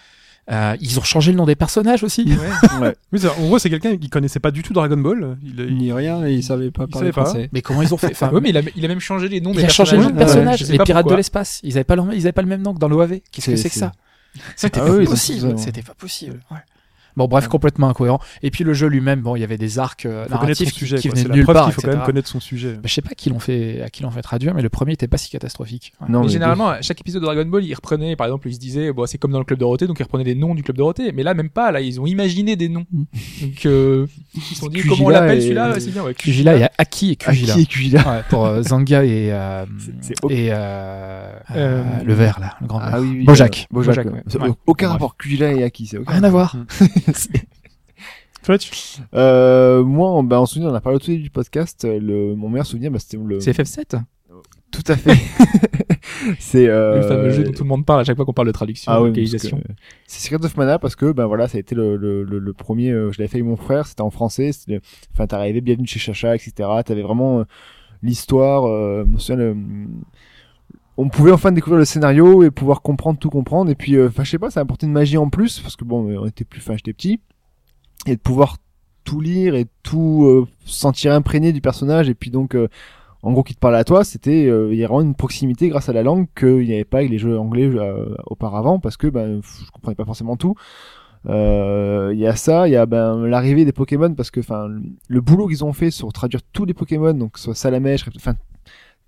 Euh, 0.50 0.76
ils 0.80 0.98
ont 1.00 1.02
changé 1.02 1.32
le 1.32 1.38
nom 1.38 1.44
des 1.44 1.56
personnages 1.56 2.04
aussi. 2.04 2.24
Ouais. 2.80 2.94
C'est- 3.18 3.28
en 3.28 3.46
gros, 3.46 3.58
c'est 3.58 3.68
quelqu'un 3.70 3.96
qui 3.96 4.08
connaissait 4.08 4.38
pas 4.38 4.52
du 4.52 4.62
tout 4.62 4.72
Dragon 4.72 4.96
Ball. 4.96 5.36
Il, 5.42 5.58
il- 5.58 5.76
Ni 5.76 5.92
rien, 5.92 6.24
et 6.24 6.34
il 6.34 6.42
savait 6.44 6.70
pas 6.70 6.84
Il 6.84 6.90
parler 6.92 7.08
savait 7.08 7.12
pas. 7.12 7.24
français. 7.24 7.48
Mais 7.52 7.62
comment 7.62 7.82
ils 7.82 7.92
ont 7.92 7.96
fait 7.96 8.06
enfin, 8.12 8.30
ouais, 8.30 8.40
mais 8.40 8.50
il 8.50 8.56
a, 8.56 8.62
il 8.76 8.84
a 8.84 8.88
même 8.88 9.00
changé 9.00 9.28
les 9.28 9.40
noms 9.40 9.50
Il 9.52 9.56
des 9.56 9.64
a 9.64 9.68
changé 9.68 9.96
le 9.96 10.04
nom 10.04 10.10
de 10.10 10.16
personnages. 10.16 10.62
les 10.70 10.78
pas 10.78 10.84
pirates 10.84 11.08
de 11.08 11.14
l'espace. 11.14 11.58
Ils 11.64 11.72
avaient 11.76 11.84
pas, 11.84 11.96
leur- 11.96 12.12
ils 12.12 12.20
avaient 12.20 12.32
pas 12.32 12.42
le 12.42 12.48
même 12.48 12.62
nom 12.62 12.74
que 12.74 12.78
dans 12.78 12.88
l'OAV. 12.88 13.20
Qu'est-ce 13.32 13.50
que 13.50 13.56
C'est- 13.56 13.68
que 13.70 13.74
ça? 13.74 13.92
C'était 14.54 14.80
Ah 14.80 14.86
pas 14.86 14.90
oui, 14.92 15.04
c'est 15.04 15.10
possible. 15.10 15.58
C'était 15.58 15.82
pas 15.82 15.94
possible. 15.94 16.40
Bon, 17.16 17.26
bref, 17.28 17.48
complètement 17.48 17.88
incohérent. 17.88 18.20
Et 18.42 18.50
puis 18.50 18.62
le 18.64 18.74
jeu 18.74 18.88
lui-même, 18.88 19.20
bon, 19.22 19.36
il 19.36 19.40
y 19.40 19.44
avait 19.44 19.56
des 19.58 19.78
arcs 19.78 20.04
euh, 20.06 20.26
narratifs 20.28 20.70
son 20.70 20.78
sujet. 20.78 20.96
qui 20.98 21.08
venaient 21.08 21.20
C'est 21.20 21.24
de 21.24 21.28
la 21.30 21.34
nulle 21.36 21.46
part. 21.46 21.64
qu'il 21.64 21.72
faut 21.74 21.80
quand 21.82 21.88
même 21.88 22.02
connaître 22.02 22.28
son 22.28 22.40
sujet. 22.40 22.74
Bah, 22.74 22.80
je 22.84 22.92
sais 22.92 23.02
pas 23.02 23.14
qui 23.16 23.30
l'ont 23.30 23.38
fait, 23.38 23.80
à 23.82 23.88
qui 23.90 24.02
l'ont 24.02 24.10
fait 24.10 24.22
traduire, 24.22 24.54
mais 24.54 24.62
le 24.62 24.68
premier 24.68 24.92
était 24.92 25.08
pas 25.08 25.16
si 25.16 25.30
catastrophique. 25.30 25.92
Ouais. 26.00 26.08
Non, 26.10 26.20
mais 26.20 26.26
mais 26.26 26.32
généralement, 26.32 26.68
à 26.68 26.82
chaque 26.82 27.00
épisode 27.00 27.22
de 27.22 27.26
Dragon 27.26 27.46
Ball, 27.46 27.64
ils 27.64 27.74
reprenaient, 27.74 28.16
par 28.16 28.26
exemple, 28.26 28.48
ils 28.48 28.54
se 28.54 28.58
disaient, 28.60 28.92
bon, 28.92 29.06
c'est 29.06 29.18
comme 29.18 29.32
dans 29.32 29.38
le 29.38 29.44
club 29.44 29.58
Dorothée, 29.58 29.86
donc 29.86 29.98
ils 29.98 30.02
reprenaient 30.02 30.24
des 30.24 30.34
noms 30.34 30.54
du 30.54 30.62
club 30.62 30.76
Dorothée. 30.76 31.12
Mais 31.12 31.22
là, 31.22 31.32
même 31.34 31.48
pas, 31.50 31.72
là, 31.72 31.80
ils 31.80 32.00
ont 32.00 32.06
imaginé 32.06 32.54
des 32.56 32.68
noms. 32.68 32.84
donc, 32.92 33.66
euh, 33.66 34.06
ils 34.34 34.40
se 34.42 34.54
sont 34.56 34.68
dit, 34.68 34.82
comment 34.82 35.06
on 35.06 35.08
l'appelle 35.08 35.38
et- 35.38 35.42
celui-là? 35.42 35.72
Ouais, 35.72 35.80
C'est 35.80 35.90
bien, 35.92 36.02
ouais. 36.04 36.14
Kujila, 36.14 36.54
il 36.56 36.60
y 36.60 36.64
a 36.64 36.70
Aki 36.78 37.12
et 37.12 37.16
Kujila. 37.16 37.52
Aki 37.54 37.62
et 37.62 37.66
Kujila. 37.66 38.00
Ouais, 38.10 38.22
pour 38.28 38.44
euh, 38.44 38.62
Zanga 38.62 39.04
et, 39.04 39.30
euh, 39.32 39.64
et 40.28 40.48
euh, 40.52 41.32
Euh, 41.54 41.82
le 42.04 42.14
vert 42.14 42.38
là, 42.40 42.56
le 42.60 42.66
grand 42.66 42.78
vert. 42.80 42.90
Ah 42.92 43.00
oui, 43.00 43.08
oui. 43.20 43.24
Bojack. 43.24 43.66
Bojack. 43.70 44.06
Aucun 44.66 44.88
rapport 44.90 45.16
Kujila 45.16 45.52
et 45.52 45.62
Aki, 45.64 45.86
c'est 45.86 45.98
aucun 45.98 46.12
Rien 46.12 46.24
à 46.24 46.30
voir. 46.30 46.56
Fletch 48.42 48.98
Euh, 49.14 49.82
moi, 49.82 50.08
en, 50.10 50.22
bah, 50.22 50.40
en 50.40 50.46
souvenir, 50.46 50.70
on 50.70 50.74
a 50.74 50.80
parlé 50.80 50.96
au 50.96 50.98
tout 51.00 51.08
début 51.10 51.24
du 51.24 51.30
podcast. 51.30 51.84
euh, 51.84 51.98
Le, 52.00 52.34
mon 52.36 52.48
meilleur 52.48 52.66
souvenir, 52.66 52.90
bah, 52.90 52.98
c'était 52.98 53.16
le. 53.22 53.40
C'est 53.40 53.52
FF7 53.52 54.00
Tout 54.70 54.82
à 54.86 54.96
fait. 54.96 55.16
c'est 56.38 56.68
euh, 56.68 56.96
Le 56.96 57.02
fameux 57.02 57.30
jeu 57.30 57.44
dont 57.44 57.52
tout 57.52 57.64
le 57.64 57.68
monde 57.68 57.84
parle 57.84 58.00
à 58.00 58.04
chaque 58.04 58.16
fois 58.16 58.24
qu'on 58.24 58.32
parle 58.32 58.46
de 58.48 58.52
traduction, 58.52 58.92
Ah 58.92 58.98
de 58.98 59.02
oui, 59.02 59.08
localisation. 59.08 59.56
parce 59.58 59.68
que 59.76 59.82
C'est 60.06 60.20
Secret 60.28 60.44
of 60.44 60.56
Mana 60.56 60.78
parce 60.78 60.94
que 60.94 61.10
ben 61.12 61.26
voilà, 61.26 61.48
ça 61.48 61.56
a 61.56 61.60
été 61.60 61.74
le, 61.74 61.96
le, 61.96 62.22
le, 62.22 62.38
le 62.38 62.52
premier. 62.52 62.90
euh, 62.90 63.10
je 63.10 63.18
l'avais 63.18 63.28
fait 63.28 63.38
avec 63.38 63.46
mon 63.48 63.56
frère, 63.56 63.86
c'était 63.86 64.02
en 64.02 64.10
français. 64.10 64.52
c'était 64.52 64.74
le- 64.74 64.80
Enfin, 65.12 65.26
t'arrivais 65.26 65.60
bienvenue 65.60 65.86
chez 65.88 65.98
Chacha, 65.98 66.34
etc. 66.36 66.52
T'avais 66.84 67.02
vraiment 67.02 67.40
euh, 67.40 67.44
l'histoire. 68.02 68.64
Euh, 68.66 69.04
je 69.06 69.12
me 69.12 69.18
souviens, 69.18 69.36
le- 69.36 69.56
On 70.96 71.08
pouvait 71.08 71.32
enfin 71.32 71.52
découvrir 71.52 71.78
le 71.78 71.84
scénario 71.84 72.42
et 72.42 72.50
pouvoir 72.50 72.82
comprendre 72.82 73.18
tout 73.18 73.30
comprendre. 73.30 73.70
Et 73.70 73.74
puis, 73.74 73.96
euh, 73.96 74.08
enfin, 74.08 74.24
je 74.24 74.30
sais 74.30 74.38
pas, 74.38 74.50
ça 74.50 74.60
a 74.60 74.62
apporté 74.62 74.86
une 74.86 74.92
magie 74.92 75.18
en 75.18 75.28
plus 75.28 75.60
parce 75.60 75.76
que 75.76 75.84
bon, 75.84 76.08
euh, 76.08 76.18
on 76.20 76.26
était 76.26 76.44
plus, 76.44 76.60
enfin, 76.60 76.74
j'étais 76.76 76.92
petit 76.92 77.20
et 78.06 78.16
de 78.16 78.20
pouvoir 78.20 78.56
tout 79.04 79.20
lire 79.20 79.54
et 79.54 79.66
tout 79.82 80.24
euh, 80.24 80.46
se 80.64 80.78
sentir 80.78 81.12
imprégné 81.12 81.52
du 81.52 81.60
personnage 81.60 82.08
et 82.08 82.14
puis 82.14 82.30
donc. 82.30 82.54
euh, 82.54 82.68
en 83.22 83.32
gros, 83.32 83.42
qui 83.42 83.54
te 83.54 83.58
parlait 83.58 83.78
à 83.78 83.82
toi, 83.82 84.04
c'était 84.04 84.46
euh, 84.46 84.72
il 84.72 84.78
y 84.78 84.84
a 84.84 84.86
vraiment 84.86 85.00
une 85.00 85.16
proximité 85.16 85.68
grâce 85.68 85.88
à 85.88 85.92
la 85.92 86.04
langue 86.04 86.26
qu'il 86.38 86.58
n'y 86.58 86.74
avait 86.74 86.84
pas 86.84 86.98
avec 86.98 87.10
les 87.10 87.18
jeux 87.18 87.36
anglais 87.36 87.64
euh, 87.64 88.14
auparavant 88.26 88.78
parce 88.78 88.96
que 88.96 89.08
ben 89.08 89.40
je 89.42 89.70
comprenais 89.72 89.96
pas 89.96 90.04
forcément 90.04 90.36
tout. 90.36 90.54
Il 91.24 92.18
y 92.18 92.26
a 92.26 92.36
ça, 92.36 92.68
il 92.68 92.72
y 92.72 92.76
a 92.76 92.86
ben 92.86 93.26
l'arrivée 93.26 93.64
des 93.64 93.72
Pokémon 93.72 94.14
parce 94.14 94.30
que 94.30 94.38
enfin 94.38 94.68
le 95.08 95.20
boulot 95.20 95.48
qu'ils 95.48 95.64
ont 95.64 95.72
fait 95.72 95.90
sur 95.90 96.12
traduire 96.12 96.40
tous 96.52 96.66
les 96.66 96.74
Pokémon, 96.74 97.14
donc 97.14 97.38
soit 97.38 97.56
Salamèche, 97.56 98.04
enfin 98.16 98.34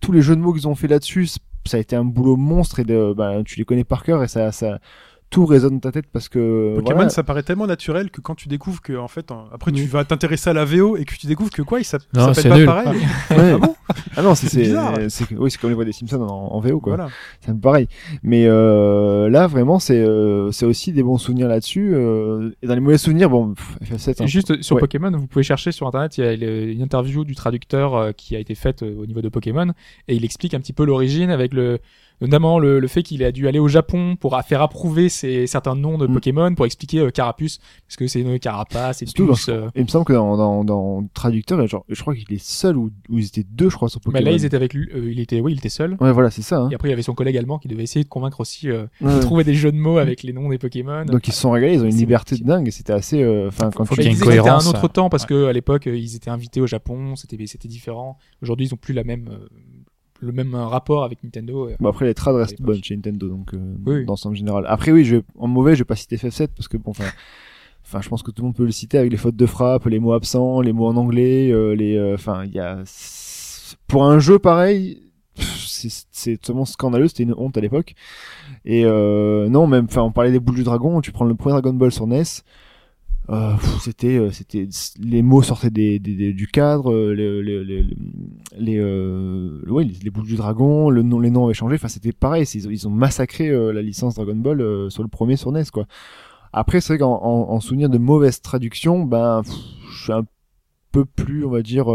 tous 0.01 0.11
les 0.11 0.21
jeux 0.21 0.35
de 0.35 0.41
mots 0.41 0.53
qu'ils 0.53 0.67
ont 0.67 0.75
fait 0.75 0.89
là-dessus, 0.89 1.29
ça 1.69 1.77
a 1.77 1.81
été 1.81 1.95
un 1.97 2.05
boulot 2.05 2.37
monstre 2.37 2.81
et 2.81 2.85
de, 2.85 3.15
ben, 3.17 3.45
tu 3.45 3.59
les 3.59 3.65
connais 3.65 3.85
par 3.85 4.03
cœur 4.03 4.23
et 4.23 4.29
ça 4.29 4.51
ça 4.53 4.81
tout 5.31 5.45
résonne 5.45 5.75
dans 5.75 5.81
ta 5.81 5.93
tête 5.93 6.07
parce 6.13 6.29
que 6.29 6.75
Pokémon, 6.77 6.95
voilà. 6.97 7.11
ça 7.11 7.23
paraît 7.23 7.43
tellement 7.43 7.67
naturel 7.67 8.11
que 8.11 8.21
quand 8.23 8.35
tu 8.35 8.49
découvres 8.49 8.81
que, 8.81 8.97
en 8.97 9.09
fait, 9.09 9.31
après 9.53 9.73
tu 9.73 9.83
Oui. 9.83 9.87
vas 9.87 10.05
t'intéresser 10.05 10.49
à 10.51 10.53
la 10.55 10.65
VO 10.65 10.97
et 10.97 11.05
que 11.05 11.15
tu 11.15 11.27
découvres 11.27 11.51
que 11.51 11.61
quoi, 11.63 11.81
il 11.81 11.85
s'appelle 11.85 12.09
pas 12.13 12.57
nul. 12.57 12.67
pareil. 12.67 12.99
Ouais. 13.31 13.53
Ah 13.55 13.59
bon 13.59 13.75
ah 14.17 14.23
non, 14.23 14.35
c'est 14.35 14.49
C'est 14.49 15.35
oui, 15.37 15.51
c'est 15.51 15.61
comme 15.61 15.71
les 15.71 15.75
voix 15.75 15.85
des 15.85 15.93
Simpsons 15.93 16.21
en, 16.23 16.55
en 16.55 16.61
VO 16.61 16.81
quoi. 16.81 16.97
Voilà. 16.97 17.11
c'est 17.41 17.51
un 17.51 17.55
peu 17.55 17.61
pareil. 17.61 17.89
Mais 18.23 18.47
euh, 18.47 19.29
là, 19.31 19.47
vraiment, 19.47 19.79
c'est 19.79 19.99
euh, 20.01 20.51
c'est 20.51 20.67
aussi 20.67 20.93
des 20.93 21.03
bons 21.03 21.19
souvenirs 21.19 21.49
là-dessus. 21.49 21.91
euh, 21.95 22.51
et 22.63 22.67
dans 22.67 22.75
les 22.75 22.81
mauvais 22.81 22.99
souvenirs, 22.99 23.29
bon, 23.31 23.55
pff, 23.55 23.79
FF7. 23.99 24.23
hein. 24.23 24.27
Juste 24.27 24.63
sur 24.63 24.77
Ouais. 24.77 24.81
Pokémon, 24.81 25.11
vous 25.17 25.27
pouvez 25.27 25.43
chercher 25.43 25.73
sur 25.73 25.87
internet, 25.87 26.17
il 26.19 26.25
y 26.25 26.27
a 26.27 26.37
le- 26.37 26.71
une 26.71 26.83
interview 26.83 27.25
du 27.25 27.35
traducteur 27.35 27.95
euh, 27.95 28.13
qui 28.13 28.35
a 28.37 28.39
été 28.39 28.55
faite 28.55 28.83
euh, 28.83 28.95
au 28.99 29.07
niveau 29.07 29.21
de 29.21 29.29
Pokémon 29.29 29.73
et 30.09 30.15
il 30.17 30.25
explique 30.25 30.55
un 30.55 30.61
petit 30.61 30.73
peu 30.73 30.85
l'origine 30.85 31.31
avec 31.31 31.53
le 31.53 31.79
notamment 32.21 32.59
le, 32.59 32.81
le 32.81 32.89
fait 32.89 33.03
qu'il 33.03 33.23
a 33.25 33.33
dû 33.33 33.47
aller 33.49 33.59
au 33.59 33.69
Japon 33.69 34.17
pour 34.17 34.35
a- 34.37 34.43
faire 34.43 34.63
approuver 34.63 35.09
ces, 35.09 35.47
certains 35.47 35.75
noms 35.77 35.99
de 35.99 36.07
Mm. 36.07 36.15
Pokémon 36.15 36.55
pour 36.55 36.67
expliquer 36.67 36.99
euh, 37.01 37.11
Carapuce 37.11 37.59
parce 37.87 37.97
que 37.97 38.07
c'est 38.07 38.21
une 38.21 38.39
carapace, 38.39 39.05
Surtout 39.05 39.29
puce. 39.29 39.47
dans- 39.47 39.53
euh. 39.53 39.69
Il 39.77 39.83
me 39.85 39.89
semble 39.89 40.05
que 40.05 40.13
dans, 40.13 40.37
dans, 40.37 40.65
dans 40.65 41.07
traducteur, 41.15 41.65
genre, 41.67 41.85
je 41.89 42.01
crois 42.01 42.15
qu'il 42.15 42.33
est 42.35 42.43
seul 42.43 42.77
ou, 42.77 42.91
ou 43.09 43.19
ils 43.19 43.27
étaient 43.27 43.45
deux, 43.49 43.71
je 43.71 43.77
crois, 43.77 43.89
sur 43.89 44.01
Pokémon. 44.01 44.25
là 44.25 44.33
ils 44.33 44.45
étaient 44.45 44.57
avec 44.57 44.75
lui, 44.75 44.89
euh, 44.95 45.11
il 45.13 45.21
était 45.21 45.41
oui 45.41 45.53
il 45.53 45.59
était 45.59 45.69
seul. 45.69 45.97
Ouais, 46.01 46.13
voilà, 46.13 46.31
c'est 46.31 46.43
ça. 46.43 46.59
Hein. 46.61 46.69
Et 46.71 46.75
après 46.75 46.89
il 46.89 46.91
y 46.91 46.95
avait 46.95 47.03
son 47.03 47.15
collègue 47.15 47.37
allemand 47.37 47.59
qui 47.59 47.69
devait 47.69 47.83
essayer 47.85 48.05
de 48.05 48.09
convaincre 48.09 48.41
aussi 48.41 48.69
euh, 48.71 48.87
Ouais. 49.01 49.15
de 49.15 49.21
trouver 49.21 49.45
des 49.45 49.55
jeux 49.55 49.71
de 49.73 49.77
mots 49.77 49.99
avec 49.99 50.23
les 50.23 50.33
noms 50.33 50.49
des 50.49 50.59
Pokémon. 50.59 51.05
Donc 51.05 51.29
ils 51.29 51.33
se 51.33 51.41
sont 51.41 51.51
régalés, 51.51 51.75
ils 51.75 51.83
ont 51.83 51.89
une 51.89 51.97
liberté 51.97 52.37
de 52.37 52.45
dingue 52.45 52.67
et 52.69 52.71
c'était 52.71 52.93
assez. 52.93 53.23
euh, 53.23 53.49
Enfin, 53.49 53.71
quand 53.75 53.85
faut 53.85 53.95
tu 53.95 54.03
Mais 54.03 54.11
que 54.11 54.17
c'était 54.17 54.39
un 54.39 54.57
autre 54.59 54.85
euh, 54.85 54.89
temps 54.89 55.09
parce 55.09 55.27
que 55.27 55.47
à 55.47 55.53
l'époque 55.53 55.87
euh, 55.87 55.97
ils 55.97 56.17
étaient 56.17 56.31
invités 56.31 56.61
au 56.61 56.67
Japon, 56.67 57.15
c'était 57.17 57.37
c'était 57.47 57.69
différent. 57.69 58.19
Aujourd'hui 58.43 58.67
ils 58.67 58.75
ont 58.75 58.79
plus 58.79 58.95
la 58.95 59.05
même 59.05 59.29
euh, 59.31 59.49
le 60.21 60.33
même 60.33 60.55
euh, 60.55 60.67
rapport 60.67 61.05
avec 61.05 61.23
Nintendo. 61.23 61.69
euh. 61.69 61.77
Bon, 61.81 61.89
après, 61.89 62.07
les 62.07 62.15
trades 62.15 62.37
restent 62.37 62.61
bonnes 62.61 62.83
chez 62.83 62.95
Nintendo, 62.97 63.29
donc 63.29 63.55
euh, 63.55 63.75
Oui. 63.87 64.05
dans 64.05 64.13
l'ensemble 64.13 64.37
général. 64.37 64.65
Après, 64.69 64.91
oui, 64.93 65.05
je, 65.05 65.17
en 65.39 65.47
mauvais, 65.49 65.75
je 65.75 65.81
vais 65.81 65.85
pas 65.85 65.97
citer 65.97 66.17
FF7 66.17 66.49
parce 66.57 66.69
que 66.69 66.77
bon, 66.77 66.91
enfin, 66.91 67.05
enfin, 67.85 68.01
je 68.01 68.09
pense 68.09 68.23
que 68.23 68.31
tout 68.31 68.43
le 68.43 68.47
monde 68.47 68.57
peut 68.57 68.65
le 68.65 68.71
citer 68.73 68.99
avec 68.99 69.11
les 69.11 69.17
fautes 69.17 69.37
de 69.37 69.47
frappe, 69.47 69.87
les 69.87 69.99
mots 70.01 70.13
absents, 70.13 70.61
les 70.61 70.73
mots 70.73 70.87
en 70.87 70.97
anglais, 70.97 71.51
euh, 71.53 71.75
les, 71.75 71.97
euh, 71.97 72.15
enfin, 72.15 72.45
il 72.45 72.53
y 72.53 72.59
a, 72.61 72.83
pour 73.87 74.05
un 74.05 74.19
jeu 74.19 74.39
pareil, 74.39 75.03
c'est 75.37 76.37
totalement 76.39 76.65
scandaleux, 76.65 77.07
c'était 77.09 77.23
une 77.23 77.35
honte 77.37 77.57
à 77.57 77.61
l'époque. 77.61 77.95
Et 78.65 78.85
euh, 78.85 79.49
non, 79.49 79.67
même, 79.69 79.85
enfin, 79.85 80.03
on 80.03 80.11
parlait 80.11 80.33
des 80.33 80.41
boules 80.41 80.57
du 80.57 80.65
dragon, 80.65 81.01
tu 81.01 81.13
prends 81.13 81.25
le 81.25 81.35
premier 81.35 81.53
Dragon 81.53 81.73
Ball 81.75 81.93
sur 81.93 82.07
NES. 82.07 82.23
Euh, 83.31 83.53
c'était 83.83 84.17
euh, 84.17 84.31
c'était 84.31 84.67
les 84.99 85.21
mots 85.21 85.43
sortaient 85.43 85.69
des, 85.69 85.99
des- 85.99 86.33
du 86.33 86.47
cadre 86.47 86.95
euh, 86.95 87.13
les 87.15 87.43
les 87.43 87.63
les, 87.63 87.83
les, 88.59 88.77
les, 89.67 89.85
les 90.03 90.11
boules 90.11 90.25
du 90.27 90.37
dragon 90.37 90.89
le 90.89 91.03
nom 91.03 91.21
les 91.21 91.29
noms 91.31 91.45
avaient 91.45 91.53
changé. 91.55 91.75
Enfin 91.75 91.89
c'était 91.89 92.13
pareil 92.13 92.45
ils 92.55 92.73
ils 92.73 92.89
ont 92.89 92.91
massacré 92.91 93.51
la 93.51 93.83
licence 93.83 94.15
Dragon 94.15 94.35
Ball 94.37 94.91
sur 94.91 95.03
le 95.03 95.09
premier 95.11 95.37
sur 95.37 95.53
NES 95.53 95.65
quoi. 95.71 95.87
Après 96.55 96.81
c'est 96.81 96.95
vrai 96.95 96.99
qu'en 97.01 97.23
en, 97.23 97.51
en 97.51 97.61
souvenir 97.61 97.91
de 97.91 97.99
mauvaise 97.99 98.41
traduction 98.41 99.05
ben 99.05 99.43
je 99.93 100.05
suis 100.05 100.13
un 100.13 100.25
peu 100.91 101.05
plus 101.05 101.45
on 101.45 101.51
va 101.51 101.61
dire 101.61 101.89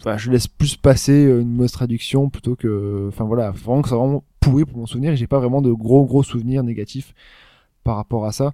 enfin 0.00 0.16
je 0.16 0.30
laisse 0.30 0.48
plus 0.48 0.76
passer 0.76 1.22
une 1.22 1.52
mauvaise 1.52 1.72
traduction 1.72 2.30
plutôt 2.30 2.56
que 2.56 3.06
enfin 3.08 3.24
voilà 3.24 3.52
vraiment 3.52 3.82
que 3.82 3.88
c'est 3.88 3.94
vraiment 3.94 4.24
pourri 4.40 4.64
pour 4.64 4.78
mon 4.78 4.86
souvenir 4.86 5.12
et 5.12 5.16
j'ai 5.16 5.26
pas 5.28 5.38
vraiment 5.38 5.62
de 5.62 5.72
gros 5.72 6.04
gros 6.04 6.22
souvenirs 6.24 6.64
négatifs 6.64 7.14
par 7.84 7.96
rapport 7.96 8.26
à 8.26 8.32
ça 8.32 8.52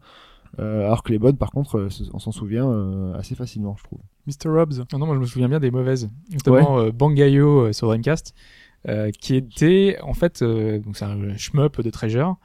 alors 0.59 1.02
que 1.02 1.12
les 1.12 1.18
bonnes, 1.18 1.36
par 1.36 1.51
contre, 1.51 1.78
euh, 1.78 1.89
on 2.12 2.18
s'en 2.18 2.32
souvient 2.32 2.68
euh, 2.68 3.14
assez 3.18 3.35
facilement, 3.35 3.76
je 3.78 3.85
trouve. 3.85 3.98
Mr. 4.26 4.51
Robs. 4.56 4.85
Non, 4.93 4.98
non, 4.98 5.06
moi 5.06 5.14
je 5.16 5.20
me 5.20 5.26
souviens 5.26 5.48
bien 5.48 5.60
des 5.60 5.70
mauvaises, 5.70 6.10
notamment 6.32 6.78
euh, 6.78 6.90
Bangayo 6.93 7.66
euh, 7.66 7.72
sur 7.72 7.89
Dreamcast, 7.89 8.35
euh, 8.89 9.10
qui 9.18 9.35
était 9.36 9.98
en 10.02 10.14
fait 10.14 10.43
euh, 10.43 10.78
donc 10.78 10.97
c'est 10.97 11.05
un 11.05 11.36
shmup 11.36 11.81
de 11.81 11.90
Treasure. 11.90 12.36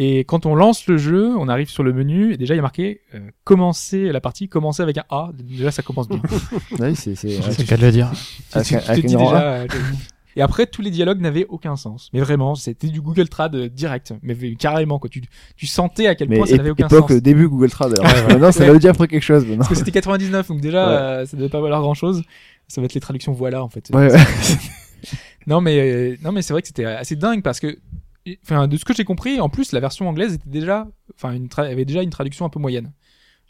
Et 0.00 0.20
quand 0.20 0.46
on 0.46 0.54
lance 0.54 0.86
le 0.86 0.96
jeu, 0.96 1.34
on 1.36 1.48
arrive 1.48 1.68
sur 1.68 1.82
le 1.82 1.92
menu 1.92 2.32
et 2.32 2.36
déjà 2.36 2.54
il 2.54 2.58
y 2.58 2.60
a 2.60 2.62
marqué 2.62 3.00
euh, 3.14 3.30
commencer 3.42 4.12
la 4.12 4.20
partie, 4.20 4.48
commencer 4.48 4.80
avec 4.80 4.96
un 4.98 5.02
A. 5.10 5.30
Déjà 5.34 5.72
ça 5.72 5.82
commence 5.82 6.08
bien. 6.08 6.22
Oui, 6.78 6.94
c'est 6.94 7.16
c'est 7.16 7.30
C'est 7.42 7.62
le 7.62 7.66
cas 7.66 7.76
de 7.76 7.82
le 7.82 7.90
dire. 7.90 8.08
Tu- 8.52 8.62
tu 8.62 8.76
te 8.78 8.90
avec 8.92 9.06
dis 9.06 9.16
déjà, 9.16 9.42
euh, 9.54 9.66
Et 10.38 10.42
après, 10.42 10.66
tous 10.66 10.80
les 10.82 10.90
dialogues 10.90 11.20
n'avaient 11.20 11.44
aucun 11.48 11.76
sens. 11.76 12.08
Mais 12.14 12.20
vraiment, 12.20 12.54
c'était 12.54 12.86
du 12.88 13.00
Google 13.00 13.28
Trad 13.28 13.54
euh, 13.56 13.68
direct. 13.68 14.14
Mais 14.22 14.34
carrément, 14.54 14.98
quoi. 14.98 15.10
Tu, 15.10 15.20
tu 15.56 15.66
sentais 15.66 16.06
à 16.06 16.14
quel 16.14 16.28
Mais 16.28 16.36
point 16.38 16.46
ça 16.46 16.56
n'avait 16.56 16.70
aucun 16.70 16.86
époque 16.86 17.10
sens. 17.10 17.20
début 17.20 17.48
Google 17.48 17.70
Trad. 17.70 17.92
Alors, 17.98 18.06
maintenant, 18.28 18.52
ça 18.52 18.60
Ouais. 18.64 18.70
veut 18.70 18.78
dire 18.78 18.90
après 18.92 19.08
quelque 19.08 19.22
chose. 19.22 19.42
maintenant. 19.42 19.58
Parce 19.58 19.68
que 19.70 19.74
c'était 19.74 19.90
99, 19.90 20.48
donc 20.48 20.60
déjà, 20.60 20.86
Ouais. 20.88 20.94
euh, 20.94 21.26
ça 21.26 21.36
devait 21.36 21.48
pas 21.48 21.60
valoir 21.60 21.80
grand 21.80 21.94
chose. 21.94 22.22
Ça 22.68 22.80
va 22.80 22.84
être 22.86 22.94
les 22.94 23.00
traductions 23.00 23.32
voilà, 23.32 23.62
en 23.64 23.68
fait. 23.68 23.90
Ouais, 23.92 24.12
ouais. 24.12 24.18
Non, 25.46 25.60
mais, 25.60 25.78
euh, 25.78 26.16
non, 26.22 26.32
mais 26.32 26.42
c'est 26.42 26.52
vrai 26.52 26.60
que 26.62 26.68
c'était 26.68 26.84
assez 26.84 27.16
dingue 27.16 27.42
parce 27.42 27.58
que, 27.60 27.78
enfin, 28.44 28.68
de 28.68 28.76
ce 28.76 28.84
que 28.84 28.92
j'ai 28.94 29.04
compris, 29.04 29.40
en 29.40 29.48
plus, 29.48 29.72
la 29.72 29.80
version 29.80 30.08
anglaise 30.08 30.34
était 30.34 30.50
déjà, 30.50 30.86
enfin, 31.14 31.32
une 31.32 31.48
avait 31.56 31.84
déjà 31.86 32.02
une 32.02 32.10
traduction 32.10 32.44
un 32.44 32.50
peu 32.50 32.60
moyenne. 32.60 32.92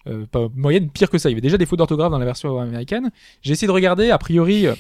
Euh, 0.09 0.27
pas 0.31 0.49
moyenne, 0.55 0.91
pire 0.91 1.11
que 1.11 1.19
ça. 1.19 1.29
Il 1.29 1.33
y 1.33 1.35
avait 1.35 1.41
déjà 1.41 1.59
des 1.59 1.67
fautes 1.67 1.79
d'orthographe 1.79 2.11
dans 2.11 2.19
la 2.19 2.25
version 2.25 2.59
américaine. 2.59 3.11
J'ai 3.43 3.53
essayé 3.53 3.67
de 3.67 3.73
regarder, 3.73 4.11
a 4.11 4.19
priori, 4.19 4.67
euh, 4.67 4.75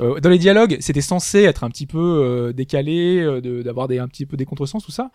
euh, 0.00 0.20
dans 0.20 0.30
les 0.30 0.38
dialogues, 0.38 0.76
c'était 0.80 1.00
censé 1.00 1.42
être 1.42 1.64
un 1.64 1.70
petit 1.70 1.86
peu 1.86 1.98
euh, 1.98 2.52
décalé, 2.52 3.18
euh, 3.20 3.62
d'avoir 3.62 3.90
un 3.90 4.08
petit 4.08 4.26
peu 4.26 4.36
des 4.36 4.44
contresens, 4.44 4.84
tout 4.84 4.92
ça. 4.92 5.10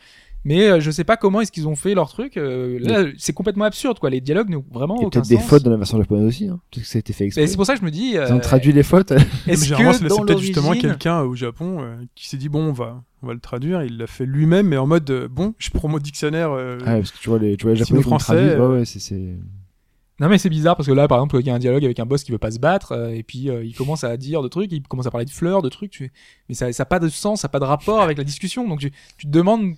Mais 0.46 0.68
euh, 0.70 0.80
je 0.82 0.92
sais 0.92 1.04
pas 1.06 1.16
comment 1.16 1.40
est-ce 1.42 1.52
qu'ils 1.52 1.68
ont 1.68 1.76
fait 1.76 1.94
leur 1.94 2.10
truc. 2.10 2.36
euh, 2.38 2.78
là, 2.82 3.06
c'est 3.18 3.32
complètement 3.34 3.64
absurde, 3.66 4.00
quoi. 4.00 4.10
Les 4.10 4.20
dialogues 4.20 4.50
n'ont 4.50 4.66
vraiment 4.72 4.96
Il 4.98 5.02
y 5.02 5.04
a 5.04 5.08
aucun 5.08 5.22
peut-être 5.22 5.30
des 5.30 5.38
fautes 5.38 5.64
dans 5.64 5.72
la 5.72 5.78
version 5.78 5.98
japonaise 5.98 6.26
aussi. 6.26 6.48
Hein. 6.50 6.60
Peut-être 6.70 6.84
que 6.84 6.90
ça 6.90 6.98
a 6.98 7.00
été 7.00 7.14
fait 7.14 7.26
exprès. 7.26 7.44
Et 7.44 7.48
c'est 7.48 7.56
pour 7.56 7.66
ça 7.66 7.76
que 7.76 7.80
je 7.80 7.86
me 7.86 7.92
dis. 7.92 8.12
Ils 8.12 8.18
euh, 8.18 8.34
ont 8.34 8.40
traduit 8.40 8.74
les 8.74 8.84
fautes. 8.84 9.12
Mais 9.48 9.54
Est-ce 9.54 9.70
que 9.70 9.76
c'est 9.94 10.08
dans 10.08 10.16
c'est 10.18 10.22
peut-être 10.26 10.40
justement 10.40 10.74
quelqu'un 10.74 11.22
au 11.22 11.36
Japon 11.36 11.78
euh, 11.82 11.96
qui 12.16 12.28
s'est 12.28 12.38
dit 12.38 12.50
bon, 12.50 12.64
on 12.70 12.74
va, 12.74 13.02
on 13.22 13.28
va 13.28 13.34
le 13.34 13.40
traduire. 13.40 13.84
Il 13.84 13.98
l'a 13.98 14.08
fait 14.08 14.26
lui-même, 14.26 14.68
mais 14.68 14.78
en 14.78 14.86
mode 14.88 15.10
euh, 15.10 15.28
bon, 15.30 15.54
je 15.58 15.70
prends 15.70 15.88
mon 15.88 15.98
dictionnaire. 16.00 16.52
euh, 16.52 16.78
Ah, 16.86 16.94
ouais, 16.96 17.00
parce 17.00 17.12
que 17.12 17.20
tu 17.20 17.30
vois 17.30 17.40
les, 17.40 17.56
tu 17.56 17.64
vois 17.64 17.74
les 17.74 17.80
japonais 17.80 18.02
euh, 18.32 18.60
Ouais, 18.60 18.78
ouais, 18.80 18.86
c'est, 18.86 19.00
c'est... 19.00 19.36
Non 20.20 20.30
mais 20.30 20.38
c'est 20.38 20.50
bizarre 20.50 20.76
parce 20.76 20.88
que 20.88 20.94
là 20.94 21.08
par 21.08 21.18
exemple 21.18 21.38
il 21.40 21.48
y 21.48 21.50
a 21.50 21.56
un 21.56 21.60
dialogue 21.60 21.84
avec 21.84 22.00
un 22.00 22.06
boss 22.06 22.24
qui 22.24 22.32
veut 22.32 22.38
pas 22.38 22.52
se 22.52 22.60
battre 22.60 22.92
euh, 22.92 23.10
et 23.10 23.24
puis 23.24 23.50
euh, 23.50 23.66
il 23.66 23.74
commence 23.76 24.04
à 24.04 24.16
dire 24.16 24.44
de 24.44 24.48
trucs, 24.48 24.72
il 24.72 24.84
commence 24.84 25.08
à 25.08 25.12
parler 25.12 25.26
de 25.26 25.32
fleurs, 25.32 25.64
de 25.64 25.70
trucs, 25.70 25.90
tu 25.90 26.12
mais 26.48 26.54
ça 26.56 26.72
ça 26.72 26.84
a 26.84 26.86
pas 26.86 27.00
de 27.00 27.10
sens, 27.10 27.42
ça 27.42 27.48
a 27.48 27.50
pas 27.50 27.60
de 27.60 27.66
rapport 27.66 28.00
avec 28.00 28.20
la 28.20 28.24
discussion 28.24 28.68
donc 28.70 28.80
tu, 28.80 28.92
tu 29.18 29.26
te 29.26 29.32
demandes 29.32 29.74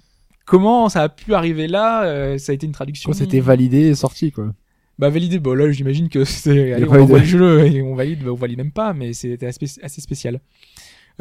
comment 0.45 0.89
ça 0.89 1.01
a 1.03 1.09
pu 1.09 1.33
arriver 1.33 1.67
là, 1.67 2.03
euh, 2.05 2.37
ça 2.37 2.51
a 2.51 2.55
été 2.55 2.65
une 2.65 2.71
traduction. 2.71 3.11
C'était 3.13 3.39
validé 3.39 3.87
et 3.87 3.95
sorti, 3.95 4.31
quoi. 4.31 4.53
Bah 4.97 5.09
validé, 5.09 5.39
bon 5.39 5.53
là 5.57 5.69
j'imagine 5.71 6.07
que 6.07 6.23
c'est 6.23 6.73
on 6.75 6.87
pas 6.87 6.95
eu 6.95 6.97
de- 6.99 7.01
envoie 7.03 7.19
le 7.19 7.25
jeu 7.25 7.65
et 7.67 7.81
on 7.81 7.95
valide, 7.95 8.23
bah, 8.23 8.31
on 8.31 8.35
valide 8.35 8.57
même 8.59 8.71
pas 8.71 8.93
mais 8.93 9.11
c'était 9.11 9.47
assez 9.47 10.01
spécial. 10.01 10.39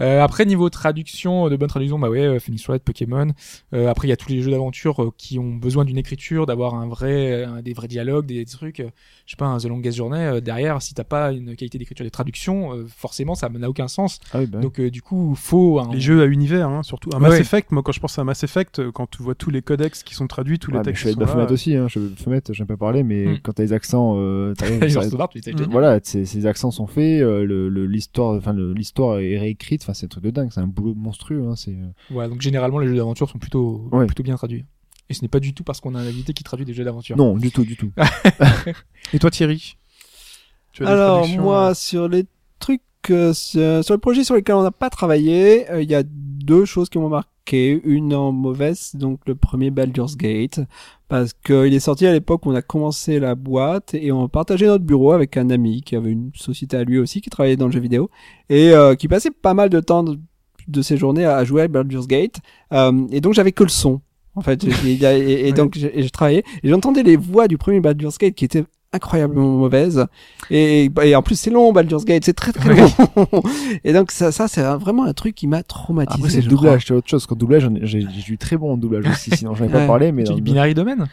Euh, 0.01 0.23
après 0.23 0.45
niveau 0.45 0.69
traduction, 0.71 1.49
de 1.49 1.57
bonne 1.57 1.69
traduction, 1.69 1.99
bah 1.99 2.09
ouais, 2.11 2.21
euh, 2.27 2.39
Phoenix 2.41 2.67
Wright, 2.69 2.83
Pokémon. 2.83 3.29
Euh, 3.73 3.89
après 3.89 4.09
il 4.09 4.11
y 4.11 4.13
a 4.13 4.17
tous 4.17 4.29
les 4.31 4.41
jeux 4.43 4.51
d'aventure 4.51 5.03
euh, 5.03 5.11
qui 5.17 5.39
ont 5.39 5.55
besoin 5.55 5.85
d'une 5.85 5.99
écriture, 5.99 6.47
d'avoir 6.47 6.75
un 6.75 6.87
vrai, 6.89 7.45
un- 7.45 7.63
des 7.63 7.73
vrais 7.73 7.89
dialogues, 7.89 8.27
des, 8.27 8.45
trucs. 8.45 8.81
euh, 8.81 8.89
je 9.27 9.31
sais 9.33 9.37
pas, 9.37 9.47
un 9.47 9.59
The 9.59 9.65
Longest 9.67 9.97
Journey 9.97 10.19
euh, 10.19 10.41
derrière, 10.41 10.83
si 10.83 10.95
t'as 10.95 11.05
pas 11.05 11.33
une 11.33 11.57
qualité 11.57 11.79
d'écriture 11.79 12.05
des 12.05 12.11
traductions, 12.11 12.75
euh, 12.75 12.87
forcément 12.89 13.35
ça 13.35 13.49
n'a 13.49 13.69
aucun 13.71 13.89
sens. 13.89 14.19
Ah 14.33 14.41
oui, 14.41 14.47
bah. 14.47 14.59
Donc 14.61 14.81
euh, 14.81 14.91
du 14.91 15.01
coup 15.03 15.35
faut 15.37 15.79
un... 15.81 15.93
Les 15.93 16.01
jeux 16.01 16.23
à 16.23 16.27
univers, 16.27 16.69
hein, 16.69 16.83
surtout. 16.83 17.11
Un 17.15 17.19
Mass 17.21 17.33
ouais. 17.33 17.41
Effect, 17.41 17.71
moi 17.73 17.83
quand 17.83 17.93
je 17.93 18.01
pense 18.01 18.19
à 18.19 18.25
Mass 18.25 18.43
Effect, 18.45 18.81
euh, 18.81 18.91
quand 18.93 19.09
tu 19.09 19.23
vois 19.23 19.35
tous 19.35 19.51
les 19.51 19.63
codex 19.63 20.03
qui 20.03 20.15
sont 20.15 20.27
traduits, 20.27 20.59
tous 20.59 20.71
les 20.71 20.79
Ouais, 20.79 20.83
textes 20.85 21.03
je 21.05 21.09
suis 21.09 21.15
qui 21.15 21.21
de 21.21 21.25
sont 21.25 21.31
là, 21.37 21.43
Baphomet 21.45 21.53
aussi, 21.53 21.77
hein. 21.77 21.87
Je 21.89 21.99
suis 22.01 22.09
Baphomet, 22.11 22.43
j'aime 22.51 22.67
pas 22.67 22.77
parler, 22.77 23.03
mais 23.03 23.27
Hmm. 23.27 23.39
quand 23.43 23.53
t'as 23.53 23.63
les 23.63 23.73
accents, 23.73 24.15
euh, 24.19 24.53
t'arrives- 24.59 24.81
Les 24.83 24.91
ça- 24.91 25.01
orthographes, 25.01 25.31
tu 25.31 25.41
sais, 25.43 25.53
Mm. 25.53 25.69
voilà, 25.71 26.01
ces, 26.03 26.47
accents 26.47 26.71
sont 26.71 26.87
faits, 26.87 27.23
euh, 27.23 27.45
le, 27.45 27.69
le- 27.69 27.87
l'histoire, 27.87 28.37
enfin, 28.37 28.53
l'histoire 28.55 29.19
est 29.21 29.39
réécrite, 29.39 29.83
enfin, 29.85 29.95
c'est 29.95 30.07
un 30.07 30.09
truc 30.09 30.25
de 30.25 30.31
dingue, 30.31 30.51
c'est 30.53 30.61
un 30.61 30.67
boulot 30.67 30.95
monstrueux, 30.95 31.47
hein, 31.49 31.57
c'est, 31.57 31.73
euh, 31.73 31.89
Voilà, 32.11 32.29
donc 32.29 32.41
généralement 32.41 32.79
les 32.79 32.89
jeux 32.89 32.97
d'aventure 32.97 33.29
sont 33.29 33.39
plutôt, 33.39 33.89
Ouais. 33.93 34.07
plutôt 34.07 34.23
bien 34.23 34.37
traduits. 34.37 34.65
Et 35.11 35.15
ce 35.15 35.21
n'est 35.23 35.29
pas 35.29 35.41
du 35.41 35.53
tout 35.53 35.65
parce 35.65 35.81
qu'on 35.81 35.95
a 35.95 36.01
un 36.01 36.07
invité 36.07 36.33
qui 36.33 36.43
traduit 36.45 36.65
des 36.65 36.73
jeux 36.73 36.85
d'aventure. 36.85 37.17
non, 37.17 37.37
du 37.37 37.51
tout, 37.51 37.65
du 37.65 37.77
tout. 37.77 37.93
Et 39.13 39.19
toi 39.19 39.31
Thierry? 39.31 39.77
Tu 40.73 40.83
as 40.83 40.87
des 40.87 40.93
Alors 40.93 41.29
moi, 41.29 41.71
euh, 41.71 41.75
sur 41.75 42.09
les 42.09 42.25
trucs 42.59 42.81
euh, 43.11 43.33
sur 43.35 43.85
sur 43.85 43.95
le 43.95 44.01
projet 44.01 44.25
sur 44.25 44.35
lequel 44.35 44.55
on 44.57 44.63
n'a 44.63 44.71
pas 44.71 44.89
travaillé, 44.91 45.71
euh, 45.71 45.83
il 45.83 45.91
y 45.91 45.95
a 45.95 46.03
deux 46.05 46.65
choses 46.65 46.89
qui 46.89 46.99
m'ont 46.99 47.09
marqué. 47.11 47.29
Une 47.85 48.15
en 48.15 48.33
mauvaise, 48.33 48.93
donc 48.95 49.21
le 49.27 49.35
premier 49.35 49.71
Baldur's 49.71 50.17
Gate, 50.17 50.61
parce 51.15 51.33
qu'il 51.33 51.73
est 51.73 51.79
sorti 51.79 52.09
à 52.09 52.13
l'époque 52.13 52.45
où 52.45 52.51
on 52.51 52.57
a 52.57 52.63
commencé 52.63 53.21
la 53.21 53.37
boîte 53.37 53.95
et 53.95 54.11
on 54.11 54.27
partageait 54.29 54.67
notre 54.67 54.83
bureau 54.85 55.13
avec 55.13 55.37
un 55.37 55.49
ami 55.49 55.81
qui 55.83 55.95
avait 55.95 56.11
une 56.11 56.33
société 56.35 56.77
à 56.77 56.83
lui 56.83 56.99
aussi 56.99 57.21
qui 57.21 57.31
travaillait 57.31 57.57
dans 57.57 57.67
le 57.67 57.73
jeu 57.73 57.79
vidéo 57.79 58.11
et 58.49 58.71
euh, 58.73 58.97
qui 58.97 59.07
passait 59.07 59.31
pas 59.31 59.55
mal 59.55 59.69
de 59.71 59.79
temps 59.79 60.03
de, 60.03 60.19
de 60.67 60.83
ses 60.83 60.97
journées 60.97 61.25
à 61.25 61.45
jouer 61.45 61.63
à 61.63 61.69
Baldur's 61.69 62.09
Gate. 62.09 62.39
Euh, 62.73 63.07
et 63.13 63.21
donc 63.21 63.33
j'avais 63.35 63.53
que 63.53 63.63
le 63.63 63.69
son. 63.69 64.01
En 64.35 64.41
fait, 64.41 64.65
et, 64.65 64.69
et- 64.95 65.49
et 65.49 65.53
donc 65.53 65.79
je, 65.79 65.87
et 65.87 66.03
je 66.03 66.09
travaillais 66.09 66.43
et 66.65 66.69
j'entendais 66.69 67.05
les 67.05 67.15
voix 67.17 67.47
du 67.47 67.59
premier 67.59 67.79
Baldur's 67.79 68.19
Gate 68.19 68.35
qui 68.35 68.45
étaient 68.47 68.65
incroyablement 68.95 69.49
mauvaises 69.59 70.07
et, 70.51 70.91
et 71.03 71.15
en 71.17 71.23
plus 71.23 71.39
c'est 71.39 71.51
long 71.51 71.73
Baldur's 71.73 72.05
Gate 72.05 72.25
c'est 72.25 72.33
très 72.33 72.53
très 72.53 72.75
long 72.75 72.89
et 73.85 73.93
donc 73.93 74.11
ça 74.11 74.33
ça 74.33 74.49
c'est 74.49 74.63
vraiment 74.63 75.05
un 75.05 75.13
truc 75.13 75.35
qui 75.35 75.47
m'a 75.47 75.63
traumatisé 75.63 76.19
Après, 76.19 76.31
c'est 76.31 76.41
le 76.43 76.49
doublage, 76.49 76.85
c'est 76.87 76.95
autre 76.95 77.09
chose. 77.09 77.27
Qu'en 77.27 77.35
doublage, 77.37 77.63
j'en 77.63 77.75
ai- 77.75 77.81
j'ai 77.87 78.01
j'ai 78.01 78.33
eu 78.33 78.39
très 78.39 78.57
bon 78.57 78.73
en 78.73 78.77
doublage 78.77 79.07
aussi, 79.09 79.31
sinon 79.37 79.55
j'en 79.55 79.65
ai 79.65 79.69
pas 79.69 79.79
Ouais. 79.81 79.87
parlé, 79.87 80.13
mais 80.13 80.25
Tu 80.25 80.35
dis 80.35 80.41
Binary 80.41 80.75
Domaine 80.75 81.07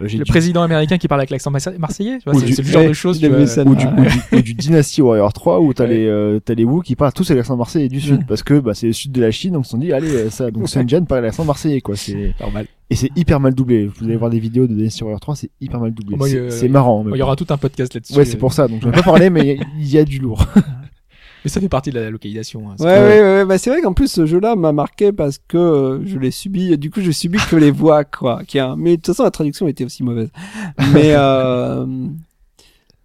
euh, 0.00 0.06
j'ai 0.08 0.18
Le 0.18 0.24
du- 0.24 0.30
président 0.30 0.62
américain 0.62 0.98
qui 0.98 1.08
parle 1.08 1.20
avec 1.20 1.30
l'accent 1.30 1.50
marse- 1.50 1.68
marseillais 1.78 2.18
tu 2.18 2.24
vois, 2.24 2.34
Ou 2.34 2.40
C'est 2.40 2.46
du- 2.46 2.56
le 2.62 2.62
genre 2.68 2.84
de 2.84 2.92
choses. 2.92 3.22
vois. 3.22 3.46
ça. 3.46 3.62
ou 3.64 3.74
du, 3.74 3.84
ou 3.86 3.90
du, 4.04 4.36
ou 4.38 4.40
du 4.42 4.54
Dynasty 4.54 5.02
Warrior 5.02 5.32
3 5.32 5.60
où 5.60 5.72
t'as 5.74 5.84
Ouais. 5.84 5.90
les 5.94 6.06
euh, 6.06 6.40
t'as 6.44 6.54
les 6.54 6.64
Wu 6.64 6.82
qui 6.82 6.96
parlent 6.96 7.12
tous 7.12 7.30
avec 7.30 7.38
l'accent 7.38 7.56
marseillais 7.56 7.88
du 7.88 8.00
sud 8.00 8.18
Ouais. 8.18 8.24
parce 8.28 8.42
que 8.42 8.58
bah 8.58 8.72
c'est 8.74 8.86
le 8.88 8.92
sud 8.92 9.12
de 9.12 9.20
la 9.20 9.30
Chine 9.30 9.52
donc 9.52 9.62
ils 9.64 9.66
se 9.66 9.70
sont 9.72 9.78
dit 9.78 9.92
allez 9.92 10.10
euh, 10.10 10.30
ça 10.30 10.50
donc 10.50 10.68
Sunjan 10.68 11.04
parle 11.04 11.22
l'accent 11.22 11.44
marseillais 11.44 11.80
quoi 11.80 11.96
c'est 11.96 12.34
Normal. 12.40 12.66
Et 12.88 12.94
c'est 12.94 13.10
hyper 13.16 13.40
mal 13.40 13.54
doublé 13.54 13.86
vous 13.86 14.04
allez 14.04 14.16
voir 14.16 14.30
des 14.30 14.38
vidéos 14.38 14.66
de 14.66 14.74
Dynasty 14.74 15.02
Warrior 15.02 15.20
3 15.20 15.36
c'est 15.36 15.50
hyper 15.60 15.80
mal 15.80 15.92
doublé 15.92 16.16
moi, 16.16 16.28
c'est 16.50 16.68
marrant 16.68 17.04
Il 17.12 17.16
y 17.16 17.22
aura 17.22 17.36
tout 17.36 17.46
un 17.50 17.56
podcast 17.56 17.94
là-dessus. 17.94 18.14
ouais 18.14 18.24
c'est 18.24 18.36
pour 18.36 18.52
ça 18.52 18.68
donc 18.68 18.82
j'en 18.82 18.90
ai 18.90 18.92
pas 18.92 19.02
parlé 19.02 19.30
mais 19.30 19.58
il 19.78 19.88
y 19.88 19.98
a 19.98 20.04
du 20.04 20.18
lourd 20.18 20.46
Mais 21.46 21.50
ça 21.50 21.60
fait 21.60 21.68
partie 21.68 21.90
de 21.90 22.00
la 22.00 22.10
localisation. 22.10 22.68
hein. 22.68 22.74
Ouais, 22.80 22.86
ouais, 22.86 23.20
ouais, 23.20 23.44
bah 23.44 23.56
c'est 23.56 23.70
vrai 23.70 23.80
qu'en 23.80 23.92
plus 23.92 24.08
ce 24.10 24.26
jeu-là 24.26 24.56
m'a 24.56 24.72
marqué 24.72 25.12
parce 25.12 25.38
que 25.38 25.56
euh, 25.56 26.04
je 26.04 26.18
l'ai 26.18 26.32
subi. 26.32 26.76
Du 26.76 26.90
coup, 26.90 27.00
je 27.00 27.12
subis 27.12 27.38
que 27.48 27.54
les 27.54 27.70
voix, 27.70 28.02
quoi. 28.02 28.42
Qui 28.48 28.58
a... 28.58 28.74
Mais 28.74 28.90
de 28.90 28.96
toute 28.96 29.06
façon, 29.06 29.22
la 29.22 29.30
traduction 29.30 29.68
était 29.68 29.84
aussi 29.84 30.02
mauvaise. 30.02 30.28
Mais 30.92 31.12
euh... 31.14 31.86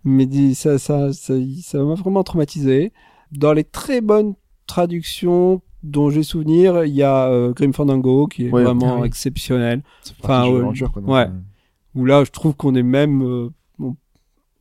mais 0.04 0.28
ça, 0.56 0.80
ça, 0.80 1.14
ça 1.14 1.84
m'a 1.84 1.94
vraiment 1.94 2.24
traumatisé. 2.24 2.94
Dans 3.32 3.54
les 3.54 3.64
très 3.64 4.02
bonnes 4.02 4.34
traductions 4.66 5.62
dont 5.84 6.10
j'ai 6.10 6.24
souvenir, 6.24 6.86
il 6.86 6.94
y 6.94 7.04
a 7.04 7.28
euh, 7.28 7.54
Grim 7.54 7.74
Fandango 7.74 8.28
qui 8.28 8.46
est 8.48 8.52
Ouais. 8.52 8.64
vraiment 8.64 8.96
Ah 8.98 9.02
oui. 9.02 9.08
exceptionnel. 9.08 9.82
Enfin, 10.24 10.46
ouais. 10.48 10.60
d'aventure, 10.60 10.92
quoi, 10.92 11.02
donc, 11.02 11.12
Ouais. 11.12 11.28
euh, 11.28 11.32
Où 11.96 12.06
là, 12.06 12.24
je 12.24 12.32
trouve 12.32 12.56
qu'on 12.56 12.76
est 12.76 12.84
même 12.84 13.22
euh, 13.24 13.50
bon, 13.80 13.96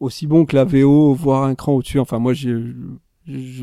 aussi 0.00 0.26
bon 0.26 0.44
que 0.46 0.56
la 0.56 0.64
VO, 0.64 1.14
voire 1.14 1.44
un 1.44 1.54
cran 1.54 1.74
au-dessus. 1.74 1.98
Enfin, 2.00 2.18
moi, 2.18 2.32
j'ai 2.32 2.54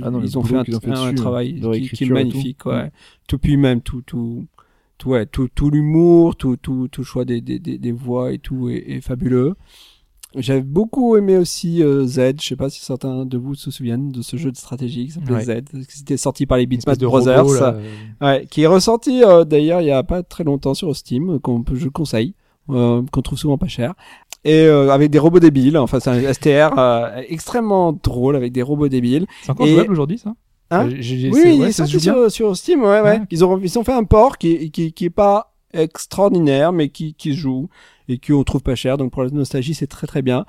Ah 0.03 0.09
ils 0.23 0.38
ont 0.38 0.43
fait 0.43 0.55
un, 0.55 0.61
ont 0.61 0.79
fait 0.79 0.91
un 0.91 1.03
dessus, 1.11 1.15
travail 1.15 1.53
de 1.59 1.73
qui, 1.73 1.89
qui 1.89 2.03
est 2.03 2.05
et 2.05 2.09
tout. 2.09 2.13
magnifique 2.13 2.65
ouais 2.67 2.89
tout 3.27 3.38
puis 3.38 3.57
même 3.57 3.81
tout 3.81 4.01
tout 4.01 4.45
tout 4.97 5.09
ouais 5.09 5.25
tout 5.25 5.49
tout 5.53 5.69
l'humour 5.69 6.38
tout 6.38 6.55
tout 6.55 6.88
tout 6.89 7.03
choix 7.03 7.25
des 7.25 7.41
des 7.41 7.59
des, 7.59 7.77
des 7.77 7.91
voix 7.91 8.31
et 8.31 8.38
tout 8.38 8.69
est, 8.69 8.77
est 8.88 9.01
fabuleux 9.01 9.55
j'avais 10.35 10.61
beaucoup 10.61 11.15
aimé 11.15 11.37
aussi 11.37 11.81
euh, 11.81 12.05
Z 12.05 12.33
je 12.41 12.47
sais 12.47 12.55
pas 12.55 12.69
si 12.69 12.83
certains 12.83 13.25
de 13.25 13.37
vous 13.37 13.55
se 13.55 13.71
souviennent 13.71 14.11
de 14.11 14.21
ce 14.21 14.35
jeu 14.37 14.51
de 14.51 14.57
stratégie 14.57 15.05
qui 15.07 15.11
s'appelait 15.11 15.35
Ouais. 15.35 15.43
Z 15.45 15.63
c'était 15.89 16.17
sorti 16.17 16.45
par 16.45 16.57
les 16.57 16.67
de 16.67 16.77
Brothers 17.05 17.41
robot, 17.43 17.53
là, 17.59 17.75
euh, 17.75 17.81
Ouais, 18.21 18.45
qui 18.49 18.63
est 18.63 18.67
ressorti 18.67 19.23
euh, 19.23 19.45
d'ailleurs 19.45 19.81
il 19.81 19.87
y 19.87 19.91
a 19.91 20.03
pas 20.03 20.23
très 20.23 20.43
longtemps 20.43 20.73
sur 20.73 20.95
Steam, 20.95 21.39
qu'on 21.39 21.63
peut, 21.63 21.75
je 21.75 21.87
conseille, 21.89 22.35
euh, 22.69 23.01
qu'on 23.11 23.21
trouve 23.21 23.39
souvent 23.39 23.57
pas 23.57 23.67
cher, 23.67 23.93
et 24.43 24.65
euh, 24.65 24.91
avec 24.91 25.09
des 25.11 25.19
robots 25.19 25.39
débiles. 25.39 25.77
Enfin, 25.77 25.99
c'est 25.99 26.09
un 26.09 26.33
STR 26.33 26.77
euh, 26.77 27.21
extrêmement 27.29 27.93
drôle 27.93 28.35
avec 28.35 28.51
des 28.51 28.61
robots 28.61 28.89
débiles. 28.89 29.25
C'est 29.43 29.51
encore 29.51 29.65
Et- 29.67 29.73
jouable 29.75 29.91
aujourd'hui, 29.91 30.17
ça? 30.17 30.33
Hein? 30.69 30.87
Oui, 30.87 31.01
c'est- 31.01 31.55
il 31.55 31.61
ouais, 31.61 31.69
est 31.69 31.71
sorti 31.71 31.99
sur, 31.99 32.29
sur 32.29 32.55
Steam. 32.57 32.81
Ouais, 32.81 32.99
ouais. 32.99 33.01
Ouais. 33.01 33.21
Ils 33.31 33.45
ont 33.45 33.57
ils 33.63 33.79
ont 33.79 33.83
fait 33.85 33.93
un 33.93 34.03
port 34.03 34.37
qui 34.37 34.69
qui 34.71 34.91
qui 34.91 35.05
est 35.05 35.09
pas 35.09 35.53
extraordinaire, 35.73 36.71
mais 36.73 36.89
qui 36.89 37.13
qui 37.13 37.33
joue 37.33 37.69
et 38.07 38.17
qu'on 38.19 38.43
trouve 38.43 38.61
pas 38.61 38.75
cher. 38.75 38.97
Donc 38.97 39.11
pour 39.11 39.23
la 39.23 39.29
nostalgie, 39.29 39.73
c'est 39.73 39.88
très 39.88 40.07
très 40.07 40.21
bien. 40.21 40.45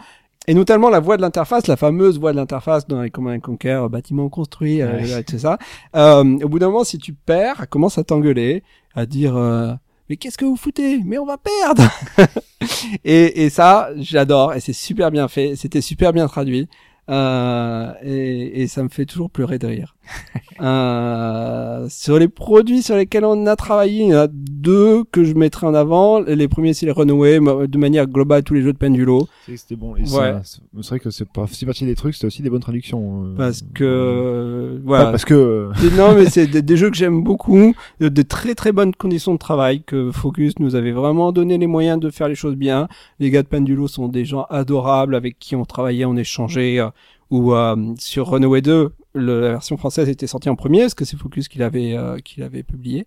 Et 0.46 0.54
notamment 0.54 0.88
la 0.88 1.00
voix 1.00 1.16
de 1.18 1.22
l'interface, 1.22 1.66
la 1.66 1.76
fameuse 1.76 2.18
voix 2.18 2.32
de 2.32 2.36
l'interface 2.38 2.86
dans 2.86 3.02
les 3.02 3.10
Command 3.10 3.36
and 3.36 3.40
Conquer, 3.40 3.72
euh, 3.72 3.88
bâtiment 3.88 4.28
construit, 4.30 4.80
euh, 4.80 4.96
Ouais. 4.98 5.12
euh, 5.12 5.22
tout 5.22 5.38
ça. 5.38 5.58
Euh, 5.94 6.24
au 6.42 6.48
bout 6.48 6.58
d'un 6.58 6.68
moment, 6.68 6.84
si 6.84 6.96
tu 6.96 7.12
perds, 7.12 7.56
elle 7.60 7.66
commence 7.66 7.98
à 7.98 8.04
t'engueuler, 8.04 8.62
à 8.94 9.04
dire 9.04 9.36
euh, 9.36 9.72
mais 10.08 10.16
qu'est-ce 10.16 10.38
que 10.38 10.46
vous 10.46 10.56
foutez? 10.56 11.02
Mais 11.04 11.18
on 11.18 11.26
va 11.26 11.36
perdre 11.36 11.82
et, 13.04 13.44
et 13.44 13.50
ça, 13.50 13.90
j'adore, 13.96 14.54
et 14.54 14.60
c'est 14.60 14.72
super 14.72 15.10
bien 15.10 15.28
fait, 15.28 15.54
c'était 15.56 15.82
super 15.82 16.12
bien 16.14 16.26
traduit. 16.28 16.66
Euh, 17.10 17.92
et, 18.02 18.62
et 18.62 18.66
ça 18.68 18.82
me 18.82 18.88
fait 18.90 19.06
toujours 19.06 19.30
pleurer 19.30 19.58
de 19.58 19.66
rire. 19.66 19.96
Euh, 20.60 21.86
sur 21.88 22.18
les 22.18 22.26
produits 22.26 22.82
sur 22.82 22.96
lesquels 22.96 23.24
on 23.24 23.46
a 23.46 23.54
travaillé, 23.54 24.02
il 24.02 24.08
y 24.08 24.14
en 24.14 24.18
a 24.22 24.26
deux 24.28 25.04
que 25.04 25.22
je 25.22 25.34
mettrai 25.34 25.68
en 25.68 25.74
avant. 25.74 26.18
Les 26.20 26.48
premiers, 26.48 26.74
c'est 26.74 26.84
les 26.86 26.90
Runaway, 26.90 27.38
de 27.38 27.78
manière 27.78 28.06
globale, 28.08 28.42
tous 28.42 28.54
les 28.54 28.62
jeux 28.62 28.72
de 28.72 28.78
Pendulo. 28.78 29.28
c'est 29.46 29.56
c'était 29.56 29.76
bon 29.76 29.94
et 29.94 30.00
Ouais. 30.00 30.34
c'est 30.42 30.88
vrai 30.88 30.98
que 30.98 31.10
c'est 31.10 31.28
pas 31.28 31.44
c'est 31.48 31.64
partie 31.64 31.84
des 31.84 31.94
trucs 31.94 32.14
c'était 32.14 32.26
aussi 32.26 32.42
des 32.42 32.50
bonnes 32.50 32.60
traductions 32.60 33.24
euh, 33.26 33.34
Parce 33.36 33.62
que, 33.72 33.84
euh, 33.84 34.78
voilà. 34.84 35.04
pas 35.06 35.10
parce 35.12 35.24
que 35.24 35.34
euh, 35.34 35.72
non, 35.96 36.14
mais 36.16 36.28
c'est 36.28 36.46
des, 36.50 36.62
des 36.62 36.76
jeux 36.76 36.90
que 36.90 36.96
j'aime 36.96 37.22
beaucoup, 37.22 37.74
de, 38.00 38.08
de 38.08 38.22
très 38.22 38.56
très 38.56 38.72
bonnes 38.72 38.94
conditions 38.94 39.34
de 39.34 39.38
travail, 39.38 39.82
que 39.84 40.10
Focus 40.10 40.58
nous 40.58 40.74
avait 40.74 40.90
vraiment 40.92 41.30
donné 41.30 41.56
les 41.58 41.66
moyens 41.68 42.00
de 42.00 42.10
faire 42.10 42.26
les 42.28 42.34
choses 42.34 42.56
bien. 42.56 42.88
Les 43.20 43.30
gars 43.30 43.42
de 43.44 43.48
Pendulo 43.48 43.86
sont 43.86 44.08
des 44.08 44.24
gens 44.24 44.44
adorables 44.50 45.14
avec 45.14 45.38
qui 45.38 45.54
on 45.54 45.64
travaillait, 45.64 46.04
on 46.04 46.16
échangeait, 46.16 46.80
ou 47.30 47.52
euh, 47.54 47.76
sur 47.98 48.28
Runaway 48.30 48.62
2, 48.62 48.90
le- 49.14 49.40
la 49.40 49.48
version 49.50 49.76
française 49.76 50.08
était 50.08 50.26
sortie 50.26 50.48
en 50.48 50.56
premier, 50.56 50.80
parce 50.82 50.94
que 50.94 51.04
c'est 51.04 51.16
Focus 51.16 51.48
qui 51.48 51.58
l'avait 51.58 51.96
euh, 51.96 52.18
qui 52.18 52.40
l'avait 52.40 52.62
publié. 52.62 53.06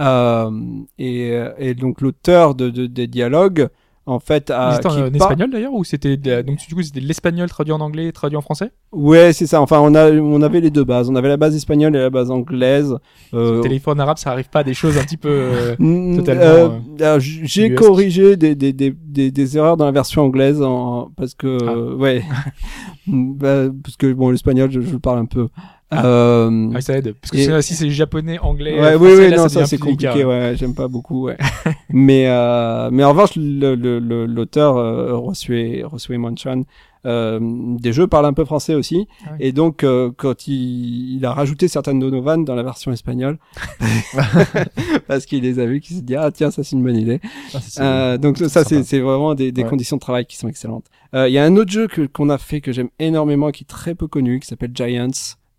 Euh, 0.00 0.50
et, 0.98 1.38
et 1.58 1.74
donc 1.74 2.00
l'auteur 2.00 2.54
de, 2.54 2.70
de- 2.70 2.86
des 2.86 3.06
dialogues, 3.06 3.68
en 4.04 4.18
fait, 4.18 4.50
a... 4.50 4.74
C'était 4.74 4.88
en, 4.88 5.12
espagnol 5.12 5.50
d'ailleurs 5.50 5.72
ou 5.74 5.84
c'était 5.84 6.16
donc 6.16 6.58
du 6.66 6.74
coup 6.74 6.82
c'était 6.82 7.00
l'espagnol 7.00 7.48
traduit 7.48 7.72
en 7.72 7.80
anglais 7.80 8.06
et 8.06 8.12
traduit 8.12 8.36
en 8.36 8.40
français? 8.40 8.72
Ouais, 8.90 9.32
c'est 9.32 9.46
ça. 9.46 9.60
Enfin, 9.60 9.78
on 9.80 9.94
a 9.94 10.10
on 10.10 10.42
avait 10.42 10.60
les 10.60 10.70
deux 10.70 10.82
bases. 10.82 11.08
On 11.08 11.14
avait 11.14 11.28
la 11.28 11.36
base 11.36 11.54
espagnole 11.54 11.94
et 11.94 12.00
la 12.00 12.10
base 12.10 12.30
anglaise. 12.30 12.96
Euh, 13.32 13.60
Téléphone 13.60 14.00
arabe 14.00 14.18
ça 14.18 14.32
arrive 14.32 14.48
pas 14.48 14.60
à 14.60 14.64
des 14.64 14.74
choses 14.74 14.98
un 14.98 15.02
petit 15.02 15.16
peu 15.16 15.28
euh, 15.30 15.76
totalement, 16.16 16.42
euh, 16.42 16.68
euh, 17.00 17.18
j'ai 17.20 17.74
corrigé 17.74 18.36
des, 18.36 18.54
des, 18.54 18.72
des, 18.72 18.90
des, 18.90 19.30
des 19.30 19.56
erreurs 19.56 19.76
dans 19.76 19.84
la 19.84 19.92
version 19.92 20.22
anglaise 20.22 20.60
en, 20.60 21.10
parce 21.16 21.34
que 21.34 21.58
Ah. 21.62 21.96
ouais 21.96 22.24
bah, 23.06 23.68
parce 23.82 23.96
que 23.96 24.12
bon 24.12 24.30
l'espagnol 24.30 24.70
je, 24.70 24.80
je 24.80 24.92
le 24.92 24.98
parle 24.98 25.18
un 25.18 25.26
peu 25.26 25.48
euh, 25.92 26.70
ah, 26.74 26.80
ça 26.80 26.96
aide 26.98 27.14
parce 27.20 27.30
que 27.30 27.36
Et- 27.58 27.62
si 27.62 27.74
c'est 27.74 27.90
japonais 27.90 28.38
anglais 28.38 28.72
ouais, 28.80 28.94
oui, 28.94 29.08
français, 29.08 29.24
oui, 29.24 29.30
là, 29.30 29.36
non, 29.36 29.48
ça 29.48 29.66
c'est 29.66 29.78
compliqué, 29.78 30.24
ouais, 30.24 30.54
j'aime 30.56 30.74
pas 30.74 30.88
beaucoup, 30.88 31.24
ouais. 31.26 31.36
mais, 31.90 32.26
euh, 32.28 32.88
mais 32.92 33.04
en 33.04 33.10
revanche, 33.10 33.30
l'auteur, 33.36 34.76
euh, 34.76 35.16
Rosue, 35.16 35.84
Rosue 35.84 36.18
Monchan, 36.18 36.62
euh, 37.04 37.40
des 37.80 37.92
jeux 37.92 38.06
parle 38.06 38.26
un 38.26 38.32
peu 38.32 38.44
français 38.44 38.74
aussi. 38.76 39.08
Ah 39.24 39.30
oui. 39.32 39.38
Et 39.40 39.52
donc, 39.52 39.82
euh, 39.82 40.12
quand 40.16 40.46
il, 40.46 41.16
il 41.16 41.26
a 41.26 41.32
rajouté 41.32 41.66
certaines 41.66 41.98
de 41.98 42.08
nos 42.08 42.22
vannes 42.22 42.44
dans 42.44 42.54
la 42.54 42.62
version 42.62 42.92
espagnole, 42.92 43.38
parce 45.08 45.26
qu'il 45.26 45.42
les 45.42 45.58
a 45.58 45.66
vues, 45.66 45.80
qu'il 45.80 45.96
s'est 45.96 46.02
dit, 46.02 46.14
ah, 46.16 46.30
tiens, 46.32 46.50
ça 46.50 46.62
c'est 46.62 46.76
une 46.76 46.82
bonne 46.84 46.96
idée. 46.96 47.20
ah, 47.54 47.58
Euh, 47.80 48.18
donc 48.18 48.38
ça, 48.38 48.64
c'est, 48.64 49.00
vraiment 49.00 49.34
des, 49.34 49.50
des 49.52 49.62
Ouais. 49.64 49.68
conditions 49.68 49.96
de 49.96 50.00
travail 50.00 50.26
qui 50.26 50.36
sont 50.36 50.48
excellentes. 50.48 50.86
Euh, 51.14 51.28
Il 51.28 51.32
y 51.32 51.38
a 51.38 51.44
un 51.44 51.56
autre 51.56 51.70
jeu 51.70 51.88
qu'on 52.12 52.28
a 52.30 52.38
fait 52.38 52.60
que 52.60 52.72
j'aime 52.72 52.88
énormément, 52.98 53.50
qui 53.50 53.64
est 53.64 53.66
très 53.66 53.94
peu 53.94 54.06
connu, 54.06 54.40
qui 54.40 54.46
s'appelle 54.46 54.70
Giants 54.74 55.08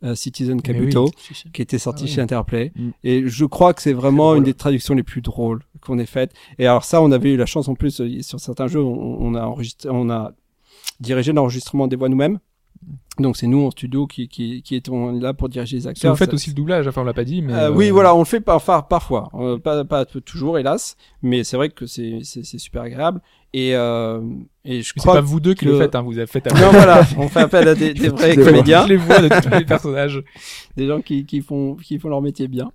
euh, 0.04 0.16
Citizen 0.16 0.56
oui. 0.58 0.62
Kabuto 0.62 1.10
qui 1.54 1.62
était 1.62 1.78
sorti 1.78 2.04
Ah 2.04 2.08
oui. 2.08 2.14
chez 2.14 2.22
Interplay. 2.22 2.72
Mm. 2.76 2.90
Et 3.04 3.28
je 3.28 3.46
crois 3.46 3.74
que 3.74 3.82
c'est 3.82 3.94
vraiment 3.94 4.36
une 4.36 4.44
des 4.44 4.54
traductions 4.54 4.96
les 4.96 5.04
plus 5.04 5.22
drôles 5.22 5.62
qu'on 5.82 6.00
ait 6.00 6.06
faites. 6.06 6.34
Et 6.60 6.68
alors 6.68 6.84
ça, 6.84 7.02
on 7.02 7.12
avait 7.12 7.34
eu 7.34 7.38
la 7.38 7.46
chance 7.46 7.68
en 7.68 7.76
plus 7.76 8.02
euh, 8.02 8.22
sur 8.22 8.40
certains 8.40 8.68
jeux, 8.68 8.82
on, 8.82 9.18
on 9.20 9.36
a 9.36 9.44
enregistré, 9.46 9.90
on 9.92 10.10
a 10.10 10.34
dirigé 11.00 11.34
l'enregistrement 11.34 11.88
des 11.88 11.96
voix 11.96 12.10
nous-mêmes. 12.10 12.40
Donc 13.20 13.38
c'est 13.38 13.46
nous 13.46 13.64
en 13.66 13.70
studio 13.70 14.08
qui 14.08 14.28
qui, 14.28 14.64
qui 14.64 14.76
étions 14.76 15.12
là 15.20 15.36
pour 15.36 15.48
diriger 15.48 15.78
les 15.78 15.86
acteurs. 15.88 16.14
vous 16.14 16.18
faites 16.18 16.30
Ça- 16.32 16.34
aussi 16.36 16.50
le 16.50 16.56
doublage 16.56 16.88
enfin 16.88 17.02
on 17.02 17.06
l'a 17.06 17.14
pas 17.14 17.24
dit 17.24 17.44
mais 17.44 17.54
euh, 17.54 17.70
euh, 17.70 17.72
Oui, 17.72 17.92
voilà, 17.92 18.16
on 18.16 18.20
le 18.20 18.26
fait 18.26 18.40
par, 18.40 18.60
par- 18.64 18.88
parfois, 18.88 19.30
Euh, 19.36 19.60
pas, 19.60 19.86
pas 19.86 20.04
toujours 20.06 20.58
hélas, 20.58 20.98
mais 21.22 21.44
c'est 21.44 21.56
vrai 21.56 21.70
que 21.70 21.86
c'est 21.86 22.20
c'est 22.24 22.44
c'est 22.44 22.58
super 22.58 22.82
agréable. 22.82 23.22
Et 23.54 23.76
euh, 23.76 24.20
et 24.66 24.82
je 24.82 24.94
crois 24.96 25.14
pas 25.14 25.22
vous 25.22 25.40
deux 25.40 25.54
qui 25.54 25.66
que- 25.66 25.70
le 25.70 25.78
faites 25.78 25.94
hein, 25.94 26.02
vous 26.02 26.18
avez 26.18 26.26
fait 26.26 26.44
non 26.56 26.72
voilà, 26.72 27.06
on 27.20 27.28
fait 27.28 27.42
appel 27.42 27.68
à 27.68 27.76
des, 27.76 27.94
des 27.94 28.10
vrais 28.10 28.36
comédiens. 28.48 28.88
les 28.88 28.96
voix 28.98 29.20
de 29.20 29.30
tous 29.30 29.50
les 29.60 29.64
personnages 29.66 30.24
des 30.76 30.88
gens 30.88 31.02
qui, 31.02 31.24
qui 31.26 31.42
font 31.42 31.76
qui 31.76 32.00
font 32.00 32.10
leur 32.10 32.22
métier 32.24 32.48
bien. 32.48 32.72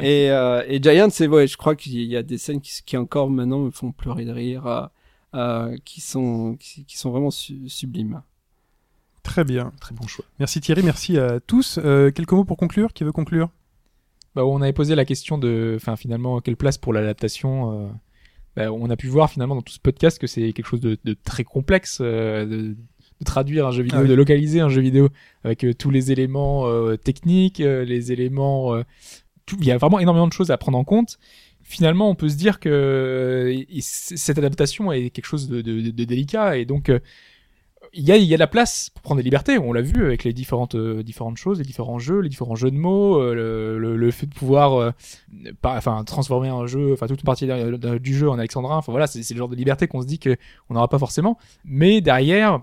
et 0.00 0.30
euh, 0.30 0.62
et 0.68 0.80
Giant, 0.80 1.08
c'est 1.10 1.26
vrai, 1.26 1.48
je 1.48 1.56
crois 1.56 1.74
qu'il 1.74 2.00
y 2.04 2.16
a 2.16 2.22
des 2.22 2.38
scènes 2.38 2.60
qui, 2.60 2.70
qui 2.86 2.96
encore 2.96 3.30
maintenant 3.30 3.58
me 3.58 3.72
font 3.72 3.90
pleurer 3.90 4.24
de 4.24 4.30
rire, 4.30 4.64
euh, 4.68 4.86
euh, 5.34 5.76
qui 5.84 6.00
sont 6.00 6.56
qui, 6.60 6.84
qui 6.84 6.96
sont 6.96 7.10
vraiment 7.10 7.32
su- 7.32 7.68
sublimes. 7.68 8.22
Très 9.26 9.44
bien. 9.44 9.72
très 9.80 9.94
bon 9.94 10.06
choix 10.06 10.24
Merci 10.38 10.60
Thierry, 10.60 10.82
merci 10.82 11.18
à 11.18 11.40
tous. 11.40 11.78
Euh, 11.82 12.10
quelques 12.10 12.32
mots 12.32 12.44
pour 12.44 12.56
conclure? 12.56 12.92
Qui 12.92 13.04
veut 13.04 13.12
conclure? 13.12 13.50
Bah, 14.34 14.44
on 14.46 14.62
avait 14.62 14.72
posé 14.72 14.94
la 14.94 15.04
question 15.04 15.36
de, 15.38 15.78
finalement, 15.98 16.40
quelle 16.40 16.56
place 16.56 16.78
pour 16.78 16.92
l'adaptation. 16.92 17.86
euh, 17.86 17.88
bah, 18.54 18.72
on 18.72 18.88
a 18.88 18.96
pu 18.96 19.08
voir 19.08 19.30
finalement 19.30 19.54
dans 19.56 19.62
tout 19.62 19.72
ce 19.72 19.80
podcast 19.80 20.18
que 20.18 20.26
c'est 20.26 20.52
quelque 20.52 20.66
chose 20.66 20.80
de, 20.80 20.96
de 21.04 21.14
très 21.24 21.44
complexe, 21.44 21.98
euh, 22.00 22.44
de, 22.46 22.56
de 22.68 23.24
traduire 23.24 23.66
un 23.66 23.70
jeu 23.72 23.82
vidéo, 23.82 23.98
Ah 23.98 24.02
oui. 24.02 24.08
de 24.08 24.14
localiser 24.14 24.60
un 24.60 24.68
jeu 24.68 24.80
vidéo 24.80 25.08
avec 25.44 25.64
euh, 25.64 25.74
tous 25.74 25.90
les 25.90 26.12
éléments 26.12 26.66
euh, 26.66 26.96
techniques, 26.96 27.60
euh, 27.60 27.84
les 27.84 28.12
éléments, 28.12 28.74
euh, 28.74 28.82
tout- 29.44 29.56
il 29.60 29.66
y 29.66 29.70
a 29.72 29.76
vraiment 29.78 29.98
énormément 30.00 30.28
de 30.28 30.32
choses 30.32 30.50
à 30.50 30.56
prendre 30.58 30.78
en 30.78 30.84
compte. 30.84 31.18
Finalement, 31.62 32.08
on 32.08 32.14
peut 32.14 32.28
se 32.28 32.36
dire 32.36 32.60
que 32.60 33.52
cette 33.80 34.38
adaptation 34.38 34.92
est 34.92 35.10
quelque 35.10 35.26
chose 35.26 35.48
de, 35.48 35.60
de- 35.62 35.90
de 35.90 36.04
délicat 36.04 36.56
et 36.58 36.64
donc 36.64 36.88
euh, 36.90 37.00
il 37.96 38.04
y 38.04 38.12
a, 38.12 38.16
il 38.16 38.24
y 38.24 38.34
a 38.34 38.36
de 38.36 38.40
la 38.40 38.46
place 38.46 38.90
pour 38.94 39.02
prendre 39.02 39.18
des 39.18 39.24
libertés. 39.24 39.58
On 39.58 39.72
l'a 39.72 39.80
vu 39.80 40.04
avec 40.04 40.22
les 40.24 40.32
différentes, 40.32 40.74
euh, 40.74 41.02
différentes 41.02 41.38
choses, 41.38 41.58
les 41.58 41.64
différents 41.64 41.98
jeux, 41.98 42.20
les 42.20 42.28
différents 42.28 42.54
jeux 42.54 42.70
de 42.70 42.76
mots, 42.76 43.18
euh, 43.20 43.34
le, 43.34 43.78
le, 43.78 43.96
le 43.96 44.10
fait 44.10 44.26
de 44.26 44.34
pouvoir, 44.34 44.74
euh, 44.74 44.90
par- 45.62 45.76
enfin, 45.76 46.04
transformer 46.04 46.48
un 46.48 46.66
jeu, 46.66 46.92
enfin, 46.92 47.06
toute 47.06 47.20
une 47.20 47.24
partie 47.24 47.46
de- 47.46 47.76
de- 47.76 47.98
du 47.98 48.14
jeu 48.14 48.28
en 48.28 48.38
alexandrin. 48.38 48.76
Enfin, 48.76 48.92
voilà, 48.92 49.06
c'est 49.06 49.28
le 49.30 49.38
genre 49.38 49.48
de 49.48 49.56
liberté 49.56 49.88
qu'on 49.88 50.02
se 50.02 50.06
dit 50.06 50.18
que 50.18 50.36
on 50.68 50.74
n'aura 50.74 50.88
pas 50.88 50.98
forcément. 50.98 51.38
Mais 51.64 52.00
derrière, 52.00 52.60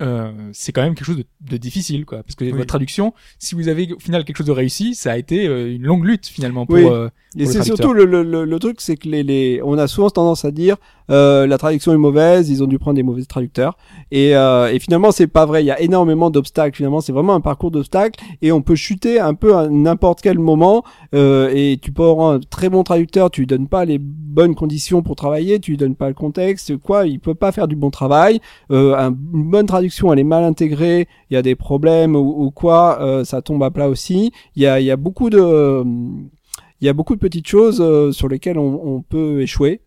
euh, 0.00 0.30
c'est 0.52 0.70
quand 0.70 0.82
même 0.82 0.94
quelque 0.94 1.06
chose 1.06 1.16
de, 1.16 1.24
de 1.40 1.56
difficile, 1.56 2.04
quoi. 2.04 2.22
Parce 2.22 2.34
que 2.36 2.44
Oui. 2.44 2.52
votre 2.52 2.66
traduction, 2.66 3.14
si 3.38 3.54
vous 3.56 3.66
avez 3.68 3.92
au 3.92 3.98
final 3.98 4.24
quelque 4.24 4.36
chose 4.36 4.46
de 4.46 4.52
réussi, 4.52 4.94
ça 4.94 5.12
a 5.12 5.16
été 5.16 5.48
euh, 5.48 5.74
une 5.74 5.82
longue 5.82 6.04
lutte 6.04 6.26
finalement 6.26 6.66
pour. 6.66 6.76
Oui. 6.76 6.84
euh, 6.84 7.08
Et 7.36 7.44
pour 7.44 7.52
c'est 7.52 7.62
surtout 7.64 7.92
le, 7.92 8.04
le, 8.04 8.22
le, 8.22 8.44
le 8.44 8.58
truc, 8.60 8.80
c'est 8.80 8.96
que 8.96 9.08
les, 9.08 9.22
les, 9.24 9.60
on 9.64 9.76
a 9.78 9.88
souvent 9.88 10.10
tendance 10.10 10.44
à 10.44 10.50
dire 10.52 10.76
euh, 11.10 11.46
la 11.46 11.58
traduction 11.58 11.92
est 11.92 11.96
mauvaise, 11.98 12.50
ils 12.50 12.62
ont 12.62 12.66
dû 12.66 12.78
prendre 12.78 12.96
des 12.96 13.02
mauvais 13.02 13.24
traducteurs. 13.24 13.76
Et, 14.10 14.36
euh, 14.36 14.72
et 14.72 14.78
finalement, 14.78 15.10
c'est 15.10 15.26
pas 15.26 15.46
vrai. 15.46 15.62
Il 15.62 15.66
y 15.66 15.70
a 15.70 15.80
énormément 15.80 16.30
d'obstacles. 16.30 16.76
Finalement, 16.76 17.00
c'est 17.00 17.12
vraiment 17.12 17.34
un 17.34 17.40
parcours 17.40 17.70
d'obstacles 17.70 18.20
et 18.42 18.52
on 18.52 18.62
peut 18.62 18.74
chuter 18.74 19.18
un 19.20 19.34
peu 19.34 19.56
à 19.56 19.68
n'importe 19.68 20.20
quel 20.20 20.38
moment. 20.38 20.82
Euh, 21.14 21.50
et 21.54 21.78
tu 21.80 21.92
peux 21.92 22.04
avoir 22.04 22.32
un 22.32 22.40
très 22.40 22.68
bon 22.68 22.82
traducteur, 22.82 23.30
tu 23.30 23.40
lui 23.42 23.46
donnes 23.46 23.68
pas 23.68 23.84
les 23.84 23.98
bonnes 23.98 24.54
conditions 24.54 25.02
pour 25.02 25.16
travailler, 25.16 25.58
tu 25.60 25.72
lui 25.72 25.78
donnes 25.78 25.94
pas 25.96 26.08
le 26.08 26.14
contexte, 26.14 26.76
quoi. 26.76 27.06
Il 27.06 27.20
peut 27.20 27.34
pas 27.34 27.52
faire 27.52 27.68
du 27.68 27.76
bon 27.76 27.90
travail. 27.90 28.40
Euh, 28.70 28.94
un- 28.96 29.08
une 29.34 29.50
bonne 29.50 29.66
traduction, 29.66 30.12
elle 30.12 30.18
est 30.18 30.24
mal 30.24 30.44
intégrée. 30.44 31.08
Il 31.30 31.34
y 31.34 31.36
a 31.36 31.42
des 31.42 31.54
problèmes 31.54 32.14
ou, 32.16 32.50
quoi, 32.50 32.98
euh, 33.00 33.24
ça 33.24 33.42
tombe 33.42 33.62
à 33.62 33.70
plat 33.70 33.88
aussi. 33.88 34.32
Il 34.56 34.62
y 34.62 34.66
a, 34.66 34.80
y 34.80 34.90
a 34.90 34.96
beaucoup 34.96 35.30
de 35.30 35.84
il 36.80 36.86
y 36.86 36.88
a 36.88 36.92
beaucoup 36.92 37.14
de 37.16 37.20
petites 37.20 37.48
choses 37.48 37.82
sur 38.12 38.28
lesquelles 38.28 38.58
on 38.58 39.02
peut 39.02 39.42
échouer. 39.42 39.80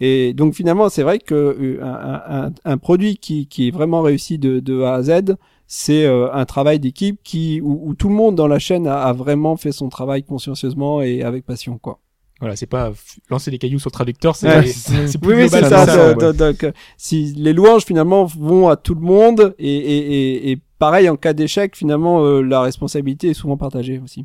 Et 0.00 0.32
donc 0.32 0.54
finalement, 0.54 0.88
c'est 0.88 1.02
vrai 1.02 1.18
que 1.18 1.34
euh, 1.34 1.78
un, 1.82 2.46
un, 2.46 2.52
un 2.64 2.78
produit 2.78 3.16
qui, 3.16 3.46
qui 3.48 3.68
est 3.68 3.70
vraiment 3.70 4.00
réussi 4.02 4.38
de, 4.38 4.60
de 4.60 4.82
A 4.82 4.94
à 4.94 5.02
Z, 5.02 5.36
c'est 5.66 6.04
euh, 6.06 6.32
un 6.32 6.44
travail 6.44 6.78
d'équipe 6.78 7.18
qui 7.24 7.60
où, 7.60 7.80
où 7.84 7.94
tout 7.94 8.08
le 8.08 8.14
monde 8.14 8.34
dans 8.36 8.46
la 8.46 8.58
chaîne 8.58 8.86
a, 8.86 9.02
a 9.02 9.12
vraiment 9.12 9.56
fait 9.56 9.72
son 9.72 9.88
travail 9.88 10.22
consciencieusement 10.22 11.02
et 11.02 11.22
avec 11.22 11.44
passion, 11.44 11.78
quoi. 11.78 11.98
Voilà, 12.40 12.54
c'est 12.54 12.66
pas 12.66 12.92
lancer 13.30 13.50
des 13.50 13.58
cailloux 13.58 13.80
sur 13.80 13.88
le 13.88 13.94
traducteur, 13.94 14.36
c'est 14.36 14.46
Ouais. 14.46 14.62
plus 15.20 15.34
Oui, 15.34 15.42
oui, 15.42 15.48
c'est 15.50 15.58
global 15.58 15.64
ça. 15.70 15.86
que 15.86 15.90
ça, 15.90 16.08
ouais. 16.10 16.14
donc, 16.14 16.36
donc, 16.36 16.62
euh, 16.64 16.72
si 16.96 17.34
les 17.36 17.52
louanges 17.52 17.84
finalement 17.84 18.26
vont 18.26 18.68
à 18.68 18.76
tout 18.76 18.94
le 18.94 19.00
monde 19.00 19.56
et, 19.58 19.76
et, 19.76 19.98
et, 19.98 20.50
et 20.52 20.58
pareil 20.78 21.08
en 21.08 21.16
cas 21.16 21.32
d'échec, 21.32 21.74
finalement, 21.74 22.24
euh, 22.24 22.40
la 22.40 22.60
responsabilité 22.60 23.30
est 23.30 23.34
souvent 23.34 23.56
partagée 23.56 23.98
aussi. 23.98 24.24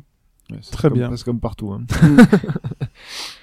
Ouais, 0.52 0.58
c'est 0.62 0.70
Très 0.70 0.88
comme- 0.90 0.98
bien. 0.98 1.10
C'est 1.16 1.24
comme 1.24 1.40
partout. 1.40 1.72
Hein. 1.72 1.82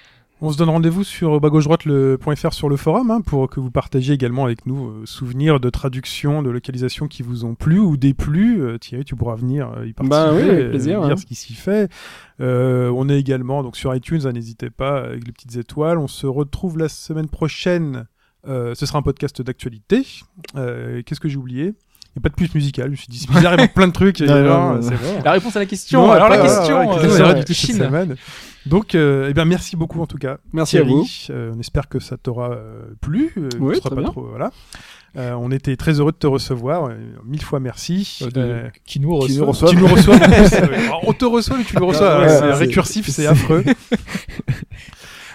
On 0.44 0.50
se 0.50 0.58
donne 0.58 0.70
rendez-vous 0.70 1.04
sur 1.04 1.40
bas 1.40 1.50
gauche 1.50 1.66
droite 1.66 1.84
le.fr 1.84 2.52
sur 2.52 2.68
le 2.68 2.76
forum 2.76 3.12
hein, 3.12 3.20
pour 3.20 3.48
que 3.48 3.60
vous 3.60 3.70
partagiez 3.70 4.12
également 4.12 4.44
avec 4.44 4.66
nous 4.66 4.88
euh, 4.88 5.02
souvenirs 5.06 5.60
de 5.60 5.70
traduction, 5.70 6.42
de 6.42 6.50
localisation 6.50 7.06
qui 7.06 7.22
vous 7.22 7.44
ont 7.44 7.54
plu 7.54 7.78
ou 7.78 7.96
déplu. 7.96 8.60
Euh, 8.60 8.76
Thierry, 8.76 9.04
tu 9.04 9.14
pourras 9.14 9.36
venir 9.36 9.70
euh, 9.76 9.86
y 9.86 9.92
participer, 9.92 10.08
Bah 10.08 10.32
oui, 10.34 10.42
avec 10.42 10.64
euh, 10.64 10.70
plaisir, 10.70 11.00
dire 11.02 11.12
hein. 11.12 11.16
ce 11.16 11.26
qui 11.26 11.36
s'y 11.36 11.54
fait. 11.54 11.88
Euh, 12.40 12.90
on 12.92 13.08
est 13.08 13.20
également 13.20 13.62
donc 13.62 13.76
sur 13.76 13.94
iTunes, 13.94 14.22
hein, 14.24 14.32
n'hésitez 14.32 14.68
pas 14.68 15.04
avec 15.04 15.24
les 15.24 15.32
petites 15.32 15.54
étoiles. 15.54 15.98
On 15.98 16.08
se 16.08 16.26
retrouve 16.26 16.76
la 16.76 16.88
semaine 16.88 17.28
prochaine. 17.28 18.06
Euh, 18.48 18.74
ce 18.74 18.84
sera 18.84 18.98
un 18.98 19.02
podcast 19.02 19.40
d'actualité. 19.42 20.04
Euh, 20.56 21.02
Qu'est-ce 21.06 21.20
que 21.20 21.28
j'ai 21.28 21.36
oublié? 21.36 21.74
N'y 22.16 22.20
a 22.20 22.22
pas 22.22 22.28
de 22.28 22.34
plus 22.34 22.54
musical, 22.54 22.86
je 22.86 22.90
me 22.90 22.96
suis 22.96 23.06
dit, 23.08 23.18
c'est 23.18 23.30
bizarre, 23.30 23.54
il 23.54 23.60
manque 23.60 23.74
plein 23.74 23.88
de 23.88 23.92
trucs. 23.92 24.20
Non, 24.20 24.42
non, 24.42 24.74
non. 24.80 24.90
La 25.24 25.32
réponse 25.32 25.56
à 25.56 25.60
la 25.60 25.66
question. 25.66 26.06
Non, 26.06 26.12
Alors 26.12 26.28
la 26.28 26.38
question. 26.38 26.80
ouais, 26.80 26.86
ouais, 26.96 27.04
euh, 27.04 27.24
euh, 27.28 27.32
du 27.34 27.54
cette 27.54 27.66
Chine. 27.66 27.76
semaine. 27.78 28.16
Donc, 28.66 28.94
euh, 28.94 29.26
eh 29.30 29.34
bien, 29.34 29.44
merci 29.44 29.76
beaucoup 29.76 30.00
en 30.00 30.06
tout 30.06 30.18
cas. 30.18 30.36
Merci 30.52 30.78
à 30.78 30.82
vous. 30.84 31.04
Euh, 31.30 31.52
on 31.56 31.58
espère 31.60 31.88
que 31.88 31.98
ça 32.00 32.16
t'aura 32.16 32.50
euh, 32.52 32.82
plu. 33.00 33.32
euh, 33.36 33.48
Oui, 33.58 33.80
très 33.80 33.90
pas 33.90 33.96
bien. 33.96 34.04
trop- 34.04 34.26
voilà. 34.28 34.50
Euh, 35.16 35.32
on 35.32 35.50
était 35.50 35.76
très 35.76 36.00
heureux 36.00 36.12
de 36.12 36.16
te 36.16 36.26
recevoir. 36.26 36.86
euh, 36.86 36.94
mille 37.26 37.42
fois 37.42 37.60
merci. 37.60 38.20
Euh, 38.22 38.30
de- 38.30 38.40
Euh, 38.40 38.68
qui 38.86 39.00
nous 39.00 39.14
reçoit. 39.16 39.68
Qui 39.70 39.76
nous 39.76 39.86
reçoit. 39.86 40.14
nous 40.18 40.24
plus, 40.24 40.54
euh, 40.54 40.74
alors, 40.86 41.00
on 41.08 41.12
te 41.12 41.24
reçoit, 41.24 41.58
mais 41.58 41.64
tu 41.64 41.76
nous 41.76 41.86
reçois. 41.86 42.08
Ouais, 42.08 42.14
Ouais, 42.18 42.22
ouais, 42.24 42.28
c'est 42.28 42.38
c'est- 42.40 42.52
récursif, 42.54 43.08
c'est 43.10 43.26
affreux. 43.26 43.64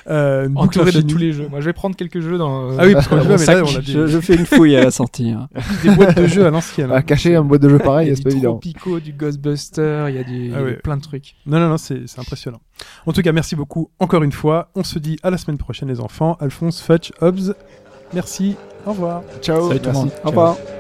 Euh, 0.10 0.45
une 0.48 0.53
boucle 0.53 0.66
entouré 0.80 0.92
de 0.92 0.98
infinie. 1.00 1.11
tous 1.14 1.18
les 1.19 1.34
jeux. 1.34 1.48
Moi, 1.50 1.60
je 1.60 1.66
vais 1.66 1.74
prendre 1.74 1.95
quelques 1.95 2.22
jeux 2.22 2.38
dans. 2.38 2.77
Ah 2.77 2.86
oui, 2.86 2.94
parce 2.94 3.08
qu'on 3.08 3.18
mais 3.18 3.26
là, 3.27 3.38
sac. 3.38 3.64
on 3.66 3.76
a 3.76 3.80
des, 3.80 3.92
Je, 3.92 4.08
je 4.08 4.19
fais 4.22 4.36
une 4.36 4.45
fouille 4.45 4.76
à 4.77 4.84
la 4.84 4.92
sortie. 4.92 5.32
hein. 5.32 5.50
des 5.84 5.90
boîtes 5.90 6.16
de 6.18 6.27
jeux 6.27 6.45
à 6.45 6.50
l'ancienne. 6.50 6.92
À 6.92 7.02
cacher 7.02 7.36
un 7.36 7.44
boîte 7.44 7.61
de 7.61 7.69
jeu 7.69 7.77
pareil, 7.77 8.08
Il 8.08 8.10
y 8.10 8.14
a 8.14 8.16
c'est 8.16 8.22
du 8.22 8.30
pas 8.30 8.32
évident. 8.32 8.52
Tropico, 8.52 9.00
du 9.00 9.11
Ghostbuster, 9.14 10.06
il 10.10 10.16
y 10.16 10.19
a 10.19 10.24
du 10.24 10.36
il 10.45 10.52
y 10.52 10.53
a 10.53 10.58
Ah 10.60 10.64
ouais. 10.64 10.74
plein 10.76 10.95
de 10.98 11.02
trucs. 11.02 11.36
Non, 11.45 11.60
non, 11.60 11.69
non, 11.69 11.77
c'est 11.77 12.03
impressionnant. 12.18 12.61
En 13.06 13.11
tout 13.11 13.22
cas, 13.22 13.32
merci 13.34 13.56
beaucoup 13.56 13.90
encore 14.00 14.24
une 14.24 14.32
fois. 14.32 14.69
On 14.76 14.84
se 14.84 15.00
dit 15.00 15.18
à 15.24 15.30
la 15.30 15.38
semaine 15.38 15.58
prochaine, 15.58 15.90
les 15.90 16.00
enfants. 16.00 16.38
Alphonse, 16.40 16.80
Fetch, 16.82 17.11
Hobbs, 17.22 17.53
merci. 18.14 18.56
Au 18.86 18.92
revoir. 18.92 19.24
Ciao. 19.42 19.68
Salut 19.68 19.80
tout 19.82 19.88
le 19.88 19.92
merci. 19.92 20.02
monde. 20.06 20.11
Au 20.24 20.27
revoir. 20.30 20.77